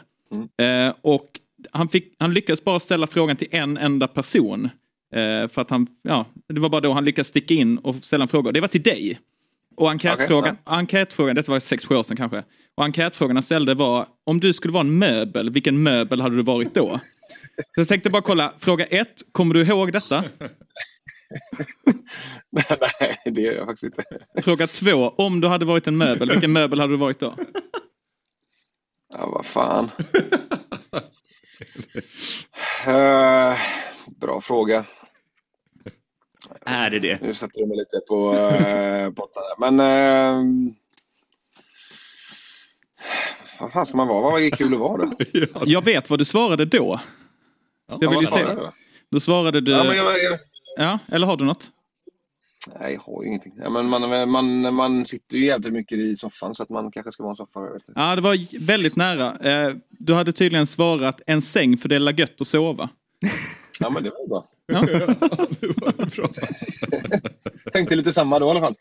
Eh, 0.61 0.93
och 1.01 1.25
han, 1.71 1.89
fick, 1.89 2.15
han 2.19 2.33
lyckades 2.33 2.63
bara 2.63 2.79
ställa 2.79 3.07
frågan 3.07 3.35
till 3.37 3.47
en 3.51 3.77
enda 3.77 4.07
person. 4.07 4.69
Eh, 5.15 5.47
för 5.47 5.61
att 5.61 5.69
han, 5.69 5.87
ja, 6.01 6.25
det 6.47 6.59
var 6.59 6.69
bara 6.69 6.81
då 6.81 6.93
han 6.93 7.05
lyckades 7.05 7.27
sticka 7.27 7.53
in 7.53 7.77
och 7.77 7.95
ställa 7.95 8.21
en 8.21 8.27
fråga. 8.27 8.51
Det 8.51 8.61
var 8.61 8.67
till 8.67 8.83
dig. 8.83 9.19
Och 9.75 9.89
enkätfrågan, 9.89 10.57
enkätfrågan, 10.63 11.35
detta 11.35 11.51
var 11.51 11.59
6-7 11.59 11.95
år 11.95 12.03
sedan 12.03 12.17
kanske. 12.17 12.43
Och 12.75 12.83
enkätfrågan 12.83 13.35
han 13.35 13.43
ställde 13.43 13.73
var, 13.73 14.07
om 14.23 14.39
du 14.39 14.53
skulle 14.53 14.73
vara 14.73 14.81
en 14.81 14.97
möbel, 14.97 15.49
vilken 15.49 15.83
möbel 15.83 16.21
hade 16.21 16.35
du 16.35 16.43
varit 16.43 16.73
då? 16.73 16.99
Så 17.75 17.81
jag 17.81 17.87
tänkte 17.87 18.09
bara 18.09 18.21
kolla, 18.21 18.53
fråga 18.59 18.85
ett, 18.85 19.21
kommer 19.31 19.53
du 19.53 19.61
ihåg 19.61 19.91
detta? 19.91 20.23
Nej, 22.51 23.17
det 23.25 23.41
gör 23.41 23.53
jag 23.53 23.65
faktiskt 23.65 23.83
inte. 23.83 24.03
Fråga 24.41 24.67
två, 24.67 25.09
om 25.17 25.41
du 25.41 25.47
hade 25.47 25.65
varit 25.65 25.87
en 25.87 25.97
möbel, 25.97 26.29
vilken 26.29 26.51
möbel 26.51 26.79
hade 26.79 26.93
du 26.93 26.97
varit 26.97 27.19
då? 27.19 27.35
Ja, 29.13 29.29
vad 29.29 29.45
fan. 29.45 29.89
Eh, 32.87 33.57
bra 34.21 34.41
fråga. 34.41 34.85
Är 36.65 36.89
det 36.89 36.99
det? 36.99 37.21
Nu 37.21 37.33
sätter 37.33 37.61
du 37.61 37.67
mig 37.67 37.77
lite 37.77 37.99
på 38.07 38.33
uh, 38.33 39.09
botten 39.09 39.43
här. 39.43 39.71
Men... 39.71 39.79
Uh, 39.79 40.73
vad 43.59 43.71
fan 43.71 43.85
ska 43.85 43.97
man 43.97 44.07
vara? 44.07 44.21
Vad 44.21 44.41
är 44.41 44.49
kul 44.49 44.73
att 44.73 44.79
vara 44.79 45.05
då? 45.05 45.11
Jag 45.65 45.83
vet 45.85 46.09
vad 46.09 46.19
du 46.19 46.25
svarade 46.25 46.65
då. 46.65 46.99
vill 47.99 48.21
ju 48.21 48.27
svarade 48.27 48.27
se. 48.27 48.39
jag 48.39 48.57
då? 48.57 48.71
Då 49.11 49.19
svarade 49.19 49.61
du... 49.61 49.71
Ja, 49.71 49.83
men 49.83 49.95
jag, 49.95 50.05
jag, 50.05 50.39
Ja, 50.77 50.99
eller 51.11 51.27
har 51.27 51.37
du 51.37 51.45
något? 51.45 51.71
nej, 52.79 52.93
jag 52.93 53.13
har 53.13 53.23
ju 53.23 53.27
ingenting. 53.27 53.53
Ja, 53.57 53.69
men 53.69 53.85
man, 53.89 54.29
man, 54.29 54.73
man 54.73 55.05
sitter 55.05 55.37
ju 55.37 55.45
jävligt 55.45 55.73
mycket 55.73 55.97
i 55.97 56.15
soffan 56.15 56.55
så 56.55 56.63
att 56.63 56.69
man 56.69 56.91
kanske 56.91 57.11
ska 57.11 57.23
vara 57.23 57.31
en 57.31 57.35
soffa. 57.35 57.59
Jag 57.59 57.73
vet 57.73 57.89
inte. 57.89 57.99
Ja, 58.01 58.15
det 58.15 58.21
var 58.21 58.65
väldigt 58.65 58.95
nära. 58.95 59.37
Eh, 59.39 59.75
Du 59.89 60.13
hade 60.13 60.31
tydligen 60.31 60.67
svarat 60.67 61.21
en 61.27 61.41
säng 61.41 61.77
för 61.77 61.89
det 61.89 61.95
är 61.95 62.19
gött 62.19 62.41
att 62.41 62.47
sova. 62.47 62.89
Ja, 63.79 63.89
men 63.89 64.03
det 64.03 64.09
var 64.09 64.19
ju 64.19 64.27
bra. 64.27 64.45
Ja. 64.67 64.87
Tänkte 67.71 67.95
lite 67.95 68.13
samma 68.13 68.39
då 68.39 68.47
i 68.47 68.49
alla 68.49 68.59
fall. 68.59 68.75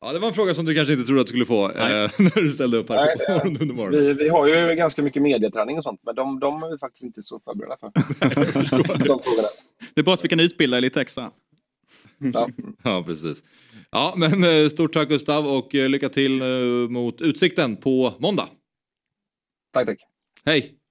Ja, 0.00 0.12
det 0.12 0.18
var 0.18 0.28
en 0.28 0.34
fråga 0.34 0.54
som 0.54 0.64
du 0.64 0.74
kanske 0.74 0.92
inte 0.92 1.06
trodde 1.06 1.20
att 1.20 1.26
du 1.26 1.30
skulle 1.30 1.44
få 1.44 1.70
eh, 1.70 2.10
när 2.18 2.42
du 2.42 2.52
ställde 2.52 2.76
upp 2.76 2.88
här 2.88 2.96
Nej, 2.96 3.16
på 3.26 3.32
morgonen 3.32 3.62
under 3.62 3.74
morgonen. 3.74 4.00
Vi, 4.00 4.14
vi 4.14 4.28
har 4.28 4.46
ju 4.46 4.74
ganska 4.74 5.02
mycket 5.02 5.22
medieträning 5.22 5.78
och 5.78 5.84
sånt, 5.84 6.00
men 6.04 6.14
de, 6.14 6.40
de 6.40 6.62
är 6.62 6.70
vi 6.70 6.78
faktiskt 6.78 7.04
inte 7.04 7.22
så 7.22 7.40
förberedda 7.40 7.76
för. 7.76 7.90
de 9.08 9.18
frågorna. 9.18 9.48
Det 9.94 10.00
är 10.00 10.04
bra 10.04 10.14
att 10.14 10.24
vi 10.24 10.28
kan 10.28 10.40
utbilda 10.40 10.80
lite 10.80 11.00
extra. 11.00 11.30
Ja. 12.18 12.48
Ja, 12.82 13.02
precis. 13.02 13.44
Ja, 13.90 14.14
men 14.16 14.44
eh, 14.44 14.68
stort 14.68 14.92
tack 14.92 15.08
Gustav 15.08 15.46
och 15.46 15.74
eh, 15.74 15.88
lycka 15.88 16.08
till 16.08 16.42
eh, 16.42 16.88
mot 16.88 17.20
Utsikten 17.20 17.76
på 17.76 18.14
måndag. 18.18 18.48
Tack, 19.72 19.86
tack. 19.86 19.98
Hej! 20.44 20.81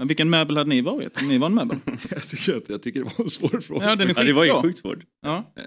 Men 0.00 0.08
Vilken 0.08 0.30
möbel 0.30 0.56
hade 0.56 0.68
ni 0.70 0.80
varit 0.80 1.22
om 1.22 1.28
ni 1.28 1.38
var 1.38 1.46
en 1.46 1.54
möbel? 1.54 1.78
jag, 2.10 2.22
tycker 2.28 2.56
att, 2.56 2.68
jag 2.68 2.82
tycker 2.82 3.00
det 3.00 3.10
var 3.18 3.24
en 3.24 3.30
svår 3.30 3.60
fråga. 3.60 3.86
Ja, 3.88 3.96
den 3.96 4.08
är 4.10 4.14
Ja, 4.16 4.24
det 4.24 4.32
var 4.32 4.44
ju 4.44 4.52
sjukt 4.52 4.78
svårt. 4.78 4.98
Ja. 5.22 5.52
Eh, 5.56 5.64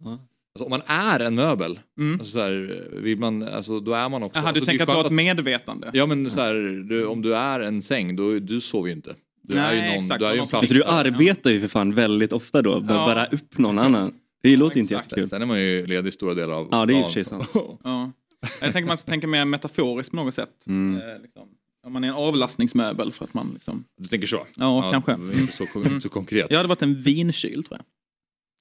ja. 0.00 0.28
Alltså, 0.54 0.64
om 0.64 0.70
man 0.70 0.82
är 0.86 1.20
en 1.20 1.34
möbel, 1.34 1.78
Mm. 1.98 2.20
alltså, 2.20 2.32
så 2.32 2.40
här, 2.40 2.84
vill 2.92 3.18
man, 3.18 3.42
alltså, 3.42 3.80
då 3.80 3.92
är 3.92 4.08
man 4.08 4.22
också... 4.22 4.38
Jaha, 4.38 4.42
du 4.42 4.48
alltså, 4.48 4.62
är 4.62 4.66
tänker 4.66 4.82
att 4.82 4.88
du 4.88 4.94
har 4.94 5.04
ett 5.04 5.12
medvetande? 5.12 5.90
Ja 5.92 6.06
men 6.06 6.30
så 6.30 6.40
här, 6.40 6.54
du, 6.88 7.06
om 7.06 7.22
du 7.22 7.34
är 7.36 7.60
en 7.60 7.82
säng, 7.82 8.16
då, 8.16 8.38
du 8.38 8.60
sover 8.60 8.88
ju 8.88 8.94
inte. 8.94 9.14
Du 9.42 9.58
är 9.58 9.72
ju 9.72 9.78
Nej, 9.80 9.88
någon, 9.88 10.04
exakt. 10.04 10.18
du 10.20 10.26
är 10.26 10.34
ju 10.34 10.40
en 10.40 10.46
plats. 10.46 10.68
Så 10.68 10.74
du 10.74 10.84
arbetar 10.84 11.50
ju 11.50 11.60
för 11.60 11.68
fan 11.68 11.94
väldigt 11.94 12.32
ofta 12.32 12.62
då, 12.62 12.80
bara 12.80 12.98
Ja. 12.98 13.06
bära 13.06 13.26
upp 13.26 13.58
någon 13.58 13.78
annan. 13.78 14.14
Det 14.42 14.56
låter 14.56 14.76
ju 14.76 14.82
inte 14.82 14.94
jättekul. 14.94 15.28
Sen 15.28 15.42
är 15.42 15.46
man 15.46 15.60
ju 15.62 15.86
ledig 15.86 16.12
stora 16.12 16.34
delar 16.34 16.54
av 16.54 16.68
Ja, 16.70 16.86
det 16.86 16.92
är 16.94 16.98
i 16.98 17.02
och 17.02 17.06
för 17.06 17.12
sig 17.12 17.24
sant. 17.24 17.48
Ja. 17.84 18.12
Jag 18.60 18.72
tänker 18.72 18.88
man 18.88 18.96
tänker 18.96 19.28
mer 19.28 19.44
metaforiskt 19.44 20.10
på 20.10 20.16
något 20.16 20.34
sätt. 20.34 20.66
Mm. 20.66 21.00
Eh, 21.02 21.22
liksom. 21.22 21.42
Om 21.84 21.92
man 21.92 22.04
är 22.04 22.08
en 22.08 22.14
avlastningsmöbel 22.14 23.12
för 23.12 23.24
att 23.24 23.34
man 23.34 23.50
liksom... 23.52 23.84
Du 23.96 24.08
tänker 24.08 24.26
så? 24.26 24.46
Ja, 24.56 24.90
kanske. 24.90 25.12
Inte 25.12 25.52
så, 25.52 25.64
inte 25.74 26.00
så 26.00 26.08
konkret. 26.08 26.46
Jag 26.50 26.56
hade 26.56 26.68
varit 26.68 26.82
en 26.82 27.02
vinkyl 27.02 27.64
tror 27.64 27.78
jag. 27.78 27.86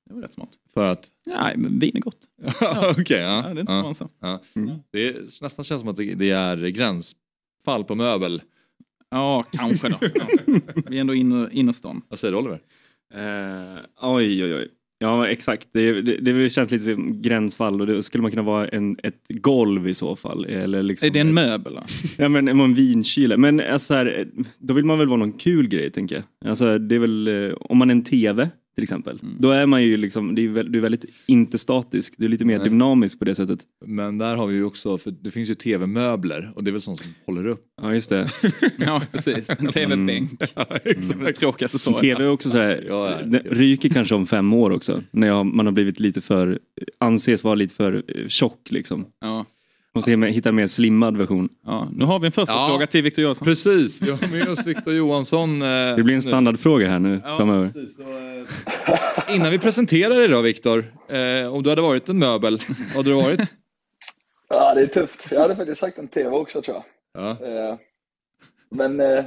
Det 0.09 0.13
var 0.13 0.21
rätt 0.21 0.33
smart. 0.33 0.49
För 0.73 0.85
att? 0.85 1.07
Nej, 1.25 1.57
men 1.57 1.79
vin 1.79 1.91
är 1.97 1.99
gott. 1.99 2.27
Okej, 2.99 3.19
ja. 3.19 3.47
Ja, 3.47 3.53
det 3.53 3.59
är 3.59 3.59
inte 3.59 3.73
ja. 3.73 3.93
så. 3.93 4.09
Ja. 4.19 4.41
Mm. 4.55 4.79
Det 4.91 5.07
är, 5.07 5.21
nästan 5.41 5.65
känns 5.65 5.81
som 5.81 5.89
att 5.89 5.95
det, 5.95 6.29
är 6.29 6.67
gränsfall 6.67 7.83
på 7.87 7.95
möbel. 7.95 8.41
Ja, 9.09 9.43
kanske 9.51 9.89
då. 9.89 9.97
Ja. 10.01 10.27
Vi 10.87 10.97
är 10.97 11.01
ändå 11.01 11.13
in, 11.13 11.51
innerstan. 11.51 12.01
Vad 12.07 12.19
säger 12.19 12.31
du 12.31 12.37
Oliver? 12.37 12.61
Eh, 13.13 13.79
oj, 14.01 14.43
oj, 14.43 14.55
oj. 14.55 14.69
Ja, 14.99 15.28
exakt. 15.28 15.68
Det, 15.72 16.02
det, 16.02 16.18
det 16.18 16.49
känns 16.49 16.72
lite 16.72 16.84
som 16.84 17.22
gränsfall 17.22 17.82
och 17.82 17.88
det 17.88 18.03
skulle 18.03 18.22
man 18.22 18.32
kunna 18.32 18.44
vara 18.44 18.68
en, 18.68 18.98
ett 19.03 19.26
golv 19.28 19.88
i 19.88 19.94
så 19.94 20.15
fall. 20.15 20.45
Eller 20.45 20.84
liksom 20.84 21.07
Är 21.07 21.11
det 21.11 21.20
en 21.20 21.34
möbel? 21.34 21.80
Ja 22.18 22.30
men 22.30 22.48
en 22.48 22.74
vinkyl. 22.74 23.38
Men 23.38 23.60
alltså, 23.60 23.88
så 23.88 23.94
här, 23.94 24.28
då 24.60 24.74
vill 24.74 24.86
man 24.86 24.98
väl 24.99 25.07
vara 25.07 25.18
någon 25.18 25.34
kul 25.34 25.68
grej 25.68 25.91
tänker 25.91 26.15
jag. 26.15 26.49
Alltså, 26.49 26.78
det 26.78 26.95
är 26.95 26.99
väl, 26.99 27.28
eh, 27.28 27.53
om 27.60 27.78
man 27.78 27.90
är 27.90 27.95
en 27.95 28.03
TV 28.03 28.49
till 28.75 28.83
exempel. 28.83 29.19
Mm. 29.23 29.35
Då 29.39 29.51
är 29.51 29.65
man 29.65 29.83
ju 29.83 29.97
liksom, 29.97 30.35
det 30.35 30.45
är, 30.45 30.49
väl, 30.49 30.71
du 30.71 30.77
är 30.77 30.81
väldigt 30.81 31.05
inte 31.25 31.57
statisk. 31.57 32.13
Du 32.17 32.25
är 32.25 32.29
lite 32.29 32.45
mer 32.45 32.57
Nej. 32.59 32.69
dynamisk 32.69 33.19
på 33.19 33.25
det 33.25 33.35
sättet. 33.35 33.59
Men 33.85 34.17
där 34.17 34.35
har 34.35 34.47
vi 34.47 34.55
ju 34.55 34.63
också, 34.63 34.97
för 34.97 35.11
det 35.11 35.31
finns 35.31 35.49
ju 35.49 35.55
tv-möbler 35.55 36.51
och 36.55 36.63
det 36.63 36.69
är 36.69 36.71
väl 36.71 36.81
sånt 36.81 36.99
som 36.99 37.13
håller 37.25 37.47
upp. 37.47 37.65
Ja 37.81 37.93
just 37.93 38.09
det. 38.09 38.29
Ja, 38.77 39.01
precis. 39.11 39.49
En 39.49 39.71
tv-bänk. 39.71 40.31
Mm. 40.85 41.23
Det 41.25 41.33
tråkigaste 41.33 41.79
svaret. 41.79 42.01
TV 42.01 42.23
är 42.23 42.29
också 42.29 42.49
så 42.49 42.57
här, 42.57 42.85
Ja, 42.87 43.17
det 43.25 43.39
ryker 43.45 43.89
kanske 43.89 44.15
om 44.15 44.27
fem 44.27 44.53
år 44.53 44.71
också. 44.71 45.03
När 45.11 45.27
jag, 45.27 45.45
man 45.45 45.65
har 45.65 45.73
blivit 45.73 45.99
lite 45.99 46.21
för, 46.21 46.59
anses 46.97 47.43
vara 47.43 47.55
lite 47.55 47.75
för 47.75 48.03
eh, 48.07 48.27
tjock 48.27 48.71
liksom. 48.71 49.05
Ja. 49.21 49.45
Måste 49.95 50.11
hitta- 50.11 50.26
hitta 50.26 50.49
en 50.49 50.56
mer 50.56 50.68
slimmad 50.68 51.18
version. 51.18 51.49
Ja, 51.65 51.88
nu 51.94 52.06
har 52.06 52.20
vi 52.20 52.26
en 52.26 52.32
första 52.32 52.53
Ja. 52.53 52.68
fråga 52.70 52.88
till 52.88 53.03
Victor 53.03 53.22
Johansson. 53.24 53.45
Precis, 53.45 54.02
vi 54.02 54.11
har 54.11 54.28
med 54.32 54.48
oss 54.49 54.65
Victor 54.65 54.94
Johansson. 54.94 55.61
eh, 55.61 55.68
Det 55.95 56.03
blir 56.03 56.15
en 56.15 56.22
standardfråga 56.22 56.90
här 56.90 56.99
nu 56.99 57.22
Ja, 57.26 57.38
framöver. 57.38 57.68
precis. 57.68 57.95
Så, 57.95 58.02
eh, 58.02 59.36
Innan 59.36 59.52
vi 59.52 59.60
presenterar 59.60 60.15
dig 60.15 60.28
då 60.28 60.41
Viktor, 60.41 60.94
eh, 61.10 61.53
om 61.53 61.64
du 61.64 61.70
hade 61.70 61.82
varit 61.82 62.10
en 62.10 62.20
möbel, 62.20 62.57
vad 62.68 63.06
hade 63.06 63.10
du 63.10 63.15
varit? 63.15 63.40
Ja, 64.49 64.74
det 64.76 64.82
är 64.82 64.88
tufft. 64.88 65.28
Jag 65.32 65.40
hade 65.41 65.56
faktiskt 65.56 65.80
sagt 65.82 65.98
en 65.98 66.07
TV 66.07 66.30
också 66.36 66.61
tror 66.61 66.78
jag. 66.78 67.24
Ja. 67.24 67.30
Eh, 67.30 67.76
Men 68.72 68.99
eh, 68.99 69.24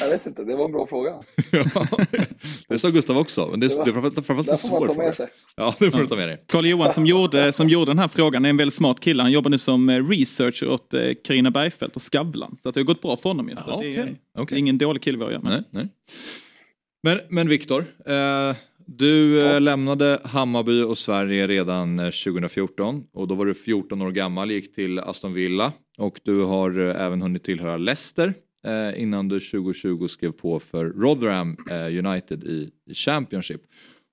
jag 0.00 0.08
vet 0.08 0.26
inte, 0.26 0.44
det 0.44 0.56
var 0.56 0.64
en 0.64 0.72
bra 0.72 0.86
fråga. 0.86 1.14
Det 2.68 2.78
sa 2.78 2.88
Gustav 2.90 3.18
också, 3.18 3.48
men 3.50 3.60
det, 3.60 3.68
Det 3.68 3.76
var- 3.76 3.84
det 3.84 3.90
är 3.90 3.92
framförallt, 3.92 4.26
framförallt 4.26 4.48
en 4.48 4.56
svår 4.56 4.80
ta 4.80 4.86
med 4.86 4.94
fråga. 4.94 5.12
sig. 5.12 5.26
Ja, 5.56 5.74
det 5.78 5.90
får 5.90 5.98
du 5.98 6.06
ta 6.06 6.16
med 6.16 6.28
dig. 6.28 6.44
Carl 6.48 6.66
Johan 6.66 6.92
som 6.92 7.06
gjorde, 7.06 7.52
som 7.52 7.68
gjorde 7.68 7.90
den 7.90 7.98
här 7.98 8.08
frågan 8.08 8.44
är 8.44 8.48
en 8.50 8.56
väldigt 8.56 8.74
smart 8.74 9.00
kille. 9.00 9.22
Han 9.22 9.32
jobbar 9.32 9.50
nu 9.50 9.58
som 9.58 9.88
eh, 9.88 10.08
researcher 10.08 10.68
åt 10.68 10.94
eh, 10.94 11.00
Carina 11.24 11.50
Bergfeldt 11.50 11.96
och 11.96 12.02
Skavlan. 12.02 12.56
Så 12.62 12.68
att 12.68 12.74
det 12.74 12.80
har 12.80 12.84
gått 12.84 13.02
bra 13.02 13.16
för 13.16 13.30
honom. 13.30 13.48
ju. 13.48 13.54
Ja, 13.66 13.78
det, 13.80 13.96
är, 13.96 14.02
okej, 14.02 14.16
det 14.48 14.54
är 14.54 14.58
ingen 14.58 14.78
dålig 14.78 15.02
kille 15.02 15.18
vi 15.18 15.24
har 15.24 15.30
att 15.30 15.34
göra 15.34 15.42
med. 15.50 15.64
Nej, 15.70 15.82
nej. 15.82 15.88
Men, 17.02 17.20
men 17.28 17.48
Viktor, 17.48 17.84
eh, 18.06 18.56
du 18.86 19.40
eh, 19.46 19.60
lämnade 19.60 20.20
Hammarby 20.24 20.82
och 20.82 20.98
Sverige 20.98 21.46
redan 21.46 21.98
eh, 21.98 22.04
2014 22.04 23.04
och 23.12 23.28
då 23.28 23.34
var 23.34 23.46
du 23.46 23.54
14 23.54 24.02
år 24.02 24.10
gammal, 24.10 24.50
gick 24.50 24.74
till 24.74 24.98
Aston 24.98 25.32
Villa 25.32 25.72
och 25.98 26.20
du 26.24 26.42
har 26.44 26.88
eh, 26.88 27.04
även 27.04 27.22
hunnit 27.22 27.44
tillhöra 27.44 27.76
Leicester 27.76 28.34
eh, 28.68 29.02
innan 29.02 29.28
du 29.28 29.40
2020 29.40 30.08
skrev 30.08 30.32
på 30.32 30.60
för 30.60 30.84
Rotherham 30.84 31.56
eh, 31.70 32.06
United 32.06 32.44
i, 32.44 32.70
i 32.90 32.94
Championship. 32.94 33.60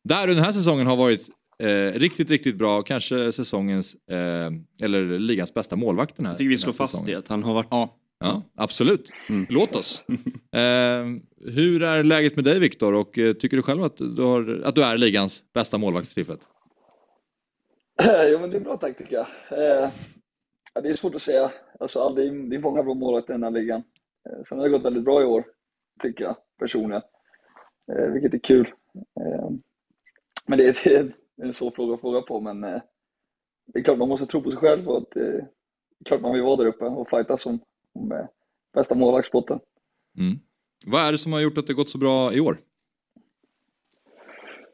Där 0.04 0.28
den 0.28 0.38
här 0.38 0.52
säsongen 0.52 0.88
har 0.88 0.98
varit 0.98 1.30
eh, 1.64 2.00
riktigt, 2.00 2.30
riktigt 2.30 2.56
bra, 2.56 2.82
kanske 2.82 3.32
säsongens, 3.32 3.96
eh, 3.96 4.52
eller 4.84 5.20
ligans 5.20 5.54
bästa 5.54 5.76
målvakt 5.76 6.16
den 6.16 6.26
här 6.26 6.34
Jag 6.34 6.38
tycker 6.38 6.50
vi 6.50 6.58
slår 6.58 6.74
fast 6.74 6.94
säsongen. 6.94 7.14
det, 7.14 7.20
att 7.20 7.28
han 7.28 7.44
har 7.44 7.54
varit 7.54 7.68
Ja. 7.72 8.00
Ja, 8.20 8.42
absolut. 8.56 9.12
Låt 9.50 9.76
oss. 9.76 10.04
Eh, 10.52 11.06
hur 11.46 11.84
är 11.84 12.04
läget 12.04 12.36
med 12.36 12.46
dig 12.46 12.60
Viktor 12.60 12.94
och 12.94 13.18
eh, 13.18 13.34
tycker 13.34 13.58
du 13.58 13.64
själv 13.64 13.84
att 13.84 13.98
du, 13.98 14.22
har, 14.22 14.62
att 14.66 14.76
du 14.76 14.84
är 14.84 14.98
ligans 14.98 15.44
bästa 15.54 15.78
målvakt 15.78 16.08
för 16.08 16.14
tillfället? 16.14 16.42
jo, 18.32 18.40
men 18.40 18.50
det 18.50 18.58
är 18.58 18.62
bra 18.62 18.78
tack 18.78 18.98
tycker 18.98 19.16
jag. 19.16 19.28
Eh, 19.60 19.90
ja, 20.74 20.82
det 20.82 20.90
är 20.90 20.94
svårt 20.94 21.16
att 21.16 21.22
säga. 21.22 21.52
Alltså, 21.80 22.10
det, 22.10 22.24
är, 22.24 22.50
det 22.50 22.56
är 22.56 22.60
många 22.60 22.84
bra 22.84 22.94
målvakter 22.94 23.34
i 23.34 23.38
den 23.38 23.44
här 23.44 23.52
ligan. 23.52 23.84
Eh, 24.26 24.44
sen 24.50 24.58
har 24.58 24.66
det 24.66 24.72
gått 24.72 24.86
väldigt 24.86 25.06
bra 25.06 25.22
i 25.22 25.26
år, 25.26 25.46
tycker 26.02 26.24
jag 26.24 26.36
personligen. 26.60 27.02
Eh, 27.92 28.12
vilket 28.12 28.34
är 28.34 28.40
kul. 28.40 28.74
Eh, 28.96 29.50
men 30.50 30.58
det 30.58 30.86
är, 30.86 31.16
en 31.42 31.54
svår 31.54 31.72
fråga 31.72 31.94
att 31.94 32.02
fråga 32.02 32.22
på, 32.22 32.40
men 32.40 32.82
det 33.66 33.80
är 33.80 33.84
klart 33.84 33.98
man 33.98 34.10
måste 34.10 34.26
tro 34.26 34.42
på 34.42 34.52
sig 34.52 34.60
själv 34.60 34.90
och 34.90 34.98
att, 34.98 35.12
det 35.12 36.00
är 36.00 36.06
klart 36.06 36.22
man 36.22 36.34
vill 36.34 36.42
vara 36.42 36.56
där 36.56 36.66
uppe 36.66 36.86
och 36.86 37.10
fightas 37.10 37.46
om, 37.46 37.60
om 37.94 38.12
eh, 38.12 38.26
bästa 38.74 38.96
målvaktspotten. 38.96 39.60
Mm. 40.18 40.40
Vad 40.86 41.02
är 41.08 41.12
det 41.12 41.18
som 41.18 41.34
har 41.34 41.40
gjort 41.40 41.58
att 41.58 41.68
det 41.68 41.74
gått 41.74 41.90
så 41.90 41.98
bra 41.98 42.34
i 42.34 42.40
år? 42.40 42.58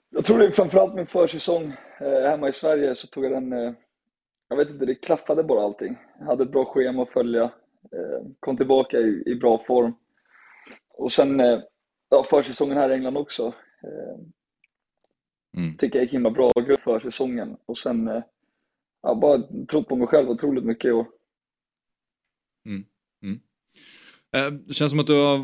Jag 0.10 0.26
tror 0.26 0.40
det 0.40 0.46
är 0.46 0.52
framförallt 0.52 0.96
min 0.96 1.08
försäsong 1.08 1.74
eh, 2.00 2.30
hemma 2.30 2.50
i 2.50 2.54
Sverige 2.54 2.96
så 2.96 3.08
tog 3.08 3.26
jag 3.26 3.32
den, 3.32 3.54
eh, 3.54 3.74
jag 4.50 4.58
vet 4.58 4.70
inte, 4.70 4.86
det 4.86 4.96
klaffade 4.96 5.44
bara 5.44 5.64
allting. 5.64 5.98
Jag 6.20 6.26
hade 6.26 6.44
ett 6.44 6.52
bra 6.52 6.66
schema 6.66 7.04
att 7.04 7.14
följa, 7.14 7.52
kom 8.40 8.58
tillbaka 8.58 8.98
i, 8.98 9.24
i 9.26 9.36
bra 9.36 9.64
form. 9.68 9.94
Och 10.90 11.12
sen 11.12 11.40
eh, 11.40 11.60
ja, 12.10 12.28
försäsongen 12.30 12.78
här 12.78 12.90
i 12.90 12.94
England 12.94 13.18
också. 13.18 13.48
Eh, 13.84 14.22
Mm. 15.58 15.78
Tycker 15.78 16.00
jag 16.00 16.04
gick 16.04 16.14
himla 16.14 16.32
bra 16.32 16.52
grund 16.56 16.80
för 16.80 17.00
säsongen. 17.00 17.58
Och 17.66 17.78
sen, 17.78 18.08
eh, 18.08 18.24
ja, 19.02 19.16
bara 19.16 19.44
tro 19.68 19.84
på 19.84 19.96
mig 19.96 20.08
själv 20.08 20.30
otroligt 20.30 20.64
mycket 20.64 20.86
i 20.90 20.92
år. 20.92 21.08
Mm. 22.66 22.86
Eh, 24.38 24.52
Det 24.52 24.74
känns 24.74 24.90
som 24.92 25.00
att 25.00 25.08
du 25.08 25.14
har 25.14 25.40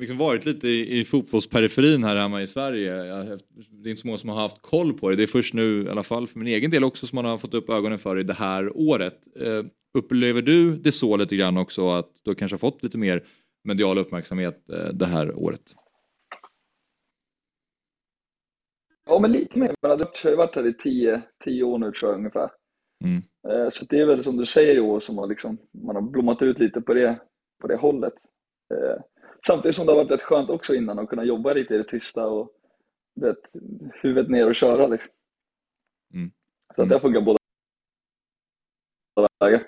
liksom 0.00 0.18
varit 0.18 0.46
lite 0.46 0.68
i, 0.68 1.00
i 1.00 1.04
fotbollsperiferin 1.04 2.04
här 2.04 2.16
hemma 2.16 2.42
i 2.42 2.46
Sverige. 2.46 2.92
Det 2.92 3.88
är 3.88 3.90
inte 3.90 4.00
så 4.00 4.06
många 4.06 4.18
som 4.18 4.28
har 4.28 4.40
haft 4.40 4.62
koll 4.62 4.92
på 4.92 5.10
det. 5.10 5.16
Det 5.16 5.22
är 5.22 5.26
först 5.26 5.54
nu, 5.54 5.82
i 5.84 5.88
alla 5.88 6.02
fall 6.02 6.26
för 6.26 6.38
min 6.38 6.48
egen 6.48 6.70
del 6.70 6.84
också, 6.84 7.06
som 7.06 7.16
man 7.16 7.24
har 7.24 7.38
fått 7.38 7.54
upp 7.54 7.70
ögonen 7.70 7.98
för 7.98 8.16
det 8.16 8.22
det 8.22 8.32
här 8.34 8.76
året. 8.76 9.18
Eh, 9.40 9.64
Upplever 9.98 10.42
du 10.42 10.76
det 10.76 10.92
så 10.92 11.16
lite 11.16 11.36
grann 11.36 11.56
också 11.56 11.90
att 11.90 12.10
du 12.24 12.34
kanske 12.34 12.54
har 12.54 12.58
fått 12.58 12.82
lite 12.82 12.98
mer 12.98 13.24
medial 13.64 13.98
uppmärksamhet 13.98 14.70
eh, 14.70 14.88
det 14.92 15.06
här 15.06 15.34
året? 15.34 15.62
Ja, 19.06 19.18
men 19.18 19.32
lite 19.32 19.58
mer. 19.58 19.70
Jag 19.80 19.88
har 19.88 20.36
varit 20.36 20.54
här 20.54 20.66
i 20.66 20.74
tio, 20.74 21.22
tio 21.44 21.62
år 21.62 21.78
nu 21.78 21.92
tror 21.92 22.10
jag 22.10 22.18
ungefär. 22.18 22.50
Mm. 23.04 23.22
Så 23.72 23.84
det 23.84 24.00
är 24.00 24.06
väl 24.06 24.24
som 24.24 24.36
du 24.36 24.46
säger 24.46 24.74
i 24.76 24.80
år 24.80 25.00
som 25.00 25.18
har 25.18 25.26
liksom, 25.26 25.58
man 25.72 25.96
har 25.96 26.02
blommat 26.02 26.42
ut 26.42 26.58
lite 26.58 26.80
på 26.80 26.94
det, 26.94 27.20
på 27.60 27.66
det 27.66 27.76
hållet. 27.76 28.12
Eh, 28.72 29.02
Samtidigt 29.46 29.76
som 29.76 29.86
det 29.86 29.92
har 29.92 29.96
varit 29.96 30.10
rätt 30.10 30.22
skönt 30.22 30.50
också 30.50 30.74
innan 30.74 30.98
att 30.98 31.08
kunna 31.08 31.24
jobba 31.24 31.52
lite 31.52 31.74
i 31.74 31.78
det 31.78 31.84
tysta 31.84 32.26
och 32.26 32.50
vet, 33.20 33.38
huvudet 34.02 34.30
ner 34.30 34.48
och 34.48 34.54
köra 34.54 34.86
liksom. 34.86 35.12
Mm. 36.14 36.30
Så 36.76 36.82
att 36.82 36.88
det 36.88 36.94
har 36.94 37.00
funkat 37.00 37.24
båda 37.24 37.38
vägar. 39.40 39.66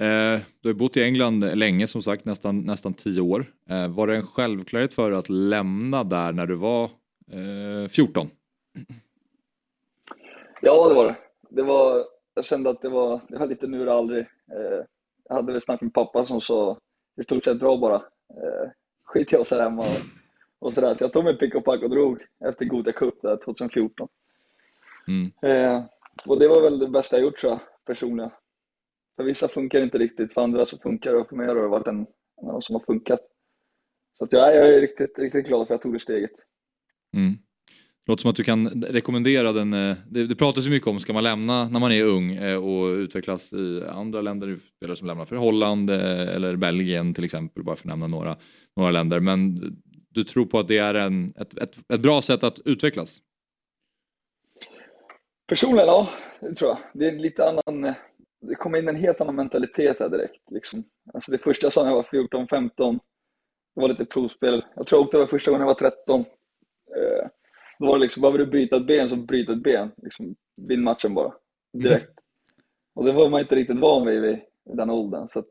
Eh, 0.00 0.40
du 0.60 0.68
har 0.68 0.74
bott 0.74 0.96
i 0.96 1.02
England 1.02 1.40
länge, 1.40 1.86
som 1.86 2.02
sagt, 2.02 2.24
nästan, 2.24 2.60
nästan 2.60 2.94
tio 2.94 3.20
år. 3.20 3.44
Eh, 3.70 3.88
var 3.88 4.06
det 4.06 4.16
en 4.16 4.26
självklarhet 4.26 4.94
för 4.94 5.10
dig 5.10 5.18
att 5.18 5.28
lämna 5.28 6.04
där 6.04 6.32
när 6.32 6.46
du 6.46 6.54
var 6.54 6.84
eh, 7.32 7.88
14? 7.88 8.26
Ja, 10.60 10.88
det 10.88 10.94
var 10.94 11.04
det. 11.04 11.16
det 11.50 11.62
var, 11.62 12.04
jag 12.34 12.44
kände 12.44 12.70
att 12.70 12.82
det 12.82 12.88
var, 12.88 13.20
det 13.28 13.38
var 13.38 13.46
lite 13.46 13.66
nu 13.66 13.82
eller 13.82 13.92
aldrig. 13.92 14.20
Eh, 14.52 14.84
jag 15.28 15.34
hade 15.34 15.52
väl 15.52 15.62
snackat 15.62 15.82
med 15.82 15.94
pappa 15.94 16.26
som 16.26 16.40
sa 16.40 16.78
i 17.20 17.22
stort 17.22 17.44
sett 17.44 17.60
dra 17.60 17.76
bara. 17.76 17.96
Eh, 18.30 18.70
skit 19.04 19.32
i 19.32 19.36
oss 19.36 19.50
här 19.50 19.60
hemma 19.60 19.82
och, 19.82 20.66
och 20.66 20.72
sådär. 20.72 20.94
Så 20.94 21.04
jag 21.04 21.12
tog 21.12 21.24
min 21.24 21.36
pick 21.36 21.54
och 21.54 21.64
pack 21.64 21.82
och 21.82 21.90
drog 21.90 22.26
efter 22.44 22.64
Gothia 22.64 22.92
Cup 22.92 23.22
där 23.22 23.36
2014. 23.36 24.08
Mm. 25.08 25.32
Eh, 25.42 25.84
och 26.26 26.38
det 26.38 26.48
var 26.48 26.62
väl 26.62 26.78
det 26.78 26.88
bästa 26.88 27.16
jag 27.16 27.24
gjort 27.24 27.40
tror 27.40 27.52
jag, 27.52 27.60
personligen. 27.84 28.30
För 29.16 29.24
vissa 29.24 29.48
funkar 29.48 29.82
inte 29.82 29.98
riktigt, 29.98 30.32
för 30.32 30.42
andra 30.42 30.66
så 30.66 30.78
funkar 30.78 31.12
det 31.12 31.18
och 31.18 31.28
för 31.28 31.36
mig 31.36 31.46
har 31.46 31.54
det 31.54 31.68
varit 31.68 31.86
en, 31.86 32.06
en 32.42 32.48
av 32.48 32.52
de 32.52 32.62
som 32.62 32.74
har 32.74 32.80
funkat. 32.80 33.20
Så 34.18 34.24
att 34.24 34.32
jag, 34.32 34.56
jag 34.56 34.68
är 34.68 34.80
riktigt, 34.80 35.18
riktigt 35.18 35.46
glad 35.46 35.66
för 35.66 35.74
att 35.74 35.78
jag 35.78 35.82
tog 35.82 35.92
det 35.92 36.00
steget. 36.00 36.30
Mm. 37.16 37.38
Låter 38.10 38.20
som 38.20 38.30
att 38.30 38.36
du 38.36 38.44
kan 38.44 38.68
rekommendera 38.82 39.52
den. 39.52 39.72
Eh, 39.72 39.96
det, 40.10 40.26
det 40.26 40.36
pratas 40.36 40.66
ju 40.66 40.70
mycket 40.70 40.88
om, 40.88 41.00
ska 41.00 41.12
man 41.12 41.22
lämna 41.22 41.68
när 41.68 41.80
man 41.80 41.92
är 41.92 42.04
ung 42.04 42.32
eh, 42.32 42.64
och 42.64 42.86
utvecklas 42.86 43.52
i 43.52 43.82
andra 43.92 44.20
länder, 44.20 44.58
spelare 44.76 44.96
som 44.96 45.06
lämnar 45.06 45.24
för 45.24 45.36
Holland 45.36 45.90
eh, 45.90 46.36
eller 46.36 46.56
Belgien 46.56 47.14
till 47.14 47.24
exempel, 47.24 47.64
bara 47.64 47.76
för 47.76 47.82
att 47.82 47.88
nämna 47.88 48.06
några, 48.06 48.36
några 48.76 48.90
länder. 48.90 49.20
Men 49.20 49.60
du 50.08 50.24
tror 50.24 50.46
på 50.46 50.58
att 50.58 50.68
det 50.68 50.78
är 50.78 50.94
en, 50.94 51.34
ett, 51.36 51.58
ett, 51.58 51.76
ett 51.92 52.00
bra 52.00 52.22
sätt 52.22 52.44
att 52.44 52.58
utvecklas? 52.64 53.18
Personligen, 55.48 55.86
ja, 55.86 56.10
det 56.40 56.54
tror 56.54 56.70
jag. 56.70 56.78
Det 56.94 57.08
är 57.08 57.12
lite 57.12 57.48
annan, 57.48 57.94
det 58.40 58.54
kom 58.54 58.74
in 58.74 58.88
en 58.88 58.96
helt 58.96 59.20
annan 59.20 59.36
mentalitet 59.36 59.96
här 60.00 60.08
direkt. 60.08 60.50
Liksom. 60.50 60.84
Alltså 61.14 61.30
det 61.30 61.38
första 61.38 61.66
jag 61.66 61.72
sa 61.72 61.82
när 61.82 61.90
jag 61.90 61.96
var 61.96 62.08
14, 62.10 62.48
15, 62.48 62.94
det 63.74 63.80
var 63.80 63.88
lite 63.88 64.04
provspel. 64.04 64.64
Jag 64.76 64.86
tror 64.86 64.98
jag 64.98 65.06
åkte 65.06 65.18
var 65.18 65.26
första 65.26 65.50
gången 65.50 65.66
jag 65.66 65.74
var 65.74 65.90
13. 65.90 66.24
Eh, 67.80 67.86
då 67.86 67.86
var 67.86 67.98
det 67.98 68.02
liksom, 68.02 68.20
behöver 68.20 68.38
du 68.38 68.46
bryta 68.46 68.76
ett 68.76 68.86
ben 68.86 69.08
så 69.08 69.16
bryt 69.16 69.48
ett 69.48 69.62
ben. 69.62 69.90
Liksom, 70.02 70.34
vinn 70.56 70.82
matchen 70.82 71.14
bara, 71.14 71.34
direkt. 71.72 72.10
Och 72.94 73.04
det 73.04 73.12
var 73.12 73.30
man 73.30 73.40
inte 73.40 73.54
riktigt 73.54 73.78
van 73.78 74.06
vid 74.06 74.20
vid, 74.20 74.38
den 74.64 74.90
åldern. 74.90 75.28
Så 75.28 75.38
att, 75.38 75.48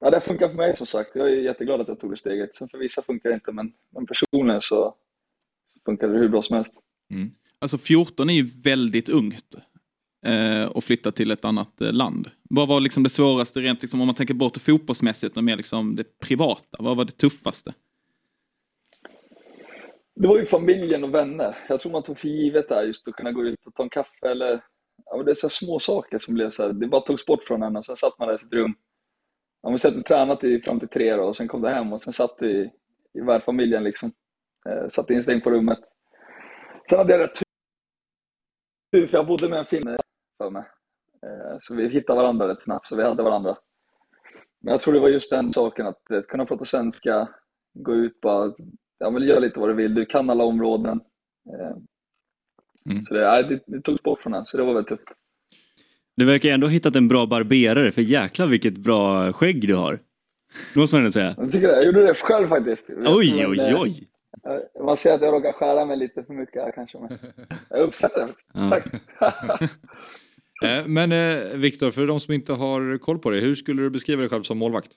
ja, 0.00 0.10
det 0.10 0.20
funkar 0.20 0.48
för 0.48 0.56
mig 0.56 0.76
som 0.76 0.86
sagt. 0.86 1.10
Jag 1.14 1.28
är 1.28 1.36
jätteglad 1.36 1.80
att 1.80 1.88
jag 1.88 2.00
tog 2.00 2.10
det 2.10 2.16
steget. 2.16 2.56
Sen 2.56 2.68
för 2.68 2.78
vissa 2.78 3.02
funkar 3.02 3.30
det 3.30 3.34
inte, 3.34 3.52
men, 3.52 3.72
men 3.90 4.06
personligen 4.06 4.62
så, 4.62 4.94
funkar 5.84 6.08
det 6.08 6.18
hur 6.18 6.28
bra 6.28 6.42
som 6.42 6.56
helst. 6.56 6.72
Alltså 7.58 7.78
14 7.78 8.30
är 8.30 8.34
ju 8.34 8.50
väldigt 8.62 9.08
ungt 9.08 9.54
eh, 10.26 10.64
och 10.64 10.84
flytta 10.84 11.12
till 11.12 11.30
ett 11.30 11.44
annat 11.44 11.80
eh, 11.80 11.92
land. 11.92 12.30
Vad 12.50 12.68
var 12.68 12.80
liksom 12.80 13.02
det 13.02 13.10
svåraste 13.10 13.60
rent 13.60 13.82
liksom, 13.82 14.00
om 14.00 14.06
man 14.06 14.14
tänker 14.14 14.34
bort 14.34 14.54
det 14.54 14.60
fotbollsmässigt 14.60 15.36
och 15.36 15.44
mer 15.44 15.56
liksom 15.56 15.96
det 15.96 16.18
privata? 16.18 16.76
Vad 16.78 16.96
var 16.96 17.04
det 17.04 17.12
tuffaste? 17.12 17.74
Det 20.20 20.28
var 20.28 20.38
ju 20.38 20.46
familjen 20.46 21.04
och 21.04 21.14
vänner. 21.14 21.58
Jag 21.68 21.80
tror 21.80 21.92
man 21.92 22.02
tog 22.02 22.18
för 22.18 22.28
givet 22.28 22.68
där 22.68 22.82
just 22.82 23.08
att 23.08 23.14
kunna 23.14 23.32
gå 23.32 23.44
ut 23.44 23.66
och 23.66 23.74
ta 23.74 23.82
en 23.82 23.90
kaffe 23.90 24.28
eller 24.28 24.64
ja, 25.04 25.16
men 25.16 25.26
det 25.26 25.32
är 25.32 25.34
så 25.34 25.46
här 25.46 25.50
små 25.50 25.80
saker 25.80 26.18
som 26.18 26.34
blev 26.34 26.50
så 26.50 26.62
här, 26.62 26.72
det 26.72 26.86
bara 26.86 27.00
togs 27.00 27.26
bort 27.26 27.44
från 27.44 27.62
en 27.62 27.76
och 27.76 27.86
sen 27.86 27.96
satt 27.96 28.18
man 28.18 28.28
där 28.28 28.34
i 28.34 28.38
sitt 28.38 28.52
rum. 28.52 28.74
Ja, 29.62 29.70
vi 29.70 29.78
satt 29.78 29.96
och 29.96 30.04
tränat 30.04 30.44
i, 30.44 30.60
fram 30.60 30.80
till 30.80 30.88
tre 30.88 31.16
då, 31.16 31.22
och 31.24 31.36
sen 31.36 31.48
kom 31.48 31.62
det 31.62 31.70
hem 31.70 31.92
och 31.92 32.02
sen 32.02 32.12
satt 32.12 32.36
vi 32.40 32.48
i, 32.48 32.70
i 33.14 33.20
värdfamiljen 33.20 33.84
liksom. 33.84 34.12
Eh, 34.68 34.88
satt 34.88 35.10
instängd 35.10 35.44
på 35.44 35.50
rummet. 35.50 35.78
Sen 36.88 36.98
hade 36.98 37.12
jag 37.12 37.20
rätt 37.20 37.38
tur 38.94 39.06
för 39.06 39.16
jag 39.16 39.26
bodde 39.26 39.48
med 39.48 39.58
en 39.58 39.66
finne 39.66 39.98
för 40.38 40.50
mig. 40.50 40.64
Eh, 41.22 41.56
så 41.60 41.74
vi 41.74 41.88
hittade 41.88 42.22
varandra 42.22 42.48
rätt 42.48 42.62
snabbt, 42.62 42.86
så 42.86 42.96
vi 42.96 43.02
hade 43.02 43.22
varandra. 43.22 43.58
Men 44.60 44.72
jag 44.72 44.80
tror 44.80 44.94
det 44.94 45.00
var 45.00 45.08
just 45.08 45.30
den 45.30 45.52
saken 45.52 45.86
att 45.86 46.10
eh, 46.10 46.22
kunna 46.22 46.46
prata 46.46 46.64
svenska, 46.64 47.28
gå 47.74 47.94
ut 47.94 48.20
bara, 48.20 48.54
ja 48.98 49.10
men 49.10 49.22
gör 49.22 49.40
lite 49.40 49.58
vad 49.60 49.68
du 49.68 49.74
vill, 49.74 49.94
du 49.94 50.06
kan 50.06 50.30
alla 50.30 50.44
områden. 50.44 51.00
Eh, 51.52 51.76
Så 53.08 53.14
det, 53.14 53.20
nej, 53.20 53.44
det, 53.44 53.60
det 53.66 53.80
togs 53.82 54.02
bort 54.02 54.20
från 54.20 54.32
den, 54.32 54.46
så 54.46 54.56
det 54.56 54.62
var 54.62 54.74
väldigt 54.74 54.88
tufft. 54.88 55.08
Du 56.16 56.24
verkar 56.24 56.48
ändå 56.50 56.66
ha 56.66 56.72
hittat 56.72 56.96
en 56.96 57.08
bra 57.08 57.26
barberare, 57.26 57.90
för 57.92 58.02
jäklar 58.02 58.46
vilket 58.46 58.78
bra 58.78 59.32
skägg 59.32 59.68
du 59.68 59.74
har. 59.74 59.98
Det 60.74 60.80
måste 60.80 60.96
man 60.96 61.00
ändå 61.00 61.10
säga. 61.10 61.34
Jag, 61.38 61.52
tycker 61.52 61.68
det, 61.68 61.74
jag 61.74 61.84
gjorde 61.84 62.06
det 62.06 62.14
själv 62.14 62.48
faktiskt. 62.48 62.90
Oj, 63.06 63.46
oj, 63.46 63.74
oj. 63.78 64.08
eh, 64.76 64.84
Man 64.84 64.96
ser 64.96 65.14
att 65.14 65.20
jag 65.22 65.34
råkar 65.34 65.52
skära 65.52 65.84
mig 65.86 65.96
lite 65.96 66.22
för 66.24 66.34
mycket 66.34 66.62
här 66.62 66.72
kanske, 66.74 66.98
men 66.98 67.18
jag 67.70 67.80
uppskattar 67.80 68.26
det. 68.26 68.34
Tack. 68.70 68.86
Eh, 70.64 70.86
Men 70.86 71.12
eh, 71.12 71.56
Viktor, 71.58 71.90
för 71.90 72.06
de 72.06 72.20
som 72.20 72.34
inte 72.34 72.52
har 72.52 72.98
koll 72.98 73.18
på 73.18 73.30
det, 73.30 73.40
hur 73.40 73.54
skulle 73.54 73.82
du 73.82 73.90
beskriva 73.90 74.20
dig 74.20 74.28
själv 74.30 74.42
som 74.42 74.58
målvakt? 74.58 74.90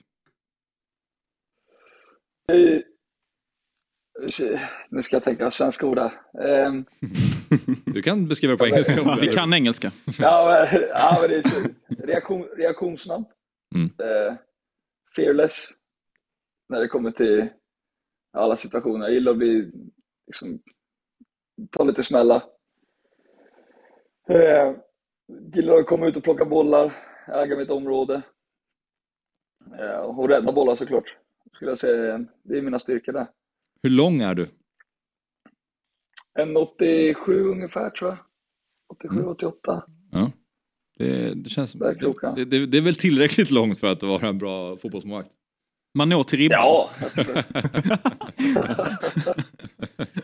Nu 4.88 5.02
ska 5.02 5.16
jag 5.16 5.22
tänka 5.22 5.50
svenska 5.50 5.86
ord 5.86 5.98
här. 5.98 6.12
Ehm, 6.46 6.84
Du 7.86 8.02
kan 8.02 8.28
beskriva 8.28 8.52
det 8.52 8.58
på 8.58 8.66
engelska. 8.66 9.16
Vi 9.20 9.28
kan 9.28 9.54
engelska. 9.54 9.90
Ja, 10.18 10.66
men, 10.72 10.82
ja, 10.88 11.18
men 11.20 11.30
det 11.30 11.36
är 11.36 12.06
reaktion, 12.06 12.42
reaktionssnabb. 12.56 13.24
Mm. 13.74 13.86
Eh, 13.98 14.34
fearless. 15.16 15.68
När 16.68 16.80
det 16.80 16.88
kommer 16.88 17.10
till 17.10 17.48
alla 18.32 18.56
situationer. 18.56 19.06
Jag 19.06 19.14
gillar 19.14 19.32
att 19.32 19.38
bli, 19.38 19.70
liksom, 20.26 20.62
ta 21.70 21.84
lite 21.84 22.02
smällar. 22.02 22.42
Eh, 24.28 24.74
gillar 25.54 25.76
att 25.76 25.86
komma 25.86 26.06
ut 26.06 26.16
och 26.16 26.22
plocka 26.24 26.44
bollar, 26.44 26.92
äga 27.28 27.56
mitt 27.56 27.70
område. 27.70 28.22
Eh, 29.78 30.00
och 30.00 30.28
rädda 30.28 30.52
bollar 30.52 30.76
såklart. 30.76 31.16
Skulle 31.54 31.70
jag 31.70 31.78
säga. 31.78 32.24
Det 32.42 32.58
är 32.58 32.62
mina 32.62 32.78
styrkor 32.78 33.12
där. 33.12 33.26
Hur 33.82 33.90
lång 33.90 34.20
är 34.20 34.34
du? 34.34 34.46
En 36.38 36.56
87 36.56 37.44
ungefär 37.44 37.90
tror 37.90 38.10
jag. 38.10 38.18
87, 38.88 39.24
88. 39.24 39.84
Ja. 40.12 40.30
Det, 40.98 41.34
det 41.34 41.50
känns 41.50 41.72
det, 41.72 42.44
det, 42.44 42.66
det, 42.66 42.78
är 42.78 42.82
väl 42.82 42.94
tillräckligt 42.94 43.50
långt 43.50 43.78
för 43.78 43.92
att 43.92 44.02
vara 44.02 44.28
en 44.28 44.38
bra 44.38 44.76
fotbollsmålvakt. 44.76 45.30
Man 45.94 46.08
når 46.08 46.22
till 46.22 46.38
ribban. 46.38 46.58
Ja. 46.58 46.90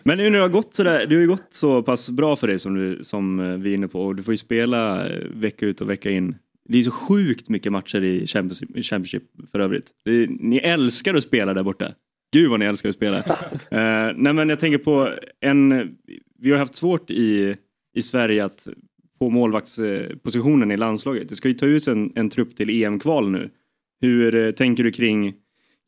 Men 0.03 0.19
nu 0.19 0.31
när 0.31 0.39
det 0.39 0.45
har 0.45 0.49
gått 0.49 0.74
sådär, 0.74 1.07
det 1.07 1.15
har 1.15 1.23
ju 1.23 1.28
gått 1.28 1.47
så 1.51 1.83
pass 1.83 2.11
bra 2.11 2.37
för 2.37 2.47
dig 2.47 2.59
som, 2.59 2.74
du, 2.74 3.05
som 3.05 3.41
eh, 3.41 3.57
vi 3.57 3.70
är 3.70 3.74
inne 3.74 3.89
på 3.89 4.03
och 4.03 4.16
du 4.16 4.23
får 4.23 4.35
ju 4.35 4.39
spela 4.39 5.09
eh, 5.09 5.24
vecka 5.31 5.66
ut 5.66 5.81
och 5.81 5.91
vecka 5.91 6.11
in. 6.11 6.37
Det 6.69 6.78
är 6.78 6.83
så 6.83 6.91
sjukt 6.91 7.49
mycket 7.49 7.73
matcher 7.73 8.05
i 8.05 8.27
Championship, 8.27 8.85
Championship 8.85 9.23
för 9.53 9.59
övrigt. 9.59 9.91
Är, 10.05 10.27
ni 10.27 10.57
älskar 10.57 11.15
att 11.15 11.23
spela 11.23 11.55
där 11.55 11.62
borta. 11.62 11.95
Gud 12.32 12.51
vad 12.51 12.61
ni 12.61 12.66
älskar 12.66 12.89
att 12.89 12.94
spela. 12.94 13.19
uh, 13.19 13.24
nej 14.16 14.32
men 14.32 14.48
jag 14.48 14.61
tänker 14.61 14.78
på 14.78 15.11
en, 15.40 15.97
vi 16.39 16.51
har 16.51 16.59
haft 16.59 16.74
svårt 16.74 17.11
i, 17.11 17.57
i 17.94 18.03
Sverige 18.03 18.44
att 18.44 18.69
på 19.19 19.31
målvaktspositionen 19.31 20.70
i 20.70 20.77
landslaget. 20.77 21.28
Det 21.28 21.36
ska 21.36 21.48
ju 21.48 21.55
ta 21.55 21.66
ut 21.66 21.89
en, 21.89 22.12
en 22.15 22.31
trupp 22.31 22.57
till 22.57 22.82
EM-kval 22.82 23.31
nu. 23.31 23.51
Hur 24.01 24.35
uh, 24.35 24.51
tänker 24.53 24.85
du 24.85 24.93
kring, 24.93 25.35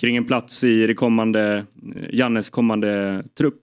kring 0.01 0.17
en 0.17 0.25
plats 0.25 0.65
i 0.65 0.87
det 0.87 0.95
kommande, 0.95 1.67
Jannes 2.11 2.51
kommande 2.51 3.23
trupp? 3.39 3.61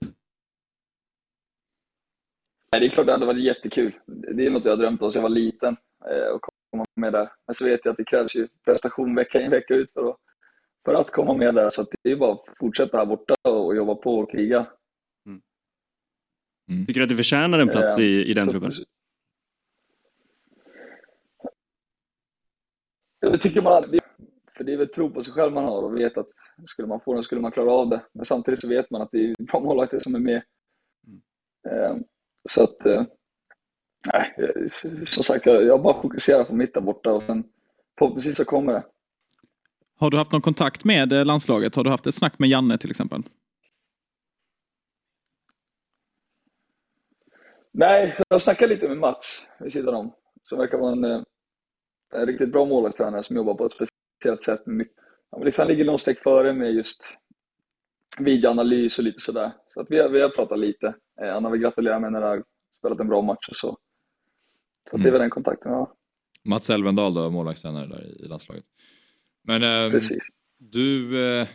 Nej, 2.72 2.80
det 2.80 2.86
är 2.86 2.90
klart 2.90 3.06
det 3.06 3.12
hade 3.12 3.26
varit 3.26 3.44
jättekul. 3.44 3.92
Det 4.06 4.46
är 4.46 4.50
något 4.50 4.64
jag 4.64 4.72
har 4.72 4.76
drömt 4.76 5.02
om 5.02 5.12
sedan 5.12 5.22
jag 5.22 5.28
var 5.28 5.34
liten. 5.34 5.76
Eh, 6.10 6.34
och 6.34 6.40
komma 6.70 6.84
med 6.94 7.12
där. 7.12 7.28
Men 7.46 7.54
så 7.54 7.64
vet 7.64 7.80
jag 7.84 7.92
att 7.92 7.96
det 7.96 8.04
krävs 8.04 8.36
ju 8.36 8.48
prestation 8.64 9.14
vecka 9.14 9.40
in 9.40 9.50
vecka 9.50 9.74
ut 9.74 9.92
för 9.92 10.10
att, 10.10 10.16
för 10.86 10.94
att 10.94 11.10
komma 11.10 11.34
med 11.34 11.54
där. 11.54 11.70
Så 11.70 11.86
det 12.02 12.10
är 12.10 12.16
bara 12.16 12.32
att 12.32 12.44
fortsätta 12.58 12.98
här 12.98 13.06
borta 13.06 13.34
och 13.42 13.76
jobba 13.76 13.94
på 13.94 14.18
och 14.18 14.30
kriga. 14.30 14.66
Mm. 15.26 15.42
Mm. 16.70 16.86
Tycker 16.86 17.00
du 17.00 17.04
att 17.04 17.08
du 17.08 17.16
förtjänar 17.16 17.58
en 17.58 17.68
plats 17.68 17.98
eh, 17.98 18.04
i, 18.04 18.24
i 18.24 18.34
den 18.34 18.48
truppen? 18.48 18.72
Det 23.20 23.38
tycker 23.38 23.62
man 23.62 23.72
aldrig. 23.72 24.00
För 24.56 24.64
det 24.64 24.72
är 24.72 24.76
väl 24.76 24.88
tro 24.88 25.10
på 25.10 25.24
sig 25.24 25.32
själv 25.32 25.52
man 25.52 25.64
har 25.64 25.82
och 25.82 25.96
vet 25.96 26.18
att 26.18 26.28
skulle 26.66 26.88
man 26.88 27.00
få 27.00 27.14
den 27.14 27.24
skulle 27.24 27.40
man 27.40 27.52
klara 27.52 27.72
av 27.72 27.88
det. 27.88 28.00
Men 28.12 28.26
samtidigt 28.26 28.60
så 28.60 28.68
vet 28.68 28.90
man 28.90 29.02
att 29.02 29.10
det 29.12 29.30
är 29.30 29.44
bra 29.44 29.60
målvakter 29.60 29.98
som 29.98 30.14
är 30.14 30.18
med. 30.18 30.42
Mm. 31.06 31.20
Eh, 31.68 31.96
så 32.48 32.64
att, 32.64 32.86
eh, 32.86 33.04
nej, 34.12 34.34
som 35.06 35.24
sagt, 35.24 35.46
jag 35.46 35.82
bara 35.82 36.02
fokuserar 36.02 36.44
på 36.44 36.54
mitt 36.54 36.74
där 36.74 36.80
borta 36.80 37.12
och 37.12 37.22
sen 37.22 37.44
förhoppningsvis 37.98 38.36
så 38.36 38.44
kommer 38.44 38.72
det. 38.72 38.84
Har 39.98 40.10
du 40.10 40.16
haft 40.16 40.32
någon 40.32 40.40
kontakt 40.40 40.84
med 40.84 41.12
eh, 41.12 41.24
landslaget? 41.24 41.76
Har 41.76 41.84
du 41.84 41.90
haft 41.90 42.06
ett 42.06 42.14
snack 42.14 42.38
med 42.38 42.48
Janne 42.48 42.78
till 42.78 42.90
exempel? 42.90 43.22
Nej, 47.72 48.18
jag 48.28 48.42
snackade 48.42 48.74
lite 48.74 48.88
med 48.88 48.98
Mats 48.98 49.46
vid 49.60 49.72
sidan 49.72 49.94
om. 49.94 50.14
Som 50.48 50.58
verkar 50.58 50.78
vara 50.78 50.92
en, 50.92 51.04
eh, 51.04 51.22
en 52.14 52.26
riktigt 52.26 52.52
bra 52.52 52.64
målvaktstränare 52.64 53.22
som 53.22 53.36
jobbar 53.36 53.54
på 53.54 53.66
ett 53.66 53.72
speciellt 53.72 54.42
sätt. 54.42 54.62
Han 55.30 55.44
liksom 55.44 55.68
ligger 55.68 55.84
någon 55.84 55.98
steg 55.98 56.18
före 56.18 56.52
med 56.52 56.74
just 56.74 57.04
videoanalys 58.18 58.98
och 58.98 59.04
lite 59.04 59.20
sådär. 59.20 59.52
Så 59.74 59.80
att 59.80 59.86
vi, 59.90 59.98
har, 59.98 60.08
vi 60.08 60.20
har 60.20 60.28
pratat 60.28 60.58
lite. 60.58 60.94
Eh, 61.22 61.32
han 61.32 61.44
har 61.44 61.50
väl 61.50 61.60
gratulerat 61.60 62.00
mig 62.00 62.10
när 62.10 62.20
jag 62.20 62.28
har 62.28 62.44
spelat 62.78 63.00
en 63.00 63.08
bra 63.08 63.22
match 63.22 63.48
och 63.48 63.56
så. 63.56 63.78
Så 64.90 64.96
mm. 64.96 65.02
det 65.02 65.08
är 65.08 65.12
väl 65.12 65.20
den 65.20 65.30
kontakten 65.30 65.72
jag 65.72 65.78
har. 65.78 65.90
Mats 66.44 66.70
Elvendal 66.70 67.14
då, 67.14 67.30
målvaktstränare 67.30 67.86
där 67.86 68.24
i 68.24 68.28
landslaget. 68.28 68.64
Men 69.46 69.62
eh, 69.62 70.00
du, 70.58 71.20
eh, 71.26 71.48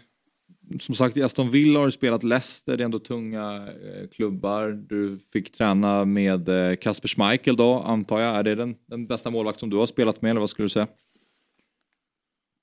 som 0.79 0.95
sagt 0.95 1.17
i 1.17 1.23
Aston 1.23 1.51
Villa 1.51 1.79
har 1.79 1.85
du 1.85 1.91
spelat 1.91 2.23
Leicester, 2.23 2.77
det 2.77 2.83
är 2.83 2.85
ändå 2.85 2.99
tunga 2.99 3.67
eh, 3.67 4.07
klubbar. 4.07 4.67
Du 4.71 5.19
fick 5.33 5.51
träna 5.51 6.05
med 6.05 6.49
eh, 6.49 6.75
Kasper 6.75 7.07
Schmeichel 7.07 7.55
då, 7.55 7.79
antar 7.79 8.19
jag. 8.19 8.35
Är 8.35 8.43
det 8.43 8.55
den, 8.55 8.75
den 8.85 9.07
bästa 9.07 9.29
målvakt 9.29 9.59
som 9.59 9.69
du 9.69 9.77
har 9.77 9.85
spelat 9.85 10.21
med, 10.21 10.29
eller 10.29 10.39
vad 10.39 10.49
skulle 10.49 10.65
du 10.65 10.69
säga? 10.69 10.87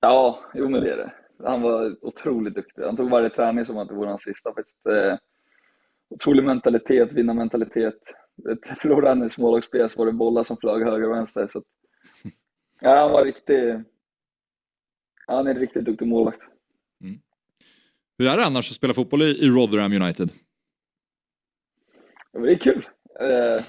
Ja, 0.00 0.40
jo 0.54 0.68
men 0.68 0.80
det 0.80 0.92
är 0.92 0.96
det. 0.96 1.12
Han 1.44 1.62
var 1.62 1.96
otroligt 2.04 2.54
duktig. 2.54 2.82
Han 2.82 2.96
tog 2.96 3.10
varje 3.10 3.30
träning 3.30 3.64
som 3.64 3.78
att 3.78 3.88
det 3.88 3.94
vore 3.94 4.08
hans 4.08 4.22
sista. 4.22 4.54
Faktiskt. 4.54 4.86
Eh, 4.86 5.16
otrolig 6.10 6.44
mentalitet, 6.44 7.12
vinnarmentalitet. 7.12 7.98
Förlorade 8.80 9.08
han 9.08 9.26
i 9.26 9.30
smålagsspel 9.30 9.90
så 9.90 9.98
var 9.98 10.06
det 10.06 10.12
bollar 10.12 10.44
som 10.44 10.56
flög 10.56 10.84
höger 10.84 11.10
och 11.10 11.16
vänster. 11.16 11.48
Så 11.48 11.62
ja, 12.80 13.00
han 13.00 13.10
var 13.10 13.24
riktigt... 13.24 13.86
Han 15.28 15.46
är 15.46 15.50
en 15.50 15.60
riktigt 15.60 15.84
duktig 15.84 16.08
målvakt. 16.08 16.40
Mm. 17.04 17.20
Hur 18.18 18.28
är 18.28 18.36
det 18.36 18.44
annars 18.44 18.70
att 18.70 18.76
spela 18.76 18.94
fotboll 18.94 19.22
i 19.22 19.48
Rotherham 19.48 19.92
United? 19.92 20.30
Ja, 22.32 22.40
det 22.40 22.52
är 22.52 22.58
kul. 22.58 22.88
Eh, 23.20 23.64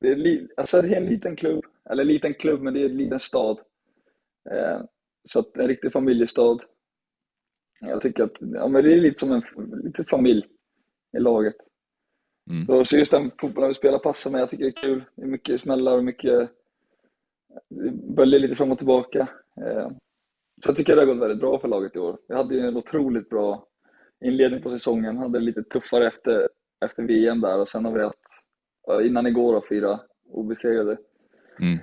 det, 0.00 0.08
är 0.08 0.48
alltså, 0.56 0.82
det 0.82 0.88
är 0.88 0.96
en 0.96 1.06
liten 1.06 1.36
klubb, 1.36 1.64
eller 1.90 2.02
en 2.02 2.08
liten 2.08 2.34
klubb, 2.34 2.62
men 2.62 2.74
det 2.74 2.80
är 2.80 2.84
en 2.84 2.96
liten 2.96 3.20
stad. 3.20 3.58
Eh, 4.50 4.80
så 5.24 5.38
att 5.38 5.56
en 5.56 5.68
riktig 5.68 5.92
familjestad. 5.92 6.62
Jag 7.80 8.02
tycker 8.02 8.22
att 8.22 8.36
ja, 8.40 8.68
men 8.68 8.84
det 8.84 8.92
är 8.92 9.00
lite 9.00 9.20
som 9.20 9.32
en 9.32 9.42
lite 9.84 10.04
familj 10.04 10.46
i 11.16 11.20
laget. 11.20 11.56
Mm. 12.50 12.66
Så, 12.66 12.84
så 12.84 12.96
just 12.96 13.10
den 13.10 13.30
fotbollen 13.40 13.68
vi 13.68 13.74
spelar 13.74 13.98
passar 13.98 14.30
mig. 14.30 14.40
Jag 14.40 14.50
tycker 14.50 14.64
det 14.64 14.70
är 14.70 14.82
kul. 14.82 15.04
Det 15.14 15.22
är 15.22 15.26
mycket 15.26 15.60
smällar 15.60 15.98
och 15.98 16.04
mycket 16.04 16.50
böljer 18.16 18.40
lite 18.40 18.56
fram 18.56 18.72
och 18.72 18.78
tillbaka. 18.78 19.28
Så 20.62 20.68
jag 20.68 20.76
tycker 20.76 20.96
det 20.96 21.02
har 21.02 21.06
gått 21.06 21.22
väldigt 21.22 21.40
bra 21.40 21.58
för 21.58 21.68
laget 21.68 21.96
i 21.96 21.98
år. 21.98 22.18
Vi 22.28 22.34
hade 22.34 22.54
ju 22.54 22.60
en 22.60 22.76
otroligt 22.76 23.28
bra 23.28 23.66
inledning 24.24 24.62
på 24.62 24.70
säsongen. 24.70 25.16
Hade 25.16 25.38
det 25.38 25.44
lite 25.44 25.62
tuffare 25.62 26.06
efter, 26.06 26.48
efter 26.84 27.02
VM 27.02 27.40
där 27.40 27.58
och 27.58 27.68
sen 27.68 27.84
har 27.84 27.92
vi 27.92 28.02
haft, 28.02 28.18
innan 29.02 29.26
igår, 29.26 29.64
fyra 29.68 30.00
obesegrade. 30.28 30.98
Mm. 31.60 31.78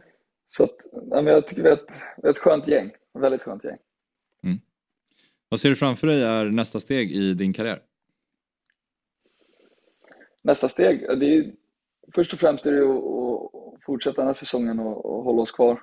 Så 0.49 0.63
att, 0.63 0.75
ja, 0.91 1.21
men 1.21 1.25
jag 1.25 1.47
tycker 1.47 1.63
vi 1.63 1.69
är 1.69 1.73
ett, 1.73 2.25
ett 2.25 2.37
skönt 2.37 2.67
gäng. 2.67 2.91
Väldigt 3.13 3.41
skönt 3.41 3.63
gäng. 3.63 3.77
Mm. 4.43 4.57
Vad 5.49 5.59
ser 5.59 5.69
du 5.69 5.75
framför 5.75 6.07
dig 6.07 6.23
är 6.23 6.45
nästa 6.45 6.79
steg 6.79 7.11
i 7.11 7.33
din 7.33 7.53
karriär? 7.53 7.79
nästa 10.41 10.67
steg, 10.69 11.19
det 11.19 11.35
är, 11.35 11.51
först 12.15 12.33
och 12.33 12.39
främst 12.39 12.65
är 12.65 12.71
det 12.71 12.83
att 12.83 13.83
fortsätta 13.85 14.21
den 14.21 14.27
här 14.27 14.33
säsongen 14.33 14.79
och, 14.79 15.05
och 15.05 15.23
hålla 15.23 15.41
oss 15.41 15.51
kvar, 15.51 15.81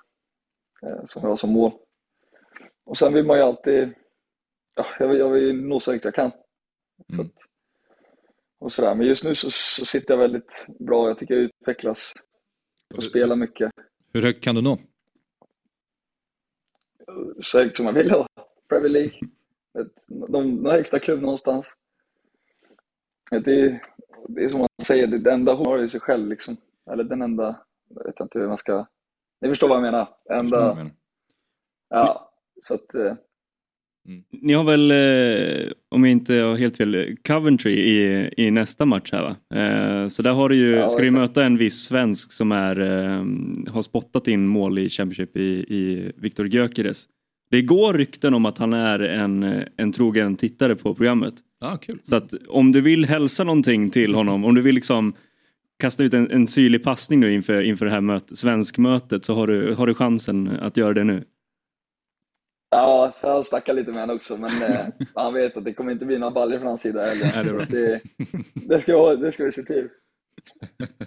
eh, 0.82 1.05
som 1.09 1.23
vi 1.23 1.28
har 1.28 1.36
som 1.36 1.51
mål. 1.51 1.73
Och 2.87 2.99
sen 2.99 3.13
vill 3.13 3.25
man 3.25 3.37
ju 3.37 3.43
alltid, 3.43 3.95
ja, 4.77 4.87
jag, 4.99 5.09
vill, 5.09 5.19
jag 5.19 5.31
vill 5.31 5.63
nå 5.63 5.81
så 5.81 5.93
högt 5.93 6.05
jag 6.05 6.15
kan. 6.15 6.31
Mm. 7.13 7.17
Så 7.17 7.23
att, 7.23 7.33
och 8.59 8.73
sådär. 8.73 8.95
Men 8.95 9.07
just 9.07 9.25
nu 9.25 9.35
så, 9.35 9.51
så, 9.51 9.87
sitter 9.87 10.15
jag 10.15 10.19
väldigt 10.19 10.67
bra, 10.79 11.09
jag 11.09 11.19
tycker 11.19 11.35
jag 11.35 11.43
utvecklas 11.43 12.13
och 12.97 13.05
spelar 13.05 13.37
mycket. 13.37 13.71
Hur 14.13 14.23
högt 14.23 14.45
kan 14.45 14.55
du 14.55 14.63
nå? 14.63 14.79
Så 17.43 17.59
högt 17.59 17.77
som 17.77 17.85
man 17.85 17.95
vill 17.95 18.11
ha. 18.11 18.27
Premier 18.69 18.91
League. 18.91 19.13
De, 19.73 20.33
de, 20.33 20.63
de 20.63 20.71
högsta 20.71 20.99
klubb 20.99 21.23
någonstans. 21.23 21.67
Det, 23.31 23.81
det 24.29 24.45
är 24.45 24.49
som 24.49 24.59
man 24.59 24.69
säger, 24.87 25.07
det 25.07 25.33
enda 25.33 25.55
hon 25.55 25.67
har 25.67 25.85
i 25.85 25.91
sig 25.91 26.01
själv 26.01 26.29
liksom. 26.29 26.57
Eller 26.91 27.05
den 27.05 27.23
enda, 27.23 27.65
jag 27.89 28.05
vet 28.05 28.21
inte 28.21 28.39
hur 28.39 28.49
man 28.49 28.59
ska... 28.59 28.87
Ni 29.41 29.49
förstår 29.49 29.69
vad 29.69 29.77
jag 29.77 29.83
menar? 29.83 30.17
Enda... 30.31 30.61
Jag 30.61 30.77
menar. 30.77 30.93
Ja, 31.89 32.33
så 32.65 32.74
att... 32.74 32.95
Eh... 32.95 33.15
Mm. 34.09 34.23
Ni 34.31 34.53
har 34.53 34.65
väl, 34.65 34.91
eh, 34.91 35.73
om 35.89 36.05
jag 36.05 36.12
inte 36.12 36.35
har 36.35 36.57
helt 36.57 36.77
fel, 36.77 37.16
Coventry 37.27 37.73
i, 37.73 38.31
i 38.37 38.51
nästa 38.51 38.87
match 38.87 39.12
här 39.12 39.23
va? 39.23 39.61
Eh, 39.61 40.09
så 40.09 40.23
där 40.23 40.33
har 40.33 40.49
du 40.49 40.57
ju, 40.57 40.70
ja, 40.70 40.89
ska 40.89 41.03
du 41.03 41.11
möta 41.11 41.45
en 41.45 41.57
viss 41.57 41.85
svensk 41.85 42.33
som 42.33 42.53
är, 42.53 42.77
har 43.70 43.83
spottat 43.83 44.28
in 44.28 44.47
mål 44.47 44.78
i 44.78 44.89
Championship 44.89 45.37
i, 45.37 45.43
i 45.69 46.12
Viktor 46.16 46.47
Gyökeres. 46.47 47.09
Det 47.51 47.62
går 47.62 47.95
rykten 47.95 48.35
om 48.35 48.47
att 48.47 48.59
han 48.59 48.73
är 48.73 48.99
en, 48.99 49.62
en 49.77 49.93
trogen 49.93 50.37
tittare 50.37 50.77
på 50.77 50.95
programmet. 50.95 51.35
Ah, 51.61 51.77
kul. 51.77 51.99
Så 52.03 52.16
att 52.16 52.35
om 52.49 52.73
du 52.73 52.81
vill 52.81 53.05
hälsa 53.05 53.45
någonting 53.45 53.91
till 53.91 54.15
honom, 54.15 54.45
om 54.45 54.55
du 54.55 54.62
vill 54.62 54.74
liksom 54.74 55.15
kasta 55.78 56.05
ut 56.05 56.15
en, 56.15 56.31
en 56.31 56.49
syrlig 56.49 56.83
passning 56.83 57.20
nu 57.20 57.33
inför, 57.33 57.62
inför 57.62 57.87
det 57.87 57.93
här 57.93 58.01
möt, 58.01 58.39
svenskmötet 58.39 59.24
så 59.24 59.35
har 59.35 59.47
du, 59.47 59.74
har 59.74 59.87
du 59.87 59.95
chansen 59.95 60.49
att 60.49 60.77
göra 60.77 60.95
det 60.95 61.05
nu. 61.05 61.24
Ja, 62.77 63.12
jag 63.23 63.28
har 63.28 63.43
snackat 63.43 63.77
lite 63.77 63.90
med 63.93 64.01
honom 64.01 64.16
också, 64.16 64.36
men 64.36 64.62
eh, 64.62 64.86
han 65.15 65.35
vet 65.35 65.57
att 65.57 65.65
det 65.65 65.73
kommer 65.73 65.93
inte 65.93 66.05
bli 66.05 66.19
några 66.19 66.31
baljor 66.31 66.59
från 66.59 66.69
hans 66.69 66.81
sida 66.81 67.03
heller. 67.03 67.66
det, 67.70 67.77
det, 67.77 68.01
det, 68.55 68.81
ska, 68.81 69.16
det 69.16 69.32
ska 69.32 69.44
vi 69.44 69.53
se 69.53 69.62
till. 69.62 69.89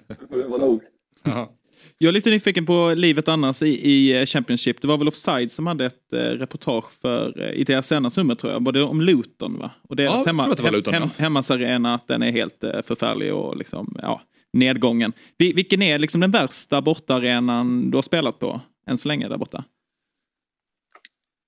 Det 0.07 0.27
får 0.29 0.49
vara 0.49 0.61
nog. 0.65 0.81
Aha. 1.25 1.55
Jag 1.97 2.09
är 2.09 2.13
lite 2.13 2.29
nyfiken 2.29 2.65
på 2.65 2.93
livet 2.95 3.27
annars 3.27 3.61
i, 3.61 3.67
i 3.67 4.19
eh, 4.19 4.25
Championship. 4.25 4.81
Det 4.81 4.87
var 4.87 4.97
väl 4.97 5.07
Offside 5.07 5.51
som 5.51 5.67
hade 5.67 5.85
ett 5.85 6.13
eh, 6.13 6.17
reportage 6.17 6.85
för, 7.01 7.41
eh, 7.41 7.51
i 7.51 7.63
deras 7.63 7.87
senaste 7.87 8.19
nummer 8.19 8.35
tror 8.35 8.53
jag, 8.53 8.61
både 8.61 8.81
om 8.81 9.01
Luton 9.01 9.59
va? 9.59 9.71
Och 9.89 9.95
deras 9.95 10.13
ja, 10.13 10.23
hemma, 10.25 10.55
det 10.55 10.71
Luton, 10.71 10.93
hem, 10.93 11.03
ja. 11.03 11.23
hemmasarena, 11.23 11.93
att 11.93 12.07
den 12.07 12.23
är 12.23 12.31
helt 12.31 12.63
eh, 12.63 12.81
förfärlig 12.83 13.33
och 13.33 13.57
liksom, 13.57 13.97
ja, 14.01 14.21
nedgången. 14.53 15.13
Vil, 15.37 15.55
vilken 15.55 15.81
är 15.81 15.99
liksom 15.99 16.21
den 16.21 16.31
värsta 16.31 16.81
bortaarenan 16.81 17.91
du 17.91 17.97
har 17.97 18.01
spelat 18.01 18.39
på 18.39 18.61
än 18.87 18.97
så 18.97 19.07
länge 19.07 19.27
där 19.27 19.37
borta? 19.37 19.63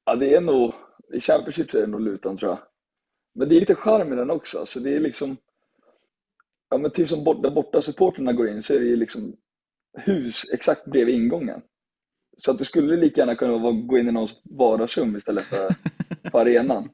Ja, 0.05 0.15
det 0.15 0.35
är 0.35 0.41
nog, 0.41 0.73
i 1.13 1.19
Championship 1.19 1.71
så 1.71 1.77
är 1.77 1.81
det 1.81 1.87
nog 1.87 2.01
Luton 2.01 2.37
tror 2.37 2.51
jag. 2.51 2.59
Men 3.35 3.49
det 3.49 3.55
är 3.55 3.59
lite 3.59 3.75
charm 3.75 4.13
i 4.13 4.15
den 4.15 4.31
också, 4.31 4.65
så 4.65 4.79
det 4.79 4.95
är 4.95 4.99
liksom, 4.99 5.37
ja 6.69 6.77
men 6.77 6.91
typ 6.91 7.09
som 7.09 7.23
bort, 7.23 7.43
där 7.43 7.51
borta 7.51 7.81
supporterna 7.81 8.33
går 8.33 8.49
in 8.49 8.61
så 8.61 8.73
är 8.73 8.79
det 8.79 8.85
ju 8.85 8.95
liksom 8.95 9.37
hus 9.93 10.45
exakt 10.53 10.85
bredvid 10.85 11.15
ingången. 11.15 11.61
Så 12.37 12.51
att 12.51 12.59
det 12.59 12.65
skulle 12.65 12.95
lika 12.95 13.21
gärna 13.21 13.35
kunna 13.35 13.57
vara 13.57 13.73
gå 13.73 13.97
in 13.97 14.09
i 14.09 14.11
någons 14.11 14.41
vardagsrum 14.43 15.15
istället 15.15 15.43
för 15.43 15.75
på 16.31 16.39
arenan. 16.39 16.89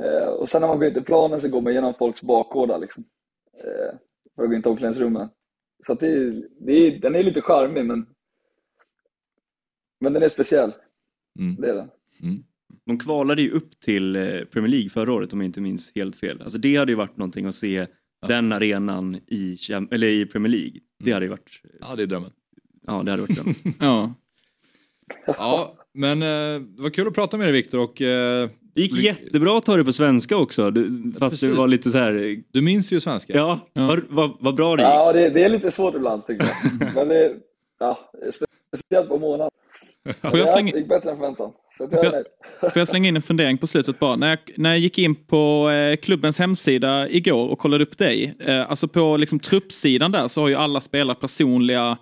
Eh, 0.00 0.26
och 0.26 0.48
sen 0.48 0.60
när 0.60 0.68
man 0.68 0.78
går 0.78 0.88
in 0.88 0.94
till 0.94 1.04
planen 1.04 1.40
så 1.40 1.48
går 1.48 1.60
man 1.60 1.72
igenom 1.72 1.94
folks 1.94 2.22
bakgårdar 2.22 2.78
liksom. 2.78 3.04
Eh, 3.54 3.98
för 4.36 4.42
att 4.42 4.48
gå 4.48 4.54
in 4.54 4.62
till 4.62 4.70
omklädningsrummen. 4.70 5.28
Så 5.86 5.92
att 5.92 6.00
det, 6.00 6.42
det 6.60 6.98
den 6.98 7.14
är 7.14 7.22
lite 7.22 7.40
charmig 7.40 7.84
men, 7.84 8.06
men 10.00 10.12
den 10.12 10.22
är 10.22 10.28
speciell. 10.28 10.74
Det 11.60 11.68
är 11.68 11.74
den. 11.74 11.90
De 12.86 12.98
kvalade 12.98 13.42
ju 13.42 13.50
upp 13.50 13.80
till 13.80 14.16
eh, 14.16 14.22
Premier 14.22 14.68
League 14.70 14.88
förra 14.88 15.12
året 15.12 15.32
om 15.32 15.40
jag 15.40 15.48
inte 15.48 15.60
minns 15.60 15.92
helt 15.94 16.16
fel. 16.16 16.42
Alltså 16.42 16.58
det 16.58 16.76
hade 16.76 16.92
ju 16.92 16.96
varit 16.96 17.16
någonting 17.16 17.46
att 17.46 17.54
se 17.54 17.86
den 18.26 18.52
arenan 18.52 19.14
i, 19.26 19.56
eller 19.90 20.06
i 20.06 20.26
Premier 20.26 20.52
League. 20.52 20.80
Det 21.04 21.12
hade 21.12 21.24
ju 21.24 21.30
varit... 21.30 21.60
Ja, 21.80 21.96
det 21.96 22.02
är 22.02 22.06
drömmen. 22.06 22.30
Ja, 22.86 23.02
det 23.02 23.10
hade 23.10 23.22
varit 23.22 23.36
drömmen. 23.36 23.54
ja. 23.80 24.14
Ja, 25.26 25.76
men 25.94 26.22
eh, 26.22 26.60
det 26.60 26.82
var 26.82 26.90
kul 26.90 27.08
att 27.08 27.14
prata 27.14 27.36
med 27.36 27.46
dig 27.46 27.52
Viktor 27.52 27.80
och... 27.80 28.02
Eh, 28.02 28.48
det 28.74 28.82
gick 28.82 28.98
jättebra 28.98 29.58
att 29.58 29.64
ta 29.64 29.76
det 29.76 29.84
på 29.84 29.92
svenska 29.92 30.36
också. 30.36 30.70
Du, 30.70 30.82
fast 31.18 31.40
det 31.40 31.46
precis. 31.46 31.58
var 31.58 31.68
lite 31.68 31.90
så 31.90 31.98
här... 31.98 32.42
Du 32.52 32.62
minns 32.62 32.92
ju 32.92 33.00
svenska. 33.00 33.32
Ja, 33.32 33.68
Vad, 33.72 34.02
vad, 34.08 34.36
vad 34.40 34.54
bra 34.54 34.76
det 34.76 34.82
gick. 34.82 34.90
Ja, 34.90 35.12
det, 35.12 35.28
det 35.28 35.44
är 35.44 35.48
lite 35.48 35.70
svårt 35.70 35.94
ibland 35.94 36.26
tycker 36.26 36.46
jag. 36.46 36.94
Men 36.94 37.08
det, 37.08 37.36
ja, 37.78 38.10
speciellt 38.74 39.08
på 39.08 39.18
månaden. 39.18 39.50
Jag 40.22 40.64
Det 40.64 40.78
gick 40.78 40.88
bättre 40.88 41.10
än 41.10 41.16
förväntan. 41.16 41.52
Får 41.78 41.88
jag 42.04 42.24
får 42.60 42.72
jag 42.80 42.88
slänga 42.88 43.08
in 43.08 43.16
en 43.16 43.22
fundering 43.22 43.58
på 43.58 43.66
slutet 43.66 43.98
bara? 43.98 44.16
När 44.16 44.28
jag, 44.28 44.38
när 44.56 44.70
jag 44.70 44.78
gick 44.78 44.98
in 44.98 45.14
på 45.14 45.70
eh, 45.70 45.96
klubbens 45.96 46.38
hemsida 46.38 47.08
igår 47.08 47.48
och 47.48 47.58
kollade 47.58 47.84
upp 47.84 47.98
dig. 47.98 48.34
Eh, 48.40 48.70
alltså 48.70 48.88
på 48.88 49.16
liksom, 49.16 49.38
truppsidan 49.38 50.12
där 50.12 50.28
så 50.28 50.40
har 50.40 50.48
ju 50.48 50.54
alla 50.54 50.80
spelare 50.80 51.16
personliga 51.20 51.98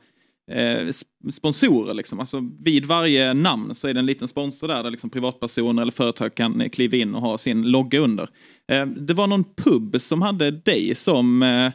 eh, 0.51 0.79
sp- 0.87 1.31
sponsorer. 1.33 1.95
Liksom. 1.95 2.21
Alltså, 2.21 2.41
vid 2.65 2.85
varje 2.85 3.35
namn 3.35 3.75
så 3.75 3.89
är 3.89 3.95
det 3.95 4.01
en 4.01 4.07
liten 4.07 4.29
sponsor 4.29 4.69
där, 4.69 4.83
där 4.83 4.91
liksom 4.91 5.11
privatpersoner 5.11 5.83
eller 5.83 5.93
företag 5.93 6.35
kan 6.35 6.61
eh, 6.61 6.69
kliva 6.69 6.97
in 6.97 7.15
och 7.15 7.21
ha 7.23 7.39
sin 7.39 7.63
logga 7.71 7.99
under. 7.99 8.29
Eh, 8.73 8.87
det 8.87 9.15
var 9.15 9.27
någon 9.27 9.45
pub 9.57 10.01
som 10.01 10.23
hade 10.23 10.51
dig 10.51 10.95
som 10.95 11.43
eh, 11.43 11.67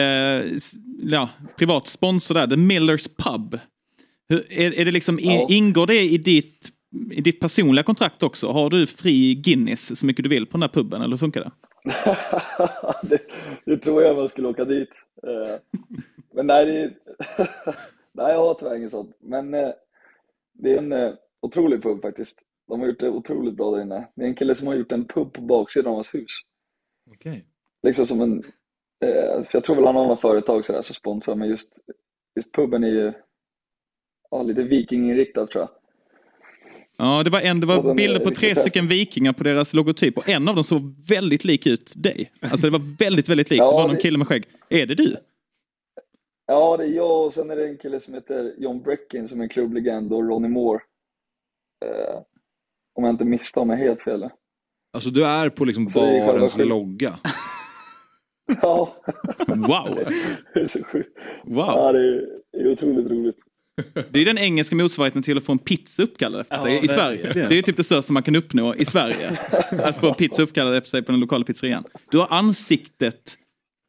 eh, 0.00 0.44
ja, 1.02 1.28
privat 1.58 1.86
sponsor 1.86 2.34
där, 2.34 2.46
The 2.46 2.56
Millers 2.56 3.08
Pub. 3.08 3.58
Hur, 4.28 4.44
är, 4.52 4.80
är 4.80 4.84
det 4.84 4.90
liksom, 4.92 5.18
Ja. 5.22 5.46
Ingår 5.50 5.86
det 5.86 6.00
i 6.00 6.18
ditt, 6.18 6.68
i 7.10 7.20
ditt 7.20 7.40
personliga 7.40 7.82
kontrakt 7.82 8.22
också? 8.22 8.46
Har 8.48 8.70
du 8.70 8.86
fri 8.86 9.34
Guinness 9.34 9.98
så 10.00 10.06
mycket 10.06 10.22
du 10.22 10.28
vill 10.28 10.46
på 10.46 10.52
den 10.52 10.62
här 10.62 10.68
puben 10.68 11.02
eller 11.02 11.10
hur 11.10 11.18
funkar 11.18 11.40
det? 11.40 11.50
det, 13.08 13.20
det 13.64 13.76
tror 13.76 14.02
jag 14.02 14.16
jag 14.16 14.30
skulle 14.30 14.48
åka 14.48 14.64
dit. 14.64 14.90
Eh, 15.22 15.56
Men 16.34 16.46
nej, 16.46 16.66
det, 16.66 16.94
nej, 18.12 18.32
jag 18.32 18.38
har 18.38 18.54
tyvärr 18.54 18.76
inget 18.76 18.90
sånt. 18.90 19.16
Men 19.20 19.54
eh, 19.54 19.70
det 20.52 20.72
är 20.72 20.78
en 20.78 20.92
eh, 20.92 21.12
otrolig 21.40 21.82
pub 21.82 22.02
faktiskt. 22.02 22.38
De 22.68 22.80
har 22.80 22.86
gjort 22.86 23.00
det 23.00 23.10
otroligt 23.10 23.56
bra 23.56 23.70
där 23.70 23.82
inne. 23.82 24.08
Det 24.14 24.22
är 24.22 24.28
en 24.28 24.34
kille 24.34 24.54
som 24.54 24.66
har 24.66 24.74
gjort 24.74 24.92
en 24.92 25.04
pub 25.04 25.32
på 25.32 25.40
baksidan 25.40 25.90
av 25.90 25.94
hans 25.94 26.14
hus. 26.14 26.30
Okej. 27.10 27.44
Liksom 27.82 28.06
som 28.06 28.20
en, 28.20 28.42
så 29.48 29.56
jag 29.56 29.64
tror 29.64 29.76
väl 29.76 29.86
han 29.86 29.96
har 29.96 30.02
några 30.02 30.16
företag 30.16 30.66
sådär 30.66 30.82
som 30.82 30.94
sponsrar, 30.94 31.34
men 31.34 31.48
just, 31.48 31.72
just 32.36 32.52
puben 32.52 32.84
är 32.84 32.88
ju 32.88 33.12
ja, 34.30 34.42
lite 34.42 34.62
vikinginriktad 34.62 35.46
tror 35.46 35.62
jag. 35.62 35.77
Ja, 37.00 37.22
det 37.22 37.30
var, 37.30 37.40
en, 37.40 37.60
det 37.60 37.66
var 37.66 37.94
bilder 37.94 38.20
på 38.20 38.30
tre 38.30 38.54
stycken 38.54 38.88
vikingar 38.88 39.32
på 39.32 39.44
deras 39.44 39.74
logotyp 39.74 40.16
och 40.18 40.28
en 40.28 40.48
av 40.48 40.54
dem 40.54 40.64
såg 40.64 40.94
väldigt 41.08 41.44
lik 41.44 41.66
ut 41.66 41.92
dig. 41.96 42.32
Alltså 42.40 42.66
det 42.66 42.70
var 42.78 42.96
väldigt, 42.98 43.28
väldigt 43.28 43.50
likt. 43.50 43.58
Ja, 43.58 43.68
det 43.70 43.74
var 43.74 43.82
någon 43.86 43.94
det- 43.96 44.02
kille 44.02 44.18
med 44.18 44.26
skägg. 44.28 44.44
Är 44.68 44.86
det 44.86 44.94
du? 44.94 45.16
Ja, 46.46 46.76
det 46.76 46.84
är 46.84 46.88
jag 46.88 47.24
och 47.26 47.32
sen 47.32 47.50
är 47.50 47.56
det 47.56 47.68
en 47.68 47.76
kille 47.76 48.00
som 48.00 48.14
heter 48.14 48.54
John 48.58 48.82
Breckin 48.82 49.28
som 49.28 49.40
är 49.40 49.42
en 49.42 49.48
klubblegend 49.48 50.12
och 50.12 50.28
Ronnie 50.28 50.48
Moore. 50.48 50.80
Eh, 51.84 52.20
om 52.94 53.04
jag 53.04 53.12
inte 53.14 53.24
misstar 53.24 53.64
mig 53.64 53.78
helt 53.78 54.02
fel. 54.02 54.28
Alltså 54.92 55.10
du 55.10 55.24
är 55.26 55.48
på 55.50 55.64
liksom 55.64 55.90
Så 55.90 56.00
barens 56.00 56.58
logga. 56.58 57.18
Ja. 58.62 58.96
Wow! 59.46 59.98
Det 60.54 60.60
är 60.60 60.66
så 60.66 60.84
sjukt. 60.84 61.18
Wow. 61.44 61.56
Ja, 61.66 61.92
det 61.92 61.98
är, 61.98 62.26
det 62.52 62.58
är 62.58 62.72
otroligt 62.72 63.06
roligt. 63.10 63.36
Det 64.10 64.20
är 64.20 64.24
den 64.24 64.38
engelska 64.38 64.76
motsvarigheten 64.76 65.22
till 65.22 65.36
att 65.38 65.44
få 65.44 65.52
en 65.52 65.58
pizza 65.58 66.02
uppkallad 66.02 66.40
efter 66.40 66.58
sig 66.58 66.74
Ja, 66.74 66.82
i 66.82 66.88
Sverige. 66.88 67.22
verkligen. 67.22 67.48
Det 67.48 67.54
är 67.54 67.56
ju 67.56 67.62
typ 67.62 67.76
det 67.76 67.84
största 67.84 68.12
man 68.12 68.22
kan 68.22 68.36
uppnå 68.36 68.74
i 68.74 68.84
Sverige. 68.84 69.38
Att 69.70 70.00
få 70.00 70.08
en 70.08 70.14
pizza 70.14 70.42
uppkallad 70.42 70.74
efter 70.76 70.90
sig 70.90 71.02
på 71.02 71.12
den 71.12 71.20
lokala 71.20 71.44
pizzerian. 71.44 71.84
Du 72.10 72.18
har 72.18 72.26
ansiktet 72.30 73.38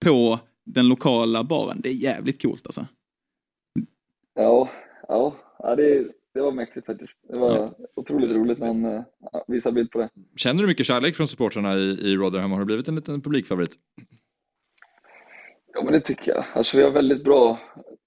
på 0.05 0.39
den 0.65 0.87
lokala 0.89 1.43
baren. 1.43 1.81
Det 1.81 1.89
är 1.89 1.93
jävligt 2.03 2.41
coolt 2.41 2.61
alltså. 2.65 2.85
Ja, 4.35 4.69
ja, 5.07 5.35
ja 5.59 5.75
det, 5.75 6.07
det 6.33 6.41
var 6.41 6.51
mäktigt 6.51 6.85
faktiskt. 6.85 7.19
Det 7.29 7.39
var 7.39 7.73
otroligt 7.95 8.31
roligt 8.31 8.59
när 8.59 8.67
han 8.67 9.03
visade 9.47 9.73
bild 9.73 9.91
på 9.91 9.99
det. 9.99 10.09
Känner 10.35 10.61
du 10.61 10.67
mycket 10.67 10.85
kärlek 10.85 11.15
från 11.15 11.27
supportrarna 11.27 11.75
i, 11.75 11.81
i 11.81 12.15
Rotherham? 12.15 12.51
Har 12.51 12.59
du 12.59 12.65
blivit 12.65 12.87
en 12.87 12.95
liten 12.95 13.21
publikfavorit? 13.21 13.71
Ja, 15.73 15.83
men 15.83 15.93
det 15.93 16.01
tycker 16.01 16.31
jag. 16.31 16.45
Alltså 16.53 16.77
vi 16.77 16.83
har 16.83 16.91
väldigt 16.91 17.23
bra, 17.23 17.59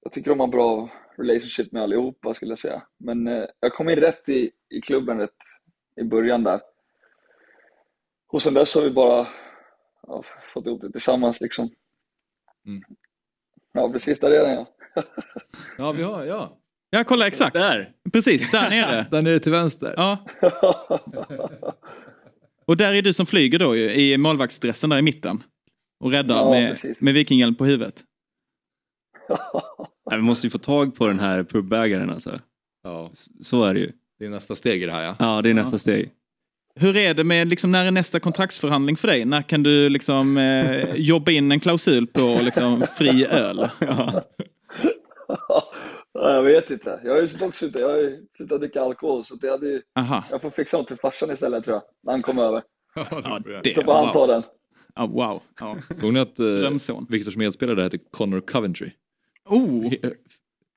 jag 0.03 0.13
tycker 0.13 0.31
de 0.31 0.41
har 0.41 0.47
bra 0.47 0.91
relationship 1.17 1.73
med 1.73 1.83
allihopa 1.83 2.35
skulle 2.35 2.53
jag 2.53 2.59
säga. 2.59 2.83
Men 2.99 3.27
eh, 3.29 3.45
jag 3.61 3.73
kom 3.73 3.89
in 3.89 3.97
rätt 4.01 4.29
i, 4.29 4.51
i 4.71 4.81
klubben 4.81 5.19
rätt 5.19 5.31
i 5.97 6.05
början 6.05 6.45
där. 6.45 6.61
Och 8.29 8.43
sen 8.43 8.55
dess 8.55 8.75
har 8.75 8.83
vi 8.83 8.91
bara 8.91 9.29
ja, 10.07 10.25
fått 10.55 10.67
ihop 10.67 10.81
det 10.81 10.93
tillsammans 10.93 11.41
liksom. 11.41 11.71
Ja, 13.73 13.93
precis 13.93 14.21
där 14.21 14.31
är 14.31 14.45
den 14.45 14.55
ja. 14.55 14.67
Ja, 15.79 15.93
vi 15.93 16.03
har, 16.03 16.25
ja. 16.25 16.59
Ja, 16.91 17.05
kolla 17.05 17.27
exakt. 17.27 17.55
Där! 17.55 17.93
Precis, 18.13 18.51
där 18.51 18.71
nere. 18.71 19.07
Där 19.11 19.23
nere 19.23 19.39
till 19.39 19.53
vänster. 19.53 19.95
Ja. 19.97 20.27
Och 22.67 22.77
där 22.77 22.95
är 22.95 23.03
du 23.03 23.13
som 23.15 23.27
flyger 23.27 23.59
då 23.59 23.77
ju, 23.77 23.91
i 23.93 24.19
målvaktsdressen 24.19 24.91
där 24.91 24.99
i 24.99 25.03
mitten. 25.03 25.43
Och 26.01 26.11
räddar 26.11 26.37
Ja, 26.37 26.51
med, 26.51 26.71
precis. 26.73 27.01
med 27.01 27.15
vikingahjälm 27.15 27.55
på 27.55 27.65
huvudet. 27.65 28.03
Nej, 30.11 30.19
vi 30.19 30.25
måste 30.25 30.47
ju 30.47 30.51
få 30.51 30.59
tag 30.59 30.95
på 30.95 31.07
den 31.07 31.21
här 31.21 31.45
pubägaren 31.45 32.11
alltså. 32.11 32.41
Ja. 32.83 33.11
Så 33.41 33.65
är 33.65 33.75
det 33.75 33.81
ju. 33.81 33.93
Det 34.19 34.25
är 34.25 34.31
nästa 34.31 34.55
steg 34.55 34.83
i 34.83 34.87
det 34.87 34.93
här 34.93 35.03
ja. 35.05 35.17
Ja, 35.19 35.43
det 35.43 35.51
är 35.51 35.55
nästa 35.55 35.79
steg. 35.79 36.11
Hur 36.75 36.97
är 36.97 37.15
det 37.15 37.25
med, 37.25 37.49
liksom, 37.49 37.73
när 37.73 37.87
är 37.87 37.91
nästa 37.91 38.21
kontraktsförhandling 38.21 38.97
för 38.97 39.09
dig? 39.09 39.25
När 39.25 39.43
kan 39.43 39.63
du 39.63 39.89
liksom 39.89 40.37
eh, 40.37 40.95
jobba 40.95 41.33
in 41.33 41.53
en 41.53 41.61
klausul 41.61 42.07
på 42.07 42.41
liksom, 42.43 42.85
fri 42.97 43.27
öl? 43.27 43.69
Ja, 46.15 46.35
jag 46.35 46.43
vet 46.43 46.71
inte. 46.71 47.01
Jag 47.05 47.13
har 47.13 47.21
ju 47.21 47.27
dock 47.27 47.57
slutat, 47.57 47.81
jag 47.81 47.89
har 47.89 47.97
ju 47.97 48.27
slutat 48.37 48.61
dricka 48.61 48.83
alkohol 48.83 49.25
så 49.25 49.35
det 49.35 49.51
hade 49.51 49.67
ju, 49.67 49.83
Aha. 49.99 50.25
jag 50.31 50.43
får 50.43 50.51
fixa 50.51 50.77
något 50.77 50.87
till 50.89 50.97
farsan 50.97 51.31
istället 51.31 51.65
tror 51.65 51.75
jag. 51.75 51.83
När 52.03 52.13
han 52.13 52.23
kommer 52.23 52.43
över. 52.43 52.63
Ja, 52.95 53.41
det, 53.63 53.75
Så 53.75 53.83
får 53.83 53.95
han 53.95 54.13
ta 54.13 54.27
den. 54.27 54.43
Ja, 54.95 55.07
wow. 55.07 55.43
Ja. 55.61 55.77
Såg 56.01 56.13
ni 56.13 56.21
att 56.21 56.39
eh. 56.39 56.99
Viktors 57.09 57.37
medspelare 57.37 57.83
heter 57.83 58.01
Connor 58.11 58.41
Coventry? 58.41 58.91
Oh! 59.53 59.93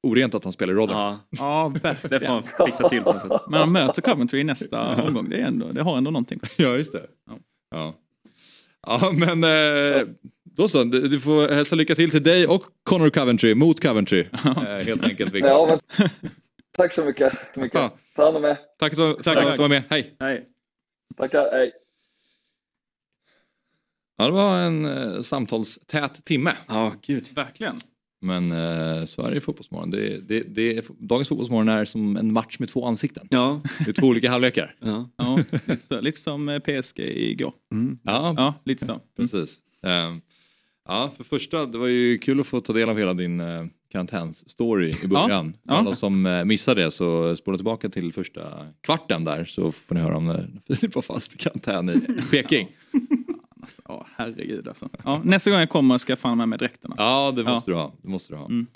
Orent 0.04 0.36
att 0.36 0.44
han 0.44 0.54
spelar 0.54 0.74
i 0.74 0.76
Rotherham. 0.78 1.18
Ja, 1.30 1.74
Ja, 1.84 1.90
det 2.10 2.20
får 2.20 2.28
han 2.28 2.44
fixa 2.68 2.90
till 2.90 3.02
på 3.02 3.14
något 3.14 3.22
sätt. 3.22 3.32
Men 3.48 3.60
han 3.60 3.72
möter 3.72 4.02
Coventry 4.02 4.40
i 4.40 4.44
nästa 4.44 5.04
omgång. 5.04 5.30
Det, 5.30 5.38
är 5.38 5.46
ändå, 5.46 5.68
det 5.72 5.82
har 5.82 5.98
ändå 5.98 6.12
någonting. 6.12 6.40
Ja, 6.58 6.76
just 6.76 6.92
det. 6.92 7.08
Ja, 7.72 7.96
ja 8.88 9.12
men 9.12 9.44
eh, 9.44 10.08
då 10.44 10.68
så. 10.68 10.84
Du, 10.84 11.08
du 11.08 11.20
får 11.20 11.48
hälsa 11.54 11.76
lycka 11.76 11.96
till 11.96 12.12
till 12.12 12.24
dig 12.24 12.48
och 12.48 12.64
Connor 12.84 13.10
Coventry 13.10 13.56
mot 13.56 13.82
Coventry. 13.82 14.26
Eh, 14.46 14.54
helt 14.64 15.04
enkelt. 15.04 15.34
Ja, 15.36 15.80
men, 15.98 16.10
tack 16.78 16.94
så 16.94 17.06
mycket. 17.06 17.34
Så 17.54 17.60
mycket. 17.60 17.80
Ja. 17.80 17.98
Ta 18.16 18.24
hand 18.26 18.38
om 18.38 18.46
er. 18.46 18.58
Tack, 18.80 18.96
för- 18.96 19.14
tack 19.14 19.24
för 19.38 19.50
att 19.50 19.56
du 19.56 19.62
var 19.62 19.70
med. 19.70 19.84
Hej! 19.90 20.16
Nej. 20.20 20.46
Tackar. 21.18 21.50
Hej. 21.52 21.72
Ja, 24.18 24.26
det 24.26 24.32
var 24.32 24.58
en 24.58 24.86
eh, 24.86 25.22
samtalstät 25.22 26.26
timme. 26.26 26.54
Ja, 26.68 26.94
gud. 27.02 27.28
Verkligen. 27.36 27.80
Men 28.26 28.52
eh, 28.52 29.06
så 29.06 29.22
är 29.22 29.32
det 29.32 29.38
i 29.38 29.42
Fotbollsmorgon. 29.42 29.90
Det, 29.92 30.18
det, 30.28 30.40
det, 30.40 30.78
är- 30.78 30.84
dagens 31.00 31.28
Fotbollsmorgon 31.30 31.70
är 31.70 31.86
som 31.86 32.18
en 32.18 32.34
match 32.34 32.60
med 32.60 32.70
två 32.70 32.86
ansikten. 32.86 33.28
Ja. 33.32 33.62
Det 33.86 33.90
är 33.90 33.94
två 33.94 34.08
olika 34.08 34.30
halvlekar. 34.30 34.76
Ja. 34.80 35.10
Ja, 35.18 35.38
lite, 35.68 35.86
så, 35.86 36.02
lite 36.02 36.20
som 36.20 36.50
eh, 36.50 36.60
PSG 36.60 37.00
igår. 37.00 37.54
Mm. 37.72 37.98
Ja, 38.04 38.34
Ja, 38.38 38.54
lite 38.66 38.86
så. 38.86 39.00
precis. 39.18 39.58
Ehm, 39.84 40.22
ja, 40.88 41.12
för 41.18 41.24
första, 41.24 41.66
det 41.66 41.78
var 41.78 41.88
ju 41.88 42.18
kul 42.18 42.40
att 42.40 42.48
få 42.48 42.60
ta 42.60 42.74
del 42.74 42.90
av 42.90 42.98
hela 42.98 43.14
din 43.14 43.42
uh, 43.42 43.66
karantänsstory 43.92 44.94
i 45.04 45.08
början. 45.08 45.54
Ja. 45.64 45.74
Alla 45.74 45.96
som 45.96 46.26
uh, 46.26 46.46
missade 46.46 46.84
det 46.84 46.92
så 46.92 47.36
spola 47.36 47.58
tillbaka 47.58 47.90
till 47.90 48.14
första 48.14 48.42
kvarten 48.82 49.24
där 49.24 49.46
så 49.46 49.72
får 49.72 49.96
ni 49.96 50.02
höra 50.02 50.18
om 50.18 50.26
när 50.26 50.50
Filip 50.76 50.96
var 50.96 51.02
fast 51.02 51.34
i 51.36 51.38
karantän 51.38 51.90
i 51.90 52.22
Peking. 52.32 52.68
Alltså, 53.66 53.82
ja, 53.88 54.08
herregud 54.16 54.68
alltså. 54.68 54.90
Ja, 55.06 55.22
nästa 55.24 55.50
gång 55.52 55.60
jag 55.60 55.70
kommer 55.70 55.98
ska 55.98 56.12
jag 56.12 56.20
fan 56.20 56.38
med 56.38 56.50
mig 56.50 56.60
dräkten. 56.60 56.92
Alltså. 56.92 57.04
Ja, 57.04 57.32
det 57.36 57.44
måste 57.44 57.72
Ja. 57.72 57.76
du 57.78 57.82
ha. 57.82 57.94
Det 58.02 58.08
måste 58.10 58.34
du 58.34 58.38
ha. 58.38 58.46
Mm. 58.46 58.68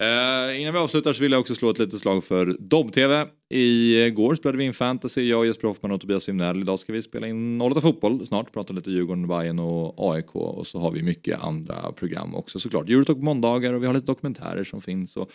Eh, 0.00 0.60
innan 0.60 0.72
vi 0.74 0.78
avslutar 0.80 1.12
så 1.12 1.22
vill 1.22 1.32
jag 1.32 1.40
också 1.40 1.54
slå 1.54 1.70
ett 1.70 1.78
litet 1.78 2.00
slag 2.00 2.24
för 2.24 2.56
Dobb-TV. 2.60 3.26
Igår 3.48 4.34
spelade 4.34 4.58
vi 4.58 4.64
in 4.64 4.74
fantasy, 4.74 5.28
jag, 5.28 5.46
Jesper 5.46 5.68
Hoffman 5.68 5.90
och 5.92 6.00
Tobias 6.00 6.24
Simnell. 6.24 6.60
Idag 6.60 6.78
ska 6.78 6.92
vi 6.92 7.02
spela 7.02 7.26
in 7.26 7.60
08 7.62 7.80
fotboll 7.80 8.26
snart, 8.26 8.52
prata 8.52 8.72
lite 8.72 8.90
Djurgården, 8.90 9.28
Bayern 9.28 9.58
och 9.58 10.12
AIK 10.14 10.34
och 10.36 10.66
så 10.66 10.78
har 10.78 10.90
vi 10.90 11.02
mycket 11.02 11.40
andra 11.42 11.92
program 11.92 12.34
också 12.34 12.58
såklart. 12.58 12.88
Eurotalk 12.88 13.18
måndagar 13.18 13.72
och 13.72 13.82
vi 13.82 13.86
har 13.86 13.94
lite 13.94 14.06
dokumentärer 14.06 14.64
som 14.64 14.82
finns. 14.82 15.16
Och 15.16 15.30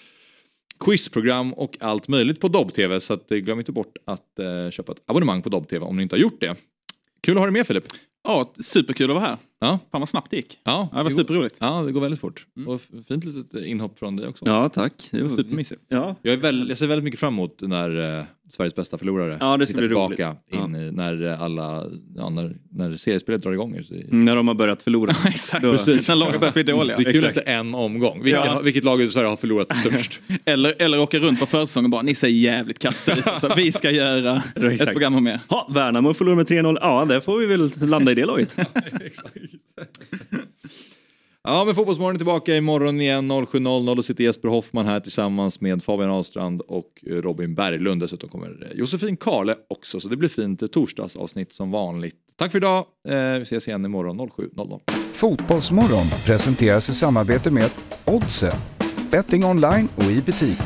quizprogram 0.85 1.53
och 1.53 1.77
allt 1.79 2.07
möjligt 2.07 2.39
på 2.39 2.47
Dobb-TV. 2.47 2.99
Så 2.99 3.13
att, 3.13 3.31
eh, 3.31 3.37
glöm 3.37 3.59
inte 3.59 3.71
bort 3.71 3.97
att 4.05 4.39
eh, 4.39 4.69
köpa 4.71 4.91
ett 4.91 5.01
abonnemang 5.05 5.41
på 5.41 5.49
Dobb-TV 5.49 5.85
om 5.85 5.97
ni 5.97 6.03
inte 6.03 6.15
har 6.15 6.21
gjort 6.21 6.41
det. 6.41 6.55
Kul 7.21 7.33
att 7.33 7.39
ha 7.39 7.45
dig 7.45 7.53
med 7.53 7.67
Filip. 7.67 7.83
Ja, 8.23 8.53
superkul 8.63 9.11
att 9.11 9.15
vara 9.15 9.25
här. 9.25 9.37
Ja. 9.63 9.79
Fan 9.91 10.01
vad 10.01 10.09
snabbt 10.09 10.31
det 10.31 10.37
gick. 10.37 10.57
Ja, 10.63 10.89
det 10.93 11.03
var 11.03 11.09
superroligt. 11.09 11.55
Ja, 11.59 11.83
det 11.85 11.91
går 11.91 12.01
väldigt 12.01 12.19
fort. 12.19 12.45
Och 12.67 12.75
f- 12.75 12.87
fint 13.07 13.25
litet 13.25 13.65
inhopp 13.65 13.99
från 13.99 14.15
dig 14.15 14.27
också. 14.27 14.45
Ja, 14.47 14.69
tack. 14.69 14.93
Det 15.11 15.21
var 15.21 15.29
Supermysigt. 15.29 15.81
Ja. 15.87 16.15
Jag, 16.21 16.33
är 16.33 16.37
väl, 16.37 16.65
jag 16.69 16.77
ser 16.77 16.87
väldigt 16.87 17.03
mycket 17.03 17.19
fram 17.19 17.33
emot 17.33 17.61
när 17.61 18.17
eh, 18.19 18.23
Sveriges 18.49 18.75
bästa 18.75 18.97
förlorare 18.97 19.37
Ja, 19.39 19.57
det 19.57 19.65
ska 19.67 19.77
roligt. 19.77 19.89
tillbaka 19.89 20.35
in 20.51 20.75
i, 20.75 20.91
när 20.91 21.23
eh, 21.25 21.41
alla, 21.41 21.83
ja, 22.15 22.29
när, 22.29 22.55
när 22.71 22.97
seriespelet 22.97 23.43
drar 23.43 23.51
igång. 23.51 23.83
Så, 23.83 23.93
Mm, 23.93 24.25
När 24.25 24.35
de 24.35 24.47
har 24.47 24.55
börjat 24.55 24.81
förlora. 24.81 25.15
Exakt. 25.27 25.63
Då- 25.63 25.71
Precis. 25.71 26.07
När 26.09 26.15
lagen 26.15 26.39
börjar 26.39 26.53
bli 26.53 26.63
dåliga. 26.63 26.97
Det 26.97 27.03
är 27.03 27.11
kul 27.13 27.23
Exakt. 27.23 27.37
efter 27.37 27.51
en 27.51 27.75
omgång. 27.75 28.23
Vilken, 28.23 28.41
Ja. 28.45 28.59
Vilket 28.63 28.83
lag 28.83 29.01
i 29.01 29.09
Sverige 29.09 29.27
har 29.27 29.37
förlorat 29.37 29.75
störst? 29.85 30.19
Eller, 30.45 30.73
eller 30.81 30.99
åka 30.99 31.19
runt 31.19 31.39
på 31.39 31.45
försäsongen 31.45 31.85
och 31.85 31.91
bara, 31.91 32.01
ni 32.01 32.15
ser 32.15 32.27
jävligt 32.27 32.79
kassa 32.79 33.15
ut. 33.15 33.25
Så 33.41 33.53
vi 33.55 33.71
ska 33.71 33.91
göra 33.91 34.43
ett 34.55 34.63
Exakt. 34.63 34.91
program 34.91 35.15
om 35.15 35.27
er. 35.27 35.39
Ha, 35.49 35.67
Värnamo 35.73 36.13
förlorar 36.13 36.35
med 36.35 36.47
3-0. 36.47 36.77
Ja, 36.81 37.05
där 37.05 37.19
får 37.19 37.37
vi 37.37 37.45
väl 37.45 37.71
landa 37.81 38.11
i 38.11 38.15
det 38.15 38.25
laget. 38.25 38.55
Ja, 41.43 41.65
men 41.65 41.75
Fotbollsmorgon 41.75 42.15
är 42.15 42.19
tillbaka 42.19 42.55
imorgon 42.55 43.01
igen 43.01 43.31
07.00. 43.31 43.95
Då 43.95 44.03
sitter 44.03 44.23
Jesper 44.23 44.47
Hoffman 44.47 44.85
här 44.85 44.99
tillsammans 44.99 45.61
med 45.61 45.83
Fabian 45.83 46.09
Ahlstrand 46.09 46.61
och 46.61 47.03
eh, 47.05 47.13
Robin 47.13 47.55
Berglund. 47.55 48.01
Dessutom 48.01 48.29
kommer 48.29 48.67
eh, 48.71 48.77
Josefin 48.77 49.17
Karle 49.17 49.55
också, 49.69 49.99
så 49.99 50.07
det 50.07 50.17
blir 50.17 50.29
fint 50.29 50.61
eh, 50.61 50.67
torsdagsavsnitt 50.67 51.53
som 51.53 51.71
vanligt. 51.71 52.15
Tack 52.35 52.51
för 52.51 52.57
idag. 52.57 52.85
Vi 53.37 53.41
ses 53.41 53.67
igen 53.67 53.85
imorgon 53.85 54.19
07.00. 54.19 54.79
Fotbollsmorgon 55.11 56.05
presenteras 56.25 56.89
i 56.89 56.93
samarbete 56.93 57.51
med 57.51 57.69
Oddset, 58.05 58.57
betting 59.11 59.45
online 59.45 59.87
och 59.95 60.03
i 60.11 60.21
butik. 60.21 60.61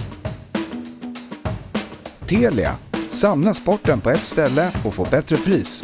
Telia, 2.28 2.76
samla 3.10 3.54
sporten 3.54 4.02
på 4.02 4.10
ett 4.10 4.24
ställe 4.24 4.72
och 4.86 4.94
få 4.94 5.08
bättre 5.12 5.38
pris. 5.38 5.84